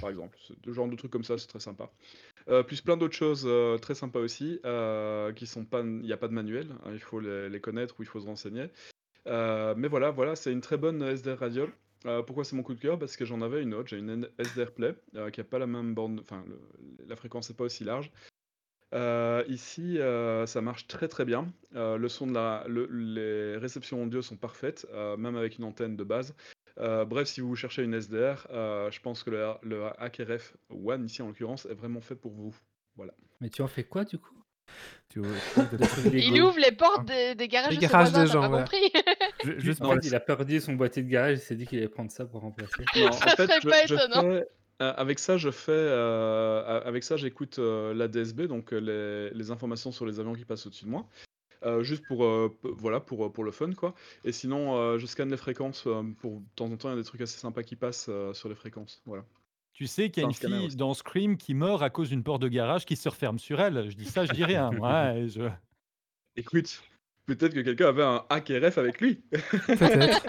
par 0.00 0.08
exemple. 0.08 0.38
Ce 0.64 0.72
genre 0.72 0.88
de 0.88 0.96
trucs 0.96 1.10
comme 1.10 1.24
ça, 1.24 1.36
c'est 1.36 1.46
très 1.46 1.60
sympa. 1.60 1.90
Euh, 2.48 2.62
plus 2.62 2.80
plein 2.80 2.96
d'autres 2.96 3.16
choses 3.16 3.44
euh, 3.46 3.76
très 3.76 3.94
sympas 3.94 4.20
aussi, 4.20 4.58
euh, 4.64 5.32
qui 5.32 5.46
sont 5.46 5.64
pas, 5.64 5.80
il 5.80 6.00
n'y 6.00 6.12
a 6.12 6.16
pas 6.16 6.28
de 6.28 6.32
manuel, 6.32 6.68
hein, 6.84 6.90
il 6.92 6.98
faut 7.00 7.20
les, 7.20 7.60
connaître 7.60 7.96
ou 7.98 8.02
il 8.02 8.06
faut 8.06 8.20
se 8.20 8.26
renseigner. 8.26 8.68
Mais 9.26 9.88
voilà, 9.88 10.10
voilà, 10.10 10.36
c'est 10.36 10.52
une 10.52 10.62
très 10.62 10.78
bonne 10.78 11.02
SDR 11.02 11.38
radio. 11.38 11.68
Pourquoi 12.26 12.44
c'est 12.44 12.56
mon 12.56 12.62
coup 12.62 12.74
de 12.74 12.80
cœur? 12.80 12.98
Parce 12.98 13.16
que 13.16 13.24
j'en 13.24 13.42
avais 13.42 13.62
une 13.62 13.74
autre, 13.74 13.88
j'ai 13.88 13.98
une 13.98 14.28
SDR 14.38 14.72
Play 14.72 14.94
qui 15.32 15.40
a 15.40 15.44
pas 15.44 15.58
la 15.58 15.66
même 15.66 15.94
bande, 15.94 16.20
enfin 16.20 16.44
la 17.06 17.16
fréquence 17.16 17.50
n'est 17.50 17.56
pas 17.56 17.64
aussi 17.64 17.84
large. 17.84 18.10
Ici, 19.48 19.98
ça 20.46 20.60
marche 20.62 20.86
très 20.86 21.08
très 21.08 21.26
bien. 21.26 21.52
Le 21.72 22.08
son 22.08 22.26
de 22.26 22.32
la, 22.32 22.64
le- 22.68 22.86
les 22.86 23.58
réceptions 23.58 24.02
audio 24.02 24.22
sont 24.22 24.36
parfaites, 24.36 24.86
même 25.18 25.36
avec 25.36 25.58
une 25.58 25.64
antenne 25.64 25.96
de 25.96 26.04
base. 26.04 26.34
Euh, 26.78 27.04
bref, 27.04 27.28
si 27.28 27.40
vous 27.40 27.56
cherchez 27.56 27.82
une 27.82 27.94
SDR, 27.94 28.46
euh, 28.50 28.90
je 28.90 29.00
pense 29.00 29.22
que 29.22 29.30
le, 29.30 29.46
le 29.62 29.86
HackRF 29.98 30.56
One, 30.70 31.04
ici 31.06 31.22
en 31.22 31.26
l'occurrence, 31.28 31.66
est 31.66 31.74
vraiment 31.74 32.00
fait 32.00 32.14
pour 32.14 32.32
vous. 32.32 32.54
Voilà. 32.96 33.12
Mais 33.40 33.48
tu 33.50 33.62
en 33.62 33.66
fais 33.68 33.84
quoi 33.84 34.04
du 34.04 34.18
coup? 34.18 34.34
Tu 35.08 35.20
tu 35.22 35.28
Il 36.14 36.42
ouvre 36.42 36.58
les 36.58 36.72
portes 36.72 37.06
des, 37.06 37.34
des 37.34 37.48
garages 37.48 37.70
Les 37.70 37.76
de 37.76 37.80
garages 37.82 38.12
t'as 38.12 38.26
gens, 38.26 38.42
pas 38.50 38.58
compris 38.60 38.92
Ju- 39.44 39.54
Juste 39.60 39.80
En 39.80 39.86
pour 39.86 39.94
fait, 39.94 40.06
il 40.06 40.14
a 40.14 40.20
perdu 40.20 40.60
son 40.60 40.74
boîtier 40.74 41.02
de 41.02 41.08
garage, 41.08 41.38
il 41.38 41.40
s'est 41.40 41.54
dit 41.56 41.66
qu'il 41.66 41.78
allait 41.78 41.88
prendre 41.88 42.10
ça 42.10 42.26
pour 42.26 42.42
remplacer. 42.42 42.84
Non, 42.96 43.08
en 43.08 43.12
Ça 43.12 43.30
fait, 43.30 43.46
serait 43.46 43.60
je, 43.62 43.68
pas 43.68 43.86
je 43.86 43.94
étonnant. 43.94 44.20
fais- 44.22 44.46
euh, 44.80 44.92
avec 44.96 45.18
ça, 45.18 45.36
je 45.38 45.50
fais, 45.50 45.72
euh, 45.72 46.80
avec 46.84 47.02
ça, 47.02 47.16
j'écoute 47.16 47.58
euh, 47.58 47.92
la 47.94 48.06
DSB, 48.06 48.42
donc 48.42 48.70
les, 48.72 49.30
les 49.30 49.50
informations 49.50 49.90
sur 49.90 50.06
les 50.06 50.20
avions 50.20 50.34
qui 50.34 50.44
passent 50.44 50.66
au-dessus 50.66 50.84
de 50.84 50.90
moi, 50.90 51.06
euh, 51.64 51.82
juste 51.82 52.04
pour, 52.06 52.24
euh, 52.24 52.56
voilà, 52.62 53.00
pour, 53.00 53.26
euh, 53.26 53.32
pour 53.32 53.44
le 53.44 53.50
fun, 53.50 53.72
quoi. 53.72 53.94
Et 54.24 54.32
sinon, 54.32 54.76
euh, 54.76 54.98
je 54.98 55.06
scanne 55.06 55.30
les 55.30 55.36
fréquences. 55.36 55.88
pour 56.20 56.40
de 56.40 56.46
temps 56.56 56.66
en 56.66 56.76
temps, 56.76 56.88
il 56.88 56.92
y 56.92 56.94
a 56.94 57.00
des 57.00 57.04
trucs 57.04 57.20
assez 57.20 57.38
sympas 57.38 57.62
qui 57.62 57.76
passent 57.76 58.10
sur 58.32 58.48
les 58.48 58.54
fréquences, 58.54 59.02
voilà. 59.06 59.24
Tu 59.72 59.86
sais 59.86 60.10
qu'il 60.10 60.22
y 60.22 60.26
a 60.26 60.28
une 60.28 60.34
fille 60.34 60.74
dans 60.74 60.92
Scream 60.92 61.36
qui 61.36 61.54
meurt 61.54 61.82
à 61.82 61.90
cause 61.90 62.08
d'une 62.08 62.24
porte 62.24 62.42
de 62.42 62.48
garage 62.48 62.84
qui 62.84 62.96
se 62.96 63.08
referme 63.08 63.38
sur 63.38 63.60
elle. 63.60 63.88
Je 63.88 63.96
dis 63.96 64.06
ça, 64.06 64.24
je 64.24 64.32
dis 64.32 64.44
rien. 64.44 64.70
Ouais, 64.80 65.28
je... 65.28 65.48
Écoute, 66.34 66.82
peut-être 67.28 67.54
que 67.54 67.60
quelqu'un 67.60 67.88
avait 67.88 68.02
un 68.02 68.22
HackRF 68.30 68.78
avec 68.78 69.00
lui. 69.00 69.20
Peut-être. 69.66 70.26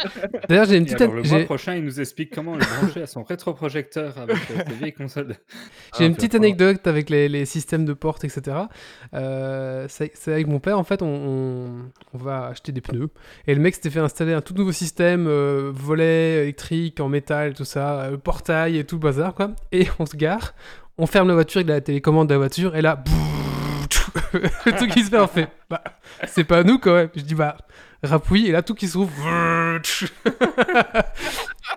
D'ailleurs, 0.48 0.66
j'ai 0.66 0.78
une 0.78 0.84
Et 0.84 0.86
petite, 0.86 1.02
alors, 1.02 1.16
le 1.16 1.24
mois 1.24 1.40
prochain, 1.46 1.76
il 1.76 1.84
nous 1.84 2.00
explique 2.00 2.34
comment 2.34 2.56
le 2.56 2.60
brancher 2.60 3.02
à 3.02 3.08
son 3.08 3.24
rétroprojecteur 3.24 4.18
avec 4.18 4.38
euh, 4.52 4.64
ses 4.68 4.74
vieilles 4.76 4.94
consoles. 4.94 5.36
J'ai 5.98 6.06
une 6.06 6.12
Ah, 6.12 6.16
petite 6.16 6.36
anecdote 6.36 6.86
avec 6.86 7.10
les, 7.10 7.28
les 7.30 7.46
systèmes 7.46 7.86
de 7.86 7.94
portes, 7.94 8.24
etc. 8.26 8.58
Euh, 9.14 9.86
c'est 9.88 10.12
avec 10.28 10.48
mon 10.48 10.60
père, 10.60 10.78
en 10.78 10.84
fait, 10.84 11.02
on, 11.02 11.08
on- 11.08 11.92
on 12.14 12.18
va 12.18 12.48
acheter 12.48 12.72
des 12.72 12.82
pneus. 12.82 13.10
Et 13.48 13.56
le 13.56 13.62
mec 13.62 13.76
s'était 13.76 13.90
fait 13.90 14.00
installer 14.00 14.34
un 14.34 14.42
tout 14.42 14.54
nouveau 14.54 14.72
système, 14.72 15.26
euh, 15.28 15.72
volet 15.74 16.44
électrique 16.44 17.00
en 17.00 17.10
métal, 17.10 17.54
tout 17.54 17.66
ça, 17.66 18.02
euh, 18.02 18.18
portail 18.18 18.78
et 18.78 18.84
tout 18.84 18.96
le 18.96 19.02
bazar, 19.02 19.34
quoi. 19.34 19.52
Et 19.72 19.88
on 20.00 20.06
se 20.06 20.16
gare, 20.16 20.54
on 20.98 21.06
ferme 21.06 21.30
la 21.30 21.34
voiture, 21.34 21.62
il 21.62 21.72
a 21.72 21.76
la 21.76 21.82
télécommande 21.82 22.28
de 22.28 22.34
la 22.34 22.40
voiture, 22.40 22.76
et 22.76 22.82
là, 22.82 23.02
le 24.34 24.76
truc 24.76 24.92
qui 24.92 25.04
se 25.04 25.10
fait, 25.10 25.20
on 25.20 25.28
fait, 25.28 25.50
bah, 25.70 25.84
c'est 26.28 26.44
pas 26.44 26.64
nous 26.64 26.80
quand 26.80 26.94
même. 26.94 27.10
Je 27.16 27.22
dis, 27.22 27.36
bah, 27.36 27.58
rapouille, 28.04 28.48
et 28.48 28.52
là, 28.52 28.62
tout 28.62 28.76
qui 28.76 28.88
se 28.88 28.98
rouvre. 28.98 29.12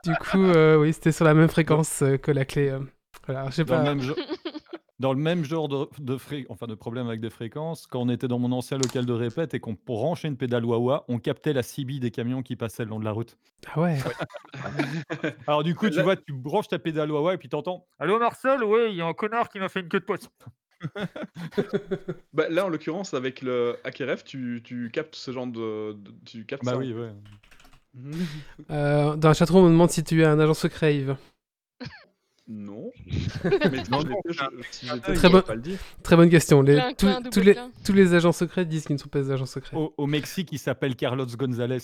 du 0.05 0.15
coup, 0.17 0.43
euh, 0.43 0.77
oui, 0.77 0.93
c'était 0.93 1.13
sur 1.13 1.25
la 1.25 1.35
même 1.35 1.49
fréquence 1.49 2.03
euh, 2.03 2.17
que 2.17 2.31
la 2.31 2.45
clé. 2.45 2.69
euh. 2.71 2.81
Voilà, 3.27 3.47
je 3.51 3.55
sais 3.57 3.65
Dans, 3.65 3.75
pas. 3.77 3.83
le 3.85 3.95
même 3.95 4.01
genre, 4.03 4.17
dans 4.99 5.13
le 5.13 5.19
même 5.21 5.45
genre 5.45 5.69
de, 5.69 5.87
de, 6.01 6.17
fré- 6.17 6.45
enfin, 6.49 6.67
de 6.67 6.75
problème 6.75 7.07
avec 7.07 7.21
des 7.21 7.31
fréquences, 7.31 7.87
quand 7.87 8.01
on 8.01 8.09
était 8.09 8.27
dans 8.27 8.39
mon 8.41 8.51
ancien 8.51 8.79
local 8.79 9.07
de 9.07 9.13
répète 9.13 9.55
et 9.55 9.61
qu'on 9.61 9.77
branchait 9.87 10.27
une 10.29 10.37
pédale 10.37 10.65
Wawa, 10.65 11.05
on 11.09 11.19
captait 11.19 11.53
la 11.53 11.63
CB 11.63 12.01
des 12.01 12.11
camions 12.11 12.43
qui 12.43 12.57
passaient 12.57 12.83
le 12.85 12.91
long 12.91 12.99
de 12.99 13.05
la 13.05 13.13
route. 13.13 13.37
Ah 13.73 13.81
ouais. 13.81 13.97
Alors 15.47 15.63
du 15.63 15.75
coup, 15.77 15.89
tu 15.89 16.03
vois, 16.03 16.17
tu 16.17 16.33
branches 16.33 16.67
ta 16.69 16.81
pédale 16.81 17.13
Wawa 17.13 17.35
et 17.35 17.39
puis 17.39 17.49
t'entends 17.49 17.87
Allô 18.01 18.19
Marcel, 18.19 18.65
ouais, 18.65 18.91
il 18.91 18.97
y 18.97 19.03
a 19.03 19.07
un 19.07 19.13
connard 19.13 19.49
qui 19.51 19.61
m'a 19.61 19.69
fait 19.69 19.81
une 19.81 19.89
queue 19.89 20.01
de 20.01 20.05
poisson. 20.05 20.31
Bah, 22.33 22.49
là, 22.49 22.67
en 22.67 22.69
l'occurrence, 22.69 23.15
avec 23.15 23.43
le 23.43 23.77
HackRF, 23.85 24.25
tu, 24.25 24.61
tu 24.65 24.91
captes 24.93 25.15
ce 25.15 25.31
genre 25.33 25.47
de, 25.47 25.93
de- 25.93 26.11
tu 26.25 26.45
captes 26.45 26.65
Bah 26.65 26.73
ça. 26.73 26.79
oui, 26.79 26.93
ouais. 26.93 27.11
Euh, 28.71 29.17
dans 29.17 29.29
la 29.29 29.35
chatroom, 29.35 29.65
on 29.65 29.67
me 29.69 29.73
demande 29.73 29.91
si 29.91 30.03
tu 30.03 30.23
es 30.23 30.25
un 30.25 30.39
agent 30.41 30.55
secret, 30.55 30.97
Yves. 30.97 31.17
Non. 32.55 32.91
Mais 33.45 33.51
Non, 33.51 33.83
si 33.83 33.91
non, 33.91 34.01
j'étais, 34.01 34.15
je- 34.29 34.67
si 34.71 34.87
j'étais, 34.87 35.01
Très 35.01 35.15
je 35.17 35.33
bon- 35.33 35.33
peux 35.41 35.43
pas 35.43 35.55
le 35.55 35.61
dire. 35.63 35.79
Très 36.03 36.17
bonne 36.17 36.29
question. 36.29 36.61
Les- 36.63 36.81
tous, 36.99 37.07
les, 37.41 37.55
clin. 37.55 37.71
tous 37.85 37.93
les 37.95 38.13
agents 38.15 38.33
secrets 38.33 38.67
disent 38.67 38.85
qu'ils 38.85 38.97
ne 38.97 39.01
sont 39.01 39.09
pas 39.09 39.21
des 39.23 39.31
agents 39.31 39.47
secrets. 39.47 39.77
Au, 39.77 39.95
au 39.97 40.07
Mexique, 40.07 40.51
il 40.53 40.59
s'appelle 40.59 40.95
Carlos 40.97 41.25
González. 41.27 41.79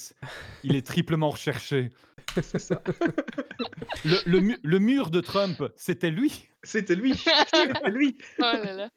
Il 0.65 0.77
est 0.77 0.87
triplement 0.87 1.31
recherché. 1.31 1.91
C'est 2.43 2.59
ça. 2.59 2.83
Le, 4.05 4.17
le 4.27 4.41
mu- 4.41 4.59
le 4.63 4.79
mur 4.79 5.11
de 5.11 5.21
Trump, 5.21 5.63
c'était 5.77 6.11
lui. 6.11 6.49
C'était 6.63 6.95
lui. 6.95 7.15
C'était 7.55 7.91
lui. 7.91 8.19
Oh 8.39 8.43
là 8.43 8.73
là. 8.75 8.89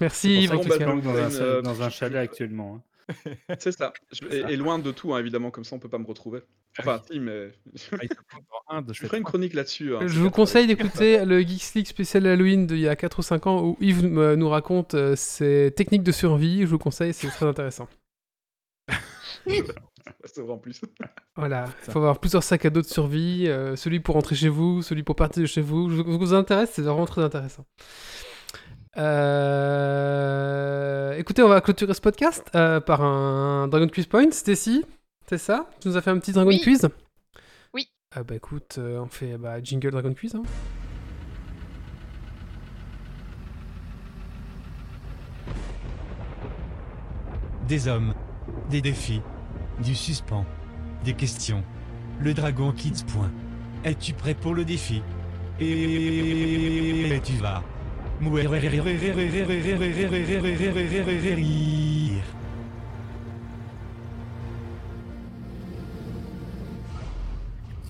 Merci 0.00 0.42
Yves. 0.42 0.50
Planque 0.50 1.02
dans 1.02 1.16
un, 1.16 1.34
euh, 1.40 1.62
dans 1.62 1.82
un 1.82 1.90
chalet 1.90 2.18
actuellement. 2.22 2.76
hein. 2.76 2.82
C'est 3.58 3.72
ça. 3.72 3.92
Je- 4.12 4.26
et, 4.28 4.42
ça. 4.42 4.50
et 4.50 4.56
loin 4.56 4.78
de 4.78 4.90
tout, 4.92 5.14
hein, 5.14 5.18
évidemment, 5.18 5.50
comme 5.50 5.64
ça 5.64 5.76
on 5.76 5.78
peut 5.78 5.88
pas 5.88 5.98
me 5.98 6.06
retrouver. 6.06 6.40
Enfin, 6.78 7.00
si, 7.10 7.20
mais 7.20 7.50
Ah, 8.68 8.80
je 8.90 9.00
ferai 9.06 9.18
une 9.18 9.24
chronique 9.24 9.54
là-dessus. 9.54 9.94
hein, 9.94 10.06
Je 10.06 10.18
vous 10.20 10.30
conseille 10.30 10.66
d'écouter 10.66 11.24
le 11.24 11.40
Geeks 11.40 11.74
League 11.74 11.86
spécial 11.86 12.26
Halloween 12.26 12.66
d'il 12.66 12.78
y 12.80 12.88
a 12.88 12.96
4 12.96 13.18
ou 13.18 13.22
5 13.22 13.46
ans 13.46 13.62
où 13.62 13.76
Yves 13.80 14.04
euh, 14.18 14.36
nous 14.36 14.48
raconte 14.48 14.94
euh, 14.94 15.14
ses 15.16 15.72
techniques 15.76 16.02
de 16.02 16.12
survie. 16.12 16.62
Je 16.62 16.66
vous 16.66 16.78
conseille, 16.78 17.12
c'est 17.14 17.28
très 17.28 17.46
intéressant. 17.46 17.88
En 20.48 20.58
plus. 20.58 20.80
Voilà, 21.36 21.64
il 21.86 21.92
faut 21.92 21.98
avoir 21.98 22.20
plusieurs 22.20 22.44
sacs 22.44 22.64
à 22.64 22.70
dos 22.70 22.80
de 22.80 22.86
survie, 22.86 23.48
euh, 23.48 23.74
celui 23.74 23.98
pour 23.98 24.14
rentrer 24.14 24.36
chez 24.36 24.48
vous, 24.48 24.82
celui 24.82 25.02
pour 25.02 25.16
partir 25.16 25.42
de 25.42 25.46
chez 25.48 25.60
vous. 25.60 25.90
Je 25.90 26.00
vous, 26.00 26.16
vous 26.18 26.32
intéresse, 26.32 26.70
c'est 26.72 26.82
vraiment 26.82 27.06
très 27.06 27.22
intéressant. 27.22 27.66
Euh, 28.96 30.84
Écoutez, 31.16 31.42
on 31.42 31.48
va 31.48 31.60
clôturer 31.60 31.94
ce 31.94 32.00
podcast 32.00 32.44
euh, 32.54 32.80
par 32.80 33.02
un 33.02 33.68
Dragon 33.68 33.88
Quiz 33.88 34.06
Point. 34.06 34.30
Stacy, 34.30 34.84
c'est 35.28 35.38
ça? 35.38 35.68
Tu 35.80 35.88
nous 35.88 35.96
as 35.96 36.02
fait 36.02 36.10
un 36.10 36.18
petit 36.18 36.32
Dragon 36.32 36.48
Oui. 36.48 36.60
Quiz? 36.60 36.88
Oui. 37.72 37.88
Ah 38.14 38.22
bah 38.24 38.34
écoute, 38.36 38.76
euh, 38.78 38.98
on 39.00 39.06
fait 39.06 39.36
bah, 39.38 39.62
jingle 39.62 39.90
Dragon 39.90 40.14
Quiz. 40.14 40.34
hein. 40.34 40.42
Des 47.68 47.88
hommes, 47.88 48.14
des 48.70 48.80
défis, 48.82 49.22
du 49.82 49.94
suspens, 49.94 50.44
des 51.04 51.14
questions. 51.14 51.62
Le 52.20 52.34
Dragon 52.34 52.72
Kids. 52.72 53.04
Point. 53.12 53.30
Es-tu 53.84 54.12
prêt 54.12 54.34
pour 54.34 54.54
le 54.54 54.64
défi? 54.64 55.02
Et 55.60 57.20
tu 57.24 57.32
vas. 57.34 57.62
Mourir. 58.20 58.50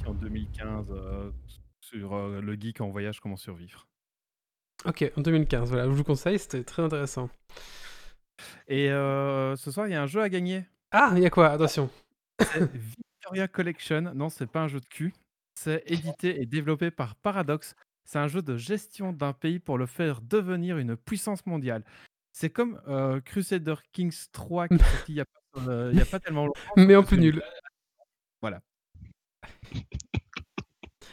en 0.06 0.12
2015 0.14 0.90
euh, 0.90 1.30
sur 1.80 2.14
euh, 2.14 2.40
le 2.40 2.55
geek 2.55 2.80
en 2.80 2.90
voyage 2.90 3.20
comment 3.20 3.36
survivre. 3.36 3.86
Ok, 4.84 5.10
en 5.16 5.20
2015, 5.22 5.70
voilà, 5.70 5.84
je 5.84 5.90
vous 5.90 6.05
conseille, 6.05 6.38
c'était 6.38 6.62
très 6.62 6.82
intéressant. 6.82 7.30
Et 8.68 8.90
euh, 8.90 9.56
ce 9.56 9.70
soir, 9.70 9.86
il 9.86 9.92
y 9.92 9.94
a 9.94 10.02
un 10.02 10.06
jeu 10.06 10.20
à 10.20 10.28
gagner. 10.28 10.64
Ah, 10.90 11.12
il 11.16 11.22
y 11.22 11.26
a 11.26 11.30
quoi? 11.30 11.48
Attention. 11.51 11.88
Victoria 12.40 13.48
Collection. 13.48 14.12
Non, 14.14 14.28
c'est 14.28 14.46
pas 14.46 14.62
un 14.62 14.68
jeu 14.68 14.80
de 14.80 14.86
cul. 14.86 15.14
C'est 15.55 15.82
édité 15.86 16.40
et 16.42 16.46
développé 16.46 16.90
par 16.90 17.14
Paradox. 17.14 17.74
C'est 18.05 18.18
un 18.18 18.28
jeu 18.28 18.43
de 18.43 18.56
gestion 18.56 19.12
d'un 19.12 19.32
pays 19.32 19.59
pour 19.59 19.78
le 19.78 19.86
faire 19.86 20.20
devenir 20.20 20.78
une 20.78 20.97
puissance 20.97 21.44
mondiale. 21.47 21.85
C'est 22.32 22.51
comme 22.51 22.81
euh, 22.89 23.20
Crusader 23.20 23.76
Kings 23.93 24.26
3 24.32 24.68
qui 24.68 24.74
est 24.74 24.78
sorti 24.78 25.12
il 25.12 25.14
n'y 25.14 25.20
a, 25.20 25.24
pas, 25.24 25.60
euh, 25.68 25.97
a 26.01 26.05
pas 26.05 26.20
tellement 26.20 26.47
longtemps. 26.47 26.60
Mais 26.76 26.94
plus 27.02 27.16
que 27.16 27.20
nul. 27.20 27.43
Voilà. 28.43 28.60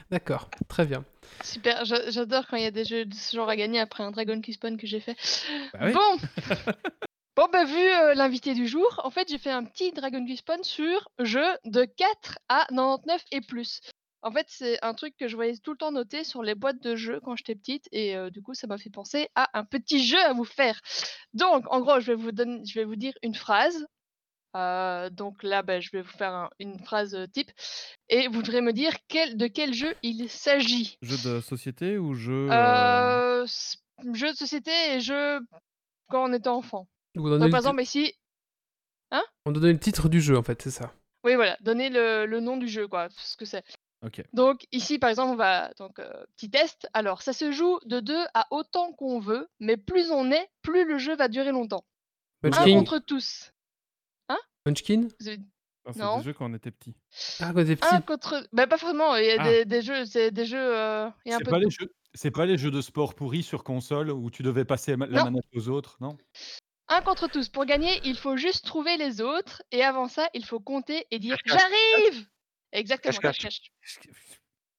D'accord, 0.10 0.50
très 0.68 0.86
bien. 0.86 1.06
Super, 1.42 1.86
j'a- 1.86 2.10
j'adore 2.12 2.46
quand 2.48 2.58
il 2.58 2.64
y 2.64 2.66
a 2.66 2.72
des 2.72 2.84
jeux 2.84 3.06
de 3.06 3.14
ce 3.14 3.36
genre 3.38 3.48
à 3.48 3.56
gagner 3.56 3.80
après 3.80 4.04
un 4.04 4.12
Dragon 4.12 4.42
Quest 4.42 4.58
Spawn 4.58 4.76
que 4.78 4.86
j'ai 4.86 5.00
fait. 5.00 5.16
Bah 5.74 5.80
oui. 5.84 5.94
Bon 5.94 6.18
Bon, 7.38 7.48
bah, 7.52 7.64
vu 7.64 7.78
euh, 7.78 8.14
l'invité 8.14 8.54
du 8.54 8.68
jour, 8.68 9.00
en 9.06 9.10
fait, 9.10 9.30
j'ai 9.30 9.38
fait 9.38 9.52
un 9.52 9.64
petit 9.64 9.94
Dragon 9.94 10.26
Quest 10.26 10.40
Spawn 10.40 10.62
sur 10.66 11.10
jeu 11.20 11.46
de 11.64 11.86
4 11.86 12.40
à 12.50 12.66
99 12.70 13.24
et 13.32 13.40
plus. 13.40 13.80
En 14.24 14.32
fait, 14.32 14.46
c'est 14.50 14.78
un 14.84 14.94
truc 14.94 15.16
que 15.18 15.28
je 15.28 15.36
voyais 15.36 15.58
tout 15.58 15.72
le 15.72 15.78
temps 15.78 15.92
noté 15.92 16.24
sur 16.24 16.44
les 16.44 16.54
boîtes 16.56 16.82
de 16.84 16.96
jeux 16.96 17.20
quand 17.24 17.36
j'étais 17.36 17.56
petite, 17.56 17.88
et 17.92 18.16
euh, 18.16 18.30
du 18.30 18.42
coup, 18.42 18.54
ça 18.54 18.68
m'a 18.68 18.78
fait 18.78 18.90
penser 18.92 19.30
à 19.36 19.50
un 19.58 19.66
petit 19.66 20.04
jeu 20.06 20.20
à 20.20 20.34
vous 20.34 20.44
faire. 20.46 20.80
Donc, 21.34 21.64
en 21.72 21.82
gros, 21.82 22.00
je 22.00 22.08
vais 22.12 22.16
vous, 22.16 22.32
donner, 22.32 22.62
je 22.66 22.76
vais 22.80 22.86
vous 22.86 22.96
dire 22.96 23.14
une 23.24 23.34
phrase. 23.36 23.88
Euh, 24.56 25.10
donc 25.10 25.44
là, 25.44 25.64
bah, 25.64 25.80
je 25.80 25.90
vais 25.92 26.02
vous 26.02 26.12
faire 26.12 26.34
un- 26.34 26.50
une 26.60 26.78
phrase 26.84 27.18
type, 27.34 27.50
et 28.10 28.28
vous 28.28 28.42
devrez 28.42 28.62
me 28.62 28.74
dire 28.74 28.94
quel, 29.08 29.38
de 29.38 29.48
quel 29.48 29.74
jeu 29.74 29.96
il 30.04 30.30
s'agit. 30.30 30.98
Jeu 31.02 31.18
de 31.30 31.40
société 31.42 31.98
ou 31.98 32.14
jeu. 32.14 32.50
euh, 32.52 33.44
Euh, 33.44 33.48
jeu 34.14 34.32
de 34.32 34.36
société 34.38 34.72
et 34.94 35.00
jeu 35.00 35.40
quand 36.10 36.30
on 36.30 36.34
était 36.34 36.50
enfant. 36.50 36.88
Donc, 37.40 37.52
par 37.52 37.60
exemple, 37.60 37.82
ici, 37.82 38.14
on 39.46 39.52
donnait 39.52 39.74
le 39.74 39.80
titre 39.80 40.10
du 40.10 40.22
jeu 40.22 40.38
en 40.38 40.44
fait, 40.44 40.62
c'est 40.62 40.72
ça. 40.72 40.94
oui, 41.24 41.36
voilà, 41.36 41.58
donner 41.62 41.90
le, 41.90 42.26
le 42.26 42.40
nom 42.40 42.58
du 42.58 42.68
jeu, 42.68 42.88
quoi, 42.88 43.08
ce 43.18 43.36
que 43.38 43.46
c'est. 43.46 43.64
Donc, 44.34 44.66
ici, 44.72 44.98
par 45.00 45.10
exemple, 45.10 45.32
on 45.32 45.36
va. 45.36 45.72
Donc, 45.78 46.00
euh, 46.00 46.12
petit 46.36 46.50
test. 46.50 46.88
Alors, 46.94 47.22
ça 47.22 47.34
se 47.34 47.52
joue 47.52 47.80
de 47.86 48.00
2 48.00 48.18
à 48.34 48.48
autant 48.52 48.94
qu'on 48.94 49.20
veut, 49.20 49.48
mais 49.60 49.78
plus 49.78 50.10
on 50.12 50.32
est, 50.32 50.50
plus 50.64 50.86
le 50.86 50.98
jeu 50.98 51.16
va 51.16 51.28
durer 51.28 51.52
longtemps. 51.52 51.86
Un 52.44 52.50
contre 52.74 52.98
tous. 53.00 53.52
Vous 54.66 55.28
avez- 55.28 55.40
Ah, 55.84 55.92
c'est 55.94 56.00
Non. 56.00 56.18
des 56.20 56.26
jeux 56.26 56.34
quand 56.34 56.50
on 56.50 56.54
était 56.54 56.70
petit. 56.70 56.94
Ah, 57.40 57.52
quand 57.56 57.66
t'es 57.66 57.76
petit. 57.76 57.88
Un 57.96 58.02
contre. 58.02 58.48
Bah, 58.54 58.68
pas 58.68 58.78
forcément, 58.78 59.16
il 59.16 59.26
y 59.26 59.32
a 59.32 59.38
Ah. 59.40 59.44
des, 59.44 59.66
des 59.66 59.82
jeux, 59.82 60.06
c'est 60.06 60.30
des 60.30 60.46
jeux. 60.46 60.60
euh, 60.60 61.10
Il 61.26 61.30
y 61.30 61.34
a 61.34 61.36
un 61.36 61.40
C'est 61.40 61.44
peu 61.46 61.50
pas, 61.52 61.58
de 61.58 61.64
les 61.64 61.70
tout. 61.70 61.76
jeux... 61.86 61.94
c'est 62.14 62.30
pas 62.32 62.46
les 62.46 62.58
jeux 62.58 62.70
de 62.70 62.82
sport 62.82 63.16
pourris 63.16 63.42
sur 63.42 63.64
console 63.64 64.12
où 64.12 64.30
tu 64.30 64.44
devais 64.44 64.64
passer 64.66 64.92
la 64.96 65.08
Non. 65.08 65.24
manette 65.26 65.46
aux 65.56 65.70
autres, 65.70 65.98
non? 66.00 66.18
Un 66.88 67.02
contre 67.02 67.28
tous. 67.28 67.50
Pour 67.50 67.66
gagner, 67.66 68.00
il 68.04 68.16
faut 68.16 68.38
juste 68.38 68.64
trouver 68.66 68.96
les 68.98 69.22
autres, 69.22 69.64
et 69.72 69.84
avant 69.84 70.08
ça, 70.08 70.28
il 70.36 70.46
faut 70.46 70.60
compter 70.60 71.08
et 71.10 71.18
dire 71.18 71.36
Cache-cache. 71.46 71.62
J'arrive 71.62 72.28
Exactement, 72.74 73.14
Cache-cache. 73.18 73.62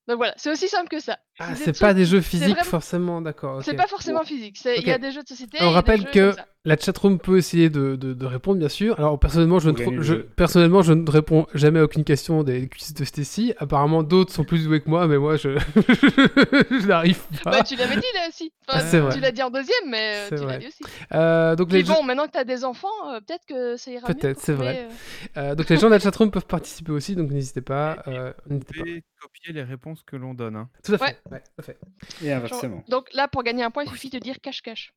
Donc 0.08 0.16
voilà, 0.16 0.34
c'est 0.36 0.50
aussi 0.50 0.68
simple 0.68 0.88
que 0.88 0.98
ça. 0.98 1.18
Ah, 1.38 1.54
c'est 1.54 1.78
pas 1.78 1.94
des 1.94 2.04
jeux 2.04 2.20
physiques 2.20 2.48
vraiment- 2.50 2.64
forcément, 2.64 3.20
d'accord. 3.22 3.62
C'est 3.62 3.74
pas 3.74 3.86
forcément 3.86 4.24
physique. 4.24 4.60
Il 4.64 4.86
y 4.86 4.90
a 4.90 4.98
des 4.98 5.12
jeux 5.12 5.22
de 5.22 5.28
société. 5.28 5.58
On 5.60 5.68
des 5.68 5.74
rappelle 5.74 6.00
jeux 6.00 6.10
que 6.10 6.30
comme 6.30 6.36
ça. 6.38 6.48
La 6.64 6.76
chatroom 6.76 7.18
peut 7.18 7.38
essayer 7.38 7.70
de, 7.70 7.96
de- 7.96 8.12
de 8.14 8.26
répondre, 8.26 8.58
bien 8.60 8.68
sûr. 8.68 8.96
Alors, 8.98 9.18
personnellement, 9.18 9.58
je 9.58 9.70
ne, 9.70 10.02
je, 10.02 10.14
personnellement, 10.14 10.82
je 10.82 10.92
réponds 11.10 11.46
jamais 11.54 11.80
à 11.80 11.84
aucune 11.84 12.04
question 12.04 12.44
des 12.44 12.68
quiz 12.68 12.94
de 12.94 13.04
Stacy. 13.04 13.52
Apparemment, 13.58 14.02
d'autres 14.04 14.32
sont 14.32 14.44
plus 14.44 14.64
doués 14.64 14.80
que 14.80 14.88
moi, 14.88 15.08
mais 15.08 15.18
moi, 15.18 15.36
je, 15.36 15.58
je 15.76 16.86
n'arrive 16.86 17.20
pas. 17.42 17.50
Bah, 17.50 17.62
tu 17.62 17.74
l'avais 17.76 17.96
dit 17.96 18.06
là 18.14 18.28
aussi. 18.28 18.52
Enfin, 18.68 18.80
c'est 18.80 19.00
vrai. 19.00 19.12
Tu 19.14 19.20
l'as 19.20 19.32
dit 19.32 19.42
en 19.42 19.50
deuxième, 19.50 19.88
mais 19.90 20.14
euh, 20.14 20.26
C'est 20.28 20.36
tu 20.36 20.42
vrai. 20.42 20.52
l'as 20.52 20.58
dit 20.60 20.66
aussi. 20.68 20.84
Euh, 21.12 21.56
donc, 21.56 21.68
Puis 21.68 21.78
les, 21.78 21.82
bon, 21.82 22.02
maintenant 22.04 22.26
que 22.26 22.32
t'as 22.32 22.44
des 22.44 22.64
enfants, 22.64 22.86
euh, 23.12 23.20
peut-être 23.20 23.44
que 23.46 23.76
ça 23.76 23.90
ira 23.90 24.08
mieux. 24.08 24.14
Peut-être, 24.14 24.38
c'est 24.40 24.52
vrai. 24.52 24.88
euh, 25.36 25.40
euh, 25.50 25.54
donc 25.56 25.68
les 25.68 25.76
gens 25.76 25.88
de 25.88 25.94
la 25.94 25.98
chatroom 26.00 26.30
peuvent 26.30 26.46
participer 26.46 26.92
aussi, 26.92 27.16
donc 27.16 27.30
n'hésitez 27.32 27.60
pas. 27.60 28.02
euh, 28.06 28.32
Vous 28.46 28.54
n'hésitez 28.54 28.74
pas. 28.74 28.84
pouvez 28.84 29.02
copier 29.20 29.52
les 29.52 29.62
réponses 29.64 30.02
que 30.04 30.14
l'on 30.16 30.32
donne. 30.34 30.54
hein. 30.56 30.68
Tout 30.84 30.92
à 30.94 30.98
fait. 30.98 31.04
Ouais. 31.04 31.16
ouais, 31.32 31.40
tout 31.40 31.52
à 31.58 31.62
fait. 31.62 31.78
Et 32.22 32.32
inversement. 32.32 32.84
Donc 32.88 33.08
là, 33.14 33.26
pour 33.26 33.42
gagner 33.42 33.64
un 33.64 33.70
point, 33.72 33.82
il 33.84 33.90
suffit 33.90 34.10
de 34.10 34.18
dire 34.20 34.36
cache-cache. 34.40 34.92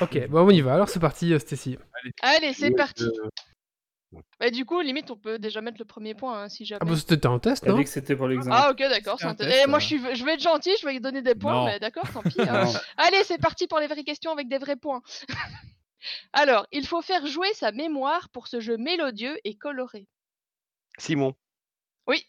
Ok, 0.00 0.28
bon, 0.28 0.46
on 0.46 0.50
y 0.50 0.60
va. 0.60 0.74
Alors, 0.74 0.88
c'est 0.88 1.00
parti, 1.00 1.32
euh, 1.32 1.38
Stacy. 1.38 1.78
Allez, 2.22 2.52
c'est 2.52 2.70
parti. 2.72 3.04
euh, 3.04 4.18
Bah, 4.38 4.50
du 4.50 4.64
coup, 4.64 4.80
limite, 4.80 5.10
on 5.10 5.16
peut 5.16 5.38
déjà 5.38 5.60
mettre 5.60 5.78
le 5.78 5.84
premier 5.84 6.14
point 6.14 6.42
hein, 6.44 6.48
si 6.48 6.64
jamais. 6.64 6.80
Ah, 6.82 6.84
bah, 6.84 6.96
c'était 6.96 7.26
un 7.26 7.38
test, 7.38 7.66
non 7.66 7.76
dit 7.76 7.84
que 7.84 7.90
c'était 7.90 8.14
pour 8.16 8.28
l'exemple. 8.28 8.56
Ah, 8.58 8.70
ok, 8.70 8.78
d'accord. 8.78 9.18
C'est 9.18 9.26
un 9.26 9.34
test, 9.34 9.50
Eh, 9.62 9.66
moi, 9.68 9.78
euh. 9.78 9.80
je, 9.80 9.86
suis... 9.86 10.14
je 10.14 10.24
vais 10.24 10.34
être 10.34 10.40
gentil, 10.42 10.70
je 10.80 10.86
vais 10.86 10.92
lui 10.92 11.00
donner 11.00 11.22
des 11.22 11.34
points, 11.34 11.52
Non. 11.54 11.64
mais 11.66 11.80
d'accord, 11.80 12.08
tant 12.12 12.22
pis. 12.22 12.36
hein. 12.48 12.70
Allez, 12.96 13.22
c'est 13.24 13.38
parti 13.38 13.66
pour 13.66 13.78
les 13.80 13.86
vraies 13.86 14.04
questions 14.04 14.32
avec 14.32 14.48
des 14.48 14.58
vrais 14.58 14.76
points. 14.76 15.02
Alors, 16.32 16.66
il 16.70 16.86
faut 16.86 17.00
faire 17.02 17.26
jouer 17.26 17.52
sa 17.54 17.72
mémoire 17.72 18.28
pour 18.28 18.46
ce 18.46 18.60
jeu 18.60 18.76
mélodieux 18.76 19.38
et 19.44 19.54
coloré. 19.56 20.06
Simon. 20.98 21.34
Oui. 22.06 22.24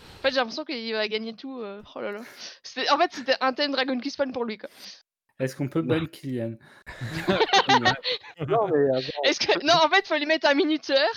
En 0.00 0.22
fait, 0.22 0.30
j'ai 0.30 0.36
l'impression 0.36 0.64
qu'il 0.64 0.92
va 0.92 1.06
gagner 1.08 1.34
tout. 1.34 1.60
euh, 1.60 1.82
Oh 1.94 2.00
là 2.00 2.12
là. 2.12 2.20
C'était- 2.62 2.88
En 2.90 2.98
fait, 2.98 3.12
c'était 3.12 3.36
un 3.40 3.52
thème 3.52 3.72
Dragon 3.72 3.98
Quest 3.98 4.16
Fun 4.16 4.30
pour 4.30 4.44
lui, 4.44 4.56
quoi. 4.58 4.70
Est-ce 5.40 5.56
qu'on 5.56 5.68
peut 5.68 5.82
ban 5.82 6.06
Kylian? 6.06 6.54
Non, 7.28 7.38
mais 7.78 7.90
avant, 8.38 8.68
Est-ce 9.24 9.40
que... 9.40 9.64
Non, 9.66 9.74
en 9.84 9.88
fait, 9.88 10.00
il 10.04 10.06
faut 10.06 10.16
lui 10.16 10.26
mettre 10.26 10.48
un 10.48 10.54
minuteur. 10.54 11.08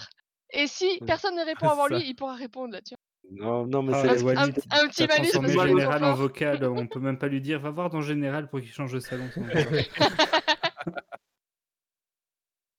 Et 0.51 0.67
si 0.67 0.99
personne 1.05 1.35
ne 1.35 1.45
répond 1.45 1.69
avant 1.69 1.87
lui, 1.87 2.01
il 2.07 2.15
pourra 2.15 2.33
répondre 2.35 2.73
là, 2.73 2.81
tiens. 2.81 2.97
non, 3.31 3.67
non, 3.67 3.83
mais 3.83 3.93
Ah, 3.93 4.01
c'est. 4.17 4.23
Walid, 4.23 4.59
Un, 4.71 4.85
un 4.85 4.87
petit 4.87 5.05
malus 5.07 5.29
trop 5.31 5.45
général 5.67 6.03
en 6.03 6.13
vocal, 6.13 6.63
on 6.65 6.87
peut 6.87 6.99
même 7.01 7.17
pas 7.19 7.27
lui 7.27 7.41
dire 7.41 7.59
va 7.59 7.69
voir 7.71 7.89
dans 7.89 8.01
général 8.01 8.49
pour 8.49 8.59
qu'il 8.61 8.71
change 8.71 8.93
de 8.93 8.99
salon. 8.99 9.29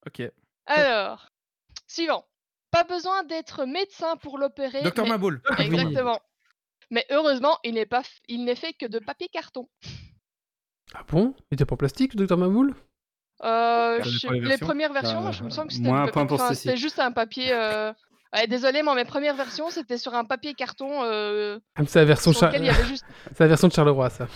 Ok. 0.06 0.22
Alors, 0.66 1.28
suivant. 1.86 2.24
Pas 2.70 2.84
besoin 2.84 3.24
d'être 3.24 3.64
médecin 3.66 4.16
pour 4.16 4.38
l'opérer. 4.38 4.82
Docteur 4.82 5.04
mais- 5.04 5.10
Maboul. 5.12 5.42
oui. 5.58 5.64
Exactement. 5.66 6.20
Mais 6.90 7.04
heureusement, 7.10 7.58
il 7.64 7.74
n'est 7.74 7.86
pas, 7.86 8.00
f- 8.00 8.20
il 8.28 8.44
n'est 8.44 8.56
fait 8.56 8.72
que 8.72 8.86
de 8.86 8.98
papier 8.98 9.28
carton. 9.28 9.68
Ah 10.94 11.04
bon? 11.10 11.34
Il 11.50 11.54
était 11.54 11.64
pas 11.64 11.74
en 11.74 11.76
plastique, 11.76 12.14
le 12.14 12.18
docteur 12.18 12.38
Mamoul? 12.38 12.74
Euh, 13.44 14.02
je 14.02 14.28
les 14.32 14.58
premières 14.58 14.92
versions, 14.92 15.18
Bah, 15.18 15.22
moi, 15.22 15.30
je 15.30 15.44
me 15.44 15.50
sens 15.50 15.66
que 15.66 15.72
c'était 15.72 15.88
un 15.88 16.08
enfin, 16.08 16.54
c'était 16.54 16.76
juste 16.76 16.98
un 16.98 17.12
papier. 17.12 17.52
euh, 17.52 17.92
Ouais, 18.34 18.46
désolé, 18.46 18.82
mais 18.82 18.94
mes 18.94 19.04
premières 19.06 19.36
versions, 19.36 19.70
c'était 19.70 19.96
sur 19.96 20.14
un 20.14 20.24
papier 20.24 20.52
carton 20.54 21.02
euh, 21.04 21.58
Ah, 21.76 21.82
C'est 21.86 22.00
la 22.00 22.04
version, 22.04 22.32
Char- 22.32 22.52
juste. 22.86 23.06
c'est 23.34 23.40
la 23.44 23.48
version 23.48 23.68
de 23.68 23.72
Charleroi, 23.72 24.10
ça. 24.10 24.28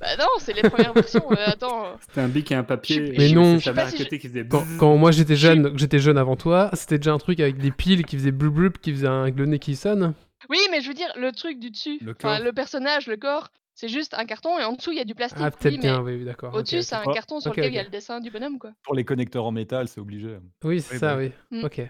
Bah 0.00 0.16
non, 0.18 0.26
c'est 0.38 0.52
les 0.54 0.62
premières 0.68 0.92
versions. 0.94 1.24
euh, 1.32 1.46
attends. 1.46 1.98
C'était 2.06 2.20
un 2.20 2.28
bic 2.28 2.52
et 2.52 2.54
un 2.54 2.62
papier. 2.62 3.12
Mais 3.18 3.30
non. 3.30 3.58
c'est 3.58 3.58
sa 3.58 3.58
Je 3.58 3.64
sais 3.64 3.70
pas 3.70 3.74
mère 3.74 3.86
à 3.86 3.90
si 3.90 3.96
côté 4.04 4.18
qui 4.18 4.28
faisait 4.28 4.46
Quand, 4.78 4.96
moi 4.96 5.10
j'étais 5.10 5.36
jeune, 5.36 5.76
j'étais 5.76 5.98
jeune 5.98 6.16
avant 6.18 6.36
toi, 6.36 6.70
c'était 6.74 6.98
déjà 6.98 7.12
un 7.12 7.18
truc 7.18 7.40
avec 7.40 7.58
des 7.58 7.70
piles 7.70 8.04
qui 8.06 8.16
faisaient 8.16 8.30
blub 8.32 8.54
blub, 8.54 8.78
qui 8.78 8.92
faisait 8.92 9.08
un 9.08 9.28
le 9.30 9.46
nez 9.46 9.58
qui 9.58 9.76
sonne. 9.76 10.14
Oui, 10.48 10.58
mais 10.70 10.80
je 10.80 10.88
veux 10.88 10.94
dire, 10.94 11.12
le 11.16 11.32
truc 11.32 11.58
du 11.58 11.70
dessus, 11.70 11.98
Le 12.00 12.14
enfin, 12.16 12.38
le 12.38 12.52
personnage, 12.52 13.08
le 13.08 13.16
corps, 13.16 13.48
c'est 13.80 13.88
juste 13.88 14.12
un 14.14 14.26
carton 14.26 14.58
et 14.58 14.64
en 14.64 14.74
dessous, 14.74 14.92
il 14.92 14.98
y 14.98 15.00
a 15.00 15.04
du 15.04 15.14
plastique. 15.14 15.40
Ah, 15.42 15.50
peut-être 15.50 15.72
oui, 15.74 15.78
bien, 15.80 16.00
oui, 16.02 16.22
d'accord. 16.24 16.52
Au-dessus, 16.54 16.82
c'est 16.82 16.94
un 16.96 17.02
ok. 17.04 17.14
carton 17.14 17.40
sur 17.40 17.50
lequel 17.50 17.72
il 17.72 17.74
y 17.74 17.78
a 17.78 17.82
le 17.82 17.88
dessin 17.88 18.20
du 18.20 18.30
bonhomme, 18.30 18.58
quoi. 18.58 18.72
Pour 18.82 18.94
les 18.94 19.04
connecteurs 19.04 19.46
en 19.46 19.52
métal, 19.52 19.88
c'est 19.88 20.00
obligé. 20.00 20.36
Oui, 20.64 20.82
c'est 20.82 20.94
Oui, 20.94 20.98
ça, 21.00 21.14
bah 21.14 21.16
oui. 21.18 21.32
Mm. 21.50 21.64
Ok. 21.64 21.80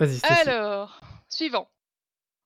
Vas-y. 0.00 0.20
Alors, 0.24 1.00
suivant. 1.28 1.68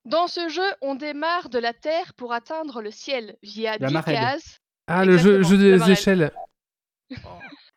Dans 0.05 0.27
ce 0.27 0.49
jeu, 0.49 0.67
on 0.81 0.95
démarre 0.95 1.49
de 1.49 1.59
la 1.59 1.73
Terre 1.73 2.15
pour 2.15 2.33
atteindre 2.33 2.81
le 2.83 2.91
ciel 2.91 3.37
via 3.43 3.77
La 3.79 3.89
10 3.89 3.95
marelle. 3.95 4.15
cases. 4.17 4.61
Ah, 4.87 5.05
le 5.05 5.17
jeu, 5.19 5.41
des 5.57 5.91
échelles. 5.93 6.33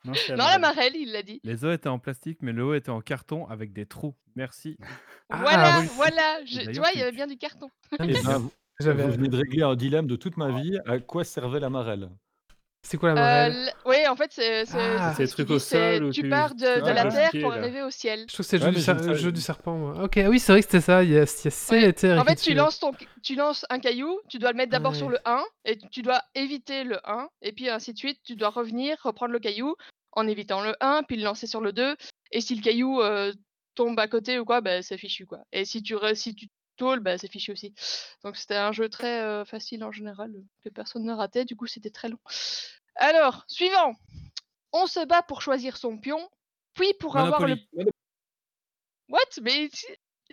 Non, 0.05 0.13
Non, 0.31 0.35
la 0.37 0.59
marelle, 0.59 0.95
il 0.95 1.11
l'a 1.11 1.21
dit. 1.23 1.39
Les 1.43 1.63
os 1.65 1.73
étaient 1.75 1.87
en 1.89 1.99
plastique, 1.99 2.39
mais 2.41 2.51
le 2.51 2.63
haut 2.65 2.73
était 2.73 2.89
en 2.89 3.01
carton 3.01 3.45
avec 3.47 3.71
des 3.73 3.85
trous. 3.85 4.15
Merci. 4.35 4.77
Ah, 5.29 5.37
voilà, 5.39 5.79
oui. 5.81 5.87
voilà. 5.95 6.43
je- 6.45 6.71
Tu 6.71 6.79
vois, 6.79 6.89
il 6.93 6.99
y 6.99 7.03
avait 7.03 7.11
bien 7.11 7.27
du 7.27 7.37
carton. 7.37 7.69
Ah, 7.99 8.05
Et 8.05 8.13
ben, 8.13 8.49
J'avais. 8.79 9.03
vous 9.03 9.11
venez 9.11 9.27
de 9.29 9.37
régler 9.37 9.63
un 9.63 9.75
dilemme 9.75 10.07
de 10.07 10.15
toute 10.15 10.37
ma 10.37 10.51
vie. 10.61 10.77
À 10.85 10.99
quoi 10.99 11.23
servait 11.23 11.59
la 11.59 11.69
marelle? 11.69 12.09
C'est 12.85 12.97
quoi 12.97 13.13
la 13.13 13.21
Euh, 13.21 13.23
marelle 13.23 13.67
l- 13.67 13.73
oui, 13.85 13.95
en 14.09 14.15
fait, 14.17 14.29
c'est 14.33 14.65
c'est- 14.65 14.77
Ah. 14.77 15.13
c'est 15.15 15.15
C'est 15.15 15.21
le 15.23 15.27
ce 15.29 15.35
qu'il 15.35 15.45
truc 15.45 15.55
au 15.55 15.57
dit, 15.59 15.63
c'est 15.63 15.95
sol 15.99 16.03
où 16.03 16.11
Tu 16.11 16.21
tu- 16.23 16.29
pars 16.29 16.53
de, 16.53 16.57
tu 16.59 16.63
de 16.81 16.85
vas 16.85 16.93
la 16.93 17.03
le 17.05 17.11
Terre 17.11 17.31
pour 17.41 17.51
là. 17.51 17.57
arriver 17.59 17.81
au 17.81 17.89
ciel. 17.89 18.25
Je 18.27 18.33
trouve 18.33 18.45
que 18.45 18.49
c'est 18.49 18.57
le 18.57 18.63
Ouais, 18.65 18.69
jeu, 18.71 18.75
du, 18.75 18.79
je 18.81 18.85
ser- 18.85 18.93
ne 18.93 18.97
le 18.99 19.03
savais- 19.05 19.17
jeu 19.19 19.31
du 19.31 19.39
serpent. 19.41 19.77
moi. 19.77 20.03
Ok, 20.03 20.17
ah 20.17 20.27
oui, 20.29 20.37
c'est 20.39 20.51
vrai 20.51 20.61
que 20.61 20.65
c'était 20.67 20.81
ça. 20.81 21.01
Il 21.01 21.11
y 21.11 21.13
a, 21.17 21.19
il 21.19 21.19
y 21.19 21.21
a 21.21 21.25
ciel 21.51 21.83
Ouais. 21.83 21.89
et 21.89 21.93
terre. 21.93 22.19
En 22.21 22.25
fait, 22.25 22.35
tu 22.35 22.53
lances, 22.53 22.79
ton, 22.79 22.91
tu 23.23 23.35
lances 23.35 23.65
un 23.69 23.79
caillou, 23.79 24.19
tu 24.27 24.37
dois 24.37 24.51
le 24.51 24.57
mettre 24.57 24.71
d'abord 24.71 24.95
sur 24.97 25.07
Ouais. 25.07 25.13
le 25.13 25.19
1, 25.23 25.43
et 25.63 25.77
tu 25.77 26.01
dois 26.01 26.21
éviter 26.35 26.83
le 26.83 26.97
1, 27.09 27.29
et 27.41 27.53
puis 27.53 27.69
ainsi 27.69 27.93
de 27.93 27.97
suite, 27.97 28.19
tu 28.25 28.35
dois 28.35 28.49
revenir, 28.49 28.97
reprendre 29.03 29.31
le 29.31 29.39
caillou 29.39 29.75
en 30.11 30.27
évitant 30.27 30.61
le 30.61 30.75
1, 30.81 31.03
puis 31.03 31.15
le 31.15 31.23
lancer 31.23 31.47
sur 31.47 31.61
le 31.61 31.71
2, 31.71 31.95
et 32.33 32.41
si 32.41 32.53
le 32.53 32.61
caillou 32.61 32.99
euh, 33.01 33.31
tombe 33.75 33.97
à 33.97 34.07
côté 34.09 34.39
ou 34.39 34.45
quoi, 34.45 34.59
bah, 34.59 34.81
c'est 34.81 34.97
fichu 34.97 35.25
quoi. 35.25 35.39
Et 35.53 35.63
si 35.63 35.81
tu, 35.83 35.95
re- 35.95 36.15
si 36.15 36.35
tu 36.35 36.47
tôles, 36.75 36.99
bah, 36.99 37.17
c'est 37.17 37.31
fichu 37.31 37.51
aussi. 37.51 37.73
Donc 38.23 38.37
c'était 38.37 38.55
un 38.55 38.71
jeu 38.71 38.89
très 38.89 39.21
euh, 39.21 39.45
facile 39.45 39.83
en 39.83 39.91
général, 39.91 40.33
que 40.63 40.69
personne 40.69 41.03
ne 41.03 41.13
ratait, 41.13 41.45
du 41.45 41.55
coup 41.55 41.67
c'était 41.67 41.91
très 41.91 42.09
long. 42.09 42.19
Alors, 42.95 43.43
suivant. 43.47 43.95
On 44.71 44.87
se 44.87 45.05
bat 45.05 45.21
pour 45.21 45.41
choisir 45.41 45.77
son 45.77 45.97
pion, 45.97 46.29
puis 46.73 46.93
pour 46.99 47.17
avoir 47.17 47.41
le... 47.41 47.55
Monopoly. 47.73 47.91
What? 49.09 49.41
Mais 49.43 49.69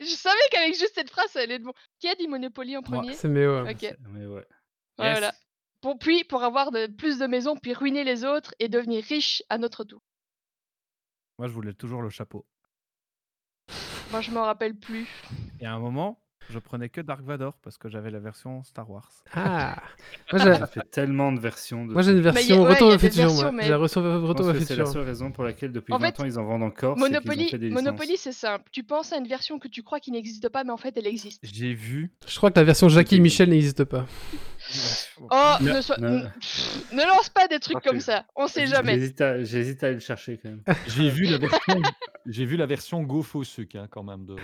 je 0.01 0.15
savais 0.15 0.39
qu'avec 0.51 0.75
juste 0.75 0.95
cette 0.95 1.11
phrase, 1.11 1.31
ça 1.31 1.41
allait 1.41 1.57
être 1.57 1.63
bon. 1.63 1.75
Qui 1.99 2.09
a 2.09 2.15
dit 2.15 2.27
Monopoly 2.27 2.77
en 2.77 2.83
premier? 2.83 3.15
c'est 3.15 3.29
Méo. 3.29 3.69
Ok. 3.69 3.77
C'est- 3.81 3.99
mais 4.09 4.27
ouais. 4.27 4.47
Voilà. 4.97 5.33
Pour, 5.81 5.99
puis 5.99 6.25
pour 6.25 6.43
avoir 6.43 6.71
de, 6.71 6.87
plus 6.87 7.19
de 7.19 7.27
maisons, 7.27 7.57
puis 7.57 7.73
ruiner 7.73 8.05
les 8.05 8.25
autres 8.25 8.55
et 8.59 8.69
devenir 8.69 9.03
riche 9.05 9.43
à 9.49 9.59
notre 9.59 9.85
tour. 9.85 10.03
Moi, 11.39 11.49
je 11.49 11.53
voulais 11.53 11.73
toujours 11.73 12.03
le 12.03 12.11
chapeau. 12.11 12.47
Moi, 14.11 14.21
je 14.21 14.31
m'en 14.31 14.45
rappelle 14.45 14.77
plus. 14.77 15.09
Et 15.61 15.67
à 15.67 15.73
un 15.73 15.79
moment, 15.79 16.21
je 16.49 16.59
prenais 16.59 16.89
que 16.89 17.01
Dark 17.01 17.23
Vador 17.23 17.55
parce 17.63 17.77
que 17.79 17.89
j'avais 17.89 18.11
la 18.11 18.19
version 18.19 18.63
Star 18.65 18.89
Wars. 18.91 19.09
Ah 19.35 19.77
Moi, 20.33 20.43
j'ai- 20.43 20.59
Ça 20.59 20.67
fait 20.67 20.89
tellement 20.91 21.33
de 21.33 21.39
versions. 21.41 21.87
De 21.87 21.93
moi, 21.93 22.03
j'ai 22.03 22.13
une 22.13 22.21
version 22.21 22.65
Retour 22.65 22.93
futur. 22.99 23.33
Moi, 23.33 23.53
mais- 23.53 23.67
j'ai 23.67 23.75
Retour 23.75 24.03
que 24.53 24.61
c'est 24.61 24.77
la 24.77 24.85
futur. 24.85 24.89
seule 24.89 25.03
raison 25.05 25.31
pour 25.31 25.45
laquelle 25.45 25.73
depuis 25.73 25.93
En 25.93 25.99
20 25.99 26.07
fait, 26.17 26.23
ans 26.23 26.25
ils 26.27 26.39
en 26.39 26.45
vendent 26.45 26.63
encore. 26.63 26.97
Monopoly. 26.99 27.51
Monopoly 27.71 28.17
c'est 28.17 28.33
simple. 28.33 28.65
Tu 28.73 28.83
penses 28.83 29.13
à 29.13 29.19
une 29.19 29.29
version 29.29 29.59
que 29.59 29.69
tu 29.69 29.83
crois 29.83 30.01
qui 30.01 30.11
n'existe 30.11 30.49
pas, 30.49 30.65
mais 30.65 30.71
en 30.71 30.77
fait, 30.77 30.97
elle 30.97 31.07
existe. 31.07 31.41
J'ai 31.45 31.75
vu. 31.75 32.11
Je 32.27 32.37
crois 32.37 32.51
que 32.51 32.59
la 32.59 32.65
version 32.65 32.89
Jackie 32.89 33.17
et 33.17 33.21
Michel 33.21 33.51
n'existe 33.51 33.85
pas. 33.85 34.07
Oh, 35.21 35.55
Ne- 35.61 37.07
lance 37.07 37.29
pas 37.29 37.49
des 37.49 37.59
trucs 37.59 37.83
comme 37.83 38.01
ça. 38.01 38.25
On 38.37 38.47
sait 38.47 38.67
jamais. 38.67 38.95
J'hésite 38.95 39.21
à, 39.21 39.43
j'hésite 39.45 39.83
à 39.83 39.87
aller 39.87 39.95
le 39.95 40.01
chercher 40.01 40.39
quand 40.43 40.49
même. 40.51 40.63
J'ai 40.87 41.09
vu 41.11 41.25
la 41.25 41.39
version, 41.39 41.59
j'ai 42.27 42.45
vu 42.45 42.57
la 42.57 42.67
version 42.67 43.03
GoFoSuc 43.03 43.75
hein, 43.77 43.89
quand 43.91 44.03
même 44.03 44.27
de. 44.27 44.35
de- 44.35 44.41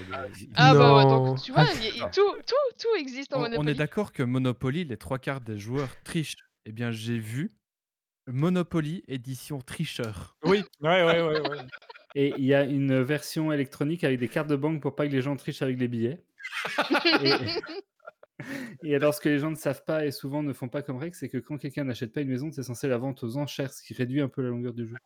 Ah 0.54 0.74
bah 0.74 0.96
ouais, 0.96 1.04
Non. 1.04 1.24
donc 1.26 1.42
tu 1.42 1.52
vois, 1.52 1.64
Ah, 1.68 1.74
y 1.74 1.98
tout, 2.12 2.32
tout, 2.46 2.54
tout 2.78 2.96
existe 2.98 3.34
en 3.34 3.38
On, 3.38 3.40
on 3.40 3.42
Monopoly. 3.44 3.70
est 3.70 3.74
d'accord 3.74 4.12
que 4.12 4.22
Monopoly, 4.22 4.84
les 4.84 4.96
trois 4.96 5.18
quarts 5.18 5.40
des 5.40 5.58
joueurs 5.58 5.90
trichent. 6.04 6.36
Eh 6.64 6.72
bien, 6.72 6.90
j'ai 6.90 7.18
vu 7.18 7.52
Monopoly 8.26 9.04
édition 9.08 9.60
tricheur. 9.60 10.36
Oui, 10.44 10.62
ouais, 10.80 11.04
ouais, 11.04 11.22
ouais, 11.22 11.48
ouais. 11.48 11.58
Et 12.14 12.32
il 12.38 12.44
y 12.44 12.54
a 12.54 12.64
une 12.64 13.02
version 13.02 13.52
électronique 13.52 14.02
avec 14.04 14.18
des 14.18 14.28
cartes 14.28 14.48
de 14.48 14.56
banque 14.56 14.80
pour 14.80 14.96
pas 14.96 15.06
que 15.06 15.12
les 15.12 15.20
gens 15.22 15.36
trichent 15.36 15.62
avec 15.62 15.78
les 15.78 15.86
billets. 15.86 16.24
Et, 17.22 17.30
et 18.82 18.94
alors, 18.94 19.14
ce 19.14 19.20
que 19.20 19.28
les 19.28 19.38
gens 19.38 19.50
ne 19.50 19.56
savent 19.56 19.84
pas 19.84 20.06
et 20.06 20.10
souvent 20.10 20.42
ne 20.42 20.52
font 20.52 20.68
pas 20.68 20.82
comme 20.82 20.96
règle, 20.96 21.14
c'est 21.14 21.28
que 21.28 21.38
quand 21.38 21.58
quelqu'un 21.58 21.84
n'achète 21.84 22.12
pas 22.12 22.20
une 22.22 22.28
maison, 22.28 22.50
c'est 22.52 22.62
censé 22.62 22.88
la 22.88 22.96
vendre 22.98 23.22
aux 23.26 23.36
enchères, 23.36 23.72
ce 23.72 23.82
qui 23.82 23.94
réduit 23.94 24.20
un 24.20 24.28
peu 24.28 24.42
la 24.42 24.48
longueur 24.48 24.72
du 24.74 24.86
jeu. 24.88 24.96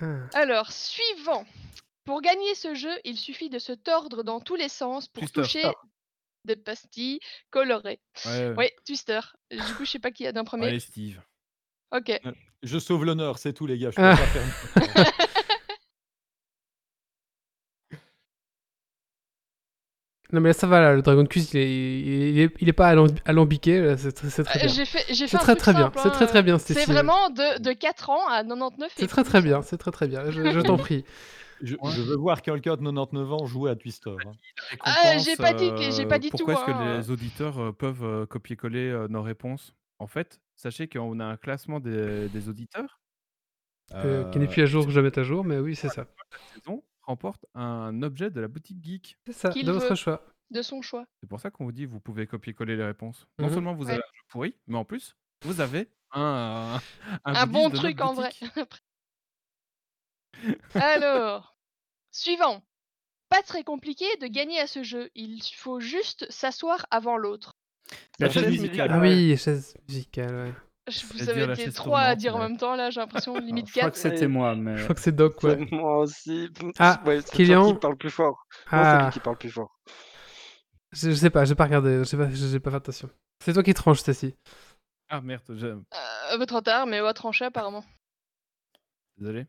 Ah. 0.00 0.28
Alors, 0.34 0.72
suivant. 0.72 1.46
Pour 2.04 2.20
gagner 2.20 2.54
ce 2.54 2.74
jeu, 2.74 2.92
il 3.04 3.16
suffit 3.16 3.48
de 3.50 3.58
se 3.58 3.72
tordre 3.72 4.24
dans 4.24 4.40
tous 4.40 4.56
les 4.56 4.68
sens 4.68 5.08
pour 5.08 5.20
Twister. 5.22 5.42
toucher 5.42 5.72
des 6.44 6.56
pastilles 6.56 7.20
colorées. 7.50 8.00
Ouais, 8.26 8.54
Oui, 8.56 8.66
Twister. 8.84 9.20
Du 9.50 9.74
coup, 9.76 9.84
je 9.84 9.90
sais 9.92 9.98
pas 10.00 10.10
qui 10.10 10.26
a 10.26 10.32
d'un 10.32 10.42
premier. 10.44 10.66
Allez, 10.68 10.80
Steve. 10.80 11.20
Ok. 11.94 12.10
Je 12.64 12.78
sauve 12.78 13.04
l'honneur, 13.04 13.38
c'est 13.38 13.52
tout, 13.52 13.66
les 13.66 13.78
gars. 13.78 13.90
Je 13.90 13.96
peux 13.96 14.02
Ah. 14.02 14.16
pas 14.16 14.26
faire. 14.26 15.11
Non, 20.32 20.40
mais 20.40 20.48
là, 20.48 20.52
ça 20.54 20.66
va, 20.66 20.80
là, 20.80 20.94
le 20.94 21.02
Dragon 21.02 21.26
Quest, 21.26 21.52
il 21.54 21.60
est, 21.60 22.00
il 22.00 22.40
est, 22.40 22.54
il 22.60 22.68
est 22.68 22.72
pas 22.72 22.88
alam- 22.94 23.14
alambiqué. 23.26 23.80
là, 23.82 23.96
C'est 23.98 24.12
très, 24.12 24.30
c'est 24.30 24.44
très 24.44 24.58
Euh, 24.60 24.62
bien. 24.64 24.72
J'ai 24.72 24.84
fait, 24.86 25.04
j'ai 25.08 25.26
C'est 25.26 25.28
fait 25.28 25.36
un 25.36 25.40
très, 25.40 25.52
truc 25.54 25.58
très 25.58 25.72
bien, 25.74 25.82
simple, 25.84 25.98
c'est 26.02 26.10
très, 26.10 26.24
hein, 26.24 26.28
très 26.28 26.42
bien, 26.42 26.58
C'est 26.58 26.86
vraiment 26.86 27.28
de, 27.30 27.60
de 27.60 27.72
4 27.72 28.08
ans 28.10 28.26
à 28.28 28.42
99. 28.42 28.92
C'est 28.96 29.06
très 29.08 29.24
très 29.24 29.42
bien, 29.42 29.60
c'est 29.62 29.76
très 29.76 29.90
très 29.90 30.08
bien. 30.08 30.30
Je, 30.30 30.50
je 30.52 30.60
t'en 30.60 30.76
prie. 30.78 31.04
Je, 31.64 31.76
veux 31.76 32.16
voir 32.16 32.42
quelqu'un 32.42 32.72
de 32.72 32.80
99 32.80 33.32
ans 33.34 33.46
jouer 33.46 33.70
à 33.70 33.76
Twister. 33.76 34.10
hein. 34.10 34.32
Ah, 34.80 35.16
j'ai 35.18 35.30
Récompense, 35.30 35.36
pas 35.36 35.52
dit 35.52 35.70
que- 35.70 35.92
j'ai 35.94 36.06
pas 36.06 36.16
euh, 36.16 36.18
dit 36.18 36.30
tout, 36.30 36.38
Pourquoi 36.38 36.54
est-ce 36.54 36.64
que 36.64 36.70
hein. 36.72 36.96
les 36.98 37.10
auditeurs 37.12 37.58
euh, 37.60 37.70
peuvent 37.70 38.02
euh, 38.02 38.26
copier-coller 38.26 38.88
euh, 38.90 39.06
nos 39.06 39.22
réponses? 39.22 39.72
En 40.00 40.08
fait, 40.08 40.40
sachez 40.56 40.88
qu'on 40.88 41.20
a 41.20 41.24
un 41.24 41.36
classement 41.36 41.78
des, 41.78 42.28
des 42.30 42.48
auditeurs. 42.48 42.98
Euh, 43.94 44.28
qui 44.30 44.40
n'est 44.40 44.46
euh, 44.46 44.48
plus 44.48 44.62
à 44.62 44.66
jour, 44.66 44.86
que 44.86 44.90
je 44.90 44.96
vais 44.98 45.04
mettre 45.04 45.20
à 45.20 45.22
jour, 45.22 45.44
mais 45.44 45.58
oui, 45.58 45.76
c'est 45.76 45.88
ça. 45.88 46.06
saison 46.54 46.82
remporte 47.12 47.46
un 47.54 48.02
objet 48.02 48.30
de 48.30 48.40
la 48.40 48.48
boutique 48.48 48.82
geek. 48.82 49.16
C'est 49.26 49.32
ça, 49.32 49.48
de 49.50 49.70
votre 49.70 49.88
veut. 49.90 49.94
choix. 49.94 50.24
De 50.50 50.60
son 50.62 50.82
choix. 50.82 51.04
C'est 51.20 51.28
pour 51.28 51.40
ça 51.40 51.50
qu'on 51.50 51.64
vous 51.64 51.72
dit 51.72 51.86
vous 51.86 52.00
pouvez 52.00 52.26
copier-coller 52.26 52.76
les 52.76 52.84
réponses. 52.84 53.26
Non 53.38 53.46
Mhm. 53.48 53.54
seulement 53.54 53.74
vous 53.74 53.84
Ouais. 53.86 53.92
avez 53.92 54.02
un 54.02 54.12
jeu 54.14 54.22
pourri, 54.28 54.54
mais 54.66 54.76
en 54.78 54.84
plus 54.84 55.16
vous 55.44 55.60
avez 55.60 55.88
un, 56.12 56.78
un, 57.24 57.34
Un 57.34 57.46
goodies 57.46 57.52
bon 57.52 57.70
truc 57.70 58.00
en 58.00 58.12
vrai. 58.12 58.30
Alors, 60.74 61.56
suivant. 62.12 62.62
Pas 63.28 63.42
très 63.42 63.64
compliqué 63.64 64.04
de 64.20 64.26
gagner 64.26 64.58
à 64.60 64.66
ce 64.66 64.82
jeu. 64.82 65.10
Il 65.14 65.40
faut 65.56 65.80
juste 65.80 66.30
s'asseoir 66.30 66.84
avant 66.90 67.16
l'autre. 67.16 67.52
La 68.18 68.28
chaise 68.28 68.42
chaise 68.44 68.52
musicale. 68.60 68.90
Ah 68.92 69.00
oui, 69.00 69.36
chaise 69.38 69.74
musicale, 69.88 70.34
ouais. 70.34 70.52
Je- 70.88 70.98
C'est 70.98 71.32
Vous 71.32 71.50
été 71.52 71.64
chaise 71.64 71.74
trois 71.74 72.00
à 72.00 72.14
dire 72.16 72.34
en 72.34 72.40
même 72.40 72.56
temps 72.56 72.74
là, 72.74 72.90
j'ai 72.90 73.00
l'impression 73.00 73.38
limite 73.38 73.66
Je 73.68 73.72
crois 73.72 73.82
4. 73.84 73.92
que 73.92 73.98
c'était 73.98 74.26
moi, 74.26 74.56
mais 74.56 74.76
Je 74.76 74.82
crois 74.82 74.94
que 74.96 75.00
c'est 75.00 75.12
Doc, 75.14 75.40
ouais. 75.44 75.56
C'est 75.58 75.70
moi 75.76 75.98
aussi. 75.98 76.48
Ah, 76.78 77.00
Ouais, 77.06 77.20
c'est 77.20 77.30
Kylian. 77.32 77.72
qui 77.72 77.78
parle 77.78 77.96
plus 77.96 78.10
fort. 78.10 78.44
Non, 78.72 78.78
c'est 78.82 78.88
Ah, 78.88 79.04
lui 79.06 79.12
qui 79.12 79.20
parle 79.20 79.38
plus 79.38 79.50
fort. 79.50 79.70
je, 80.92 81.10
je 81.10 81.14
sais 81.14 81.30
pas, 81.30 81.44
j'ai 81.44 81.54
pas 81.54 81.64
regardé, 81.64 82.02
j'ai 82.04 82.16
pas, 82.16 82.28
j'ai 82.30 82.58
pas 82.60 82.70
fait 82.70 82.76
attention. 82.78 83.10
C'est 83.44 83.52
toi 83.52 83.62
qui 83.62 83.74
tranches, 83.74 84.00
Stacy. 84.00 84.34
Ah 85.08 85.20
merde, 85.20 85.42
je- 85.54 85.66
Euh, 85.66 85.80
un 86.30 86.38
peu 86.38 86.46
trop 86.46 86.60
tard, 86.62 86.86
mais 86.86 87.00
on 87.00 87.04
va 87.04 87.14
trancher 87.14 87.44
apparemment. 87.44 87.84
désolé. 89.18 89.46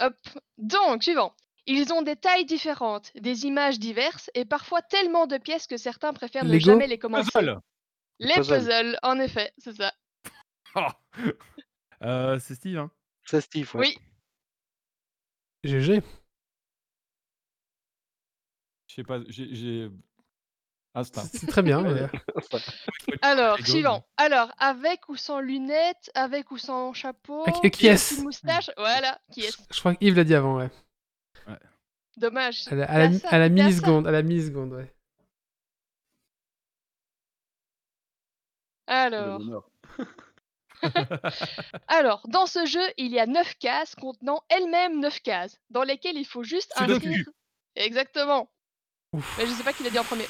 Hop. 0.00 0.14
Donc, 0.58 1.02
suivant. 1.02 1.34
Ils 1.66 1.92
ont 1.92 2.02
des 2.02 2.14
tailles 2.16 2.44
différentes, 2.46 3.10
des 3.16 3.46
images 3.46 3.78
diverses 3.80 4.30
et 4.34 4.44
parfois 4.44 4.80
tellement 4.80 5.26
de 5.26 5.36
pièces 5.38 5.66
que 5.66 5.76
certains 5.76 6.12
préfèrent 6.12 6.44
ne 6.44 6.58
jamais 6.58 6.86
les 6.86 6.98
commencer. 6.98 7.28
Puzzle. 7.34 7.58
Les 8.20 8.34
Puzzle. 8.34 8.58
puzzles, 8.58 8.98
en 9.02 9.18
effet, 9.18 9.52
c'est 9.58 9.74
ça. 9.76 9.92
Ah 10.74 10.98
Euh, 12.02 12.38
c'est 12.38 12.54
Steve, 12.54 12.78
hein 12.78 12.90
C'est 13.24 13.40
Steve, 13.40 13.68
ouais. 13.74 13.80
Oui, 13.80 13.98
GG. 15.64 16.00
Je 18.86 18.94
sais 18.94 19.02
pas, 19.02 19.18
j'ai-. 19.28 19.90
Instinct. 20.94 21.22
C'est 21.30 21.38
c'est 21.38 21.46
très 21.48 21.62
bien. 21.62 21.82
ouais. 21.84 22.08
alors, 23.22 23.58
suivant. 23.58 24.06
Alors, 24.16 24.52
avec 24.58 25.08
ou 25.08 25.16
sans 25.16 25.40
lunettes, 25.40 26.10
avec 26.14 26.50
ou 26.52 26.58
sans 26.58 26.92
chapeau, 26.92 27.42
Ah, 27.46 27.52
qui- 27.52 27.70
qui 27.70 27.86
avec 27.88 27.96
est-ce 27.96 28.14
une 28.18 28.24
moustache, 28.24 28.70
voilà, 28.76 29.20
qui 29.32 29.42
est 29.44 29.56
Je 29.72 29.78
crois 29.80 29.94
qu'Yves 29.94 30.16
l'a 30.16 30.24
dit 30.24 30.34
avant, 30.34 30.56
ouais. 30.56 30.70
Dommage. 32.16 32.66
À 32.68 32.74
la, 32.74 32.84
à 32.90 32.98
la, 33.08 33.28
à 33.28 33.38
la 33.38 33.48
milliseconde, 33.48 34.06
à 34.06 34.10
la 34.10 34.22
milliseconde, 34.22 34.72
ouais. 34.72 34.92
Alors. 38.86 39.40
alors, 41.88 42.22
dans 42.28 42.46
ce 42.46 42.66
jeu, 42.66 42.82
il 42.96 43.12
y 43.12 43.18
a 43.18 43.26
9 43.26 43.54
cases 43.58 43.94
contenant 43.94 44.42
elles-mêmes 44.48 45.00
9 45.00 45.20
cases, 45.20 45.58
dans 45.70 45.82
lesquelles 45.82 46.16
il 46.16 46.24
faut 46.26 46.42
juste 46.42 46.72
inscrire. 46.76 47.24
Exactement. 47.76 48.50
Ouf. 49.12 49.34
Mais 49.38 49.46
je 49.46 49.52
sais 49.52 49.62
pas 49.62 49.72
qui 49.72 49.82
l'a 49.84 49.90
dit 49.90 49.98
en 49.98 50.04
premier. 50.04 50.26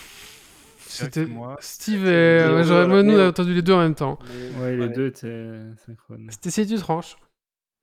C'était 0.79 1.27
moi. 1.27 1.57
Steve 1.61 2.07
et... 2.07 2.45
Ouais, 2.55 2.65
j'aurais- 2.65 2.87
moi, 2.87 3.03
nous, 3.03 3.13
on 3.13 3.17
a 3.17 3.19
Néo. 3.19 3.29
entendu 3.29 3.53
les 3.55 3.63
deux 3.63 3.73
en 3.75 3.81
même 3.81 3.95
temps. 3.95 4.19
Ouais, 4.61 4.77
les 4.77 4.87
ouais. 4.87 4.89
deux 4.89 5.09
étaient 5.09 5.61
synchrones. 5.87 6.29
C'était 6.31 6.51
si 6.51 6.67
tu 6.67 6.77
tranches. 6.77 7.17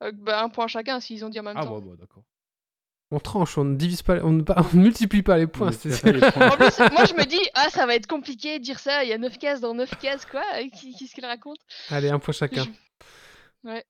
Euh, 0.02 0.10
bah, 0.12 0.42
un 0.42 0.48
point 0.48 0.66
chacun 0.66 1.00
s'ils 1.00 1.24
ont 1.24 1.28
dit 1.28 1.38
en 1.40 1.44
même 1.44 1.56
Ah 1.56 1.62
temps. 1.62 1.70
bon, 1.70 1.80
bon, 1.80 1.94
d'accord. 1.94 2.24
On 3.12 3.20
tranche, 3.20 3.56
on 3.56 3.64
ne 3.64 3.76
divise 3.76 4.02
pas, 4.02 4.16
on 4.24 4.32
ne, 4.32 4.42
pas- 4.42 4.56
on 4.72 4.76
ne 4.76 4.82
multiplie 4.82 5.22
pas 5.22 5.38
les 5.38 5.46
points. 5.46 5.70
C'est- 5.72 6.02
les. 6.04 6.22
En 6.24 6.56
plus, 6.56 6.78
moi 6.92 7.04
je 7.04 7.14
me 7.14 7.24
dis, 7.24 7.40
ah 7.54 7.70
ça 7.70 7.86
va 7.86 7.94
être 7.94 8.06
compliqué 8.08 8.58
de 8.58 8.64
dire 8.64 8.80
ça, 8.80 9.04
il 9.04 9.08
y 9.10 9.12
a 9.12 9.18
9 9.18 9.38
cases 9.38 9.60
dans 9.60 9.74
9 9.74 9.96
cases, 9.98 10.26
quoi 10.26 10.42
Qu'est-ce 10.72 11.14
qu'il 11.14 11.24
raconte 11.26 11.58
Allez, 11.90 12.10
un 12.10 12.18
point 12.18 12.34
chacun. 12.34 12.64
Je- 12.64 13.68
Ouais. 13.68 13.84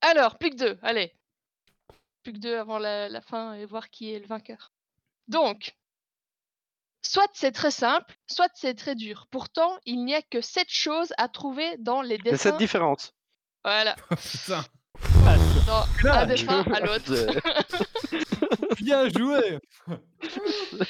Alors, 0.00 0.36
plus 0.38 0.50
que 0.50 0.56
deux, 0.56 0.78
allez. 0.82 1.12
Plus 2.22 2.32
que 2.32 2.38
deux 2.38 2.56
avant 2.58 2.78
la, 2.78 3.08
la 3.08 3.20
fin 3.20 3.54
et 3.54 3.64
voir 3.66 3.88
qui 3.90 4.12
est 4.12 4.18
le 4.18 4.26
vainqueur. 4.26 4.72
Donc, 5.28 5.74
soit 7.02 7.28
c'est 7.34 7.52
très 7.52 7.70
simple, 7.70 8.14
soit 8.26 8.48
c'est 8.54 8.74
très 8.74 8.94
dur. 8.94 9.26
Pourtant, 9.30 9.78
il 9.86 10.04
n'y 10.04 10.14
a 10.14 10.22
que 10.22 10.40
7 10.40 10.68
choses 10.70 11.12
à 11.18 11.28
trouver 11.28 11.76
dans 11.78 12.02
les 12.02 12.18
Mais 12.24 12.30
c'est 12.36 12.50
dessins. 12.50 12.56
différente. 12.56 13.14
Voilà, 13.64 13.94
Putain. 14.10 14.64
dans 15.66 16.10
un 16.10 16.26
dessin 16.26 16.62
à 16.72 16.80
l'autre. 16.86 17.12
Bien 18.80 19.08
joué 19.08 19.60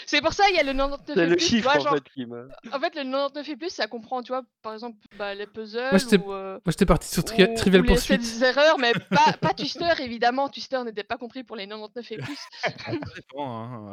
C'est 0.07 0.21
pour 0.21 0.33
ça 0.33 0.45
il 0.51 0.57
y 0.57 0.59
a 0.59 0.63
le 0.63 0.73
99 0.73 1.15
C'est 1.15 1.23
et 1.23 1.27
le 1.27 1.37
plus, 1.37 1.45
chiffre 1.45 1.63
vois, 1.71 1.77
en 1.81 1.85
genre, 1.85 1.95
fait 1.95 2.05
qui 2.11 2.27
me. 2.27 2.49
En 2.73 2.81
fait, 2.81 2.95
le 2.97 3.03
99 3.05 3.49
et 3.49 3.57
plus, 3.57 3.71
ça 3.71 3.87
comprend, 3.87 4.23
tu 4.23 4.33
vois, 4.33 4.43
par 4.63 4.73
exemple, 4.73 4.97
bah, 5.19 5.35
les 5.35 5.47
puzzles 5.47 5.91
Moi, 5.91 5.99
j'étais- 5.99 6.19
euh, 6.27 6.59
parti 6.87 7.09
sur 7.09 7.25
tri- 7.25 7.45
ou- 7.45 7.55
Trivial 7.55 7.83
ou 7.83 7.85
les 7.85 7.95
Pursuit. 7.95 8.23
7 8.23 8.43
erreurs, 8.43 8.79
mais 8.79 8.93
pas, 9.11 9.33
pas 9.41 9.53
Twister, 9.55 9.91
évidemment. 10.01 10.49
Twister 10.49 10.83
n'était 10.85 11.05
pas 11.05 11.19
compris 11.19 11.45
pour 11.45 11.57
les 11.57 11.67
99 11.67 12.11
et 12.13 12.17
plus. 12.17 12.39
Ça 12.63 12.71
dépend, 13.17 13.93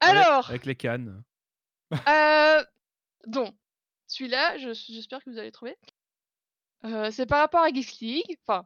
Alors, 0.00 0.48
Avec 0.50 0.66
les 0.66 0.76
cannes. 0.76 1.22
euh, 2.08 2.62
donc, 3.26 3.54
celui-là, 4.06 4.58
je- 4.58 4.72
j'espère 4.92 5.22
que 5.24 5.30
vous 5.30 5.38
allez 5.38 5.52
trouver. 5.52 5.76
Euh, 6.84 7.10
c'est 7.10 7.26
par 7.26 7.40
rapport 7.40 7.62
à 7.62 7.68
Geeks 7.70 7.98
League. 8.00 8.38
Enfin, 8.46 8.64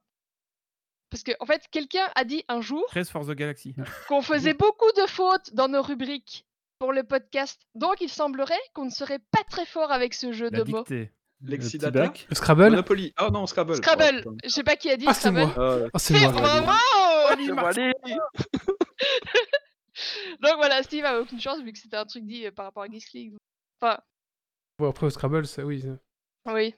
parce 1.13 1.23
que, 1.23 1.33
en 1.41 1.47
fait, 1.47 1.63
quelqu'un 1.71 2.09
a 2.17 2.25
dit 2.25 2.43
un 2.49 2.63
jour 2.63 2.85
13 2.89 3.11
for 3.11 3.27
the 3.27 3.33
Galaxy. 3.33 3.75
qu'on 4.09 4.23
faisait 4.23 4.55
beaucoup 4.55 4.91
de 4.97 5.07
fautes 5.07 5.53
dans 5.53 5.69
nos 5.69 5.83
rubriques 5.83 6.47
pour 6.79 6.93
le 6.93 7.05
podcast. 7.05 7.61
Donc, 7.75 8.01
il 8.01 8.09
semblerait 8.09 8.55
qu'on 8.73 8.87
ne 8.87 8.91
serait 8.91 9.19
pas 9.31 9.45
très 9.49 9.67
fort 9.67 9.93
avec 9.93 10.15
ce 10.15 10.33
jeu 10.33 10.49
La 10.51 10.65
de 10.65 10.71
mots. 10.71 10.85
Lexidata 11.45 12.13
Scrabble 12.33 12.71
Monopoly. 12.71 13.13
Ah 13.17 13.29
non, 13.31 13.47
Scrabble. 13.47 13.77
Scrabble. 13.77 14.23
Oh. 14.27 14.37
Je 14.43 14.49
sais 14.49 14.63
pas 14.65 14.77
qui 14.77 14.91
a 14.91 14.97
dit 14.97 15.05
Ah, 15.07 15.13
c'est 15.13 15.29
Scrabble. 15.29 15.53
moi. 15.55 15.55
Ah. 15.57 15.89
Oh, 15.93 15.99
c'est 15.99 16.19
moi. 16.21 16.33
bravo 16.33 17.37
C'est 17.37 17.53
moi, 17.53 17.69
allez. 17.69 17.93
Donc 20.43 20.55
voilà, 20.57 20.83
Steve 20.83 21.05
a 21.05 21.21
aucune 21.21 21.41
chance 21.41 21.61
vu 21.63 21.73
que 21.73 21.79
c'était 21.79 21.97
un 21.97 22.07
truc 22.07 22.25
dit 22.25 22.47
euh, 22.47 22.51
par 22.51 22.65
rapport 22.67 22.83
à 22.85 22.87
Geeks 22.89 23.13
League. 23.13 23.35
Enfin, 23.81 23.99
Bon, 24.79 24.89
après, 24.89 25.07
au 25.07 25.11
Scrabble, 25.11 25.47
c'est 25.47 25.63
oui. 25.63 25.85
oui. 26.47 26.75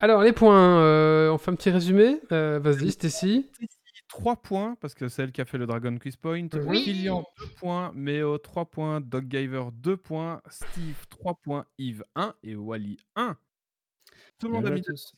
Alors, 0.00 0.22
les 0.22 0.32
points, 0.32 0.80
euh, 0.80 1.30
on 1.30 1.38
fait 1.38 1.50
un 1.50 1.54
petit 1.56 1.70
résumé. 1.70 2.20
Euh, 2.32 2.58
Vas-y, 2.60 2.92
Stacy. 2.92 3.50
3 4.08 4.36
points, 4.36 4.74
parce 4.80 4.94
que 4.94 5.08
c'est 5.08 5.22
elle 5.22 5.32
qui 5.32 5.40
a 5.40 5.44
fait 5.44 5.58
le 5.58 5.66
Dragon 5.66 5.96
Quiz 5.98 6.16
Point. 6.16 6.48
Oui. 6.66 6.82
Kylian, 6.84 7.24
2 7.40 7.46
points. 7.58 7.92
Méo, 7.94 8.38
3 8.38 8.64
points. 8.66 9.00
Doggiver, 9.00 9.64
2 9.72 9.96
points. 9.96 10.40
Steve, 10.48 11.06
3 11.10 11.34
points. 11.34 11.66
Yves, 11.78 12.04
1. 12.14 12.34
Et 12.42 12.54
Wally, 12.56 12.96
1. 13.16 13.36
Tout 14.38 14.46
le 14.46 14.54
monde 14.54 14.66
a 14.66 14.70
mis 14.70 14.82
joué 14.82 14.86
à 14.88 14.92
deux. 14.92 14.92
tous. 14.92 15.12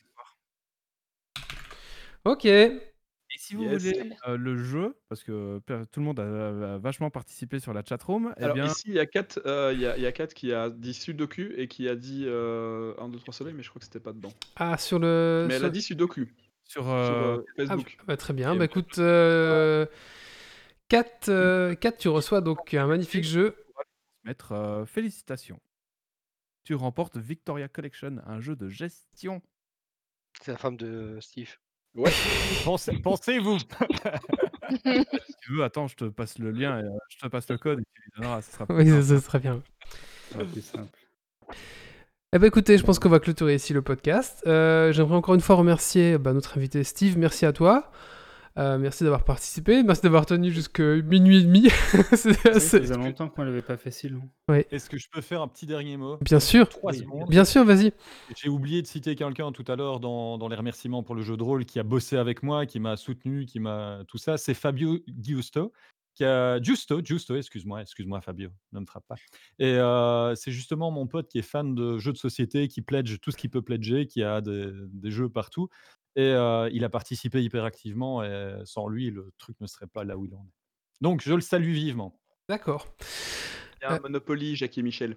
Ok. 2.25 2.47
Si 3.51 3.57
vous 3.57 3.63
Yes. 3.63 3.83
voulez 3.83 4.13
euh, 4.27 4.37
le 4.37 4.55
jeu, 4.63 4.97
parce 5.09 5.23
que 5.23 5.59
tout 5.91 5.99
le 5.99 6.05
monde 6.05 6.19
a, 6.21 6.75
a 6.75 6.77
vachement 6.77 7.09
participé 7.09 7.59
sur 7.59 7.73
la 7.73 7.83
chatroom, 7.83 8.33
eh 8.37 8.43
Alors 8.43 8.55
bien, 8.55 8.65
ici, 8.67 8.83
il 8.87 8.93
y 8.93 8.99
a 8.99 9.05
Kat, 9.05 9.27
euh, 9.45 9.71
il 9.73 9.81
y 9.81 9.85
a, 9.85 9.97
y 9.97 10.05
a 10.05 10.11
Kat 10.13 10.27
qui 10.27 10.53
a 10.53 10.69
dit 10.69 10.93
Sudoku 10.93 11.41
et 11.57 11.67
qui 11.67 11.89
a 11.89 11.95
dit 11.97 12.23
euh, 12.27 12.93
1, 12.97 13.09
2, 13.09 13.19
3 13.19 13.33
soleil, 13.33 13.53
mais 13.53 13.61
je 13.61 13.69
crois 13.69 13.79
que 13.81 13.85
c'était 13.85 13.99
pas 13.99 14.13
dedans. 14.13 14.31
Ah, 14.55 14.77
sur 14.77 14.99
le. 14.99 15.45
Mais 15.49 15.55
elle 15.55 15.59
sur- 15.59 15.67
a 15.67 15.71
dit 15.71 15.81
Sudoku 15.81 16.25
sur, 16.63 16.83
sur 16.83 16.89
euh, 16.93 17.37
euh, 17.39 17.43
Ah, 17.57 17.67
Facebook. 17.67 17.97
bah, 18.07 18.15
très 18.15 18.33
bien. 18.33 18.55
Bah 18.55 18.63
écoute, 18.63 18.97
euh... 18.99 19.85
Kat, 20.87 21.05
euh, 21.27 21.75
Kat, 21.75 21.91
tu 21.91 22.07
reçois 22.07 22.39
donc 22.39 22.73
un 22.73 22.87
magnifique 22.87 23.25
jeu. 23.25 23.57
mettre 24.23 24.53
euh, 24.53 24.85
félicitations. 24.85 25.59
Tu 26.63 26.73
remportes 26.75 27.17
Victoria 27.17 27.67
Collection, 27.67 28.17
un 28.25 28.39
jeu 28.39 28.55
de 28.55 28.69
gestion. 28.69 29.41
C'est 30.41 30.51
la 30.53 30.57
femme 30.57 30.77
de 30.77 31.17
Steve. 31.19 31.57
Pensez- 32.63 32.97
Pensez-vous 33.01 33.57
Si 34.69 35.35
tu 35.41 35.53
veux, 35.53 35.63
attends, 35.63 35.87
je 35.87 35.95
te 35.95 36.05
passe 36.05 36.39
le 36.39 36.51
lien, 36.51 36.79
et, 36.79 36.83
euh, 36.83 36.89
je 37.09 37.17
te 37.17 37.27
passe 37.27 37.49
le 37.49 37.57
code 37.57 37.79
et 37.79 37.83
tu 37.93 38.01
lui 38.01 38.11
donneras. 38.17 38.41
Ce 38.41 38.51
sera 38.53 38.65
plus 38.65 38.75
Oui, 38.75 38.87
simple. 38.89 39.03
ça 39.03 39.19
serait 39.21 39.39
bien. 39.39 39.61
Ça 40.29 40.33
sera 40.35 40.45
plus 40.45 40.61
simple. 40.61 40.97
Eh 42.33 42.39
ben 42.39 42.47
écoutez, 42.47 42.77
je 42.77 42.83
pense 42.85 42.97
qu'on 42.97 43.09
va 43.09 43.19
clôturer 43.19 43.55
ici 43.55 43.73
le 43.73 43.81
podcast. 43.81 44.41
Euh, 44.47 44.93
J'aimerais 44.93 45.15
encore 45.15 45.35
une 45.35 45.41
fois 45.41 45.55
remercier 45.57 46.17
bah, 46.17 46.31
notre 46.31 46.57
invité 46.57 46.83
Steve. 46.85 47.17
Merci 47.17 47.45
à 47.45 47.51
toi. 47.51 47.91
Euh, 48.57 48.77
merci 48.77 49.03
d'avoir 49.03 49.23
participé. 49.23 49.81
Merci 49.81 50.01
d'avoir 50.01 50.25
tenu 50.25 50.51
jusqu'à 50.51 50.95
minuit 51.01 51.37
et 51.37 51.43
demi. 51.43 51.69
C'est 52.15 52.33
Ça 52.59 52.79
faisait 52.79 52.97
longtemps 52.97 53.29
qu'on 53.29 53.43
l'avait 53.43 53.61
pas 53.61 53.77
fait 53.77 53.91
si 53.91 54.09
long. 54.09 54.29
Est-ce 54.49 54.89
que 54.89 54.97
je 54.97 55.07
peux 55.09 55.21
faire 55.21 55.41
un 55.41 55.47
petit 55.47 55.65
dernier 55.65 55.95
mot? 55.95 56.17
Bien 56.21 56.39
sûr. 56.41 56.67
Trois 56.67 56.91
Oui. 56.91 56.99
secondes. 56.99 57.29
Bien 57.29 57.45
sûr, 57.45 57.63
vas-y. 57.63 57.93
J'ai 58.35 58.49
oublié 58.49 58.81
de 58.81 58.87
citer 58.87 59.15
quelqu'un 59.15 59.51
tout 59.53 59.63
à 59.69 59.75
l'heure 59.77 59.99
dans, 60.01 60.37
dans 60.37 60.49
les 60.49 60.57
remerciements 60.57 61.01
pour 61.03 61.15
le 61.15 61.21
jeu 61.21 61.37
de 61.37 61.43
rôle 61.43 61.65
qui 61.65 61.79
a 61.79 61.83
bossé 61.83 62.17
avec 62.17 62.43
moi, 62.43 62.65
qui 62.65 62.79
m'a 62.81 62.97
soutenu, 62.97 63.45
qui 63.45 63.59
m'a 63.61 63.99
tout 64.07 64.17
ça. 64.17 64.37
C'est 64.37 64.53
Fabio 64.53 64.99
Giusto. 65.07 65.71
Qui 66.13 66.25
a... 66.25 66.61
Giusto, 66.61 66.99
Giusto, 67.01 67.37
excuse-moi, 67.37 67.79
excuse-moi 67.83 68.19
Fabio, 68.19 68.49
ne 68.73 68.81
me 68.81 68.85
frappe 68.85 69.07
pas. 69.07 69.15
Et 69.59 69.75
euh, 69.77 70.35
c'est 70.35 70.51
justement 70.51 70.91
mon 70.91 71.07
pote 71.07 71.29
qui 71.29 71.39
est 71.39 71.41
fan 71.41 71.73
de 71.73 71.99
jeux 71.99 72.11
de 72.11 72.17
société, 72.17 72.67
qui 72.67 72.81
pledge 72.81 73.17
tout 73.21 73.31
ce 73.31 73.37
qu'il 73.37 73.49
peut 73.49 73.61
pledger, 73.61 74.07
qui 74.07 74.21
a 74.21 74.41
des, 74.41 74.71
des 74.91 75.09
jeux 75.09 75.29
partout. 75.29 75.69
Et 76.15 76.23
euh, 76.33 76.69
il 76.73 76.83
a 76.83 76.89
participé 76.89 77.41
hyper 77.41 77.63
activement 77.63 78.23
et 78.23 78.55
sans 78.65 78.87
lui, 78.87 79.11
le 79.11 79.31
truc 79.37 79.55
ne 79.61 79.67
serait 79.67 79.87
pas 79.87 80.03
là 80.03 80.17
où 80.17 80.25
il 80.25 80.33
en 80.35 80.39
est. 80.45 80.53
Donc 81.01 81.21
je 81.21 81.33
le 81.33 81.41
salue 81.41 81.71
vivement. 81.71 82.19
D'accord. 82.49 82.85
Il 83.79 83.83
y 83.83 83.85
a 83.85 83.93
un 83.93 83.95
Euh. 83.95 83.99
Monopoly, 84.03 84.55
Jacques 84.55 84.77
et 84.77 84.81
Michel. 84.83 85.15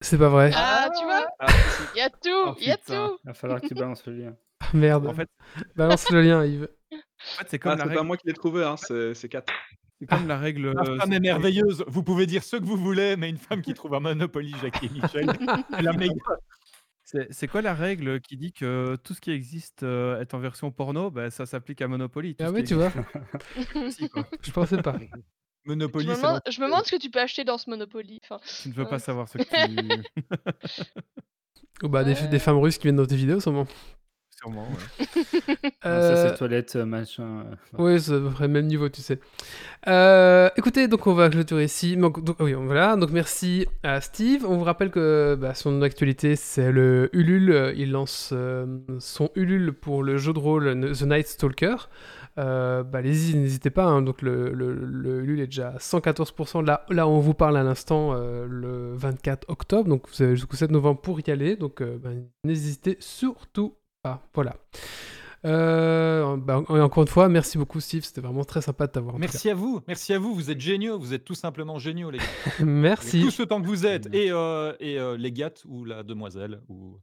C'est 0.00 0.16
pas 0.18 0.28
vrai. 0.28 0.52
Ah, 0.54 0.88
tu 0.96 1.04
vois 1.04 1.26
Ah. 1.40 1.46
Il 1.94 1.98
y 1.98 2.02
a 2.02 2.08
tout, 2.10 2.18
Oh, 2.46 2.54
il 2.60 2.68
y 2.68 2.70
a 2.70 2.76
tout. 2.76 3.18
Il 3.24 3.26
va 3.26 3.34
falloir 3.34 3.60
que 3.60 3.66
tu 3.66 3.74
balances 3.74 4.06
le 4.06 4.12
lien. 4.14 4.36
Ah, 4.60 4.66
Merde. 4.74 5.06
En 5.06 5.14
fait, 5.14 5.28
Balance 5.76 6.10
le 6.10 6.20
lien, 6.22 6.44
Yves. 6.44 6.68
en 6.92 6.96
fait, 7.38 7.46
c'est 7.48 7.58
comme, 7.58 7.72
Ah, 7.72 7.76
la 7.76 7.82
c'est 7.82 7.88
règle, 7.88 7.98
pas 7.98 8.04
moi 8.04 8.16
qui 8.16 8.26
l'ai 8.26 8.32
trouvé, 8.34 8.64
hein, 8.64 8.76
c'est 8.76 9.14
c'est 9.14 9.28
4. 9.28 9.52
c'est 10.00 10.06
comme 10.06 10.26
la 10.28 10.36
règle. 10.38 10.72
La 10.72 10.82
euh, 10.82 10.98
femme 10.98 11.12
est 11.12 11.20
merveilleuse. 11.20 11.84
Vous 11.88 12.02
pouvez 12.02 12.26
dire 12.26 12.42
ce 12.44 12.56
que 12.56 12.64
vous 12.64 12.76
voulez, 12.76 13.16
mais 13.16 13.28
une 13.30 13.38
femme 13.38 13.62
qui 13.62 13.72
trouve 13.74 13.94
un 13.94 14.00
Monopoly, 14.00 14.54
Jackie 14.60 14.86
et 14.86 14.88
Michel, 14.90 15.26
c'est 15.70 15.82
la 15.82 15.92
meilleure. 15.92 16.14
C'est 17.10 17.26
c'est 17.32 17.48
quoi 17.48 17.62
la 17.62 17.72
règle 17.72 18.20
qui 18.20 18.36
dit 18.36 18.52
que 18.52 18.96
tout 19.02 19.14
ce 19.14 19.20
qui 19.22 19.30
existe 19.30 19.82
euh, 19.82 20.20
est 20.20 20.34
en 20.34 20.38
version 20.40 20.70
porno? 20.70 21.10
Bah, 21.10 21.30
Ça 21.30 21.46
s'applique 21.46 21.80
à 21.80 21.88
Monopoly. 21.88 22.34
tout 22.34 22.44
Ah 22.44 22.50
ce 22.50 22.56
qui 22.56 22.64
tu 22.64 22.74
vois, 22.74 22.90
quoi. 24.12 24.24
je 24.42 24.50
pensais 24.50 24.82
pas. 24.82 24.98
Je 25.64 25.70
Monopoly, 25.72 26.06
me, 26.06 26.14
c'est 26.14 26.22
demande, 26.22 26.40
je 26.48 26.60
me 26.60 26.66
demande 26.66 26.84
ce 26.86 26.92
que 26.96 27.00
tu 27.00 27.10
peux 27.10 27.18
acheter 27.20 27.44
dans 27.44 27.58
ce 27.58 27.68
Monopoly. 27.68 28.20
Enfin, 28.24 28.40
Tu 28.62 28.68
ne 28.70 28.74
veux 28.74 28.86
pas 28.86 28.98
savoir 28.98 29.28
ce 29.28 29.36
que 29.38 29.42
tu. 29.66 30.04
Ou 31.82 31.88
bah, 31.88 32.04
des, 32.04 32.14
des 32.28 32.38
femmes 32.38 32.58
russes 32.58 32.76
qui 32.78 32.84
viennent 32.84 32.96
dans 32.96 33.06
tes 33.06 33.16
vidéos, 33.16 33.40
sûrement. 33.40 33.66
Sûrement, 34.40 34.68
ouais. 34.68 35.06
Non, 35.64 35.70
Ça, 35.82 35.88
Euh, 35.88 36.28
c'est 36.30 36.36
toilette, 36.38 36.76
euh, 36.76 36.84
machin. 36.84 37.44
euh, 37.46 37.54
Oui, 37.78 38.00
c'est 38.00 38.12
à 38.14 38.18
peu 38.20 38.30
près 38.30 38.46
le 38.46 38.52
même 38.52 38.66
niveau, 38.66 38.88
tu 38.88 39.02
sais. 39.02 39.18
Euh, 39.88 40.48
écoutez, 40.56 40.86
donc 40.86 41.06
on 41.08 41.14
va 41.14 41.28
clôturer 41.28 41.64
ici. 41.64 41.96
Donc, 41.96 42.22
donc, 42.22 42.36
oui, 42.40 42.52
voilà. 42.54 42.94
Donc 42.96 43.10
merci 43.10 43.66
à 43.82 44.00
Steve. 44.00 44.44
On 44.46 44.56
vous 44.56 44.64
rappelle 44.64 44.90
que 44.90 45.36
bah, 45.40 45.54
son 45.54 45.82
actualité, 45.82 46.36
c'est 46.36 46.70
le 46.70 47.10
Ulule. 47.12 47.50
Euh, 47.50 47.72
Il 47.76 47.90
lance 47.90 48.30
euh, 48.32 48.66
son 49.00 49.30
Ulule 49.34 49.72
pour 49.72 50.02
le 50.04 50.18
jeu 50.18 50.32
de 50.32 50.38
rôle 50.38 50.92
The 50.96 51.02
Night 51.02 51.26
Stalker. 51.26 51.76
Euh, 52.38 52.84
bah, 52.84 52.98
allez-y, 52.98 53.34
n'hésitez 53.36 53.70
pas. 53.70 53.86
hein. 53.86 54.02
Donc 54.02 54.22
le, 54.22 54.52
le, 54.52 54.72
le 54.72 55.20
Ulule 55.24 55.40
est 55.40 55.46
déjà 55.46 55.70
à 55.70 55.78
114%. 55.78 56.64
Là, 56.64 56.84
là, 56.90 57.08
on 57.08 57.18
vous 57.18 57.34
parle 57.34 57.56
à 57.56 57.64
l'instant 57.64 58.12
euh, 58.14 58.46
le 58.48 58.94
24 58.94 59.46
octobre. 59.48 59.88
Donc 59.88 60.04
vous 60.08 60.22
avez 60.22 60.36
jusqu'au 60.36 60.56
7 60.56 60.70
novembre 60.70 61.00
pour 61.00 61.18
y 61.26 61.30
aller. 61.32 61.56
Donc 61.56 61.80
euh, 61.82 61.98
bah, 62.00 62.10
n'hésitez 62.44 62.96
surtout 63.00 63.74
pas. 64.08 64.28
Voilà. 64.34 64.54
Euh, 65.44 66.36
bah, 66.36 66.62
et 66.68 66.80
encore 66.80 67.04
une 67.04 67.08
fois, 67.08 67.28
merci 67.28 67.58
beaucoup 67.58 67.78
Steve, 67.80 68.02
c'était 68.04 68.20
vraiment 68.20 68.44
très 68.44 68.60
sympa 68.60 68.86
de 68.88 68.92
t'avoir. 68.92 69.18
Merci 69.18 69.48
à 69.50 69.54
vous, 69.54 69.80
merci 69.86 70.12
à 70.12 70.18
vous, 70.18 70.34
vous 70.34 70.50
êtes 70.50 70.60
géniaux, 70.60 70.98
vous 70.98 71.14
êtes 71.14 71.24
tout 71.24 71.36
simplement 71.36 71.78
géniaux 71.78 72.10
les 72.10 72.18
gars. 72.18 72.24
Merci. 72.64 73.20
Tout 73.22 73.30
ce 73.30 73.44
temps 73.44 73.62
que 73.62 73.66
vous 73.68 73.86
êtes, 73.86 74.12
et, 74.12 74.32
euh, 74.32 74.72
et 74.80 74.98
euh, 74.98 75.16
les 75.16 75.30
gâtes 75.30 75.62
ou 75.68 75.84
la 75.84 76.02
demoiselle. 76.02 76.60
Ou... 76.68 76.98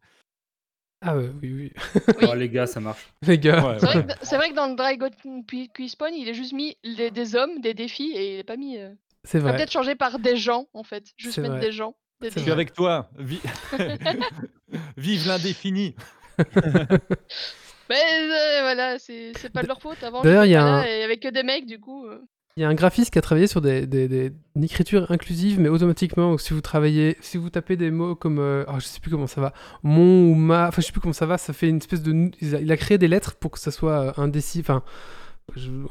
Ah 1.01 1.16
ouais, 1.17 1.32
oui, 1.42 1.53
oui. 1.53 1.72
Oui. 2.19 2.27
Oh, 2.30 2.35
les 2.35 2.50
gars, 2.50 2.67
ça 2.67 2.82
marche. 2.82 3.08
Les 3.22 3.40
gars, 3.40 3.66
Ouais, 3.66 3.80
C'est 3.80 3.85
vrai, 3.85 3.98
ouais. 4.00 4.06
que- 4.06 4.14
c'est 4.25 4.35
vrai 4.35 4.50
que 4.50 4.56
dans 4.56 4.67
le 4.67 4.75
Dragon 4.75 5.09
Qui- 5.48 5.69
Quiz 5.69 5.95
il 6.14 6.27
est 6.27 6.34
juste 6.34 6.51
mis 6.53 6.75
les- 6.84 7.11
des 7.11 7.35
hommes, 7.38 7.61
des 7.61 7.74
défis, 7.74 8.11
et 8.16 8.34
il 8.35 8.40
est 8.40 8.43
pas 8.43 8.58
mis. 8.58 8.77
euh, 8.77 8.90
c'est 9.24 9.38
Il 9.38 9.43
va 9.43 9.50
vrai. 9.51 9.58
peut-être 9.59 9.72
changer 9.72 9.95
par 9.95 10.19
des 10.19 10.35
gens, 10.35 10.67
en 10.74 10.84
fait. 10.84 11.06
Juste 11.16 11.35
C'est 11.35 11.42
mettre 11.42 11.53
vrai. 11.56 11.66
des 11.66 11.72
gens. 11.72 11.95
Des 12.22 12.30
C'est 12.32 12.40
Je 12.40 12.43
suis 12.43 12.51
avec 12.51 12.74
toi, 12.74 13.09
Vi- 13.17 13.42
vive 14.98 15.27
l'indéfini. 15.27 15.95
Mais 17.89 17.95
euh, 17.97 18.61
voilà, 18.61 18.97
c'est 18.97 19.31
pas 19.53 19.61
de 19.61 19.67
leur 19.67 19.80
faute. 19.81 20.01
Avant, 20.03 20.22
D'ailleurs, 20.23 20.45
il 20.45 20.51
y 20.51 20.55
a 20.55 20.64
un- 20.65 20.83
et 20.83 21.03
avec 21.03 21.19
que 21.22 21.27
des 21.30 21.43
mecs, 21.43 21.65
du 21.67 21.80
coup. 21.80 22.05
euh, 22.07 22.17
Il 22.57 22.61
y 22.61 22.64
a 22.64 22.69
un 22.69 22.73
graphiste 22.73 23.11
qui 23.11 23.19
a 23.19 23.22
travaillé 23.22 23.47
sur 23.47 23.61
des, 23.61 23.85
des- 23.85 24.07
des- 24.07 24.31
une 24.55 24.64
écriture 24.64 25.11
inclusive, 25.11 25.59
mais 25.59 25.69
automatiquement, 25.69 26.31
donc 26.31 26.41
si 26.41 26.53
vous 26.53 26.61
travaillez, 26.61 27.17
si 27.22 27.38
vous 27.38 27.49
tapez 27.49 27.75
des 27.75 27.91
mots 27.91 28.15
comme, 28.15 28.39
euh, 28.39 28.64
oh, 28.69 28.75
je 28.80 28.85
sais 28.85 28.99
plus 29.01 29.11
comment 29.11 29.27
ça 29.27 29.41
va, 29.41 29.53
mon 29.83 30.31
ou 30.31 30.35
ma, 30.35 30.69
enfin 30.69 30.81
je 30.81 30.88
sais 30.88 30.93
plus 30.93 31.01
comment 31.01 31.14
ça 31.14 31.25
va, 31.25 31.38
ça 31.38 31.51
fait 31.53 31.67
une 31.67 31.77
espèce 31.77 32.01
de, 32.01 32.31
il 32.41 32.55
a, 32.55 32.61
il 32.61 32.72
a 32.72 32.77
créé 32.77 32.97
des 32.97 33.09
lettres 33.09 33.35
pour 33.35 33.51
que 33.51 33.59
ça 33.59 33.72
soit 33.72 33.99
euh, 33.99 34.14
indécis, 34.23 34.61
enfin, 34.61 34.83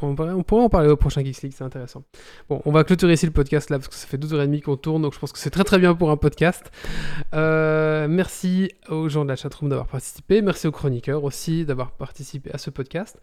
on, 0.03 0.15
pourrait- 0.15 0.63
en 0.65 0.69
parler 0.69 0.89
au 0.89 0.97
prochain 0.97 1.25
Geeks 1.25 1.43
League, 1.43 1.55
c'est 1.57 1.65
intéressant. 1.65 2.03
Bon, 2.49 2.61
on 2.65 2.73
va 2.73 2.85
clôturer 2.85 3.13
ici 3.15 3.27
le 3.27 3.33
podcast 3.33 3.71
là 3.71 3.79
parce 3.79 3.89
que 3.89 3.95
ça 3.95 4.07
fait 4.07 4.17
12h30 4.19 4.63
qu'on 4.63 4.77
tourne, 4.77 5.03
donc 5.03 5.15
je 5.15 5.19
pense 5.19 5.33
que 5.33 5.39
c'est 5.39 5.51
très 5.51 5.65
très 5.65 5.79
bien 5.79 5.95
pour 5.95 6.11
un 6.11 6.17
podcast. 6.17 6.71
Euh, 7.35 8.07
merci 8.09 8.71
aux 8.89 9.09
gens 9.09 9.25
de 9.25 9.31
la 9.31 9.37
chatroom 9.37 9.69
d'avoir 9.71 9.87
participé, 9.87 10.43
merci 10.43 10.67
aux 10.67 10.73
chroniqueurs 10.73 11.25
aussi 11.25 11.65
d'avoir 11.65 11.93
participé 11.93 12.51
à 12.53 12.59
ce 12.59 12.71
podcast. 12.71 13.19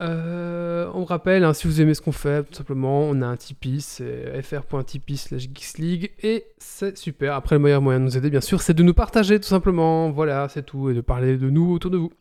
Euh, 0.00 0.88
on 0.94 1.04
rappelle, 1.04 1.42
hein, 1.42 1.52
si 1.54 1.66
vous 1.66 1.80
aimez 1.80 1.92
ce 1.94 2.00
qu'on 2.00 2.12
fait, 2.12 2.44
tout 2.44 2.54
simplement, 2.54 3.00
on 3.02 3.20
a 3.20 3.26
un 3.26 3.36
Tipeee, 3.36 3.80
c'est 3.80 4.40
fr.tipeee 4.42 5.16
slash 5.16 5.42
geeksleague, 5.42 6.12
et 6.22 6.44
c'est 6.58 6.96
super. 6.96 7.34
Après, 7.34 7.56
le 7.56 7.60
meilleur 7.60 7.82
moyen 7.82 7.98
de 7.98 8.04
nous 8.04 8.16
aider, 8.16 8.30
bien 8.30 8.40
sûr, 8.40 8.62
c'est 8.62 8.74
de 8.74 8.82
nous 8.84 8.94
partager, 8.94 9.40
tout 9.40 9.48
simplement. 9.48 10.10
Voilà, 10.10 10.48
c'est 10.48 10.64
tout, 10.64 10.88
et 10.90 10.94
de 10.94 11.00
parler 11.00 11.36
de 11.36 11.50
nous 11.50 11.72
autour 11.72 11.90
de 11.90 11.96
vous. 11.96 12.12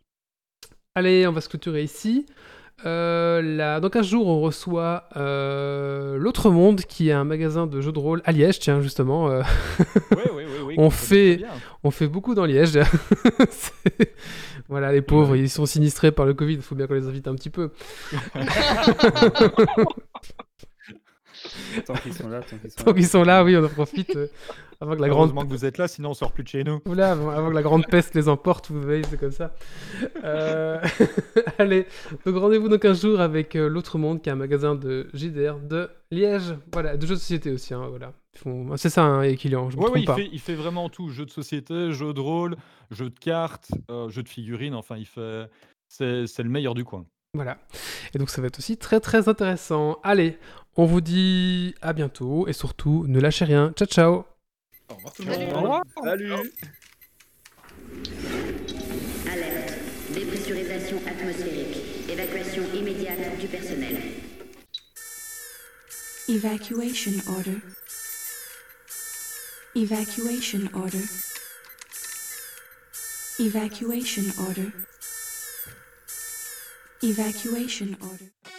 Allez, 0.95 1.27
on 1.27 1.31
va 1.31 1.41
se 1.41 1.49
clôturer 1.49 1.83
ici. 1.83 2.25
Euh, 2.85 3.41
là, 3.41 3.79
dans 3.79 3.89
15 3.89 4.05
jours, 4.05 4.27
on 4.27 4.39
reçoit 4.39 5.05
euh, 5.17 6.17
L'autre 6.17 6.51
Monde, 6.51 6.81
qui 6.81 7.09
est 7.09 7.11
un 7.11 7.23
magasin 7.23 7.65
de 7.65 7.81
jeux 7.81 7.91
de 7.91 7.97
rôle 7.97 8.21
à 8.23 8.31
Liège, 8.31 8.59
tiens, 8.59 8.81
justement. 8.81 9.29
euh, 9.31 9.41
On 10.77 10.89
fait- 10.91 11.39
on 11.83 11.89
fait 11.91 12.07
beaucoup 12.07 12.35
dans 12.35 12.45
Liège. 12.45 12.77
Voilà, 14.69 14.91
les 14.91 15.01
pauvres, 15.01 15.37
ils 15.37 15.49
sont 15.49 15.65
sinistrés 15.65 16.11
par 16.11 16.25
le 16.25 16.33
Covid, 16.33 16.55
il 16.55 16.61
faut 16.61 16.75
bien 16.75 16.87
qu'on 16.87 16.93
les 16.95 17.07
invite 17.07 17.27
un 17.29 17.35
petit 17.35 17.49
peu. 17.49 17.71
Tant 21.85 21.93
qu'ils 21.95 22.13
sont 22.13 22.29
là, 22.29 22.41
tant 22.41 22.57
qu'ils 22.57 22.71
sont 22.71 22.83
Tant 22.83 22.91
là. 22.91 22.93
qu'ils 22.97 23.07
sont 23.07 23.23
là, 23.23 23.43
oui, 23.43 23.55
on 23.57 23.63
en 23.63 23.69
profite 23.69 24.15
euh, 24.15 24.27
avant 24.81 24.95
que 24.95 25.01
la 25.01 25.09
grande 25.09 25.33
que 25.33 25.47
vous 25.49 25.65
êtes 25.65 25.77
là, 25.77 25.87
sinon 25.87 26.09
on 26.11 26.13
sort 26.13 26.31
plus 26.31 26.43
de 26.43 26.49
chez 26.49 26.63
nous. 26.63 26.81
Oula, 26.85 27.11
avant, 27.11 27.29
avant 27.29 27.49
que 27.49 27.55
la 27.55 27.61
grande 27.61 27.85
peste 27.87 28.15
les 28.15 28.29
emporte, 28.29 28.69
vous 28.71 28.81
voyez, 28.81 29.03
c'est 29.09 29.19
comme 29.19 29.31
ça. 29.31 29.53
Euh, 30.23 30.79
Allez, 31.57 31.85
donc 32.25 32.35
rendez-vous 32.37 32.69
dans 32.69 32.77
15 32.77 33.01
jours 33.01 33.19
avec 33.19 33.55
euh, 33.55 33.67
L'autre 33.69 33.97
Monde, 33.97 34.21
qui 34.21 34.29
est 34.29 34.31
un 34.31 34.35
magasin 34.35 34.75
de 34.75 35.07
JDR 35.13 35.59
de 35.59 35.89
Liège, 36.11 36.55
voilà, 36.73 36.97
de 36.97 37.05
jeux 37.05 37.15
de 37.15 37.19
société 37.19 37.51
aussi, 37.51 37.73
hein, 37.73 37.85
voilà. 37.89 38.13
Font- 38.35 38.77
C'est 38.77 38.89
ça, 38.89 39.03
hein, 39.03 39.23
Equilian, 39.23 39.69
je 39.69 39.77
me 39.77 39.81
Ouais, 39.83 39.89
ouais, 39.91 39.99
il 40.01 40.05
pas. 40.05 40.15
fait, 40.15 40.29
il 40.31 40.39
fait 40.39 40.53
vraiment 40.55 40.89
tout. 40.89 41.09
Jeux 41.09 41.25
de 41.25 41.31
société, 41.31 41.91
jeux 41.91 42.13
de 42.13 42.19
rôle, 42.19 42.55
jeux 42.91 43.09
de 43.09 43.17
cartes, 43.19 43.69
euh, 43.89 44.09
jeux 44.09 44.21
de 44.23 44.29
figurines. 44.29 44.75
Enfin, 44.75 44.95
il 44.97 45.07
fait. 45.07 45.47
C'est 45.89 46.27
c'est 46.27 46.43
le 46.43 46.49
meilleur 46.49 46.75
du 46.75 46.83
coin. 46.83 47.05
Voilà. 47.37 47.57
Et 48.13 48.17
donc 48.17 48.29
ça 48.31 48.41
va 48.41 48.47
être 48.47 48.57
aussi 48.57 48.77
très 48.77 48.99
très 48.99 49.29
intéressant. 49.29 49.99
Allez, 50.03 50.37
on 50.75 50.85
vous 50.85 51.01
dit 51.01 51.75
à 51.81 51.93
bientôt, 51.93 52.47
et 52.47 52.53
surtout, 52.53 53.05
ne 53.07 53.19
lâchez 53.19 53.45
rien. 53.45 53.71
Ciao, 53.75 53.87
ciao 53.87 54.25
Au 54.89 54.95
revoir 54.95 55.13
tout 55.13 55.23
le 55.23 55.31
Salut. 55.31 55.53
monde. 55.53 55.81
Salut. 56.03 56.33
Alerte. 59.31 59.73
Dépressurisation 60.13 60.97
atmosphérique. 61.07 61.77
Évacuation 62.09 62.63
immédiate 62.73 63.39
du 63.39 63.47
personnel. 63.47 63.97
Evacuation 66.29 67.11
order. 67.37 67.57
Evacuation 69.75 70.61
order. 70.73 71.03
Evacuation 73.39 74.23
order. 74.47 74.71
Evacuation 77.03 77.95
order. 78.01 78.56